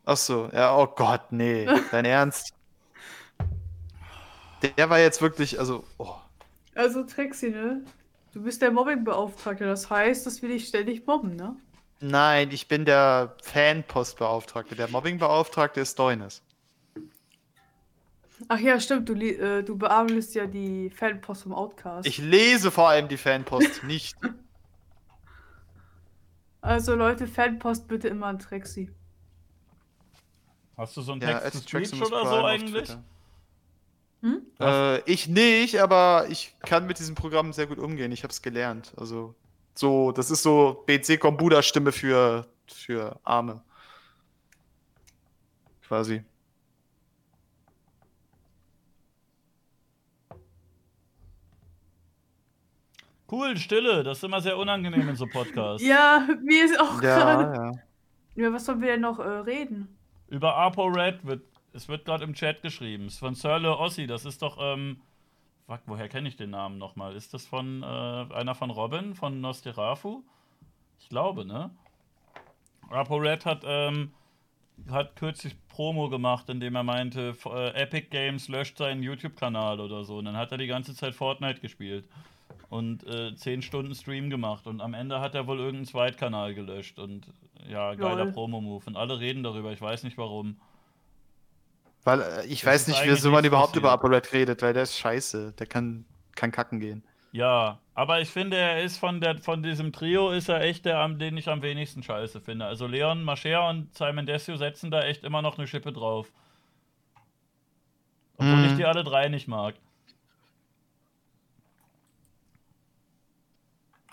Ach 0.09 0.17
so, 0.17 0.49
ja, 0.51 0.75
oh 0.75 0.87
Gott, 0.87 1.31
nee. 1.31 1.67
Dein 1.91 2.03
Ernst? 2.03 2.55
Der, 4.75 4.89
war 4.89 4.97
jetzt 4.97 5.21
wirklich, 5.21 5.59
also, 5.59 5.83
oh. 5.99 6.15
Also, 6.73 7.03
Trixie, 7.03 7.51
ne? 7.51 7.85
Du 8.33 8.41
bist 8.41 8.63
der 8.63 8.71
Mobbingbeauftragte. 8.71 9.65
Das 9.65 9.87
heißt, 9.91 10.25
dass 10.25 10.41
wir 10.41 10.49
dich 10.49 10.67
ständig 10.67 11.05
mobben, 11.05 11.35
ne? 11.35 11.55
Nein, 11.99 12.49
ich 12.51 12.67
bin 12.67 12.85
der 12.85 13.35
Fanpostbeauftragte. 13.43 14.75
Der 14.75 14.87
Mobbingbeauftragte 14.87 15.79
ist 15.81 15.99
Deunis. 15.99 16.41
Ach 18.47 18.59
ja, 18.59 18.79
stimmt. 18.79 19.09
Du, 19.09 19.13
äh, 19.13 19.61
du 19.61 19.77
bearbeitest 19.77 20.33
ja 20.33 20.47
die 20.47 20.89
Fanpost 20.89 21.43
vom 21.43 21.53
Outcast. 21.53 22.07
Ich 22.07 22.17
lese 22.17 22.71
vor 22.71 22.89
allem 22.89 23.09
die 23.09 23.17
Fanpost 23.17 23.83
nicht. 23.83 24.17
Also, 26.61 26.95
Leute, 26.95 27.27
Fanpost 27.27 27.87
bitte 27.87 28.07
immer 28.07 28.25
an 28.25 28.39
Trixie. 28.39 28.89
Hast 30.79 30.95
du 30.95 31.01
so 31.01 31.11
einen 31.11 31.19
Ja, 31.21 31.39
Text 31.39 31.45
at 31.45 31.51
to 31.51 31.59
Speech 31.59 31.71
Traximus 31.71 32.07
oder 32.07 32.21
Prime 32.21 32.29
so 32.29 32.45
eigentlich? 32.45 32.89
Hm? 34.21 34.41
Äh, 34.61 35.01
ich 35.11 35.27
nicht, 35.27 35.81
aber 35.81 36.27
ich 36.29 36.55
kann 36.61 36.87
mit 36.87 36.99
diesem 36.99 37.15
Programm 37.15 37.51
sehr 37.51 37.67
gut 37.67 37.79
umgehen. 37.79 38.13
Ich 38.13 38.23
habe 38.23 38.31
es 38.31 38.41
gelernt. 38.41 38.93
Also 38.95 39.35
so, 39.75 40.13
das 40.13 40.31
ist 40.31 40.41
so 40.41 40.83
BC 40.85 41.19
Kombuda 41.19 41.61
Stimme 41.61 41.91
für 41.91 42.47
für 42.65 43.19
Arme. 43.25 43.61
Quasi. 45.85 46.23
Cool, 53.29 53.57
Stille. 53.57 54.03
Das 54.03 54.19
ist 54.19 54.23
immer 54.23 54.39
sehr 54.39 54.57
unangenehm 54.57 55.09
in 55.09 55.15
so 55.17 55.27
Podcasts. 55.27 55.83
Ja, 55.85 56.25
mir 56.41 56.63
ist 56.63 56.79
auch 56.79 57.01
gerade. 57.01 57.43
Ja, 57.53 57.65
ja. 57.65 57.71
Ja, 58.35 58.53
was 58.53 58.63
sollen 58.65 58.79
wir 58.79 58.93
denn 58.93 59.01
noch 59.01 59.19
äh, 59.19 59.23
reden? 59.27 59.98
Über 60.29 60.55
ApoRed 60.55 61.25
wird, 61.25 61.43
es 61.73 61.87
wird 61.87 62.05
gerade 62.05 62.23
im 62.23 62.33
Chat 62.33 62.61
geschrieben. 62.61 63.05
Es 63.05 63.13
ist 63.13 63.19
von 63.19 63.35
Sirle 63.35 63.77
Ossi. 63.77 64.07
Das 64.07 64.25
ist 64.25 64.41
doch, 64.41 64.57
ähm, 64.59 65.01
fuck, 65.65 65.81
woher 65.85 66.07
kenne 66.07 66.29
ich 66.29 66.37
den 66.37 66.51
Namen 66.51 66.77
nochmal? 66.77 67.15
Ist 67.15 67.33
das 67.33 67.45
von, 67.45 67.83
äh, 67.83 67.85
einer 67.85 68.55
von 68.55 68.69
Robin, 68.69 69.15
von 69.15 69.41
Nosterafu? 69.41 70.23
Ich 70.99 71.09
glaube, 71.09 71.45
ne? 71.45 71.71
ApoRed 72.89 73.45
hat, 73.45 73.63
ähm, 73.65 74.13
hat 74.89 75.15
kürzlich 75.15 75.55
Promo 75.67 76.09
gemacht, 76.09 76.49
indem 76.49 76.75
er 76.75 76.83
meinte, 76.83 77.35
äh, 77.45 77.69
Epic 77.73 78.07
Games 78.09 78.47
löscht 78.47 78.77
seinen 78.77 79.03
YouTube-Kanal 79.03 79.79
oder 79.79 80.03
so. 80.03 80.17
Und 80.17 80.25
dann 80.25 80.37
hat 80.37 80.51
er 80.51 80.57
die 80.57 80.67
ganze 80.67 80.95
Zeit 80.95 81.15
Fortnite 81.15 81.59
gespielt 81.59 82.05
und 82.69 83.03
äh, 83.07 83.35
10 83.35 83.61
Stunden 83.61 83.95
Stream 83.95 84.29
gemacht. 84.29 84.67
Und 84.67 84.81
am 84.81 84.93
Ende 84.93 85.19
hat 85.21 85.35
er 85.35 85.47
wohl 85.47 85.57
irgendeinen 85.59 85.85
Zweitkanal 85.85 86.53
gelöscht. 86.53 86.99
Und 86.99 87.27
ja, 87.67 87.95
geiler 87.95 88.25
Lol. 88.25 88.33
Promo-Move. 88.33 88.83
Und 88.85 88.95
alle 88.97 89.19
reden 89.19 89.43
darüber, 89.43 89.71
ich 89.71 89.81
weiß 89.81 90.03
nicht 90.03 90.17
warum. 90.17 90.59
Weil 92.03 92.21
äh, 92.21 92.45
ich 92.45 92.61
Das 92.61 92.67
weiß 92.73 92.87
nicht, 92.89 93.01
wieso 93.05 93.31
man 93.31 93.43
überhaupt 93.45 93.75
über 93.75 93.89
passiert. 93.89 94.03
ApoRed 94.05 94.33
redet, 94.33 94.61
weil 94.61 94.73
der 94.73 94.83
ist 94.83 94.97
scheiße. 94.97 95.53
Der 95.57 95.67
kann, 95.67 96.05
kann 96.35 96.51
kacken 96.51 96.79
gehen. 96.79 97.03
Ja, 97.31 97.77
aber 97.93 98.21
ich 98.21 98.29
finde, 98.29 98.57
er 98.57 98.81
ist 98.81 98.97
von, 98.97 99.21
der, 99.21 99.37
von 99.37 99.61
diesem 99.61 99.91
Trio 99.91 100.31
ist 100.31 100.49
er 100.49 100.61
echt 100.61 100.85
der, 100.85 100.97
am- 100.99 101.19
den 101.19 101.37
ich 101.37 101.47
am 101.47 101.61
wenigsten 101.61 102.01
scheiße 102.01 102.41
finde. 102.41 102.65
Also 102.65 102.87
Leon 102.87 103.23
Mascher 103.23 103.67
und 103.69 103.93
Simon 103.95 104.25
Desio 104.25 104.55
setzen 104.57 104.89
da 104.89 105.01
echt 105.03 105.23
immer 105.23 105.41
noch 105.43 105.57
eine 105.57 105.67
Schippe 105.67 105.91
drauf. 105.93 106.31
Obwohl 108.37 108.55
Mhm. 108.55 108.65
ich 108.65 108.73
die 108.77 108.85
alle 108.85 109.03
drei 109.03 109.27
nicht 109.29 109.47
mag. 109.47 109.75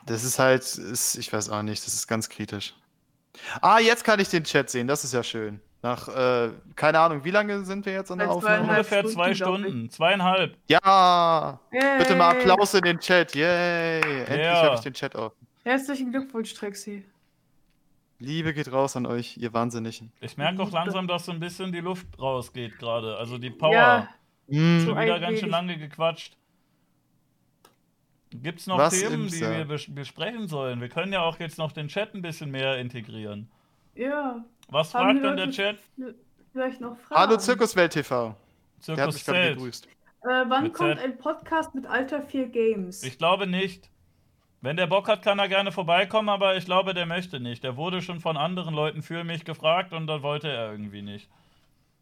Das 0.06 0.24
ist 0.24 0.38
halt, 0.38 0.62
ist, 0.62 1.16
ich 1.16 1.32
weiß 1.32 1.50
auch 1.50 1.62
nicht, 1.62 1.84
das 1.86 1.94
ist 1.94 2.06
ganz 2.06 2.28
kritisch. 2.28 2.74
Ah, 3.60 3.78
jetzt 3.80 4.04
kann 4.04 4.18
ich 4.20 4.28
den 4.28 4.44
Chat 4.44 4.70
sehen, 4.70 4.86
das 4.86 5.04
ist 5.04 5.12
ja 5.12 5.22
schön. 5.22 5.60
Nach, 5.82 6.08
äh, 6.08 6.50
keine 6.74 6.98
Ahnung, 7.00 7.22
wie 7.24 7.30
lange 7.30 7.64
sind 7.64 7.84
wir 7.84 7.92
jetzt 7.92 8.10
an 8.10 8.18
der 8.18 8.30
Aufnahme? 8.30 8.68
Ungefähr 8.70 9.04
zwei 9.04 9.34
Stunden, 9.34 9.62
ich. 9.64 9.68
Stunden. 9.68 9.90
Zweieinhalb. 9.90 10.56
Ja! 10.68 11.60
Yay. 11.72 11.98
Bitte 11.98 12.14
mal 12.16 12.30
Applaus 12.30 12.74
in 12.74 12.82
den 12.82 12.98
Chat, 12.98 13.34
yay! 13.34 14.00
Endlich 14.00 14.38
Ja. 14.40 14.62
habe 14.62 14.74
ich 14.76 14.80
den 14.80 14.94
Chat 14.94 15.14
auf. 15.14 15.32
Herzlichen 15.64 16.10
Glückwunsch, 16.10 16.54
Trixie. 16.54 17.04
Liebe 18.18 18.54
geht 18.54 18.72
raus 18.72 18.96
an 18.96 19.04
euch, 19.04 19.36
ihr 19.36 19.52
Wahnsinnigen. 19.52 20.10
Ich 20.20 20.36
merke 20.38 20.62
auch 20.62 20.70
langsam, 20.70 21.06
dass 21.06 21.26
so 21.26 21.32
ein 21.32 21.40
bisschen 21.40 21.70
die 21.72 21.80
Luft 21.80 22.06
rausgeht 22.18 22.78
gerade. 22.78 23.16
Also 23.18 23.36
die 23.38 23.50
Power. 23.50 23.72
Ja, 23.72 24.08
Mm. 24.48 24.84
Schon 24.84 24.96
wieder 24.96 25.18
ganz 25.18 25.40
schön 25.40 25.50
lange 25.50 25.76
gequatscht. 25.76 26.36
Gibt 28.42 28.60
es 28.60 28.66
noch 28.66 28.78
Was 28.78 28.98
Themen, 29.00 29.28
die 29.28 29.40
wir 29.40 29.64
bes 29.64 29.86
besprechen 29.94 30.48
sollen? 30.48 30.80
Wir 30.80 30.88
können 30.88 31.12
ja 31.12 31.22
auch 31.22 31.38
jetzt 31.38 31.58
noch 31.58 31.72
den 31.72 31.88
Chat 31.88 32.14
ein 32.14 32.22
bisschen 32.22 32.50
mehr 32.50 32.78
integrieren. 32.78 33.48
ja. 33.94 34.44
Was 34.68 34.92
Haben 34.94 35.20
fragt 35.20 35.24
denn 35.24 35.36
der 35.36 35.50
Chat? 35.50 35.78
Vielleicht 36.52 36.80
noch 36.80 36.96
Fragen. 36.98 37.20
Hallo 37.20 37.36
Zirkuswelt 37.36 37.92
TV. 37.92 38.34
Der 38.88 38.96
hat 38.96 39.12
Zirkus 39.12 39.14
mich 39.14 39.24
gerade 39.24 39.38
Zelt. 39.38 39.56
gegrüßt. 39.58 39.86
Äh, 39.86 39.88
wann 40.48 40.62
Mit 40.64 40.74
kommt 40.74 40.96
Z. 40.98 41.04
ein 41.04 41.18
Podcast 41.18 41.72
mit 41.74 41.86
Alter 41.86 42.20
4 42.20 42.48
Games? 42.48 43.04
Ich 43.04 43.16
glaube 43.16 43.46
nicht. 43.46 43.88
Wenn 44.62 44.76
der 44.76 44.88
Bock 44.88 45.06
hat, 45.06 45.22
kann 45.22 45.38
er 45.38 45.46
gerne 45.48 45.70
vorbeikommen, 45.70 46.28
aber 46.28 46.56
ich 46.56 46.64
glaube, 46.64 46.94
der 46.94 47.06
möchte 47.06 47.38
nicht. 47.38 47.62
Der 47.62 47.76
wurde 47.76 48.02
schon 48.02 48.18
von 48.18 48.36
anderen 48.36 48.74
Leuten 48.74 49.02
für 49.02 49.22
mich 49.22 49.44
gefragt 49.44 49.92
und 49.92 50.08
dann 50.08 50.22
wollte 50.22 50.48
er 50.48 50.72
irgendwie 50.72 51.02
nicht. 51.02 51.28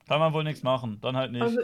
Kann 0.08 0.20
man 0.20 0.32
wohl 0.32 0.44
nichts 0.44 0.62
machen. 0.62 0.98
Dann 1.02 1.16
halt 1.18 1.32
nicht. 1.32 1.42
also, 1.42 1.60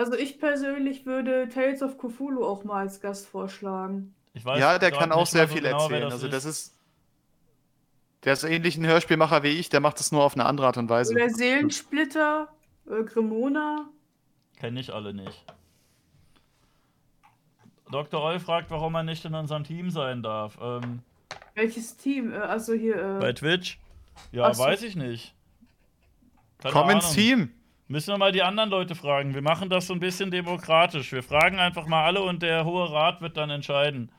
also 0.00 0.14
ich 0.14 0.38
persönlich 0.38 1.06
würde 1.06 1.48
Tales 1.48 1.82
of 1.82 1.98
Cthulhu 1.98 2.44
auch 2.44 2.64
mal 2.64 2.80
als 2.80 3.00
Gast 3.00 3.26
vorschlagen. 3.26 4.14
ich 4.34 4.44
weiß 4.44 4.58
Ja, 4.58 4.78
der 4.78 4.90
kann 4.90 5.12
auch 5.12 5.26
sehr 5.26 5.46
so 5.46 5.54
viel 5.54 5.62
genau, 5.62 5.82
erzählen. 5.82 6.02
das 6.02 6.12
also 6.14 6.26
ist. 6.26 6.32
das 6.34 6.44
ist. 6.44 6.76
Der 8.24 8.32
ist 8.34 8.44
ähnlich 8.44 8.76
ein 8.76 8.86
Hörspielmacher 8.86 9.42
wie 9.42 9.48
ich, 9.48 9.68
der 9.70 9.80
macht 9.80 9.98
das 9.98 10.12
nur 10.12 10.22
auf 10.22 10.34
eine 10.34 10.44
andere 10.44 10.66
Art 10.66 10.76
und 10.76 10.88
Weise. 10.90 11.14
Oder 11.14 11.30
Seelensplitter, 11.30 12.48
äh, 12.86 13.02
Grimona. 13.04 13.88
Kenn 14.58 14.76
ich 14.76 14.92
alle 14.92 15.14
nicht. 15.14 15.44
Dr. 17.90 18.22
Oll 18.22 18.38
fragt, 18.38 18.70
warum 18.70 18.94
er 18.94 19.02
nicht 19.02 19.24
in 19.24 19.34
unserem 19.34 19.64
Team 19.64 19.90
sein 19.90 20.22
darf. 20.22 20.58
Ähm, 20.60 21.00
Welches 21.54 21.96
Team? 21.96 22.32
Äh, 22.32 22.36
also 22.36 22.72
hier. 22.74 23.18
bei 23.20 23.30
Äh, 23.30 23.34
Twitch? 23.34 23.78
Ja, 24.32 24.52
so. 24.54 24.62
weiß 24.62 24.82
ich 24.82 24.96
nicht. 24.96 25.34
Keine 26.58 26.72
Komm 26.74 26.90
ins 26.90 27.04
Ahnung. 27.06 27.16
Team. 27.16 27.50
Müssen 27.90 28.14
wir 28.14 28.18
mal 28.18 28.30
die 28.30 28.44
anderen 28.44 28.70
Leute 28.70 28.94
fragen. 28.94 29.34
Wir 29.34 29.42
machen 29.42 29.68
das 29.68 29.88
so 29.88 29.94
ein 29.94 29.98
bisschen 29.98 30.30
demokratisch. 30.30 31.10
Wir 31.10 31.24
fragen 31.24 31.58
einfach 31.58 31.88
mal 31.88 32.04
alle 32.04 32.22
und 32.22 32.40
der 32.40 32.64
Hohe 32.64 32.88
Rat 32.92 33.20
wird 33.20 33.36
dann 33.36 33.50
entscheiden. 33.50 34.12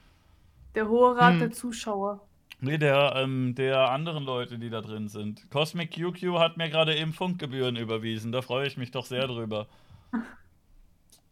der 0.75 0.89
Hohe 0.89 1.15
Rat 1.17 1.33
Hm. 1.33 1.39
der 1.39 1.51
Zuschauer. 1.51 2.19
Nee, 2.59 2.77
der, 2.77 3.13
ähm, 3.15 3.55
der 3.55 3.89
anderen 3.89 4.25
Leute, 4.25 4.59
die 4.59 4.69
da 4.69 4.81
drin 4.81 5.07
sind. 5.07 5.49
Cosmic 5.49 5.91
QQ 5.91 6.37
hat 6.37 6.57
mir 6.57 6.69
gerade 6.69 6.93
Impfungsgebühren 6.95 7.77
überwiesen. 7.77 8.33
Da 8.33 8.41
freue 8.41 8.67
ich 8.67 8.75
mich 8.75 8.91
doch 8.91 9.05
sehr 9.05 9.27
drüber. 9.27 9.67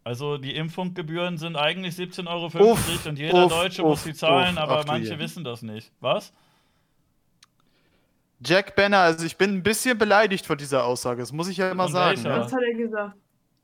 Also 0.06 0.38
die 0.38 0.56
Impfungsgebühren 0.56 1.38
sind 1.38 1.58
eigentlich 1.58 1.93
17,50 1.93 2.27
Euro 2.27 2.72
Uff, 2.72 3.06
und 3.06 3.19
jeder 3.19 3.45
uff, 3.45 3.51
Deutsche 3.51 3.84
uff, 3.84 3.90
muss 3.90 4.03
sie 4.06 4.14
zahlen, 4.14 4.56
uff, 4.56 4.61
aber 4.61 4.84
manche 4.88 5.19
wissen 5.19 5.43
das 5.43 5.61
nicht. 5.61 5.92
Was? 6.00 6.34
Jack 8.42 8.76
Banner, 8.76 9.00
also 9.00 9.26
ich 9.26 9.35
bin 9.38 9.56
ein 9.56 9.64
bisschen 9.64 9.98
beleidigt 9.98 10.45
von 10.45 10.58
dieser 10.58 10.85
Aussage, 10.85 11.19
das 11.22 11.32
muss 11.32 11.48
ich 11.50 11.58
ja 11.58 11.72
immer 11.72 11.84
Von 11.84 11.92
sagen. 11.93 12.22
Ne? 12.24 12.30
Was 12.30 12.53
hat 12.53 12.61
er 12.61 12.74
gesagt? 12.74 13.16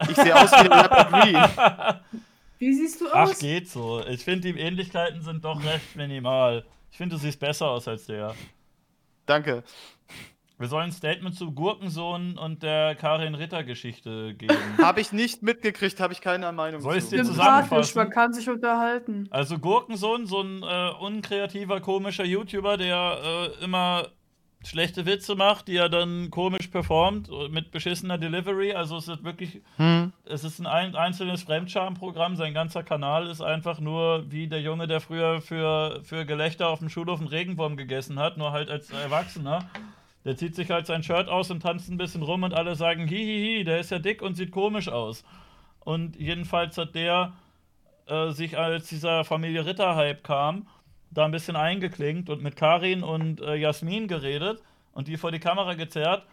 Ich 0.09 0.15
sehe 0.17 0.35
aus 0.35 0.51
wie 0.51 0.67
Rapper 0.67 1.05
Green. 2.01 2.21
Wie 2.59 2.73
siehst 2.73 2.99
du 2.99 3.05
Ach, 3.13 3.29
aus? 3.29 3.39
geht 3.39 3.69
so. 3.69 4.03
Ich 4.07 4.23
finde, 4.23 4.51
die 4.53 4.59
Ähnlichkeiten 4.59 5.21
sind 5.21 5.43
doch 5.45 5.63
recht 5.63 5.95
minimal. 5.95 6.65
Ich 6.91 6.97
finde, 6.97 7.15
du 7.15 7.21
siehst 7.21 7.39
besser 7.39 7.67
aus 7.69 7.87
als 7.87 8.05
der. 8.05 8.35
Danke. 9.25 9.63
Wir 10.57 10.67
sollen 10.69 10.85
ein 10.85 10.91
Statement 10.93 11.35
zu 11.35 11.51
Gurkensohn 11.51 12.37
und 12.37 12.63
der 12.63 12.95
Karin 12.95 13.35
Ritter 13.35 13.63
Geschichte 13.65 14.33
geben. 14.35 14.55
Habe 14.81 15.01
ich 15.01 15.11
nicht 15.11 15.43
mitgekriegt, 15.43 15.99
habe 15.99 16.13
ich 16.13 16.21
keine 16.21 16.49
Meinung 16.53 16.79
Soll 16.79 16.95
ich's 16.95 17.09
zu. 17.09 17.17
dir 17.17 17.25
zusammenfassen? 17.25 17.97
man 17.97 18.09
kann 18.09 18.31
sich 18.33 18.49
unterhalten. 18.49 19.27
Also 19.31 19.59
Gurkensohn, 19.59 20.25
so 20.25 20.41
ein 20.41 20.63
äh, 20.63 20.91
unkreativer, 21.01 21.81
komischer 21.81 22.23
YouTuber, 22.23 22.77
der 22.77 23.17
äh, 23.59 23.63
immer 23.65 24.07
schlechte 24.65 25.05
Witze 25.05 25.35
macht, 25.35 25.67
die 25.67 25.77
er 25.77 25.89
dann 25.89 26.31
komisch 26.31 26.67
performt, 26.67 27.29
äh, 27.29 27.49
mit 27.49 27.71
beschissener 27.71 28.17
Delivery. 28.17 28.73
Also 28.73 28.97
es 28.97 29.07
ist 29.07 29.23
wirklich, 29.23 29.61
Hm. 29.77 30.11
es 30.25 30.43
ist 30.43 30.59
ein, 30.59 30.65
ein 30.67 30.95
einzelnes 30.95 31.43
Fremdscham-Programm. 31.43 32.35
Sein 32.35 32.53
ganzer 32.53 32.83
Kanal 32.83 33.27
ist 33.27 33.41
einfach 33.41 33.79
nur 33.79 34.29
wie 34.31 34.47
der 34.47 34.61
Junge, 34.61 34.87
der 34.87 35.01
früher 35.01 35.41
für, 35.41 36.01
für 36.03 36.25
Gelächter 36.25 36.69
auf 36.69 36.79
dem 36.79 36.89
Schulhof 36.89 37.19
einen 37.19 37.29
Regenwurm 37.29 37.77
gegessen 37.77 38.19
hat, 38.19 38.37
nur 38.37 38.51
halt 38.51 38.69
als 38.69 38.89
Erwachsener. 38.89 39.69
Der 40.25 40.35
zieht 40.35 40.55
sich 40.55 40.71
halt 40.71 40.87
sein 40.87 41.03
Shirt 41.03 41.29
aus 41.29 41.51
und 41.51 41.61
tanzt 41.61 41.89
ein 41.89 41.97
bisschen 41.97 42.23
rum 42.23 42.41
und 42.43 42.53
alle 42.53 42.75
sagen, 42.75 43.07
hihihi, 43.07 43.63
der 43.63 43.79
ist 43.79 43.91
ja 43.91 43.99
dick 43.99 44.23
und 44.23 44.33
sieht 44.33 44.51
komisch 44.51 44.89
aus. 44.89 45.23
Und 45.81 46.15
jedenfalls 46.15 46.77
hat 46.79 46.95
der 46.95 47.33
äh, 48.07 48.31
sich, 48.31 48.57
als 48.57 48.87
dieser 48.89 49.23
Familie 49.23 49.67
Ritter-Hype 49.67 50.23
kam, 50.23 50.67
da 51.17 51.25
ein 51.25 51.31
bisschen 51.31 51.55
eingeklinkt 51.55 52.29
und 52.29 52.43
mit 52.43 52.55
Karin 52.55 53.03
und 53.03 53.41
äh, 53.41 53.55
Jasmin 53.55 54.07
geredet 54.07 54.61
und 54.93 55.07
die 55.07 55.17
vor 55.17 55.31
die 55.31 55.39
Kamera 55.39 55.73
gezerrt. 55.73 56.25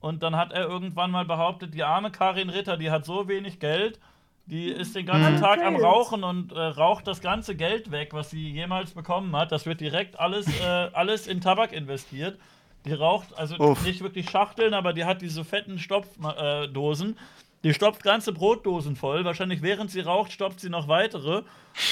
Und 0.00 0.22
dann 0.22 0.36
hat 0.36 0.52
er 0.52 0.68
irgendwann 0.68 1.10
mal 1.10 1.24
behauptet, 1.24 1.72
die 1.72 1.82
arme 1.82 2.10
Karin 2.10 2.50
Ritter, 2.50 2.76
die 2.76 2.90
hat 2.90 3.06
so 3.06 3.26
wenig 3.26 3.58
Geld, 3.58 3.98
die 4.46 4.68
ist 4.68 4.94
den 4.94 5.06
ganzen 5.06 5.36
Mhm. 5.36 5.40
Tag 5.40 5.64
am. 5.64 5.76
Rauchen 5.76 6.22
und 6.22 6.52
äh, 6.52 6.60
raucht 6.60 7.06
das 7.06 7.22
ganze 7.22 7.56
Geld 7.56 7.90
weg, 7.90 8.10
was 8.12 8.28
sie 8.30 8.50
jemals 8.50 8.90
bekommen 8.92 9.34
hat. 9.34 9.50
Das 9.52 9.64
wird 9.64 9.80
direkt 9.80 10.20
alles, 10.20 10.46
äh, 10.60 10.90
alles 10.92 11.26
in 11.26 11.40
Tabak 11.40 11.72
investiert. 11.72 12.38
Die 12.84 12.92
raucht, 12.92 13.28
also 13.38 13.56
Uff. 13.56 13.82
nicht 13.86 14.02
wirklich 14.02 14.28
Schachteln, 14.28 14.74
aber 14.74 14.92
die 14.92 15.06
hat 15.06 15.22
diese 15.22 15.42
fetten 15.42 15.78
Stopfdosen. 15.78 17.12
Äh, 17.12 17.20
die 17.64 17.72
stopft 17.72 18.02
ganze 18.02 18.32
Brotdosen 18.34 18.94
voll. 18.94 19.24
Wahrscheinlich 19.24 19.62
während 19.62 19.90
sie 19.90 20.00
raucht, 20.00 20.32
stopft 20.32 20.60
sie 20.60 20.68
noch 20.68 20.86
weitere. 20.86 21.44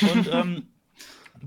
Und 0.03 0.29
ähm, 0.31 0.69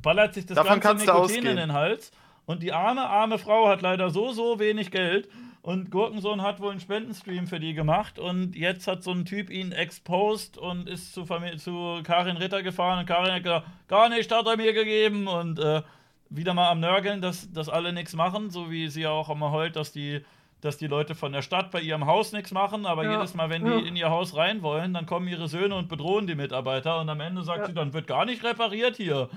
ballert 0.01 0.33
sich 0.33 0.45
das 0.45 0.55
Davon 0.55 0.79
ganze 0.79 1.05
Nikotin 1.05 1.45
in 1.45 1.57
den 1.57 1.73
Hals. 1.73 2.11
Und 2.45 2.61
die 2.61 2.73
arme, 2.73 3.01
arme 3.01 3.37
Frau 3.39 3.67
hat 3.67 3.81
leider 3.81 4.09
so, 4.09 4.31
so 4.31 4.59
wenig 4.59 4.91
Geld. 4.91 5.27
Und 5.63 5.89
Gurkensohn 5.89 6.43
hat 6.43 6.59
wohl 6.59 6.69
einen 6.69 6.79
Spendenstream 6.79 7.47
für 7.47 7.59
die 7.59 7.73
gemacht. 7.73 8.19
Und 8.19 8.55
jetzt 8.55 8.87
hat 8.87 9.01
so 9.01 9.09
ein 9.11 9.25
Typ 9.25 9.49
ihn 9.49 9.71
exposed 9.71 10.59
und 10.59 10.87
ist 10.87 11.13
zu, 11.13 11.25
Famili 11.25 11.57
zu 11.57 12.01
Karin 12.03 12.37
Ritter 12.37 12.61
gefahren. 12.61 12.99
Und 12.99 13.05
Karin 13.07 13.33
hat 13.33 13.41
gesagt, 13.43 13.65
gar 13.87 14.09
nicht 14.09 14.31
hat 14.31 14.45
er 14.45 14.57
mir 14.57 14.73
gegeben. 14.73 15.27
Und 15.27 15.57
äh, 15.57 15.81
wieder 16.29 16.53
mal 16.53 16.69
am 16.69 16.79
Nörgeln, 16.79 17.19
dass, 17.19 17.51
dass 17.51 17.67
alle 17.67 17.93
nichts 17.93 18.13
machen. 18.13 18.51
So 18.51 18.69
wie 18.69 18.89
sie 18.89 19.07
auch 19.07 19.27
immer 19.31 19.49
heult, 19.49 19.75
dass 19.75 19.91
die, 19.91 20.21
dass 20.61 20.77
die 20.77 20.85
Leute 20.85 21.15
von 21.15 21.31
der 21.31 21.41
Stadt 21.41 21.71
bei 21.71 21.81
ihrem 21.81 22.05
Haus 22.05 22.31
nichts 22.31 22.51
machen. 22.51 22.85
Aber 22.85 23.03
Ja, 23.03 23.13
jedes 23.13 23.33
Mal, 23.33 23.49
wenn 23.49 23.65
ja. 23.65 23.79
die 23.79 23.87
in 23.87 23.95
ihr 23.95 24.11
Haus 24.11 24.35
rein 24.35 24.61
wollen, 24.61 24.93
dann 24.93 25.07
kommen 25.07 25.27
ihre 25.27 25.47
Söhne 25.47 25.73
und 25.73 25.89
bedrohen 25.89 26.27
die 26.27 26.35
Mitarbeiter. 26.35 26.99
Und 26.99 27.09
am 27.09 27.21
Ende 27.21 27.41
sagt 27.41 27.61
Ja. 27.61 27.65
sie, 27.65 27.73
dann 27.73 27.91
wird 27.91 28.05
gar 28.05 28.25
nicht 28.25 28.43
repariert 28.43 28.97
hier. 28.97 29.29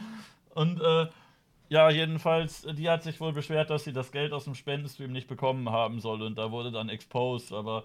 Und 0.58 0.80
äh, 0.80 1.06
ja, 1.68 1.90
jedenfalls, 1.90 2.62
die 2.62 2.88
hat 2.88 3.02
sich 3.02 3.20
wohl 3.20 3.32
beschwert, 3.32 3.70
dass 3.70 3.84
sie 3.84 3.92
das 3.92 4.10
Geld 4.12 4.32
aus 4.32 4.44
dem 4.44 4.54
Spendenstream 4.54 5.12
nicht 5.12 5.28
bekommen 5.28 5.70
haben 5.70 6.00
soll 6.00 6.22
und 6.22 6.36
da 6.38 6.50
wurde 6.50 6.70
dann 6.72 6.88
exposed. 6.88 7.52
Aber 7.52 7.84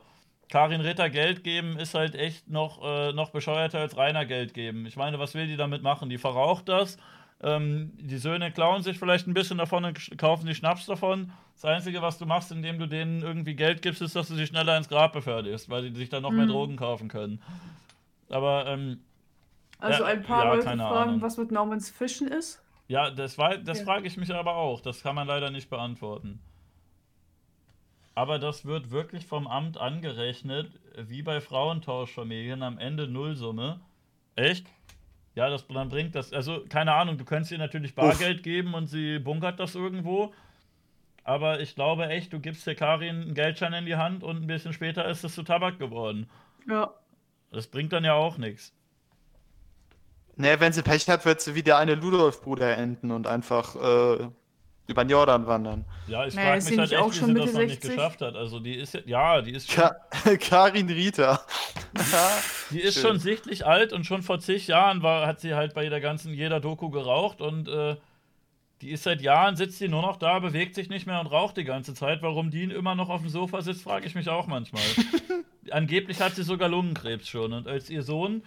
Karin 0.49 0.81
Ritter 0.81 1.09
Geld 1.09 1.43
geben 1.43 1.77
ist 1.77 1.93
halt 1.93 2.15
echt 2.15 2.49
noch, 2.49 2.81
äh, 2.83 3.11
noch 3.13 3.31
bescheuerter 3.31 3.79
als 3.79 3.97
reiner 3.97 4.25
Geld 4.25 4.53
geben. 4.53 4.85
Ich 4.85 4.95
meine, 4.95 5.19
was 5.19 5.33
will 5.35 5.47
die 5.47 5.57
damit 5.57 5.83
machen? 5.83 6.09
Die 6.09 6.17
verraucht 6.17 6.69
das. 6.69 6.97
Ähm, 7.41 7.91
die 7.99 8.17
Söhne 8.17 8.51
klauen 8.51 8.83
sich 8.83 8.97
vielleicht 8.97 9.27
ein 9.27 9.33
bisschen 9.33 9.57
davon 9.57 9.83
und 9.83 10.17
kaufen 10.17 10.45
die 10.45 10.55
Schnaps 10.55 10.85
davon. 10.85 11.31
Das 11.55 11.65
Einzige, 11.65 12.01
was 12.01 12.17
du 12.17 12.25
machst, 12.25 12.51
indem 12.53 12.79
du 12.79 12.87
denen 12.87 13.21
irgendwie 13.21 13.53
Geld 13.55 13.81
gibst, 13.81 14.01
ist, 14.01 14.15
dass 14.15 14.29
du 14.29 14.35
sie 14.35 14.47
schneller 14.47 14.77
ins 14.77 14.87
Grab 14.87 15.11
beförderst, 15.13 15.69
weil 15.69 15.89
die 15.89 15.95
sich 15.97 16.09
dann 16.09 16.23
noch 16.23 16.31
mehr 16.31 16.45
Mhm. 16.45 16.49
Drogen 16.51 16.77
kaufen 16.77 17.09
können. 17.09 17.41
Aber 18.29 18.65
ähm, 18.67 19.01
Also 19.79 20.05
ein 20.05 20.23
paar 20.23 20.45
ja, 20.45 20.53
Leute 20.53 20.63
fragen, 20.63 20.79
Ahnung. 20.81 21.21
was 21.21 21.35
mit 21.37 21.51
Normans 21.51 21.89
Fischen 21.89 22.29
ist. 22.29 22.62
Ja, 22.87 23.09
das, 23.09 23.37
war, 23.37 23.57
das 23.57 23.79
Ja. 23.79 23.85
frage 23.85 24.07
ich 24.07 24.17
mich 24.17 24.33
aber 24.33 24.55
auch. 24.55 24.81
Das 24.81 25.01
kann 25.01 25.15
man 25.15 25.27
leider 25.27 25.49
nicht 25.49 25.69
beantworten. 25.69 26.39
Aber 28.15 28.37
das 28.37 28.65
wird 28.65 28.91
wirklich 28.91 29.25
vom 29.25 29.47
Amt 29.47 29.77
angerechnet, 29.77 30.79
wie 30.97 31.23
bei 31.23 31.41
Frauentauschfamilien 31.41 32.61
am 32.61 32.77
Ende 32.77 33.07
Nullsumme. 33.07 33.79
Echt? 34.35 34.67
Ja, 35.35 35.49
das 35.49 35.67
dann 35.67 35.89
bringt 35.89 36.13
das. 36.13 36.31
Also, 36.31 36.63
keine 36.69 36.93
Ahnung, 36.93 37.17
du 37.17 37.25
könntest 37.25 37.51
ihr 37.51 37.57
natürlich 37.57 37.95
Bargeld 37.95 38.43
geben 38.43 38.75
und 38.75 38.85
sie 38.85 39.17
bunkert 39.17 39.59
das 39.59 39.73
irgendwo. 39.73 40.31
Aber 41.23 41.59
ich 41.61 41.73
glaube 41.73 42.07
echt, 42.09 42.33
du 42.33 42.39
gibst 42.39 42.67
der 42.67 42.75
Karin 42.75 43.21
einen 43.21 43.33
Geldschein 43.33 43.73
in 43.73 43.85
die 43.85 43.95
Hand 43.95 44.23
und 44.23 44.43
ein 44.43 44.47
bisschen 44.47 44.73
später 44.73 45.05
ist 45.07 45.23
es 45.23 45.33
zu 45.33 45.41
Tabak 45.43 45.79
geworden. 45.79 46.29
Ja. 46.69 46.93
Das 47.51 47.67
bringt 47.67 47.93
dann 47.93 48.03
ja 48.03 48.13
auch 48.13 48.37
nichts. 48.37 48.75
Nee, 50.35 50.59
wenn 50.59 50.73
sie 50.73 50.81
Pech 50.81 51.07
hat, 51.09 51.25
wird 51.25 51.41
sie 51.41 51.55
wie 51.55 51.63
der 51.63 51.77
eine 51.77 51.95
Ludolf-Bruder 51.95 52.75
enden 52.77 53.11
und 53.11 53.27
einfach 53.27 53.75
äh, 53.75 54.27
über 54.87 55.05
den 55.05 55.09
Jordan 55.09 55.47
wandern. 55.47 55.85
Ja, 56.07 56.25
ich 56.25 56.33
Naja, 56.35 56.59
frage 56.59 56.65
mich 56.65 56.73
sie 56.73 56.79
halt 56.79 56.91
echt, 56.91 57.01
auch 57.01 57.13
wie 57.13 57.15
schon 57.15 57.27
sie 57.27 57.33
das 57.35 57.45
Mitte 57.45 57.53
noch 57.53 57.63
nicht 57.65 57.81
60? 57.81 57.91
geschafft 57.91 58.21
hat. 58.21 58.35
Also 58.35 58.59
die 58.59 58.75
ist 58.75 58.93
ja, 58.93 59.01
ja, 59.05 59.41
die 59.41 59.51
ist 59.51 59.71
schon, 59.71 59.83
Ka 59.83 59.95
Karin 60.39 60.89
Rita. 60.89 61.45
die 62.71 62.81
ist 62.81 62.95
schön. 62.95 63.03
schon 63.03 63.19
sichtlich 63.19 63.65
alt 63.65 63.93
und 63.93 64.05
schon 64.05 64.23
vor 64.23 64.39
zig 64.39 64.67
Jahren 64.67 65.03
war, 65.03 65.27
hat 65.27 65.39
sie 65.39 65.53
halt 65.55 65.73
bei 65.73 65.87
der 65.87 66.01
ganzen, 66.01 66.33
jeder 66.33 66.59
Doku 66.59 66.89
geraucht 66.89 67.39
und 67.41 67.67
äh, 67.67 67.95
die 68.81 68.91
ist 68.91 69.03
seit 69.03 69.21
Jahren, 69.21 69.55
sitzt 69.55 69.79
die 69.79 69.87
nur 69.87 70.01
noch 70.01 70.17
da, 70.17 70.39
bewegt 70.39 70.75
sich 70.75 70.89
nicht 70.89 71.07
mehr 71.07 71.21
und 71.21 71.27
raucht 71.27 71.55
die 71.55 71.63
ganze 71.63 71.93
Zeit. 71.93 72.21
Warum 72.21 72.51
die 72.51 72.63
immer 72.63 72.95
noch 72.95 73.09
auf 73.09 73.21
dem 73.21 73.29
Sofa 73.29 73.61
sitzt, 73.61 73.83
frage 73.83 74.05
ich 74.05 74.15
mich 74.15 74.27
auch 74.27 74.47
manchmal. 74.47 74.83
Angeblich 75.71 76.19
hat 76.19 76.35
sie 76.35 76.43
sogar 76.43 76.67
Lungenkrebs 76.67 77.29
schon 77.29 77.53
und 77.53 77.67
als 77.69 77.89
ihr 77.89 78.03
Sohn 78.03 78.43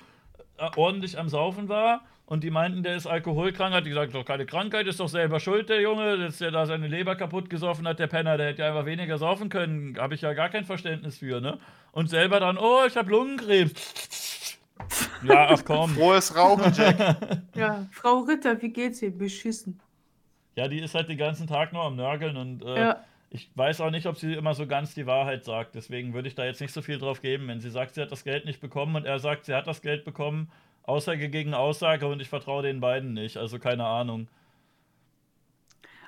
ordentlich 0.76 1.18
am 1.18 1.28
Saufen 1.28 1.68
war 1.68 2.02
und 2.26 2.42
die 2.42 2.50
meinten, 2.50 2.82
der 2.82 2.96
ist 2.96 3.06
alkoholkrank, 3.06 3.74
hat 3.74 3.84
die 3.86 3.90
gesagt, 3.90 4.14
doch 4.14 4.24
keine 4.24 4.46
Krankheit, 4.46 4.86
ist 4.86 4.98
doch 5.00 5.08
selber 5.08 5.38
schuld, 5.38 5.68
der 5.68 5.80
Junge, 5.80 6.18
dass 6.18 6.38
der 6.38 6.50
da 6.50 6.66
seine 6.66 6.88
Leber 6.88 7.14
kaputt 7.14 7.48
gesoffen 7.48 7.86
hat, 7.86 7.98
der 7.98 8.08
Penner, 8.08 8.36
der 8.36 8.48
hätte 8.48 8.62
ja 8.62 8.68
einfach 8.68 8.86
weniger 8.86 9.16
saufen 9.18 9.48
können, 9.48 9.96
habe 9.98 10.14
ich 10.14 10.22
ja 10.22 10.32
gar 10.32 10.48
kein 10.48 10.64
Verständnis 10.64 11.18
für, 11.18 11.40
ne? 11.40 11.58
Und 11.92 12.10
selber 12.10 12.40
dann, 12.40 12.58
oh, 12.58 12.84
ich 12.86 12.96
habe 12.96 13.10
Lungenkrebs. 13.10 14.58
Ja, 15.22 15.48
ach 15.50 15.64
komm. 15.64 15.90
Frohes 15.94 16.34
Rauchen, 16.36 16.72
Jack. 16.74 17.16
Ja, 17.54 17.86
Frau 17.90 18.18
Ritter, 18.20 18.60
wie 18.60 18.68
geht's 18.70 19.00
Ihnen? 19.02 19.16
Beschissen. 19.16 19.80
Ja, 20.56 20.68
die 20.68 20.80
ist 20.80 20.94
halt 20.94 21.08
den 21.08 21.18
ganzen 21.18 21.46
Tag 21.46 21.72
nur 21.72 21.84
am 21.84 21.96
Nörgeln 21.96 22.36
und 22.36 22.62
äh, 22.62 22.80
Ja. 22.80 23.04
Ich 23.36 23.50
weiß 23.54 23.82
auch 23.82 23.90
nicht, 23.90 24.06
ob 24.06 24.16
sie 24.16 24.32
immer 24.32 24.54
so 24.54 24.66
ganz 24.66 24.94
die 24.94 25.06
Wahrheit 25.06 25.44
sagt. 25.44 25.74
Deswegen 25.74 26.14
würde 26.14 26.28
ich 26.28 26.34
da 26.34 26.44
jetzt 26.44 26.60
nicht 26.60 26.72
so 26.72 26.80
viel 26.80 26.98
drauf 26.98 27.20
geben. 27.20 27.48
Wenn 27.48 27.60
sie 27.60 27.70
sagt, 27.70 27.94
sie 27.94 28.00
hat 28.00 28.10
das 28.10 28.24
Geld 28.24 28.46
nicht 28.46 28.60
bekommen 28.60 28.96
und 28.96 29.04
er 29.04 29.18
sagt, 29.18 29.44
sie 29.44 29.54
hat 29.54 29.66
das 29.66 29.82
Geld 29.82 30.04
bekommen, 30.04 30.50
Aussage 30.84 31.28
gegen 31.28 31.52
Aussage 31.52 32.06
und 32.06 32.20
ich 32.20 32.28
vertraue 32.30 32.62
den 32.62 32.80
beiden 32.80 33.12
nicht. 33.12 33.36
Also 33.36 33.58
keine 33.58 33.84
Ahnung. 33.84 34.28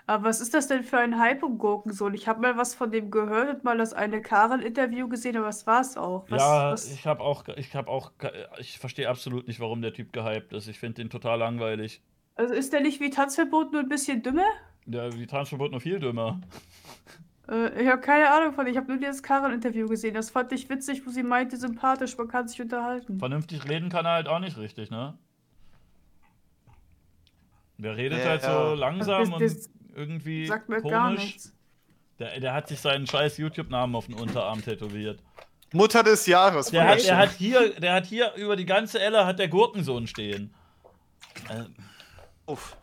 Aber 0.07 0.24
was 0.24 0.40
ist 0.40 0.55
das 0.55 0.68
denn 0.68 0.84
für 0.84 0.97
ein 0.98 1.18
Hype 1.20 1.42
um 1.42 1.58
Gurkensohn? 1.58 2.15
Ich 2.15 2.26
habe 2.26 2.40
mal 2.40 2.57
was 2.57 2.74
von 2.74 2.90
dem 2.90 3.10
gehört 3.10 3.57
und 3.57 3.65
mal 3.65 3.76
das 3.76 3.92
eine 3.92 4.23
Karen-Interview 4.23 5.07
gesehen, 5.07 5.36
aber 5.36 5.48
was 5.48 5.66
war's 5.66 5.98
auch? 5.98 6.24
Was, 6.31 6.40
ja, 6.40 6.73
was, 6.73 6.90
ich 6.90 7.07
habe 7.07 7.23
auch, 7.23 7.47
ich 7.57 7.74
habe 7.74 7.90
auch, 7.90 8.12
ich 8.58 8.78
verstehe 8.78 9.10
absolut 9.10 9.47
nicht, 9.47 9.60
warum 9.60 9.82
der 9.82 9.92
Typ 9.92 10.15
gehypt 10.15 10.55
ist. 10.55 10.66
Ich 10.66 10.78
finde 10.78 11.02
den 11.02 11.10
total 11.10 11.39
langweilig. 11.40 12.00
also 12.36 12.55
ist 12.55 12.73
der 12.73 12.81
nicht 12.81 13.00
wie 13.00 13.10
Tanzverbot 13.10 13.73
nur 13.73 13.82
ein 13.82 13.90
bisschen 13.90 14.23
dümmer? 14.23 14.47
Der, 14.91 15.10
die 15.10 15.26
Transverbot 15.26 15.70
noch 15.70 15.83
viel 15.83 16.00
dümmer. 16.00 16.41
Äh, 17.49 17.83
ich 17.83 17.89
habe 17.89 18.00
keine 18.00 18.31
Ahnung 18.31 18.55
von. 18.55 18.67
Ich 18.67 18.76
habe 18.76 18.86
nur 18.89 18.97
dieses 18.99 19.23
Karen-Interview 19.23 19.86
gesehen. 19.86 20.15
Das 20.15 20.31
fand 20.31 20.50
ich 20.52 20.68
witzig, 20.70 21.07
wo 21.07 21.10
sie 21.10 21.23
meinte, 21.23 21.57
sympathisch, 21.58 22.17
man 22.17 22.28
kann 22.28 22.49
sich 22.49 22.60
unterhalten. 22.60 23.18
Vernünftig 23.18 23.68
reden 23.68 23.91
kann 23.91 24.07
er 24.07 24.12
halt 24.12 24.28
auch 24.28 24.39
nicht 24.39 24.57
richtig, 24.57 24.91
ne? 24.91 25.17
Der 27.76 27.97
redet 27.97 28.20
Ja, 28.20 28.31
halt 28.31 28.42
ja. 28.42 28.68
so 28.70 28.75
langsam 28.75 29.31
Das- 29.31 29.55
das 29.57 29.67
und 29.67 29.97
irgendwie 29.97 30.47
Sagt 30.47 30.68
mir 30.68 30.76
komisch. 30.81 30.91
gar 30.91 31.10
nichts. 31.10 31.55
Der, 32.18 32.41
der 32.41 32.55
hat 32.55 32.67
sich 32.68 32.81
seinen 32.81 33.07
scheiß 33.07 33.36
YouTube-Namen 33.36 33.94
auf 33.94 34.07
den 34.07 34.15
Unterarm 34.15 34.62
tätowiert. 34.62 35.23
Mutter 35.73 36.02
des 36.02 36.26
Jahres. 36.26 36.70
Der 36.70 36.89
hat, 36.89 37.05
der 37.05 37.17
hat 37.18 37.31
hier, 37.33 37.78
der 37.78 37.92
hat 37.92 38.07
hier 38.07 38.33
über 38.36 38.57
die 38.57 38.65
ganze 38.65 38.99
Elle 39.00 39.26
hat 39.26 39.39
der 39.39 39.49
Gurkensohn 39.49 40.07
stehen. 40.07 40.52
Äh, 41.50 41.65
Uff. 42.50 42.76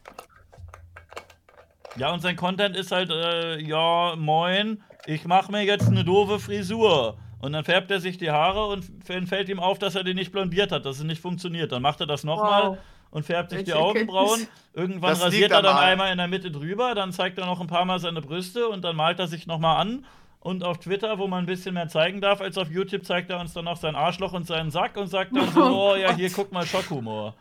Ja, 1.98 2.12
und 2.14 2.22
sein 2.22 2.36
Content 2.36 2.76
ist 2.76 2.92
halt, 2.92 3.10
äh, 3.10 3.60
ja, 3.62 4.16
moin, 4.18 4.84
ich 5.06 5.26
mache 5.26 5.52
mir 5.52 5.64
jetzt 5.64 5.88
eine 5.88 6.04
doofe 6.04 6.40
Frisur. 6.40 7.18
Und 7.40 7.54
dann 7.54 7.64
färbt 7.64 7.92
er 7.92 8.00
sich 8.00 8.18
die 8.18 8.32
Haare 8.32 8.66
und 8.68 8.86
dann 9.08 9.28
fällt 9.28 9.50
ihm 9.50 9.60
auf, 9.60 9.78
dass 9.78 9.94
er 9.96 10.04
die 10.04 10.14
nicht 10.16 10.32
blondiert 10.32 10.72
hat, 10.72 10.86
dass 10.86 10.98
es 10.98 11.04
nicht 11.04 11.22
funktioniert. 11.22 11.72
Dann 11.72 11.82
macht 11.82 12.00
er 12.00 12.08
das 12.08 12.24
nochmal 12.24 12.70
Wow. 12.70 12.78
und 13.12 13.24
färbt 13.26 13.52
sich 13.52 13.60
die 13.60 13.68
Welche 13.68 13.80
Augenbrauen. 13.80 14.30
Erkenntnis. 14.42 14.50
Irgendwann 14.74 15.10
Das 15.12 15.24
rasiert 15.24 15.52
er 15.52 15.62
dann 15.62 15.76
Al- 15.76 15.84
einmal 15.92 16.12
in 16.12 16.18
der 16.18 16.28
Mitte 16.28 16.50
drüber, 16.50 16.96
dann 16.96 17.12
zeigt 17.12 17.38
er 17.38 17.46
noch 17.46 17.62
ein 17.62 17.68
paar 17.68 17.86
Mal 17.86 18.00
seine 18.00 18.22
Brüste 18.22 18.68
und 18.68 18.84
dann 18.84 18.96
malt 18.96 19.20
er 19.20 19.28
sich 19.28 19.46
nochmal 19.46 19.78
an. 19.78 20.06
Und 20.40 20.64
auf 20.64 20.80
Twitter, 20.80 21.18
wo 21.20 21.28
man 21.28 21.44
ein 21.44 21.46
bisschen 21.48 21.74
mehr 21.74 21.88
zeigen 21.88 22.22
darf 22.22 22.40
als 22.42 22.58
auf 22.58 22.70
YouTube, 22.72 23.04
zeigt 23.06 23.30
er 23.32 23.40
uns 23.40 23.54
dann 23.54 23.66
noch 23.66 23.78
sein 23.78 23.96
Arschloch 23.96 24.34
und 24.34 24.46
seinen 24.48 24.70
Sack 24.72 24.96
und 24.98 25.08
sagt 25.08 25.36
dann 25.36 25.52
so, 25.52 25.62
oh 25.92 25.96
ja, 25.96 26.14
hier 26.14 26.30
guck 26.32 26.52
mal 26.52 26.66
Schockhumor. 26.66 27.34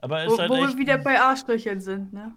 Aber 0.00 0.20
er 0.20 0.28
Wo, 0.28 0.32
ist 0.34 0.38
halt 0.40 0.50
wo 0.50 0.56
wir 0.56 0.68
echt, 0.68 0.76
wieder 0.76 0.98
bei 0.98 1.20
Arschlöchern 1.20 1.80
sind, 1.80 2.12
ne? 2.12 2.32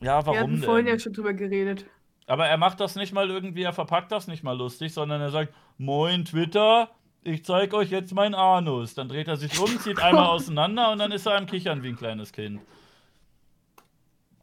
Ja, 0.00 0.20
Wir 0.20 0.26
warum 0.26 0.38
hatten 0.38 0.62
vorhin 0.62 0.86
ja 0.86 0.98
schon 0.98 1.12
drüber 1.12 1.34
geredet. 1.34 1.86
Aber 2.26 2.46
er 2.46 2.56
macht 2.56 2.80
das 2.80 2.96
nicht 2.96 3.12
mal 3.12 3.30
irgendwie, 3.30 3.62
er 3.62 3.72
verpackt 3.72 4.10
das 4.10 4.26
nicht 4.26 4.42
mal 4.42 4.56
lustig, 4.56 4.92
sondern 4.92 5.20
er 5.20 5.30
sagt, 5.30 5.54
moin 5.78 6.24
Twitter, 6.24 6.90
ich 7.22 7.44
zeig 7.44 7.72
euch 7.72 7.90
jetzt 7.90 8.12
meinen 8.14 8.34
Anus. 8.34 8.94
Dann 8.94 9.08
dreht 9.08 9.28
er 9.28 9.36
sich 9.36 9.58
um, 9.60 9.66
zieht 9.80 10.00
einmal 10.00 10.26
auseinander 10.26 10.90
und 10.92 10.98
dann 10.98 11.12
ist 11.12 11.26
er 11.26 11.36
am 11.36 11.46
Kichern 11.46 11.82
wie 11.82 11.88
ein 11.88 11.96
kleines 11.96 12.32
Kind. 12.32 12.60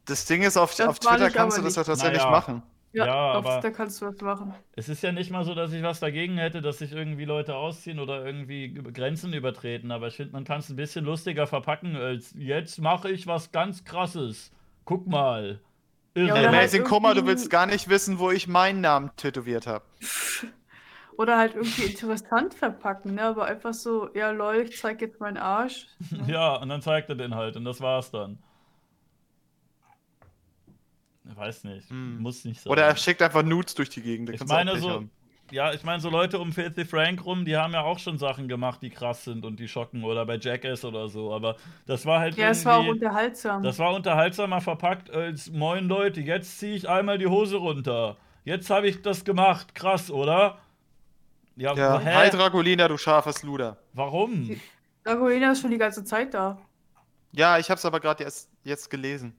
Das 0.06 0.26
Ding 0.26 0.42
ist, 0.42 0.56
auf, 0.56 0.78
auf 0.80 0.98
Twitter 0.98 1.30
kannst 1.30 1.58
du 1.58 1.62
das 1.62 1.76
ja 1.76 1.80
nicht. 1.80 1.86
tatsächlich 1.86 2.18
Naja. 2.18 2.30
machen. 2.30 2.62
Ja, 2.92 3.06
Ja, 3.06 3.32
auf, 3.32 3.46
aber- 3.46 3.60
da 3.60 3.70
kannst 3.70 4.00
du 4.00 4.06
was 4.06 4.20
machen. 4.20 4.54
Es 4.76 4.88
ist 4.88 5.02
ja 5.02 5.12
nicht 5.12 5.30
mal 5.30 5.44
so, 5.44 5.54
dass 5.54 5.72
ich 5.72 5.82
was 5.82 5.98
dagegen 6.00 6.36
hätte, 6.38 6.62
dass 6.62 6.78
sich 6.78 6.92
irgendwie 6.92 7.24
Leute 7.24 7.56
ausziehen 7.56 7.98
oder 7.98 8.24
irgendwie 8.24 8.72
Grenzen 8.72 9.32
übertreten, 9.32 9.90
aber 9.90 10.08
ich 10.08 10.14
finde, 10.16 10.32
man 10.32 10.44
kann 10.44 10.60
es 10.60 10.68
ein 10.68 10.76
bisschen 10.76 11.04
lustiger 11.04 11.46
verpacken 11.46 11.96
als 11.96 12.34
jetzt 12.38 12.78
mache 12.80 13.10
ich 13.10 13.26
was 13.26 13.50
ganz 13.50 13.84
krasses. 13.84 14.52
Guck 14.84 15.06
mal. 15.06 15.60
Irre. 16.14 16.26
Ja, 16.28 16.32
oder 16.34 16.42
halt 16.46 16.54
Amazing 16.54 16.84
Kummer, 16.84 17.14
du 17.14 17.26
willst 17.26 17.50
gar 17.50 17.66
nicht 17.66 17.88
wissen, 17.88 18.18
wo 18.18 18.30
ich 18.30 18.46
meinen 18.46 18.80
Namen 18.80 19.10
tätowiert 19.16 19.66
habe. 19.66 19.84
Oder 21.16 21.38
halt 21.38 21.54
irgendwie 21.54 21.84
interessant 21.84 22.54
verpacken, 22.54 23.14
ne? 23.14 23.22
Aber 23.22 23.44
einfach 23.44 23.72
so, 23.72 24.12
ja 24.14 24.30
lol, 24.32 24.66
ich 24.68 24.76
zeig 24.76 25.00
jetzt 25.00 25.20
meinen 25.20 25.36
Arsch. 25.36 25.86
Ja, 26.26 26.56
und 26.56 26.68
dann 26.68 26.82
zeigt 26.82 27.08
er 27.08 27.14
den 27.14 27.36
halt 27.36 27.56
und 27.56 27.64
das 27.64 27.80
war's 27.80 28.10
dann. 28.10 28.38
Ich 31.30 31.36
weiß 31.36 31.64
nicht, 31.64 31.88
Hm. 31.88 32.18
muss 32.18 32.44
nicht 32.44 32.60
sein. 32.60 32.70
Oder 32.72 32.82
er 32.84 32.96
schickt 32.96 33.22
einfach 33.22 33.42
Nudes 33.44 33.74
durch 33.74 33.90
die 33.90 34.02
Gegend. 34.02 34.30
ich 34.30 34.44
meine 34.44 34.76
so, 34.78 34.90
haben. 34.90 35.10
Ja, 35.50 35.72
ich 35.72 35.82
meine 35.84 36.00
so 36.00 36.10
Leute 36.10 36.38
um 36.38 36.52
Filthy 36.52 36.84
Frank 36.84 37.24
rum, 37.24 37.44
die 37.44 37.56
haben 37.56 37.72
ja 37.72 37.82
auch 37.82 37.98
schon 37.98 38.18
Sachen 38.18 38.48
gemacht, 38.48 38.80
die 38.82 38.90
krass 38.90 39.24
sind 39.24 39.44
und 39.44 39.60
die 39.60 39.68
schocken 39.68 40.04
oder 40.04 40.24
bei 40.26 40.36
Jackass 40.36 40.84
oder 40.84 41.08
so, 41.08 41.32
aber 41.32 41.56
das 41.86 42.06
war 42.06 42.20
halt 42.20 42.36
Ja, 42.36 42.48
es 42.48 42.64
war 42.64 42.78
auch 42.78 42.86
unterhaltsam. 42.86 43.62
Das 43.62 43.78
war 43.78 43.94
unterhaltsamer 43.94 44.60
verpackt 44.60 45.10
als 45.10 45.50
Moin 45.50 45.86
Leute, 45.88 46.20
jetzt 46.20 46.58
ziehe 46.58 46.74
ich 46.74 46.88
einmal 46.88 47.18
die 47.18 47.26
Hose 47.26 47.56
runter. 47.56 48.16
Jetzt 48.44 48.68
habe 48.70 48.88
ich 48.88 49.00
das 49.00 49.24
gemacht. 49.24 49.74
Krass, 49.74 50.10
oder? 50.10 50.58
Ja, 51.56 51.74
Ja, 51.74 51.98
hä? 52.00 52.14
hi 52.14 52.30
Dragolina, 52.30 52.88
du 52.88 52.98
scharfes 52.98 53.42
Luder. 53.42 53.76
Warum? 53.92 54.50
Dragolina 55.04 55.52
ist 55.52 55.60
schon 55.60 55.70
die 55.70 55.78
ganze 55.78 56.04
Zeit 56.04 56.34
da. 56.34 56.58
Ja, 57.32 57.58
ich 57.58 57.70
hab's 57.70 57.84
aber 57.84 58.00
gerade 58.00 58.24
erst 58.24 58.48
jetzt 58.64 58.90
gelesen. 58.90 59.34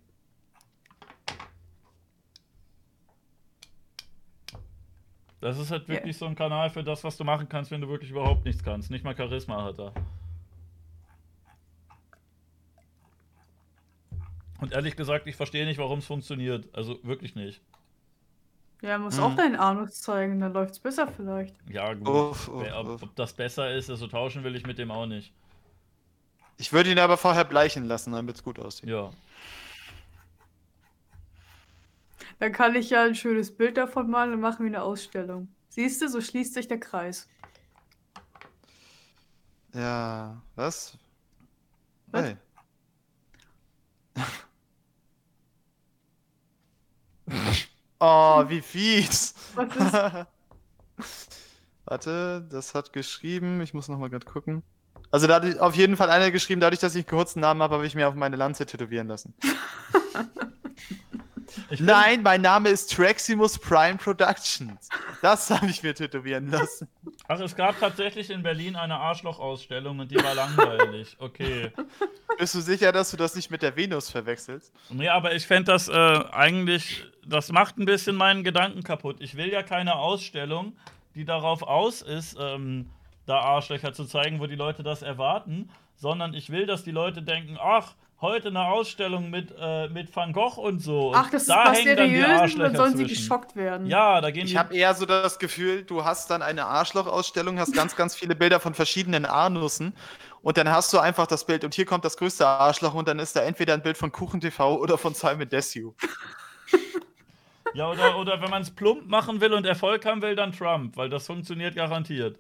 Das 5.42 5.60
ist 5.60 5.70
halt 5.72 5.88
wirklich 5.88 6.18
so 6.18 6.26
ein 6.26 6.36
Kanal 6.36 6.70
für 6.70 6.84
das, 6.84 7.04
was 7.04 7.18
du 7.18 7.24
machen 7.24 7.48
kannst, 7.50 7.70
wenn 7.72 7.82
du 7.82 7.88
wirklich 7.90 8.10
überhaupt 8.12 8.46
nichts 8.46 8.64
kannst. 8.64 8.90
Nicht 8.90 9.04
mal 9.04 9.16
Charisma 9.16 9.64
hat 9.64 9.78
er. 9.80 9.92
Und 14.62 14.72
ehrlich 14.72 14.96
gesagt, 14.96 15.28
ich 15.28 15.36
verstehe 15.36 15.66
nicht, 15.66 15.78
warum 15.78 16.00
es 16.00 16.06
funktioniert. 16.06 16.68
Also 16.74 16.98
wirklich 17.04 17.36
nicht. 17.36 17.62
Ja, 18.82 18.98
muss 18.98 19.18
Mhm. 19.18 19.24
auch 19.24 19.36
deinen 19.36 19.56
Anus 19.56 20.02
zeigen, 20.02 20.40
dann 20.40 20.54
läuft's 20.54 20.80
besser 20.80 21.08
vielleicht. 21.08 21.56
Ja, 21.70 21.94
gut. 21.94 22.08
Uff, 22.08 22.48
uff, 22.48 22.72
ob, 22.74 23.04
ob 23.04 23.16
das 23.16 23.34
besser 23.34 23.72
ist, 23.74 23.90
also 23.90 24.08
tauschen 24.08 24.44
will 24.44 24.56
ich 24.56 24.66
mit 24.66 24.78
dem 24.78 24.92
auch 24.92 25.06
nicht. 25.06 25.34
Ich 26.58 26.72
würde 26.72 26.92
ihn 26.92 27.00
aber 27.00 27.18
vorher 27.18 27.44
bleichen 27.46 27.86
lassen, 27.86 28.14
damit 28.14 28.36
es 28.36 28.44
gut 28.44 28.60
aussieht. 28.60 28.90
Ja. 28.90 29.12
Dann 32.40 32.52
kann 32.52 32.76
ich 32.76 32.90
ja 32.90 33.04
ein 33.04 33.16
schönes 33.16 33.56
Bild 33.56 33.78
davon 33.78 34.10
malen 34.10 34.34
und 34.34 34.42
machen 34.42 34.66
wir 34.66 34.68
eine 34.68 34.82
Ausstellung. 34.84 35.48
Siehst 35.70 36.02
du, 36.02 36.10
so 36.10 36.22
schließt 36.22 36.54
sich 36.54 36.68
der 36.68 36.80
Kreis. 36.80 37.28
Ja, 39.74 40.42
was? 40.56 40.98
Was? 42.08 42.24
Hey. 42.24 42.38
oh, 48.00 48.44
wie 48.48 48.62
fies. 48.62 49.34
Was 49.56 49.76
ist? 50.98 51.36
Warte, 51.86 52.48
das 52.50 52.74
hat 52.74 52.94
geschrieben. 52.94 53.62
Ich 53.62 53.74
muss 53.74 53.88
noch 53.90 53.98
mal 53.98 54.10
gerade 54.10 54.26
gucken. 54.26 54.64
Also 55.12 55.28
da 55.28 55.36
hat 55.36 55.60
auf 55.60 55.76
jeden 55.76 55.98
Fall 55.98 56.10
einer 56.10 56.32
geschrieben, 56.32 56.62
dadurch, 56.62 56.80
dass 56.80 56.96
ich 56.96 57.06
einen 57.06 57.18
kurzen 57.18 57.40
Namen 57.40 57.62
habe, 57.62 57.76
habe 57.76 57.86
ich 57.86 57.96
mir 57.96 58.08
auf 58.08 58.16
meine 58.16 58.36
Lanze 58.36 58.66
tätowieren 58.66 59.08
lassen. 59.08 59.34
Nein, 61.80 62.24
mein 62.24 62.42
Name 62.42 62.70
ist 62.70 62.94
Traximus 62.94 63.58
Prime 63.58 63.98
Productions. 63.98 64.90
Das 65.22 65.50
habe 65.50 65.68
ich 65.68 65.84
mir 65.84 65.94
tätowieren 65.94 66.50
lassen. 66.50 66.88
Ach, 67.28 67.40
es 67.40 67.56
gab 67.56 67.80
tatsächlich 67.80 68.30
in 68.30 68.44
Berlin 68.44 68.76
eine 68.76 68.96
Arschloch-Ausstellung 68.96 70.00
und 70.00 70.12
die 70.12 70.18
war 70.18 70.36
langweilig. 70.36 71.16
Okay. 71.20 71.72
Bist 72.38 72.56
du 72.56 72.62
sicher, 72.62 72.92
dass 72.92 73.12
du 73.12 73.18
das 73.18 73.36
nicht 73.36 73.50
mit 73.50 73.62
der 73.62 73.76
Venus 73.76 74.10
verwechselst? 74.10 74.74
Nee, 74.90 75.10
aber 75.10 75.34
ich 75.34 75.48
fände 75.48 75.72
das 75.72 75.88
äh, 75.88 75.92
eigentlich, 76.32 77.06
das 77.26 77.52
macht 77.52 77.78
ein 77.78 77.86
bisschen 77.86 78.16
meinen 78.16 78.44
Gedanken 78.44 78.84
kaputt. 78.84 79.18
Ich 79.20 79.36
will 79.38 79.52
ja 79.52 79.64
keine 79.64 79.96
Ausstellung, 79.96 80.76
die 81.16 81.26
darauf 81.26 81.64
aus 81.64 82.02
ist, 82.02 82.38
ähm, 82.40 82.90
da 83.26 83.40
Arschlöcher 83.40 83.94
zu 83.94 84.06
zeigen, 84.06 84.40
wo 84.40 84.46
die 84.46 84.56
Leute 84.56 84.84
das 84.84 85.02
erwarten, 85.02 85.70
sondern 85.96 86.34
ich 86.34 86.50
will, 86.50 86.66
dass 86.66 86.84
die 86.84 86.92
Leute 86.92 87.24
denken, 87.24 87.58
ach, 87.60 87.96
heute 88.22 88.48
eine 88.48 88.66
Ausstellung 88.66 89.30
mit, 89.30 89.54
äh, 89.60 89.90
mit 89.90 90.16
Van 90.16 90.34
Gogh 90.34 90.60
und 90.60 90.80
so. 90.80 91.10
Und 91.10 91.16
Ach, 91.16 91.30
das 91.30 91.44
ist 91.44 91.50
da 91.50 91.66
was 91.66 91.80
hängen 91.80 91.98
dann 91.98 92.10
die 92.10 92.24
Arschlöcher 92.24 92.64
dann 92.70 92.76
sollen 92.76 92.98
sie 92.98 93.06
zwischen. 93.06 93.22
geschockt 93.22 93.56
werden. 93.56 93.88
Ja, 93.88 94.22
da 94.22 94.32
gehen 94.32 94.48
Ich 94.48 94.58
habe 94.58 94.76
eher 94.76 94.94
so 94.94 95.06
das 95.06 95.38
Gefühl, 95.40 95.84
du 95.84 96.06
hast 96.06 96.30
dann 96.30 96.42
eine 96.42 96.66
Arschloch-Ausstellung, 96.66 97.60
hast 97.60 97.74
ganz, 97.74 97.96
ganz 97.96 98.16
viele 98.16 98.36
Bilder 98.36 98.60
von 98.60 98.74
verschiedenen 98.74 99.26
Anussen 99.26 99.94
und 100.42 100.58
dann 100.58 100.70
hast 100.70 100.94
du 100.94 101.00
einfach 101.00 101.28
das 101.28 101.46
Bild 101.46 101.64
und 101.64 101.74
hier 101.74 101.86
kommt 101.86 102.06
das 102.06 102.18
größte 102.18 102.48
Arschloch 102.48 102.94
und 102.94 103.08
dann 103.08 103.20
ist 103.20 103.36
da 103.36 103.42
entweder 103.42 103.74
ein 103.74 103.82
Bild 103.82 103.98
von 103.98 104.12
Kuchen 104.12 104.40
TV 104.40 104.80
oder 104.80 104.98
von 104.98 105.14
Simon 105.14 105.50
Desue. 105.50 105.94
Ja, 107.74 107.90
oder, 107.92 108.18
oder 108.18 108.42
wenn 108.42 108.50
man 108.50 108.62
es 108.62 108.72
plump 108.72 109.06
machen 109.08 109.42
will 109.42 109.52
und 109.54 109.66
Erfolg 109.66 110.06
haben 110.06 110.22
will, 110.22 110.36
dann 110.36 110.54
Trump, 110.54 110.96
weil 110.96 111.10
das 111.10 111.28
funktioniert 111.28 111.76
garantiert. 111.76 112.40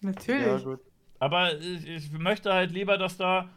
Natürlich. 0.00 0.64
gut. 0.64 0.80
Aber 1.18 1.54
ich, 1.58 1.86
ich 1.86 2.12
möchte 2.12 2.52
halt 2.54 2.70
lieber, 2.70 2.96
dass 2.96 3.16
da, 3.16 3.50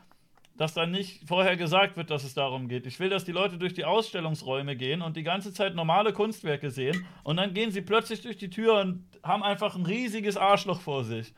dass 0.57 0.73
da 0.73 0.85
nicht 0.85 1.27
vorher 1.27 1.57
gesagt 1.57 1.97
wird, 1.97 2.09
dass 2.09 2.23
es 2.23 2.33
darum 2.33 2.67
geht. 2.67 2.85
Ich 2.85 2.99
will, 2.99 3.09
dass 3.09 3.25
die 3.25 3.31
Leute 3.31 3.57
durch 3.57 3.73
die 3.73 3.85
Ausstellungsräume 3.85 4.75
gehen 4.75 5.01
und 5.01 5.17
die 5.17 5.23
ganze 5.23 5.53
Zeit 5.53 5.75
normale 5.75 6.13
Kunstwerke 6.13 6.69
sehen 6.69 7.05
und 7.23 7.37
dann 7.37 7.53
gehen 7.53 7.71
sie 7.71 7.81
plötzlich 7.81 8.21
durch 8.21 8.37
die 8.37 8.49
Tür 8.49 8.79
und 8.79 9.03
haben 9.23 9.43
einfach 9.43 9.75
ein 9.75 9.85
riesiges 9.85 10.37
Arschloch 10.37 10.81
vor 10.81 11.03
sich. 11.03 11.33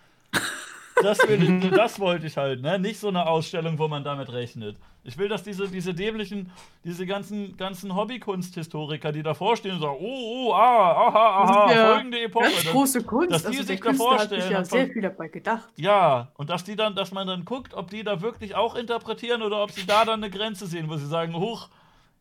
Das, 1.02 1.18
will 1.28 1.64
ich, 1.64 1.72
das 1.72 2.00
wollte 2.00 2.28
ich 2.28 2.38
halt, 2.38 2.62
ne? 2.62 2.78
Nicht 2.80 3.00
so 3.00 3.08
eine 3.08 3.26
Ausstellung, 3.28 3.80
wo 3.80 3.88
man 3.88 4.04
damit 4.04 4.32
rechnet. 4.32 4.78
Ich 5.04 5.18
will, 5.18 5.28
dass 5.28 5.44
diese, 5.44 5.68
diese 5.68 5.94
dämlichen, 5.94 6.52
diese 6.84 7.06
ganzen, 7.06 7.58
ganzen 7.58 7.96
Hobbykunsthistoriker, 7.96 9.12
die 9.12 9.24
davor 9.24 9.58
stehen 9.58 9.74
und 9.76 9.82
sagen, 9.82 9.98
oh, 10.00 10.50
oh, 10.50 10.54
ah, 10.54 10.92
aha, 11.08 11.42
Das 11.42 11.50
aha, 11.52 11.66
ist 11.72 11.76
ja 11.76 11.94
folgende 11.94 12.22
Epoche. 12.22 12.44
Ganz 12.46 12.64
dann- 12.64 12.72
große 12.74 13.04
Kunst. 13.04 13.32
dass 13.32 13.42
die 13.42 13.48
also 13.58 13.64
sich 13.64 13.80
da 13.82 13.90
hat 13.90 13.96
vorstellen 13.98 14.42
sich 14.42 14.52
ja 14.52 14.58
und 14.60 14.66
sehr 14.68 14.88
viel 14.88 15.02
dabei 15.02 15.28
gedacht. 15.28 15.70
Ja, 15.76 16.32
und 16.36 16.50
dass 16.50 16.64
die 16.64 16.76
dann, 16.76 16.96
dass 16.96 17.12
man 17.12 17.28
dann 17.28 17.44
guckt, 17.44 17.74
ob 17.74 17.90
die 17.90 18.04
da 18.04 18.22
wirklich 18.22 18.56
auch 18.56 18.76
interpretieren 18.76 19.42
oder 19.42 19.64
ob 19.64 19.72
sie 19.72 19.86
da 19.86 20.06
dann 20.06 20.24
eine 20.24 20.30
Grenze 20.30 20.68
sehen, 20.68 20.90
wo 20.90 20.96
sie 20.98 21.08
sagen, 21.08 21.36
huch, 21.36 21.70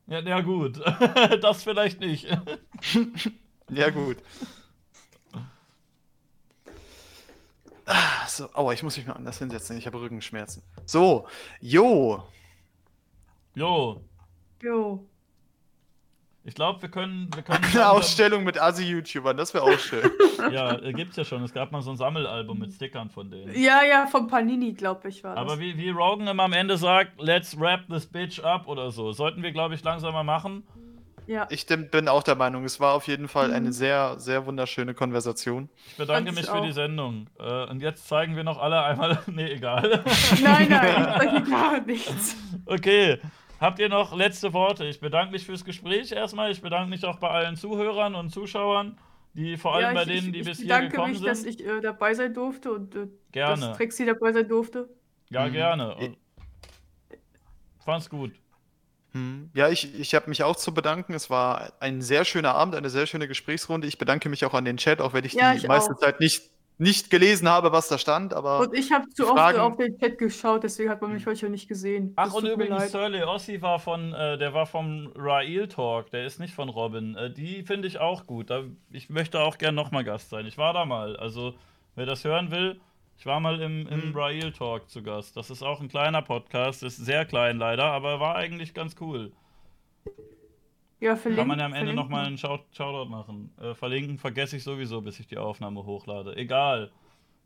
ja, 0.09 0.21
ja 0.21 0.41
gut, 0.41 0.81
das 1.43 1.63
vielleicht 1.63 2.01
nicht. 2.01 2.27
Ja, 3.71 3.89
gut. 3.89 4.19
Ah, 7.87 8.27
so, 8.29 8.49
aua, 8.55 8.73
ich 8.73 8.83
muss 8.83 8.97
mich 8.97 9.07
mal 9.07 9.15
anders 9.15 9.39
hinsetzen, 9.39 9.77
ich 9.77 9.87
habe 9.87 10.01
Rückenschmerzen. 10.01 10.63
So, 10.87 11.27
jo. 11.61 12.23
Jo, 13.55 14.01
Jo. 14.63 15.05
ich 16.45 16.55
glaube, 16.55 16.81
wir 16.81 16.89
können, 16.89 17.29
wir 17.35 17.43
können 17.43 17.63
Eine 17.65 17.91
Ausstellung 17.91 18.45
mit 18.45 18.59
Asi-YouTubern, 18.59 19.37
das 19.37 19.53
wäre 19.53 19.65
auch 19.65 19.79
schön. 19.79 20.11
Ja, 20.51 20.77
äh, 20.83 20.93
gibt's 20.93 21.15
ja 21.15 21.25
schon. 21.25 21.45
Es 21.45 21.55
gab 21.55 21.71
mal 21.71 21.83
so 21.83 21.91
ein 21.93 21.97
Sammelalbum 21.97 22.59
mit 22.59 22.73
Stickern 22.73 23.11
von 23.11 23.31
denen. 23.31 23.55
Ja, 23.55 23.85
ja, 23.85 24.09
von 24.09 24.27
Panini, 24.27 24.73
glaube 24.73 25.09
ich, 25.09 25.23
war 25.23 25.37
das. 25.37 25.41
Aber 25.41 25.61
wie, 25.61 25.77
wie 25.77 25.91
Rogan 25.91 26.27
immer 26.27 26.43
am 26.43 26.53
Ende 26.53 26.77
sagt, 26.77 27.21
let's 27.21 27.57
wrap 27.61 27.87
this 27.89 28.07
bitch 28.07 28.41
up 28.41 28.67
oder 28.67 28.91
so. 28.91 29.13
Sollten 29.13 29.45
wir, 29.45 29.53
glaube 29.53 29.77
ich, 29.77 29.85
langsam 29.85 30.13
mal 30.15 30.25
machen. 30.25 30.65
Ja. 31.27 31.47
Ich 31.51 31.67
bin 31.67 32.09
auch 32.09 32.23
der 32.23 32.35
Meinung, 32.35 32.65
es 32.65 32.79
war 32.81 32.95
auf 32.95 33.07
jeden 33.07 33.29
Fall 33.29 33.49
Mhm. 33.49 33.55
eine 33.55 33.73
sehr, 33.73 34.19
sehr 34.19 34.47
wunderschöne 34.47 34.95
Konversation. 34.95 35.69
Ich 35.87 35.97
bedanke 35.97 36.27
Fand 36.27 36.29
ich 36.39 36.45
mich 36.45 36.51
für 36.51 36.59
auch. 36.61 36.65
die 36.67 36.73
Sendung. 36.73 37.27
Äh, 37.39 37.65
und 37.71 37.81
jetzt 37.81 38.09
zeigen 38.09 38.37
wir 38.37 38.45
noch 38.45 38.59
alle 38.59 38.83
einmal. 38.83 39.23
nee, 39.27 39.53
egal. 39.53 40.03
Nein, 40.43 40.69
nein, 40.69 41.21
ich 41.23 41.31
sage 41.31 41.51
gar 41.51 41.81
nichts. 41.81 42.37
Okay. 42.67 43.19
Habt 43.61 43.79
ihr 43.79 43.89
noch 43.89 44.15
letzte 44.17 44.53
Worte? 44.53 44.85
Ich 44.87 44.99
bedanke 45.01 45.31
mich 45.33 45.47
fürs 45.47 45.65
Gespräch 45.65 46.11
erstmal. 46.11 46.51
Ich 46.51 46.61
bedanke 46.61 46.91
mich 46.91 47.05
auch 47.05 47.19
bei 47.19 47.29
allen 47.31 47.55
Zuhörern 47.57 48.17
und 48.17 48.31
Zuschauern, 48.31 48.99
die 49.35 49.57
vor 49.57 49.75
allem 49.77 49.85
ja, 49.85 49.93
bei 49.95 50.03
ich, 50.03 50.09
denen, 50.09 50.27
ich, 50.27 50.33
die 50.33 50.39
ich 50.41 50.47
bis 50.47 50.59
hier 50.59 50.67
bedanke 50.67 50.89
gekommen 50.91 51.11
mich, 51.11 51.19
sind. 51.19 51.29
dass 51.29 51.45
ich 51.45 51.65
äh, 51.65 51.81
dabei 51.81 52.13
sein 52.15 52.35
durfte 52.35 52.73
und 52.73 52.95
äh, 52.97 53.07
Gerne. 53.31 53.67
dass 53.69 53.77
Trixie 53.77 54.05
dabei 54.07 54.33
sein 54.33 54.49
durfte. 54.49 54.89
ja, 55.31 55.47
Mhm. 55.47 55.53
gerne. 55.53 55.97
Ich- 56.01 56.11
Fand's 57.85 58.11
gut. 58.11 58.33
Hm. 59.13 59.51
Ja, 59.55 59.69
ich, 59.69 59.99
ich 59.99 60.15
habe 60.15 60.29
mich 60.29 60.43
auch 60.43 60.57
zu 60.57 60.73
bedanken. 60.75 61.15
Es 61.15 61.29
war 61.31 61.73
ein 61.81 62.01
sehr 62.03 62.25
schöner 62.25 62.55
Abend, 62.55 62.75
eine 62.75 62.91
sehr 62.91 63.07
schöne 63.07 63.29
Gesprächsrunde. 63.29 63.87
Ich 63.87 63.99
bedanke 63.99 64.29
mich 64.29 64.45
auch 64.45 64.55
an 64.55 64.65
den 64.65 64.77
Chat, 64.79 65.01
auch 65.01 65.13
wenn 65.13 65.25
ich 65.25 65.35
Ja, 65.35 65.53
die 65.53 65.59
ich 65.59 65.69
meiste 65.69 65.93
auch. 65.95 65.99
Zeit 65.99 66.19
nicht, 66.21 66.51
nicht 66.79 67.11
gelesen 67.11 67.49
habe, 67.49 67.71
was 67.73 67.89
da 67.89 67.99
stand. 67.99 68.33
Aber 68.33 68.61
Und 68.61 68.75
ich 68.75 68.91
habe 68.91 69.09
zu 69.11 69.25
oft 69.27 69.37
Fragen- 69.39 69.61
auf 69.61 69.77
den 69.77 69.99
Chat 69.99 70.19
geschaut, 70.19 70.65
deswegen 70.65 70.89
hat 70.91 71.03
man 71.03 71.13
mich 71.13 71.27
heute 71.27 71.49
nicht 71.51 71.69
gesehen. 71.69 72.13
Ach, 72.17 72.25
Das 72.25 72.35
und 72.35 72.41
tut 72.47 72.57
mir 72.57 72.65
übrigens, 72.65 72.81
leid. 72.85 72.91
Surly 72.91 73.23
Ossi 73.23 73.61
war 73.61 73.79
von, 73.79 74.15
äh, 74.15 74.39
der 74.39 74.55
war 74.55 74.67
vom 74.67 75.13
Rail 75.15 75.69
Talk, 75.69 76.11
der 76.11 76.25
ist 76.25 76.41
nicht 76.41 76.55
von 76.55 76.69
Robin. 76.71 77.15
Äh, 77.15 77.31
die 77.33 77.63
finde 77.65 77.89
ich 77.89 77.99
auch 78.01 78.27
gut. 78.27 78.49
Da, 78.51 78.63
ich 78.91 79.11
möchte 79.11 79.41
auch 79.41 79.59
gern 79.59 79.75
nochmal 79.75 80.05
Gast 80.05 80.31
sein. 80.31 80.47
Ich 80.47 80.57
war 80.59 80.73
da 80.73 80.85
mal. 80.87 81.17
Also, 81.17 81.55
wer 81.95 82.07
das 82.07 82.25
hören 82.25 82.51
will, 82.51 82.81
ich 83.23 83.27
war 83.27 83.39
mal 83.39 83.61
im, 83.61 83.87
im 83.87 84.09
Mhm. 84.09 84.17
Rail 84.17 84.51
Talk 84.51 84.91
zu 84.91 85.01
Gast. 85.01 85.37
Das 85.37 85.49
ist 85.49 85.63
auch 85.63 85.81
ein 85.81 85.87
kleiner 85.87 86.23
Podcast, 86.23 86.83
ist 86.83 86.97
sehr 86.97 87.25
klein 87.25 87.57
leider, 87.57 87.85
aber 87.85 88.19
war 88.19 88.35
eigentlich 88.35 88.75
ganz 88.75 88.97
cool. 89.01 89.31
Ja, 90.99 91.15
verlinken, 91.15 91.37
Kann 91.37 91.47
man 91.47 91.61
ja 91.61 91.67
am 91.67 91.73
Ende 91.73 91.95
nochmal 91.95 92.27
einen 92.27 92.37
Shout 92.37 92.65
Shoutout 92.73 93.09
machen. 93.09 93.53
Äh, 93.61 93.75
verlinken 93.75 94.19
vergesse 94.19 94.57
ich 94.57 94.65
sowieso, 94.65 95.03
bis 95.03 95.21
ich 95.21 95.29
die 95.29 95.39
Aufnahme 95.39 95.85
hochlade. 95.87 96.35
Egal. 96.37 96.91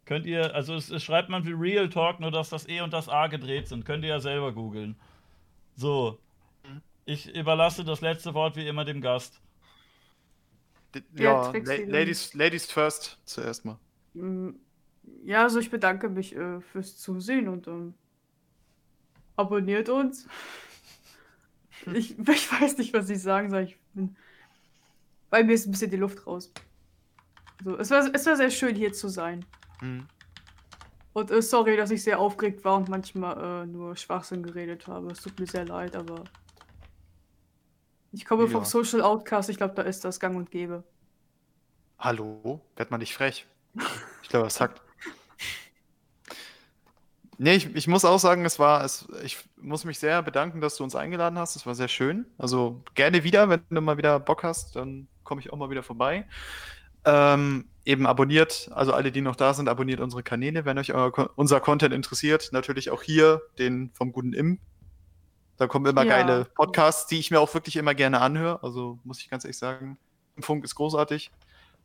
Könnt 0.06 0.24
ihr, 0.24 0.55
also 0.55 0.74
es, 0.76 0.88
es 0.90 1.05
schreibt 1.05 1.28
man 1.28 1.44
wie 1.44 1.52
Real 1.52 1.90
Talk, 1.90 2.20
nur 2.20 2.30
dass 2.30 2.48
das 2.48 2.66
E 2.66 2.80
und 2.80 2.94
das 2.94 3.10
A 3.10 3.26
gedreht 3.26 3.68
sind. 3.68 3.84
Könnt 3.84 4.02
ihr 4.02 4.08
ja 4.10 4.20
selber 4.20 4.52
googeln. 4.52 4.96
So. 5.74 6.18
Ich 7.05 7.34
überlasse 7.36 7.84
das 7.84 8.00
letzte 8.00 8.32
Wort 8.32 8.56
wie 8.56 8.66
immer 8.66 8.86
dem 8.86 9.02
Gast. 9.02 9.42
d- 10.94 11.02
Ja, 11.22 11.52
ja, 11.52 11.62
Ladies, 11.86 12.32
Ladies 12.32 12.64
first 12.64 13.18
zuerst 13.26 13.66
mal. 13.66 13.78
Mm, 14.14 14.52
Ja, 15.26 15.42
also 15.42 15.58
ich 15.58 15.70
bedanke 15.72 16.08
mich 16.08 16.36
äh, 16.36 16.60
fürs 16.60 16.96
Zusehen 16.98 17.48
und 17.48 17.66
ähm, 17.66 17.94
abonniert 19.34 19.88
uns. 19.88 20.28
Ich, 21.92 22.16
ich 22.28 22.52
weiß 22.52 22.78
nicht, 22.78 22.94
was 22.94 23.10
ich 23.10 23.20
sagen 23.20 23.50
soll. 23.50 23.62
Ich 23.62 23.76
bin, 23.92 24.16
bei 25.28 25.42
mir 25.42 25.55
ist 25.55 25.66
ein 25.66 25.72
bisschen 25.72 25.90
die 25.90 25.96
Luft 25.96 26.24
raus. 26.28 26.52
So, 27.64 27.76
es, 27.76 27.90
war, 27.90 28.08
es 28.14 28.24
war 28.24 28.36
sehr 28.36 28.52
schön, 28.52 28.76
hier 28.76 28.92
zu 28.92 29.08
sein. 29.08 29.44
Hm. 29.80 30.06
Und 31.12 31.32
äh, 31.32 31.42
sorry, 31.42 31.76
dass 31.76 31.90
ich 31.90 32.05
sehr 32.05 32.20
aufgeregt 32.20 32.64
war 32.64 32.76
und 32.76 32.88
manchmal 32.88 33.64
äh, 33.64 33.66
nur 33.66 33.96
Schwachsinn 33.96 34.44
geredet 34.44 34.86
habe. 34.86 35.10
Es 35.10 35.22
tut 35.22 35.40
mir 35.40 35.46
sehr 35.48 35.64
leid, 35.64 35.96
aber 35.96 36.22
ich 38.12 38.24
komme 38.24 38.44
Ja. 38.44 38.50
vom 38.50 38.64
Social 38.64 39.00
Outcast. 39.02 39.50
Ich 39.50 39.56
glaube, 39.56 39.74
da 39.74 39.82
ist 39.82 40.05
das 40.05 40.20
gang 40.20 40.36
und 40.36 40.52
gäbe. 40.52 40.84
Hallo? 41.98 42.60
Werd 42.76 42.92
mal 42.92 42.98
nicht 42.98 43.14
frech. 43.14 43.48
Ich 44.22 44.28
glaube, 44.28 44.44
das 44.44 44.60
hackt. 44.60 44.85
Nee, 47.39 47.56
ich, 47.56 47.74
ich 47.74 47.86
muss 47.86 48.05
auch 48.05 48.18
sagen, 48.18 48.44
es 48.44 48.58
war, 48.58 48.84
es, 48.84 49.06
ich 49.23 49.39
muss 49.56 49.84
mich 49.84 49.98
sehr 49.98 50.23
bedanken, 50.23 50.60
dass 50.60 50.76
du 50.76 50.84
uns 50.84 50.94
eingeladen 50.94 51.39
hast. 51.39 51.56
Es 51.56 51.66
war 51.66 51.74
sehr 51.74 51.89
schön. 51.89 52.26
Also 52.39 52.82
gerne 52.94 53.24
wieder, 53.24 53.48
wenn 53.48 53.62
du 53.68 53.81
mal 53.81 53.98
wieder 53.98 54.18
Bock 54.20 54.42
hast, 54.42 54.76
dann 54.76 55.06
komme 55.23 55.40
ich 55.40 55.52
auch 55.52 55.56
mal 55.58 55.70
wieder 55.70 55.82
vorbei. 55.82 56.26
Ähm, 57.05 57.66
eben 57.84 58.06
abonniert, 58.06 58.70
also 58.74 58.92
alle, 58.92 59.12
die 59.12 59.20
noch 59.20 59.36
da 59.36 59.55
sind, 59.55 59.68
abonniert 59.68 60.00
unsere 60.00 60.23
Kanäle, 60.23 60.65
wenn 60.65 60.78
euch 60.78 60.92
euer, 60.94 61.31
unser 61.36 61.60
Content 61.60 61.94
interessiert. 61.94 62.48
Natürlich 62.52 62.90
auch 62.90 63.02
hier 63.02 63.42
den 63.58 63.90
vom 63.92 64.12
guten 64.12 64.32
Im. 64.32 64.58
Da 65.56 65.66
kommen 65.66 65.86
immer 65.86 66.05
Ja. 66.05 66.23
geile 66.23 66.44
Podcasts, 66.47 67.06
die 67.06 67.18
ich 67.18 67.31
mir 67.31 67.40
auch 67.40 67.52
wirklich 67.55 67.76
immer 67.76 67.94
gerne 67.94 68.20
anhöre. 68.20 68.62
Also 68.62 68.98
muss 69.05 69.20
ich 69.20 69.28
ganz 69.31 69.44
ehrlich 69.44 69.58
sagen, 69.58 69.98
Funk 70.40 70.65
ist 70.65 70.74
großartig. 70.74 71.31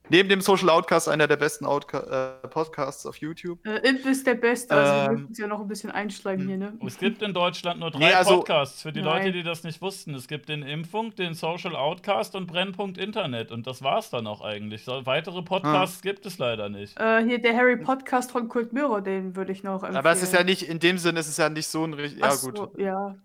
Neben 0.09 0.27
dem 0.27 0.41
Social 0.41 0.69
Outcast 0.69 1.07
einer 1.07 1.25
der 1.27 1.37
besten 1.37 1.63
Outca 1.65 2.39
äh, 2.43 2.47
Podcasts 2.49 3.05
auf 3.05 3.15
YouTube. 3.17 3.65
Äh, 3.65 3.77
Imp 3.87 4.05
ist 4.05 4.27
der 4.27 4.33
Beste, 4.35 4.73
also 4.75 4.91
wir 4.91 5.03
Ähm, 5.05 5.11
müssen 5.13 5.27
uns 5.27 5.37
ja 5.37 5.47
noch 5.47 5.61
ein 5.61 5.67
bisschen 5.69 5.89
einschleimen 5.91 6.41
hm. 6.41 6.47
hier, 6.49 6.57
ne? 6.57 6.73
Es 6.85 6.97
gibt 6.97 7.21
in 7.21 7.33
Deutschland 7.33 7.79
nur 7.79 7.91
drei 7.91 7.99
Nee, 7.99 8.13
also- 8.13 8.37
Podcasts 8.37 8.81
für 8.81 8.91
die 8.91 9.01
Nein. 9.01 9.19
Leute, 9.23 9.31
die 9.31 9.43
das 9.43 9.63
nicht 9.63 9.81
wussten. 9.81 10.13
Es 10.15 10.27
gibt 10.27 10.49
den 10.49 10.63
Impfung, 10.63 11.15
den 11.15 11.33
Social 11.33 11.75
Outcast 11.77 12.35
und 12.35 12.47
Brennpunkt 12.47 12.97
Internet. 12.97 13.51
Und 13.51 13.67
das 13.67 13.83
war's 13.83 14.09
dann 14.09 14.27
auch 14.27 14.41
eigentlich. 14.41 14.83
So, 14.83 15.05
weitere 15.05 15.41
Podcasts 15.43 16.01
gibt 16.01 16.25
es 16.25 16.37
leider 16.39 16.67
nicht. 16.67 16.99
Äh, 16.99 17.23
hier 17.23 17.39
der 17.41 17.55
Harry 17.55 17.77
Podcast 17.77 18.31
von 18.31 18.49
Kult 18.49 18.73
Mirror, 18.73 19.01
den 19.01 19.35
würde 19.37 19.53
ich 19.53 19.63
noch 19.63 19.75
empfehlen. 19.75 19.95
Aber 19.95 20.11
es 20.11 20.21
ist 20.23 20.33
ja 20.33 20.43
nicht, 20.43 20.63
in 20.63 20.79
dem 20.79 20.97
Sinne, 20.97 21.19
es 21.21 21.29
ist 21.29 21.37
ja 21.37 21.47
nicht 21.47 21.67
so 21.67 21.85
ein 21.85 21.93
richtig. 21.93 22.19
Ja, 22.21 22.31
so, 22.31 22.51
gut. 22.51 22.77
Ja, 22.77 23.15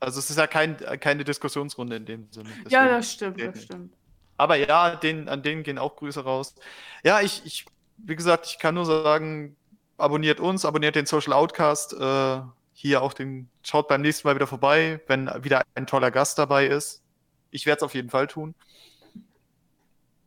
Also 0.00 0.20
es 0.20 0.30
ist 0.30 0.38
ja 0.38 0.46
kein, 0.46 0.76
keine 1.00 1.24
Diskussionsrunde 1.24 1.96
in 1.96 2.06
dem 2.06 2.28
Sinne. 2.30 2.48
ja, 2.48 2.84
Deswegen- 2.84 2.88
das 2.96 3.12
stimmt, 3.12 3.40
das 3.40 3.54
nicht. 3.56 3.64
stimmt. 3.64 3.92
Aber 4.36 4.56
ja, 4.56 4.96
den, 4.96 5.28
an 5.28 5.42
denen 5.42 5.62
gehen 5.62 5.78
auch 5.78 5.96
Grüße 5.96 6.24
raus. 6.24 6.54
Ja, 7.04 7.20
ich, 7.20 7.42
ich, 7.44 7.66
wie 7.98 8.16
gesagt, 8.16 8.46
ich 8.46 8.58
kann 8.58 8.74
nur 8.74 8.86
sagen, 8.86 9.56
abonniert 9.96 10.40
uns, 10.40 10.64
abonniert 10.64 10.96
den 10.96 11.06
Social 11.06 11.32
Outcast. 11.32 11.92
Äh, 11.92 12.40
hier 12.72 13.02
auch 13.02 13.12
den, 13.12 13.48
schaut 13.62 13.88
beim 13.88 14.02
nächsten 14.02 14.26
Mal 14.26 14.34
wieder 14.34 14.48
vorbei, 14.48 15.00
wenn 15.06 15.30
wieder 15.44 15.62
ein 15.74 15.86
toller 15.86 16.10
Gast 16.10 16.38
dabei 16.38 16.66
ist. 16.66 17.02
Ich 17.50 17.66
werde 17.66 17.78
es 17.78 17.82
auf 17.84 17.94
jeden 17.94 18.10
Fall 18.10 18.26
tun. 18.26 18.54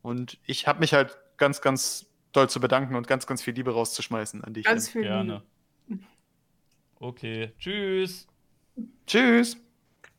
Und 0.01 0.37
ich 0.45 0.67
habe 0.67 0.79
mich 0.79 0.93
halt 0.93 1.17
ganz, 1.35 1.61
ganz 1.61 2.05
doll 2.31 2.49
zu 2.49 2.61
bedanken 2.61 2.95
und 2.95 3.07
ganz, 3.07 3.27
ganz 3.27 3.41
viel 3.41 3.53
Liebe 3.53 3.73
rauszuschmeißen 3.73 4.43
an 4.43 4.53
dich. 4.53 4.65
Ganz 4.65 4.87
viel 4.87 5.01
Gerne. 5.01 5.43
Liebe. 5.87 6.03
Okay. 6.99 7.51
Tschüss. 7.59 8.27
Tschüss. 9.05 9.57